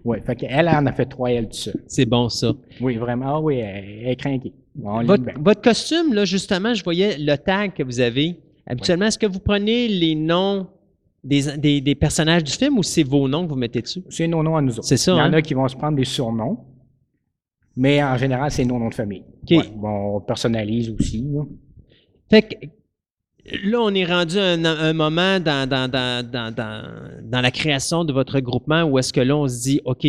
Oui, 0.03 0.17
fait 0.25 0.35
qu'elle 0.35 0.67
en 0.67 0.85
a 0.87 0.91
fait 0.91 1.05
trois, 1.05 1.31
elle, 1.31 1.49
tout 1.49 1.57
ça. 1.57 1.71
C'est 1.85 2.07
bon, 2.07 2.29
ça. 2.29 2.53
Oui, 2.79 2.97
vraiment, 2.97 3.39
oui, 3.41 3.57
elle, 3.57 4.07
est 4.07 4.15
craquée. 4.15 4.53
votre, 4.75 5.61
costume, 5.61 6.13
là, 6.13 6.25
justement, 6.25 6.73
je 6.73 6.83
voyais 6.83 7.15
le 7.19 7.35
tag 7.35 7.73
que 7.73 7.83
vous 7.83 7.99
avez. 7.99 8.39
Habituellement, 8.65 9.05
est-ce 9.05 9.19
que 9.19 9.27
vous 9.27 9.39
prenez 9.39 9.87
les 9.87 10.15
noms 10.15 10.65
des, 11.23 11.81
des, 11.81 11.95
personnages 11.95 12.43
du 12.43 12.51
film 12.51 12.79
ou 12.79 12.83
c'est 12.83 13.03
vos 13.03 13.27
noms 13.27 13.45
que 13.45 13.49
vous 13.49 13.55
mettez 13.55 13.83
dessus? 13.83 14.01
C'est 14.09 14.27
nos 14.27 14.41
noms 14.41 14.55
à 14.55 14.61
nous 14.61 14.73
autres. 14.73 14.87
C'est 14.87 14.97
ça. 14.97 15.11
Il 15.11 15.17
y 15.17 15.21
en 15.21 15.25
hein? 15.25 15.33
a 15.33 15.41
qui 15.43 15.53
vont 15.53 15.67
se 15.67 15.75
prendre 15.75 15.97
des 15.97 16.05
surnoms. 16.05 16.57
Mais 17.75 18.03
en 18.03 18.17
général, 18.17 18.51
c'est 18.51 18.65
nos 18.65 18.77
noms 18.77 18.89
de 18.89 18.95
famille. 18.95 19.23
bon, 19.75 20.15
on 20.15 20.21
personnalise 20.21 20.89
aussi. 20.89 21.25
Là. 21.33 21.43
Fait 22.29 22.41
que 22.41 22.55
là, 23.63 23.79
on 23.81 23.93
est 23.93 24.05
rendu 24.05 24.37
à 24.37 24.51
un, 24.51 24.93
moment 24.93 25.39
dans, 25.39 25.67
dans, 25.67 25.89
dans, 25.89 26.25
dans, 26.31 27.41
la 27.41 27.51
création 27.51 28.03
de 28.03 28.13
votre 28.13 28.39
groupement 28.39 28.83
où 28.83 28.99
est-ce 28.99 29.13
que 29.13 29.21
là, 29.21 29.35
on 29.35 29.47
se 29.47 29.61
dit, 29.61 29.81
OK, 29.85 30.05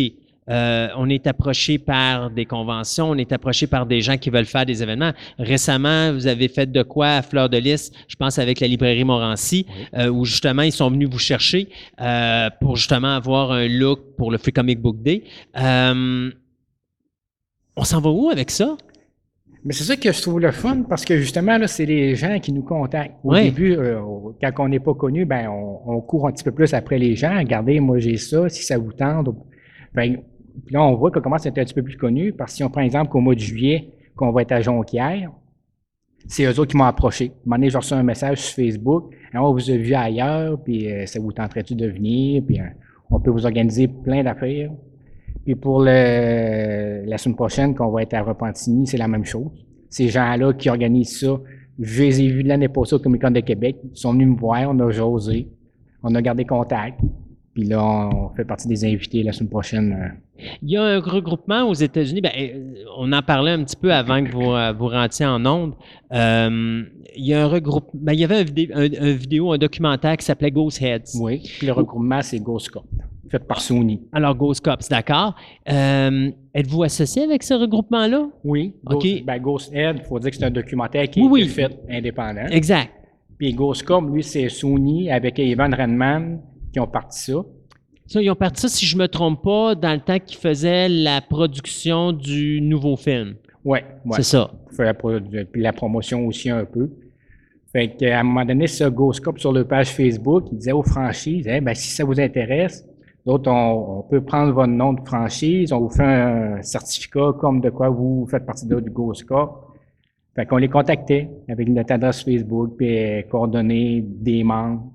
euh, 0.49 0.89
on 0.97 1.09
est 1.09 1.25
approché 1.25 1.77
par 1.77 2.29
des 2.29 2.45
conventions, 2.45 3.09
on 3.09 3.15
est 3.15 3.31
approché 3.31 3.67
par 3.67 3.85
des 3.85 4.01
gens 4.01 4.17
qui 4.17 4.29
veulent 4.29 4.45
faire 4.45 4.65
des 4.65 4.83
événements. 4.83 5.13
Récemment, 5.39 6.11
vous 6.11 6.27
avez 6.27 6.47
fait 6.47 6.69
de 6.71 6.83
quoi 6.83 7.07
à 7.07 7.21
Fleur 7.21 7.49
de 7.49 7.57
Lys, 7.57 7.91
je 8.07 8.15
pense 8.15 8.39
avec 8.39 8.59
la 8.59 8.67
librairie 8.67 9.05
Morancy, 9.05 9.65
euh, 9.95 10.09
où 10.09 10.25
justement 10.25 10.63
ils 10.63 10.71
sont 10.71 10.89
venus 10.89 11.09
vous 11.09 11.19
chercher 11.19 11.69
euh, 12.01 12.49
pour 12.59 12.75
justement 12.75 13.15
avoir 13.15 13.51
un 13.51 13.67
look 13.67 14.15
pour 14.17 14.31
le 14.31 14.37
Free 14.37 14.51
Comic 14.51 14.79
Book 14.79 15.01
Day. 15.01 15.23
On 17.75 17.83
s'en 17.83 18.01
va 18.01 18.09
où 18.09 18.29
avec 18.29 18.51
ça? 18.51 18.77
Mais 19.65 19.73
c'est 19.73 19.85
ça 19.85 19.95
que 19.95 20.11
je 20.11 20.21
trouve 20.21 20.41
le 20.41 20.51
fun 20.51 20.83
parce 20.83 21.05
que 21.05 21.17
justement, 21.17 21.57
là, 21.57 21.67
c'est 21.67 21.85
les 21.85 22.15
gens 22.15 22.37
qui 22.39 22.51
nous 22.51 22.63
contactent. 22.63 23.15
Au 23.23 23.33
début, 23.33 23.75
euh, 23.77 24.01
quand 24.41 24.51
on 24.59 24.67
n'est 24.67 24.79
pas 24.79 24.93
connu, 24.93 25.25
ben, 25.25 25.47
on, 25.49 26.01
court 26.01 26.27
un 26.27 26.31
petit 26.33 26.43
peu 26.43 26.51
plus 26.51 26.73
après 26.73 26.97
les 26.97 27.15
gens. 27.15 27.37
Regardez, 27.37 27.79
moi, 27.79 27.99
j'ai 27.99 28.17
ça, 28.17 28.49
si 28.49 28.63
ça 28.63 28.77
vous 28.77 28.91
tente. 28.91 29.29
Ben, 29.93 30.17
puis 30.65 30.73
là, 30.73 30.83
on 30.83 30.95
voit 30.95 31.11
qu'on 31.11 31.21
commence 31.21 31.45
à 31.45 31.49
être 31.49 31.57
un 31.59 31.63
petit 31.63 31.73
peu 31.73 31.81
plus 31.81 31.97
connu 31.97 32.33
parce 32.33 32.51
que 32.51 32.57
si 32.57 32.63
on 32.63 32.69
prend 32.69 32.81
exemple 32.81 33.09
qu'au 33.09 33.21
mois 33.21 33.35
de 33.35 33.39
juillet, 33.39 33.89
qu'on 34.15 34.31
va 34.31 34.41
être 34.41 34.51
à 34.51 34.61
Jonquière, 34.61 35.31
c'est 36.27 36.43
eux 36.43 36.59
autres 36.59 36.71
qui 36.71 36.77
m'ont 36.77 36.83
approché. 36.83 37.25
Un 37.25 37.29
moment 37.45 37.57
donné, 37.57 37.69
j'ai 37.69 37.77
reçu 37.77 37.93
un 37.93 38.03
message 38.03 38.39
sur 38.39 38.55
Facebook. 38.55 39.13
on 39.33 39.53
vous 39.53 39.71
a 39.71 39.75
vu 39.75 39.93
ailleurs, 39.93 40.61
puis 40.61 40.91
euh, 40.91 41.05
ça 41.05 41.19
vous 41.19 41.31
tenterait-tu 41.31 41.75
de 41.75 41.87
venir? 41.87 42.43
Puis 42.45 42.59
euh, 42.59 42.65
on 43.09 43.19
peut 43.19 43.31
vous 43.31 43.45
organiser 43.45 43.87
plein 43.87 44.23
d'affaires. 44.23 44.71
Puis 45.45 45.55
pour 45.55 45.81
le, 45.81 47.05
la 47.05 47.17
semaine 47.17 47.35
prochaine, 47.35 47.75
qu'on 47.75 47.89
va 47.89 48.03
être 48.03 48.13
à 48.13 48.21
Repentigny, 48.21 48.87
c'est 48.87 48.97
la 48.97 49.07
même 49.07 49.25
chose. 49.25 49.51
Ces 49.89 50.07
gens-là 50.07 50.53
qui 50.53 50.69
organisent 50.69 51.19
ça, 51.19 51.39
je 51.79 52.03
les 52.03 52.21
ai 52.21 52.27
vus 52.29 52.43
l'année 52.43 52.69
passée 52.69 52.95
au 52.95 52.99
Comic 52.99 53.21
Con 53.21 53.31
de 53.31 53.39
Québec. 53.41 53.77
Ils 53.83 53.97
sont 53.97 54.13
venus 54.13 54.29
me 54.29 54.37
voir, 54.37 54.69
on 54.69 54.79
a 54.79 54.89
josé, 54.91 55.47
on 56.01 56.13
a 56.15 56.21
gardé 56.21 56.45
contact. 56.45 56.99
Puis 57.53 57.65
là, 57.65 57.83
on 57.83 58.29
fait 58.35 58.45
partie 58.45 58.67
des 58.67 58.83
invités 58.83 59.21
la 59.21 59.31
semaine 59.31 59.49
prochaine. 59.49 60.13
Il 60.63 60.71
y 60.71 60.77
a 60.77 60.83
un 60.83 60.99
regroupement 60.99 61.69
aux 61.69 61.75
États-Unis. 61.75 62.21
Ben, 62.21 62.31
euh, 62.35 62.83
on 62.97 63.11
en 63.11 63.21
parlait 63.21 63.51
un 63.51 63.63
petit 63.63 63.75
peu 63.75 63.93
avant 63.93 64.23
que 64.23 64.31
vous, 64.31 64.51
euh, 64.51 64.73
vous 64.73 64.87
rentiez 64.87 65.25
en 65.25 65.45
ondes. 65.45 65.75
Euh, 66.11 66.83
il 67.15 67.27
y 67.27 67.33
a 67.35 67.43
un 67.43 67.47
regroupement. 67.47 68.01
Ben, 68.01 68.13
il 68.13 68.21
y 68.21 68.23
avait 68.23 68.39
un, 68.39 69.13
vidéo, 69.13 69.51
un, 69.51 69.59
documentaire 69.59 70.17
qui 70.17 70.25
s'appelait 70.25 70.49
Ghost 70.49 70.81
Heads. 70.81 71.19
Oui. 71.19 71.43
Puis 71.59 71.67
le 71.67 71.73
regroupement, 71.73 72.23
c'est 72.23 72.39
Ghost 72.39 72.71
Corp 72.71 72.87
par 73.39 73.61
Sony. 73.61 74.01
Alors, 74.11 74.35
Ghost 74.35 74.63
Cops, 74.63 74.89
d'accord. 74.89 75.35
Euh, 75.69 76.31
êtes-vous 76.53 76.83
associé 76.83 77.23
avec 77.23 77.43
ce 77.43 77.53
regroupement-là? 77.53 78.29
Oui. 78.43 78.73
OK. 78.85 79.23
Ben, 79.25 79.39
Ghost 79.39 79.73
Head, 79.73 79.97
il 79.99 80.05
faut 80.05 80.19
dire 80.19 80.31
que 80.31 80.37
c'est 80.37 80.45
un 80.45 80.51
documentaire 80.51 81.09
qui 81.09 81.21
est 81.21 81.45
fait 81.47 81.79
indépendant. 81.89 82.45
Exact. 82.49 82.91
Puis 83.37 83.53
Ghost 83.53 83.83
Cop, 83.83 84.03
lui, 84.09 84.23
c'est 84.23 84.47
Sony 84.49 85.11
avec 85.11 85.39
Evan 85.39 85.73
Redman 85.73 86.39
qui 86.71 86.79
ont 86.79 86.87
parti 86.87 87.19
ça. 87.19 87.33
Ça, 88.05 88.21
ils 88.21 88.29
ont 88.29 88.35
parti 88.35 88.61
ça, 88.61 88.67
si 88.67 88.85
je 88.85 88.95
ne 88.95 89.01
me 89.01 89.07
trompe 89.07 89.43
pas, 89.43 89.75
dans 89.75 89.93
le 89.93 89.99
temps 89.99 90.19
qu'ils 90.19 90.37
faisaient 90.37 90.89
la 90.89 91.21
production 91.21 92.11
du 92.11 92.61
nouveau 92.61 92.95
film. 92.95 93.35
Oui, 93.65 93.79
ouais. 94.05 94.11
c'est 94.17 94.23
ça. 94.23 94.51
Puis 95.51 95.61
la 95.61 95.73
promotion 95.73 96.27
aussi 96.27 96.49
un 96.49 96.65
peu. 96.65 96.89
Fait 97.71 97.95
qu'à 97.95 98.19
un 98.19 98.23
moment 98.23 98.45
donné, 98.45 98.67
ce 98.67 98.83
Ghost 98.83 99.21
Cop 99.21 99.39
sur 99.39 99.51
leur 99.51 99.67
page 99.67 99.89
Facebook, 99.89 100.45
il 100.51 100.57
disait 100.59 100.73
aux 100.73 100.83
franchises, 100.83 101.47
eh, 101.49 101.59
ben, 101.59 101.73
si 101.73 101.89
ça 101.89 102.03
vous 102.03 102.19
intéresse, 102.19 102.87
D'autres, 103.25 103.49
on, 103.51 104.03
peut 104.09 104.21
prendre 104.21 104.51
votre 104.51 104.73
nom 104.73 104.93
de 104.93 105.01
franchise, 105.01 105.71
on 105.71 105.79
vous 105.79 105.89
fait 105.89 106.03
un 106.03 106.61
certificat 106.61 107.31
comme 107.39 107.61
de 107.61 107.69
quoi 107.69 107.89
vous 107.89 108.27
faites 108.29 108.45
partie 108.45 108.67
de, 108.67 108.79
du 108.79 108.89
GoScore. 108.89 109.73
Fait 110.35 110.45
qu'on 110.45 110.57
les 110.57 110.67
contactait 110.67 111.29
avec 111.47 111.69
notre 111.69 111.93
adresse 111.93 112.23
Facebook, 112.23 112.75
puis 112.77 113.23
coordonnées 113.29 114.01
des 114.01 114.43
membres. 114.43 114.91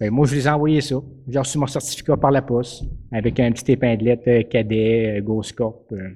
Ben, 0.00 0.10
moi, 0.10 0.26
je 0.26 0.34
les 0.34 0.46
ai 0.46 0.50
envoyé 0.50 0.80
ça. 0.80 0.96
J'ai 1.28 1.38
reçu 1.38 1.56
mon 1.56 1.68
certificat 1.68 2.16
par 2.16 2.32
la 2.32 2.42
poste 2.42 2.84
avec 3.12 3.38
un 3.38 3.52
petit 3.52 3.72
épinglette 3.72 4.26
euh, 4.26 4.42
cadet, 4.42 5.18
euh, 5.18 5.20
GoScope. 5.22 5.86
Euh. 5.92 6.08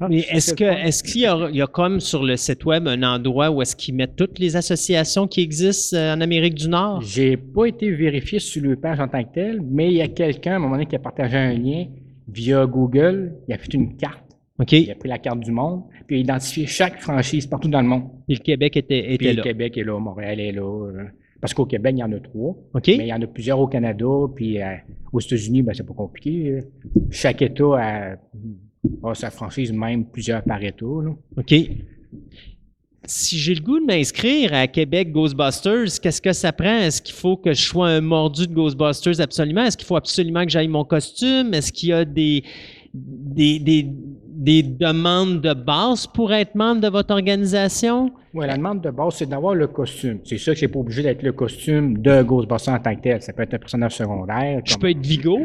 Ah, 0.00 0.08
Mais 0.08 0.20
est-ce 0.30 0.54
que 0.54 0.64
est-ce 0.64 1.04
qu'il 1.04 1.20
y 1.20 1.26
a, 1.26 1.48
il 1.50 1.56
y 1.56 1.62
a 1.62 1.66
comme 1.66 2.00
sur 2.00 2.24
le 2.24 2.36
site 2.36 2.64
web 2.64 2.88
un 2.88 3.02
endroit 3.02 3.50
où 3.50 3.62
est-ce 3.62 3.76
qu'ils 3.76 3.94
mettent 3.94 4.16
toutes 4.16 4.38
les 4.38 4.56
associations 4.56 5.28
qui 5.28 5.42
existent 5.42 5.96
en 5.96 6.20
Amérique 6.22 6.54
du 6.54 6.68
Nord? 6.68 7.02
J'ai 7.02 7.36
pas 7.36 7.66
été 7.66 7.90
vérifié 7.90 8.38
sur 8.38 8.62
le 8.62 8.76
page 8.76 8.98
en 8.98 9.06
tant 9.06 9.22
que 9.22 9.34
tel, 9.34 9.60
mais 9.62 9.88
il 9.88 9.94
y 9.94 10.02
a 10.02 10.08
quelqu'un 10.08 10.54
à 10.54 10.56
un 10.56 10.58
moment 10.58 10.72
donné 10.72 10.86
qui 10.86 10.96
a 10.96 11.00
partagé 11.00 11.36
un 11.36 11.52
lien 11.52 11.86
via 12.26 12.66
Google. 12.66 13.34
Il 13.46 13.54
a 13.54 13.58
fait 13.58 13.74
une 13.74 13.94
carte. 13.96 14.24
OK. 14.58 14.72
Il 14.72 14.90
a 14.90 14.94
pris 14.94 15.08
la 15.08 15.18
carte 15.18 15.40
du 15.40 15.52
monde, 15.52 15.82
puis 16.06 16.16
il 16.16 16.20
a 16.20 16.22
identifié 16.22 16.66
chaque 16.66 17.00
franchise 17.00 17.46
partout 17.46 17.68
dans 17.68 17.82
le 17.82 17.88
monde. 17.88 18.04
Et 18.28 18.34
le 18.34 18.40
Québec 18.40 18.76
était, 18.76 19.12
était 19.12 19.24
là. 19.26 19.32
Le 19.34 19.42
Québec 19.42 19.76
est 19.76 19.84
là, 19.84 19.98
Montréal 20.00 20.40
est 20.40 20.52
là. 20.52 20.90
Euh, 21.44 21.46
parce 21.46 21.54
qu'au 21.54 21.66
Québec, 21.66 21.94
il 21.96 22.00
y 22.00 22.02
en 22.02 22.12
a 22.12 22.20
trois. 22.20 22.56
OK. 22.74 22.88
Mais 22.88 22.98
il 22.98 23.06
y 23.06 23.12
en 23.12 23.20
a 23.20 23.26
plusieurs 23.26 23.60
au 23.60 23.66
Canada, 23.66 24.06
puis 24.34 24.60
euh, 24.60 24.76
aux 25.12 25.20
États-Unis, 25.20 25.62
ben, 25.62 25.74
c'est 25.74 25.86
pas 25.86 25.94
compliqué. 25.94 26.60
Chaque 27.10 27.42
État 27.42 27.74
a 27.74 28.16
ah, 29.02 29.14
sa 29.14 29.30
franchise, 29.30 29.72
même 29.72 30.04
plusieurs 30.06 30.42
par 30.42 30.62
État. 30.62 30.84
OK. 30.84 31.54
Si 33.06 33.36
j'ai 33.36 33.54
le 33.54 33.60
goût 33.60 33.80
de 33.80 33.84
m'inscrire 33.84 34.54
à 34.54 34.66
Québec 34.66 35.12
Ghostbusters, 35.12 36.00
qu'est-ce 36.00 36.22
que 36.22 36.32
ça 36.32 36.52
prend? 36.52 36.78
Est-ce 36.78 37.02
qu'il 37.02 37.14
faut 37.14 37.36
que 37.36 37.52
je 37.52 37.60
sois 37.60 37.88
un 37.88 38.00
mordu 38.00 38.46
de 38.46 38.54
Ghostbusters? 38.54 39.20
Absolument? 39.20 39.64
Est-ce 39.64 39.76
qu'il 39.76 39.86
faut 39.86 39.96
absolument 39.96 40.44
que 40.44 40.50
j'aille 40.50 40.68
mon 40.68 40.84
costume? 40.84 41.52
Est-ce 41.52 41.70
qu'il 41.70 41.90
y 41.90 41.92
a 41.92 42.06
des, 42.06 42.42
des, 42.94 43.58
des, 43.58 44.62
demandes 44.62 45.42
de 45.42 45.52
base 45.52 46.06
pour 46.06 46.32
être 46.32 46.54
membre 46.54 46.80
de 46.80 46.88
votre 46.88 47.12
organisation? 47.12 48.10
Oui, 48.34 48.48
la 48.48 48.56
demande 48.56 48.80
de 48.80 48.90
base, 48.90 49.14
c'est 49.14 49.28
d'avoir 49.28 49.54
le 49.54 49.68
costume. 49.68 50.18
C'est 50.24 50.38
sûr 50.38 50.54
que 50.54 50.58
c'est 50.58 50.66
pas 50.66 50.80
obligé 50.80 51.04
d'être 51.04 51.22
le 51.22 51.30
costume 51.30 51.98
de 51.98 52.20
Ghostbusters 52.24 52.74
en 52.74 52.80
tant 52.80 52.96
que 52.96 53.00
tel. 53.00 53.22
Ça 53.22 53.32
peut 53.32 53.44
être 53.44 53.54
un 53.54 53.58
personnage 53.58 53.94
secondaire. 53.94 54.60
Je 54.64 54.76
peux 54.76 54.90
être 54.90 54.98
Vigo? 54.98 55.38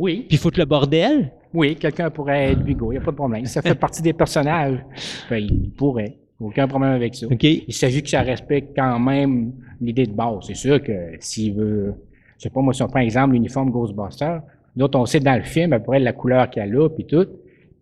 Oui. 0.00 0.26
Puis 0.28 0.36
foutre 0.36 0.58
le 0.58 0.64
bordel? 0.64 1.30
Oui, 1.52 1.76
quelqu'un 1.76 2.10
pourrait 2.10 2.50
être 2.50 2.62
Vigo, 2.62 2.90
il 2.90 2.96
n'y 2.96 3.00
a 3.00 3.04
pas 3.04 3.12
de 3.12 3.16
problème. 3.16 3.46
Ça 3.46 3.62
fait 3.62 3.76
partie 3.76 4.02
des 4.02 4.12
personnages. 4.12 4.84
Ben, 5.30 5.36
il 5.38 5.70
pourrait. 5.70 6.16
Aucun 6.40 6.66
problème 6.66 6.90
avec 6.90 7.14
ça. 7.14 7.28
Il 7.30 7.72
s'agit 7.72 8.02
que 8.02 8.08
ça 8.08 8.22
respecte 8.22 8.76
quand 8.76 8.98
même 8.98 9.52
l'idée 9.80 10.06
de 10.06 10.12
base. 10.12 10.46
C'est 10.48 10.56
sûr 10.56 10.82
que 10.82 11.12
s'il 11.20 11.54
veut, 11.54 11.94
je 12.38 12.42
sais 12.42 12.50
pas, 12.50 12.60
moi, 12.60 12.74
si 12.74 12.82
on 12.82 12.88
prend 12.88 12.98
exemple 12.98 13.34
l'uniforme 13.34 13.70
Ghostbuster, 13.70 14.38
d'autres, 14.74 14.98
on 14.98 15.06
sait 15.06 15.20
dans 15.20 15.36
le 15.36 15.44
film 15.44 15.72
à 15.72 15.78
peu 15.78 15.84
près 15.86 16.00
la 16.00 16.12
couleur 16.12 16.50
qu'elle 16.50 16.76
a, 16.76 16.88
puis 16.88 17.06
tout, 17.06 17.28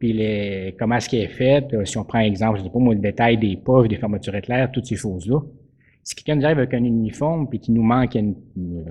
puis 0.02 0.12
les, 0.12 0.74
comment 0.76 0.96
est-ce 0.96 1.08
qu'elle 1.08 1.20
est 1.20 1.28
faite, 1.28 1.72
euh, 1.74 1.84
si 1.84 1.96
on 1.96 2.02
prend 2.02 2.18
exemple, 2.18 2.58
je 2.58 2.64
sais 2.64 2.70
pas 2.70 2.80
moi, 2.80 2.92
le 2.92 2.98
détail 2.98 3.38
des 3.38 3.56
poches, 3.56 3.86
des 3.86 3.98
fermetures 3.98 4.34
éclairs, 4.34 4.68
toutes 4.72 4.86
ces 4.86 4.96
choses-là. 4.96 5.38
Si 6.02 6.16
quelqu'un 6.16 6.34
nous 6.34 6.44
arrive 6.44 6.58
avec 6.58 6.74
un 6.74 6.82
uniforme, 6.82 7.48
puis 7.48 7.60
qu'il 7.60 7.74
nous 7.74 7.84
manque, 7.84 8.16
une, 8.16 8.34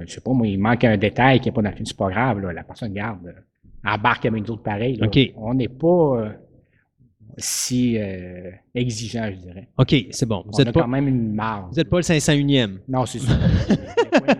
je 0.07 0.09
sais 0.09 0.21
pas 0.21 0.31
moi, 0.31 0.47
il 0.47 0.57
manque 0.57 0.85
un 0.85 0.95
détail 0.95 1.41
qui 1.41 1.49
n'est 1.49 1.51
pas 1.51 1.61
dans 1.63 1.69
le 1.69 1.75
film, 1.75 1.85
c'est 1.85 1.97
pas 1.97 2.09
grave, 2.09 2.39
là, 2.39 2.53
la 2.53 2.63
personne 2.63 2.93
garde 2.93 3.35
embarquent 3.83 4.27
avec 4.27 4.41
nous 4.41 4.51
autres 4.53 4.63
pareil. 4.63 4.95
là. 4.95 5.07
OK. 5.07 5.19
On 5.35 5.53
n'est 5.53 5.67
pas 5.67 5.87
euh, 5.87 6.29
si 7.35 7.97
euh, 7.97 8.49
exigeant, 8.75 9.29
je 9.31 9.37
dirais. 9.47 9.67
OK, 9.77 9.95
c'est 10.11 10.25
bon. 10.25 10.43
Vous 10.45 10.51
on 10.53 10.59
a 10.61 10.63
n'êtes 10.65 10.73
pas, 10.73 10.81
quand 10.81 10.87
même 10.87 11.07
une 11.07 11.33
marge. 11.33 11.65
vous 11.73 11.79
êtes 11.79 11.89
pas 11.89 11.97
le 11.97 12.03
501e. 12.03 12.77
Non, 12.87 13.05
c'est 13.05 13.19
ça. 13.19 13.37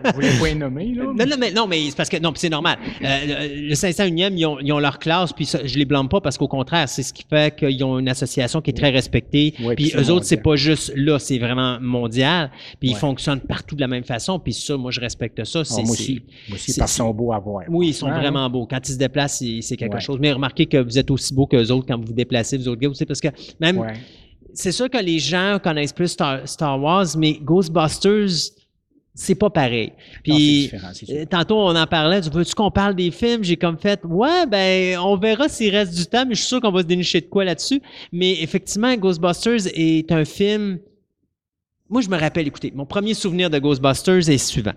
Je 0.04 0.12
voulais 0.14 0.30
pas 0.40 0.54
nommer, 0.54 0.94
là? 0.94 1.04
Non, 1.04 1.26
non, 1.26 1.36
mais, 1.38 1.50
non, 1.50 1.66
mais 1.66 1.90
c'est 1.90 1.96
parce 1.96 2.08
que 2.08 2.18
non, 2.18 2.32
c'est 2.34 2.48
normal. 2.48 2.78
Euh, 3.02 3.18
le, 3.26 3.68
le 3.68 3.74
501e, 3.74 4.32
ils 4.36 4.46
ont, 4.46 4.58
ils 4.60 4.72
ont 4.72 4.78
leur 4.78 4.98
classe, 4.98 5.32
puis 5.32 5.44
ça, 5.44 5.60
je 5.64 5.78
les 5.78 5.84
blâme 5.84 6.08
pas 6.08 6.20
parce 6.20 6.38
qu'au 6.38 6.48
contraire, 6.48 6.88
c'est 6.88 7.02
ce 7.02 7.12
qui 7.12 7.24
fait 7.28 7.54
qu'ils 7.56 7.82
ont 7.84 7.98
une 7.98 8.08
association 8.08 8.60
qui 8.60 8.70
est 8.70 8.74
très 8.76 8.90
respectée. 8.90 9.54
Ouais, 9.62 9.74
puis 9.74 9.92
eux 9.96 10.10
autres, 10.10 10.24
c'est 10.26 10.42
pas 10.42 10.56
juste 10.56 10.92
là, 10.96 11.18
c'est 11.18 11.38
vraiment 11.38 11.78
mondial. 11.80 12.50
Puis 12.80 12.90
ils 12.90 12.96
fonctionnent 12.96 13.40
partout 13.40 13.76
de 13.76 13.80
la 13.80 13.88
même 13.88 14.04
façon. 14.04 14.38
Puis 14.38 14.52
ça, 14.52 14.76
moi, 14.76 14.90
je 14.90 15.00
respecte 15.00 15.42
ça. 15.44 15.62
Ah, 15.68 15.74
moi 15.82 15.90
aussi. 15.90 16.22
Moi 16.48 16.56
aussi, 16.56 16.74
parce 16.78 16.92
qu'ils 16.92 16.98
sont 16.98 17.12
beaux 17.12 17.32
à 17.32 17.38
voir. 17.38 17.64
Oui, 17.68 17.88
ils 17.88 17.94
sont 17.94 18.08
vraiment 18.08 18.48
beaux. 18.50 18.66
Quand 18.66 18.86
ils 18.88 18.92
se 18.92 18.98
déplacent, 18.98 19.42
c'est, 19.60 19.76
quelque 19.76 19.94
Ouais. 19.94 20.00
chose. 20.00 20.18
Mais 20.20 20.32
remarquez 20.32 20.66
que 20.66 20.78
vous 20.78 20.98
êtes 20.98 21.10
aussi 21.10 21.34
beaux 21.34 21.46
qu'eux 21.46 21.70
autres 21.70 21.86
quand 21.86 21.98
vous 21.98 22.06
vous 22.06 22.12
déplacez, 22.12 22.56
vous 22.56 22.68
autres 22.68 22.80
gars 22.80 22.88
aussi, 22.88 23.04
parce 23.04 23.20
que 23.20 23.28
même. 23.60 23.84
C'est 24.54 24.72
sûr 24.72 24.90
que 24.90 24.98
les 24.98 25.18
gens 25.18 25.58
connaissent 25.62 25.92
plus 25.92 26.08
Star, 26.08 26.46
Star 26.48 26.80
Wars, 26.80 27.06
mais 27.16 27.38
Ghostbusters, 27.42 28.52
c'est 29.14 29.34
pas 29.34 29.50
pareil. 29.50 29.92
Puis 30.22 30.70
euh, 31.10 31.24
tantôt 31.26 31.58
on 31.58 31.76
en 31.76 31.86
parlait, 31.86 32.20
tu 32.20 32.30
veux-tu 32.30 32.54
qu'on 32.54 32.70
parle 32.70 32.94
des 32.94 33.10
films? 33.10 33.44
J'ai 33.44 33.56
comme 33.56 33.78
fait 33.78 34.00
Ouais, 34.04 34.46
ben 34.46 34.98
on 34.98 35.16
verra 35.16 35.48
s'il 35.48 35.74
reste 35.74 35.94
du 35.94 36.06
temps, 36.06 36.24
mais 36.26 36.34
je 36.34 36.40
suis 36.40 36.48
sûr 36.48 36.60
qu'on 36.60 36.70
va 36.70 36.80
se 36.80 36.86
dénicher 36.86 37.20
de 37.20 37.26
quoi 37.26 37.44
là-dessus. 37.44 37.82
Mais 38.10 38.40
effectivement, 38.42 38.94
Ghostbusters 38.96 39.68
est 39.74 40.10
un 40.12 40.24
film. 40.24 40.78
Moi, 41.90 42.00
je 42.00 42.08
me 42.08 42.18
rappelle, 42.18 42.46
écoutez, 42.46 42.72
mon 42.74 42.86
premier 42.86 43.12
souvenir 43.12 43.50
de 43.50 43.58
Ghostbusters 43.58 44.30
est 44.30 44.38
suivant. 44.38 44.72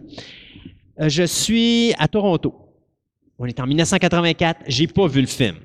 Euh, 0.99 1.07
je 1.07 1.23
suis 1.23 1.93
à 1.97 2.07
Toronto. 2.09 2.53
On 3.39 3.45
est 3.45 3.59
en 3.59 3.67
1984, 3.67 4.61
j'ai 4.67 4.87
pas 4.87 5.07
vu 5.07 5.21
le 5.21 5.27
film 5.27 5.55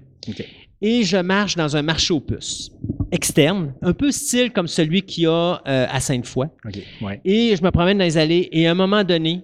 et 0.83 1.05
je 1.05 1.17
marche 1.17 1.57
dans 1.57 1.77
un 1.77 1.83
marché 1.83 2.13
aux 2.13 2.21
puces 2.21 2.73
externe, 3.13 3.75
un 3.83 3.93
peu 3.93 4.11
style 4.11 4.53
comme 4.53 4.69
celui 4.69 5.03
qu'il 5.03 5.25
y 5.25 5.27
a 5.27 5.63
euh, 5.67 5.87
à 5.89 6.01
Sainte-Foy. 6.01 6.49
OK. 6.65 6.79
Ouais. 7.03 7.21
Et 7.25 7.57
je 7.57 7.63
me 7.63 7.71
promène 7.71 7.99
dans 7.99 8.05
les 8.05 8.19
allées 8.19 8.49
et 8.53 8.67
à 8.67 8.73
un 8.73 8.75
moment 8.75 9.05
donné, 9.05 9.43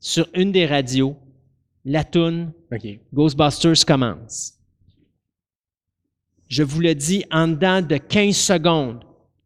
sur 0.00 0.28
une 0.34 0.52
des 0.52 0.66
radios, 0.66 1.16
la 1.84 2.04
toune. 2.04 2.52
Ghostbusters 3.12 3.84
commence. 3.86 4.54
Je 6.48 6.62
vous 6.62 6.80
le 6.80 6.94
dis, 6.94 7.24
en 7.30 7.48
dedans 7.48 7.82
de 7.82 7.96
15 7.96 8.36
secondes, 8.36 9.04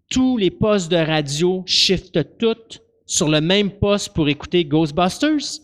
tous 0.08 0.36
les 0.36 0.50
postes 0.50 0.90
de 0.90 0.96
radio 0.96 1.62
shiftent 1.66 2.38
toutes 2.38 2.82
sur 3.06 3.28
le 3.28 3.40
même 3.40 3.70
poste 3.70 4.12
pour 4.14 4.28
écouter 4.28 4.64
Ghostbusters. 4.64 5.60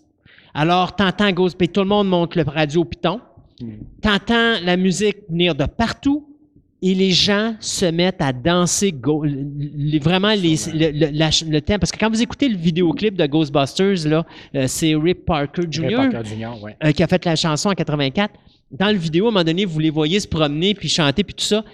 Alors, 0.55 0.97
t'entends 0.97 1.31
Ghost, 1.33 1.57
puis 1.57 1.69
tout 1.69 1.81
le 1.81 1.87
monde 1.87 2.09
monte 2.09 2.35
le 2.35 2.43
radio 2.43 2.81
au 2.81 2.85
piton. 2.85 3.21
Mm. 3.61 3.73
T'entends 4.01 4.61
la 4.65 4.77
musique 4.77 5.19
venir 5.29 5.55
de 5.55 5.67
partout 5.67 6.38
et 6.81 6.95
les 6.95 7.11
gens 7.11 7.55
se 7.61 7.87
mettent 7.87 8.21
à 8.23 8.33
danser 8.33 8.93
go- 8.93 9.25
les- 9.25 9.99
vraiment 9.99 10.29
les- 10.35 10.57
le, 10.73 10.91
le- 10.93 11.11
la- 11.13 11.31
le 11.49 11.61
temps. 11.61 11.79
Parce 11.79 11.91
que 11.91 11.99
quand 11.99 12.09
vous 12.11 12.23
écoutez 12.23 12.49
le 12.49 12.57
vidéoclip 12.57 13.17
de 13.17 13.27
Ghostbusters, 13.27 14.07
là, 14.09 14.25
euh, 14.55 14.67
c'est 14.69 14.95
Rip 14.95 15.25
Parker 15.25 15.63
Jr. 15.71 15.83
Ray 15.87 15.95
Parker 16.11 16.21
Jr., 16.29 16.63
ouais. 16.63 16.77
euh, 16.85 16.93
qui 16.93 17.03
a 17.03 17.07
fait 17.09 17.25
la 17.25 17.35
chanson 17.37 17.71
en 17.71 17.75
84. 17.75 18.33
Dans 18.71 18.89
le 18.93 18.99
vidéo, 18.99 19.25
à 19.27 19.29
un 19.29 19.31
moment 19.33 19.45
donné, 19.45 19.65
vous 19.65 19.81
les 19.81 19.91
voyez 19.91 20.21
se 20.21 20.29
promener 20.29 20.75
puis 20.75 20.89
chanter 20.89 21.25
puis 21.25 21.35
tout 21.35 21.45
ça. 21.45 21.65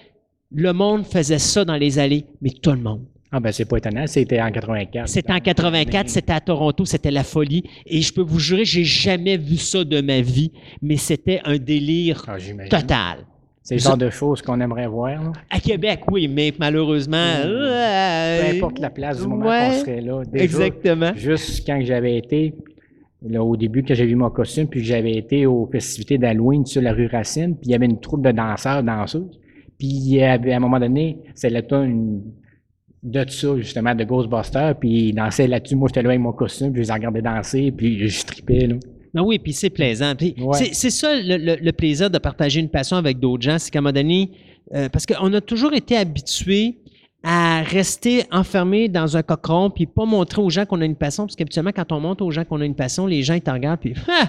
Le 0.55 0.73
monde 0.73 1.05
faisait 1.05 1.39
ça 1.41 1.65
dans 1.65 1.77
les 1.77 1.99
allées, 1.99 2.25
mais 2.41 2.51
tout 2.51 2.71
le 2.71 2.79
monde. 2.79 3.03
Ah, 3.33 3.41
ben, 3.41 3.51
c'est 3.51 3.65
pas 3.65 3.79
étonnant. 3.79 4.07
C'était 4.07 4.41
en 4.41 4.53
84. 4.53 5.09
C'était 5.09 5.33
en 5.33 5.41
84, 5.41 6.09
c'était 6.09 6.33
à 6.33 6.41
Toronto, 6.41 6.85
c'était 6.85 7.11
la 7.11 7.25
folie. 7.25 7.65
Et 7.85 8.01
je 8.01 8.13
peux 8.13 8.21
vous 8.23 8.39
jurer, 8.39 8.65
j'ai 8.65 8.85
jamais 8.85 9.37
vu 9.37 9.57
ça 9.57 9.83
de 9.83 10.01
ma 10.01 10.21
vie, 10.21 10.53
mais 10.81 10.97
c'était 10.97 11.41
un 11.45 11.59
délire 11.59 12.25
Ah, 12.29 12.37
total. 12.71 13.27
C'est 13.66 13.77
le 13.77 13.81
genre 13.81 13.97
de 13.97 14.11
choses 14.11 14.43
qu'on 14.43 14.61
aimerait 14.61 14.86
voir. 14.86 15.11
là. 15.23 15.32
À 15.49 15.59
Québec, 15.59 16.01
oui, 16.11 16.28
mais 16.28 16.53
malheureusement. 16.61 17.16
euh, 17.16 18.43
Peu 18.51 18.57
importe 18.59 18.78
la 18.78 18.91
place 18.91 19.23
du 19.23 19.27
moment 19.27 19.47
ouais, 19.47 19.69
qu'on 19.70 19.78
serait 19.81 20.01
là. 20.03 20.23
Déjà, 20.31 20.45
Exactement. 20.45 21.12
Juste 21.16 21.66
quand 21.66 21.81
j'avais 21.82 22.19
été, 22.19 22.55
là, 23.27 23.43
au 23.43 23.57
début, 23.57 23.82
que 23.82 23.95
j'avais 23.95 24.11
vu 24.11 24.16
mon 24.16 24.28
costume, 24.28 24.66
puis 24.69 24.81
que 24.81 24.86
j'avais 24.86 25.15
été 25.16 25.47
aux 25.47 25.66
festivités 25.73 26.19
d'Halloween 26.19 26.66
sur 26.66 26.82
la 26.82 26.93
rue 26.93 27.07
Racine, 27.07 27.57
puis 27.57 27.69
il 27.69 27.73
y 27.73 27.74
avait 27.74 27.86
une 27.86 28.01
troupe 28.01 28.23
de 28.23 28.32
danseurs, 28.32 28.82
danseuses. 28.82 29.41
Puis 29.78 29.89
il 29.89 30.15
y 30.15 30.23
avait, 30.23 30.53
à 30.53 30.59
un 30.59 30.61
moment 30.61 30.78
donné, 30.78 31.19
c'est 31.35 31.66
temps 31.66 31.82
une- 31.85 32.23
de 33.03 33.24
ça, 33.28 33.57
justement, 33.59 33.95
de 33.95 34.05
Ghostbusters, 34.05 34.77
puis 34.78 35.09
ils 35.09 35.12
dansaient 35.15 35.47
là-dessus. 35.47 35.77
Moi, 35.77 35.89
j'étais 35.89 36.03
là 36.03 36.11
avec 36.11 36.20
mon 36.20 36.32
costume, 36.32 36.73
puis 36.73 36.82
je 36.85 36.89
les 36.89 36.95
regardais 36.95 37.20
danser, 37.23 37.70
puis 37.70 38.09
je 38.09 38.24
tripais, 38.27 38.66
là. 38.66 38.77
Ben 39.15 39.23
oui, 39.23 39.39
puis 39.39 39.53
c'est 39.53 39.70
plaisant. 39.70 40.12
Ouais. 40.20 40.59
c'est- 40.59 40.91
ça 40.91 41.15
le, 41.15 41.36
le- 41.36 41.57
le 41.57 41.73
plaisir 41.73 42.11
de 42.11 42.19
partager 42.19 42.61
une 42.61 42.69
passion 42.69 42.97
avec 42.97 43.19
d'autres 43.20 43.43
gens, 43.43 43.59
c'est 43.59 43.70
qu'à 43.70 43.78
un 43.78 43.82
moment 43.82 43.93
donné, 43.93 44.31
euh, 44.74 44.89
parce 44.89 45.07
qu'on 45.07 45.32
a 45.32 45.41
toujours 45.41 45.73
été 45.73 45.97
habitués 45.97 46.77
à 47.23 47.62
rester 47.62 48.24
enfermé 48.32 48.89
dans 48.89 49.16
un 49.16 49.23
cochon 49.23 49.70
puis 49.70 49.86
pas 49.86 50.05
montrer 50.05 50.43
aux 50.43 50.51
gens 50.51 50.66
qu'on 50.66 50.81
a 50.82 50.85
une 50.85 50.97
passion, 50.97 51.24
parce 51.24 51.36
qu'habituellement, 51.36 51.70
quand 51.74 51.91
on 51.93 52.01
montre 52.01 52.23
aux 52.24 52.31
gens 52.31 52.45
qu'on 52.45 52.61
a 52.61 52.65
une 52.66 52.74
passion, 52.74 53.07
les 53.07 53.23
gens 53.23 53.35
ils 53.35 53.41
te 53.41 53.51
regardent 53.51 53.81
puis 53.81 53.95
Ah! 54.09 54.28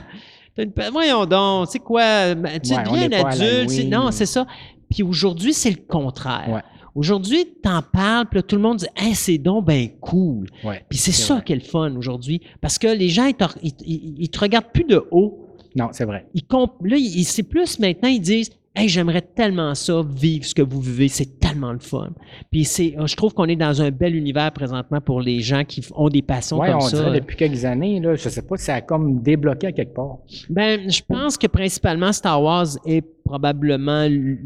T'as 0.56 0.64
une 0.64 0.72
voyons 0.92 1.26
donc, 1.26 1.68
c'est 1.70 1.80
quoi, 1.80 2.34
tu 2.34 2.40
Ouais, 2.74 2.84
deviens 2.84 3.10
adulte, 3.26 3.70
non, 3.90 4.12
c'est 4.12 4.26
ça. 4.26 4.48
Puis 4.90 5.04
aujourd'hui, 5.04 5.52
c'est 5.54 5.72
le 5.72 5.82
contraire. 5.88 6.46
Ouais. 6.48 6.62
Aujourd'hui, 6.96 7.46
t'en 7.62 7.82
parles, 7.82 8.26
puis 8.28 8.40
là, 8.40 8.44
tout 8.44 8.56
le 8.56 8.62
monde 8.62 8.78
dit 8.78 8.88
Hey, 8.96 9.14
c'est 9.16 9.38
donc 9.38 9.66
ben 9.66 9.90
cool. 10.00 10.48
Ouais. 10.64 10.84
Puis 10.90 10.98
c'est 10.98 11.12
ça 11.12 11.42
qui 11.42 11.52
est 11.54 11.58
le 11.58 11.62
fun 11.62 11.94
aujourd'hui. 11.98 12.42
Parce 12.62 12.80
que 12.80 12.88
les 12.88 13.10
gens, 13.10 13.26
ils 13.26 13.34
te, 13.36 13.44
ils- 13.62 13.74
ils- 13.86 14.16
ils 14.20 14.30
te 14.30 14.40
regardent 14.40 14.72
plus 14.74 14.86
de 14.86 15.04
haut. 15.12 15.46
Non, 15.76 15.90
c'est 15.92 16.06
vrai. 16.06 16.26
Ils 16.34 16.46
là, 16.84 16.96
ils- 16.98 17.26
c'est 17.26 17.44
plus 17.44 17.80
maintenant, 17.80 18.08
ils 18.10 18.22
disent 18.22 18.50
Hey, 18.78 18.90
j'aimerais 18.90 19.22
tellement 19.22 19.74
ça, 19.74 20.04
vivre 20.08 20.44
ce 20.44 20.54
que 20.54 20.62
vous 20.62 20.82
vivez, 20.82 21.08
c'est 21.08 21.40
tellement 21.40 21.72
le 21.72 21.80
fun. 21.80 22.10
Puis 22.52 22.66
c'est, 22.66 22.94
je 23.06 23.16
trouve 23.16 23.34
qu'on 23.34 23.46
est 23.46 23.56
dans 23.56 23.82
un 23.82 23.90
bel 23.90 24.16
univers 24.16 24.52
présentement 24.52 25.00
pour 25.00 25.22
les 25.22 25.40
gens 25.40 25.64
qui 25.64 25.82
ont 25.96 26.10
des 26.10 26.22
passions 26.22 26.60
Oui, 26.60 26.68
comme 26.68 26.78
on 26.78 26.82
ça. 26.82 26.98
dirait 26.98 27.20
depuis 27.20 27.38
quelques 27.38 27.64
années, 27.64 28.00
là, 28.02 28.16
je 28.16 28.28
sais 28.28 28.42
pas 28.42 28.58
si 28.58 28.66
ça 28.66 28.76
a 28.76 28.82
comme 28.82 29.22
débloqué 29.22 29.68
à 29.68 29.72
quelque 29.72 29.94
part. 29.94 30.18
Ben, 30.50 30.90
je 30.90 31.02
pense 31.08 31.38
que 31.38 31.48
principalement 31.48 32.12
Star 32.12 32.42
Wars 32.44 32.68
est 32.86 33.02
probablement 33.24 34.08
le, 34.10 34.38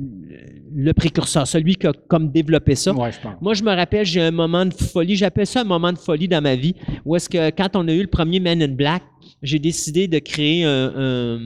le 0.76 0.94
précurseur, 0.94 1.46
celui 1.48 1.76
qui 1.76 1.88
a 1.88 1.92
comme 2.08 2.32
développé 2.32 2.76
ça. 2.76 2.94
Ouais, 2.94 3.12
je 3.12 3.20
pense. 3.20 3.34
Moi, 3.42 3.54
je 3.56 3.64
me 3.64 3.74
rappelle, 3.76 4.06
j'ai 4.06 4.22
un 4.22 4.32
moment 4.32 4.66
de 4.66 4.74
folie. 4.74 5.16
J'appelle 5.16 5.48
ça 5.48 5.62
un 5.62 5.66
moment 5.66 5.92
de 5.92 5.98
folie 5.98 6.28
dans 6.28 6.42
ma 6.42 6.56
vie. 6.56 6.76
Où 7.04 7.16
est-ce 7.16 7.28
que 7.28 7.50
quand 7.50 7.76
on 7.76 7.88
a 7.88 7.92
eu 7.94 8.02
le 8.02 8.08
premier 8.08 8.40
Men 8.40 8.62
in 8.62 8.70
Black, 8.70 9.02
j'ai 9.42 9.60
décidé 9.60 10.08
de 10.08 10.20
créer 10.20 10.64
un- 10.66 10.94
un- 10.96 11.40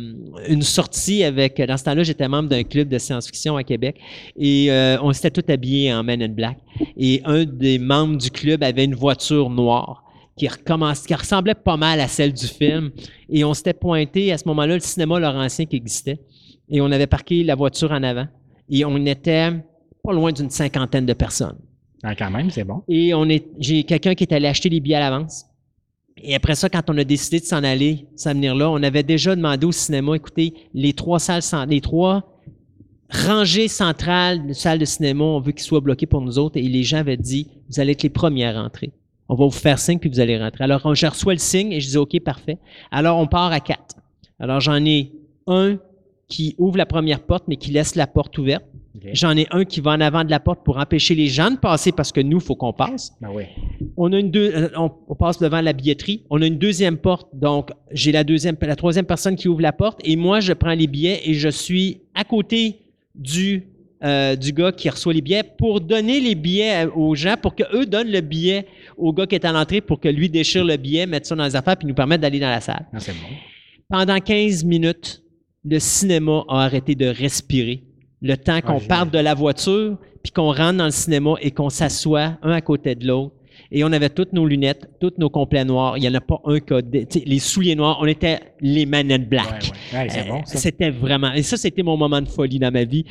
une 0.49 0.61
sortie 0.63 1.23
avec. 1.23 1.61
Dans 1.61 1.77
ce 1.77 1.83
temps-là, 1.83 2.03
j'étais 2.03 2.27
membre 2.27 2.49
d'un 2.49 2.63
club 2.63 2.89
de 2.89 2.97
science-fiction 2.97 3.55
à 3.57 3.63
Québec 3.63 3.97
et 4.37 4.71
euh, 4.71 4.97
on 5.01 5.13
s'était 5.13 5.41
tous 5.41 5.51
habillés 5.51 5.93
en 5.93 6.03
Men 6.03 6.21
in 6.21 6.29
Black. 6.29 6.57
Et 6.97 7.21
un 7.25 7.45
des 7.45 7.77
membres 7.79 8.17
du 8.17 8.31
club 8.31 8.63
avait 8.63 8.85
une 8.85 8.95
voiture 8.95 9.49
noire 9.49 10.03
qui, 10.35 10.47
recommence, 10.47 11.05
qui 11.05 11.13
ressemblait 11.13 11.53
pas 11.53 11.77
mal 11.77 11.99
à 11.99 12.07
celle 12.07 12.33
du 12.33 12.47
film. 12.47 12.89
Et 13.29 13.43
on 13.43 13.53
s'était 13.53 13.73
pointé 13.73 14.31
à 14.31 14.37
ce 14.37 14.47
moment-là 14.47 14.73
le 14.75 14.79
cinéma 14.79 15.19
Laurentien 15.19 15.65
qui 15.65 15.75
existait. 15.75 16.19
Et 16.69 16.81
on 16.81 16.91
avait 16.91 17.05
parqué 17.07 17.43
la 17.43 17.53
voiture 17.55 17.91
en 17.91 18.01
avant. 18.01 18.25
Et 18.69 18.83
on 18.85 18.97
était 19.05 19.51
pas 20.03 20.13
loin 20.13 20.31
d'une 20.31 20.49
cinquantaine 20.49 21.05
de 21.05 21.13
personnes. 21.13 21.57
Ah, 22.01 22.15
quand 22.15 22.31
même, 22.31 22.49
c'est 22.49 22.63
bon. 22.63 22.81
Et 22.89 23.13
on 23.13 23.29
est, 23.29 23.45
j'ai 23.59 23.83
quelqu'un 23.83 24.15
qui 24.15 24.23
est 24.23 24.33
allé 24.33 24.47
acheter 24.47 24.69
les 24.69 24.79
billets 24.79 24.95
à 24.95 24.99
l'avance. 25.01 25.45
Et 26.17 26.35
après 26.35 26.55
ça, 26.55 26.69
quand 26.69 26.89
on 26.89 26.97
a 26.97 27.03
décidé 27.03 27.39
de 27.39 27.45
s'en 27.45 27.63
aller, 27.63 28.05
s'en 28.15 28.33
venir 28.33 28.55
là, 28.55 28.69
on 28.69 28.81
avait 28.83 29.03
déjà 29.03 29.35
demandé 29.35 29.65
au 29.65 29.71
cinéma, 29.71 30.15
écoutez, 30.15 30.53
les 30.73 30.93
trois 30.93 31.19
salles, 31.19 31.41
les 31.67 31.81
trois 31.81 32.29
rangées 33.09 33.67
centrales 33.67 34.47
de 34.47 34.53
salles 34.53 34.79
de 34.79 34.85
cinéma, 34.85 35.23
on 35.23 35.39
veut 35.39 35.51
qu'ils 35.51 35.63
soient 35.63 35.81
bloqués 35.81 36.05
pour 36.05 36.21
nous 36.21 36.39
autres. 36.39 36.57
Et 36.57 36.63
les 36.63 36.83
gens 36.83 36.97
avaient 36.97 37.17
dit, 37.17 37.47
vous 37.69 37.79
allez 37.79 37.91
être 37.93 38.03
les 38.03 38.09
premiers 38.09 38.45
à 38.45 38.61
rentrer. 38.61 38.91
On 39.29 39.35
va 39.35 39.45
vous 39.45 39.51
faire 39.51 39.79
signe, 39.79 39.99
puis 39.99 40.09
vous 40.09 40.19
allez 40.19 40.37
rentrer. 40.37 40.63
Alors, 40.63 40.81
on- 40.85 40.93
je 40.93 41.05
reçois 41.07 41.33
le 41.33 41.39
signe 41.39 41.71
et 41.71 41.79
je 41.79 41.89
dis, 41.89 41.97
OK, 41.97 42.19
parfait. 42.21 42.57
Alors, 42.91 43.17
on 43.17 43.27
part 43.27 43.51
à 43.51 43.59
quatre. 43.59 43.95
Alors, 44.39 44.59
j'en 44.59 44.83
ai 44.85 45.11
un 45.47 45.77
qui 46.27 46.55
ouvre 46.57 46.77
la 46.77 46.85
première 46.85 47.21
porte, 47.21 47.45
mais 47.47 47.55
qui 47.57 47.71
laisse 47.71 47.95
la 47.95 48.07
porte 48.07 48.37
ouverte. 48.37 48.65
J'en 49.13 49.35
ai 49.35 49.47
un 49.49 49.65
qui 49.65 49.81
va 49.81 49.91
en 49.91 50.01
avant 50.01 50.23
de 50.23 50.29
la 50.29 50.39
porte 50.39 50.63
pour 50.63 50.77
empêcher 50.77 51.15
les 51.15 51.27
gens 51.27 51.49
de 51.49 51.57
passer 51.57 51.91
parce 51.91 52.11
que 52.11 52.21
nous, 52.21 52.37
il 52.37 52.43
faut 52.43 52.55
qu'on 52.55 52.73
passe. 52.73 53.11
Ben 53.21 53.29
oui. 53.33 53.45
On 53.97 54.13
a 54.13 54.19
une 54.19 54.29
deux, 54.29 54.51
euh, 54.53 54.69
on, 54.77 54.91
on 55.07 55.15
passe 55.15 55.39
devant 55.39 55.61
la 55.61 55.73
billetterie. 55.73 56.23
On 56.29 56.41
a 56.41 56.45
une 56.45 56.59
deuxième 56.59 56.97
porte, 56.97 57.27
donc 57.33 57.71
j'ai 57.91 58.11
la 58.11 58.23
deuxième, 58.23 58.55
la 58.61 58.75
troisième 58.75 59.05
personne 59.05 59.35
qui 59.35 59.47
ouvre 59.47 59.61
la 59.61 59.73
porte 59.73 59.99
et 60.03 60.15
moi 60.15 60.41
je 60.41 60.53
prends 60.53 60.73
les 60.73 60.87
billets 60.87 61.21
et 61.25 61.33
je 61.33 61.49
suis 61.49 62.01
à 62.13 62.23
côté 62.23 62.81
du 63.15 63.63
euh, 64.03 64.35
du 64.35 64.51
gars 64.51 64.73
qui 64.73 64.89
reçoit 64.89 65.13
les 65.13 65.21
billets 65.21 65.43
pour 65.43 65.79
donner 65.79 66.19
les 66.19 66.35
billets 66.35 66.87
aux 66.93 67.15
gens 67.15 67.35
pour 67.41 67.55
que 67.55 67.63
eux 67.73 67.85
donnent 67.85 68.11
le 68.11 68.19
billet 68.19 68.67
au 68.97 69.13
gars 69.13 69.25
qui 69.25 69.35
est 69.35 69.45
à 69.45 69.53
l'entrée 69.53 69.79
pour 69.79 70.01
que 70.01 70.09
lui 70.09 70.29
déchire 70.29 70.65
le 70.65 70.75
billet, 70.75 71.05
mette 71.05 71.25
ça 71.25 71.35
dans 71.35 71.45
les 71.45 71.55
affaires 71.55 71.77
puis 71.77 71.87
nous 71.87 71.93
permette 71.93 72.19
d'aller 72.19 72.39
dans 72.39 72.49
la 72.49 72.59
salle. 72.59 72.85
Non, 72.91 72.99
bon. 72.99 73.35
Pendant 73.89 74.19
15 74.19 74.65
minutes, 74.65 75.23
le 75.63 75.79
cinéma 75.79 76.43
a 76.49 76.65
arrêté 76.65 76.95
de 76.95 77.05
respirer. 77.05 77.83
Le 78.23 78.35
temps 78.37 78.61
qu'on 78.61 78.79
parte 78.79 79.11
de 79.11 79.19
la 79.19 79.35
voiture, 79.35 79.97
puis 80.23 80.31
qu'on 80.31 80.53
rentre 80.53 80.77
dans 80.77 80.85
le 80.85 80.91
cinéma 80.91 81.33
et 81.41 81.51
qu'on 81.51 81.69
s'assoit 81.69 82.37
un 82.41 82.51
à 82.51 82.61
côté 82.61 82.95
de 82.95 83.05
l'autre. 83.05 83.35
Et 83.75 83.83
on 83.83 83.91
avait 83.91 84.09
toutes 84.09 84.33
nos 84.33 84.45
lunettes, 84.45 84.87
toutes 84.99 85.17
nos 85.17 85.31
complets 85.31 85.65
noirs. 85.65 85.97
Il 85.97 86.01
n'y 86.01 86.07
en 86.07 86.13
a 86.13 86.21
pas 86.21 86.39
un 86.45 86.59
cas. 86.59 86.81
De, 86.81 87.05
les 87.25 87.39
souliers 87.39 87.75
noirs, 87.75 87.97
on 87.99 88.05
était 88.05 88.39
les 88.61 88.85
manettes 88.85 89.27
black. 89.27 89.71
Ouais, 89.91 90.07
c'est 90.09 90.27
bon, 90.27 90.45
ça. 90.45 90.59
C'était 90.59 90.91
vraiment. 90.91 91.33
Et 91.33 91.41
ça, 91.41 91.57
c'était 91.57 91.81
mon 91.81 91.97
moment 91.97 92.21
de 92.21 92.29
folie 92.29 92.59
dans 92.59 92.71
ma 92.71 92.83
vie. 92.83 93.03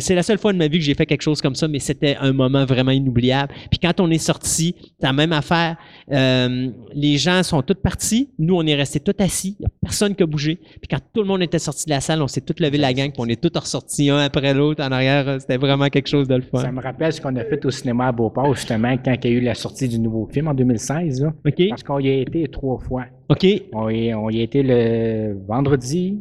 C'est 0.00 0.16
la 0.16 0.24
seule 0.24 0.38
fois 0.38 0.52
de 0.52 0.58
ma 0.58 0.66
vie 0.66 0.78
que 0.78 0.84
j'ai 0.84 0.94
fait 0.94 1.06
quelque 1.06 1.22
chose 1.22 1.40
comme 1.40 1.54
ça, 1.54 1.68
mais 1.68 1.78
c'était 1.78 2.16
un 2.20 2.32
moment 2.32 2.64
vraiment 2.64 2.90
inoubliable. 2.90 3.54
Puis 3.70 3.78
quand 3.78 4.00
on 4.00 4.10
est 4.10 4.18
sorti, 4.18 4.74
c'est 4.98 5.06
la 5.06 5.12
même 5.12 5.32
affaire. 5.32 5.76
Euh, 6.10 6.68
les 6.94 7.16
gens 7.16 7.44
sont 7.44 7.62
tous 7.62 7.74
partis. 7.74 8.30
Nous, 8.40 8.56
on 8.56 8.66
est 8.66 8.74
restés 8.74 8.98
tous 8.98 9.14
assis. 9.22 9.56
Il 9.60 9.62
n'y 9.62 9.66
a 9.66 9.70
personne 9.80 10.16
qui 10.16 10.24
a 10.24 10.26
bougé. 10.26 10.56
Puis 10.56 10.88
quand 10.90 11.00
tout 11.14 11.22
le 11.22 11.28
monde 11.28 11.42
était 11.42 11.60
sorti 11.60 11.84
de 11.86 11.90
la 11.90 12.00
salle, 12.00 12.22
on 12.22 12.28
s'est 12.28 12.40
tous 12.40 12.60
levé 12.60 12.76
la 12.76 12.92
gang, 12.92 13.12
puis 13.12 13.20
on 13.20 13.28
est 13.28 13.40
tous 13.40 13.56
ressortis 13.56 14.10
un 14.10 14.18
après 14.18 14.52
l'autre 14.52 14.82
en 14.82 14.90
arrière. 14.90 15.40
C'était 15.40 15.58
vraiment 15.58 15.88
quelque 15.88 16.08
chose 16.08 16.26
de 16.26 16.34
le 16.34 16.42
fun. 16.42 16.58
Ça 16.58 16.72
me 16.72 16.82
rappelle 16.82 17.12
ce 17.12 17.20
qu'on 17.20 17.36
a 17.36 17.44
fait 17.44 17.64
au 17.64 17.70
cinéma 17.70 18.08
à 18.08 18.12
Beauport, 18.12 18.52
justement, 18.54 18.96
quand 18.98 19.14
il 19.22 19.30
y 19.30 19.34
a 19.34 19.36
eu 19.36 19.40
la 19.40 19.54
sortie 19.54 19.91
du 19.92 20.00
nouveau 20.00 20.26
film 20.26 20.48
en 20.48 20.54
2016. 20.54 21.22
Là, 21.22 21.34
OK. 21.46 21.68
Parce 21.68 21.82
qu'on 21.82 21.98
y 21.98 22.08
a 22.08 22.14
été 22.20 22.46
trois 22.48 22.78
fois. 22.78 23.04
OK. 23.28 23.46
On 23.72 23.88
y, 23.88 24.14
on 24.14 24.30
y 24.30 24.40
a 24.40 24.42
été 24.42 24.62
le 24.62 25.38
vendredi, 25.46 26.20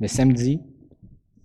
le 0.00 0.08
samedi, 0.08 0.60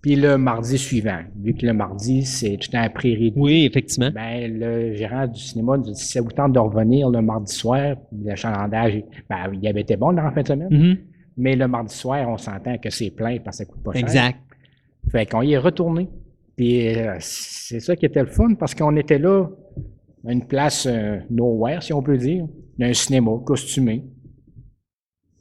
puis 0.02 0.16
le 0.16 0.36
mardi 0.36 0.78
suivant. 0.78 1.20
Vu 1.40 1.54
que 1.54 1.64
le 1.64 1.72
mardi, 1.72 2.24
c'est 2.24 2.56
tout 2.56 2.70
un 2.74 2.88
prairie. 2.90 3.32
Oui, 3.36 3.64
effectivement. 3.64 4.10
Ben, 4.12 4.52
le 4.58 4.94
gérant 4.94 5.28
du 5.28 5.40
cinéma 5.40 5.76
nous 5.76 5.88
a 5.88 5.92
dit 5.92 6.18
vous 6.18 6.32
tente 6.32 6.52
de 6.52 6.58
revenir 6.58 7.08
le 7.08 7.22
mardi 7.22 7.54
soir, 7.54 7.96
le 8.12 8.34
chalandage, 8.34 9.04
ben, 9.30 9.52
il 9.52 9.66
avait 9.68 9.82
été 9.82 9.96
bon 9.96 10.12
dans 10.12 10.22
la 10.22 10.32
fin 10.32 10.42
de 10.42 10.48
semaine. 10.48 10.68
Mhm. 10.70 10.96
Mais 11.36 11.56
le 11.56 11.68
mardi 11.68 11.94
soir, 11.94 12.28
on 12.28 12.36
s'entend 12.36 12.76
que 12.78 12.90
c'est 12.90 13.10
plein 13.10 13.38
parce 13.38 13.58
que 13.58 13.64
ça 13.64 13.70
coûte 13.72 13.82
pas 13.82 13.92
cher. 13.92 14.02
Exact. 14.02 14.38
Fait 15.10 15.24
qu'on 15.24 15.42
y 15.42 15.52
est 15.52 15.58
retourné. 15.58 16.08
Puis 16.56 16.96
euh, 16.96 17.16
c'est 17.20 17.80
ça 17.80 17.96
qui 17.96 18.04
était 18.04 18.20
le 18.20 18.26
fun 18.26 18.54
parce 18.54 18.74
qu'on 18.74 18.96
était 18.96 19.18
là, 19.18 19.46
une 20.24 20.46
place 20.46 20.86
euh, 20.86 21.18
nowhere, 21.30 21.82
si 21.82 21.92
on 21.92 22.02
peut 22.02 22.18
dire, 22.18 22.46
d'un 22.78 22.92
cinéma 22.92 23.32
costumé. 23.44 24.04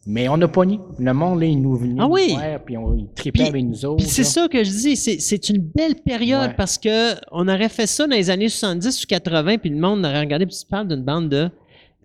Mais 0.07 0.27
on 0.29 0.37
n'a 0.37 0.47
pas 0.47 0.65
ni. 0.65 0.79
Le 0.97 1.13
monde, 1.13 1.39
là, 1.41 1.45
il 1.45 1.61
nous 1.61 1.75
venait 1.75 2.01
Ah 2.01 2.07
oui? 2.07 2.35
puis 2.65 2.75
on, 2.75 2.95
il 2.95 3.07
tripait 3.13 3.43
avec 3.49 3.63
nous 3.63 3.85
autres. 3.85 4.03
C'est 4.03 4.23
ça 4.23 4.47
que 4.47 4.63
je 4.63 4.69
dis, 4.71 4.95
c'est, 4.95 5.19
c'est 5.19 5.49
une 5.49 5.59
belle 5.59 5.93
période 6.03 6.49
Ouais. 6.49 6.55
parce 6.57 6.79
que 6.79 7.13
on 7.31 7.47
aurait 7.47 7.69
fait 7.69 7.85
ça 7.85 8.07
dans 8.07 8.15
les 8.15 8.31
années 8.31 8.49
70 8.49 9.03
ou 9.03 9.07
80, 9.07 9.57
puis 9.59 9.69
le 9.69 9.77
monde 9.77 9.99
aurait 10.03 10.21
regardé, 10.21 10.47
puis 10.47 10.55
tu 10.59 10.65
parles 10.65 10.87
d'une 10.87 11.03
bande 11.03 11.29
de. 11.29 11.49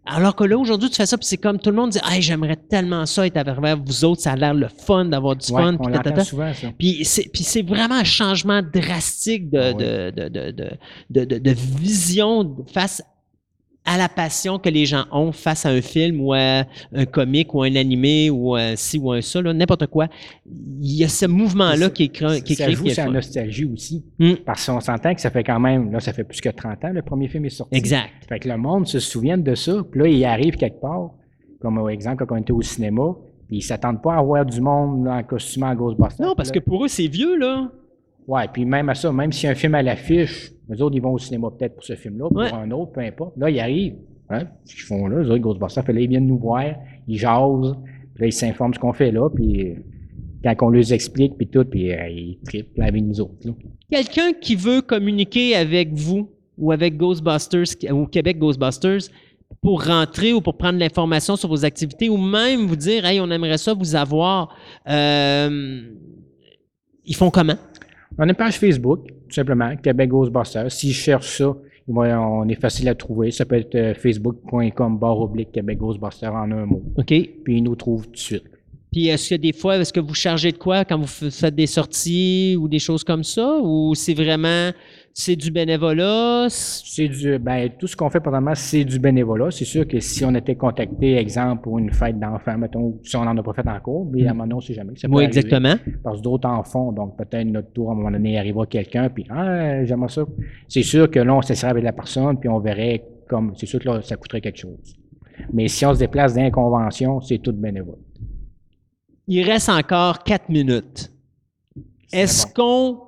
Alors 0.07 0.37
que 0.37 0.45
là, 0.45 0.57
aujourd'hui, 0.57 0.89
tu 0.89 0.97
fais 0.97 1.07
ça, 1.07 1.19
puis 1.19 1.27
c'est 1.27 1.37
comme 1.37 1.59
tout 1.59 1.71
le 1.71 1.77
monde 1.77 1.91
dit 1.91 1.99
Hey, 2.09 2.23
j'aimerais 2.23 2.57
tellement 2.57 3.05
ça 3.07 3.27
être 3.27 3.37
avec 3.37 3.59
vous 3.85 4.05
autres, 4.05 4.23
ça 4.23 4.33
a 4.33 4.37
l'air 4.37 4.55
le 4.55 4.69
fun 4.69 5.07
d'avoir 5.07 5.35
du 5.37 5.51
Ouais, 5.53 5.63
fun, 5.63 5.73
puis 6.79 7.05
c'est, 7.05 7.29
puis 7.33 7.43
c'est 7.43 7.63
vraiment 7.63 7.97
un 7.97 8.05
changement 8.05 8.63
drastique 8.63 9.51
de, 9.51 9.59
Ah 9.59 9.73
de, 9.75 10.11
de, 10.11 10.29
de, 10.29 10.51
de, 10.51 10.71
de- 11.11 11.25
de- 11.25 11.39
de 11.39 11.51
vision 11.81 12.57
face 12.73 13.03
à 13.87 13.97
la 13.97 14.09
passion 14.09 14.59
que 14.59 14.69
les 14.69 14.85
gens 14.85 15.05
ont 15.13 15.33
face 15.33 15.65
à 15.65 15.71
un 15.71 15.81
film 15.81 16.21
ou 16.21 16.33
à 16.33 16.65
un 16.93 17.07
comique 17.07 17.55
ou 17.55 17.63
un 17.63 17.75
animé 17.77 18.29
ou 18.31 18.55
un 18.55 18.75
ci 18.77 18.99
ou 18.99 19.13
un 19.13 19.21
ça, 19.23 19.41
là, 19.41 19.53
n'importe 19.55 19.87
quoi. 19.87 20.09
Il 20.81 20.97
y 20.97 21.05
a 21.05 21.09
ce 21.09 21.27
mouvement-là 21.27 21.91
qui 21.91 22.05
est, 22.05 22.09
cré- 22.09 22.43
qui 22.43 22.53
est 22.55 22.57
ça 22.57 22.65
créé. 22.65 22.75
joue 22.77 22.85
qui 22.85 23.01
nostalgie 23.11 23.65
aussi. 23.65 24.05
Mm. 24.19 24.33
Parce 24.45 24.67
qu'on 24.67 24.81
s'entend 24.81 25.15
que 25.15 25.21
ça 25.21 25.31
fait 25.31 25.45
quand 25.45 25.61
même, 25.61 25.93
là, 25.93 26.01
ça 26.01 26.13
fait 26.13 26.25
plus 26.25 26.41
que 26.41 26.49
30 26.49 26.85
ans, 26.85 26.91
le 26.93 27.03
premier 27.03 27.29
film 27.29 27.45
est 27.45 27.51
sorti. 27.51 27.77
Exact. 27.77 28.11
Fait 28.29 28.39
que 28.41 28.49
le 28.49 28.57
monde 28.57 28.87
se 28.87 28.99
souvient 28.99 29.39
de 29.39 29.55
ça, 29.55 29.83
puis 29.91 30.01
là, 30.01 30.09
il 30.09 30.25
arrive 30.25 30.57
quelque 30.57 30.81
part, 30.81 31.11
comme 31.61 31.77
par 31.77 31.89
exemple 31.91 32.27
quand 32.27 32.35
on 32.37 32.39
était 32.41 32.53
au 32.53 32.63
cinéma, 32.63 33.15
puis 33.49 33.59
ils 33.59 33.63
s'attendent 33.63 34.03
pas 34.03 34.17
à 34.17 34.23
voir 34.23 34.45
du 34.45 34.61
monde 34.61 35.07
en 35.07 35.23
costume 35.23 35.63
en 35.63 35.75
Ghostbusters. 35.75 36.27
Non, 36.27 36.35
parce 36.35 36.51
que 36.51 36.59
pour 36.59 36.85
eux, 36.85 36.89
c'est 36.89 37.07
vieux, 37.07 37.37
là. 37.39 37.71
Ouais, 38.27 38.49
puis 38.53 38.65
même 38.65 38.89
à 38.89 38.95
ça, 38.95 39.13
même 39.13 39.31
a 39.45 39.49
un 39.49 39.55
film 39.55 39.75
à 39.75 39.83
l'affiche, 39.83 40.51
les 40.69 40.83
autres, 40.83 40.97
ils 40.97 41.03
vont 41.03 41.13
au 41.13 41.19
cinéma 41.19 41.49
peut-être 41.57 41.75
pour 41.75 41.85
ce 41.85 41.95
film-là, 41.95 42.29
pour 42.29 42.39
Ouais. 42.39 42.53
un 42.53 42.71
autre, 42.73 42.93
peu 42.93 43.01
importe. 43.01 43.37
Là, 43.37 43.49
ils 43.51 43.61
arrivent. 43.61 43.97
Hein, 44.29 44.49
ce 44.65 44.75
qu'ils 44.75 44.83
font 44.85 45.07
là, 45.07 45.23
les 45.23 45.29
autres 45.31 45.39
Ghostbusters, 45.39 45.85
fait 45.85 45.93
là, 45.93 46.01
ils 46.01 46.09
viennent 46.09 46.27
nous 46.27 46.39
voir, 46.39 46.65
ils 47.07 47.17
jasent, 47.17 47.77
puis 48.15 48.23
là, 48.23 48.27
ils 48.27 48.33
s'informent 48.33 48.73
de 48.73 48.75
ce 48.77 48.81
qu'on 48.81 48.93
fait 48.93 49.13
là, 49.13 49.29
puis 49.31 49.75
quand 50.43 50.55
on 50.63 50.71
leur 50.71 50.93
explique, 50.93 51.37
puis 51.37 51.47
tout, 51.47 51.65
puis 51.65 51.93
euh, 51.93 52.09
ils 52.09 52.39
trippent 52.45 52.79
avec 52.81 53.03
nous 53.05 53.21
autres. 53.21 53.35
là. 53.45 53.53
Quelqu'un 53.91 54.33
qui 54.33 54.57
veut 54.57 54.81
communiquer 54.83 55.55
avec 55.55 55.93
vous 55.93 56.29
ou 56.59 56.73
avec 56.73 56.97
Ghostbusters 56.97 57.67
ou 57.93 58.07
Québec 58.07 58.39
Ghostbusters 58.39 59.03
pour 59.63 59.85
rentrer 59.85 60.33
ou 60.33 60.41
pour 60.41 60.57
prendre 60.57 60.79
l'information 60.81 61.37
sur 61.37 61.49
vos 61.49 61.65
activités 61.65 62.09
ou 62.09 62.17
même 62.17 62.67
vous 62.67 62.75
dire, 62.77 63.05
hey, 63.05 63.21
on 63.21 63.31
aimerait 63.31 63.59
ça 63.59 63.75
vous 63.75 63.95
avoir, 63.95 64.53
euh, 64.89 65.83
ils 67.05 67.15
font 67.15 67.31
comment? 67.31 67.55
On 68.19 68.23
a 68.23 68.27
une 68.29 68.35
page 68.35 68.59
Facebook, 68.59 69.07
tout 69.29 69.35
simplement, 69.35 69.77
Québec 69.77 70.09
Ghostbusters. 70.11 70.71
S'ils 70.73 70.95
cherchent 70.95 71.39
ça, 71.39 71.55
ils 71.89 71.95
vont- 71.95 72.03
on 72.03 72.49
est 72.49 72.61
facile 72.61 72.89
à 72.89 72.95
trouver. 72.95 73.31
Ça 73.31 73.45
peut 73.45 73.57
être 73.57 73.75
euh, 73.75 73.95
facebook.com 73.95 74.99
barre 74.99 75.21
oblique 75.21 75.53
Québec 75.53 75.79
Ghostbusters 75.79 76.33
en 76.35 76.51
un 76.51 76.67
mot. 76.67 76.83
OK? 76.97 77.07
Puis 77.07 77.57
ils 77.59 77.63
nous 77.63 77.75
trouvent 77.77 78.07
tout 78.07 78.13
de 78.13 78.17
suite. 78.19 78.45
Puis 78.93 79.09
est-ce 79.09 79.31
que 79.31 79.35
des 79.35 79.53
fois, 79.53 79.77
est-ce 79.77 79.93
que 79.93 80.01
vous 80.01 80.15
chargez 80.15 80.53
de 80.53 80.57
quoi 80.57 80.85
quand 80.85 80.99
vous 80.99 81.07
faites 81.31 81.55
des 81.55 81.67
sorties 81.67 82.57
ou 82.59 82.67
des 82.69 82.79
choses 82.79 83.05
comme 83.05 83.25
ça? 83.25 83.59
Ou 83.63 83.95
c'est 83.95 84.15
vraiment, 84.15 84.71
c'est 85.19 85.35
du 85.35 85.51
bénévolat? 85.51 86.49
C'est 86.51 87.09
du, 87.09 87.39
ben, 87.39 87.71
tout 87.79 87.87
ce 87.87 87.97
qu'on 87.97 88.11
fait 88.11 88.21
pendant 88.21 88.55
c'est 88.55 88.85
du 88.85 88.99
bénévolat. 88.99 89.51
C'est 89.51 89.65
sûr 89.65 89.89
que 89.89 89.99
si 89.99 90.27
on 90.27 90.35
était 90.35 90.57
contacté, 90.57 91.17
exemple, 91.17 91.63
pour 91.63 91.79
une 91.79 91.91
fête 91.91 92.21
d'enfants, 92.21 92.59
mettons, 92.59 93.01
si 93.03 93.17
on 93.17 93.25
n'en 93.25 93.35
a 93.35 93.43
pas 93.43 93.55
fait 93.55 93.67
encore, 93.67 94.05
mais 94.13 94.27
à 94.27 94.33
un 94.33 94.35
moment 94.35 94.43
donné, 94.45 94.55
on 94.55 94.57
ne 94.59 94.63
sait 94.63 94.75
jamais. 94.75 94.93
Ça 94.97 95.09
Oui, 95.09 95.25
arriver. 95.25 95.39
exactement. 95.39 95.75
Parce 96.05 96.19
que 96.19 96.23
d'autres 96.23 96.47
en 96.47 96.63
font. 96.65 96.93
Donc, 96.93 97.17
peut-être 97.17 97.47
notre 97.47 97.73
tour, 97.73 97.89
à 97.89 97.93
un 97.93 97.97
moment 97.97 98.11
donné, 98.11 98.33
il 98.33 98.37
arrivera 98.37 98.67
quelqu'un, 98.67 99.09
puis 99.09 99.25
Ah, 99.31 99.87
j'aimerais 99.87 100.11
ça. 100.11 100.27
C'est 100.69 100.83
sûr 100.83 101.11
que 101.11 101.19
là, 101.19 101.35
on 101.35 101.41
s'essaierait 101.41 101.71
avec 101.71 101.85
la 101.85 101.93
personne, 101.95 102.39
puis 102.39 102.51
on 102.51 102.61
verrait 102.61 103.03
comme. 103.27 103.55
C'est 103.57 103.65
sûr 103.65 103.81
que 103.81 103.87
là, 103.89 104.03
ça 104.03 104.17
coûterait 104.17 104.43
quelque 104.43 104.59
chose. 104.59 104.99
Mais 105.51 105.67
si 105.69 105.87
on 105.87 105.95
se 105.95 105.99
déplace 106.01 106.35
dans 106.35 106.43
une 106.45 106.51
convention, 106.53 107.23
c'est 107.23 107.39
tout 107.39 107.55
bénévole. 107.55 107.97
Il 109.29 109.43
reste 109.45 109.71
encore 109.71 110.23
quatre 110.25 110.51
minutes. 110.51 111.11
Est-ce 112.13 112.47
bon. 112.49 112.53
qu'on 112.55 113.06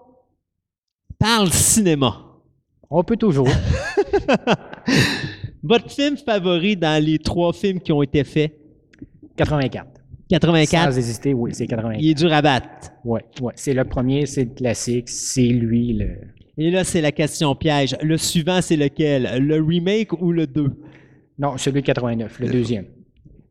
parle 1.19 1.51
cinéma? 1.51 2.24
On 2.90 3.03
peut 3.05 3.16
toujours. 3.16 3.49
Votre 5.62 5.90
film 5.90 6.16
favori 6.16 6.77
dans 6.77 7.03
les 7.03 7.19
trois 7.19 7.53
films 7.53 7.81
qui 7.81 7.93
ont 7.93 8.03
été 8.03 8.24
faits? 8.24 8.55
84. 9.36 9.86
84, 10.31 10.93
Sans 10.93 10.99
hésiter, 10.99 11.32
oui, 11.35 11.53
c'est 11.55 11.66
84. 11.66 12.01
il 12.03 12.11
est 12.11 12.15
dur 12.15 12.32
à 12.32 12.43
battre. 12.43 12.69
Ouais. 13.05 13.24
C'est 13.55 13.73
le 13.73 13.85
premier, 13.85 14.27
c'est 14.27 14.45
le 14.45 14.51
classique, 14.51 15.09
c'est 15.09 15.43
lui 15.43 15.95
le. 15.95 16.16
Et 16.59 16.70
là, 16.70 16.85
c'est 16.85 17.01
la 17.01 17.12
question 17.12 17.55
piège. 17.55 17.97
Le 18.03 18.16
suivant, 18.16 18.61
c'est 18.61 18.77
lequel? 18.77 19.39
Le 19.40 19.62
remake 19.62 20.12
ou 20.20 20.32
le 20.32 20.47
2? 20.47 20.70
Non, 21.39 21.57
celui 21.57 21.81
de 21.81 21.86
89, 21.86 22.40
le 22.40 22.49
deuxième. 22.49 22.86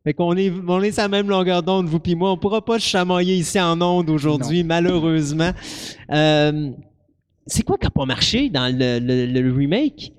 Fait 0.04 0.12
qu'on 0.12 0.36
est, 0.36 0.52
on 0.68 0.82
est 0.82 0.92
sur 0.92 1.02
la 1.02 1.08
même 1.08 1.28
longueur 1.28 1.62
d'onde, 1.62 1.86
vous 1.86 1.98
puis 1.98 2.14
moi. 2.14 2.30
On 2.32 2.36
pourra 2.36 2.64
pas 2.64 2.78
se 2.78 2.86
chamailler 2.86 3.34
ici 3.34 3.58
en 3.58 3.80
onde 3.80 4.10
aujourd'hui, 4.10 4.62
malheureusement. 4.62 5.50
Euh, 6.12 6.70
c'est 7.48 7.64
quoi 7.64 7.76
qui 7.76 7.86
n'a 7.86 7.90
pas 7.90 8.04
marché 8.06 8.48
dans 8.48 8.72
le, 8.72 9.00
le- 9.00 9.26
le 9.26 9.52
remake? 9.56 10.12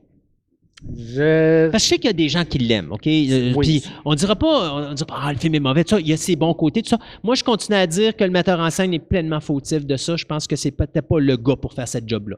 Je. 0.97 1.69
Parce 1.69 1.84
que 1.84 1.88
je 1.88 1.89
sais 1.89 1.95
qu'il 1.97 2.06
y 2.06 2.10
a 2.10 2.14
des 2.14 2.30
gens 2.30 2.45
qui 2.45 2.57
l'aiment, 2.57 2.93
OK? 2.93 3.06
Euh, 3.06 3.51
Oui. 3.53 3.81
Puis 3.81 3.91
on 4.06 4.15
dira 4.15 4.34
pas, 4.38 4.89
on 4.89 4.93
dira 4.93 5.06
pas, 5.07 5.19
ah, 5.23 5.34
le 5.34 5.38
film 5.38 5.53
est 5.56 5.60
mauvais, 5.60 5.84
tout 5.84 5.89
ça. 5.95 5.99
Il 5.99 6.07
y 6.07 6.14
a 6.14 6.18
ses 6.18 6.38
bons 6.38 6.53
côtés, 6.53 6.81
tout 6.81 6.88
ça. 6.89 6.99
Moi, 7.22 7.35
je 7.35 7.43
continue 7.43 7.76
à 7.77 7.85
dire 7.85 8.15
que 8.15 8.23
le 8.23 8.30
metteur 8.31 8.61
en 8.61 8.69
scène 8.69 8.93
est 8.93 8.99
pleinement 8.99 9.41
fautif 9.41 9.85
de 9.85 9.97
ça. 9.97 10.15
Je 10.15 10.23
pense 10.23 10.47
que 10.47 10.56
c'est 10.56 10.72
peut-être 10.72 11.01
pas 11.07 11.19
le 11.19 11.35
gars 11.35 11.57
pour 11.57 11.73
faire 11.73 11.88
cette 11.88 12.07
job-là. 12.07 12.38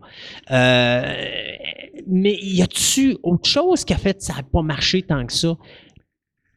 Euh, 0.50 1.14
mais 2.08 2.36
y 2.42 2.64
a-tu 2.64 3.16
autre 3.22 3.48
chose 3.48 3.86
qui 3.86 3.94
a 3.94 3.98
fait 3.98 4.18
que 4.18 4.24
ça 4.24 4.34
n'a 4.34 4.44
pas 4.44 4.64
marché 4.64 5.04
tant 5.04 5.24
que 5.26 5.34
ça? 5.34 5.56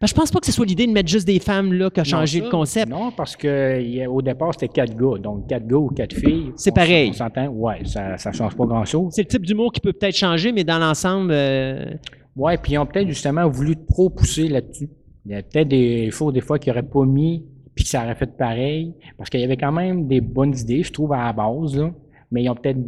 Que 0.04 0.10
je 0.10 0.14
pense 0.14 0.30
pas 0.30 0.38
que 0.40 0.46
ce 0.46 0.52
soit 0.52 0.66
l'idée 0.66 0.86
de 0.86 0.92
mettre 0.92 1.08
juste 1.08 1.26
des 1.26 1.38
femmes 1.38 1.72
là 1.72 1.88
qui 1.90 2.00
a 2.00 2.04
changé 2.04 2.38
Non, 2.40 2.44
le 2.44 2.50
ça, 2.50 2.56
concept. 2.56 2.90
Non, 2.90 3.10
parce 3.10 3.36
que 3.36 3.80
il 3.80 3.94
y 3.94 4.02
a- 4.02 4.10
au 4.10 4.20
départ, 4.20 4.52
c'était 4.52 4.68
quatre 4.68 4.94
gars. 4.96 5.18
Donc, 5.18 5.46
quatre 5.48 5.66
gars 5.66 5.76
ou 5.76 5.88
quatre 5.88 6.14
filles. 6.14 6.52
C'est 6.56 6.74
pareil. 6.74 7.08
On 7.10 7.12
s'entend, 7.14 7.46
ouais, 7.48 7.80
ça 7.86 8.16
ne 8.26 8.32
change 8.34 8.54
pas 8.54 8.66
grand-chose. 8.66 9.12
C'est 9.14 9.22
le 9.22 9.28
type 9.28 9.46
d'humour 9.46 9.72
qui 9.72 9.80
peut 9.80 9.92
peut-être 9.92 10.16
changer, 10.16 10.52
mais 10.52 10.62
dans 10.64 10.78
l'ensemble, 10.78 11.30
euh, 11.32 11.86
Ouais, 12.36 12.58
puis 12.58 12.72
ils 12.72 12.78
ont 12.78 12.86
peut-être 12.86 13.08
justement 13.08 13.48
voulu 13.48 13.76
trop 13.86 14.10
pousser 14.10 14.48
là-dessus. 14.48 14.88
Il 15.24 15.32
y 15.32 15.34
a 15.36 15.42
peut-être 15.42 15.68
des 15.68 16.10
choses, 16.10 16.32
des 16.32 16.40
fois, 16.40 16.58
qu'ils 16.58 16.72
n'auraient 16.72 16.82
pas 16.82 17.04
mis, 17.04 17.44
puis 17.74 17.84
que 17.84 17.90
ça 17.90 18.02
aurait 18.02 18.16
fait 18.16 18.36
pareil. 18.36 18.92
Parce 19.16 19.30
qu'il 19.30 19.40
y 19.40 19.44
avait 19.44 19.56
quand 19.56 19.72
même 19.72 20.08
des 20.08 20.20
bonnes 20.20 20.54
idées, 20.56 20.82
je 20.82 20.92
trouve, 20.92 21.12
à 21.12 21.24
la 21.26 21.32
base, 21.32 21.76
là, 21.76 21.92
mais 22.32 22.42
ils 22.42 22.48
ont 22.50 22.54
peut-être 22.56 22.80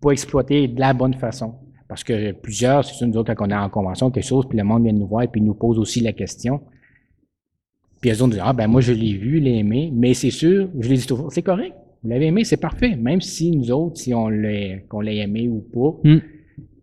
pas 0.00 0.10
exploité 0.10 0.68
de 0.68 0.78
la 0.78 0.92
bonne 0.92 1.14
façon. 1.14 1.54
Parce 1.92 2.04
que 2.04 2.32
plusieurs, 2.32 2.86
c'est 2.86 2.94
sûr, 2.94 3.06
nous 3.06 3.18
autres, 3.18 3.34
quand 3.34 3.46
on 3.46 3.50
est 3.50 3.54
en 3.54 3.68
convention, 3.68 4.10
quelque 4.10 4.24
chose, 4.24 4.46
puis 4.48 4.56
le 4.56 4.64
monde 4.64 4.84
vient 4.84 4.94
nous 4.94 5.06
voir, 5.06 5.30
puis 5.30 5.42
nous 5.42 5.52
pose 5.52 5.78
aussi 5.78 6.00
la 6.00 6.14
question. 6.14 6.62
Puis 8.00 8.10
eux 8.10 8.14
autres 8.22 8.30
disent, 8.30 8.42
ah 8.42 8.54
ben 8.54 8.66
moi, 8.66 8.80
je 8.80 8.94
l'ai 8.94 9.12
vu, 9.12 9.40
l'ai 9.40 9.58
aimé, 9.58 9.90
mais 9.92 10.14
c'est 10.14 10.30
sûr, 10.30 10.70
je 10.80 10.88
l'ai 10.88 10.96
dit 10.96 11.06
toujours, 11.06 11.30
c'est 11.30 11.42
correct. 11.42 11.74
Vous 12.02 12.08
l'avez 12.08 12.28
aimé, 12.28 12.44
c'est 12.44 12.56
parfait. 12.56 12.96
Même 12.96 13.20
si 13.20 13.50
nous 13.54 13.70
autres, 13.70 13.98
si 14.00 14.14
on 14.14 14.28
l'a, 14.30 14.78
qu'on 14.88 15.02
l'a 15.02 15.12
aimé 15.12 15.48
ou 15.50 15.60
pas, 15.60 16.08
Hmm. 16.08 16.20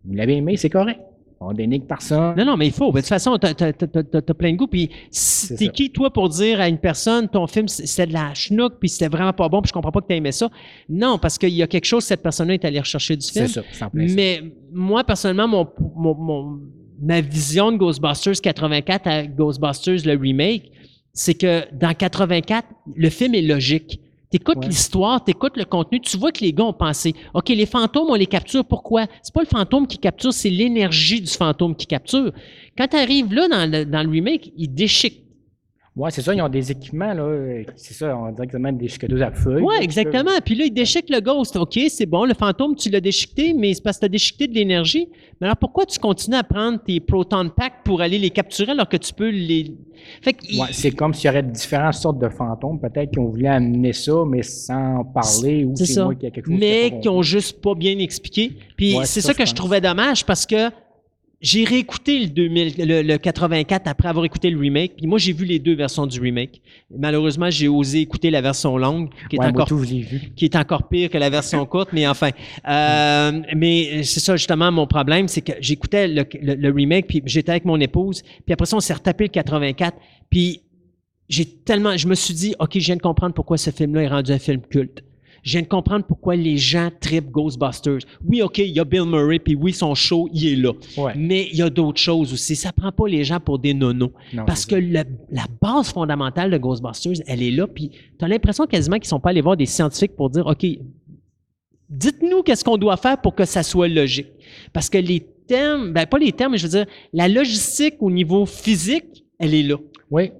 vous 0.04 0.14
l'avez 0.14 0.36
aimé, 0.36 0.56
c'est 0.56 0.70
correct. 0.70 1.00
On 1.42 1.54
dénigre 1.54 1.86
personne. 1.86 2.36
Non, 2.36 2.44
non, 2.44 2.56
mais 2.58 2.66
il 2.66 2.72
faut. 2.72 2.92
De 2.92 2.98
toute 2.98 3.06
façon, 3.06 3.38
t'as 3.38 3.48
as, 3.48 4.34
plein 4.34 4.52
de 4.52 4.56
goût. 4.56 4.66
Puis, 4.66 4.90
C'est 5.10 5.56
t'es 5.56 5.68
qui, 5.68 5.90
toi, 5.90 6.12
pour 6.12 6.28
dire 6.28 6.60
à 6.60 6.68
une 6.68 6.76
personne, 6.76 7.28
ton 7.28 7.46
film, 7.46 7.66
c'était 7.66 8.06
de 8.06 8.12
la 8.12 8.34
schnook, 8.34 8.74
puis 8.78 8.90
c'était 8.90 9.08
vraiment 9.08 9.32
pas 9.32 9.48
bon, 9.48 9.62
puis 9.62 9.68
je 9.68 9.72
comprends 9.72 9.90
pas 9.90 10.02
que 10.02 10.06
tu 10.08 10.14
aimé 10.14 10.32
ça. 10.32 10.50
Non, 10.90 11.18
parce 11.18 11.38
qu'il 11.38 11.54
y 11.54 11.62
a 11.62 11.66
quelque 11.66 11.86
chose, 11.86 12.04
cette 12.04 12.22
personne-là 12.22 12.54
est 12.54 12.64
allée 12.66 12.78
rechercher 12.78 13.16
du 13.16 13.26
film. 13.26 13.46
C'est 13.46 13.64
ça. 13.72 13.90
Mais 13.94 14.42
moi, 14.70 15.02
personnellement, 15.02 15.48
mon, 15.48 15.66
mon, 15.96 16.14
mon, 16.14 16.60
ma 17.00 17.22
vision 17.22 17.72
de 17.72 17.78
Ghostbusters 17.78 18.38
84 18.42 19.06
à 19.06 19.26
Ghostbusters 19.26 20.04
le 20.04 20.18
remake, 20.20 20.70
c'est 21.14 21.34
que 21.34 21.64
dans 21.74 21.94
84, 21.94 22.68
le 22.94 23.08
film 23.08 23.34
est 23.34 23.42
logique. 23.42 23.98
T'écoutes 24.30 24.58
Ouais. 24.58 24.68
l'histoire, 24.68 25.24
t'écoutes 25.24 25.56
le 25.56 25.64
contenu, 25.64 26.00
tu 26.00 26.16
vois 26.16 26.30
que 26.30 26.40
les 26.40 26.52
gars 26.52 26.64
ont 26.64 26.72
pensé, 26.72 27.14
OK, 27.34 27.48
les 27.48 27.66
fantômes, 27.66 28.10
on 28.10 28.14
les 28.14 28.26
capture, 28.26 28.64
pourquoi? 28.64 29.06
C'est 29.22 29.34
pas 29.34 29.40
le 29.42 29.46
fantôme 29.48 29.88
qui 29.88 29.98
capture, 29.98 30.32
c'est 30.32 30.50
l'énergie 30.50 31.20
du 31.20 31.30
fantôme 31.30 31.74
qui 31.74 31.86
capture. 31.88 32.32
Quand 32.78 32.86
tu 32.86 32.96
arrives 32.96 33.32
là 33.34 33.48
dans 33.48 33.68
le, 33.68 33.84
dans 33.84 34.02
le 34.04 34.08
remake, 34.08 34.52
il 34.56 34.72
déchiquent. 34.72 35.24
Ouais, 35.96 36.10
c'est 36.12 36.22
ça, 36.22 36.32
ils 36.32 36.40
ont 36.40 36.48
des 36.48 36.70
équipements, 36.70 37.12
là. 37.12 37.22
euh, 37.24 37.64
C'est 37.74 37.94
ça, 37.94 38.16
on 38.16 38.30
dirait 38.30 38.46
qu'ils 38.46 38.60
mettent 38.60 38.78
des 38.78 38.86
chiqueteuses 38.86 39.22
à 39.22 39.32
feuilles. 39.32 39.60
Là, 39.62 39.82
exactement. 39.82 40.30
Puis 40.44 40.54
là, 40.54 40.64
il 40.66 40.70
déchiquent 40.72 41.10
le 41.10 41.20
ghost. 41.20 41.56
OK, 41.56 41.78
c'est 41.88 42.06
bon, 42.06 42.24
le 42.26 42.34
fantôme, 42.34 42.76
tu 42.76 42.90
l'as 42.90 43.00
déchiqueté, 43.00 43.52
mais 43.54 43.74
c'est 43.74 43.82
parce 43.82 43.96
que 43.96 44.02
tu 44.02 44.06
as 44.06 44.08
déchiqueté 44.08 44.46
de 44.46 44.54
l'énergie. 44.54 45.08
Mais 45.40 45.48
alors 45.48 45.56
pourquoi 45.56 45.86
tu 45.86 45.98
continues 45.98 46.36
à 46.36 46.44
prendre 46.44 46.78
tes 46.82 47.00
proton 47.00 47.48
packs 47.54 47.82
pour 47.84 48.00
aller 48.02 48.18
les 48.18 48.30
capturer 48.30 48.70
alors 48.70 48.88
que 48.88 48.96
tu 48.98 49.12
peux 49.12 49.30
les. 49.30 49.74
Fait 50.22 50.32
que. 50.32 50.60
Ouais, 50.60 50.68
c'est 50.70 50.92
comme 50.92 51.12
s'il 51.12 51.26
y 51.26 51.30
aurait 51.30 51.42
différentes 51.42 51.94
sortes 51.94 52.20
de 52.20 52.28
fantômes, 52.28 52.80
peut-être 52.80 53.10
qui 53.10 53.18
ont 53.18 53.26
voulu 53.28 53.46
amener 53.48 53.92
ça, 53.92 54.12
mais 54.26 54.42
sans 54.42 55.04
parler, 55.04 55.64
ou 55.64 55.74
C'est 55.74 56.02
moi 56.04 56.14
qui 56.14 56.26
a 56.26 56.30
quelque 56.30 56.46
chose 56.50 56.58
mais 56.60 57.00
qui 57.02 57.08
ont 57.08 57.22
juste 57.22 57.60
pas 57.60 57.74
bien 57.74 57.98
expliqué. 57.98 58.52
Puis 58.76 58.96
Ouais, 58.96 59.06
c'est 59.06 59.20
ça, 59.20 59.34
que 59.34 59.44
je 59.44 59.54
trouvais 59.54 59.80
dommage 59.80 60.24
parce 60.24 60.46
que 60.46 60.70
j'ai 61.40 61.64
réécouté 61.64 62.18
le, 62.20 62.26
2000, 62.26 62.74
le, 62.78 63.02
le 63.02 63.16
84 63.18 63.86
après 63.86 64.08
avoir 64.08 64.24
écouté 64.26 64.50
le 64.50 64.58
remake. 64.58 64.96
Puis 64.96 65.06
moi, 65.06 65.18
j'ai 65.18 65.32
vu 65.32 65.46
les 65.46 65.58
deux 65.58 65.74
versions 65.74 66.06
du 66.06 66.20
remake. 66.20 66.60
Malheureusement, 66.94 67.48
j'ai 67.48 67.66
osé 67.66 68.00
écouter 68.00 68.30
la 68.30 68.42
version 68.42 68.76
longue, 68.76 69.08
qui 69.30 69.36
est 69.36 69.38
Ouais, 69.38 69.46
encore 69.46 69.66
tout, 69.66 69.82
qui 69.82 70.44
est 70.44 70.56
encore 70.56 70.88
pire 70.88 71.08
que 71.08 71.16
la 71.16 71.30
version 71.30 71.64
courte, 71.72 71.90
mais 71.94 72.06
enfin. 72.06 72.30
Euh, 72.68 73.40
mais 73.56 74.02
c'est 74.02 74.20
ça 74.20 74.36
justement 74.36 74.70
mon 74.70 74.86
problème, 74.86 75.28
c'est 75.28 75.40
que 75.40 75.52
j'écoutais 75.60 76.08
le, 76.08 76.26
le- 76.42 76.54
le 76.56 76.70
remake, 76.70 77.06
puis 77.06 77.22
j'étais 77.24 77.52
avec 77.52 77.64
mon 77.64 77.80
épouse, 77.80 78.22
puis 78.44 78.52
après 78.52 78.66
ça, 78.66 78.76
on 78.76 78.80
s'est 78.80 78.92
retapé 78.94 79.24
le 79.24 79.30
84, 79.30 79.96
puis 80.28 80.60
j'ai 81.30 81.46
tellement, 81.46 81.96
je 81.96 82.06
me 82.08 82.14
suis 82.14 82.34
dit, 82.34 82.54
OK, 82.58 82.72
je 82.74 82.84
viens 82.84 82.96
de 82.96 83.02
comprendre 83.02 83.34
pourquoi 83.34 83.56
ce 83.56 83.70
film-là 83.70 84.02
est 84.02 84.08
rendu 84.08 84.32
un 84.32 84.38
film 84.38 84.60
culte. 84.60 85.02
Je 85.42 85.52
viens 85.52 85.62
de 85.62 85.66
comprendre 85.68 86.04
pourquoi 86.04 86.36
les 86.36 86.56
gens 86.56 86.90
tripent 87.00 87.30
Ghostbusters. 87.30 87.98
Oui, 88.26 88.42
OK, 88.42 88.58
il 88.58 88.66
y 88.72 88.80
a 88.80 88.84
Bill 88.84 89.04
Murray, 89.06 89.38
puis 89.38 89.54
oui, 89.54 89.72
son 89.72 89.94
show, 89.94 90.28
il 90.32 90.46
est 90.52 90.56
là. 90.56 90.72
Ouais. 90.96 91.12
Mais 91.16 91.48
il 91.52 91.58
y 91.58 91.62
a 91.62 91.70
d'autres 91.70 92.00
choses 92.00 92.32
aussi. 92.32 92.56
Ça 92.56 92.72
prend 92.72 92.92
pas 92.92 93.06
les 93.08 93.24
gens 93.24 93.40
pour 93.40 93.58
des 93.58 93.72
nonos. 93.74 94.12
Non, 94.32 94.44
Parce 94.44 94.66
que 94.66 94.74
le- 94.74 95.04
la 95.30 95.46
base 95.60 95.92
fondamentale 95.92 96.50
de 96.50 96.58
Ghostbusters, 96.58 97.22
elle 97.26 97.42
est 97.42 97.50
là. 97.50 97.66
Puis 97.66 97.90
tu 98.18 98.24
as 98.24 98.28
l'impression 98.28 98.66
quasiment 98.66 98.96
qu'ils 98.98 99.08
sont 99.08 99.20
pas 99.20 99.30
allés 99.30 99.40
voir 99.40 99.56
des 99.56 99.66
scientifiques 99.66 100.14
pour 100.16 100.28
dire 100.30 100.46
OK, 100.46 100.66
dites-nous 101.88 102.42
qu'est-ce 102.42 102.64
qu'on 102.64 102.76
doit 102.76 102.96
faire 102.96 103.20
pour 103.20 103.34
que 103.34 103.44
ça 103.44 103.62
soit 103.62 103.88
logique. 103.88 104.28
Parce 104.72 104.88
que 104.88 104.98
les 104.98 105.20
termes, 105.46 105.92
ben 105.92 106.06
pas 106.06 106.18
les 106.18 106.32
termes, 106.32 106.52
mais 106.52 106.58
je 106.58 106.64
veux 106.66 106.70
dire, 106.78 106.86
la 107.12 107.28
logistique 107.28 107.94
au 108.00 108.10
niveau 108.10 108.46
physique, 108.46 109.24
elle 109.38 109.54
est 109.54 109.62
là. 109.64 109.76
Oui. 110.10 110.30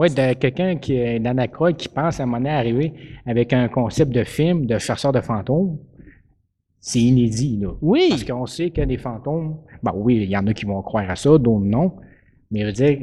Oui, 0.00 0.08
de 0.10 0.32
quelqu'un 0.34 0.76
qui 0.76 0.94
est 0.94 1.18
d'Anacroy 1.20 1.74
qui 1.74 1.88
pense 1.88 2.20
à 2.20 2.22
un 2.22 2.26
moment 2.26 2.38
donné 2.38 2.50
arriver 2.50 2.92
avec 3.26 3.52
un 3.52 3.68
concept 3.68 4.12
de 4.12 4.24
film 4.24 4.64
de 4.66 4.78
chasseur 4.78 5.12
de 5.12 5.20
fantômes, 5.20 5.78
c'est 6.80 7.00
inédit, 7.00 7.58
là. 7.60 7.68
Oui. 7.82 8.06
Parce 8.08 8.24
qu'on 8.24 8.46
sait 8.46 8.70
que 8.70 8.80
des 8.80 8.96
fantômes, 8.96 9.58
ben 9.82 9.92
oui, 9.94 10.20
il 10.22 10.30
y 10.30 10.36
en 10.36 10.46
a 10.46 10.54
qui 10.54 10.64
vont 10.64 10.80
croire 10.80 11.10
à 11.10 11.16
ça, 11.16 11.30
d'autres 11.36 11.64
non. 11.64 11.92
Mais 12.50 12.60
je 12.62 12.66
veux 12.66 12.72
dire, 12.72 12.98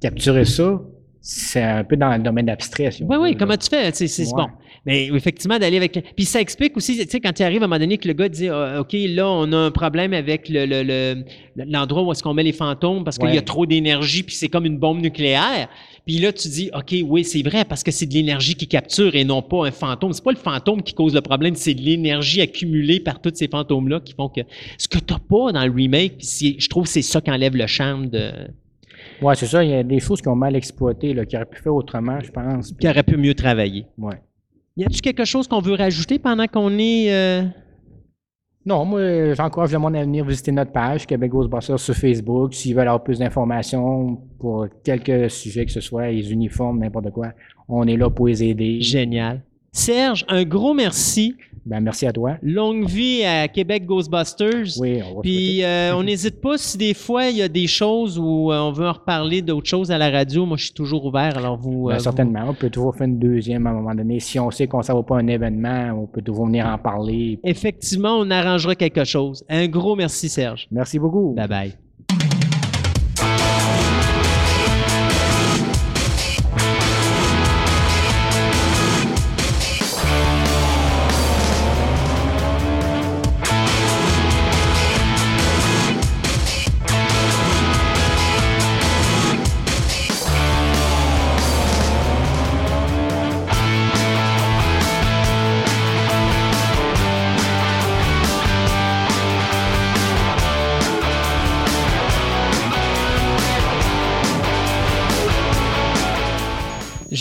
capturer 0.00 0.46
ça, 0.46 0.80
c'est 1.20 1.62
un 1.62 1.84
peu 1.84 1.96
dans 1.96 2.14
le 2.16 2.22
domaine 2.22 2.48
abstrait. 2.48 2.90
si 2.90 3.02
on 3.04 3.08
Oui, 3.08 3.16
oui, 3.20 3.30
là. 3.32 3.36
comment 3.38 3.56
tu 3.56 3.68
fais? 3.68 3.90
C'est 3.92 4.22
Ouais. 4.26 4.32
bon. 4.34 4.46
Mais 4.86 5.06
effectivement, 5.06 5.58
d'aller 5.58 5.76
avec. 5.78 6.12
Puis 6.16 6.24
ça 6.26 6.40
explique 6.40 6.76
aussi, 6.76 6.98
tu 6.98 7.08
sais, 7.08 7.20
quand 7.20 7.32
tu 7.32 7.42
arrives 7.42 7.62
à 7.62 7.64
un 7.64 7.68
moment 7.68 7.78
donné 7.78 7.96
que 7.96 8.06
le 8.08 8.12
gars 8.14 8.28
dit 8.28 8.48
Ah, 8.48 8.80
OK, 8.80 8.92
là, 8.92 9.26
on 9.30 9.50
a 9.52 9.56
un 9.56 9.70
problème 9.70 10.12
avec 10.12 10.48
le- 10.50 10.66
le- 10.66 10.82
le- 10.82 11.24
l'endroit 11.70 12.02
où 12.02 12.12
est-ce 12.12 12.22
qu'on 12.22 12.34
met 12.34 12.42
les 12.42 12.52
fantômes 12.52 13.04
parce 13.04 13.16
qu'il 13.18 13.34
y 13.34 13.38
a 13.38 13.42
trop 13.42 13.64
d'énergie, 13.64 14.22
puis 14.22 14.34
c'est 14.34 14.48
comme 14.48 14.66
une 14.66 14.78
bombe 14.78 15.00
nucléaire. 15.00 15.68
Puis 16.06 16.18
là, 16.18 16.32
tu 16.32 16.48
dis 16.48 16.70
OK, 16.74 16.94
oui, 17.06 17.24
c'est 17.24 17.42
vrai, 17.42 17.64
parce 17.64 17.82
que 17.82 17.90
c'est 17.90 18.04
de 18.06 18.12
l'énergie 18.12 18.54
qui 18.54 18.66
capture 18.66 19.14
et 19.14 19.24
non 19.24 19.40
pas 19.40 19.66
un 19.66 19.70
fantôme. 19.70 20.12
C'est 20.12 20.22
pas 20.24 20.32
le 20.32 20.36
fantôme 20.36 20.82
qui 20.82 20.92
cause 20.92 21.14
le 21.14 21.22
problème, 21.22 21.54
c'est 21.54 21.72
de 21.74 21.80
l'énergie 21.80 22.40
accumulée 22.42 23.00
par 23.00 23.20
tous 23.22 23.32
ces 23.34 23.48
fantômes-là 23.48 24.00
qui 24.00 24.12
font 24.12 24.28
que. 24.28 24.42
Ce 24.76 24.86
que 24.86 24.98
tu 24.98 25.14
pas 25.14 25.52
dans 25.52 25.64
le 25.64 25.72
remake, 25.72 26.16
je 26.22 26.68
trouve 26.68 26.84
que 26.84 26.90
c'est 26.90 27.02
ça 27.02 27.20
qui 27.20 27.30
enlève 27.30 27.56
le 27.56 27.66
charme 27.66 28.08
de. 28.08 28.30
Ouais, 29.22 29.34
c'est 29.34 29.46
ça. 29.46 29.64
Il 29.64 29.70
y 29.70 29.74
a 29.74 29.82
des 29.82 30.00
choses 30.00 30.20
qui 30.20 30.28
ont 30.28 30.36
mal 30.36 30.56
exploité, 30.56 31.14
là, 31.14 31.24
qui 31.24 31.36
auraient 31.36 31.46
pu 31.46 31.60
faire 31.62 31.74
autrement, 31.74 32.18
je 32.22 32.30
pense. 32.30 32.72
qui 32.72 32.88
aurait 32.88 33.02
pu 33.02 33.16
mieux 33.16 33.34
travailler. 33.34 33.86
Ouais. 33.96 34.20
Y 34.76 34.84
a-tu 34.84 35.00
quelque 35.00 35.24
chose 35.24 35.46
qu'on 35.46 35.60
veut 35.60 35.74
rajouter 35.74 36.18
pendant 36.18 36.46
qu'on 36.48 36.78
est. 36.78 37.12
euh, 37.12 37.44
Non, 38.66 38.86
moi, 38.86 39.34
j'encourage 39.34 39.72
le 39.72 39.78
monde 39.78 39.94
à 39.94 40.02
venir 40.02 40.24
visiter 40.24 40.50
notre 40.50 40.72
page, 40.72 41.06
Québec 41.06 41.30
Ghostbusters 41.30 41.78
sur 41.78 41.94
Facebook, 41.94 42.54
s'ils 42.54 42.74
veulent 42.74 42.88
avoir 42.88 43.02
plus 43.02 43.18
d'informations 43.18 44.16
pour 44.38 44.66
quelques 44.82 45.30
sujets 45.30 45.66
que 45.66 45.72
ce 45.72 45.80
soit, 45.80 46.10
les 46.10 46.32
uniformes, 46.32 46.78
n'importe 46.78 47.10
quoi. 47.10 47.28
On 47.68 47.86
est 47.86 47.96
là 47.96 48.08
pour 48.08 48.28
les 48.28 48.42
aider. 48.42 48.80
Génial. 48.80 49.42
Serge, 49.74 50.24
un 50.28 50.44
gros 50.44 50.72
merci. 50.72 51.34
Ben, 51.66 51.80
merci 51.80 52.06
à 52.06 52.12
toi. 52.12 52.36
Longue 52.42 52.86
vie 52.86 53.24
à 53.24 53.48
Québec 53.48 53.86
Ghostbusters. 53.86 54.78
Oui, 54.78 55.00
on 55.02 55.16
va 55.16 55.20
Puis 55.22 55.64
euh, 55.64 55.96
on 55.96 56.04
n'hésite 56.04 56.40
pas 56.40 56.56
si 56.58 56.78
des 56.78 56.94
fois 56.94 57.26
il 57.26 57.38
y 57.38 57.42
a 57.42 57.48
des 57.48 57.66
choses 57.66 58.18
où 58.18 58.52
euh, 58.52 58.60
on 58.60 58.70
veut 58.70 58.86
en 58.86 58.92
reparler 58.92 59.42
d'autres 59.42 59.68
choses 59.68 59.90
à 59.90 59.98
la 59.98 60.10
radio. 60.10 60.46
Moi, 60.46 60.58
je 60.58 60.66
suis 60.66 60.74
toujours 60.74 61.06
ouvert. 61.06 61.36
Alors 61.38 61.56
vous. 61.56 61.88
Ben, 61.88 61.96
euh, 61.96 61.98
certainement. 61.98 62.44
On 62.48 62.54
peut 62.54 62.70
toujours 62.70 62.94
faire 62.94 63.08
une 63.08 63.18
deuxième 63.18 63.66
à 63.66 63.70
un 63.70 63.74
moment 63.74 63.94
donné. 63.94 64.20
Si 64.20 64.38
on 64.38 64.50
sait 64.52 64.68
qu'on 64.68 64.78
ne 64.78 64.84
va 64.84 65.02
pas 65.02 65.16
un 65.16 65.26
événement, 65.26 66.02
on 66.02 66.06
peut 66.06 66.22
toujours 66.22 66.46
venir 66.46 66.66
en 66.66 66.78
parler. 66.78 67.40
effectivement, 67.42 68.16
on 68.18 68.30
arrangera 68.30 68.76
quelque 68.76 69.04
chose. 69.04 69.42
Un 69.48 69.66
gros 69.66 69.96
merci, 69.96 70.28
Serge. 70.28 70.68
Merci 70.70 71.00
beaucoup. 71.00 71.32
Bye 71.32 71.48
bye. 71.48 71.83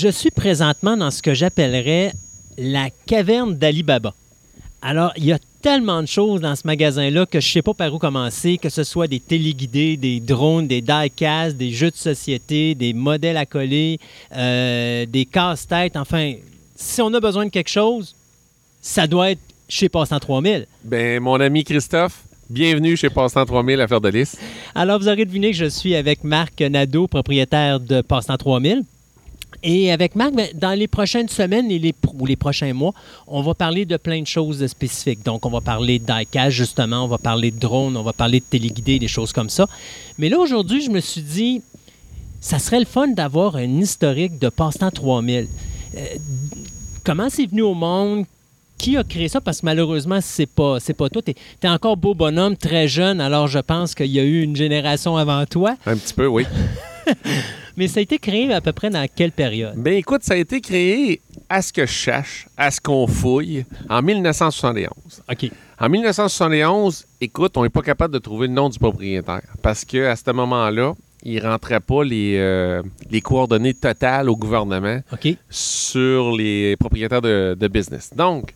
Je 0.03 0.09
suis 0.09 0.31
présentement 0.31 0.97
dans 0.97 1.11
ce 1.11 1.21
que 1.21 1.34
j'appellerais 1.34 2.11
la 2.57 2.89
caverne 3.05 3.55
d'Ali 3.55 3.84
Baba. 3.84 4.13
Alors, 4.81 5.13
il 5.15 5.23
y 5.23 5.31
a 5.31 5.39
tellement 5.61 6.01
de 6.01 6.07
choses 6.07 6.41
dans 6.41 6.57
ce 6.57 6.67
magasin-là 6.67 7.25
que 7.25 7.39
je 7.39 7.47
ne 7.47 7.51
sais 7.53 7.61
pas 7.61 7.73
par 7.73 7.93
où 7.93 7.99
commencer, 7.99 8.57
que 8.57 8.67
ce 8.67 8.84
soit 8.84 9.07
des 9.07 9.21
téléguidés, 9.21 9.95
des 9.95 10.19
drones, 10.19 10.67
des 10.67 10.81
die-casts, 10.81 11.55
des 11.55 11.71
jeux 11.71 11.89
de 11.89 11.95
société, 11.95 12.75
des 12.75 12.91
modèles 12.91 13.38
à 13.38 13.45
coller, 13.45 13.97
euh, 14.35 15.05
des 15.05 15.23
casse-têtes. 15.23 15.95
Enfin, 15.95 16.34
si 16.75 17.01
on 17.01 17.13
a 17.13 17.21
besoin 17.21 17.45
de 17.45 17.49
quelque 17.49 17.71
chose, 17.71 18.13
ça 18.81 19.07
doit 19.07 19.31
être 19.31 19.41
chez 19.69 19.88
Passant 19.88 20.19
3000. 20.19 20.67
Ben, 20.84 21.21
mon 21.21 21.39
ami 21.39 21.63
Christophe, 21.63 22.23
bienvenue 22.49 22.97
chez 22.97 23.09
Passant 23.09 23.45
3000 23.45 23.80
à 23.80 23.88
Fleur 23.88 24.01
de 24.01 24.09
Lys. 24.09 24.35
Alors, 24.75 24.99
vous 24.99 25.07
aurez 25.07 25.23
deviné 25.23 25.51
que 25.51 25.57
je 25.57 25.69
suis 25.69 25.95
avec 25.95 26.25
Marc 26.25 26.59
Nadeau, 26.59 27.07
propriétaire 27.07 27.80
de 27.80 28.01
Passant 28.01 28.35
3000. 28.35 28.84
Et 29.61 29.91
avec 29.91 30.15
Marc, 30.15 30.34
ben, 30.34 30.47
dans 30.55 30.77
les 30.77 30.88
prochaines 30.88 31.30
semaines 31.30 31.69
et 31.69 31.80
les, 31.80 31.93
ou 32.19 32.25
les 32.25 32.35
prochains 32.35 32.73
mois, 32.73 32.93
on 33.27 33.41
va 33.41 33.53
parler 33.53 33.85
de 33.85 33.97
plein 33.97 34.21
de 34.21 34.27
choses 34.27 34.65
spécifiques. 34.67 35.23
Donc, 35.23 35.45
on 35.45 35.49
va 35.49 35.61
parler 35.61 35.99
de 35.99 36.05
diecast, 36.05 36.51
justement, 36.51 37.03
on 37.03 37.07
va 37.07 37.17
parler 37.17 37.51
de 37.51 37.59
drones, 37.59 37.95
on 37.95 38.03
va 38.03 38.13
parler 38.13 38.39
de 38.39 38.45
téléguidés, 38.45 38.99
des 38.99 39.07
choses 39.07 39.31
comme 39.31 39.49
ça. 39.49 39.67
Mais 40.17 40.30
là, 40.30 40.39
aujourd'hui, 40.39 40.81
je 40.81 40.89
me 40.89 40.99
suis 40.99 41.21
dit, 41.21 41.61
ça 42.41 42.59
serait 42.59 42.80
le 42.80 42.85
fun 42.85 43.07
d'avoir 43.07 43.55
un 43.55 43.80
historique 43.80 44.40
de 44.40 44.49
Passe-temps 44.49 44.91
3000. 44.91 45.48
Euh, 45.95 46.06
comment 47.03 47.30
c'est 47.30 47.45
venu 47.45 47.61
au 47.61 47.73
monde? 47.73 48.25
Qui 48.77 48.98
a 48.98 49.03
créé 49.06 49.30
ça? 49.30 49.40
Parce 49.40 49.61
que 49.61 49.65
malheureusement, 49.65 50.19
c'est 50.22 50.45
pas, 50.45 50.80
c'est 50.82 50.93
pas 50.93 51.07
toi. 51.07 51.22
Tu 51.22 51.32
es, 51.32 51.69
encore 51.69 51.95
beau 51.95 52.14
bonhomme, 52.15 52.57
très 52.57 52.90
jeune, 52.90 53.22
alors 53.22 53.48
je 53.48 53.59
pense 53.59 53.95
qu'il 53.95 54.07
y 54.07 54.19
a 54.19 54.23
eu 54.23 54.41
une 54.41 54.57
génération 54.57 55.15
avant 55.15 55.45
toi. 55.45 55.77
Un 55.85 55.95
petit 55.95 56.14
peu, 56.14 56.27
oui. 56.27 56.45
Mais 57.76 57.88
ça 57.88 58.00
a 58.00 58.03
été 58.03 58.19
créé 58.19 58.52
à 58.53 58.61
peu 58.61 58.72
près 58.72 58.90
dans 58.90 59.08
quelle 59.14 59.32
période? 59.32 59.74
Ben, 59.76 59.93
écoute, 59.93 60.24
ça 60.24 60.34
a 60.34 60.38
été 60.38 60.61
créé, 60.61 61.22
à 61.50 61.61
ce 61.61 61.74
que 61.74 61.85
je 61.85 61.92
cherche, 61.92 62.48
à 62.58 62.72
ce 62.72 62.80
qu'on 62.82 63.08
fouille, 63.08 63.66
en 63.90 64.02
1971. 64.02 64.90
OK. 65.30 65.52
En 65.80 65.90
1971, 65.90 67.06
écoute, 67.22 67.58
on 67.58 67.64
n'est 67.64 67.69
pas 67.69 67.82
capable 67.82 68.14
de 68.14 68.19
trouver 68.19 68.48
le 68.48 68.53
nom 68.53 68.69
du 68.69 68.80
propriétaire 68.80 69.42
parce 69.61 69.85
que 69.85 70.06
à 70.06 70.16
ce 70.16 70.32
moment-là, 70.32 70.93
il 71.24 71.35
ne 71.35 71.42
rentrait 71.42 71.80
pas 71.80 72.03
les, 72.03 72.38
euh, 72.38 72.82
les 73.10 73.22
coordonnées 73.22 73.74
totales 73.74 74.30
au 74.30 74.35
gouvernement 74.35 75.00
sur 75.50 76.35
les 76.35 76.76
propriétaires 76.77 77.22
de, 77.22 77.56
de 77.60 77.68
business. 77.68 78.11
Donc, 78.16 78.53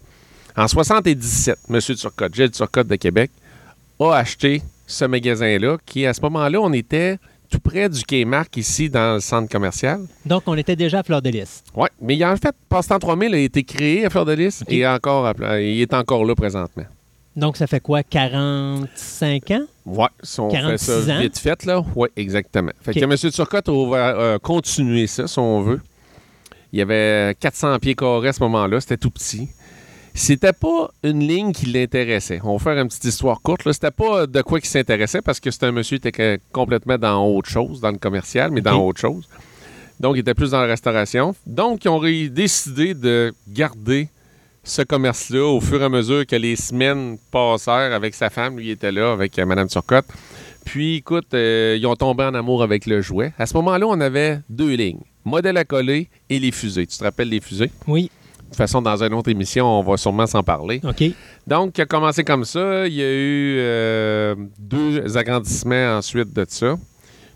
en 0.56 0.68
77, 0.68 1.58
M. 1.70 1.80
Turcotte, 1.80 2.36
Gilles 2.36 2.52
Turcotte 2.52 2.88
de 2.88 2.96
Québec, 2.96 3.32
a 4.00 4.14
acheté 4.14 4.62
ce 4.86 5.06
magasin-là, 5.06 5.78
qui 5.86 6.06
à 6.06 6.14
ce 6.14 6.22
moment-là, 6.22 6.60
on 6.62 6.74
était 6.74 7.18
tout 7.50 7.59
près 7.59 7.90
du 7.90 8.03
Kmart 8.03 8.48
ici 8.56 8.90
dans 8.90 9.16
le 9.16 9.19
centre 9.19 9.50
commercial. 9.50 10.01
Donc, 10.26 10.43
on 10.48 10.56
était 10.56 10.76
déjà 10.76 11.00
à 11.00 11.03
Fleur 11.03 11.22
de 11.22 11.30
Lys. 11.30 11.64
Oui, 11.76 11.88
mais 12.01 12.24
en 12.26 12.35
fait, 12.38 12.56
Passe-temps 12.69 13.00
3000 13.00 13.34
a 13.34 13.38
été 13.38 13.64
créé 13.64 14.06
à 14.06 14.09
Fleur 14.09 14.26
de 14.26 14.34
Lys 14.34 14.61
OK. 14.64 14.72
et 14.72 14.85
encore 14.88 15.26
à- 15.27 15.59
il 15.61 15.82
est 15.82 15.93
encore 15.93 16.26
là 16.26 16.35
présentement. 16.35 16.85
Donc, 17.35 17.56
ça 17.58 17.67
fait 17.67 17.80
quoi, 17.80 18.01
45 18.01 19.51
ans? 19.51 19.66
Oui, 19.85 20.08
si 20.24 20.40
on 20.40 20.50
46 20.50 20.85
fait 20.85 21.01
ça 21.06 21.16
ans? 21.16 21.19
vite 21.22 21.38
fait, 21.38 21.66
là. 21.66 21.84
Oui, 21.95 22.09
exactement. 22.16 22.72
Fait 22.82 22.92
OK. 22.92 23.00
que 23.00 23.26
M. 23.26 23.32
Turcotte 23.32 23.69
a 23.69 23.72
ouvert- 23.72 24.19
euh, 24.19 24.38
continué 24.40 25.08
ça, 25.08 25.27
si 25.27 25.40
on 25.40 25.61
veut. 25.61 25.80
Il 26.74 26.80
y 26.80 26.82
avait 26.82 27.35
400 27.40 27.77
pieds 27.80 27.95
carrés 27.95 28.30
à 28.30 28.34
ce 28.34 28.42
moment-là, 28.43 28.82
c'était 28.82 28.98
tout 28.98 29.09
petit. 29.11 29.48
C'était 30.18 30.52
pas 30.52 30.90
une 31.04 31.20
ligne 31.20 31.54
qui 31.54 31.68
l'intéressait. 31.68 32.40
On 32.44 32.58
va 32.58 32.64
faire 32.64 32.82
une 32.82 32.88
petite 32.88 33.06
histoire 33.06 33.40
courte. 33.40 33.66
Là. 33.66 33.72
C'était 33.72 33.92
pas 33.92 34.26
de 34.26 34.42
quoi 34.42 34.60
qui 34.60 34.68
s'intéressait 34.68 35.22
parce 35.22 35.40
que 35.40 35.52
c'était 35.52 35.68
un 35.68 35.72
monsieur 35.72 36.00
qui 36.00 36.08
était 36.08 36.40
complètement 36.52 36.98
dans 36.98 37.24
autre 37.24 37.50
chose, 37.50 37.82
dans 37.82 37.92
le 37.92 38.00
commercial, 38.00 38.50
mais 38.50 38.62
dans 38.62 38.84
autre 38.84 39.00
chose. 39.00 39.30
Donc, 40.00 40.16
il 40.16 40.22
était 40.22 40.34
plus 40.34 40.52
dans 40.52 40.62
la 40.62 40.66
restauration. 40.66 41.36
Donc, 41.46 41.86
ils 41.86 41.90
ont 41.90 42.02
décidé 42.02 42.96
de 42.96 43.32
garder 43.48 44.10
ce 44.64 44.82
commerce-là 44.82 45.46
au 45.46 45.62
fur 45.62 45.84
et 45.84 45.86
à 45.86 45.90
mesure 45.90 46.26
que 46.26 46.36
les 46.36 46.56
semaines 46.56 47.20
passèrent 47.30 47.94
avec 47.94 48.16
sa 48.16 48.32
femme. 48.32 48.58
Lui, 48.58 48.66
il 48.66 48.72
était 48.72 48.92
là 48.92 49.12
avec 49.12 49.38
euh, 49.38 49.46
Mme 49.46 49.68
Turcotte. 49.68 50.08
Puis, 50.66 50.96
écoute, 50.96 51.32
euh, 51.36 51.78
ils 51.80 51.86
ont 51.86 51.96
tombé 51.96 52.24
en 52.24 52.34
amour 52.34 52.64
avec 52.64 52.88
le 52.88 53.02
jouet. 53.02 53.34
À 53.38 53.46
ce 53.46 53.56
moment-là, 53.58 53.86
on 53.88 54.02
avait 54.02 54.40
deux 54.50 54.74
lignes. 54.74 55.04
Modèle 55.26 55.58
à 55.58 55.64
coller 55.64 56.10
et 56.28 56.40
les 56.40 56.52
fusées. 56.52 56.88
Tu 56.88 56.98
te 56.98 57.04
rappelles 57.04 57.30
les 57.30 57.40
fusées? 57.40 57.72
Oui. 57.86 58.10
De 58.48 58.51
toute 58.51 58.58
façon, 58.58 58.82
dans 58.82 59.03
une 59.03 59.14
autre 59.14 59.30
émission, 59.30 59.66
on 59.66 59.84
va 59.84 59.98
sûrement 59.98 60.26
s'en 60.26 60.42
parler. 60.42 60.80
OK. 60.84 61.03
Donc, 61.45 61.77
il 61.77 61.82
a 61.82 61.85
commencé 61.85 62.24
comme 62.24 62.45
ça. 62.45 62.88
Il 62.88 62.93
y 62.93 63.01
a 63.01 63.11
eu 63.11 63.58
euh, 63.59 64.35
deux 64.58 65.17
agrandissements 65.17 65.98
ensuite 65.98 66.34
de 66.34 66.45
ça. 66.48 66.76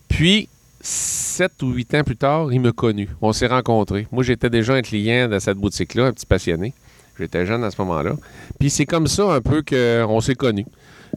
Puis, 0.07 0.47
sept 0.79 1.61
ou 1.63 1.71
huit 1.73 1.93
ans 1.95 2.03
plus 2.05 2.15
tard, 2.15 2.53
il 2.53 2.61
m'a 2.61 2.71
connu. 2.71 3.09
On 3.21 3.33
s'est 3.33 3.47
rencontrés. 3.47 4.07
Moi, 4.11 4.23
j'étais 4.23 4.49
déjà 4.49 4.73
un 4.73 4.81
client 4.81 5.27
de 5.27 5.37
cette 5.39 5.57
boutique-là, 5.57 6.05
un 6.05 6.13
petit 6.13 6.25
passionné. 6.25 6.73
J'étais 7.19 7.45
jeune 7.45 7.65
à 7.65 7.71
ce 7.71 7.81
moment-là. 7.81 8.15
Puis, 8.57 8.69
c'est 8.69 8.85
comme 8.85 9.07
ça 9.07 9.33
un 9.33 9.41
peu 9.41 9.61
qu'on 9.61 10.21
s'est 10.21 10.35
connus. 10.35 10.65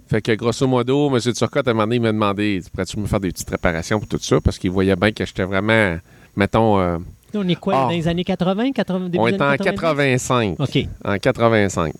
Fait 0.08 0.20
que, 0.20 0.32
grosso 0.32 0.66
modo, 0.66 1.08
M. 1.14 1.20
Turcotte, 1.20 1.68
à 1.68 1.70
un 1.70 1.74
moment 1.74 1.84
donné, 1.84 1.96
il 1.96 2.02
m'a 2.02 2.12
demandé 2.12 2.60
Pourrais-tu 2.72 2.98
me 2.98 3.06
faire 3.06 3.20
des 3.20 3.30
petites 3.30 3.48
réparations 3.48 4.00
pour 4.00 4.08
tout 4.08 4.18
ça? 4.20 4.40
Parce 4.40 4.58
qu'il 4.58 4.72
voyait 4.72 4.96
bien 4.96 5.12
que 5.12 5.24
j'étais 5.24 5.44
vraiment, 5.44 5.98
mettons, 6.36 6.80
euh, 6.80 6.98
On 7.36 7.46
est 7.48 7.54
quoi, 7.56 7.74
Ah. 7.76 7.82
dans 7.84 7.88
les 7.90 8.06
années 8.08 8.24
80, 8.24 8.72
80 8.72 9.00
début 9.08 9.18
on 9.18 9.26
était 9.26 9.42
en 9.42 9.46
années 9.48 9.58
85 9.58 10.56
OK. 10.60 10.78
en 11.04 11.18
85. 11.18 11.92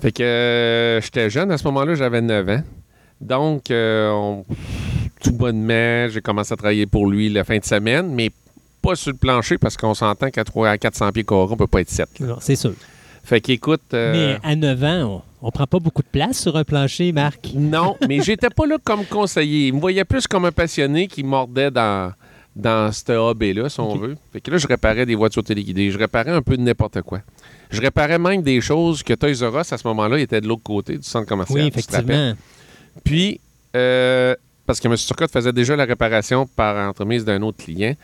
Fait 0.00 0.12
que 0.12 0.22
euh, 0.22 1.00
j'étais 1.00 1.30
jeune 1.30 1.50
à 1.50 1.58
ce 1.58 1.64
moment-là, 1.64 1.94
j'avais 1.94 2.20
9 2.20 2.48
ans. 2.48 2.62
Donc, 3.20 3.70
euh, 3.70 4.10
on- 4.10 4.44
tout 5.22 5.32
bonnement, 5.32 6.08
j'ai 6.08 6.20
commencé 6.20 6.52
à 6.52 6.56
travailler 6.56 6.86
pour 6.86 7.06
lui 7.06 7.30
la 7.30 7.44
fin 7.44 7.56
de 7.58 7.64
semaine, 7.64 8.12
mais 8.14 8.30
pas 8.82 8.94
sur 8.96 9.12
le 9.12 9.16
plancher 9.16 9.56
parce 9.56 9.76
qu'on 9.76 9.94
s'entend 9.94 10.28
qu'à 10.30 10.44
3 10.44 10.68
à 10.70 10.76
400 10.78 11.10
pieds 11.12 11.24
carrés, 11.24 11.46
on 11.50 11.56
peut 11.56 11.66
pas 11.66 11.80
être 11.80 11.88
7. 11.90 12.08
Non, 12.20 12.36
C'est 12.40 12.56
sûr. 12.56 12.74
Fait 13.24 13.40
qu'écoute. 13.40 13.80
euh, 13.94 14.38
Mais 14.42 14.50
à 14.50 14.54
9 14.54 14.84
ans, 14.84 15.22
on, 15.42 15.46
on 15.48 15.50
prend 15.50 15.66
pas 15.66 15.78
beaucoup 15.78 16.02
de 16.02 16.08
place 16.08 16.38
sur 16.38 16.56
un 16.58 16.64
plancher, 16.64 17.10
Marc. 17.12 17.52
Non, 17.54 17.96
mais 18.06 18.20
j'étais 18.20 18.50
pas 18.50 18.66
là 18.66 18.76
comme 18.84 19.06
conseiller. 19.06 19.68
Il 19.68 19.74
me 19.74 19.80
voyait 19.80 20.04
plus 20.04 20.26
comme 20.26 20.44
un 20.44 20.52
passionné 20.52 21.06
qui 21.06 21.22
mordait 21.24 21.70
dans, 21.70 22.12
dans 22.56 22.92
ce 22.92 23.12
hobby-là, 23.12 23.68
si 23.68 23.80
on 23.80 23.96
veut. 23.96 24.16
Fait 24.32 24.40
que 24.40 24.50
là, 24.50 24.58
je 24.58 24.66
réparais 24.66 25.06
des 25.06 25.14
voitures 25.14 25.42
téléguidées. 25.42 25.90
Je 25.90 25.98
réparais 25.98 26.30
un 26.30 26.42
peu 26.42 26.56
de 26.56 26.62
n'importe 26.62 27.02
quoi. 27.02 27.20
Je 27.70 27.80
réparais 27.80 28.18
même 28.18 28.42
des 28.42 28.60
choses 28.60 29.02
que 29.02 29.14
Toys 29.14 29.48
R 29.48 29.60
Us, 29.60 29.72
à 29.72 29.78
ce 29.78 29.86
moment-là, 29.88 30.18
était 30.20 30.40
de 30.40 30.46
l'autre 30.46 30.62
côté 30.62 30.96
du 30.96 31.02
centre 31.02 31.26
commercial. 31.26 31.60
Oui, 31.60 31.66
effectivement. 31.66 32.34
Puis, 33.02 33.40
euh, 33.74 34.36
parce 34.66 34.78
que 34.78 34.86
M. 34.86 34.94
Turcotte 34.96 35.32
faisait 35.32 35.52
déjà 35.52 35.74
la 35.74 35.84
réparation 35.84 36.46
par 36.46 36.88
entremise 36.88 37.24
d'un 37.24 37.42
autre 37.42 37.58
client 37.64 37.94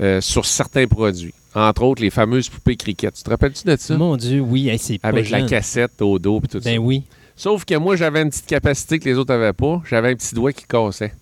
euh, 0.00 0.20
sur 0.20 0.44
certains 0.44 0.86
produits. 0.86 1.32
Entre 1.54 1.82
autres, 1.82 2.02
les 2.02 2.10
fameuses 2.10 2.50
poupées 2.50 2.76
cricket. 2.76 3.14
Tu 3.14 3.22
te 3.22 3.30
rappelles-tu 3.30 3.66
de 3.66 3.76
ça? 3.76 3.96
Mon 3.96 4.16
Dieu, 4.18 4.40
oui, 4.40 4.68
hey, 4.68 4.78
c'est 4.78 4.98
pas 4.98 5.08
Avec 5.08 5.30
la 5.30 5.38
jeune. 5.38 5.48
cassette 5.48 6.02
au 6.02 6.18
dos 6.18 6.38
et 6.44 6.48
tout 6.48 6.60
ça. 6.60 6.68
Ben 6.70 6.78
oui. 6.78 7.04
Sauf 7.34 7.64
que 7.64 7.74
moi, 7.76 7.96
j'avais 7.96 8.20
une 8.20 8.28
petite 8.28 8.46
capacité 8.46 8.98
que 8.98 9.06
les 9.06 9.16
autres 9.16 9.32
n'avaient 9.32 9.54
pas. 9.54 9.82
J'avais 9.88 10.10
un 10.10 10.14
petit 10.14 10.34
doigt 10.34 10.52
qui 10.52 10.66
cassait. 10.66 11.14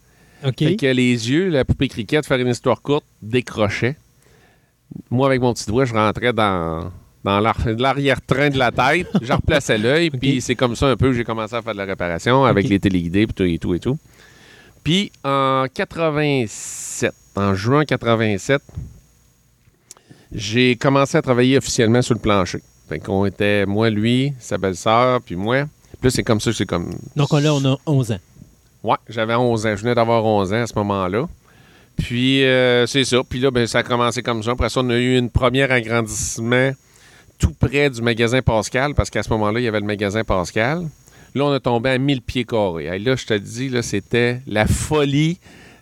OK. 0.44 0.58
Fait 0.58 0.76
que 0.76 0.86
les 0.86 1.30
yeux, 1.30 1.48
la 1.48 1.64
poupée 1.64 1.88
cricket, 1.88 2.24
faire 2.26 2.38
une 2.38 2.48
histoire 2.48 2.80
courte, 2.82 3.04
décrochait. 3.22 3.96
Moi, 5.10 5.26
avec 5.28 5.40
mon 5.40 5.52
petit 5.54 5.66
doigt, 5.66 5.84
je 5.84 5.94
rentrais 5.94 6.32
dans, 6.32 6.90
dans 7.24 7.40
l'ar- 7.40 7.56
l'arrière-train 7.66 8.50
de 8.50 8.58
la 8.58 8.70
tête. 8.70 9.08
je 9.22 9.32
replaçais 9.32 9.78
l'œil, 9.78 10.10
puis 10.20 10.40
c'est 10.40 10.54
comme 10.54 10.76
ça 10.76 10.88
un 10.88 10.96
peu 10.96 11.08
que 11.08 11.14
j'ai 11.16 11.24
commencé 11.24 11.54
à 11.54 11.62
faire 11.62 11.72
de 11.72 11.78
la 11.78 11.84
réparation 11.86 12.44
avec 12.44 12.68
les 12.68 12.78
téléguidés, 12.78 13.26
puis 13.26 13.34
tout 13.34 13.44
et 13.44 13.58
tout 13.58 13.74
et 13.74 13.80
tout. 13.80 13.98
Puis 14.84 15.10
en 15.24 15.64
87, 15.72 17.12
en 17.36 17.54
juin 17.54 17.84
87, 17.84 18.60
j'ai 20.32 20.76
commencé 20.76 21.16
à 21.16 21.22
travailler 21.22 21.56
officiellement 21.58 22.02
sur 22.02 22.14
le 22.14 22.20
plancher. 22.20 22.60
Fait 22.88 22.98
qu'on 22.98 23.24
était, 23.24 23.64
moi, 23.66 23.88
lui, 23.90 24.34
sa 24.38 24.58
belle-sœur, 24.58 25.22
puis 25.22 25.36
moi. 25.36 25.64
Puis 25.92 25.98
là, 26.04 26.10
c'est 26.10 26.22
comme 26.22 26.40
ça, 26.40 26.52
c'est 26.52 26.66
comme 26.66 26.90
Donc 27.16 27.32
là, 27.32 27.54
on 27.54 27.64
a 27.64 27.78
11 27.86 28.12
ans. 28.12 28.18
Ouais, 28.84 28.96
j'avais 29.08 29.34
11 29.34 29.66
ans. 29.66 29.76
Je 29.76 29.82
venais 29.82 29.94
d'avoir 29.94 30.24
11 30.24 30.52
ans 30.52 30.62
à 30.62 30.66
ce 30.66 30.74
moment-là. 30.76 31.26
Puis, 31.96 32.44
euh, 32.44 32.86
c'est 32.86 33.04
ça. 33.04 33.22
Puis 33.28 33.40
là, 33.40 33.50
ben, 33.50 33.66
ça 33.66 33.78
a 33.78 33.82
commencé 33.82 34.22
comme 34.22 34.42
ça. 34.42 34.50
Après 34.50 34.68
ça, 34.68 34.80
on 34.80 34.90
a 34.90 34.96
eu 34.96 35.16
une 35.16 35.30
première 35.30 35.72
agrandissement 35.72 36.72
tout 37.38 37.52
près 37.58 37.88
du 37.88 38.02
magasin 38.02 38.42
Pascal, 38.42 38.94
parce 38.94 39.10
qu'à 39.10 39.22
ce 39.22 39.30
moment-là, 39.30 39.60
il 39.60 39.64
y 39.64 39.68
avait 39.68 39.80
le 39.80 39.86
magasin 39.86 40.22
Pascal. 40.22 40.82
Là, 41.34 41.44
on 41.44 41.52
a 41.52 41.60
tombé 41.60 41.90
à 41.90 41.98
1000 41.98 42.20
pieds 42.20 42.44
carrés. 42.44 42.86
Hey, 42.86 43.02
là, 43.02 43.16
je 43.16 43.26
te 43.26 43.34
dis, 43.34 43.70
là, 43.70 43.82
c'était 43.82 44.40
la 44.46 44.66
folie, 44.66 45.38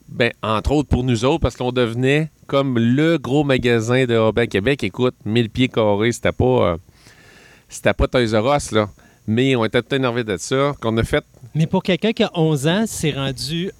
ben, 0.08 0.30
entre 0.42 0.72
autres 0.72 0.88
pour 0.88 1.04
nous 1.04 1.24
autres, 1.24 1.40
parce 1.40 1.56
qu'on 1.56 1.72
devenait 1.72 2.30
comme 2.46 2.78
le 2.78 3.18
gros 3.18 3.44
magasin 3.44 4.04
de 4.04 4.16
Robin 4.16 4.46
Québec. 4.46 4.84
Écoute, 4.84 5.14
1000 5.24 5.50
pieds 5.50 5.68
carrés, 5.68 6.12
c'était 6.12 6.32
pas, 6.32 6.44
euh, 6.44 6.76
c'était 7.68 7.92
pas 7.92 8.06
Toys 8.06 8.26
là. 8.72 8.88
Mais 9.32 9.56
on 9.56 9.64
était 9.64 9.80
tout 9.80 9.94
énervés 9.94 10.24
de 10.24 10.36
ça, 10.36 10.74
qu'on 10.78 10.94
a 10.98 11.04
fait 11.04 11.24
Mais 11.54 11.66
pour 11.66 11.82
quelqu'un 11.82 12.12
qui 12.12 12.22
a 12.22 12.30
11 12.34 12.66
ans, 12.66 12.84
c'est 12.86 13.12
rendu 13.12 13.70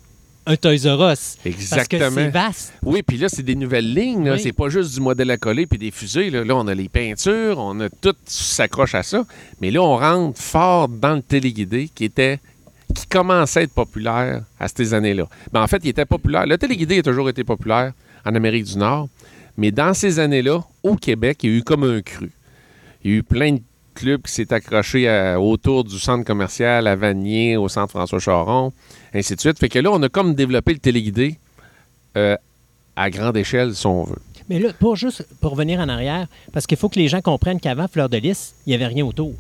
un 0.47 0.57
Toys 0.57 0.87
R 0.87 1.13
Us. 1.13 1.37
Parce 1.37 1.37
que 1.43 1.49
exactement. 1.49 2.11
c'est 2.15 2.31
vaste. 2.31 2.73
Oui, 2.83 3.03
puis 3.03 3.19
là, 3.19 3.29
c'est 3.29 3.43
des 3.43 3.55
nouvelles 3.55 3.93
lignes. 3.93 4.31
Oui. 4.31 4.41
C'est 4.41 4.55
pas 4.55 4.71
juste 4.71 4.95
du 4.95 5.01
modèle 5.01 5.31
à 5.31 5.37
coller 5.37 5.67
puis 5.67 5.79
des 5.79 5.91
fusées. 5.91 6.31
Là. 6.31 6.43
Là, 6.43 6.57
on 6.57 6.67
a 6.69 6.75
les 6.75 6.89
peintures, 6.89 7.59
on 7.59 7.79
a 7.81 7.91
tout 7.91 8.15
s'accroche 8.25 8.95
à 8.95 9.03
ça. 9.03 9.27
Mais 9.61 9.71
là, 9.71 9.83
on 9.83 9.97
rentre 9.97 10.41
fort 10.41 10.89
dans 10.89 11.17
le 11.17 11.23
téléguidé 11.23 11.91
qui 11.95 12.07
était 12.07 12.41
qui 12.95 13.07
commençait 13.07 13.61
à 13.61 13.63
être 13.65 13.75
populaire 13.75 14.43
à 14.59 14.69
ces 14.69 14.95
années-là. 14.95 15.29
Ben, 15.53 15.63
en 15.63 15.67
fait, 15.67 15.81
il 15.85 15.91
était 15.91 16.07
populaire. 16.07 16.47
Le 16.47 16.57
téléguidé 16.57 16.99
a 16.99 17.03
toujours 17.03 17.29
été 17.29 17.45
populaire 17.45 17.93
en 18.25 18.35
Amérique 18.35 18.65
du 18.65 18.79
Nord. 18.79 19.09
Mais 19.59 19.71
dans 19.71 19.93
ces 19.93 20.19
années-là, 20.19 20.63
au 20.83 20.97
Québec, 20.97 21.41
il 21.43 21.51
y 21.51 21.55
a 21.55 21.57
eu 21.59 21.63
comme 21.63 21.85
un 21.85 22.01
cru. 22.01 22.33
Il 23.05 23.11
y 23.11 23.15
a 23.15 23.17
eu 23.19 23.23
plein 23.23 23.53
de 23.53 23.61
clubs 23.95 24.23
qui 24.23 24.33
s'est 24.33 24.53
accroché 24.53 25.09
à- 25.09 25.41
autour 25.41 25.85
du 25.85 25.99
centre 25.99 26.25
commercial 26.25 26.87
à 26.87 26.97
Vanier, 26.97 27.57
au 27.57 27.69
centre 27.69 27.91
François 27.91 28.19
Charon, 28.19 28.73
ainsi 29.15 29.35
de 29.37 29.41
suite. 29.41 29.59
Fait 29.59 29.69
que 29.69 29.79
là, 29.79 29.91
on 29.93 30.03
a 30.03 30.09
comme 30.09 30.35
développé 30.35 30.73
le 30.73 30.79
téléguidé 30.79 31.39
euh, 32.17 32.37
à 32.97 33.11
grande 33.11 33.37
échelle, 33.37 33.75
si 33.75 33.87
on 33.87 34.05
veut. 34.05 34.17
Mais 34.49 34.59
là, 34.59 34.71
pour 34.79 34.97
juste 34.97 35.27
pour 35.41 35.53
revenir 35.53 35.81
en 35.81 35.89
arrière, 35.89 36.27
parce 36.53 36.67
qu'il 36.67 36.77
faut 36.77 36.89
que 36.89 36.99
les 36.99 37.09
gens 37.09 37.21
comprennent 37.21 37.61
qu'avant 37.61 37.87
Fleur 37.89 38.09
de 38.09 38.17
Lys, 38.19 38.55
il 38.67 38.71
n'y 38.71 38.75
avait 38.75 38.87
rien 38.87 39.05
autour. 39.07 39.33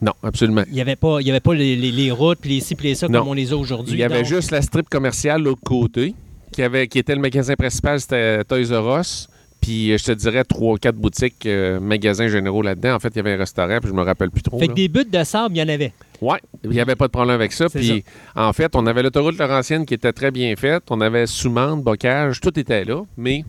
Non, 0.00 0.12
absolument. 0.22 0.62
Il 0.68 0.74
n'y 0.74 0.80
avait 0.80 0.96
pas, 0.96 1.20
il 1.20 1.26
y 1.26 1.30
avait 1.30 1.40
pas 1.40 1.54
les, 1.54 1.74
les- 1.76 1.92
les 1.92 2.10
routes, 2.10 2.38
puis 2.40 2.50
les 2.50 2.60
ci, 2.60 2.74
puis 2.74 2.88
les 2.88 2.94
ça, 2.94 3.08
Non. 3.08 3.20
comme 3.20 3.28
on 3.28 3.32
les 3.34 3.52
a 3.52 3.56
aujourd'hui. 3.56 3.94
Il 3.94 4.00
y 4.00 4.02
avait 4.04 4.18
Donc, 4.22 4.26
juste 4.26 4.50
la 4.50 4.60
strip 4.62 4.88
commerciale 4.88 5.40
de 5.40 5.46
l'autre 5.46 5.62
côté, 5.64 6.14
qui, 6.52 6.62
avait, 6.62 6.86
qui 6.88 6.98
était 6.98 7.14
le 7.14 7.20
magasin 7.20 7.54
principal, 7.54 8.00
c'était 8.00 8.44
Toys 8.44 8.66
R 8.78 9.00
Us. 9.00 9.28
Puis 9.62 9.92
euh, 9.92 9.96
je 9.96 10.04
te 10.04 10.12
dirais 10.12 10.44
trois, 10.44 10.76
quatre 10.76 10.96
boutiques, 10.96 11.46
euh, 11.46 11.80
magasins 11.80 12.28
généraux 12.28 12.62
là-dedans. 12.62 12.96
En 12.96 12.98
fait, 12.98 13.08
il 13.10 13.16
y 13.16 13.20
avait 13.20 13.32
un 13.32 13.38
restaurant, 13.38 13.78
puis 13.80 13.88
je 13.88 13.94
me 13.94 14.02
rappelle 14.02 14.30
plus 14.30 14.42
trop. 14.42 14.58
Fait 14.58 14.66
que 14.66 14.72
là. 14.72 14.74
des 14.74 14.88
buts 14.88 15.08
de 15.10 15.24
sable, 15.24 15.56
il 15.56 15.60
y 15.60 15.62
en 15.62 15.68
avait. 15.68 15.92
Ouais, 16.20 16.40
il 16.64 16.70
n'y 16.70 16.80
avait 16.80 16.96
pas 16.96 17.06
de 17.06 17.12
problème 17.12 17.34
avec 17.34 17.52
ça. 17.52 17.68
Puis 17.68 18.04
en 18.34 18.52
fait, 18.52 18.74
on 18.74 18.86
avait 18.86 19.02
l'autoroute 19.02 19.38
Laurentienne 19.38 19.86
qui 19.86 19.94
était 19.94 20.12
très 20.12 20.32
bien 20.32 20.54
faite. 20.56 20.82
On 20.90 21.00
avait 21.00 21.26
Soumande, 21.26 21.82
Bocage, 21.82 22.40
tout 22.40 22.58
était 22.58 22.84
là. 22.84 23.02
Mais 23.16 23.44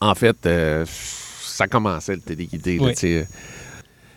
en 0.00 0.14
fait, 0.14 0.36
euh, 0.46 0.84
ça 0.86 1.66
commençait 1.66 2.14
le 2.14 2.20
téléguidé. 2.20 2.78
Oui. 2.80 3.24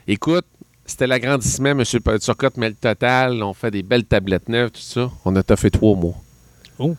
Écoute, 0.07 0.45
c'était 0.85 1.07
l'agrandissement, 1.07 1.69
M. 1.69 1.83
Turcotte, 1.83 2.57
mais 2.57 2.69
le 2.69 2.75
total, 2.75 3.41
on 3.41 3.53
fait 3.55 3.71
des 3.71 3.81
belles 3.81 4.05
tablettes 4.05 4.47
neuves, 4.47 4.69
tout 4.69 4.79
ça. 4.79 5.09
On 5.25 5.35
a 5.35 5.55
fait 5.55 5.71
trois 5.71 5.95
mois. 5.95 6.15
Oh. 6.77 6.95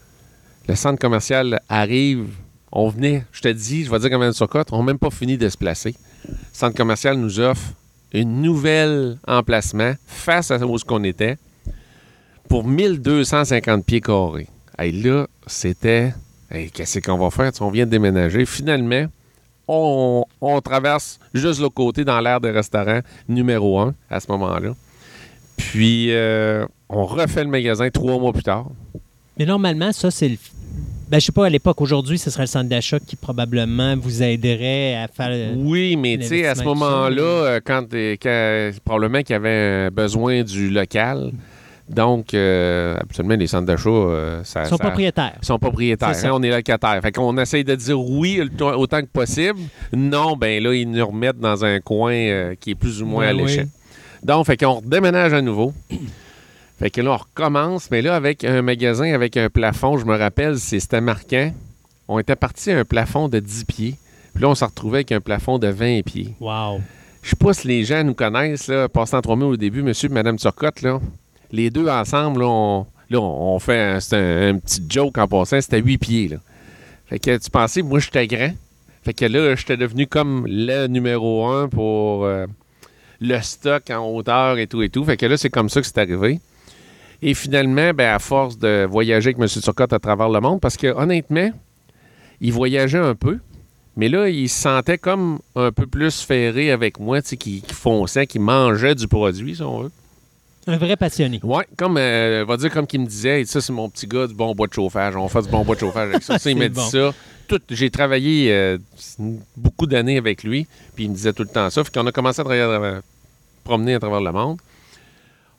Le 0.68 0.74
centre 0.74 0.98
commercial 0.98 1.60
arrive. 1.68 2.28
On 2.72 2.88
venait, 2.88 3.24
je 3.32 3.40
te 3.42 3.48
dis, 3.48 3.84
je 3.84 3.90
vais 3.90 3.98
dire 3.98 4.10
comme 4.10 4.22
M. 4.22 4.32
Turcotte, 4.32 4.68
on 4.72 4.78
n'a 4.78 4.84
même 4.84 4.98
pas 4.98 5.10
fini 5.10 5.38
de 5.38 5.48
se 5.48 5.56
placer. 5.56 5.94
Le 6.28 6.34
centre 6.52 6.76
commercial 6.76 7.16
nous 7.16 7.40
offre 7.40 7.72
une 8.12 8.42
nouvelle 8.42 9.18
emplacement 9.26 9.94
face 10.06 10.50
à 10.50 10.58
où 10.58 10.78
ce 10.78 10.84
qu'on 10.84 11.04
était 11.04 11.38
pour 12.48 12.64
1250 12.64 13.84
pieds 13.84 14.00
carrés. 14.00 14.48
Hey, 14.78 14.92
là, 14.92 15.26
c'était... 15.46 16.14
Hey, 16.50 16.70
qu'est-ce 16.70 17.00
qu'on 17.00 17.18
va 17.18 17.30
faire? 17.30 17.50
On 17.60 17.70
vient 17.70 17.86
de 17.86 17.90
déménager. 17.90 18.46
Finalement, 18.46 19.06
on, 19.68 20.24
traverse 20.62 21.18
juste 21.34 21.60
l'autre 21.60 21.74
côté 21.74 22.04
dans 22.04 22.20
l'aire 22.20 22.40
des 22.40 22.50
restaurants 22.50 23.00
numéro 23.28 23.80
un 23.80 23.94
à 24.10 24.20
ce 24.20 24.30
moment-là. 24.30 24.74
Puis, 25.56 26.12
euh, 26.12 26.66
On 26.88 27.04
refait 27.04 27.42
le 27.42 27.50
magasin 27.50 27.90
trois 27.90 28.18
mois 28.18 28.32
plus 28.32 28.44
tard. 28.44 28.66
Mais 29.38 29.44
normalement, 29.44 29.92
ça, 29.92 30.10
c'est 30.10 30.28
le. 30.28 30.36
Ben, 31.08 31.20
je 31.20 31.26
sais 31.26 31.32
pas, 31.32 31.46
à 31.46 31.48
l'époque, 31.50 31.80
aujourd'hui, 31.80 32.18
ce 32.18 32.30
serait 32.30 32.42
le 32.42 32.48
centre 32.48 32.68
d'achat 32.68 32.98
qui 32.98 33.14
probablement 33.14 33.96
vous 33.96 34.22
aiderait 34.24 34.96
à 34.96 35.06
faire. 35.06 35.52
Oui, 35.56 35.94
mais 35.96 36.18
tu 36.18 36.24
sais, 36.26 36.46
à 36.46 36.54
ce 36.56 36.64
moment-là, 36.64 37.22
euh, 37.22 37.60
quand, 37.64 37.94
euh, 37.94 38.16
quand- 38.20 38.72
probablement 38.84 39.22
qu'il 39.22 39.34
y 39.34 39.36
avait 39.36 39.90
besoin 39.90 40.42
du 40.42 40.68
local. 40.68 41.30
Donc, 41.88 42.34
euh, 42.34 42.96
absolument, 42.98 43.36
les 43.36 43.46
centres 43.46 43.66
d'achat, 43.66 43.88
euh, 43.88 44.40
ça, 44.42 44.62
Ils 44.64 44.66
sont 44.68 44.76
ça- 44.76 44.82
propriétaires. 44.82 45.38
sont 45.42 45.58
propriétaires. 45.60 46.08
Hein, 46.24 46.30
on 46.32 46.42
est 46.42 46.50
locataire. 46.50 46.98
Fait 47.00 47.12
qu'on 47.12 47.38
essaye 47.38 47.62
de 47.62 47.76
dire 47.76 48.00
oui 48.00 48.40
autant 48.60 49.00
que 49.02 49.06
possible. 49.06 49.60
Non, 49.94 50.36
ben 50.36 50.60
là, 50.60 50.74
ils 50.74 50.90
nous 50.90 51.06
remettent 51.06 51.38
dans 51.38 51.64
un 51.64 51.78
coin 51.78 52.12
euh, 52.14 52.54
qui 52.58 52.72
est 52.72 52.74
plus 52.74 53.00
ou 53.02 53.06
moins 53.06 53.28
à 53.28 53.32
Ouais, 53.32 53.42
l'échelle. 53.42 53.68
oui. 53.72 54.18
Donc, 54.24 54.44
fait 54.46 54.56
qu'on 54.56 54.72
redéménage 54.80 55.32
à 55.32 55.40
nouveau. 55.40 55.72
Fait 56.78 56.90
que 56.90 57.00
là, 57.00 57.12
on 57.12 57.16
recommence, 57.16 57.90
mais 57.90 58.02
là, 58.02 58.14
avec 58.16 58.44
un 58.44 58.60
magasin 58.62 59.12
avec 59.14 59.36
un 59.36 59.48
plafond, 59.48 59.96
je 59.96 60.04
me 60.04 60.16
rappelle, 60.16 60.58
c'est- 60.58 60.80
c'était 60.80 61.00
marquant. 61.00 61.52
On 62.08 62.18
était 62.18 62.36
parti 62.36 62.70
à 62.70 62.78
un 62.78 62.84
plafond 62.84 63.28
de 63.28 63.38
10 63.40 63.64
pieds. 63.64 63.94
Puis 64.34 64.42
là, 64.42 64.50
on 64.50 64.54
s'est 64.54 64.66
retrouvé 64.66 64.98
avec 64.98 65.12
un 65.12 65.20
plafond 65.20 65.58
de 65.58 65.68
20 65.68 66.02
pieds. 66.04 66.34
Wow. 66.40 66.80
Je 67.22 67.30
sais 67.30 67.36
pas 67.36 67.54
si 67.54 67.66
les 67.66 67.84
gens 67.84 68.04
nous 68.04 68.14
connaissent, 68.14 68.68
là, 68.68 68.88
passant 68.88 69.20
3000 69.22 69.46
au 69.46 69.56
début, 69.56 69.82
monsieur 69.82 70.10
et 70.10 70.12
madame 70.12 70.36
Turcotte, 70.36 70.82
là. 70.82 71.00
Les 71.50 71.70
deux 71.70 71.88
ensemble, 71.88 72.40
là, 72.40 72.46
on, 72.48 72.86
là, 73.10 73.18
on 73.20 73.54
on 73.54 73.58
fait 73.58 73.80
un, 73.80 74.00
c'est 74.00 74.16
un, 74.16 74.54
un 74.54 74.58
petit 74.58 74.82
joke 74.88 75.16
en 75.18 75.26
passant, 75.26 75.60
c'était 75.60 75.80
8 75.80 75.98
pieds, 75.98 76.28
là. 76.28 76.36
Fait 77.06 77.18
que 77.18 77.36
tu 77.38 77.50
pensais, 77.50 77.82
moi, 77.82 77.98
j'étais 78.00 78.26
grand. 78.26 78.50
Fait 79.02 79.14
que 79.14 79.24
là, 79.24 79.54
j'étais 79.56 79.76
devenu 79.76 80.06
comme 80.06 80.44
le 80.48 80.88
numéro 80.88 81.46
un 81.46 81.68
pour 81.68 82.24
euh, 82.26 82.46
le 83.20 83.40
stock 83.40 83.88
en 83.90 84.04
hauteur 84.08 84.58
et 84.58 84.66
tout 84.66 84.82
et 84.82 84.88
tout. 84.90 85.04
Fait 85.04 85.16
que 85.16 85.24
là, 85.26 85.36
c'est 85.36 85.50
comme 85.50 85.68
ça 85.68 85.80
que 85.80 85.86
c'est 85.86 85.98
arrivé. 85.98 86.40
Et 87.22 87.34
finalement, 87.34 87.92
ben, 87.94 88.14
à 88.14 88.18
force 88.18 88.58
de 88.58 88.86
voyager 88.88 89.30
avec 89.30 89.38
M. 89.38 89.48
Turcotte 89.48 89.92
à 89.92 89.98
travers 89.98 90.28
le 90.28 90.40
monde, 90.40 90.60
parce 90.60 90.76
que 90.76 90.88
honnêtement, 90.88 91.50
il 92.40 92.52
voyageait 92.52 92.98
un 92.98 93.14
peu, 93.14 93.38
mais 93.96 94.08
là, 94.08 94.28
il 94.28 94.48
se 94.48 94.60
sentait 94.60 94.98
comme 94.98 95.38
un 95.54 95.72
peu 95.72 95.86
plus 95.86 96.20
ferré 96.20 96.70
avec 96.70 97.00
moi, 97.00 97.22
tu 97.22 97.28
sais, 97.30 97.36
qui, 97.36 97.62
qui 97.62 97.74
fonçait, 97.74 98.26
qui 98.26 98.38
mangeait 98.38 98.94
du 98.94 99.08
produit, 99.08 99.56
si 99.56 99.62
on 99.62 99.80
veut. 99.80 99.90
Un 100.68 100.78
vrai 100.78 100.96
passionné. 100.96 101.40
Ouais, 101.44 101.64
comme, 101.76 101.96
euh, 101.96 102.44
va 102.46 102.56
dire 102.56 102.72
comme 102.72 102.86
qu'il 102.88 103.00
me 103.00 103.06
disait, 103.06 103.44
ça, 103.44 103.60
c'est 103.60 103.72
mon 103.72 103.88
petit 103.88 104.06
gars 104.06 104.26
du 104.26 104.34
bon 104.34 104.52
bois 104.54 104.66
de 104.66 104.72
chauffage. 104.72 105.14
On 105.14 105.28
fait 105.28 105.42
du 105.42 105.48
bon 105.48 105.64
bois 105.64 105.76
de 105.76 105.80
chauffage 105.80 106.10
avec 106.10 106.22
ça. 106.22 106.38
Ça, 106.40 106.50
il 106.50 106.58
m'a 106.58 106.68
dit 106.68 106.80
ça. 106.80 107.14
J'ai 107.70 107.90
travaillé 107.90 108.52
euh, 108.52 108.76
beaucoup 109.56 109.86
d'années 109.86 110.18
avec 110.18 110.42
lui, 110.42 110.66
puis 110.96 111.04
il 111.04 111.10
me 111.10 111.14
disait 111.14 111.32
tout 111.32 111.44
le 111.44 111.48
temps 111.48 111.70
ça. 111.70 111.84
Fait 111.84 111.94
qu'on 111.94 112.06
a 112.06 112.10
commencé 112.10 112.40
à 112.40 112.44
travailler 112.44 112.62
à 112.62 113.00
promener 113.62 113.94
à 113.94 114.00
travers 114.00 114.20
le 114.20 114.32
monde. 114.32 114.58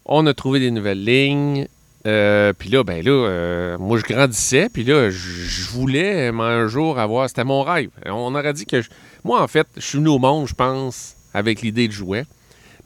On 0.08 0.26
a 0.26 0.34
trouvé 0.34 0.60
des 0.60 0.72
nouvelles 0.72 1.04
lignes. 1.04 1.68
Euh, 2.06 2.54
puis 2.58 2.70
là, 2.70 2.84
ben 2.84 3.04
là, 3.04 3.12
euh, 3.12 3.78
moi, 3.78 3.98
je 4.00 4.04
grandissais. 4.04 4.70
Puis 4.72 4.84
là, 4.86 5.10
je 5.10 5.70
voulais 5.72 6.30
euh, 6.32 6.40
un 6.40 6.68
jour 6.68 6.98
avoir... 7.00 7.28
C'était 7.28 7.44
mon 7.44 7.62
rêve. 7.64 7.90
On 8.06 8.34
aurait 8.34 8.54
dit 8.54 8.66
que... 8.66 8.82
je- 8.82 8.90
moi, 9.26 9.42
en 9.42 9.48
fait, 9.48 9.68
je 9.76 9.82
suis 9.82 9.98
venu 9.98 10.08
au 10.10 10.20
monde, 10.20 10.48
je 10.48 10.54
pense, 10.54 11.16
avec 11.34 11.62
l'idée 11.62 11.88
de 11.90 11.94
jouets. 11.94 12.24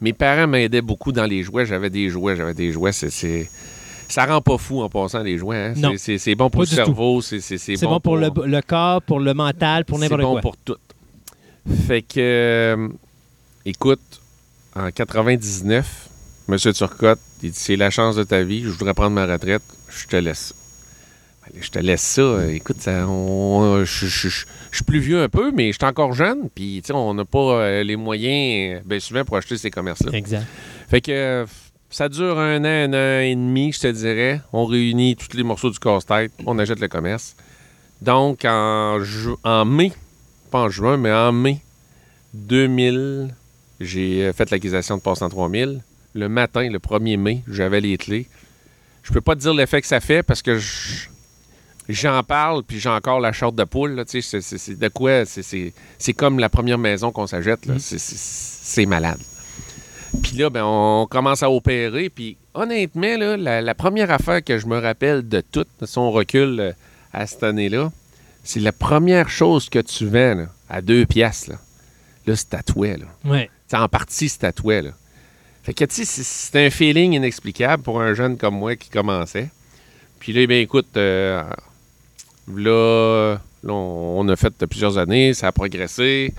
Mes 0.00 0.12
parents 0.12 0.48
m'aidaient 0.48 0.82
beaucoup 0.82 1.12
dans 1.12 1.26
les 1.26 1.44
jouets. 1.44 1.64
J'avais 1.66 1.90
des 1.90 2.08
jouets, 2.08 2.34
j'avais 2.34 2.54
des 2.54 2.72
jouets. 2.72 2.90
C'est... 2.92 3.48
Ça 4.08 4.26
rend 4.26 4.40
pas 4.42 4.58
fou 4.58 4.82
en 4.82 4.88
passant 4.88 5.22
les 5.22 5.38
jouets. 5.38 5.72
hein. 5.76 5.92
C'est- 5.96 6.34
bon 6.34 6.50
pour 6.50 6.62
Pas 6.64 6.70
le 6.70 6.74
cerveau. 6.74 7.22
C'est 7.22 7.40
c'est- 7.40 7.56
c'est 7.58 7.76
C'est 7.76 7.86
bon, 7.86 8.00
pour, 8.00 8.16
le, 8.16 8.28
le 8.44 8.60
corps, 8.60 9.00
pour 9.00 9.20
le 9.20 9.32
mental, 9.32 9.84
pour 9.84 9.98
n'importe 10.00 10.20
c'est 10.20 10.24
bon 10.26 10.32
quoi. 10.32 10.40
pour 10.40 10.56
tout. 10.58 10.76
Fait 11.86 12.02
que, 12.02 12.18
euh, 12.18 12.88
écoute, 13.64 14.00
en 14.74 14.90
99, 14.90 16.08
M. 16.52 16.72
Turcotte, 16.72 17.20
il 17.42 17.50
dit 17.50 17.58
c'est 17.58 17.76
la 17.76 17.90
chance 17.90 18.16
de 18.16 18.24
ta 18.24 18.42
vie, 18.42 18.62
je 18.62 18.68
voudrais 18.68 18.94
prendre 18.94 19.10
ma 19.12 19.26
retraite, 19.26 19.62
je 19.88 20.06
te 20.06 20.16
laisse 20.16 20.38
ça. 20.48 20.54
Ben, 21.52 21.60
Je 21.62 21.70
te 21.70 21.78
laisse 21.78 22.02
ça. 22.02 22.46
Écoute, 22.50 22.80
ça, 22.80 23.06
on- 23.08 23.84
je, 23.84 24.06
je- 24.06 24.28
je- 24.28 24.44
je 24.70 24.76
suis 24.76 24.84
plus 24.84 25.00
vieux 25.00 25.22
un 25.22 25.28
peu, 25.28 25.50
mais 25.52 25.72
je 25.72 25.78
suis 25.78 25.84
encore 25.86 26.12
jeune. 26.12 26.48
Puis, 26.54 26.82
on 26.92 27.14
n'a 27.14 27.24
pas 27.24 27.38
euh, 27.38 27.82
les 27.82 27.96
moyens, 27.96 28.78
euh, 28.78 28.82
bien 28.84 29.00
souvent, 29.00 29.24
pour 29.24 29.36
acheter 29.36 29.56
ces 29.58 29.70
commerces-là. 29.70 30.12
Exact. 30.12 30.46
Fait 30.88 31.00
que 31.00 31.44
ça 31.90 32.08
dure 32.08 32.38
un 32.38 32.60
an, 32.60 32.92
un 32.92 32.92
an 32.92 33.20
et 33.22 33.34
demi, 33.34 33.72
je 33.72 33.80
te 33.80 33.86
dirais. 33.88 34.40
On 34.52 34.64
réunit 34.66 35.16
tous 35.16 35.36
les 35.36 35.42
morceaux 35.42 35.70
du 35.70 35.78
casse-tête, 35.78 36.32
on 36.46 36.58
achète 36.58 36.78
le 36.80 36.88
commerce. 36.88 37.34
Donc, 38.00 38.44
en, 38.44 39.00
ju- 39.02 39.34
en 39.44 39.64
mai, 39.64 39.92
pas 40.50 40.60
en 40.60 40.68
juin, 40.68 40.96
mais 40.96 41.12
en 41.12 41.32
mai 41.32 41.60
2000, 42.34 43.34
j'ai 43.80 44.24
euh, 44.26 44.32
fait 44.32 44.50
l'acquisition 44.50 44.96
de 44.96 45.02
Passant 45.02 45.28
3000. 45.28 45.80
Le 46.14 46.28
matin, 46.28 46.68
le 46.68 46.78
1er 46.78 47.16
mai, 47.16 47.42
j'avais 47.48 47.80
les 47.80 47.96
clés. 47.96 48.26
Je 49.02 49.12
peux 49.12 49.20
pas 49.20 49.34
te 49.34 49.40
dire 49.40 49.54
l'effet 49.54 49.80
que 49.80 49.86
ça 49.86 50.00
fait 50.00 50.22
parce 50.22 50.42
que 50.42 50.58
je- 50.58 51.08
j'en 51.88 52.22
parle, 52.22 52.62
puis 52.62 52.78
j'ai 52.78 52.88
encore 52.88 53.18
la 53.20 53.32
short 53.32 53.54
de 53.54 53.64
poule. 53.64 53.92
là, 53.92 54.04
tu 54.04 54.20
sais, 54.22 54.40
C'est 54.40 54.78
de 54.78 54.88
quoi? 54.88 55.24
c'est- 55.24 55.42
C'est 55.42 55.72
c'est 55.98 56.12
comme 56.12 56.38
la 56.38 56.48
première 56.48 56.78
maison 56.78 57.10
qu'on 57.12 57.26
s'achète. 57.26 57.66
là. 57.66 57.74
C'est- 57.78 58.86
malade. 58.86 59.18
Puis 60.22 60.36
là, 60.36 60.50
ben, 60.50 60.62
on 60.64 61.06
commence 61.10 61.42
à 61.42 61.50
opérer. 61.50 62.10
Puis 62.10 62.36
honnêtement, 62.54 63.16
là, 63.16 63.36
la, 63.36 63.60
la 63.62 63.74
première 63.74 64.10
affaire 64.10 64.44
que 64.44 64.58
je 64.58 64.66
me 64.66 64.78
rappelle 64.78 65.26
de 65.28 65.40
tout, 65.40 65.64
de 65.80 65.86
son 65.86 66.10
recul 66.12 66.60
euh, 66.60 66.72
à 67.12 67.26
cette 67.26 67.42
année-là, 67.42 67.90
c'est 68.44 68.60
la 68.60 68.72
première 68.72 69.28
chose 69.30 69.68
que 69.70 69.78
tu 69.78 70.06
vends 70.06 70.34
là, 70.34 70.46
à 70.68 70.80
deux 70.82 71.06
piastres. 71.06 71.50
Là, 71.50 71.56
là 72.26 72.36
c'est 72.36 72.50
tatoué. 72.50 72.98
Là. 72.98 73.06
Ouais. 73.24 73.50
C'est 73.66 73.76
en 73.78 73.88
partie, 73.88 74.28
c'est 74.28 74.38
tatoué. 74.38 74.82
Là. 74.82 74.90
Fait 75.62 75.74
que, 75.74 75.84
tu 75.84 76.04
sais, 76.04 76.22
c'est- 76.22 76.66
un 76.66 76.70
feeling 76.70 77.12
inexplicable 77.12 77.82
pour 77.82 78.00
un 78.00 78.14
jeune 78.14 78.36
comme 78.36 78.56
moi 78.56 78.74
qui 78.76 78.90
commençait. 78.90 79.48
Puis 80.18 80.32
là, 80.32 80.46
ben, 80.46 80.60
écoute, 80.60 80.88
euh, 80.96 81.42
là, 82.52 83.34
là, 83.62 83.72
on 83.72 84.28
a 84.28 84.36
fait 84.36 84.52
plusieurs 84.66 84.98
années, 84.98 85.34
ça 85.34 85.48
a 85.48 85.52
progressé, 85.52 86.32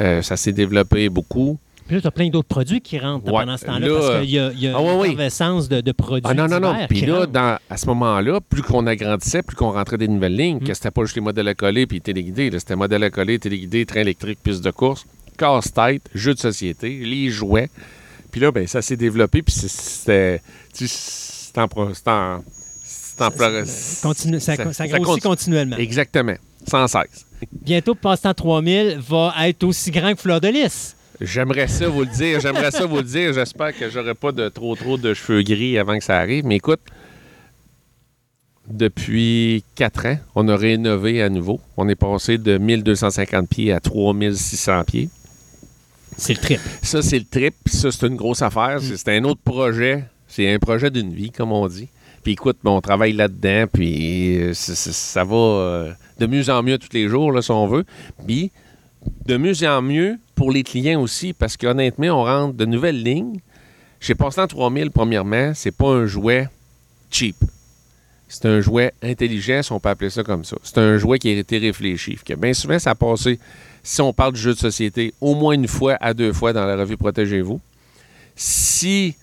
euh, 0.00 0.22
ça 0.22 0.36
s'est 0.36 0.52
développé 0.52 1.08
beaucoup. 1.08 1.58
Puis 1.86 1.94
là, 1.94 2.00
tu 2.00 2.06
as 2.08 2.10
plein 2.10 2.28
d'autres 2.28 2.48
produits 2.48 2.80
qui 2.80 2.98
rentrent 2.98 3.26
Ouais. 3.26 3.32
pendant 3.44 3.56
ce 3.56 3.64
temps-là 3.64 3.86
Là, 3.86 3.94
parce 4.00 4.20
qu'il 4.22 4.30
y 4.30 4.38
a, 4.40 4.50
y 4.52 4.66
a 4.66 4.76
ah 4.76 4.80
une 4.82 5.00
oui. 5.00 5.14
de, 5.14 5.80
de 5.80 5.92
produits. 5.92 6.22
Ah 6.28 6.34
non, 6.34 6.48
non, 6.48 6.58
non. 6.58 6.74
Puis 6.88 7.02
là, 7.02 7.26
dans- 7.26 7.58
à 7.70 7.76
ce 7.76 7.86
moment-là, 7.86 8.40
plus 8.40 8.62
qu'on 8.62 8.86
agrandissait, 8.88 9.42
plus 9.42 9.54
qu'on 9.54 9.70
rentrait 9.70 9.96
des 9.96 10.08
nouvelles 10.08 10.36
lignes, 10.36 10.56
Mm. 10.58 10.64
que 10.64 10.74
c'était 10.74 10.90
pas 10.90 11.02
juste 11.04 11.14
les 11.14 11.22
modèles 11.22 11.46
à 11.46 11.54
coller 11.54 11.86
puis 11.86 12.00
téléguidés. 12.00 12.50
C'était 12.58 12.74
modèles 12.74 13.04
à 13.04 13.10
coller, 13.10 13.38
téléguidés, 13.38 13.86
train 13.86 14.00
électrique, 14.00 14.40
piste 14.42 14.64
de 14.64 14.70
course, 14.72 15.06
casse-tête, 15.38 16.02
jeux 16.12 16.34
de 16.34 16.40
société, 16.40 16.88
les 17.04 17.30
jouets. 17.30 17.70
Puis 18.36 18.42
là, 18.44 18.52
ben, 18.52 18.66
ça 18.66 18.82
s'est 18.82 18.98
développé, 18.98 19.40
puis 19.40 19.54
c'était... 19.54 20.42
tu 20.76 20.86
sais, 20.86 21.50
C'est 21.54 21.58
en... 21.58 21.64
en... 21.64 22.42
Ça, 23.16 23.30
continue, 24.02 24.40
ça, 24.40 24.56
ça, 24.56 24.72
ça 24.74 24.86
grossit 24.88 25.06
continue. 25.06 25.20
continuellement. 25.22 25.76
Exactement. 25.78 26.34
Sans 26.68 26.86
cesse. 26.86 27.24
Bientôt, 27.50 27.94
Passe-temps 27.94 28.34
3000 28.34 28.98
va 29.08 29.32
être 29.48 29.64
aussi 29.64 29.90
grand 29.90 30.12
que 30.12 30.20
Fleur 30.20 30.42
de 30.42 30.48
Lys. 30.48 30.96
J'aimerais 31.18 31.66
ça 31.66 31.88
vous 31.88 32.00
le 32.00 32.14
dire. 32.14 32.38
J'aimerais 32.40 32.72
ça 32.72 32.84
vous 32.84 32.98
le 32.98 33.04
dire. 33.04 33.32
J'espère 33.32 33.74
que 33.74 33.88
j'aurai 33.88 34.12
pas 34.12 34.32
de 34.32 34.50
trop 34.50 34.76
trop 34.76 34.98
de 34.98 35.14
cheveux 35.14 35.40
gris 35.40 35.78
avant 35.78 35.96
que 35.96 36.04
ça 36.04 36.18
arrive. 36.18 36.44
Mais 36.44 36.56
écoute, 36.56 36.80
depuis 38.68 39.64
quatre 39.76 40.04
ans, 40.04 40.18
on 40.34 40.46
a 40.48 40.56
rénové 40.58 41.22
à 41.22 41.30
nouveau. 41.30 41.58
On 41.78 41.88
est 41.88 41.94
passé 41.94 42.36
de 42.36 42.58
1250 42.58 43.48
pieds 43.48 43.72
à 43.72 43.80
3600 43.80 44.84
pieds. 44.84 45.08
C'est 46.16 46.32
le 46.34 46.40
trip. 46.40 46.60
Ça, 46.82 47.02
c'est 47.02 47.18
le 47.18 47.24
trip. 47.24 47.54
Ça, 47.66 47.90
c'est 47.92 48.06
une 48.06 48.16
grosse 48.16 48.42
affaire. 48.42 48.78
C'est- 48.80 48.96
C'est 48.96 49.16
un 49.16 49.24
autre 49.24 49.40
projet. 49.44 50.04
C'est 50.28 50.52
un 50.52 50.58
projet 50.58 50.90
d'une 50.90 51.12
vie, 51.12 51.30
comme 51.30 51.52
on 51.52 51.66
dit. 51.68 51.88
Puis 52.22 52.32
écoute, 52.32 52.58
on 52.64 52.80
travaille 52.80 53.12
là-dedans. 53.12 53.66
Puis 53.72 54.38
euh, 54.40 54.52
ça 54.54 55.24
va 55.24 55.36
euh, 55.36 55.92
de 56.18 56.26
mieux 56.26 56.48
en 56.50 56.62
mieux 56.62 56.78
tous 56.78 56.92
les 56.92 57.08
jours, 57.08 57.32
là, 57.32 57.42
si 57.42 57.50
on 57.50 57.66
veut. 57.66 57.84
Puis 58.26 58.50
de 59.26 59.36
mieux 59.36 59.54
en 59.68 59.82
mieux 59.82 60.16
pour 60.34 60.50
les 60.50 60.62
clients 60.64 61.00
aussi, 61.00 61.32
parce 61.32 61.56
qu'honnêtement, 61.56 62.08
on 62.20 62.24
rentre 62.24 62.54
de 62.56 62.64
nouvelles 62.64 63.02
lignes. 63.02 63.38
Chez 64.00 64.14
Passant 64.14 64.46
3000, 64.46 64.90
premièrement, 64.90 65.52
c'est 65.54 65.70
pas 65.76 65.88
un 65.88 66.06
jouet 66.06 66.48
cheap. 67.10 67.36
C'est 68.28 68.44
un 68.46 68.60
jouet 68.60 68.92
intelligent, 69.02 69.62
si 69.62 69.70
on 69.72 69.78
peut 69.78 69.88
appeler 69.88 70.10
ça 70.10 70.24
comme 70.24 70.44
ça. 70.44 70.56
C'est 70.64 70.78
un 70.78 70.98
jouet 70.98 71.18
qui 71.20 71.28
a 71.28 71.32
été 71.32 71.58
réfléchi. 71.58 72.18
Que 72.24 72.34
bien 72.34 72.52
souvent, 72.52 72.78
ça 72.80 72.90
a 72.90 72.94
passé, 72.96 73.38
si 73.86 74.00
on 74.00 74.12
parle 74.12 74.32
de 74.32 74.38
jeu 74.38 74.52
de 74.52 74.58
société, 74.58 75.14
au 75.20 75.36
moins 75.36 75.54
une 75.54 75.68
fois 75.68 75.96
à 76.00 76.12
deux 76.12 76.32
fois 76.32 76.52
dans 76.52 76.66
la 76.66 76.74
revue 76.74 76.96
Protégez-vous. 76.96 77.60
Si 78.34 79.14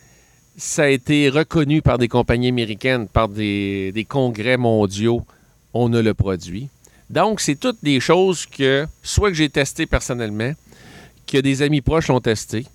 ça 0.56 0.84
a 0.84 0.88
été 0.88 1.28
reconnu 1.28 1.82
par 1.82 1.98
des 1.98 2.08
compagnies 2.08 2.48
américaines, 2.48 3.10
par 3.10 3.28
des, 3.28 4.06
congrès 4.08 4.56
mondiaux, 4.56 5.26
on 5.74 5.92
a 5.94 6.02
le 6.02 6.14
produit. 6.14 6.70
Donc, 7.10 7.42
c'est 7.42 7.56
toutes 7.56 7.84
des 7.84 8.00
choses 8.00 8.46
que, 8.46 8.88
soit 9.04 9.32
que 9.32 9.36
j'ai 9.36 9.50
testé 9.50 9.86
personnellement, 9.86 10.54
que 11.28 11.40
des 11.40 11.62
amis 11.62 11.82
proches 11.82 12.10
ont 12.10 12.22
testé, 12.22 12.66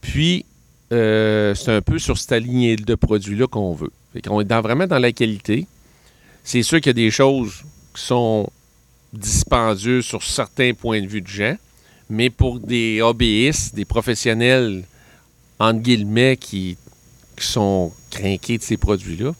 puis 0.00 0.46
euh, 0.92 1.52
c'est 1.56 1.72
un 1.72 1.82
peu 1.82 1.98
sur 1.98 2.16
cette 2.16 2.44
lignée 2.44 2.76
de 2.76 2.94
produits-là 2.94 3.48
qu'on 3.48 3.72
veut. 3.72 3.90
Fait 4.12 4.22
qu'on 4.22 4.40
est 4.40 4.44
dans- 4.44 4.60
vraiment 4.60 4.86
dans 4.86 5.00
la 5.00 5.10
qualité. 5.10 5.66
C'est 6.44 6.62
sûr 6.62 6.78
qu'il 6.78 6.90
y 6.90 6.90
a 6.90 6.92
des 6.92 7.10
choses 7.10 7.64
qui 7.92 8.02
sont 8.02 8.48
dispendieuses 9.18 10.04
sur 10.04 10.22
certains 10.22 10.72
points 10.74 11.00
de 11.00 11.06
vue 11.06 11.20
de 11.22 11.26
gens, 11.28 11.56
mais 12.10 12.30
pour 12.30 12.60
des 12.60 13.00
hobbyistes, 13.02 13.74
des 13.74 13.84
professionnels, 13.84 14.84
entre 15.58 15.80
guillemets, 15.80 16.36
qui, 16.36 16.76
qui 17.36 17.46
sont 17.46 17.92
craquer 18.10 18.58
de 18.58 18.62
ces 18.62 18.76
produits-là, 18.76 19.32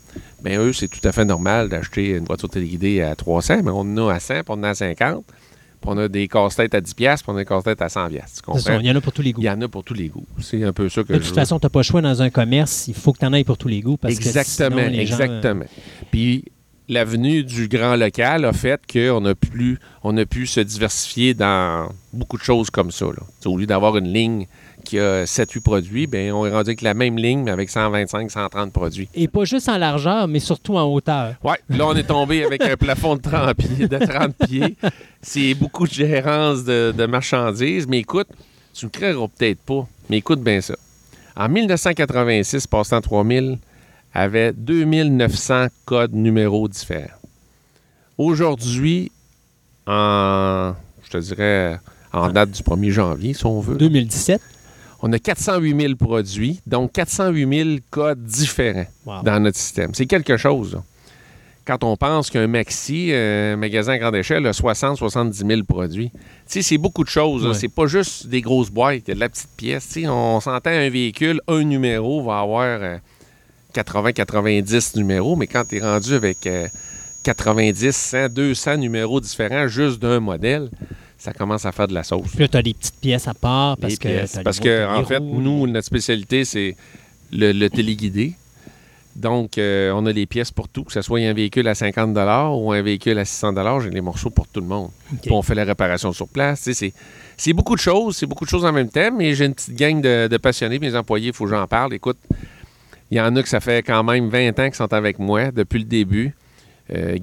bien, 0.43 0.61
eux, 0.61 0.73
c'est 0.73 0.89
tout 0.89 1.07
à 1.07 1.13
fait 1.13 1.25
normal 1.25 1.69
d'acheter 1.69 2.11
une 2.11 2.25
voiture 2.25 2.49
téléguidée 2.49 3.01
à 3.03 3.15
300, 3.15 3.63
mais 3.65 3.71
on 3.71 3.81
en 3.81 4.09
a 4.09 4.15
à 4.15 4.21
100, 4.21 4.35
puis 4.35 4.43
on 4.49 4.53
en 4.55 4.63
a 4.65 4.71
à 4.71 4.75
50. 4.75 5.25
Puis 5.27 5.93
on 5.93 5.99
a 5.99 6.09
des 6.09 6.29
casse-têtes 6.29 6.75
à 6.75 6.81
10$, 6.81 6.95
puis 6.95 7.25
on 7.29 7.37
a 7.37 7.41
des 7.41 7.45
casse-têtes 7.45 7.83
à 7.83 7.89
100$. 7.89 8.11
Tu 8.11 8.19
C'est 8.27 8.43
comprends? 8.43 8.59
ça, 8.61 8.77
Il 8.77 8.87
y 8.87 8.91
en 8.91 8.97
a 8.97 9.01
pour 9.03 9.13
tous 9.13 9.21
les 9.21 9.33
goûts. 9.35 9.43
Il 9.43 9.45
y 9.45 9.51
en 9.51 9.61
a 9.61 9.69
pour 9.69 9.85
tous 9.85 9.93
les 9.95 10.09
goûts. 10.09 10.27
C'est 10.41 10.65
un 10.65 10.73
peu 10.73 10.89
ça 10.89 11.03
que 11.03 11.09
De 11.09 11.15
je 11.15 11.19
toute 11.19 11.29
veux. 11.29 11.35
façon, 11.35 11.59
tu 11.59 11.67
n'as 11.67 11.71
pas 11.71 11.81
le 11.81 11.85
choix 11.85 12.01
dans 12.01 12.23
un 12.23 12.31
commerce. 12.31 12.89
Il 12.89 12.95
faut 12.95 13.13
que 13.13 13.19
tu 13.19 13.27
en 13.27 13.33
ailles 13.35 13.45
pour 13.45 13.59
tous 13.59 13.69
les 13.69 13.83
goûts. 13.83 13.99
Parce 13.99 14.15
exactement, 14.15 14.77
que 14.77 14.83
sinon, 14.83 14.97
les 14.97 15.07
gens, 15.07 15.21
euh, 15.21 15.25
exactement. 15.25 15.65
Puis 16.11 16.45
l'avenue 16.89 17.45
du 17.45 17.69
grand 17.69 17.97
local 17.97 18.45
a 18.45 18.53
fait 18.53 18.81
qu'on 18.91 19.25
a, 19.25 19.35
plus, 19.35 19.79
on 20.03 20.17
a 20.17 20.27
pu 20.27 20.47
se 20.47 20.61
diversifier 20.61 21.35
dans 21.35 21.89
beaucoup 22.13 22.37
de 22.37 22.43
choses 22.43 22.71
comme 22.71 22.91
ça. 22.91 23.07
Là. 23.07 23.23
Au 23.47 23.57
lieu 23.57 23.67
d'avoir 23.67 23.97
une 23.97 24.13
ligne 24.13 24.47
qui 24.85 24.99
a 24.99 25.25
7-8 25.25 25.61
produits, 25.63 26.07
ben 26.07 26.33
on 26.33 26.45
est 26.45 26.51
rendu 26.51 26.71
avec 26.71 26.83
la 26.83 26.93
même 26.93 27.17
ligne, 27.17 27.43
mais 27.43 27.51
avec 27.51 27.71
125, 27.71 28.31
130 28.31 28.73
produits. 28.73 29.09
Et 29.15 29.29
pas 29.29 29.45
juste 29.45 29.69
en 29.69 29.79
largeur, 29.79 30.29
mais 30.29 30.41
surtout 30.41 30.77
en 30.77 30.85
hauteur. 30.85 31.35
Ouais, 31.43 31.57
là, 31.71 31.87
on 31.87 31.95
est 31.95 32.05
tombé 32.05 32.45
avec 32.45 32.63
un 32.63 32.77
plafond 32.77 33.17
de 33.17 33.23
30 33.23 33.55
pieds, 33.55 33.89
de 33.89 33.99
30 33.99 34.37
pieds. 34.47 34.77
C'est 35.23 35.55
beaucoup 35.55 35.87
de 35.87 35.93
gérance 35.93 36.65
de, 36.65 36.93
de 36.97 37.07
marchandises. 37.07 37.87
Mais 37.89 38.01
écoute, 38.01 38.29
tu 38.75 38.85
ne 38.85 38.91
créeras 38.91 39.27
peut-être 39.29 39.61
pas, 39.61 39.87
mais 40.11 40.19
écoute 40.19 40.43
bien 40.43 40.61
ça. 40.61 40.75
En 41.37 41.49
1986, 41.49 42.67
Passant 42.67 43.01
3000 43.01 43.59
avait 44.15 44.53
2900 44.53 45.67
codes 45.85 46.15
numéros 46.15 46.69
différents. 46.69 47.09
Aujourd'hui, 48.17 49.11
en, 49.87 50.73
je 51.05 51.11
te 51.11 51.19
dirais, 51.19 51.79
en 52.13 52.31
date 52.31 52.53
du 52.53 52.63
1er 52.63 52.91
janvier, 52.91 53.35
si 53.35 53.45
on 53.45 53.61
veut, 53.61 53.77
2017. 53.77 54.41
on 55.03 55.13
a 55.13 55.19
408 55.19 55.81
000 55.81 55.95
produits, 55.97 56.61
donc 56.67 56.93
408 56.93 57.65
000 57.65 57.69
codes 57.91 58.23
différents 58.25 58.87
Wow. 59.05 59.23
dans 59.23 59.41
notre 59.41 59.59
système. 59.59 59.93
C'est 59.95 60.07
quelque 60.07 60.37
chose. 60.37 60.75
là. 60.75 60.83
Quand 61.67 61.83
on 61.83 61.97
pense 61.97 62.31
qu'un 62.31 62.47
maxi, 62.47 63.11
un 63.15 63.57
magasin 63.57 63.93
à 63.95 63.99
grande 63.99 64.15
échelle, 64.17 64.47
a 64.47 64.51
60-70 64.53 65.33
000 65.47 65.63
produits, 65.65 66.11
c'est 66.47 66.79
beaucoup 66.79 67.05
de 67.05 67.09
choses. 67.09 67.47
Ouais. 67.47 67.55
C'est 67.55 67.69
pas 67.69 67.87
juste 67.87 68.27
des 68.29 68.43
grosses 68.43 68.71
boîtes, 68.71 69.03
il 69.07 69.09
y 69.09 69.13
a 69.13 69.15
de 69.15 69.21
la 69.21 69.29
petite 69.31 69.49
pièce. 69.57 69.99
On 70.07 70.41
s'entend 70.41 70.71
un 70.71 70.89
véhicule, 70.91 71.41
un 71.49 71.65
numéro 71.65 72.23
va 72.23 72.41
avoir 72.41 72.81
80-90 73.75 74.97
numéros, 74.97 75.37
mais 75.37 75.47
quand 75.47 75.65
tu 75.69 75.77
es 75.77 75.81
rendu 75.81 76.15
avec 76.15 76.47
euh, 76.47 76.69
90, 77.25 77.91
100, 77.95 78.29
200 78.29 78.77
numéros 78.77 79.21
différents 79.21 79.67
juste 79.69 80.01
d'un 80.01 80.21
modèle, 80.21 80.71
ça 81.19 81.33
commence 81.33 81.65
à 81.65 81.73
faire 81.73 81.89
de 81.89 81.95
la 81.95 82.03
sauce. 82.03 82.31
Puis 82.37 82.49
tu 82.49 82.57
as 82.57 82.63
des 82.63 82.75
petites 82.75 83.01
pièces 83.01 83.29
à 83.29 83.35
part. 83.35 83.77
Parce 83.79 83.95
Les 83.95 83.99
que, 83.99 84.09
pièces. 84.09 84.41
Parce 84.45 84.61
que, 84.61 84.87
en 84.87 85.05
fait, 85.05 85.19
roues, 85.19 85.41
nous, 85.41 85.67
notre 85.67 85.87
spécialité, 85.87 86.45
c'est 86.45 86.77
le, 87.33 87.53
le 87.53 87.71
téléguidé. 87.71 88.35
Donc, 89.17 89.59
euh, 89.59 89.93
on 89.95 90.07
a 90.07 90.13
les 90.13 90.27
pièces 90.27 90.51
pour 90.51 90.69
tout, 90.69 90.83
que 90.83 90.93
ce 90.93 91.01
soit 91.01 91.21
un 91.21 91.33
véhicule 91.33 91.69
à 91.69 91.75
50 91.75 92.17
ou 92.57 92.73
un 92.73 92.83
véhicule 92.83 93.17
à 93.19 93.25
600 93.25 93.81
j'ai 93.81 93.91
les 93.91 94.01
morceaux 94.01 94.31
pour 94.31 94.49
tout 94.49 94.61
le 94.61 94.67
monde. 94.67 94.91
Puis 95.23 95.31
on 95.31 95.41
fait 95.41 95.55
la 95.55 95.65
réparation 95.65 96.13
sur 96.13 96.27
place. 96.29 96.69
C'est 97.37 97.53
beaucoup 97.53 97.77
de 97.77 97.81
choses, 97.81 98.17
c'est 98.17 98.27
beaucoup 98.27 98.45
de 98.45 98.51
choses 98.51 98.65
en 98.65 98.73
même 98.73 98.89
temps, 98.89 99.11
mais 99.17 99.35
j'ai 99.35 99.45
une 99.47 99.55
petite 99.55 99.77
gang 99.77 100.01
de, 100.01 100.27
de 100.27 100.37
passionnés, 100.37 100.81
mes 100.81 100.97
employés, 100.97 101.29
il 101.29 101.33
faut 101.33 101.45
que 101.45 101.51
j'en 101.51 101.67
parle. 101.69 101.95
Écoute, 101.95 102.19
il 103.15 103.19
y 103.19 103.21
en 103.21 103.37
a 103.37 103.43
que 103.45 103.49
ça 103.49 103.61
fait 103.61 103.85
quand 103.85 104.03
même 104.03 104.29
20 104.29 104.59
ans 104.59 104.65
qu'ils 104.65 104.75
sont 104.75 104.93
avec 104.93 105.21
moi 105.21 105.53
depuis 105.53 105.79
le 105.79 105.85
début. 105.85 106.35
Euh, 106.93 107.17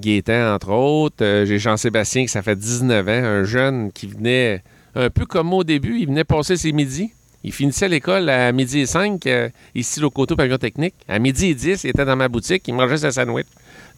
entre 0.56 0.70
autres. 0.70 1.16
Euh, 1.22 1.44
j'ai 1.44 1.58
Jean-Sébastien, 1.58 2.22
qui 2.22 2.28
ça 2.28 2.40
fait 2.40 2.56
19 2.56 3.06
ans, 3.06 3.10
un 3.10 3.44
jeune 3.44 3.92
qui 3.92 4.06
venait 4.06 4.62
un 4.94 5.10
peu 5.10 5.26
comme 5.26 5.48
moi 5.48 5.58
au 5.58 5.64
début, 5.64 5.98
il 6.00 6.06
venait 6.06 6.24
passer 6.24 6.56
ses 6.56 6.72
midis. 6.72 7.12
Il 7.44 7.52
finissait 7.52 7.88
l'école 7.90 8.30
à 8.30 8.50
midi 8.52 8.80
et 8.80 8.86
5, 8.86 9.26
euh, 9.26 9.50
ici, 9.74 10.02
au 10.02 10.08
Coteau 10.08 10.34
Pavillon 10.34 10.56
Technique. 10.56 10.94
À 11.08 11.18
midi 11.18 11.48
et 11.48 11.54
10, 11.54 11.84
il 11.84 11.90
était 11.90 12.06
dans 12.06 12.16
ma 12.16 12.28
boutique, 12.28 12.66
il 12.68 12.72
mangeait 12.74 12.96
sa 12.96 13.10
sandwich 13.10 13.46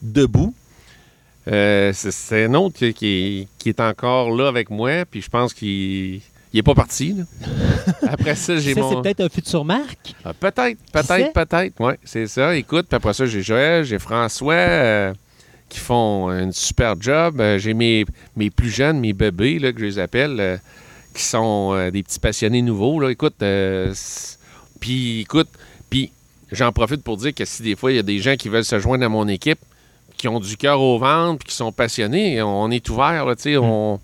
debout. 0.01 0.53
Euh, 1.47 1.91
c'est, 1.93 2.43
un 2.43 2.53
autre 2.55 2.87
qui- 2.89 3.47
qui 3.57 3.69
est 3.69 3.79
encore 3.79 4.31
là 4.35 4.49
avec 4.49 4.69
moi, 4.69 5.05
puis 5.09 5.21
je 5.21 5.29
pense 5.29 5.53
qu'il 5.53 6.19
n'est 6.55 6.63
pas 6.63 6.75
parti. 6.75 7.13
là. 7.13 7.23
Après 8.09 8.35
ça, 8.35 8.57
j'ai 8.57 8.73
Ça, 8.73 8.81
mon... 8.81 8.89
c'est 8.89 9.01
peut-être 9.01 9.21
un 9.21 9.29
futur 9.29 9.65
marque. 9.65 10.15
Ah, 10.23 10.33
peut-être, 10.33 10.77
peut-être, 10.91 11.33
peut-être. 11.33 11.73
Oui, 11.79 11.93
c'est 12.03 12.27
ça. 12.27 12.55
Écoute, 12.55 12.87
puis 12.87 12.95
après 12.95 13.13
ça, 13.13 13.25
j'ai 13.25 13.41
Joël, 13.41 13.83
j'ai 13.83 13.99
François 13.99 14.53
euh, 14.53 15.13
qui 15.69 15.79
font 15.79 16.29
une 16.31 16.51
super 16.53 16.95
job. 16.99 17.39
Euh, 17.39 17.57
j'ai 17.57 17.73
mes, 17.73 18.05
mes 18.35 18.49
plus 18.49 18.69
jeunes, 18.69 18.99
mes 18.99 19.13
bébés, 19.13 19.59
là, 19.59 19.73
que 19.73 19.79
je 19.79 19.85
les 19.85 19.99
appelle, 19.99 20.37
euh, 20.39 20.57
qui 21.13 21.23
sont 21.23 21.71
euh, 21.73 21.91
des 21.91 22.03
petits 22.03 22.19
passionnés 22.19 22.61
nouveaux. 22.61 22.99
Là. 22.99 23.09
Écoute, 23.09 23.35
euh, 23.41 23.93
puis 24.79 25.21
écoute, 25.21 25.49
puis 25.89 26.11
j'en 26.51 26.71
profite 26.71 27.03
pour 27.03 27.17
dire 27.17 27.33
que 27.33 27.45
si 27.45 27.63
des 27.63 27.75
fois, 27.75 27.91
il 27.91 27.95
y 27.95 27.99
a 27.99 28.03
des 28.03 28.19
gens 28.19 28.35
qui 28.35 28.49
veulent 28.49 28.65
se 28.65 28.79
joindre 28.79 29.05
à 29.05 29.09
mon 29.09 29.27
équipe, 29.27 29.59
qui 30.17 30.27
ont 30.27 30.39
du 30.39 30.55
cœur 30.57 30.79
au 30.79 30.97
ventre, 30.97 31.39
puis 31.39 31.49
qui 31.49 31.55
sont 31.55 31.71
passionnés, 31.71 32.41
on 32.41 32.71
est 32.71 32.87
ouvert, 32.89 33.25
tu 33.35 33.43
sais, 33.43 33.57
on... 33.57 33.99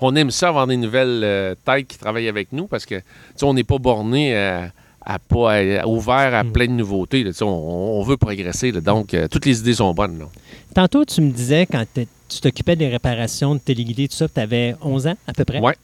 On 0.00 0.14
aime 0.16 0.30
ça 0.30 0.48
avoir 0.48 0.66
des 0.66 0.76
nouvelles 0.76 1.20
euh, 1.24 1.54
têtes 1.64 1.86
qui 1.88 1.98
travaillent 1.98 2.28
avec 2.28 2.52
nous 2.52 2.66
parce 2.66 2.86
que 2.86 2.94
tu 2.96 3.02
sais, 3.36 3.44
on 3.44 3.54
n'est 3.54 3.64
pas 3.64 3.78
borné 3.78 4.36
à, 4.36 4.70
à 5.04 5.18
pas 5.18 5.54
à- 5.54 5.86
ouvert 5.86 6.34
à 6.34 6.42
Mm. 6.44 6.52
plein 6.52 6.66
de 6.66 6.72
nouveautés. 6.72 7.22
là. 7.24 7.30
Tu 7.30 7.38
sais, 7.38 7.44
On, 7.44 7.98
on 8.00 8.02
veut 8.02 8.16
progresser. 8.16 8.72
là. 8.72 8.80
donc, 8.80 9.14
euh, 9.14 9.28
toutes 9.28 9.46
les 9.46 9.58
idées 9.60 9.74
sont 9.74 9.92
bonnes. 9.94 10.18
là. 10.18 10.24
Tantôt, 10.74 11.04
tu 11.04 11.20
me 11.20 11.30
disais, 11.30 11.66
quand 11.66 11.84
tu 11.94 12.40
t'occupais 12.40 12.76
des 12.76 12.88
réparations 12.88 13.54
de 13.54 13.60
téléguidés, 13.60 14.08
tout 14.08 14.16
ça, 14.16 14.28
tu 14.28 14.38
avais 14.40 14.74
11 14.82 15.06
ans 15.08 15.16
à 15.26 15.32
peu 15.32 15.44
près. 15.44 15.58
Ouais. 15.60 15.74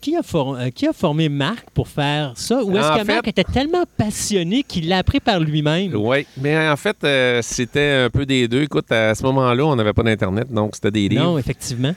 Qui 0.00 0.16
a, 0.16 0.22
for- 0.22 0.54
euh, 0.56 0.70
qui 0.70 0.86
a 0.88 0.94
formé 0.94 1.28
Marc 1.28 1.66
pour 1.74 1.86
faire 1.86 2.32
ça? 2.34 2.64
Ou 2.64 2.74
est-ce 2.78 2.88
que 2.92 3.04
fait- 3.04 3.04
Marc 3.04 3.28
était 3.28 3.44
tellement 3.44 3.84
passionné 3.98 4.62
qu'il 4.62 4.88
l'a 4.88 4.96
appris 4.98 5.20
par 5.20 5.38
lui-même? 5.40 5.94
Oui, 5.94 6.26
mais 6.40 6.56
en 6.70 6.76
fait, 6.76 6.96
euh, 7.04 7.40
c'était 7.42 8.04
un 8.06 8.08
peu 8.10 8.24
des 8.24 8.48
deux. 8.48 8.62
Écoute, 8.62 8.90
à 8.90 9.14
ce 9.14 9.22
moment-là, 9.24 9.62
on 9.66 9.76
n'avait 9.76 9.92
pas 9.92 10.02
d'Internet, 10.02 10.50
donc 10.50 10.74
c'était 10.74 10.90
des 10.90 11.06
livres. 11.10 11.22
Non, 11.22 11.36
effectivement. 11.38 11.94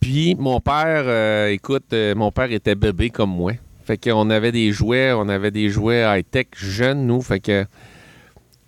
Puis 0.00 0.34
mon 0.38 0.60
père, 0.60 1.04
euh, 1.06 1.48
écoute, 1.48 1.92
euh, 1.92 2.14
mon 2.14 2.32
père 2.32 2.50
était 2.50 2.74
bébé 2.74 3.10
comme 3.10 3.30
moi. 3.30 3.52
Fait 3.84 3.98
qu'on 3.98 4.30
avait 4.30 4.52
des 4.52 4.72
jouets, 4.72 5.12
on 5.12 5.28
avait 5.28 5.50
des 5.50 5.68
jouets 5.68 6.02
high-tech 6.06 6.46
jeunes, 6.56 7.06
nous. 7.06 7.20
Fait 7.22 7.40
que 7.40 7.64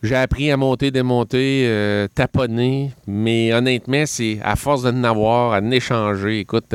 j'ai 0.02 0.16
appris 0.16 0.50
à 0.50 0.56
monter, 0.56 0.90
démonter, 0.90 1.64
euh, 1.66 2.06
taponner. 2.14 2.90
Mais 3.06 3.52
honnêtement, 3.52 4.02
c'est 4.06 4.40
à 4.42 4.56
force 4.56 4.82
de 4.82 4.90
en 4.90 5.04
avoir, 5.04 5.52
à 5.54 5.60
en 5.60 5.70
échanger. 5.70 6.40
Écoute, 6.40 6.74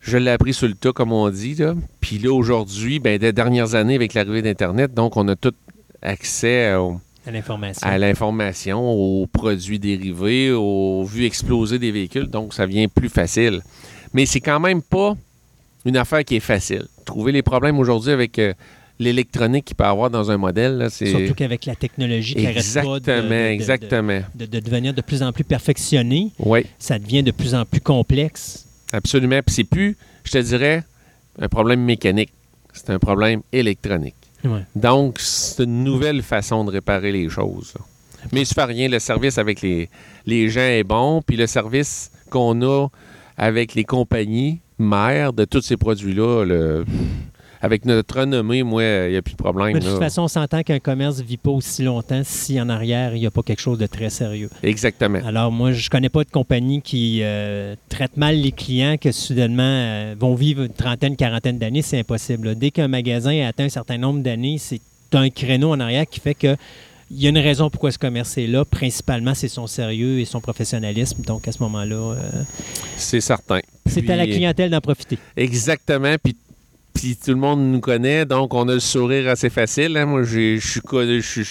je 0.00 0.16
l'ai 0.16 0.30
appris 0.30 0.54
sur 0.54 0.68
le 0.68 0.74
tas, 0.74 0.92
comme 0.92 1.12
on 1.12 1.28
dit. 1.28 1.54
Là. 1.54 1.74
Puis 2.00 2.18
là, 2.18 2.32
aujourd'hui, 2.32 2.98
ben, 2.98 3.18
des 3.18 3.32
dernières 3.32 3.74
années, 3.74 3.96
avec 3.96 4.14
l'arrivée 4.14 4.42
d'Internet, 4.42 4.94
donc 4.94 5.16
on 5.16 5.26
a 5.28 5.36
tout 5.36 5.54
accès 6.02 6.74
au- 6.74 7.00
À 7.26 7.30
l'information. 7.30 7.86
à 7.88 7.98
l'information, 7.98 8.80
aux 8.90 9.26
produits 9.26 9.78
dérivés, 9.78 10.50
aux 10.52 11.04
vues 11.04 11.24
exploser 11.24 11.78
des 11.78 11.92
véhicules, 11.92 12.26
donc 12.26 12.52
ça 12.54 12.66
vient 12.66 12.88
plus 12.88 13.08
facile. 13.08 13.60
Mais 14.12 14.26
c'est 14.26 14.40
quand 14.40 14.58
même 14.60 14.82
pas 14.82 15.14
une 15.84 15.96
affaire 15.96 16.24
qui 16.24 16.36
est 16.36 16.40
facile. 16.40 16.86
Trouver 17.04 17.32
les 17.32 17.42
problèmes 17.42 17.78
aujourd'hui 17.78 18.10
avec 18.12 18.38
euh, 18.38 18.52
l'électronique 18.98 19.64
qu'il 19.66 19.76
peut 19.76 19.84
y 19.84 19.86
avoir 19.86 20.10
dans 20.10 20.30
un 20.30 20.36
modèle, 20.36 20.76
là, 20.78 20.90
c'est... 20.90 21.06
Surtout 21.06 21.34
qu'avec 21.34 21.64
la 21.66 21.74
technologie 21.76 22.34
qui 22.34 22.42
n'arrête 22.42 22.54
pas 22.56 22.60
Exactement, 22.60 22.94
de, 22.94 23.00
de- 23.00 23.22
de- 23.22 23.28
de- 23.28 23.34
exactement. 23.52 24.20
de- 24.34 24.46
de 24.46 24.60
devenir 24.60 24.94
de 24.94 25.00
plus 25.00 25.22
en 25.22 25.32
plus 25.32 25.44
perfectionné, 25.44 26.30
Oui, 26.38 26.66
ça 26.78 26.98
devient 26.98 27.22
de 27.22 27.30
plus 27.30 27.54
en 27.54 27.64
plus 27.64 27.80
complexe. 27.80 28.66
absolument. 28.92 29.40
Puis 29.46 29.54
c'est 29.54 29.64
plus, 29.64 29.96
je 30.24 30.32
te 30.32 30.38
dirais, 30.38 30.82
un 31.38 31.48
problème 31.48 31.80
mécanique. 31.80 32.32
C'est 32.72 32.90
un 32.90 32.98
problème 32.98 33.42
électronique. 33.52 34.14
Donc, 34.74 35.18
c'est 35.18 35.64
une 35.64 35.84
nouvelle 35.84 36.22
façon 36.22 36.64
de 36.64 36.70
réparer 36.70 37.12
les 37.12 37.28
choses. 37.28 37.74
Mais 38.32 38.44
ça 38.44 38.54
fait 38.54 38.64
rien, 38.64 38.88
le 38.88 38.98
service 38.98 39.38
avec 39.38 39.60
les, 39.60 39.88
gens 40.48 40.60
est 40.60 40.84
bon, 40.84 41.22
puis 41.22 41.36
le 41.36 41.46
service 41.46 42.10
qu'on 42.30 42.62
a 42.62 42.88
avec 43.36 43.74
les 43.74 43.84
compagnies 43.84 44.60
mères 44.78 45.32
de 45.32 45.44
tous 45.44 45.62
ces 45.62 45.76
produits-là, 45.76 46.84
avec 47.62 47.84
notre 47.84 48.18
renommée, 48.18 48.64
moi, 48.64 48.82
il 48.82 49.12
n'y 49.12 49.16
a 49.16 49.22
plus 49.22 49.32
de 49.34 49.38
problème. 49.38 49.72
Mais 49.72 49.78
de 49.78 49.84
toute 49.84 49.94
là. 49.94 50.00
façon, 50.00 50.22
on 50.22 50.28
s'entend 50.28 50.62
qu'un 50.64 50.80
commerce 50.80 51.18
ne 51.18 51.22
vit 51.22 51.36
pas 51.36 51.52
aussi 51.52 51.84
longtemps 51.84 52.22
si 52.24 52.60
en 52.60 52.68
arrière, 52.68 53.14
il 53.14 53.20
n'y 53.20 53.26
a 53.26 53.30
pas 53.30 53.42
quelque 53.42 53.60
chose 53.60 53.78
de 53.78 53.86
très 53.86 54.10
sérieux. 54.10 54.50
Exactement. 54.64 55.20
Alors, 55.24 55.52
moi, 55.52 55.70
je 55.70 55.88
connais 55.88 56.08
pas 56.08 56.24
de 56.24 56.30
compagnie 56.30 56.82
qui 56.82 57.20
euh, 57.22 57.76
traite 57.88 58.16
mal 58.16 58.36
les 58.36 58.50
clients 58.50 58.96
que 59.00 59.12
soudainement 59.12 59.62
euh, 59.62 60.14
vont 60.18 60.34
vivre 60.34 60.64
une 60.64 60.72
trentaine, 60.72 61.14
quarantaine 61.14 61.58
d'années. 61.58 61.82
C'est 61.82 62.00
impossible. 62.00 62.48
là. 62.48 62.54
Dès 62.56 62.72
qu'un 62.72 62.88
magasin 62.88 63.30
a 63.44 63.46
atteint 63.48 63.64
un 63.64 63.68
certain 63.68 63.96
nombre 63.96 64.22
d'années, 64.22 64.58
c'est 64.58 64.80
un 65.12 65.30
créneau 65.30 65.70
en 65.70 65.78
arrière 65.78 66.06
qui 66.06 66.18
fait 66.18 66.34
que 66.34 66.56
il 67.14 67.20
y 67.22 67.26
a 67.26 67.28
une 67.28 67.38
raison 67.38 67.68
pourquoi 67.68 67.90
ce 67.92 67.98
commerce 67.98 68.38
est 68.38 68.46
là. 68.46 68.64
Principalement, 68.64 69.34
c'est 69.34 69.48
son 69.48 69.66
sérieux 69.66 70.18
et 70.18 70.24
son 70.24 70.40
professionnalisme. 70.40 71.22
Donc, 71.22 71.46
à 71.46 71.52
ce 71.52 71.62
moment-là, 71.62 71.94
euh, 72.16 72.42
C'est 72.96 73.20
certain. 73.20 73.60
c'est 73.86 74.08
à 74.08 74.16
la 74.16 74.26
clientèle 74.26 74.70
d'en 74.70 74.80
profiter. 74.80 75.18
Exactement. 75.36 76.14
Puis, 76.22 76.34
puis 76.94 77.16
tout 77.16 77.30
le 77.30 77.36
monde 77.36 77.60
nous 77.60 77.80
connaît, 77.80 78.24
donc 78.24 78.54
on 78.54 78.68
a 78.68 78.74
le 78.74 78.80
sourire 78.80 79.28
assez 79.28 79.50
facile. 79.50 79.96
hein. 79.96 80.06
Moi, 80.06 80.22
je 80.24 80.58
suis 80.58 80.80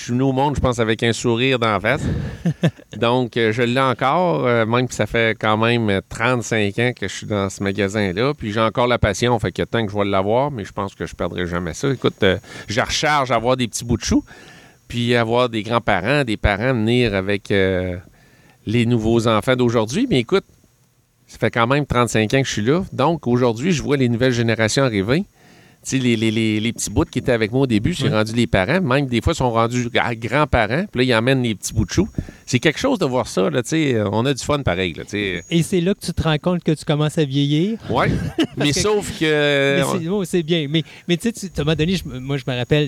venu 0.09 0.21
au 0.21 0.31
monde, 0.31 0.55
je 0.55 0.61
pense, 0.61 0.79
avec 0.79 1.01
un 1.03 1.13
sourire 1.13 1.57
d'en 1.59 1.79
face. 1.79 2.03
donc, 2.97 3.37
euh, 3.37 3.51
je 3.51 3.61
l'ai 3.63 3.79
encore, 3.79 4.45
euh, 4.45 4.65
même 4.65 4.87
que 4.87 4.93
ça 4.93 5.07
fait 5.07 5.37
quand 5.39 5.57
même 5.57 5.89
euh, 5.89 6.01
35 6.09 6.79
ans 6.79 6.91
que 6.95 7.07
je 7.07 7.13
suis 7.13 7.27
dans 7.27 7.49
ce 7.49 7.63
magasin-là. 7.63 8.33
Puis 8.37 8.51
j'ai 8.51 8.59
encore 8.61 8.87
la 8.87 8.99
passion, 8.99 9.37
fait 9.39 9.59
a 9.59 9.65
tant 9.65 9.85
que 9.85 9.91
je 9.91 9.97
vais 9.97 10.05
l'avoir, 10.05 10.51
mais 10.51 10.63
je 10.63 10.71
pense 10.71 10.93
que 10.95 11.05
je 11.05 11.15
perdrai 11.15 11.47
jamais 11.47 11.73
ça. 11.73 11.91
Écoute, 11.91 12.21
euh, 12.23 12.37
je 12.67 12.79
recharge 12.81 13.31
à 13.31 13.35
avoir 13.35 13.57
des 13.57 13.67
petits 13.67 13.83
bouts 13.85 13.97
de 13.97 14.03
chou. 14.03 14.23
puis 14.87 15.15
avoir 15.15 15.47
des 15.49 15.63
grands-parents, 15.63 16.23
des 16.25 16.37
parents 16.37 16.73
venir 16.73 17.15
avec 17.15 17.49
euh, 17.49 17.95
les 18.65 18.85
nouveaux 18.85 19.27
enfants 19.27 19.55
d'aujourd'hui. 19.55 20.05
Mais 20.09 20.19
écoute, 20.19 20.43
ça 21.31 21.37
fait 21.37 21.49
quand 21.49 21.65
même 21.65 21.85
35 21.85 22.33
ans 22.33 22.41
que 22.41 22.47
je 22.47 22.51
suis 22.51 22.61
là. 22.61 22.83
Donc, 22.91 23.25
aujourd'hui, 23.25 23.71
je 23.71 23.81
vois 23.81 23.95
les 23.95 24.09
nouvelles 24.09 24.33
générations 24.33 24.83
arriver. 24.83 25.23
Sais, 25.83 25.97
les, 25.97 26.15
les, 26.15 26.29
les, 26.29 26.59
les 26.59 26.73
petits 26.73 26.91
bouts 26.91 27.05
qui 27.05 27.17
étaient 27.17 27.31
avec 27.31 27.51
moi 27.51 27.61
au 27.61 27.67
début, 27.67 27.91
j'ai 27.93 28.07
rendu 28.07 28.33
les 28.35 28.45
parents. 28.45 28.81
Même 28.81 29.07
des 29.07 29.19
fois, 29.19 29.33
ils 29.33 29.37
sont 29.37 29.49
rendus 29.49 29.89
grands-parents. 29.89 30.85
Puis 30.91 30.99
là, 30.99 31.03
ils 31.03 31.15
emmènent 31.15 31.41
les 31.41 31.55
petits 31.55 31.73
bouts 31.73 31.85
de 31.85 31.91
chou. 31.91 32.07
C'est 32.45 32.59
quelque 32.59 32.77
chose 32.79 32.99
de 32.99 33.05
voir 33.05 33.27
ça. 33.27 33.49
Là, 33.49 33.63
tu 33.63 33.69
sais. 33.69 33.95
on 34.11 34.23
a 34.27 34.33
du 34.33 34.43
fun 34.43 34.61
pareil. 34.61 34.93
Là. 34.93 35.03
Et 35.49 35.63
c'est 35.63 35.81
là 35.81 35.95
que 35.95 36.05
tu 36.05 36.13
te 36.13 36.21
rends 36.21 36.37
compte 36.37 36.63
que 36.63 36.71
tu 36.73 36.85
commences 36.85 37.17
à 37.17 37.25
vieillir? 37.25 37.79
ouais. 37.89 38.11
Mais 38.57 38.71
que- 38.73 38.79
sauf 38.79 39.07
que. 39.19 39.81
c'est 39.99 40.07
oh, 40.07 40.23
c'est 40.23 40.43
bien. 40.43 40.67
Mais, 40.69 40.83
mais 41.07 41.17
tu 41.17 41.29
sais, 41.29 41.31
tu- 41.31 41.45
à 41.47 41.61
un 41.61 41.63
moment 41.63 41.75
donné, 41.75 41.95
je- 41.95 42.19
moi, 42.19 42.37
je 42.37 42.43
me 42.47 42.55
rappelle, 42.55 42.87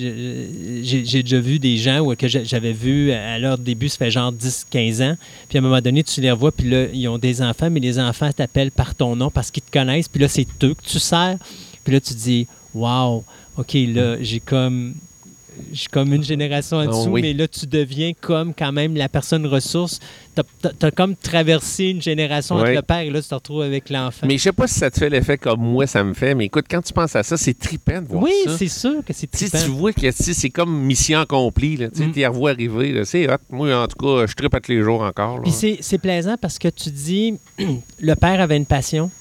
j'ai 0.83 1.23
déjà 1.23 1.39
vu 1.39 1.57
des 1.59 1.77
gens 1.77 2.05
que 2.15 2.27
j'a- 2.27 2.43
j'avais 2.43 2.73
vu 2.73 3.11
à 3.11 3.39
leur 3.39 3.57
début, 3.57 3.89
ça 3.89 3.97
fait 3.97 4.11
genre 4.11 4.31
10-15 4.31 5.01
ans. 5.01 5.17
Puis 5.49 5.57
à 5.57 5.61
un 5.61 5.63
moment 5.63 5.81
donné, 5.81 6.03
tu 6.03 6.22
les 6.22 6.31
revois, 6.31 6.51
puis 6.51 6.69
là, 6.69 6.85
ils 6.93 7.07
ont 7.07 7.17
des 7.17 7.41
enfants, 7.41 7.69
mais 7.72 7.80
les 7.80 7.97
enfants 7.99 8.30
t'appellent 8.31 8.72
par 8.72 8.93
ton 8.95 9.15
nom 9.15 9.31
parce 9.31 9.51
qu'ils 9.51 9.63
te 9.63 9.72
connaissent. 9.72 10.07
Puis 10.09 10.22
là, 10.22 10.27
c'est 10.27 10.45
eux 10.63 10.73
que 10.75 10.83
tu 10.88 10.99
sers. 10.99 11.38
Puis 11.83 11.93
là, 11.93 11.99
tu 11.99 12.13
dis, 12.13 12.47
waouh, 12.74 13.24
OK, 13.58 13.74
là, 13.74 14.18
j'ai 14.22 14.40
comme. 14.40 14.93
J'ai 15.72 15.85
comme 15.92 16.11
une 16.11 16.24
génération 16.24 16.77
en 16.77 16.85
Oh, 16.88 16.90
dessous, 16.90 17.10
oui. 17.11 17.22
mais 17.22 17.34
là, 17.34 17.48
tu 17.48 17.68
deviens 17.68 18.14
comme 18.19 18.56
quand 18.56 18.72
même 18.72 18.95
la 18.95 19.08
personne 19.08 19.45
ressource. 19.45 20.00
Tu 20.35 20.42
as, 20.82 20.90
comme 20.90 21.16
traversé 21.16 21.85
une 21.90 22.02
génération 22.02 22.56
Ouais. 22.56 22.74
le 22.74 22.82
père 22.82 23.02
et 23.02 23.11
là, 23.11 23.22
tu 23.22 23.27
te 23.27 23.35
retrouves 23.35 23.61
avec 23.61 23.92
l'enfant. 23.92 24.26
Mais 24.26 24.40
je 24.40 24.43
sais 24.45 24.52
pas 24.52 24.66
si 24.66 24.80
ça 24.80 24.90
te 24.90 24.98
fait 24.98 25.11
l'effet 25.11 25.38
comme 25.38 25.61
moi, 25.61 25.85
ça 25.85 26.03
me 26.03 26.16
fait. 26.16 26.34
Mais 26.34 26.45
écoute, 26.45 26.66
quand 26.68 26.82
tu 26.82 26.92
penses 26.92 27.16
à 27.16 27.22
ça, 27.22 27.38
c'est 27.38 27.53
trippant 27.53 28.02
de 28.02 28.08
voir 28.08 28.24
Oui, 28.24 28.32
ça. 28.45 28.58
c'est 28.58 28.68
sûr 28.68 29.06
que 29.06 29.14
c'est 29.14 29.30
Tu 29.30 29.48
trippant. 29.48 29.64
tu 29.64 29.69
vois 29.69 29.93
que 29.93 30.00
tu 30.02 30.34
c'est 30.34 30.50
comme 30.50 30.76
mission 30.76 31.19
accomplie. 31.19 31.77
là. 31.77 31.90
Tu 31.95 32.02
Mm. 32.02 32.14
la 32.16 32.30
revois 32.30 32.50
arriver. 32.50 33.06
C'est 33.06 33.32
hot. 33.32 33.38
Moi, 33.52 33.76
en 33.80 33.88
tout 33.88 33.98
cas, 34.03 34.26
je 34.26 34.34
trippe 34.34 34.56
à 34.56 34.60
tous 34.60 34.72
les 34.72 34.82
jours 34.82 35.03
encore. 35.03 35.35
là. 35.35 35.43
Puis 35.43 35.52
c'est 35.52 35.77
c'est 35.82 36.00
plaisant 36.00 36.35
parce 36.42 36.58
que 36.58 36.69
tu 36.69 36.90
dis, 36.90 37.35
le 38.00 38.16
père 38.16 38.42
avait 38.42 38.58
une 38.58 38.66
passion, 38.66 39.11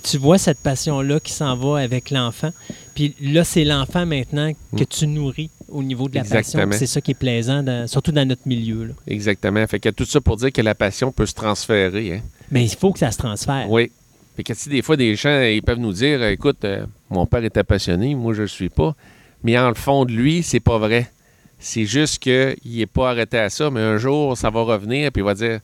puis 0.00 0.10
tu 0.12 0.18
vois 0.18 0.38
cette 0.38 0.60
passion-là 0.60 1.18
qui 1.20 1.32
s'en 1.32 1.56
va 1.56 1.80
avec 1.80 2.10
l'enfant. 2.10 2.50
Puis 2.94 3.14
là, 3.20 3.44
c'est 3.44 3.64
l'enfant 3.64 4.06
maintenant 4.06 4.52
que 4.76 4.82
Mm. 4.82 4.86
tu 4.86 5.06
nourris 5.06 5.50
au 5.68 5.82
niveau 5.82 6.08
de 6.08 6.14
la 6.16 6.22
passion. 6.22 6.38
Exactement. 6.60 6.72
C'est 6.78 6.86
ça 6.86 7.00
qui 7.00 7.12
est 7.12 7.18
plaisant, 7.18 7.62
dans- 7.62 7.86
surtout 7.86 8.12
dans 8.12 8.26
notre 8.26 8.46
milieu. 8.46 8.84
là. 8.84 8.94
Exactement. 9.06 9.66
Fait 9.66 9.80
que 9.80 9.88
tout 9.90 10.04
ça 10.04 10.20
pour 10.20 10.36
dire 10.36 10.52
que 10.52 10.62
la 10.62 10.74
passion 10.74 11.12
peut 11.12 11.26
se 11.26 11.34
transférer. 11.34 12.14
Hein. 12.16 12.20
Mais 12.50 12.64
il 12.64 12.74
faut 12.74 12.92
que 12.92 12.98
ça 12.98 13.10
se 13.10 13.18
transfère. 13.18 13.66
Oui. 13.70 13.90
Fait 14.36 14.44
que 14.44 14.54
si 14.54 14.68
des 14.68 14.82
fois, 14.82 14.96
des 14.96 15.16
gens, 15.16 15.40
ils 15.42 15.62
peuvent 15.62 15.78
nous 15.80 15.92
dire 15.92 16.22
écoute, 16.24 16.64
euh, 16.64 16.86
mon 17.10 17.26
père 17.26 17.42
était 17.44 17.64
passionné, 17.64 18.14
moi, 18.14 18.32
je 18.34 18.38
ne 18.38 18.42
le 18.42 18.48
suis 18.48 18.68
pas. 18.68 18.94
Mais 19.42 19.58
en 19.58 19.68
le 19.68 19.74
fond 19.74 20.04
de 20.04 20.12
lui, 20.12 20.42
c'est 20.42 20.60
pas 20.60 20.78
vrai. 20.78 21.10
C'est 21.58 21.86
juste 21.86 22.20
qu'il 22.20 22.56
n'est 22.64 22.86
pas 22.86 23.10
arrêté 23.10 23.36
à 23.38 23.50
ça, 23.50 23.68
mais 23.70 23.80
un 23.80 23.96
jour, 23.98 24.36
ça 24.38 24.48
va 24.50 24.62
revenir, 24.62 25.10
puis 25.12 25.22
il 25.22 25.24
va 25.24 25.34
dire 25.34 25.58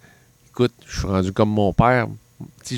écoute, 0.48 0.72
je 0.86 0.98
suis 0.98 1.06
rendu 1.08 1.32
comme 1.32 1.50
mon 1.50 1.72
père. 1.72 2.06
Je- 2.68 2.76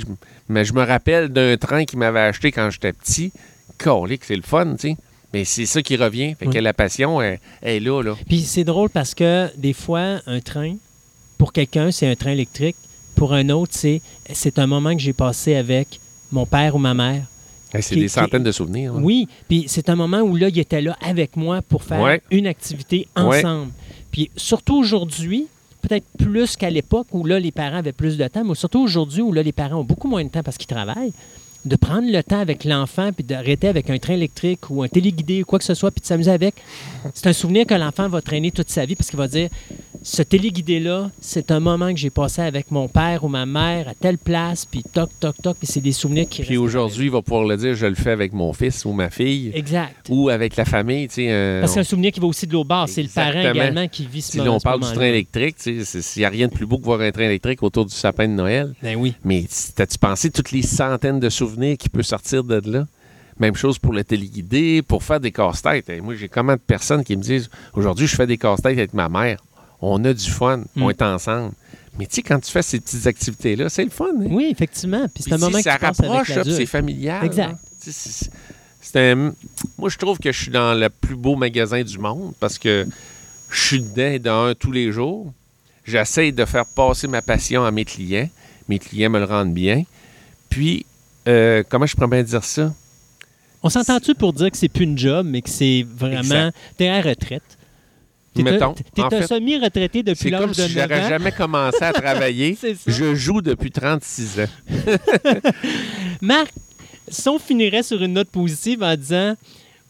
mais 0.49 0.65
je 0.65 0.73
me 0.73 0.85
rappelle 0.85 1.29
d'un 1.29 1.57
train 1.57 1.85
qu'il 1.85 1.99
m'avait 1.99 2.21
acheté 2.21 2.53
quand 2.53 2.71
j'étais 2.71 2.93
petit. 2.93 3.33
Colique, 3.79 4.25
c'est 4.25 4.37
le 4.37 4.43
fun, 4.43 4.73
tu 4.75 4.91
sais. 4.91 4.97
Mais 5.35 5.45
c'est 5.45 5.67
ça 5.67 5.83
qui 5.83 5.97
revient. 5.97 6.35
Fait 6.39 6.47
que 6.47 6.59
la 6.59 6.73
passion, 6.73 7.21
elle 7.21 7.39
est 7.63 7.81
là, 7.81 8.03
là. 8.03 8.15
Puis 8.29 8.41
c'est 8.43 8.65
drôle 8.65 8.91
parce 8.91 9.15
que 9.15 9.51
des 9.57 9.73
fois, 9.73 10.21
un 10.27 10.41
train, 10.41 10.77
pour 11.37 11.53
quelqu'un, 11.53 11.91
c'est 11.91 12.07
un 12.09 12.15
train 12.15 12.31
électrique. 12.31 12.77
Pour 13.17 13.33
un 13.35 13.49
autre, 13.51 13.73
c'est 13.75 14.01
c'est 14.33 14.59
un 14.59 14.67
moment 14.67 14.95
que 14.95 15.01
j'ai 15.03 15.13
passé 15.13 15.55
avec 15.57 16.01
mon 16.33 16.47
père 16.47 16.75
ou 16.75 16.79
ma 16.79 16.95
mère. 16.95 17.25
Hey, 17.75 17.83
c'est 17.83 17.97
des 17.97 18.09
centaines 18.09 18.45
de 18.45 18.53
souvenirs. 18.53 18.95
Oui, 18.95 19.27
puis 19.49 19.65
c'est 19.69 19.89
un 19.91 19.97
moment 19.97 20.21
où 20.21 20.37
là, 20.37 20.49
il 20.49 20.59
était 20.59 20.81
là 20.81 20.97
avec 21.03 21.37
moi 21.37 21.61
pour 21.63 21.83
faire 21.83 22.01
Ouais. 22.01 22.23
une 22.31 22.47
activité 22.47 23.09
Ouais. 23.17 23.39
ensemble. 23.45 23.73
Puis 24.13 24.31
surtout 24.37 24.77
aujourd'hui, 24.79 25.47
peut-être 25.87 26.07
plus 26.19 26.57
qu'à 26.57 26.71
l'époque 26.71 27.07
où 27.13 27.25
les 27.25 27.53
parents 27.53 27.77
avaient 27.77 27.93
plus 27.93 28.17
de 28.17 28.27
temps, 28.29 28.45
mais 28.45 28.55
surtout 28.55 28.81
aujourd'hui 28.81 29.23
où 29.23 29.33
les 29.33 29.53
parents 29.53 29.77
ont 29.77 29.85
beaucoup 29.85 30.09
moins 30.09 30.25
de 30.25 30.31
temps 30.31 30.43
parce 30.43 30.57
qu'ils 30.57 30.67
travaillent, 30.67 31.13
de 31.67 31.77
prendre 31.77 32.11
le 32.11 32.23
temps 32.23 32.39
avec 32.39 32.65
l'enfant 32.65 33.11
puis 33.13 33.25
d'arrêter 33.25 33.69
avec 33.69 33.91
un 33.91 33.99
train 33.99 34.15
électrique 34.15 34.71
ou 34.71 34.83
un 34.83 34.89
téléguidé 34.89 35.43
ou 35.43 35.45
quoi 35.45 35.59
que 35.59 35.65
ce 35.65 35.75
soit 35.75 35.91
puis 35.91 36.01
de 36.01 36.07
s'amuser 36.07 36.31
avec. 36.31 36.55
C'est 37.15 37.27
un 37.27 37.33
souvenir 37.33 37.67
que 37.67 37.75
l'enfant 37.75 38.09
va 38.09 38.23
traîner 38.23 38.51
toute 38.51 38.71
sa 38.71 38.85
vie 38.85 38.95
parce 38.95 39.11
qu'il 39.11 39.19
va 39.19 39.29
dire 39.29 39.49
ce 40.03 40.23
téléguidé-là, 40.23 41.11
c'est 41.21 41.51
un 41.51 41.59
moment 41.59 41.91
que 41.91 41.99
j'ai 41.99 42.11
passé 42.11 42.41
avec 42.41 42.71
mon 42.71 42.87
père 42.87 43.25
ou 43.25 43.29
ma 43.29 43.45
mère 43.45 43.89
à 43.89 43.95
telle 43.95 44.19
place, 44.19 44.65
puis 44.65 44.85
toc, 44.85 45.11
toc, 45.19 45.35
toc, 45.43 45.57
puis 45.59 45.67
c'est 45.67 45.81
des 45.81 45.93
souvenirs 45.93 46.29
qui 46.29 46.43
Puis 46.43 46.57
aujourd'hui, 46.57 47.07
il 47.07 47.11
va 47.11 47.23
pouvoir 47.23 47.45
le 47.45 47.57
dire 47.57 47.75
je 47.75 47.87
le 47.87 47.97
fais 47.97 48.13
avec 48.13 48.33
mon 48.33 48.53
fils 48.53 48.85
ou 48.85 48.93
ma 48.93 49.11
fille. 49.11 49.51
Exact. 49.55 50.07
ou 50.09 50.29
avec 50.29 50.57
la 50.57 50.65
famille. 50.65 51.09
tu 51.09 51.15
sais, 51.15 51.27
euh, 51.31 51.61
Parce 51.61 51.73
que 51.73 51.75
c'est 51.75 51.81
un 51.81 51.85
souvenir 51.85 52.13
qui 52.13 52.21
va 52.21 52.27
aussi 52.27 52.47
de 52.47 52.53
l'autre 52.53 52.69
bord. 52.69 52.89
C'est 52.89 53.03
le 53.03 53.09
parent 53.09 53.41
également 53.41 53.89
qui 53.89 54.07
vit 54.07 54.23
ce 54.23 54.33
si 54.33 54.39
moment. 54.39 54.51
là, 54.51 54.57
on 54.57 54.61
parle 54.61 54.81
du 54.81 54.93
train 54.93 55.07
électrique, 55.07 55.57
tu 55.57 55.85
sais, 55.85 55.99
il 56.17 56.21
n'y 56.21 56.25
a 56.25 56.29
rien 56.29 56.47
de 56.47 56.53
plus 56.53 56.67
beau 56.67 56.79
que 56.79 56.85
voir 56.85 57.01
un 57.01 57.11
train 57.11 57.25
électrique 57.25 57.63
autour 57.65 57.87
du 57.87 57.95
sapin 57.95 58.29
de 58.29 58.35
Noël. 58.35 58.75
Ben 58.83 58.97
oui. 58.97 59.15
Mais 59.25 59.45
t'as-tu 59.75 59.99
pensé 59.99 60.31
toutes 60.31 60.53
les 60.53 60.63
centaines 60.63 61.19
de 61.19 61.29
souvenirs 61.29 61.56
qui 61.77 61.89
peuvent 61.89 62.05
sortir 62.05 62.45
de 62.45 62.61
là? 62.71 62.87
Même 63.39 63.55
chose 63.55 63.79
pour 63.79 63.93
le 63.93 64.03
téléguidé, 64.03 64.81
pour 64.83 65.03
faire 65.03 65.21
des 65.21 65.31
casse-têtes. 65.33 65.91
Et 65.91 66.01
moi, 66.01 66.15
j'ai 66.15 66.29
comment 66.29 66.55
de 66.55 66.59
personnes 66.61 67.05
qui 67.05 67.17
me 67.17 67.23
disent 67.23 67.51
aujourd'hui, 67.75 68.07
je 68.07 68.17
fais 68.17 68.27
des 68.27 68.39
casse-têtes 68.39 68.79
avec 68.79 68.95
ma 68.95 69.09
mère. 69.09 69.43
On 69.83 70.03
a 70.07 70.13
du 70.15 70.31
fun, 70.31 70.63
on 70.77 70.87
Mm. 70.87 70.91
est 70.91 71.03
ensemble. 71.03 71.53
Mais 71.99 72.07
tu 72.07 72.17
sais, 72.17 72.23
quand 72.23 72.39
tu 72.41 72.51
fais 72.51 72.63
ces 72.63 72.81
petites 72.81 73.07
activités-là, 73.07 73.69
c'est 73.69 73.85
le 73.85 73.91
fun. 73.91 74.07
hein? 74.21 74.27
Oui, 74.31 74.49
effectivement. 74.51 75.07
Puis 75.13 75.23
c'est 75.25 75.33
un 75.35 75.39
moment 75.39 75.59
que 75.59 75.65
ça 75.65 75.77
tu 75.79 75.85
rapproche, 75.85 76.33
c'est 76.45 76.67
familial. 76.67 77.25
Exact. 77.25 77.57
c'est 78.81 79.11
un- 79.13 79.33
Moi, 79.79 79.89
je 79.91 79.99
trouve 79.99 80.19
que 80.19 80.33
je 80.33 80.43
suis 80.43 80.51
dans 80.51 80.75
le 80.79 80.89
plus 80.89 81.17
beau 81.17 81.37
magasin 81.37 81.83
du 81.83 81.99
monde 81.99 82.33
parce 82.41 82.59
que 82.59 82.87
je 83.51 83.61
suis 83.61 83.81
dedans 83.83 84.19
dans 84.23 84.45
un 84.51 84.55
tous 84.55 84.73
les 84.73 84.93
jours. 84.93 85.33
J'essaie 85.85 86.33
de 86.33 86.45
faire 86.45 86.65
passer 86.67 87.07
ma 87.07 87.21
passion 87.23 87.65
à 87.65 87.71
mes 87.71 87.85
clients. 87.85 88.29
Mes 88.69 88.79
clients 88.79 89.11
me 89.11 89.19
le 89.19 89.25
rendent 89.25 89.55
bien. 89.55 89.85
Puis, 90.49 90.85
euh, 91.27 91.63
comment 91.69 91.87
je 91.87 91.95
pourrais 91.95 92.09
bien 92.09 92.23
dire 92.23 92.45
ça? 92.45 92.73
On 93.63 93.69
s'entend-tu 93.71 94.15
pour 94.15 94.33
dire 94.33 94.51
que 94.51 94.57
c'est 94.57 94.69
plus 94.69 94.85
une 94.85 94.97
job, 94.99 95.27
mais 95.29 95.43
que 95.43 95.51
c'est 95.51 95.85
vraiment. 95.97 96.51
T'es 96.77 96.89
à 96.89 97.01
la 97.03 97.11
retraite. 97.11 97.43
T'es 98.35 98.43
un, 98.43 98.45
Mettons, 98.53 98.75
t'es 98.95 99.01
en 99.03 99.07
un 99.07 99.11
fait, 99.11 99.27
semi-retraité 99.27 100.03
depuis 100.03 100.25
C'est 100.25 100.31
l'âge 100.31 100.41
comme 100.43 100.51
de 100.51 100.55
si 100.55 100.61
9 100.77 100.89
j'aurais 100.89 101.05
ans. 101.05 101.09
jamais 101.09 101.33
commencé 101.33 101.83
à 101.83 101.93
travailler. 101.95 102.57
C'est. 102.61 102.77
Je 102.87 103.15
joue 103.15 103.41
depuis 103.41 103.71
36 103.71 104.41
ans. 104.41 104.45
Marc, 106.21 106.53
si 107.09 107.29
on 107.29 107.39
finirait 107.39 107.83
sur 107.83 108.03
une 108.03 108.13
note 108.15 108.29
positive 108.29 108.83
en 108.83 108.95
disant 108.97 109.35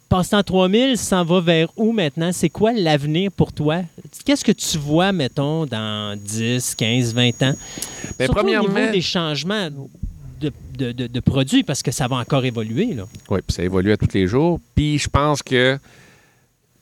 Passe-temps 0.08 0.44
3000 0.44 0.96
s'en 0.96 1.24
va 1.24 1.40
vers 1.40 1.68
où 1.76 1.90
maintenant? 1.92 2.30
C'est 2.32 2.48
quoi 2.48 2.72
l'avenir 2.72 3.32
pour 3.32 3.52
toi? 3.52 3.80
Qu'est-ce 4.24 4.44
que 4.44 4.52
tu 4.52 4.78
vois, 4.78 5.10
mettons, 5.10 5.66
dans 5.66 6.16
10, 6.16 6.76
15, 6.76 7.12
20 7.14 7.28
ans? 7.42 7.54
Ben, 8.16 8.26
Surtout 8.26 8.40
au 8.40 8.44
niveau 8.48 8.62
premièrement- 8.64 8.92
des 8.92 9.00
changements 9.00 9.68
de, 10.40 11.20
produits, 11.20 11.62
parce 11.62 11.82
que 11.82 11.90
ça 11.90 12.08
va 12.08 12.16
encore 12.16 12.44
évoluer. 12.44 12.94
Là. 12.94 13.06
Oui, 13.30 13.40
puis 13.46 13.54
ça 13.54 13.62
évolue 13.62 13.92
à 13.92 13.96
tous 13.96 14.12
les 14.14 14.26
jours. 14.26 14.60
Puis 14.74 14.98
je 14.98 15.08
pense 15.08 15.42
que 15.42 15.78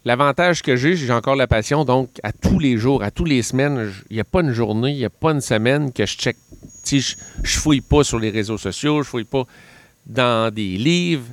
l'avantage 0.04 0.62
que 0.62 0.76
j'ai, 0.76 0.96
j'ai 0.96 1.12
encore 1.12 1.36
la 1.36 1.46
passion. 1.46 1.84
Donc, 1.84 2.10
à 2.22 2.32
tous 2.32 2.58
les 2.58 2.76
jours, 2.76 3.02
à 3.02 3.10
tous 3.10 3.24
les 3.24 3.42
semaines, 3.42 3.92
il 4.10 4.14
n'y 4.14 4.20
a 4.20 4.24
pas 4.24 4.40
une 4.40 4.52
journée, 4.52 4.90
il 4.90 4.98
n'y 4.98 5.04
a 5.04 5.10
pas 5.10 5.32
une 5.32 5.40
semaine 5.40 5.92
que 5.92 6.06
je 6.06 6.16
check. 6.16 6.36
Je, 6.86 7.14
je 7.42 7.58
fouille 7.58 7.80
pas 7.80 8.04
sur 8.04 8.18
les 8.18 8.30
réseaux 8.30 8.58
sociaux, 8.58 9.02
je 9.02 9.08
fouille 9.08 9.24
pas 9.24 9.46
dans 10.06 10.52
des 10.52 10.76
livres, 10.76 11.24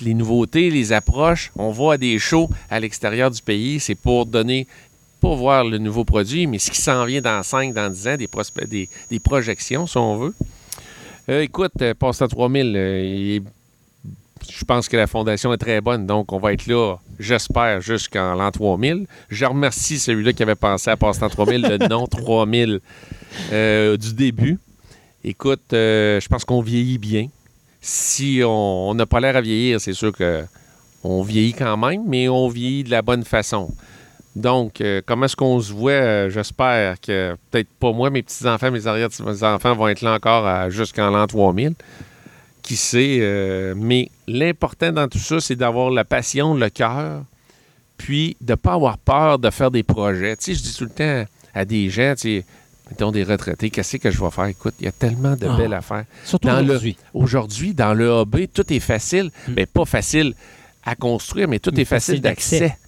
les 0.00 0.14
nouveautés, 0.14 0.70
les 0.70 0.92
approches. 0.92 1.52
On 1.56 1.90
à 1.90 1.98
des 1.98 2.18
shows 2.18 2.48
à 2.70 2.80
l'extérieur 2.80 3.30
du 3.30 3.42
pays. 3.42 3.80
C'est 3.80 3.94
pour 3.94 4.26
donner, 4.26 4.66
pour 5.20 5.36
voir 5.36 5.64
le 5.64 5.78
nouveau 5.78 6.04
produit, 6.04 6.46
mais 6.46 6.58
ce 6.58 6.70
qui 6.70 6.80
s'en 6.80 7.04
vient 7.04 7.20
dans 7.20 7.42
5, 7.42 7.74
dans 7.74 7.90
10 7.90 8.08
ans, 8.08 8.16
des, 8.16 8.88
des 9.10 9.20
projections, 9.20 9.86
si 9.86 9.96
on 9.98 10.16
veut. 10.16 10.34
Euh, 11.28 11.40
écoute, 11.40 11.72
euh, 11.80 11.94
Passe-temps 11.94 12.28
3000, 12.28 12.74
euh, 12.76 13.40
je 14.50 14.64
pense 14.64 14.88
que 14.88 14.96
la 14.96 15.06
fondation 15.06 15.52
est 15.54 15.58
très 15.58 15.80
bonne, 15.80 16.06
donc 16.06 16.32
on 16.32 16.38
va 16.38 16.52
être 16.52 16.66
là, 16.66 16.96
j'espère, 17.18 17.80
jusqu'en 17.80 18.34
l'an 18.34 18.50
3000. 18.50 19.06
Je 19.30 19.44
remercie 19.46 19.98
celui-là 19.98 20.34
qui 20.34 20.42
avait 20.42 20.54
pensé 20.54 20.90
à 20.90 20.96
Passe-temps 20.96 21.30
3000, 21.30 21.62
le 21.62 21.88
nom 21.88 22.06
3000 22.06 22.80
euh, 23.52 23.96
du 23.96 24.12
début. 24.12 24.58
Écoute, 25.22 25.72
euh, 25.72 26.20
je 26.20 26.28
pense 26.28 26.44
qu'on 26.44 26.60
vieillit 26.60 26.98
bien. 26.98 27.28
Si 27.80 28.42
on 28.44 28.90
on 28.90 28.94
n'a 28.94 29.06
pas 29.06 29.20
l'air 29.20 29.36
à 29.36 29.40
vieillir, 29.40 29.80
c'est 29.80 29.94
sûr 29.94 30.12
que 30.12 30.44
on 31.02 31.22
vieillit 31.22 31.54
quand 31.54 31.76
même, 31.76 32.02
mais 32.06 32.28
on 32.28 32.48
vieillit 32.48 32.84
de 32.84 32.90
la 32.90 33.02
bonne 33.02 33.24
façon. 33.24 33.74
Donc, 34.36 34.80
euh, 34.80 35.00
comment 35.06 35.26
est-ce 35.26 35.36
qu'on 35.36 35.60
se 35.60 35.72
voit? 35.72 35.92
Euh, 35.92 36.30
J'espère 36.30 37.00
que 37.00 37.36
peut-être 37.50 37.68
pas 37.78 37.92
moi, 37.92 38.10
mes 38.10 38.22
petits-enfants, 38.22 38.70
mes 38.70 38.86
arrière-petits-enfants 38.86 39.74
vont 39.74 39.88
être 39.88 40.00
là 40.02 40.14
encore 40.14 40.70
jusqu'en 40.70 41.10
l'an 41.10 41.26
3000 41.26 41.74
qui 42.62 42.76
sait. 42.76 43.18
euh, 43.20 43.74
mais 43.76 44.10
l'important 44.26 44.90
dans 44.90 45.06
tout 45.06 45.18
ça, 45.18 45.38
c'est 45.38 45.54
d'avoir 45.56 45.90
la 45.90 46.04
passion, 46.04 46.54
le 46.54 46.68
cœur, 46.70 47.22
puis 47.96 48.36
de 48.40 48.52
ne 48.52 48.56
pas 48.56 48.72
avoir 48.72 48.98
peur 48.98 49.38
de 49.38 49.50
faire 49.50 49.70
des 49.70 49.82
projets. 49.82 50.36
Tu 50.36 50.44
sais, 50.44 50.54
je 50.54 50.62
dis 50.62 50.76
tout 50.76 50.84
le 50.84 50.90
temps 50.90 51.24
à 51.54 51.64
des 51.64 51.88
gens, 51.90 52.14
tu 52.16 52.38
sais, 52.40 52.44
mettons 52.90 53.12
des 53.12 53.22
retraités, 53.22 53.70
qu'est-ce 53.70 53.98
que 53.98 54.10
je 54.10 54.18
vais 54.20 54.30
faire? 54.30 54.46
Écoute, 54.46 54.74
il 54.80 54.86
y 54.86 54.88
a 54.88 54.92
tellement 54.92 55.36
de 55.36 55.46
Ah. 55.46 55.56
belles 55.56 55.74
affaires. 55.74 56.04
Surtout 56.24 56.48
aujourd'hui. 56.64 56.96
Aujourd'hui, 57.12 57.74
dans 57.74 57.94
le 57.94 58.08
hobby, 58.08 58.48
tout 58.48 58.70
est 58.72 58.80
facile. 58.80 59.30
Mm. 59.46 59.52
Mais 59.56 59.66
pas 59.66 59.84
facile 59.84 60.34
à 60.84 60.96
construire, 60.96 61.46
mais 61.48 61.58
tout 61.60 61.70
Mais 61.74 61.82
est 61.82 61.84
facile 61.84 62.14
facile 62.16 62.20
d'accès. 62.22 62.60
d'accès. 62.60 62.78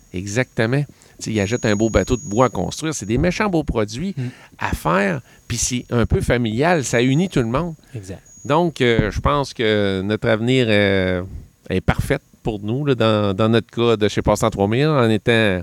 Exactement. 1.19 1.35
ils 1.37 1.41
achètent 1.41 1.67
un 1.67 1.77
beau 1.77 1.91
bateau 1.91 2.17
de 2.17 2.23
bois 2.29 2.47
à 2.47 2.49
construire. 2.49 2.95
C'est 2.95 3.07
des 3.07 3.19
méchants 3.19 3.49
beaux 3.49 3.65
produits 3.65 4.15
Mm. 4.17 4.23
à 4.59 4.71
faire. 4.75 5.21
Puis 5.49 5.57
c'est 5.57 5.85
un 5.91 6.07
peu 6.07 6.21
familial. 6.21 6.85
Ça 6.85 7.03
unit 7.03 7.29
tout 7.29 7.41
le 7.41 7.47
monde. 7.47 7.75
Exact. 7.95 8.23
Donc, 8.45 8.81
euh, 8.81 9.11
je 9.11 9.21
pense 9.21 9.53
que 9.55 10.03
notre 10.03 10.29
avenir 10.29 10.67
euh, 10.69 11.23
est 11.69 11.81
parfait 11.81 12.19
pour 12.43 12.61
nous, 12.61 12.85
là, 12.85 12.95
dans, 12.95 13.35
dans 13.35 13.49
notre 13.49 13.69
cas 13.71 13.97
de 13.97 14.07
chez 14.09 14.23
Passant 14.23 14.51
3000, 14.51 14.87
en 14.87 15.11
étant 15.11 15.63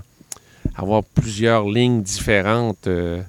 avoir 0.76 1.02
plusieurs 1.02 1.66
lignes 1.68 2.02
différentes. 2.02 2.86
euh, 2.86 3.22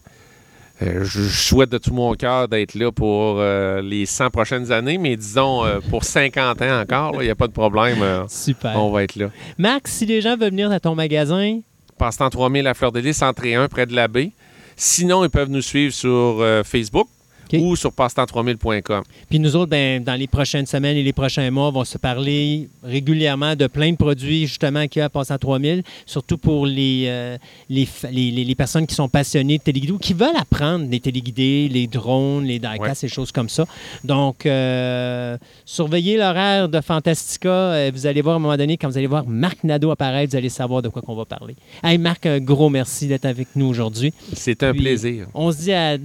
euh, 0.81 1.05
je, 1.05 1.21
souhaite 1.23 1.69
de 1.69 1.77
tout 1.77 1.93
mon 1.93 2.13
cœur 2.15 2.49
d'être 2.49 2.75
là 2.75 2.91
pour 2.91 3.37
euh, 3.39 3.81
les 3.81 4.05
100 4.05 4.29
prochaines 4.29 4.73
années, 4.73 4.97
mais 4.97 5.15
disons 5.15 5.63
euh, 5.63 5.79
pour 5.89 6.03
50 6.03 6.61
ans 6.61 6.81
encore, 6.81 7.23
il 7.23 7.25
n'y 7.25 7.31
a 7.31 7.35
pas 7.35 7.47
de 7.47 7.53
problème. 7.53 7.97
Super. 8.27 8.73
on 8.77 8.91
va 8.91 9.03
être 9.03 9.15
là. 9.15 9.29
Max, 9.57 9.93
si 9.93 10.05
les 10.05 10.19
gens 10.19 10.35
veulent 10.35 10.49
venir 10.49 10.69
à 10.71 10.81
ton 10.81 10.93
magasin, 10.93 11.59
Passe-temps 11.97 12.29
3000 12.29 12.67
à 12.67 12.73
Fleur 12.73 12.91
de 12.91 12.99
Lys, 12.99 13.21
entrée 13.21 13.55
1 13.55 13.67
près 13.67 13.85
de 13.85 13.95
la 13.95 14.07
baie. 14.07 14.31
Sinon, 14.75 15.23
ils 15.23 15.29
peuvent 15.29 15.49
nous 15.49 15.61
suivre 15.61 15.93
sur 15.93 16.09
euh, 16.09 16.63
Facebook 16.63 17.07
OK. 17.53 17.59
ou 17.61 17.75
sur 17.75 17.91
passetemps3000.com. 17.91 19.03
Puis 19.29 19.39
nous 19.39 19.55
autres, 19.55 19.69
ben, 19.71 20.03
dans 20.03 20.15
les 20.15 20.27
prochaines 20.27 20.65
semaines 20.65 20.97
et 20.97 21.03
les 21.03 21.13
prochains 21.13 21.49
mois, 21.51 21.69
on 21.69 21.71
va 21.79 21.85
se 21.85 21.97
parler 21.97 22.67
régulièrement 22.83 23.55
de 23.55 23.67
plein 23.67 23.91
de 23.91 23.97
produits 23.97 24.47
justement 24.47 24.87
qu'il 24.87 24.99
y 24.99 25.03
a 25.03 25.05
à 25.05 25.09
Passant 25.09 25.37
3000, 25.37 25.83
surtout 26.05 26.37
pour 26.37 26.65
les, 26.65 27.05
euh, 27.07 27.37
les, 27.69 27.87
les, 28.11 28.31
les- 28.43 28.55
personnes 28.55 28.87
qui 28.87 28.95
sont 28.95 29.09
passionnées 29.09 29.57
de 29.57 29.63
téléguidés 29.63 29.93
ou 29.93 29.97
qui 29.97 30.13
veulent 30.13 30.35
apprendre 30.37 30.85
les 30.89 30.99
téléguidés, 30.99 31.67
les 31.71 31.87
drones, 31.87 32.45
les 32.45 32.59
diecast, 32.59 32.79
Ouais. 32.81 32.95
ces 32.95 33.07
choses 33.07 33.31
comme 33.31 33.49
ça. 33.49 33.65
Donc, 34.03 34.45
euh, 34.45 35.37
surveillez 35.65 36.17
l'horaire 36.17 36.69
de 36.69 36.79
Fantastica. 36.81 37.49
Euh, 37.49 37.91
vous 37.93 38.05
allez 38.07 38.21
voir 38.21 38.33
à 38.33 38.37
un 38.37 38.39
moment 38.39 38.57
donné, 38.57 38.77
quand 38.77 38.87
vous 38.89 38.97
allez 38.97 39.07
voir 39.07 39.25
Marc 39.27 39.63
Nadeau 39.63 39.91
apparaître, 39.91 40.31
vous 40.31 40.37
allez 40.37 40.49
savoir 40.49 40.81
de 40.81 40.89
quoi 40.89 41.01
qu'on 41.01 41.15
va 41.15 41.25
parler. 41.25 41.55
Hey 41.83 41.97
Marc, 41.97 42.25
un 42.25 42.39
gros 42.39 42.69
merci 42.69 43.07
d'être 43.07 43.25
avec 43.25 43.49
nous 43.55 43.65
aujourd'hui. 43.67 44.13
C'est 44.33 44.63
un 44.63 44.71
Puis- 44.71 44.81
plaisir. 44.81 45.27
On 45.33 45.51
se 45.51 45.57
dit 45.57 45.73
à, 45.73 45.97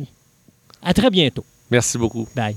à 0.83 0.95
très 0.95 1.11
bientôt. 1.11 1.45
Merci 1.71 1.99
beaucoup. 1.99 2.27
Bye. 2.35 2.57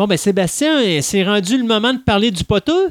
Bon, 0.00 0.06
ben 0.06 0.16
Sébastien, 0.16 1.02
c'est 1.02 1.22
rendu 1.24 1.58
le 1.58 1.64
moment 1.64 1.92
de 1.92 1.98
parler 1.98 2.30
du 2.30 2.42
poteux. 2.42 2.90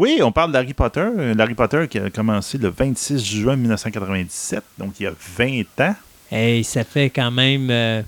Oui, 0.00 0.20
on 0.22 0.32
parle 0.32 0.50
d'Harry 0.50 0.72
Potter. 0.72 1.06
Euh, 1.14 1.34
L'Harry 1.34 1.52
Potter 1.52 1.86
qui 1.86 1.98
a 1.98 2.08
commencé 2.08 2.56
le 2.56 2.70
26 2.70 3.22
juin 3.22 3.54
1997, 3.54 4.64
donc 4.78 4.98
il 4.98 5.02
y 5.02 5.06
a 5.06 5.12
20 5.36 5.62
ans. 5.80 5.94
Hey, 6.32 6.64
ça 6.64 6.84
fait 6.84 7.10
quand 7.10 7.30
même... 7.30 7.68
euh, 7.70 8.00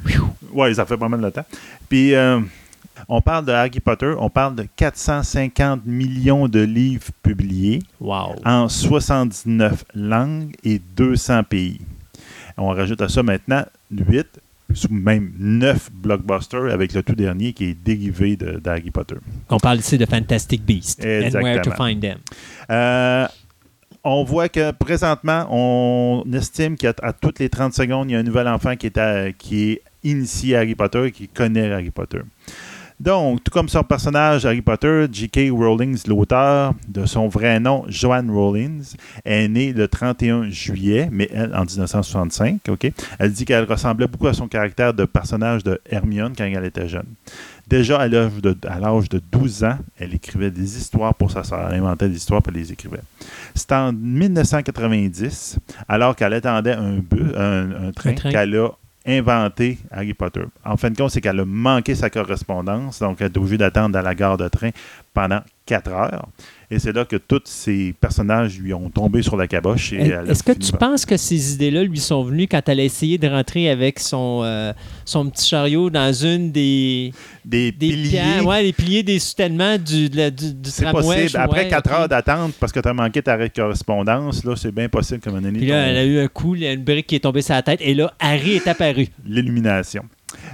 Oui, 0.55 0.75
ça 0.75 0.87
fait 0.87 0.97
pas 0.97 1.11
mal 1.11 1.21
de 1.21 1.29
temps. 1.29 1.45
Puis, 1.91 2.15
euh, 2.15 2.41
on 3.11 3.21
parle 3.21 3.45
de 3.45 3.53
Harry 3.53 3.79
Potter, 3.81 4.15
on 4.19 4.31
parle 4.31 4.55
de 4.55 4.67
450 4.75 5.85
millions 5.85 6.49
de 6.49 6.61
livres 6.61 7.11
publiés 7.23 7.83
wow. 8.01 8.37
en 8.43 8.71
79 8.71 9.85
langues 9.95 10.57
et 10.65 10.79
200 10.97 11.43
pays. 11.45 11.79
On 12.57 12.69
rajoute 12.69 13.03
à 13.03 13.11
ça 13.11 13.23
maintenant 13.23 13.67
8, 13.91 14.27
ou 14.37 14.41
même 14.91 15.33
9 15.39 15.91
blockbusters 15.93 16.71
avec 16.73 16.93
le 16.95 17.03
tout 17.03 17.15
dernier 17.15 17.53
qui 17.53 17.65
est 17.67 17.75
dérivé 17.75 18.37
de- 18.37 18.59
d'Harry 18.59 18.91
Potter. 18.91 19.17
On 19.49 19.59
parle 19.59 19.79
ici 19.79 19.99
de 19.99 20.07
Fantastic 20.07 20.65
Beasts 20.65 21.03
and 21.05 21.31
Where 21.43 21.63
to. 21.63 21.71
Find 21.77 22.01
Them. 22.01 22.19
Euh, 22.71 23.27
on 24.05 24.25
voit 24.25 24.49
que 24.49 24.73
présentement, 24.73 25.47
on 25.51 26.25
estime 26.33 26.77
qu'à 26.77 26.93
toutes 27.21 27.39
les 27.39 27.49
30 27.49 27.73
secondes, 27.75 28.11
il 28.11 28.15
y 28.15 28.17
a 28.17 28.19
un 28.19 28.25
nouvel 28.25 28.49
enfant 28.49 28.75
qui 28.77 28.87
est, 28.87 28.99
à- 28.99 29.33
qui 29.33 29.71
est 29.73 29.83
initié 30.05 30.57
à 30.57 30.61
Harry 30.61 30.75
Potter 30.75 31.07
et 31.07 31.13
qui 31.13 31.29
connaît 31.29 31.71
Harry 31.71 31.91
Potter. 31.91 32.19
Donc, 33.03 33.43
tout 33.43 33.51
comme 33.51 33.69
son 33.69 33.83
personnage 33.83 34.47
Harry 34.47 34.63
Potter, 34.63 35.07
J.K. 35.11 35.51
Rowling, 35.51 35.99
l'auteur 36.07 36.73
de 36.87 37.05
son 37.05 37.27
vrai 37.27 37.59
nom, 37.59 37.85
Joanne 37.89 38.31
Rowling, 38.31 38.85
est 39.25 39.49
née 39.49 39.73
le 39.73 39.89
31 39.89 40.51
juillet, 40.51 41.09
mais 41.11 41.29
elle 41.33 41.53
en 41.53 41.65
1965. 41.65 42.61
ok? 42.69 42.93
Elle 43.19 43.33
dit 43.33 43.45
qu'elle 43.45 43.65
ressemblait 43.65 44.07
beaucoup 44.07 44.29
à 44.29 44.35
son 44.35 44.47
caractère 44.47 44.95
de 44.95 45.05
personnage 45.05 45.65
de 45.65 45.81
Hermione 45.91 46.35
quand 46.39 46.45
elle 46.45 46.65
était 46.65 46.87
jeune. 46.87 47.07
Déjà 47.67 48.03
à 48.03 48.07
l'âge 48.07 48.41
de, 48.41 48.53
de 48.53 49.23
12 49.33 49.65
ans, 49.65 49.79
elle 49.99 50.15
écrivait 50.15 50.53
des 50.53 50.77
histoires 50.79 51.15
pour 51.17 51.33
sa 51.33 51.43
sœur. 51.43 51.71
Elle 51.73 51.81
inventait 51.81 52.09
des 52.09 52.17
histoires 52.17 52.43
et 52.47 52.51
les 52.53 52.71
écrivait. 52.71 53.01
C'est 53.57 53.73
en 53.73 53.93
1990, 53.93 55.59
alors 55.89 56.15
qu'elle 56.15 56.35
attendait 56.35 56.75
un, 56.75 56.99
bus, 56.99 57.33
un, 57.37 57.89
un 57.89 57.93
train, 57.93 58.11
Un 58.11 58.15
train. 58.15 58.31
qu'elle 58.31 58.57
a 58.57 58.69
inventé 59.07 59.79
Harry 59.91 60.15
Potter. 60.15 60.45
En 60.65 60.77
fin 60.77 60.91
de 60.91 60.97
compte, 60.97 61.11
c'est 61.11 61.21
qu'elle 61.21 61.41
a 61.41 61.45
manqué 61.45 61.95
sa 61.95 62.11
correspondance, 62.11 63.01
donc 63.01 63.21
elle 63.21 63.27
est 63.27 63.37
obligée 63.37 63.59
d'attendre 63.59 63.99
à 63.99 64.03
la 64.03 64.15
gare 64.15 64.37
de 64.37 64.49
train 64.49 64.71
pendant 65.15 65.41
4 65.67 65.91
heures. 65.91 66.29
Et 66.71 66.79
c'est 66.79 66.93
là 66.93 67.05
que 67.05 67.17
tous 67.17 67.43
ces 67.45 67.95
personnages 68.01 68.59
lui 68.59 68.73
ont 68.73 68.89
tombé 68.89 69.21
sur 69.23 69.37
la 69.37 69.47
caboche. 69.47 69.93
Est-ce 69.93 70.43
que 70.43 70.53
tu 70.53 70.71
par- 70.73 70.91
penses 70.91 71.05
que 71.05 71.19
ces 71.19 71.53
idées-là 71.55 71.83
lui 71.85 71.99
sont 71.99 72.25
venues 72.25 72.49
quand 72.49 72.67
elle 72.67 72.81
a 72.81 72.85
essayé 72.85 73.19
de 73.19 73.29
rentrer 73.29 73.69
avec 73.69 73.99
son, 74.01 74.41
euh, 74.43 74.73
son 75.05 75.29
petit 75.29 75.47
chariot 75.47 75.91
dans 75.91 76.11
une 76.15 76.51
des, 76.51 77.13
Des, 77.45 77.73
des 77.73 77.89
piliers, 77.91 78.09
pierres, 78.09 78.47
ouais, 78.47 78.63
les 78.63 78.73
piliers 78.73 79.03
des 79.03 79.19
soutènements 79.19 79.77
du, 79.77 80.09
de 80.09 80.17
la- 80.17 80.31
du, 80.31 80.55
du 80.55 80.71
c'est 80.71 80.91
possible. 80.91 81.29
je- 81.29 81.37
Après 81.37 81.65
ouais, 81.65 81.69
4 81.69 81.87
ok. 81.87 81.93
heures 81.93 82.09
d'attente, 82.09 82.55
parce 82.59 82.73
que 82.73 82.81
tu 82.81 82.89
as 82.89 82.95
manqué 82.95 83.21
ta 83.23 83.49
correspondance, 83.51 84.43
là, 84.45 84.57
c'est 84.57 84.73
bien 84.73 84.89
possible 84.89 85.21
un 85.27 85.31
moment 85.31 85.43
donné, 85.43 85.59
Puis 85.59 85.69
là, 85.69 85.77
elle 85.89 85.97
a 85.99 86.05
eu 86.07 86.19
un 86.21 86.29
coup, 86.29 86.55
il 86.55 86.63
y 86.63 86.67
a 86.67 86.73
une 86.73 86.85
brique 86.85 87.07
qui 87.07 87.17
est 87.17 87.21
tombée 87.21 87.43
sur 87.43 87.55
la 87.55 87.63
tête, 87.63 87.81
et 87.83 87.93
là, 87.93 88.15
Harry 88.19 88.53
est 88.55 88.67
apparu. 88.67 89.09
l'illumination. 89.27 90.05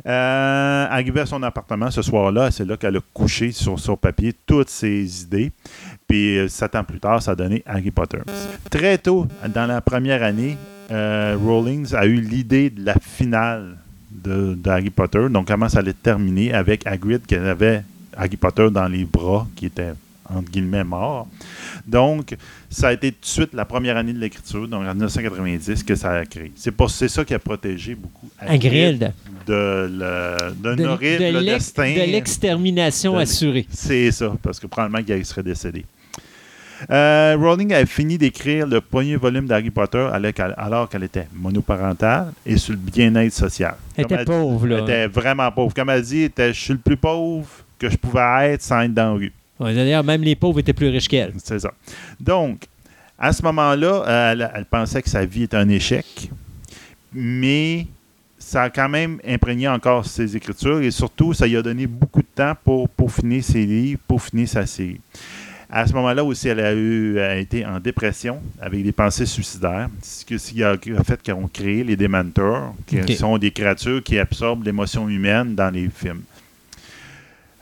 Euh, 0.06 0.86
arrivée 0.90 1.20
à 1.20 1.26
son 1.26 1.42
appartement 1.42 1.90
ce 1.90 2.02
soir-là, 2.02 2.50
c'est 2.50 2.64
là 2.64 2.76
qu'elle 2.76 2.96
a 2.96 3.00
couché 3.12 3.52
sur, 3.52 3.98
papier 3.98 4.34
toutes 4.46 4.70
ses 4.70 5.22
idées. 5.22 5.52
Puis 6.06 6.38
euh, 6.38 6.48
ans 6.74 6.84
plus 6.84 7.00
tard, 7.00 7.22
ça 7.22 7.32
a 7.32 7.34
donné 7.34 7.62
Harry 7.66 7.90
Potter. 7.90 8.18
Très 8.70 8.98
tôt, 8.98 9.26
dans 9.54 9.66
la 9.66 9.80
première 9.80 10.22
année, 10.22 10.56
euh, 10.90 11.36
Rowling 11.42 11.94
a 11.94 12.06
eu 12.06 12.20
l'idée 12.20 12.70
de 12.70 12.84
la 12.84 12.94
finale 12.94 13.76
de, 14.10 14.54
de 14.54 14.70
Harry 14.70 14.90
Potter. 14.90 15.28
Donc, 15.30 15.48
comment 15.48 15.68
ça 15.68 15.80
allait 15.80 15.92
terminer 15.92 16.54
avec 16.54 16.86
Hagrid 16.86 17.26
qui 17.26 17.34
avait 17.34 17.82
Harry 18.16 18.36
Potter 18.36 18.70
dans 18.70 18.88
les 18.88 19.04
bras, 19.04 19.46
qui 19.54 19.66
était 19.66 19.92
entre 20.30 20.50
guillemets 20.50 20.84
mort. 20.84 21.26
Donc, 21.86 22.36
ça 22.70 22.88
a 22.88 22.92
été 22.92 23.12
tout 23.12 23.20
de 23.22 23.26
suite 23.26 23.54
la 23.54 23.64
première 23.64 23.96
année 23.96 24.12
de 24.12 24.18
l'écriture, 24.18 24.68
donc 24.68 24.82
en 24.86 24.94
1990, 24.94 25.82
que 25.84 25.94
ça 25.94 26.12
a 26.12 26.24
créé. 26.26 26.52
C'est 26.56 27.08
ça 27.08 27.24
qui 27.24 27.34
a 27.34 27.38
protégé 27.38 27.94
beaucoup 27.94 28.28
Hagrid. 28.40 29.12
de 29.46 29.88
le- 29.90 30.52
d'un 30.62 30.76
De, 30.76 30.84
horrible 30.84 31.32
de 31.38 31.44
destin. 31.44 31.94
de 31.94 32.10
l'extermination 32.12 33.14
De- 33.14 33.20
assurée. 33.20 33.66
C'est 33.70 34.10
ça, 34.10 34.32
parce 34.42 34.60
que 34.60 34.66
probablement 34.66 35.02
qu'il 35.02 35.24
serait 35.24 35.42
décédé. 35.42 35.84
Euh, 36.90 37.36
Rowling 37.36 37.72
a 37.72 37.84
fini 37.86 38.18
d'écrire 38.18 38.64
le 38.64 38.80
premier 38.80 39.16
volume 39.16 39.46
d'Harry 39.46 39.70
Potter 39.70 40.08
alors 40.56 40.88
qu'elle- 40.88 41.02
était 41.02 41.26
monoparentale 41.34 42.32
et 42.46 42.56
sur 42.56 42.72
le 42.72 42.78
bien-être 42.78 43.32
social. 43.32 43.74
Elle 43.96 44.06
Comme 44.06 44.14
était 44.16 44.24
pauvre, 44.26 44.64
Elle 44.66 44.70
là. 44.72 44.82
était 44.82 45.06
vraiment 45.08 45.50
pauvre. 45.50 45.74
Comme 45.74 45.90
elle 45.90 46.02
dit, 46.02 46.18
elle 46.18 46.24
était, 46.26 46.52
je 46.52 46.60
suis 46.60 46.72
le 46.74 46.78
plus 46.78 46.96
pauvre 46.96 47.48
que 47.80 47.88
je 47.90 47.96
pouvais 47.96 48.52
être 48.52 48.62
sans 48.62 48.82
être 48.82 48.94
dans 48.94 49.12
la 49.14 49.18
rue. 49.18 49.32
D'ailleurs, 49.60 50.04
même 50.04 50.22
les 50.22 50.36
pauvres 50.36 50.60
étaient 50.60 50.72
plus 50.72 50.88
riches 50.88 51.08
qu'elle. 51.08 51.32
C'est 51.42 51.58
ça. 51.58 51.72
Donc, 52.20 52.66
à 53.18 53.32
ce 53.32 53.42
moment-là, 53.42 54.04
elle, 54.32 54.50
elle 54.54 54.64
pensait 54.66 55.02
que 55.02 55.10
sa 55.10 55.24
vie 55.24 55.44
était 55.44 55.56
un 55.56 55.68
échec, 55.68 56.30
mais 57.12 57.86
ça 58.38 58.62
a 58.62 58.70
quand 58.70 58.88
même 58.88 59.18
imprégné 59.26 59.68
encore 59.68 60.06
ses 60.06 60.36
écritures 60.36 60.80
et 60.80 60.90
surtout, 60.90 61.34
ça 61.34 61.46
lui 61.46 61.56
a 61.56 61.62
donné 61.62 61.86
beaucoup 61.86 62.22
de 62.22 62.28
temps 62.34 62.54
pour 62.64 62.88
peaufiner 62.88 63.42
ses 63.42 63.66
livres, 63.66 64.00
peaufiner 64.06 64.46
sa 64.46 64.64
série. 64.64 65.00
À 65.70 65.86
ce 65.86 65.92
moment-là 65.92 66.24
aussi, 66.24 66.48
elle 66.48 66.60
a, 66.60 66.72
eu, 66.72 67.18
a 67.18 67.36
été 67.36 67.66
en 67.66 67.78
dépression 67.78 68.40
avec 68.58 68.82
des 68.82 68.92
pensées 68.92 69.26
suicidaires, 69.26 69.90
ce 70.02 70.24
qui 70.24 70.62
a, 70.62 70.78
fait 71.04 71.20
qu'ils 71.20 71.34
ont 71.34 71.46
créé 71.46 71.84
les 71.84 71.94
Dementors, 71.94 72.74
qui 72.86 73.16
sont 73.16 73.36
des 73.36 73.50
créatures 73.50 74.02
qui 74.02 74.18
absorbent 74.18 74.64
l'émotion 74.64 75.08
humaine 75.08 75.54
dans 75.54 75.70
les 75.70 75.90
films. 75.94 76.22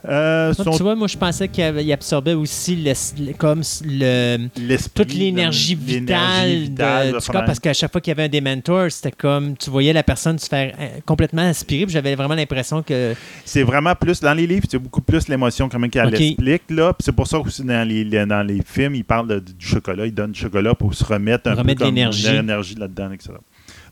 Euh, 0.07 0.53
Ah, 0.57 0.63
Tu 0.75 0.83
vois, 0.83 0.95
moi, 0.95 1.07
je 1.07 1.17
pensais 1.17 1.47
qu'il 1.47 1.91
absorbait 1.91 2.33
aussi 2.33 2.75
le, 2.77 3.33
comme 3.33 3.61
le, 3.85 4.47
toute 4.93 5.13
l'énergie 5.13 5.75
vitale, 5.75 6.49
vitale, 6.49 7.11
de, 7.13 7.19
du 7.19 7.25
corps, 7.27 7.45
parce 7.45 7.59
qu'à 7.59 7.73
chaque 7.73 7.91
fois 7.91 7.99
qu'il 8.01 8.11
y 8.11 8.13
avait 8.19 8.23
un 8.23 8.29
Dementor, 8.29 8.89
c'était 8.91 9.11
comme 9.11 9.57
tu 9.57 9.69
voyais 9.69 9.93
la 9.93 10.03
personne 10.03 10.39
se 10.39 10.47
faire 10.47 10.73
euh, 10.79 10.87
complètement 11.05 11.41
aspirer, 11.43 11.85
j'avais 11.89 12.15
vraiment 12.15 12.35
l'impression 12.35 12.81
que 12.83 13.13
C'est 13.45 13.63
vraiment 13.63 13.95
plus, 13.95 14.19
dans 14.21 14.33
les 14.33 14.47
livres, 14.47 14.65
c'est 14.69 14.77
beaucoup 14.79 15.01
plus 15.01 15.27
l'émotion 15.27 15.67
comment 15.69 15.89
qu'elle 15.89 16.07
Ok. 16.07 16.19
l'explique. 16.19 16.63
Là. 16.69 16.93
C'est 16.99 17.11
pour 17.11 17.27
ça 17.27 17.39
aussi 17.39 17.63
dans 17.63 17.87
les, 17.87 18.05
dans 18.05 18.45
les 18.47 18.61
films, 18.65 18.95
il 18.95 19.03
parle 19.03 19.27
de- 19.27 19.39
du 19.39 19.65
chocolat, 19.65 20.05
il 20.05 20.13
donne 20.13 20.31
du 20.31 20.39
chocolat 20.39 20.73
pour 20.75 20.93
se 20.93 21.03
remettre 21.03 21.49
un 21.49 21.55
Remettre 21.55 21.79
peu 21.79 21.85
comme 21.85 21.95
l'énergie 21.95 22.75
là-dedans, 22.75 23.11
etc. 23.11 23.31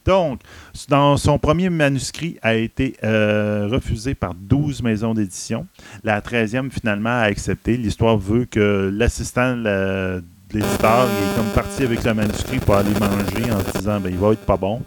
Donc, 0.05 0.41
dans 0.87 1.17
son 1.17 1.39
premier 1.39 1.69
manuscrit 1.69 2.37
a 2.41 2.53
été 2.53 2.95
euh, 3.03 3.67
refusé 3.71 4.13
par 4.13 4.35
12 4.35 4.83
maisons 4.83 5.13
d'édition. 5.13 5.65
La 6.03 6.21
13e, 6.21 6.69
finalement, 6.69 7.09
a 7.09 7.23
accepté. 7.23 7.75
L'histoire 7.75 8.17
veut 8.17 8.45
que 8.45 8.91
l'assistant 8.93 9.57
de 9.57 10.23
l'éditeur 10.53 11.07
est 11.07 11.35
comme 11.35 11.49
parti 11.55 11.83
avec 11.83 12.03
le 12.03 12.13
manuscrit 12.13 12.59
pour 12.59 12.75
aller 12.75 12.93
manger 12.99 13.51
en 13.51 13.59
se 13.59 13.77
disant 13.77 13.99
ben, 13.99 14.09
il 14.11 14.17
va 14.17 14.33
être 14.33 14.45
pas 14.45 14.57
bon. 14.57 14.81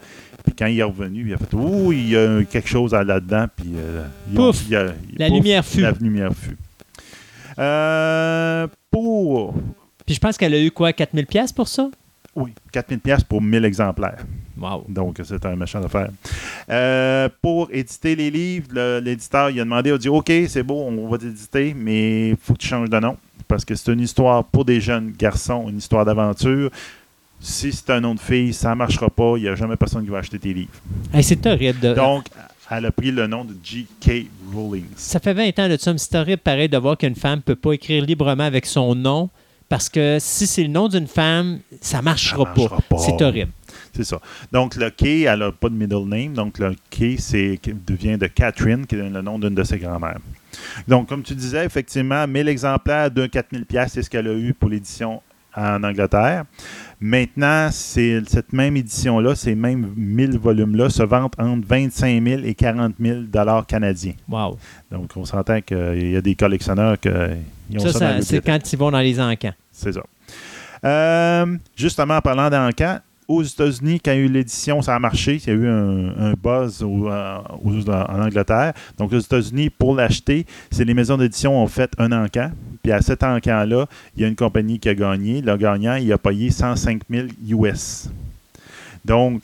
Puis 0.45 0.55
quand 0.57 0.67
il 0.67 0.79
est 0.79 0.85
revenu, 0.85 1.27
il 1.27 1.35
a 1.35 1.39
fait 1.39 1.53
Ouh, 1.55 1.93
il 1.93 2.11
y 2.11 2.17
a 2.17 2.45
quelque 2.45 2.69
chose 2.69 2.93
là-dedans. 2.93 3.47
Puis, 3.55 3.73
euh, 3.77 4.05
pouf, 4.35 4.65
la 4.71 5.29
lumière 5.29 5.65
fut. 5.65 5.81
La 5.81 5.91
lumière 5.91 6.33
fut. 6.33 6.57
Euh, 7.59 8.69
pour. 8.91 9.55
Puis 10.07 10.15
je 10.15 10.21
pense 10.21 10.39
qu'elle 10.39 10.55
a 10.55 10.63
eu 10.63 10.71
quoi, 10.71 10.91
4000$ 10.93 11.53
pour 11.53 11.67
ça? 11.67 11.91
Oui, 12.35 12.53
4000 12.73 13.01
pièces 13.01 13.25
pour 13.25 13.43
1000 13.43 13.65
exemplaires. 13.65 14.25
Wow. 14.59 14.85
Donc, 14.89 15.20
c'est 15.25 15.45
un 15.47 15.57
méchant 15.57 15.83
affaire. 15.83 16.11
Euh, 16.69 17.28
pour 17.41 17.69
éditer 17.73 18.17
les 18.17 18.31
livres, 18.31 18.99
l'éditeur, 19.01 19.51
il 19.51 19.61
a 19.61 19.65
demandé, 19.65 19.91
il 19.91 19.95
a 19.95 19.99
dit, 19.99 20.09
OK, 20.09 20.33
c'est 20.49 20.62
beau, 20.62 20.83
on 20.87 21.09
va 21.09 21.19
t'éditer, 21.19 21.75
mais 21.77 22.31
il 22.31 22.37
faut 22.37 22.55
que 22.55 22.59
tu 22.59 22.69
changes 22.69 22.91
de 22.91 22.99
nom. 22.99 23.17
Parce 23.47 23.65
que 23.65 23.75
c'est 23.75 23.93
une 23.93 24.01
histoire 24.01 24.45
pour 24.45 24.65
des 24.65 24.81
jeunes 24.81 25.12
garçons, 25.19 25.69
une 25.69 25.78
histoire 25.78 26.05
d'aventure. 26.05 26.70
Si 27.41 27.73
c'est 27.73 27.91
un 27.91 28.01
nom 28.01 28.15
de 28.15 28.20
fille, 28.20 28.53
ça 28.53 28.70
ne 28.70 28.75
marchera 28.75 29.09
pas. 29.09 29.35
Il 29.37 29.43
n'y 29.43 29.49
a 29.49 29.55
jamais 29.55 29.77
personne 29.77 30.05
qui 30.05 30.11
va 30.11 30.19
acheter 30.19 30.39
tes 30.39 30.53
livres. 30.53 30.73
c'est 31.23 31.47
horrible. 31.47 31.81
De... 31.81 31.95
Donc, 31.95 32.27
elle 32.70 32.85
a 32.85 32.91
pris 32.91 33.11
le 33.11 33.27
nom 33.27 33.45
de 33.45 33.55
G.K. 33.62 34.27
Rowling. 34.53 34.85
Ça 34.97 35.20
fait 35.20 35.33
20 35.33 35.59
ans 35.59 35.69
de 35.69 35.77
ça, 35.78 35.93
mais 35.93 35.99
c'est 35.99 36.15
horrible 36.17 36.43
pareil 36.43 36.69
de 36.69 36.77
voir 36.77 36.99
qu'une 36.99 37.15
femme 37.15 37.39
ne 37.39 37.43
peut 37.43 37.57
pas 37.57 37.73
écrire 37.73 38.05
librement 38.05 38.45
avec 38.45 38.67
son 38.67 38.95
nom 38.95 39.31
parce 39.69 39.89
que 39.89 40.19
si 40.20 40.47
c'est 40.47 40.62
le 40.62 40.69
nom 40.69 40.89
d'une 40.89 41.07
femme, 41.07 41.61
ça 41.81 41.99
ne 41.99 42.05
marchera, 42.05 42.47
pas. 42.55 42.99
C'est 42.99 43.20
horrible. 43.23 43.53
C'est 43.99 44.05
ça. 44.05 44.20
Donc, 44.52 44.77
le 44.77 44.91
Kay, 44.91 45.23
elle 45.23 45.41
n'a 45.41 45.51
pas 45.51 45.68
de 45.68 45.75
middle 45.75 46.07
name. 46.07 46.33
Donc, 46.33 46.60
le 46.60 46.77
Kay 46.89 47.17
devient 47.85 48.17
de 48.17 48.28
Catherine, 48.28 48.86
qui 48.86 48.94
est 48.94 49.10
le 49.10 49.23
nom 49.23 49.41
d'une 49.41 49.57
de 49.57 49.65
ses 49.65 49.77
grand-mères. 49.77 50.20
Donc, 50.86 51.09
comme 51.09 51.25
tu 51.25 51.35
disais, 51.35 51.65
effectivement, 51.65 52.25
1000 52.25 52.47
exemplaires 52.47 53.10
de 53.10 53.27
4000 53.27 53.67
pièces, 53.67 53.94
c'est 53.94 54.02
ce 54.05 54.09
qu'elle 54.09 54.28
a 54.28 54.35
eu 54.35 54.55
pour 54.55 54.68
l'édition 54.68 55.20
en 55.57 55.83
Angleterre. 55.83 56.44
Maintenant, 57.01 57.70
cette 57.73 58.52
même 58.52 58.77
édition-là, 58.77 59.35
ces 59.35 59.57
mêmes 59.57 59.93
1000 59.97 60.39
volumes-là, 60.39 60.91
se 60.91 61.02
vendent 61.02 61.33
entre 61.36 61.67
25 61.67 62.25
000 62.25 62.43
et 62.44 62.55
40 62.55 62.94
000 63.01 63.23
dollars 63.23 63.67
canadiens. 63.67 64.15
Wow. 64.28 64.59
Donc, 64.93 65.10
on 65.17 65.25
s'entend 65.25 65.60
qu'il 65.60 66.12
y 66.12 66.17
a 66.17 66.20
des 66.20 66.36
collectionneurs 66.36 67.01
qui 67.01 67.09
ont 67.09 67.81
ça. 67.81 67.93
ça 67.93 68.23
c'est 68.23 68.47
quand 68.47 68.73
ils 68.73 68.78
vont 68.78 68.93
dans 68.93 69.01
les 69.01 69.18
encans. 69.18 69.55
C'est 69.73 69.93
ça. 69.93 70.02
Euh, 70.85 71.57
justement, 71.77 72.18
en 72.18 72.20
parlant 72.20 72.49
d'encans, 72.49 73.01
aux 73.29 73.43
États-Unis, 73.43 74.01
quand 74.03 74.13
il 74.13 74.19
y 74.19 74.23
a 74.23 74.25
eu 74.25 74.29
l'édition, 74.29 74.81
ça 74.81 74.97
a 74.97 74.99
marché. 74.99 75.39
Il 75.47 75.49
y 75.49 75.51
a 75.51 75.55
eu 75.55 75.69
un, 75.69 76.33
buzz 76.33 76.83
euh, 76.83 76.87
en 76.87 78.23
Angleterre. 78.23 78.73
Donc, 78.97 79.13
aux 79.13 79.19
États-Unis, 79.19 79.69
pour 79.69 79.95
l'acheter, 79.95 80.47
c'est 80.71 80.85
les 80.85 80.95
maisons 80.95 81.19
d'édition 81.19 81.63
ont 81.63 81.67
fait 81.67 81.93
un 81.99 82.11
encan. 82.13 82.51
Puis 82.83 82.91
à 82.91 83.03
cet 83.03 83.23
encan-là, 83.23 83.87
il 84.17 84.23
y 84.23 84.25
a 84.25 84.29
une 84.29 84.37
compagnie 84.37 84.79
qui 84.79 84.89
a 84.89 84.95
gagné. 84.95 85.43
Le 85.43 85.57
gagnant, 85.59 85.97
il 85.97 86.11
a 86.11 86.17
payé 86.17 86.51
105 86.51 87.03
000 87.11 87.27
US. 87.51 88.09
Donc, 89.05 89.43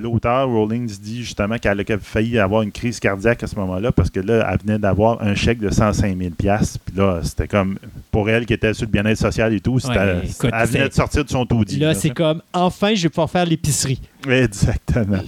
l'auteur 0.00 0.48
Rawlings 0.48 0.98
dit 1.00 1.22
justement 1.22 1.58
qu'elle 1.58 1.80
a 1.80 1.98
failli 1.98 2.38
avoir 2.38 2.62
une 2.62 2.72
crise 2.72 3.00
cardiaque 3.00 3.42
à 3.42 3.46
ce 3.46 3.56
moment-là 3.56 3.92
parce 3.92 4.10
que 4.10 4.20
là, 4.20 4.48
elle 4.50 4.58
venait 4.60 4.78
d'avoir 4.78 5.22
un 5.22 5.34
chèque 5.34 5.58
de 5.58 5.70
105 5.70 6.16
000 6.16 6.30
Puis 6.36 6.48
là, 6.96 7.20
c'était 7.22 7.48
comme, 7.48 7.78
pour 8.10 8.28
elle 8.28 8.46
qui 8.46 8.52
était 8.52 8.74
sur 8.74 8.86
le 8.86 8.90
bien-être 8.90 9.18
social 9.18 9.52
et 9.52 9.60
tout, 9.60 9.78
elle 9.92 10.22
venait 10.66 10.88
de 10.88 10.94
sortir 10.94 11.24
de 11.24 11.30
son 11.30 11.46
taudis. 11.46 11.78
Là, 11.78 11.94
c'est 11.94 12.10
comme, 12.10 12.42
enfin, 12.52 12.94
je 12.94 13.04
vais 13.04 13.08
pouvoir 13.08 13.30
faire 13.30 13.46
l'épicerie. 13.46 14.00
Exactement. 14.28 15.22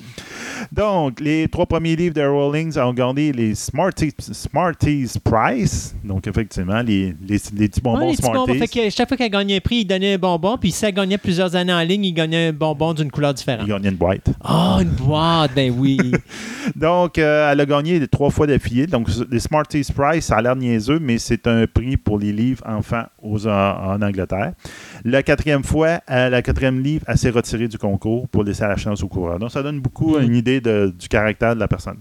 Donc, 0.73 1.21
les 1.21 1.49
trois 1.49 1.67
premiers 1.67 1.97
livres 1.97 2.15
de 2.15 2.23
Rawlings 2.23 2.79
ont 2.79 2.93
gagné 2.93 3.33
les 3.33 3.55
Smarties, 3.55 4.15
Smarties 4.19 5.15
Prize. 5.23 5.95
Donc, 6.05 6.27
effectivement, 6.27 6.81
les, 6.83 7.15
les, 7.27 7.39
petits 7.39 7.81
bonbons 7.81 8.13
Smarties. 8.15 8.59
Fait 8.59 8.69
que 8.69 8.91
chaque 8.91 9.09
fois 9.09 9.17
qu'elle 9.17 9.31
gagnait 9.31 9.57
un 9.57 9.61
prix, 9.61 9.77
il 9.77 9.85
donnait 9.85 10.15
un 10.15 10.19
bonbon. 10.19 10.59
Puis 10.59 10.73
si 10.73 10.85
elle 10.85 10.95
gagnait 10.95 11.19
plusieurs 11.19 11.55
années 11.57 11.73
en 11.73 11.81
ligne, 11.81 12.05
il 12.05 12.13
gagnait 12.13 12.49
un 12.49 12.53
bonbon 12.53 12.95
d'une 12.95 13.11
couleur 13.11 13.35
différente. 13.35 13.67
Il 13.67 13.71
gagnait 13.71 13.91
une 13.91 13.97
boîte. 13.97 14.29
Ah, 14.43 14.77
oh, 14.77 14.83
une 14.83 14.91
boîte, 14.91 15.53
ben 15.55 15.73
oui. 15.77 15.99
Donc, 16.77 17.19
euh, 17.19 17.53
elle 17.53 17.61
a 17.61 17.67
gagné 17.67 18.07
trois 18.09 18.31
fois 18.31 18.47
d'affilée. 18.47 18.87
Donc, 18.87 19.09
les 19.31 19.41
Smarties 19.41 19.87
Prize, 19.95 20.25
ça 20.25 20.37
a 20.37 20.43
l'air 20.43 20.57
niaiseux, 20.57 20.99
mais 21.01 21.19
c'est 21.19 21.47
un 21.47 21.67
prix 21.67 21.97
pour 21.97 22.19
les 22.19 22.33
livres 22.33 22.63
enfants 22.67 23.05
aux, 23.23 23.47
en, 23.47 24.01
Angleterre. 24.03 24.53
La 25.05 25.23
quatrième 25.23 25.65
fois, 25.65 26.01
la 26.09 26.43
quatrième 26.43 26.81
livre, 26.81 27.05
elle 27.09 27.19
s'est 27.19 27.31
retirée 27.31 27.69
du 27.69 27.79
concours 27.79 28.29
pour 28.29 28.45
laisser 28.45 28.65
la 28.65 28.77
chance 28.77 29.03
au 29.03 29.09
coureur. 29.09 29.39
Donc, 29.39 29.51
ça 29.51 29.63
donne 29.63 29.81
beaucoup 29.81 30.19
mm. 30.19 30.23
une 30.23 30.35
idée 30.35 30.50
du 30.61 31.09
caractère 31.09 31.55
de 31.55 31.61
la 31.61 31.69
personne. 31.69 31.99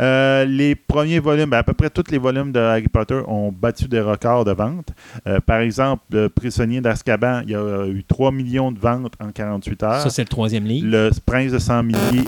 Euh, 0.00 0.44
les 0.44 0.74
premiers 0.74 1.18
volumes, 1.18 1.50
ben, 1.50 1.58
à 1.58 1.62
peu 1.62 1.74
près 1.74 1.90
tous 1.90 2.10
les 2.10 2.18
volumes 2.18 2.52
de 2.52 2.58
Harry 2.58 2.88
Potter 2.88 3.20
ont 3.26 3.52
battu 3.52 3.86
des 3.86 4.00
records 4.00 4.44
de 4.44 4.52
vente. 4.52 4.88
Euh, 5.26 5.40
par 5.40 5.58
exemple, 5.60 6.02
Le 6.10 6.28
Prisonnier 6.28 6.80
d'Azkaban, 6.80 7.42
il 7.44 7.50
y 7.50 7.54
a 7.54 7.86
eu 7.86 8.02
3 8.04 8.32
millions 8.32 8.72
de 8.72 8.78
ventes 8.78 9.14
en 9.20 9.30
48 9.30 9.82
heures. 9.82 10.00
Ça, 10.00 10.10
c'est 10.10 10.22
le 10.22 10.28
troisième 10.28 10.64
livre. 10.64 10.88
Le 10.90 11.10
Prince 11.24 11.52
de 11.52 11.58
100 11.58 11.82
milliers, 11.82 12.24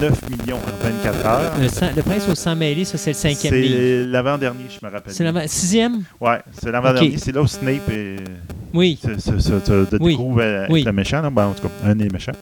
9 0.00 0.30
millions 0.30 0.56
en 0.56 0.84
24 0.84 1.26
heures. 1.26 1.52
Le, 1.58 2.02
Prince 2.02 2.28
au 2.28 2.34
100 2.34 2.56
milliers, 2.56 2.84
ça, 2.84 2.98
c'est 2.98 3.10
le 3.10 3.14
cinquième 3.14 3.54
livre. 3.54 3.74
C'est 3.74 4.06
l'avant-dernier, 4.06 4.64
je 4.68 4.86
me 4.86 4.90
rappelle. 4.90 5.12
C'est 5.12 5.30
le 5.30 5.48
sixième? 5.48 6.02
Oui, 6.20 6.34
c'est 6.52 6.70
l'avant-dernier. 6.70 7.18
C'est 7.18 7.32
là 7.32 7.42
où 7.42 7.46
Snape 7.46 7.88
est... 7.90 8.16
Oui. 8.74 8.98
Se, 9.02 9.96
découvre 9.96 10.42
être 10.42 10.84
le 10.84 10.92
méchant. 10.92 11.30
Ben, 11.30 11.46
en 11.46 11.52
tout 11.52 11.62
cas, 11.62 11.74
un 11.84 11.94
des 11.94 12.08
méchants. 12.08 12.32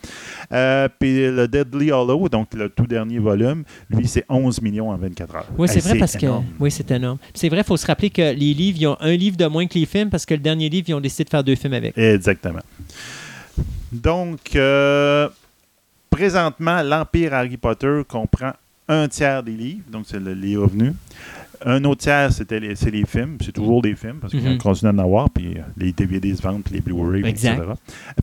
Euh, 0.52 0.89
puis 0.99 1.31
le 1.31 1.47
Deadly 1.47 1.92
Hollow, 1.92 2.28
donc 2.28 2.55
le 2.55 2.68
tout 2.68 2.86
dernier 2.86 3.18
volume, 3.18 3.65
lui, 3.91 4.07
c'est 4.07 4.25
11 4.28 4.60
millions 4.62 4.91
en 4.91 4.97
24 4.97 5.34
heures. 5.34 5.47
Oui, 5.59 5.68
c'est 5.68 5.81
vrai 5.81 5.99
parce 5.99 6.17
que. 6.17 6.26
Oui, 6.59 6.70
c'est 6.70 6.91
énorme. 6.91 7.18
C'est 7.34 7.49
vrai, 7.49 7.59
il 7.59 7.65
faut 7.65 7.76
se 7.76 7.86
rappeler 7.86 8.10
que 8.10 8.23
les 8.23 8.55
livres, 8.55 8.78
ils 8.81 8.86
ont 8.86 8.97
un 9.00 9.17
livre 9.17 9.36
de 9.36 9.47
moins 9.47 9.67
que 9.67 9.78
les 9.78 9.86
films 9.86 10.10
parce 10.10 10.26
que 10.26 10.34
le 10.34 10.41
dernier 10.41 10.68
livre, 10.68 10.89
ils 10.89 10.94
ont 10.94 11.00
décidé 11.00 11.25
de 11.25 11.31
faire 11.31 11.44
deux 11.44 11.55
films 11.55 11.75
avec. 11.75 11.97
Exactement. 11.97 12.60
Donc, 13.92 14.55
euh, 14.55 15.28
présentement, 16.09 16.83
l'Empire 16.83 17.34
Harry 17.34 17.57
Potter 17.57 18.02
comprend 18.09 18.52
un 18.89 19.09
tiers 19.09 19.42
des 19.42 19.52
livres, 19.52 19.84
donc 19.91 20.05
c'est 20.09 20.20
les 20.20 20.57
revenus. 20.57 20.92
Un 21.65 21.85
autre 21.85 22.01
tiers, 22.01 22.33
c'était 22.33 22.61
les, 22.61 22.75
c'est 22.75 22.91
les 22.91 23.05
films. 23.05 23.37
C'est 23.45 23.53
toujours 23.53 23.83
des 23.83 23.95
films, 23.95 24.19
parce 24.21 24.33
qu'on 24.33 24.39
mm-hmm. 24.39 24.59
continue 24.59 24.93
d'en 24.93 25.03
avoir, 25.03 25.31
puis 25.31 25.59
euh, 25.59 25.63
les 25.77 25.93
DVD 25.93 26.35
se 26.35 26.43
vendent, 26.43 26.63
puis 26.63 26.75
les 26.75 26.81
Blu-ray, 26.81 27.29
etc. 27.29 27.57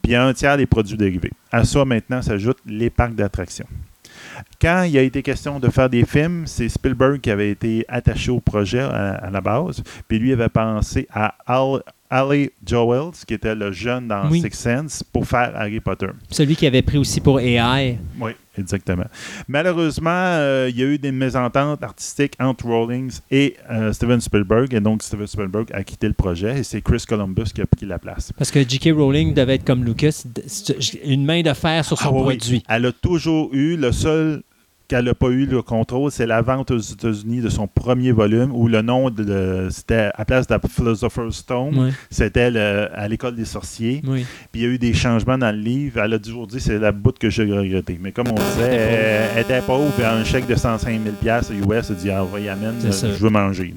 Puis 0.01 0.15
un 0.15 0.33
tiers 0.33 0.57
des 0.57 0.65
produits 0.65 0.97
dérivés. 0.97 1.31
À 1.51 1.63
ça, 1.63 1.85
maintenant, 1.85 2.21
s'ajoutent 2.21 2.61
les 2.65 2.89
parcs 2.89 3.15
d'attractions. 3.15 3.67
Quand 4.61 4.83
il 4.83 4.97
a 4.97 5.01
été 5.01 5.21
question 5.21 5.59
de 5.59 5.69
faire 5.69 5.89
des 5.89 6.05
films, 6.05 6.43
c'est 6.45 6.69
Spielberg 6.69 7.19
qui 7.21 7.31
avait 7.31 7.51
été 7.51 7.85
attaché 7.87 8.31
au 8.31 8.39
projet 8.39 8.79
à, 8.79 9.29
la 9.31 9.41
base. 9.41 9.83
Puis 10.07 10.19
lui 10.19 10.33
avait 10.33 10.49
pensé 10.49 11.07
à 11.13 11.35
Al, 11.45 11.81
Ali 12.09 12.49
Joels, 12.65 13.11
qui 13.27 13.33
était 13.33 13.55
le 13.55 13.71
jeune 13.71 14.07
dans 14.07 14.29
Six 14.31 14.51
Sense, 14.51 15.03
pour 15.03 15.25
faire 15.25 15.51
Harry 15.55 15.79
Potter. 15.79 16.07
Celui 16.29 16.55
qui 16.55 16.65
avait 16.65 16.81
pris 16.81 16.97
aussi 16.97 17.19
pour 17.19 17.39
AI. 17.39 17.97
Oui, 18.19 18.31
exactement. 18.57 19.05
Malheureusement, 19.47 20.09
euh, 20.11 20.67
il 20.69 20.79
y 20.79 20.83
a 20.83 20.85
eu 20.85 20.97
des 20.97 21.11
mésententes 21.11 21.83
artistiques 21.83 22.33
entre 22.39 22.65
Rawlings 22.65 23.19
et 23.29 23.57
euh, 23.69 23.91
Steven 23.91 24.21
Spielberg, 24.21 24.73
et 24.73 24.79
donc 24.79 25.03
Steven 25.03 25.27
Spielberg 25.27 25.67
a 25.73 25.83
quitté 25.83 26.07
le 26.07 26.13
projet, 26.13 26.59
et 26.59 26.63
c'est 26.63 26.81
Chris 26.81 27.03
Columbus 27.07 27.45
qui 27.53 27.61
a 27.61 27.65
pris 27.65 27.85
la 27.85 27.99
place. 27.99 28.31
Parce 28.37 28.51
que 28.51 28.67
J.K. 28.67 28.95
Rowling 28.95 29.33
devait 29.33 29.55
être 29.55 29.65
comme 29.65 29.83
Lucas, 29.83 30.23
une 31.03 31.25
main 31.25 31.41
de 31.41 31.53
fer 31.53 31.83
sur 31.83 31.97
son 31.97 32.09
ah 32.09 32.21
produit. 32.21 32.63
Elle 32.69 32.85
a 32.85 32.91
toujours 32.91 33.53
eu 33.53 33.75
le 33.75 33.91
seul 33.91 34.43
qu'elle 34.87 35.05
n'a 35.05 35.13
pas 35.13 35.27
eu 35.27 35.45
le 35.45 35.61
contrôle, 35.61 36.11
c'est 36.11 36.25
la 36.25 36.41
vente 36.41 36.71
aux 36.71 36.77
États-Unis 36.77 37.41
de 37.41 37.49
son 37.49 37.67
premier 37.67 38.11
volume 38.11 38.51
où 38.53 38.67
le 38.67 38.81
nom 38.81 39.09
de, 39.09 39.67
c'était 39.69 40.09
à 40.13 40.23
place 40.23 40.47
de 40.47 40.57
Philosopher's 40.69 41.35
Stone, 41.35 41.93
c'était 42.09 42.57
à 42.57 43.07
l'école 43.07 43.35
des 43.35 43.45
sorciers. 43.45 44.01
Puis 44.03 44.25
il 44.53 44.61
y 44.61 44.65
a 44.65 44.69
eu 44.69 44.77
des 44.77 44.93
changements 44.93 45.37
dans 45.37 45.51
le 45.51 45.61
livre. 45.61 45.99
Elle 46.01 46.13
a 46.13 46.19
toujours 46.19 46.47
dit 46.47 46.59
c'est 46.59 46.79
la 46.79 46.91
bout 46.91 47.17
que 47.17 47.29
j'ai 47.29 47.43
regretté. 47.51 47.99
Mais 48.01 48.11
comme 48.11 48.27
on 48.29 48.35
disait, 48.35 49.29
elle, 49.35 49.41
était 49.41 49.61
pauvre, 49.61 49.91
puis 49.93 50.05
un 50.05 50.23
chèque 50.23 50.47
de 50.47 50.55
105 50.55 51.01
000 51.21 51.37
US, 51.71 51.89
elle 51.89 51.95
dit 51.95 52.09
ah, 52.09 52.23
va 52.23 52.39
y 52.39 52.49
amène, 52.49 52.75
je 52.81 53.07
veux 53.07 53.29
manger. 53.29 53.73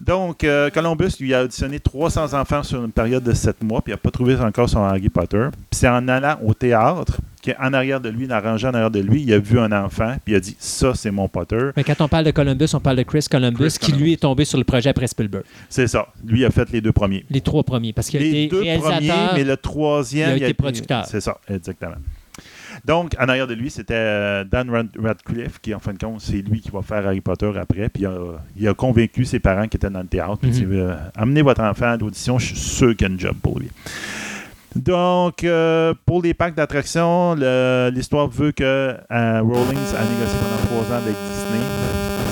Donc, 0.00 0.44
euh, 0.44 0.70
Columbus 0.70 1.12
lui 1.20 1.34
a 1.34 1.44
auditionné 1.44 1.80
300 1.80 2.34
enfants 2.34 2.62
sur 2.62 2.84
une 2.84 2.92
période 2.92 3.24
de 3.24 3.32
7 3.32 3.62
mois, 3.62 3.82
puis 3.82 3.92
il 3.92 3.94
n'a 3.94 3.98
pas 3.98 4.10
trouvé 4.10 4.36
encore 4.36 4.68
son 4.68 4.82
Harry 4.82 5.08
Potter. 5.08 5.48
Puis 5.52 5.78
c'est 5.80 5.88
en 5.88 6.06
allant 6.08 6.38
au 6.44 6.54
théâtre 6.54 7.18
en 7.58 7.72
arrière 7.72 8.00
de 8.00 8.08
lui, 8.08 8.26
dans 8.26 8.36
en 8.36 8.74
arrière 8.74 8.90
de 8.90 9.00
lui, 9.00 9.22
il 9.22 9.32
a 9.32 9.38
vu 9.38 9.58
un 9.58 9.72
enfant, 9.72 10.16
puis 10.24 10.34
il 10.34 10.36
a 10.36 10.40
dit 10.40 10.56
Ça, 10.58 10.92
c'est 10.94 11.10
mon 11.10 11.28
Potter. 11.28 11.70
Mais 11.76 11.84
quand 11.84 12.00
on 12.00 12.08
parle 12.08 12.24
de 12.24 12.30
Columbus, 12.30 12.68
on 12.74 12.80
parle 12.80 12.96
de 12.96 13.02
Chris 13.02 13.26
Columbus, 13.30 13.72
qui 13.80 13.92
lui 13.92 14.14
est 14.14 14.20
tombé 14.20 14.44
sur 14.44 14.58
le 14.58 14.64
projet 14.64 14.90
après 14.90 15.06
Spielberg. 15.06 15.44
C'est 15.68 15.86
ça. 15.86 16.08
Lui 16.24 16.44
a 16.44 16.50
fait 16.50 16.70
les 16.70 16.80
deux 16.80 16.92
premiers. 16.92 17.24
Les 17.30 17.40
trois 17.40 17.62
premiers, 17.62 17.92
parce 17.92 18.08
qu'il 18.08 18.22
a 18.22 18.26
été 18.26 18.48
deux 18.48 18.64
premiers, 18.78 19.12
mais 19.34 19.44
le 19.44 19.56
troisième. 19.56 20.36
Il 20.36 20.44
a 20.44 20.46
été 20.46 20.54
producteur. 20.54 21.06
C'est 21.06 21.20
ça, 21.20 21.38
exactement. 21.48 21.96
Donc, 22.84 23.12
en 23.18 23.28
arrière 23.28 23.46
de 23.46 23.54
lui, 23.54 23.70
c'était 23.70 23.94
euh, 23.94 24.44
Dan 24.44 24.70
Radcliffe, 24.98 25.58
qui, 25.60 25.74
en 25.74 25.78
fin 25.78 25.92
de 25.92 25.98
compte, 25.98 26.20
c'est 26.20 26.42
lui 26.42 26.60
qui 26.60 26.70
va 26.70 26.82
faire 26.82 27.06
Harry 27.06 27.20
Potter 27.20 27.50
après. 27.58 27.88
Puis 27.88 28.04
il 28.56 28.68
a, 28.68 28.74
convaincu 28.74 29.24
ses 29.24 29.40
parents 29.40 29.66
qui 29.66 29.76
étaient 29.76 29.90
dans 29.90 30.00
le 30.00 30.06
théâtre. 30.06 30.38
Puis 30.40 30.50
il 30.50 30.68
dit 30.68 30.80
Amenez 31.14 31.42
votre 31.42 31.62
enfant 31.62 31.86
à 31.86 31.96
l'audition, 31.96 32.38
je 32.38 32.46
suis 32.46 32.56
sûr 32.56 32.96
qu'il 32.96 33.06
y 33.06 33.10
a 33.10 33.12
une 33.12 33.20
job 33.20 33.36
pour 33.42 33.58
lui. 33.58 33.70
Donc, 34.76 35.44
euh, 35.44 35.94
pour 36.04 36.22
les 36.22 36.34
parcs 36.34 36.54
d'attractions, 36.54 37.34
l'histoire 37.90 38.28
veut 38.28 38.52
que 38.52 38.64
euh, 38.64 38.96
Rawlings 39.10 39.94
a 39.96 40.04
négocié 40.04 40.38
pendant 40.38 40.84
trois 40.84 40.94
ans 40.94 41.00
avec 41.02 41.14
Disney. 41.14 41.87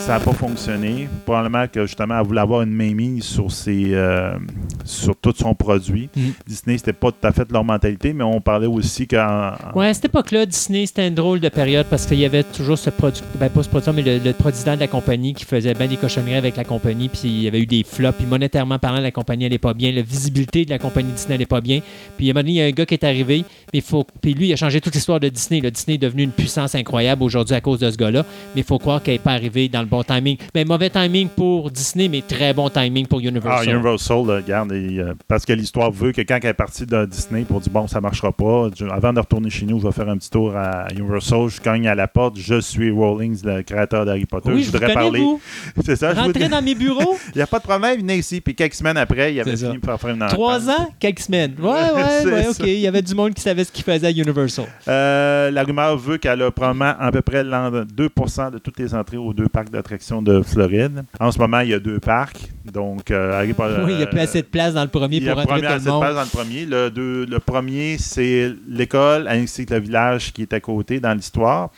Ça 0.07 0.13
n'a 0.13 0.21
pas 0.21 0.35
fonctionné. 0.35 1.09
Probablement 1.25 1.67
que 1.67 1.85
justement, 1.85 2.21
elle 2.21 2.25
voulait 2.25 2.41
avoir 2.41 2.63
une 2.63 2.71
mainmise 2.71 3.25
sur, 3.25 3.51
ses, 3.51 3.93
euh, 3.93 4.39
sur 4.85 5.17
tout 5.17 5.35
son 5.37 5.53
produit. 5.53 6.09
Mm. 6.15 6.29
Disney, 6.47 6.79
c'était 6.79 6.93
pas 6.93 7.11
tout 7.11 7.27
à 7.27 7.33
fait 7.33 7.51
leur 7.51 7.65
mentalité, 7.65 8.13
mais 8.13 8.23
on 8.23 8.41
parlait 8.41 8.69
aussi 8.69 9.09
qu'en. 9.09 9.55
Ouais, 9.75 9.89
à 9.89 9.95
cette 9.95 10.05
époque-là, 10.05 10.47
Disney, 10.47 10.87
c'était 10.87 11.09
une 11.09 11.17
drôle 11.17 11.41
de 11.41 11.49
période 11.49 11.87
parce 11.91 12.07
qu'il 12.07 12.21
y 12.21 12.25
avait 12.25 12.45
toujours 12.45 12.79
ce 12.79 12.91
producteur, 12.91 13.27
ben 13.35 13.51
pas 13.51 13.65
ce 13.65 13.69
producteur, 13.69 13.95
mais 13.95 14.03
le, 14.03 14.19
le 14.19 14.33
président 14.33 14.77
de 14.77 14.81
la 14.81 14.87
compagnie 14.87 15.35
qui 15.35 15.45
faisait 15.45 15.75
bien 15.75 15.89
des 15.89 15.97
cochonneries 15.97 16.37
avec 16.37 16.57
la 16.57 16.63
compagnie, 16.63 17.09
puis 17.09 17.23
il 17.25 17.43
y 17.43 17.49
avait 17.49 17.63
eu 17.63 17.67
des 17.67 17.83
flops, 17.83 18.17
puis 18.17 18.27
monétairement 18.27 18.79
parlant, 18.79 19.01
la 19.01 19.11
compagnie 19.11 19.43
n'allait 19.43 19.59
pas 19.59 19.75
bien, 19.75 19.91
la 19.91 20.03
visibilité 20.03 20.65
de 20.65 20.71
la 20.71 20.79
compagnie 20.79 21.11
Disney 21.11 21.35
n'allait 21.35 21.47
pas 21.47 21.61
bien. 21.61 21.81
Puis 22.17 22.29
à 22.29 22.31
un 22.31 22.35
moment 22.35 22.43
donné, 22.43 22.53
il 22.53 22.59
y 22.59 22.63
a 22.63 22.67
un 22.67 22.71
gars 22.71 22.87
qui 22.87 22.95
est 22.95 23.05
arrivé, 23.05 23.45
mais 23.75 23.81
faut, 23.81 24.07
puis 24.23 24.35
lui, 24.35 24.47
il 24.47 24.53
a 24.53 24.57
changé 24.57 24.81
toute 24.81 24.95
l'histoire 24.95 25.19
de 25.19 25.29
Disney. 25.29 25.61
Le 25.61 25.73
Disney 25.73 25.97
est 25.97 25.99
devenu 25.99 26.23
une 26.23 26.31
puissance 26.31 26.77
incroyable 26.77 27.25
aujourd'hui 27.25 27.57
à 27.57 27.61
cause 27.61 27.81
de 27.81 27.91
ce 27.91 27.97
gars-là, 27.97 28.25
mais 28.55 28.61
il 28.61 28.65
faut 28.65 28.79
croire 28.79 29.03
qu'il 29.03 29.15
n'est 29.15 29.19
pas 29.19 29.33
arrivé 29.33 29.69
dans 29.69 29.81
le 29.81 29.87
bon 29.87 29.96
timing. 30.05 30.37
Mais 30.55 30.65
mauvais 30.65 30.91
timing 30.91 31.29
pour 31.29 31.71
Disney, 31.71 32.09
mais 32.09 32.23
très 32.23 32.53
bon 32.55 32.69
timing 32.69 33.07
pour 33.07 33.21
Ah, 33.23 33.29
Universal. 33.29 33.69
Universal, 33.75 34.27
là, 34.27 34.37
regarde, 34.37 34.73
et, 34.73 34.99
euh, 35.01 35.15
parce 35.29 35.45
que 35.45 35.53
l'histoire 35.53 35.91
veut 35.91 36.13
que 36.13 36.21
quand 36.23 36.39
elle 36.43 36.51
est 36.51 36.55
partie 36.55 36.87
de 36.87 37.05
Disney 37.07 37.43
pour 37.45 37.61
dire 37.61 37.73
bon, 37.73 37.87
ça 37.87 38.01
marchera 38.01 38.33
pas, 38.33 38.69
je- 38.77 38.85
avant 38.87 39.13
de 39.13 39.21
retourner 39.21 39.51
chez 39.51 39.67
nous, 39.67 39.79
je 39.81 39.87
vais 39.87 39.93
faire 39.93 40.09
un 40.09 40.17
petit 40.17 40.31
tour 40.31 40.57
à 40.57 40.87
Universal. 40.97 41.49
Je 41.49 41.61
cogne 41.61 41.87
à 41.89 41.95
la 41.95 42.09
porte, 42.09 42.37
je 42.39 42.61
suis 42.61 42.91
Rawlings, 42.91 43.43
le 43.45 43.63
créateur 43.63 44.05
d'Harry 44.05 44.27
Potter. 44.27 44.51
oui, 44.53 44.63
je 44.63 44.71
voudrais 44.71 44.93
parler. 44.95 45.25
C'est 45.85 45.97
ça, 45.97 46.15
je 46.15 46.21
Rentrez 46.21 46.49
dans 46.49 46.63
mes 46.63 46.75
bureaux. 46.75 47.17
Il 47.35 47.39
n'y 47.39 47.43
a 47.43 47.47
pas 47.47 47.59
de 47.59 47.65
problème, 47.65 47.99
venez 48.01 48.17
ici. 48.17 48.41
Puis 48.41 48.55
quelques 48.55 48.75
semaines 48.75 48.97
après, 48.97 49.35
il 49.35 49.41
avait 49.41 49.57
fini 49.57 49.79
faire 49.85 50.09
une 50.11 50.27
Trois 50.29 50.69
ans, 50.71 50.89
quelques 50.99 51.21
semaines. 51.21 51.55
Ouais, 51.61 51.69
ouais, 51.95 52.33
ouais, 52.33 52.49
ok. 52.49 52.61
Il 52.61 52.79
y 52.81 52.87
avait 52.87 53.03
du 53.03 53.15
monde 53.15 53.35
qui 53.35 53.43
savait 53.43 53.65
ce 53.65 53.73
qu'il 53.73 53.85
faisait 53.85 54.07
à 54.07 54.11
Universal. 54.11 54.67
Euh, 54.89 55.51
la 55.51 55.63
rumeur 55.63 55.97
veut 55.97 56.17
qu'elle 56.19 56.43
a 56.43 56.51
probablement 56.51 56.95
à 56.99 57.11
peu 57.13 57.23
près 57.23 57.43
l'an- 57.45 57.71
2% 57.71 58.51
de 58.53 58.59
toutes 58.59 58.79
les 58.79 58.95
entrées 58.95 59.17
aux 59.17 59.33
deux 59.33 59.49
parcs 59.49 59.71
d'attractions 59.87 60.21
de 60.21 60.43
Floride. 60.43 61.05
En 61.21 61.31
ce 61.31 61.39
moment, 61.39 61.61
il 61.61 61.69
y 61.71 61.75
a 61.75 61.79
deux 61.79 62.01
parcs. 62.01 62.51
Donc, 62.65 63.11
euh, 63.11 63.39
Harry 63.39 63.53
Potter. 63.53 63.81
oui, 63.85 63.93
il 63.93 63.97
n'y 63.99 64.03
a 64.03 64.07
plus 64.09 64.19
assez 64.19 64.43
de 64.43 64.47
place 64.47 64.75
dans 64.75 64.83
le 64.83 64.89
premier 64.89 65.19
Il 65.19 65.23
y 65.25 65.29
a 65.29 65.33
pour 65.33 65.43
rentrer 65.43 65.61
premier 65.61 65.69
tout 65.69 65.73
assez 65.75 65.85
le 65.85 65.87
de 65.87 65.91
monde. 65.93 66.03
place 66.03 66.15
dans 66.15 66.23
le 66.23 66.29
premier. 66.45 66.67
Le, 66.67 66.91
deux- 66.91 67.25
le 67.27 67.39
premier, 67.39 67.97
c'est 67.99 68.53
l'école 68.69 69.29
ainsi 69.29 69.65
que 69.65 69.75
le 69.75 69.81
village 69.81 70.33
qui 70.33 70.43
est 70.43 70.53
à 70.53 70.61
côté 70.61 70.99
dans 70.99 71.15
l'histoire. 71.15 71.71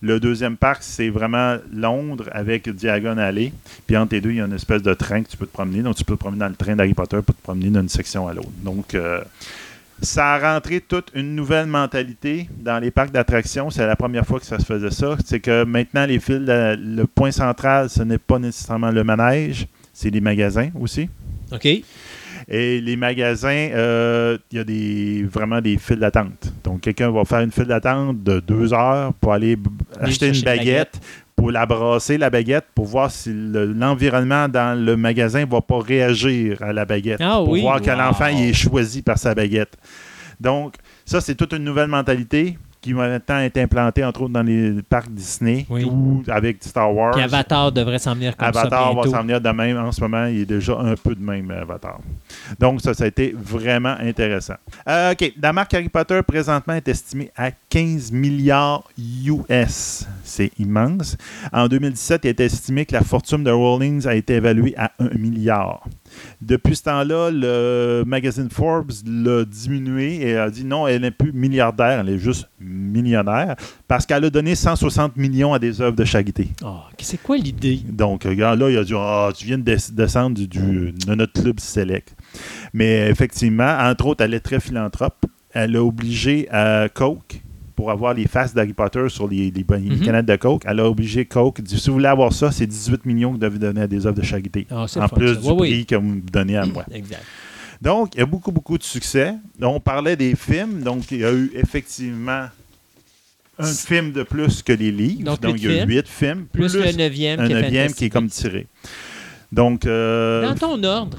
Le 0.00 0.20
deuxième 0.20 0.56
parc, 0.56 0.84
c'est 0.84 1.08
vraiment 1.08 1.56
Londres 1.74 2.28
avec 2.30 2.68
Diagon 2.68 3.18
Alley. 3.18 3.52
Puis 3.88 3.96
entre 3.96 4.14
les 4.14 4.20
deux, 4.20 4.30
il 4.30 4.36
y 4.36 4.40
a 4.40 4.44
une 4.44 4.52
espèce 4.52 4.82
de 4.82 4.94
train 4.94 5.24
que 5.24 5.28
tu 5.28 5.36
peux 5.36 5.46
te 5.46 5.52
promener. 5.52 5.82
Donc, 5.82 5.96
tu 5.96 6.04
peux 6.04 6.14
te 6.14 6.20
promener 6.20 6.38
dans 6.40 6.48
le 6.48 6.54
train 6.54 6.76
d'Harry 6.76 6.94
Potter 6.94 7.18
pour 7.26 7.34
te 7.34 7.42
promener 7.42 7.70
d'une 7.70 7.88
section 7.88 8.28
à 8.28 8.34
l'autre. 8.34 8.48
Donc, 8.62 8.94
euh, 8.94 9.20
ça 10.00 10.34
a 10.34 10.54
rentré 10.54 10.80
toute 10.80 11.10
une 11.14 11.34
nouvelle 11.34 11.66
mentalité 11.66 12.48
dans 12.58 12.78
les 12.78 12.90
parcs 12.90 13.10
d'attractions. 13.10 13.70
C'est 13.70 13.86
la 13.86 13.96
première 13.96 14.26
fois 14.26 14.38
que 14.38 14.46
ça 14.46 14.58
se 14.58 14.64
faisait 14.64 14.90
ça. 14.90 15.16
C'est 15.24 15.40
que 15.40 15.64
maintenant, 15.64 16.06
les 16.06 16.20
fils, 16.20 16.38
le, 16.40 16.76
le 16.76 17.06
point 17.06 17.30
central, 17.30 17.88
ce 17.90 18.02
n'est 18.02 18.18
pas 18.18 18.38
nécessairement 18.38 18.90
le 18.90 19.04
manège, 19.04 19.66
c'est 19.92 20.10
les 20.10 20.20
magasins 20.20 20.70
aussi. 20.78 21.08
OK. 21.52 21.66
Et 22.50 22.80
les 22.80 22.96
magasins, 22.96 23.68
euh, 23.74 24.38
il 24.50 24.58
y 24.58 24.60
a 24.60 24.64
des, 24.64 25.26
vraiment 25.30 25.60
des 25.60 25.76
files 25.76 25.98
d'attente. 25.98 26.52
Donc, 26.64 26.80
quelqu'un 26.80 27.10
va 27.10 27.24
faire 27.24 27.40
une 27.40 27.50
file 27.50 27.64
d'attente 27.64 28.22
de 28.22 28.40
deux 28.40 28.72
heures 28.72 29.12
pour 29.14 29.32
aller 29.32 29.58
acheter 30.00 30.28
une 30.28 30.40
baguette, 30.42 30.98
pour 31.38 31.52
la 31.52 31.66
brasser, 31.66 32.18
la 32.18 32.30
baguette, 32.30 32.64
pour 32.74 32.86
voir 32.86 33.12
si 33.12 33.32
le- 33.32 33.72
l'environnement 33.72 34.48
dans 34.48 34.76
le 34.76 34.96
magasin 34.96 35.42
ne 35.46 35.50
va 35.50 35.60
pas 35.60 35.78
réagir 35.78 36.60
à 36.64 36.72
la 36.72 36.84
baguette. 36.84 37.20
Ah 37.22 37.36
pour 37.36 37.50
oui, 37.50 37.60
voir 37.62 37.80
que 37.80 37.90
wow. 37.90 37.96
l'enfant 37.96 38.26
il 38.26 38.48
est 38.50 38.52
choisi 38.52 39.02
par 39.02 39.18
sa 39.18 39.36
baguette. 39.36 39.76
Donc, 40.40 40.74
ça, 41.04 41.20
c'est 41.20 41.36
toute 41.36 41.52
une 41.52 41.62
nouvelle 41.64 41.86
mentalité 41.88 42.58
qui 42.80 42.94
maintenant 42.94 43.38
est 43.38 43.56
implantée, 43.58 44.04
entre 44.04 44.22
autres, 44.22 44.32
dans 44.32 44.42
les 44.42 44.82
parcs 44.82 45.10
Disney 45.10 45.66
Oui. 45.68 45.84
ou 45.84 46.22
avec 46.28 46.62
Star 46.62 46.94
Wars. 46.94 47.12
Puis 47.14 47.22
Avatar 47.22 47.72
devrait 47.72 47.98
s'en 47.98 48.14
venir 48.14 48.36
comme 48.36 48.48
Avatar 48.48 48.90
ça 48.90 48.94
va 48.94 49.02
s'en 49.04 49.22
venir 49.22 49.40
de 49.40 49.50
même. 49.50 49.76
En 49.78 49.92
ce 49.92 50.00
moment, 50.00 50.26
il 50.26 50.40
est 50.40 50.46
déjà 50.46 50.78
un 50.78 50.94
peu 50.94 51.14
de 51.14 51.22
même, 51.22 51.50
Avatar. 51.50 51.98
Donc, 52.58 52.80
ça, 52.80 52.94
ça 52.94 53.04
a 53.04 53.06
été 53.06 53.34
vraiment 53.36 53.96
intéressant. 54.00 54.54
Euh, 54.88 55.12
OK. 55.12 55.32
La 55.40 55.52
marque 55.52 55.74
Harry 55.74 55.88
Potter, 55.88 56.20
présentement, 56.26 56.74
est 56.74 56.88
estimée 56.88 57.30
à 57.36 57.50
15 57.50 58.12
milliards 58.12 58.84
US. 59.24 60.06
C'est 60.22 60.50
immense. 60.58 61.16
En 61.52 61.68
2017, 61.68 62.20
il 62.24 62.28
est 62.28 62.40
estimé 62.40 62.86
que 62.86 62.94
la 62.94 63.02
fortune 63.02 63.44
de 63.44 63.50
Rawlings 63.50 64.06
a 64.06 64.14
été 64.14 64.34
évaluée 64.34 64.74
à 64.76 64.92
1 64.98 65.16
milliard. 65.18 65.84
Depuis 66.40 66.76
ce 66.76 66.84
temps-là, 66.84 67.30
le 67.32 68.04
magazine 68.06 68.48
Forbes 68.50 68.92
l'a 69.06 69.44
diminué 69.44 70.20
et 70.28 70.36
a 70.36 70.50
dit 70.50 70.64
non, 70.64 70.86
elle 70.86 71.02
n'est 71.02 71.10
plus 71.10 71.32
milliardaire, 71.32 72.00
elle 72.00 72.08
est 72.10 72.18
juste 72.18 72.48
millionnaire 72.60 73.56
parce 73.86 74.06
qu'elle 74.06 74.24
a 74.24 74.30
donné 74.30 74.54
160 74.54 75.16
millions 75.16 75.52
à 75.54 75.58
des 75.58 75.80
œuvres 75.80 75.96
de 75.96 76.04
charité. 76.04 76.48
Oh, 76.64 76.78
c'est 76.98 77.20
quoi 77.22 77.36
l'idée? 77.36 77.80
Donc, 77.88 78.24
regarde, 78.24 78.60
là, 78.60 78.70
il 78.70 78.78
a 78.78 78.84
dit 78.84 78.94
Ah, 78.96 79.30
tu 79.34 79.46
viens 79.46 79.58
de 79.58 79.62
des- 79.62 79.76
descendre 79.92 80.36
du, 80.36 80.46
du- 80.46 80.92
de 80.92 81.14
notre 81.14 81.40
club 81.40 81.60
select. 81.60 82.14
Mais 82.72 83.08
effectivement, 83.08 83.76
entre 83.80 84.06
autres, 84.06 84.24
elle 84.24 84.34
est 84.34 84.40
très 84.40 84.60
philanthrope. 84.60 85.24
Elle 85.52 85.76
a 85.76 85.82
obligé 85.82 86.48
euh, 86.52 86.88
Coke 86.92 87.42
pour 87.78 87.92
avoir 87.92 88.12
les 88.12 88.26
faces 88.26 88.52
d'Harry 88.54 88.72
Potter 88.72 89.04
sur 89.08 89.28
les, 89.28 89.52
les, 89.52 89.64
les 89.68 89.78
Mhm. 89.78 90.00
canettes 90.00 90.26
de 90.26 90.34
Coke. 90.34 90.64
Elle 90.66 90.80
a 90.80 90.88
obligé 90.90 91.24
Coke. 91.26 91.60
dit, 91.60 91.78
si 91.78 91.86
vous 91.90 91.92
voulez 91.94 92.08
avoir 92.08 92.32
ça, 92.32 92.50
c'est 92.50 92.66
18 92.66 93.06
millions 93.06 93.28
que 93.28 93.34
vous 93.34 93.38
devez 93.40 93.60
donner 93.60 93.82
à 93.82 93.86
des 93.86 94.04
œuvres 94.04 94.16
de 94.16 94.24
charité. 94.24 94.66
Ah, 94.68 94.86
en 94.96 95.08
plus 95.08 95.38
du 95.38 95.46
Oui, 95.46 95.54
oui. 95.60 95.70
prix 95.70 95.86
que 95.86 95.94
vous 95.94 96.08
me 96.08 96.20
donnez 96.20 96.56
à 96.56 96.66
moi. 96.66 96.84
Exact. 96.92 97.22
Donc, 97.80 98.16
il 98.16 98.18
y 98.18 98.22
a 98.22 98.26
beaucoup, 98.26 98.50
beaucoup 98.50 98.76
de 98.78 98.82
succès. 98.82 99.34
On 99.62 99.78
parlait 99.78 100.16
des 100.16 100.34
films. 100.34 100.82
Donc, 100.82 101.08
il 101.12 101.18
y 101.20 101.24
a 101.24 101.32
eu 101.32 101.52
effectivement 101.54 102.46
un 103.60 103.72
film 103.72 104.10
de 104.10 104.24
plus 104.24 104.60
que 104.60 104.72
les 104.72 104.90
livres. 104.90 105.22
Donc, 105.38 105.38
il 105.44 105.62
y 105.62 105.68
a 105.68 105.70
films, 105.86 105.88
huit 105.88 106.08
films. 106.08 106.46
Plus, 106.52 106.74
le 106.74 106.90
neuvième 106.96 107.38
un 107.38 107.46
qui 107.46 107.52
est 107.52 107.62
neuvième 107.62 107.92
qui 107.92 108.04
est 108.06 108.10
comme 108.10 108.26
tiré. 108.28 108.66
Donc, 109.52 109.86
euh, 109.86 110.42
Dans 110.48 110.56
ton 110.56 110.82
ordre, 110.82 111.18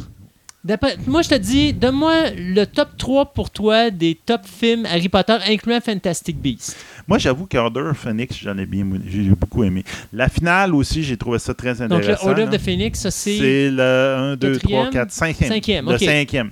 moi, 1.08 1.22
je 1.22 1.30
te 1.30 1.36
dis, 1.36 1.72
donne-moi 1.74 2.32
le 2.36 2.66
top 2.66 2.90
3 2.98 3.28
pour 3.34 3.50
toi 3.50 3.90
des 3.92 4.16
top 4.26 4.42
films 4.46 4.86
Harry 4.86 5.08
Potter, 5.08 5.38
incluant 5.48 5.80
Fantastic 5.80 6.38
Beasts. 6.38 6.76
moi, 7.08 7.18
j'avoue 7.18 7.46
qu'Order 7.48 7.92
Phoenix, 7.96 8.36
j'en 8.44 8.58
ai 8.58 8.66
bien, 8.66 8.86
j'ai 9.08 9.22
beaucoup 9.30 9.64
aimé. 9.64 9.86
La 10.12 10.28
finale 10.28 10.76
aussi, 10.76 11.02
j'ai 11.02 11.16
trouvé 11.16 11.40
ça 11.40 11.54
très 11.54 11.76
Donc, 11.76 11.94
intéressant. 11.94 12.26
le 12.26 12.30
Order 12.32 12.44
of 12.44 12.50
the 12.50 12.58
Phoenix, 12.62 13.00
ça, 13.00 13.10
c'est. 13.10 13.38
C'est 13.38 13.72
le 13.72 14.16
1, 14.34 14.36
2, 14.36 14.58
3, 14.60 14.90
Quatrième? 14.90 14.92
4, 14.92 15.12
5e. 15.12 15.48
Cinquième, 15.48 15.86
Le 15.90 15.96
ok. 15.96 16.00
cinquième. 16.04 16.52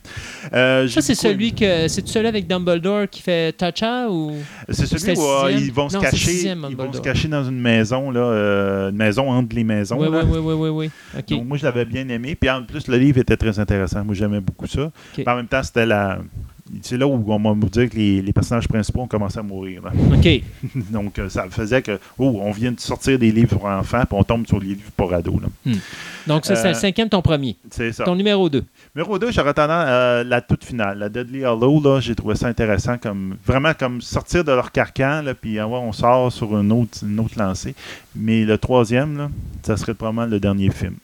Euh, 0.53 0.87
Ça, 0.87 1.01
c'est 1.01 1.15
celui 1.15 1.53
que. 1.53 1.89
C'est 1.89 2.07
celui 2.07 2.27
avec 2.27 2.47
Dumbledore 2.47 3.09
qui 3.09 3.21
fait 3.21 3.51
Toucha 3.57 4.09
ou? 4.09 4.35
C'est 4.69 4.85
celui 4.87 5.17
où 5.19 5.23
euh, 5.25 5.51
ils 5.51 5.73
vont 5.73 5.89
se 5.89 5.95
Non, 5.95 6.01
cacher. 6.01 6.17
sixième, 6.17 6.65
Ils 6.69 6.77
vont 6.77 6.93
se 6.93 7.01
cacher 7.01 7.27
dans 7.27 7.43
une 7.43 7.59
maison, 7.59 8.09
là, 8.09 8.21
euh, 8.21 8.89
une 8.89 8.95
maison 8.97 9.29
entre 9.29 9.53
les 9.53 9.65
maisons. 9.65 9.97
Oui, 9.99 10.09
là. 10.09 10.21
oui, 10.23 10.37
oui, 10.39 10.53
oui, 10.53 10.69
oui, 10.69 10.89
oui. 11.13 11.23
Donc, 11.29 11.45
moi, 11.45 11.57
je 11.57 11.65
l'avais 11.65 11.83
bien 11.83 12.07
aimé. 12.07 12.35
Puis, 12.39 12.49
en 12.49 12.63
plus, 12.63 12.87
le 12.87 12.97
livre 12.97 13.17
était 13.19 13.35
très 13.35 13.59
intéressant. 13.59 13.96
Moi, 14.03 14.15
j'aimais 14.15 14.41
beaucoup 14.41 14.67
ça. 14.67 14.91
Puis, 15.13 15.23
en 15.27 15.35
même 15.35 15.47
temps, 15.47 15.63
c'était 15.63 15.85
la. 15.85 16.19
C'est 16.81 16.97
là 16.97 17.07
où 17.07 17.23
on 17.31 17.39
m'a 17.39 17.53
dit 17.69 17.87
que 17.87 17.95
les, 17.95 18.21
les 18.21 18.33
personnages 18.33 18.67
principaux 18.67 18.99
ont 18.99 19.07
commencé 19.07 19.39
à 19.39 19.41
mourir. 19.41 19.83
là. 19.83 19.91
OK. 20.13 20.41
Donc, 20.91 21.17
euh, 21.17 21.29
ça 21.29 21.45
faisait 21.49 21.81
que, 21.81 21.97
oh, 22.17 22.39
on 22.43 22.51
vient 22.51 22.73
de 22.73 22.79
sortir 22.81 23.17
des 23.17 23.31
livres 23.31 23.55
pour 23.57 23.63
enfants, 23.67 24.01
puis 24.05 24.17
on 24.19 24.23
tombe 24.25 24.45
sur 24.45 24.59
les 24.59 24.67
livres 24.75 24.91
pour 24.97 25.13
ados. 25.13 25.39
là. 25.41 25.71
Donc, 26.27 26.45
ça, 26.45 26.57
c'est 26.57 26.65
Euh, 26.65 26.71
le 26.71 26.73
cinquième, 26.75 27.07
ton 27.07 27.21
premier. 27.21 27.55
C'est 27.71 27.93
ça. 27.93 28.03
Ton 28.03 28.15
numéro 28.17 28.49
2. 28.49 28.65
Numéro 28.93 29.17
2, 29.17 29.31
j'aurais 29.31 29.53
tendance 29.53 29.87
à 29.87 30.23
la 30.25 30.41
toute 30.41 30.65
finale, 30.65 30.97
la 30.99 31.07
Deadly 31.07 31.45
Hollow, 31.45 31.81
là, 31.81 32.01
j'ai 32.01 32.15
trouvé 32.15 32.35
ça 32.35 32.47
intéressant, 32.47 32.97
comme 32.97 33.37
vraiment 33.45 33.71
comme 33.73 34.01
sortir 34.01 34.43
de 34.43 34.51
leur 34.51 34.73
carcan, 34.73 35.21
là, 35.21 35.33
puis 35.35 35.59
ah 35.59 35.67
ouais, 35.69 35.77
on 35.81 35.93
sort 35.93 36.33
sur 36.33 36.59
une 36.59 36.73
autre, 36.73 36.97
une 37.01 37.17
autre 37.21 37.39
lancée. 37.39 37.75
Mais 38.13 38.43
le 38.43 38.57
troisième, 38.57 39.17
là, 39.17 39.29
ça 39.63 39.77
serait 39.77 39.93
probablement 39.93 40.25
le 40.29 40.41
dernier 40.41 40.69
film. 40.71 40.95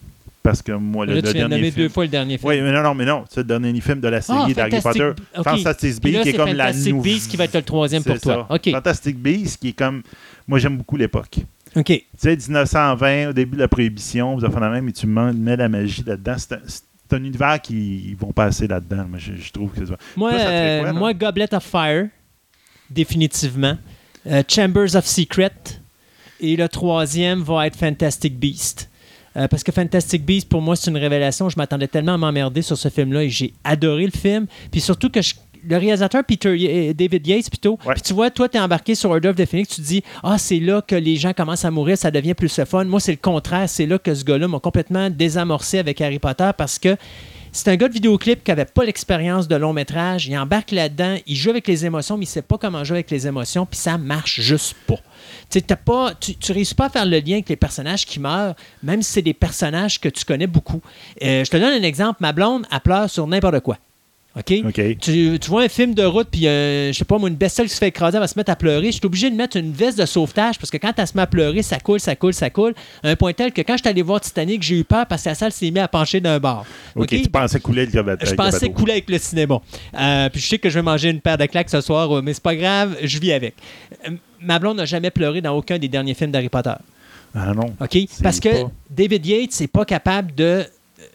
Parce 0.43 0.61
que 0.61 0.73
moi, 0.73 1.05
le, 1.05 1.13
Là, 1.15 1.21
le 1.21 1.27
tu 1.29 1.33
viens 1.37 1.47
dernier 1.47 1.71
film. 1.71 1.85
deux 1.85 1.89
fois 1.89 2.03
le 2.03 2.09
dernier 2.09 2.37
film. 2.37 2.49
Oui, 2.49 2.59
mais 2.61 2.71
non, 2.73 2.83
non, 2.83 2.93
mais 2.93 3.05
non, 3.05 3.23
c'est 3.29 3.39
le 3.39 3.43
dernier 3.45 3.79
film 3.79 4.01
de 4.01 4.09
la 4.09 4.21
série 4.21 4.39
Ah, 4.49 4.53
d'Harry 4.53 4.71
Fantastic- 4.81 5.01
Potter. 5.01 5.23
Fantastic 5.43 6.01
Beasts, 6.03 6.23
qui 6.23 6.29
est 6.29 6.33
comme 6.33 6.53
la 6.53 6.65
Fantastic 6.67 6.93
nouvelle. 6.93 7.13
Beasts 7.13 7.31
qui 7.31 7.37
va 7.37 7.43
être 7.45 7.53
le 7.55 7.61
troisième 7.61 8.03
pour 8.03 8.19
toi. 8.19 8.47
ça. 8.51 8.71
Fantastic 8.71 9.17
Beasts, 9.17 9.57
qui 9.61 9.69
est 9.69 9.73
comme. 9.73 10.03
Moi, 10.47 10.59
j'aime 10.59 10.77
beaucoup 10.77 10.97
l'époque. 10.97 11.37
OK. 11.75 11.85
Tu 11.85 12.03
sais, 12.17 12.35
1920, 12.35 13.29
au 13.29 13.33
début 13.33 13.55
de 13.55 13.61
la 13.61 13.67
prohibition, 13.69 14.35
vous 14.35 14.43
avez 14.43 14.59
la 14.59 14.69
même, 14.69 14.89
et 14.89 14.91
tu 14.91 15.07
mets 15.07 15.55
la 15.55 15.69
magie 15.69 16.03
là-dedans. 16.05 16.35
C'est 16.37 16.51
un, 16.53 16.59
un 17.17 17.23
univers 17.23 17.61
qui 17.61 18.09
ils 18.09 18.15
vont 18.17 18.31
passer 18.33 18.67
là-dedans. 18.67 19.05
Moi, 19.09 19.19
je, 19.19 19.33
je 19.39 19.51
trouve 19.51 19.71
que 19.71 19.85
ça. 19.85 19.95
Moi, 20.17 20.31
Toi, 20.31 20.39
ça 20.39 20.45
te 20.45 20.49
fait 20.51 20.55
euh, 20.55 20.81
quoi, 20.83 20.93
moi, 20.93 21.13
Goblet 21.13 21.53
of 21.55 21.63
Fire, 21.63 22.07
définitivement. 22.89 23.77
Euh, 24.27 24.43
Chambers 24.47 24.95
of 24.95 25.05
Secret. 25.05 25.51
Et 26.39 26.55
le 26.57 26.67
troisième 26.67 27.41
va 27.41 27.67
être 27.67 27.77
Fantastic 27.77 28.37
Beast. 28.37 28.89
Euh, 29.35 29.47
parce 29.47 29.63
que 29.63 29.71
Fantastic 29.71 30.23
Beast, 30.25 30.47
pour 30.49 30.61
moi, 30.61 30.75
c'est 30.75 30.91
une 30.91 30.97
révélation. 30.97 31.49
Je 31.49 31.55
m'attendais 31.57 31.87
tellement 31.87 32.13
à 32.13 32.17
m'emmerder 32.17 32.61
sur 32.61 32.77
ce 32.77 32.89
film-là 32.89 33.23
et 33.23 33.29
j'ai 33.29 33.53
adoré 33.63 34.05
le 34.05 34.11
film. 34.11 34.45
Puis 34.71 34.79
surtout 34.81 35.09
que 35.09 35.21
je- 35.21 35.33
le 35.67 35.77
réalisateur 35.77 36.23
Peter 36.25 36.49
euh, 36.49 36.93
David 36.93 37.25
Yates, 37.25 37.49
plutôt. 37.49 37.79
Ouais. 37.85 37.93
Puis 37.93 38.01
tu 38.03 38.13
vois, 38.13 38.29
toi, 38.29 38.49
tu 38.49 38.57
es 38.57 38.59
embarqué 38.59 38.95
sur 38.95 39.09
Order 39.11 39.29
of 39.29 39.35
the 39.37 39.45
Phoenix, 39.45 39.69
tu 39.69 39.81
te 39.81 39.87
dis, 39.87 40.03
ah, 40.21 40.37
c'est 40.37 40.59
là 40.59 40.81
que 40.81 40.93
les 40.95 41.15
gens 41.15 41.31
commencent 41.33 41.63
à 41.65 41.71
mourir, 41.71 41.97
ça 41.97 42.11
devient 42.11 42.33
plus 42.33 42.57
le 42.57 42.65
fun. 42.65 42.83
Moi, 42.83 42.99
c'est 42.99 43.13
le 43.13 43.17
contraire. 43.17 43.69
C'est 43.69 43.85
là 43.85 43.97
que 43.97 44.13
ce 44.13 44.23
gars-là 44.25 44.47
m'a 44.47 44.59
complètement 44.59 45.09
désamorcé 45.09 45.79
avec 45.79 46.01
Harry 46.01 46.19
Potter 46.19 46.49
parce 46.57 46.77
que 46.79 46.95
C'est 47.55 47.69
un 47.69 47.75
gars 47.75 47.87
de 47.87 47.93
vidéoclip 47.93 48.43
qui 48.43 48.49
n'avait 48.49 48.65
pas 48.65 48.83
l'expérience 48.83 49.47
de 49.47 49.55
long 49.55 49.73
métrage. 49.73 50.25
Il 50.25 50.35
embarque 50.35 50.71
là-dedans, 50.71 51.17
il 51.27 51.35
joue 51.35 51.51
avec 51.51 51.67
les 51.67 51.85
émotions, 51.85 52.17
mais 52.17 52.25
il 52.25 52.27
ne 52.27 52.31
sait 52.31 52.41
pas 52.41 52.57
comment 52.57 52.83
jouer 52.83 52.95
avec 52.97 53.11
les 53.11 53.27
émotions, 53.27 53.67
puis 53.67 53.79
ça 53.79 53.99
marche 53.99 54.41
juste 54.41 54.75
pas. 54.87 54.97
Tu 55.61 56.35
ne 56.49 56.53
réussis 56.53 56.75
pas 56.75 56.85
à 56.85 56.89
faire 56.89 57.05
le 57.05 57.19
lien 57.19 57.33
avec 57.33 57.49
les 57.49 57.55
personnages 57.55 58.05
qui 58.05 58.19
meurent, 58.19 58.55
même 58.81 59.01
si 59.01 59.13
c'est 59.13 59.21
des 59.21 59.33
personnages 59.33 59.99
que 59.99 60.09
tu 60.09 60.25
connais 60.25 60.47
beaucoup. 60.47 60.81
Euh, 61.21 61.43
je 61.43 61.49
te 61.49 61.57
donne 61.57 61.73
un 61.73 61.83
exemple. 61.83 62.17
Ma 62.21 62.33
blonde, 62.33 62.65
elle 62.71 62.79
pleure 62.79 63.09
sur 63.09 63.27
n'importe 63.27 63.59
quoi. 63.61 63.77
OK? 64.35 64.97
Tu, 64.99 65.37
vois 65.47 65.63
un 65.63 65.69
film 65.69 65.93
de 65.93 66.03
route, 66.03 66.27
puis 66.31 66.47
euh, 66.47 66.91
je 66.91 66.97
sais 66.97 67.05
pas, 67.05 67.19
moi, 67.19 67.29
une 67.29 67.35
bestiole 67.35 67.67
qui 67.67 67.73
se 67.73 67.77
fait 67.77 67.89
écraser, 67.89 68.17
elle 68.17 68.21
va 68.21 68.27
se 68.27 68.37
mettre 68.37 68.51
à 68.51 68.55
pleurer. 68.55 68.87
Je 68.87 68.93
suis 68.93 69.05
obligé 69.05 69.29
de 69.29 69.35
mettre 69.35 69.57
une 69.57 69.71
veste 69.71 69.99
de 69.99 70.07
sauvetage 70.07 70.57
parce 70.57 70.71
que 70.71 70.77
quand 70.77 70.91
elle 70.97 71.07
se 71.07 71.15
met 71.15 71.21
à 71.21 71.27
pleurer, 71.27 71.61
ça 71.61 71.79
coule, 71.79 71.99
ça 71.99 72.15
coule, 72.15 72.33
ça 72.33 72.49
coule. 72.49 72.73
À 73.03 73.09
un 73.09 73.15
point 73.15 73.33
tel 73.33 73.51
que 73.51 73.61
quand 73.61 73.73
je 73.73 73.83
suis 73.83 73.89
allé 73.89 74.01
voir 74.01 74.21
Titanic, 74.21 74.63
j'ai 74.63 74.79
eu 74.79 74.83
peur 74.83 75.05
parce 75.05 75.23
que 75.23 75.29
la 75.29 75.35
salle 75.35 75.51
s'est 75.51 75.69
mise 75.69 75.83
à 75.83 75.87
pencher 75.87 76.19
d'un 76.19 76.39
bord. 76.39 76.65
OK, 76.95 77.09
tu 77.09 77.29
pensais 77.29 77.59
couler 77.59 77.83
avec 77.83 77.93
le 77.93 78.27
Je 78.27 78.33
pensais 78.33 78.69
couler 78.71 78.93
avec 78.93 79.09
le 79.09 79.19
cinéma. 79.19 79.61
Euh, 79.99 80.29
puis 80.29 80.41
je 80.41 80.47
sais 80.47 80.57
que 80.57 80.69
je 80.69 80.75
vais 80.79 80.83
manger 80.83 81.09
une 81.09 81.21
paire 81.21 81.37
de 81.37 81.45
claques 81.45 81.69
ce 81.69 81.81
soir, 81.81 82.23
mais 82.23 82.33
c'est 82.33 82.43
pas 82.43 82.55
grave, 82.55 82.97
je 83.03 83.19
vis 83.19 83.33
avec. 83.33 83.53
Ma 84.43 84.59
blonde 84.59 84.77
n'a 84.77 84.85
jamais 84.85 85.11
pleuré 85.11 85.41
dans 85.41 85.55
aucun 85.55 85.77
des 85.77 85.87
derniers 85.87 86.13
films 86.13 86.31
d'Harry 86.31 86.49
Potter. 86.49 86.73
Ah 87.35 87.53
non. 87.53 87.73
OK? 87.79 87.97
Parce 88.21 88.39
que 88.39 88.49
David 88.89 89.25
Yates 89.25 89.59
n'est 89.59 89.67
pas 89.67 89.85
capable 89.85 90.35
de 90.35 90.65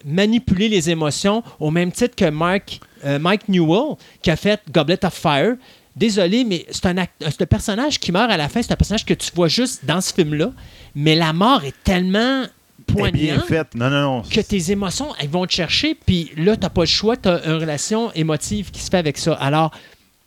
manipuler 0.05 0.69
les 0.69 0.89
émotions 0.89 1.43
au 1.59 1.71
même 1.71 1.91
titre 1.91 2.15
que 2.15 2.29
Mark, 2.29 2.79
euh, 3.05 3.19
Mike 3.19 3.47
Newell, 3.47 3.95
qui 4.21 4.29
a 4.31 4.35
fait 4.35 4.61
Goblet 4.71 5.03
of 5.05 5.13
Fire. 5.13 5.55
Désolé, 5.95 6.43
mais 6.43 6.65
c'est 6.69 6.85
un 6.85 6.93
le 6.95 7.45
personnage 7.45 7.99
qui 7.99 8.11
meurt 8.11 8.31
à 8.31 8.37
la 8.37 8.47
fin, 8.47 8.61
c'est 8.61 8.71
un 8.71 8.77
personnage 8.77 9.05
que 9.05 9.13
tu 9.13 9.31
vois 9.33 9.47
juste 9.47 9.85
dans 9.85 9.99
ce 10.01 10.13
film-là, 10.13 10.51
mais 10.95 11.15
la 11.15 11.33
mort 11.33 11.63
est 11.63 11.75
tellement 11.83 12.45
poignante 12.87 13.45
que 13.47 14.41
tes 14.41 14.71
émotions, 14.71 15.13
elles 15.19 15.29
vont 15.29 15.45
te 15.45 15.51
chercher, 15.51 15.95
puis 16.05 16.31
là, 16.37 16.55
tu 16.55 16.61
n'as 16.61 16.69
pas 16.69 16.81
le 16.81 16.87
choix, 16.87 17.17
tu 17.17 17.27
as 17.27 17.45
une 17.45 17.59
relation 17.59 18.11
émotive 18.13 18.71
qui 18.71 18.81
se 18.81 18.89
fait 18.89 18.97
avec 18.97 19.17
ça. 19.17 19.33
Alors, 19.33 19.71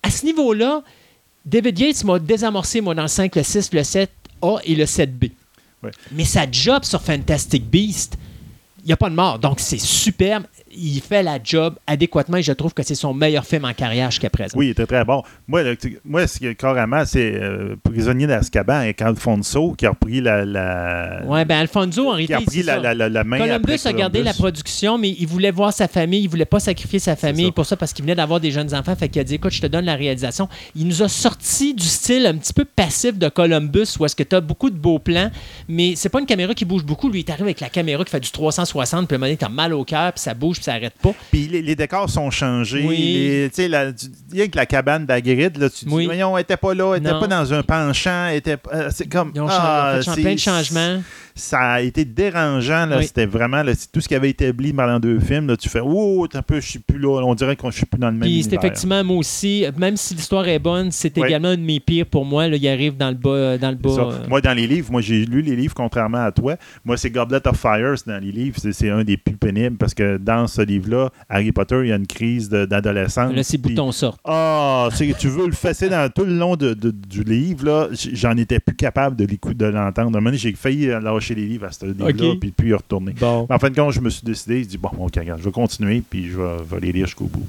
à 0.02 0.10
ce 0.10 0.26
niveau-là, 0.26 0.82
David 1.44 1.78
Yates 1.78 2.04
m'a 2.04 2.18
désamorcé, 2.18 2.80
moi, 2.80 2.94
dans 2.94 3.02
le 3.02 3.08
5, 3.08 3.34
le 3.34 3.42
6, 3.42 3.72
le 3.72 3.80
7A 3.80 4.60
et 4.64 4.74
le 4.74 4.84
7B. 4.84 5.32
Mais 6.12 6.24
sa 6.24 6.48
job 6.50 6.84
sur 6.84 7.02
Fantastic 7.02 7.64
Beast, 7.68 8.16
il 8.84 8.86
n'y 8.86 8.92
a 8.92 8.96
pas 8.96 9.10
de 9.10 9.14
mort. 9.14 9.38
Donc, 9.38 9.58
c'est 9.58 9.80
superbe 9.80 10.44
il 10.74 11.00
fait 11.00 11.22
la 11.22 11.38
job 11.42 11.74
adéquatement 11.86 12.38
et 12.38 12.42
je 12.42 12.52
trouve 12.52 12.74
que 12.74 12.82
c'est 12.82 12.94
son 12.94 13.14
meilleur 13.14 13.44
film 13.44 13.64
en 13.64 13.72
carrière 13.72 14.10
jusqu'à 14.10 14.30
présent. 14.30 14.56
Oui, 14.56 14.68
il 14.68 14.70
était 14.70 14.86
très 14.86 15.04
bon. 15.04 15.22
Moi, 15.46 15.62
moi 16.04 16.26
ce 16.26 16.38
qui 16.38 16.54
carrément, 16.56 17.04
c'est 17.04 17.34
euh, 17.34 17.76
Prisonnier 17.82 18.26
d'Azkaban 18.26 18.74
avec 18.74 19.02
Alfonso 19.02 19.74
qui 19.76 19.86
a 19.86 19.90
repris 19.90 20.20
la. 20.20 20.44
la... 20.44 21.22
Oui, 21.26 21.44
bien 21.44 21.60
Alfonso, 21.60 22.08
en 22.08 22.12
réalité. 22.12 22.26
Qui 22.26 22.34
a 22.34 22.38
repris 22.38 22.62
la, 22.62 22.94
la, 23.08 23.24
main. 23.24 23.38
Columbus 23.38 23.80
a 23.84 23.92
gardé 23.92 24.22
la 24.22 24.34
production, 24.34 24.98
mais 24.98 25.10
il 25.10 25.26
voulait 25.26 25.50
voir 25.50 25.72
sa 25.72 25.88
famille, 25.88 26.22
il 26.22 26.28
voulait 26.28 26.44
pas 26.44 26.60
sacrifier 26.60 26.98
sa 26.98 27.16
famille 27.16 27.52
pour 27.52 27.66
ça 27.66 27.76
parce 27.76 27.92
qu'il 27.92 28.04
venait 28.04 28.14
d'avoir 28.14 28.40
des 28.40 28.50
jeunes 28.50 28.74
enfants. 28.74 28.96
Fait 28.96 29.08
qu'il 29.08 29.20
a 29.20 29.24
dit 29.24 29.34
écoute, 29.34 29.52
je 29.52 29.60
te 29.60 29.66
donne 29.66 29.84
la 29.84 29.96
réalisation. 29.96 30.48
Il 30.74 30.86
nous 30.86 31.02
a 31.02 31.08
sorti 31.08 31.74
du 31.74 31.86
style 31.86 32.26
un 32.26 32.36
petit 32.36 32.52
peu 32.52 32.64
passif 32.64 33.18
de 33.18 33.28
Columbus 33.28 33.96
où 33.98 34.04
est-ce 34.04 34.16
que 34.16 34.22
tu 34.22 34.36
as 34.36 34.40
beaucoup 34.40 34.70
de 34.70 34.76
beaux 34.76 34.98
plans, 34.98 35.30
mais 35.68 35.94
c'est 35.96 36.08
pas 36.08 36.20
une 36.20 36.26
caméra 36.26 36.54
qui 36.54 36.64
bouge 36.64 36.84
beaucoup. 36.84 37.08
Lui, 37.08 37.24
il 37.26 37.30
arrive 37.30 37.44
avec 37.44 37.60
la 37.60 37.68
caméra 37.68 38.04
qui 38.04 38.10
fait 38.10 38.20
du 38.20 38.30
360, 38.30 39.06
puis 39.06 39.14
à 39.14 39.16
un 39.16 39.18
moment 39.18 39.26
donné, 39.26 39.36
tu 39.36 39.44
as 39.44 39.48
mal 39.48 39.74
au 39.74 39.84
cœur, 39.84 40.12
puis 40.12 40.20
ça 40.20 40.34
bouge, 40.34 40.58
ça 40.62 40.74
arrête 40.74 40.94
pas. 41.02 41.14
Puis 41.30 41.48
les, 41.48 41.74
décors 41.76 42.08
sont 42.08 42.30
changés. 42.30 42.82
Il 42.82 44.38
y 44.38 44.42
a 44.42 44.48
que 44.48 44.56
la 44.56 44.66
cabane 44.66 45.06
d'Agrid, 45.06 45.56
là, 45.58 45.68
tu 45.70 45.84
dis, 45.84 45.90
voyons, 45.90 46.36
elle 46.36 46.42
n'était 46.42 46.56
pas 46.56 46.74
là, 46.74 46.94
elle 46.96 47.02
n'était 47.02 47.18
pas 47.18 47.26
dans 47.26 47.52
un 47.52 47.62
penchant, 47.62 48.28
était, 48.28 48.56
euh, 48.72 48.90
c'est 48.92 49.08
comme. 49.08 49.32
Ils 49.34 49.40
ont, 49.40 49.48
ah, 49.48 49.98
plein 50.16 50.34
de 50.34 50.38
changements 50.38 51.00
ça 51.34 51.60
a 51.60 51.80
été 51.80 52.04
dérangeant. 52.04 52.88
C'était 53.02 53.26
vraiment 53.26 53.62
tout 53.92 54.00
ce 54.00 54.08
qui 54.08 54.14
avait 54.14 54.30
été 54.30 54.44
établi 54.46 54.72
dans 54.72 55.00
deux 55.00 55.20
films. 55.20 55.46
Là, 55.48 55.56
tu 55.56 55.68
fais 55.68 55.80
Oh, 55.82 56.26
un 56.32 56.42
peu, 56.42 56.60
je 56.60 56.68
suis 56.68 56.78
plus 56.78 56.98
là. 56.98 57.22
On 57.24 57.34
dirait 57.34 57.56
que 57.56 57.70
je 57.70 57.76
suis 57.76 57.86
plus 57.86 57.98
dans 57.98 58.08
le 58.08 58.14
même 58.14 58.22
Puis 58.22 58.42
c'est 58.42 58.54
effectivement, 58.54 59.02
moi 59.04 59.16
aussi, 59.16 59.64
même 59.78 59.96
si 59.96 60.14
l'histoire 60.14 60.46
est 60.48 60.58
bonne, 60.58 60.90
c'est 60.90 61.16
également 61.18 61.48
un 61.48 61.56
de 61.56 61.62
mes 61.62 61.80
pires 61.80 62.06
pour 62.06 62.24
moi. 62.24 62.48
Là, 62.48 62.56
il 62.56 62.68
arrive 62.68 62.96
dans 62.96 63.10
le 63.10 63.16
bas. 63.16 63.58
Dans 63.58 63.70
le 63.70 63.76
bas 63.76 63.90
euh. 63.90 64.28
Moi, 64.28 64.40
dans 64.40 64.52
les 64.52 64.66
livres, 64.66 64.90
moi 64.90 65.00
j'ai 65.00 65.24
lu 65.24 65.42
les 65.42 65.56
livres 65.56 65.74
contrairement 65.74 66.24
à 66.24 66.32
toi. 66.32 66.56
Moi, 66.84 66.96
c'est 66.96 67.10
Goblet 67.10 67.46
of 67.46 67.56
Fire 67.56 67.94
dans 68.06 68.22
les 68.22 68.32
livres. 68.32 68.58
C'est 68.58 68.90
un 68.90 69.04
des 69.04 69.16
plus 69.16 69.36
pénibles 69.36 69.76
parce 69.76 69.94
que 69.94 70.18
dans 70.18 70.46
ce 70.52 70.62
livre-là, 70.62 71.10
Harry 71.28 71.52
Potter, 71.52 71.80
il 71.82 71.88
y 71.88 71.92
a 71.92 71.96
une 71.96 72.06
crise 72.06 72.48
d'adolescence. 72.48 73.34
Là, 73.34 73.42
ses 73.42 73.58
boutons 73.58 73.92
sortent. 73.92 74.20
Ah, 74.24 74.88
tu 74.96 75.28
veux 75.28 75.46
le 75.46 75.52
fesser 75.52 75.88
dans 75.88 76.10
tout 76.10 76.24
le 76.24 76.34
long 76.34 76.56
de, 76.56 76.74
du 76.74 77.24
livre. 77.24 77.90
J'en 77.92 78.36
étais 78.36 78.60
plus 78.60 78.76
capable 78.76 79.16
de 79.16 79.66
l'entendre. 79.66 80.16
À 80.16 80.18
un 80.18 80.20
moment 80.20 80.30
j'ai 80.36 80.52
failli 80.52 80.90
chez 81.20 81.34
les 81.34 81.46
livres 81.46 81.66
à 81.66 81.72
ce 81.72 81.86
livre-là, 81.86 82.34
puis 82.40 82.50
puis 82.50 82.68
y 82.70 82.74
retourner. 82.74 83.14
en 83.22 83.58
fin 83.58 83.70
de 83.70 83.76
compte, 83.76 83.92
je 83.92 84.00
me 84.00 84.10
suis 84.10 84.24
décidé, 84.24 84.62
je 84.62 84.68
dis, 84.68 84.78
bon, 84.78 84.90
ok, 84.98 85.14
regarde, 85.16 85.40
je 85.40 85.44
vais 85.44 85.52
continuer, 85.52 86.02
puis 86.08 86.30
je 86.30 86.38
vais, 86.38 86.80
les 86.80 86.92
lire 86.92 87.06
jusqu'au 87.06 87.24
bout. 87.24 87.46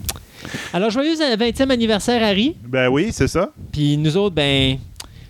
Alors, 0.73 0.89
joyeux 0.89 1.15
20e 1.15 1.69
anniversaire, 1.69 2.21
Harry. 2.21 2.55
Ben 2.65 2.89
oui, 2.89 3.09
c'est 3.11 3.27
ça. 3.27 3.51
Puis 3.71 3.97
nous 3.97 4.17
autres, 4.17 4.35
ben. 4.35 4.77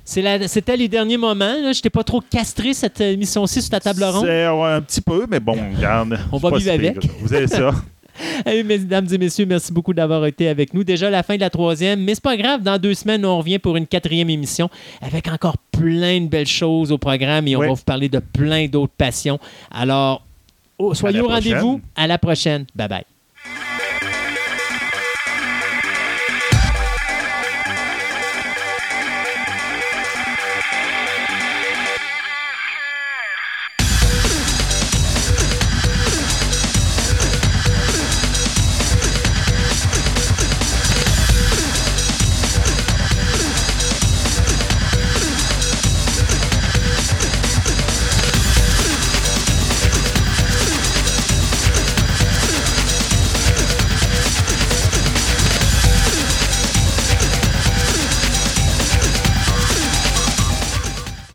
C'était 0.06 0.78
les 0.78 0.88
derniers 0.88 1.18
moments. 1.18 1.56
Je 1.62 1.68
n'étais 1.70 1.90
pas 1.90 2.04
trop 2.04 2.22
castré 2.22 2.74
cette 2.74 3.00
émission-ci 3.02 3.62
sur 3.62 3.72
ta 3.72 3.80
table 3.80 4.04
ronde. 4.04 4.26
C'est 4.26 4.46
un 4.46 4.82
petit 4.82 5.02
peu, 5.02 5.26
mais 5.30 5.40
bon, 5.40 5.58
regarde. 5.76 6.20
On 6.32 6.38
va 6.38 6.58
vivre 6.58 6.72
avec. 6.72 6.98
Vous 7.22 7.34
avez 7.34 7.48
ça. 7.48 7.72
mesdames 8.46 9.08
et 9.12 9.18
messieurs, 9.18 9.46
merci 9.46 9.72
beaucoup 9.72 9.94
d'avoir 9.94 10.26
été 10.26 10.48
avec 10.48 10.74
nous. 10.74 10.84
Déjà 10.84 11.10
la 11.10 11.24
fin 11.24 11.36
de 11.36 11.40
la 11.40 11.50
troisième, 11.50 12.04
mais 12.04 12.16
c'est 12.16 12.24
pas 12.24 12.38
grave. 12.38 12.62
Dans 12.62 12.78
deux 12.80 12.94
semaines, 12.94 13.26
on 13.26 13.38
revient 13.38 13.60
pour 13.60 13.76
une 13.76 13.88
quatrième 13.88 14.30
émission 14.30 14.70
avec 15.02 15.28
encore 15.28 15.58
plein 15.72 16.22
de 16.22 16.28
belles 16.28 16.48
choses 16.48 16.92
au 16.92 16.98
programme 16.98 17.48
et 17.48 17.56
on 17.56 17.62
va 17.62 17.68
vous 17.70 17.84
parler 17.84 18.10
de 18.10 18.20
plein 18.20 18.68
d'autres 18.68 18.94
passions. 18.96 19.40
Alors, 19.72 20.24
soyez 20.94 21.22
au 21.22 21.28
rendez-vous. 21.28 21.82
À 21.96 22.08
la 22.08 22.18
prochaine. 22.18 22.66
Bye 22.76 22.88
bye. 22.88 23.06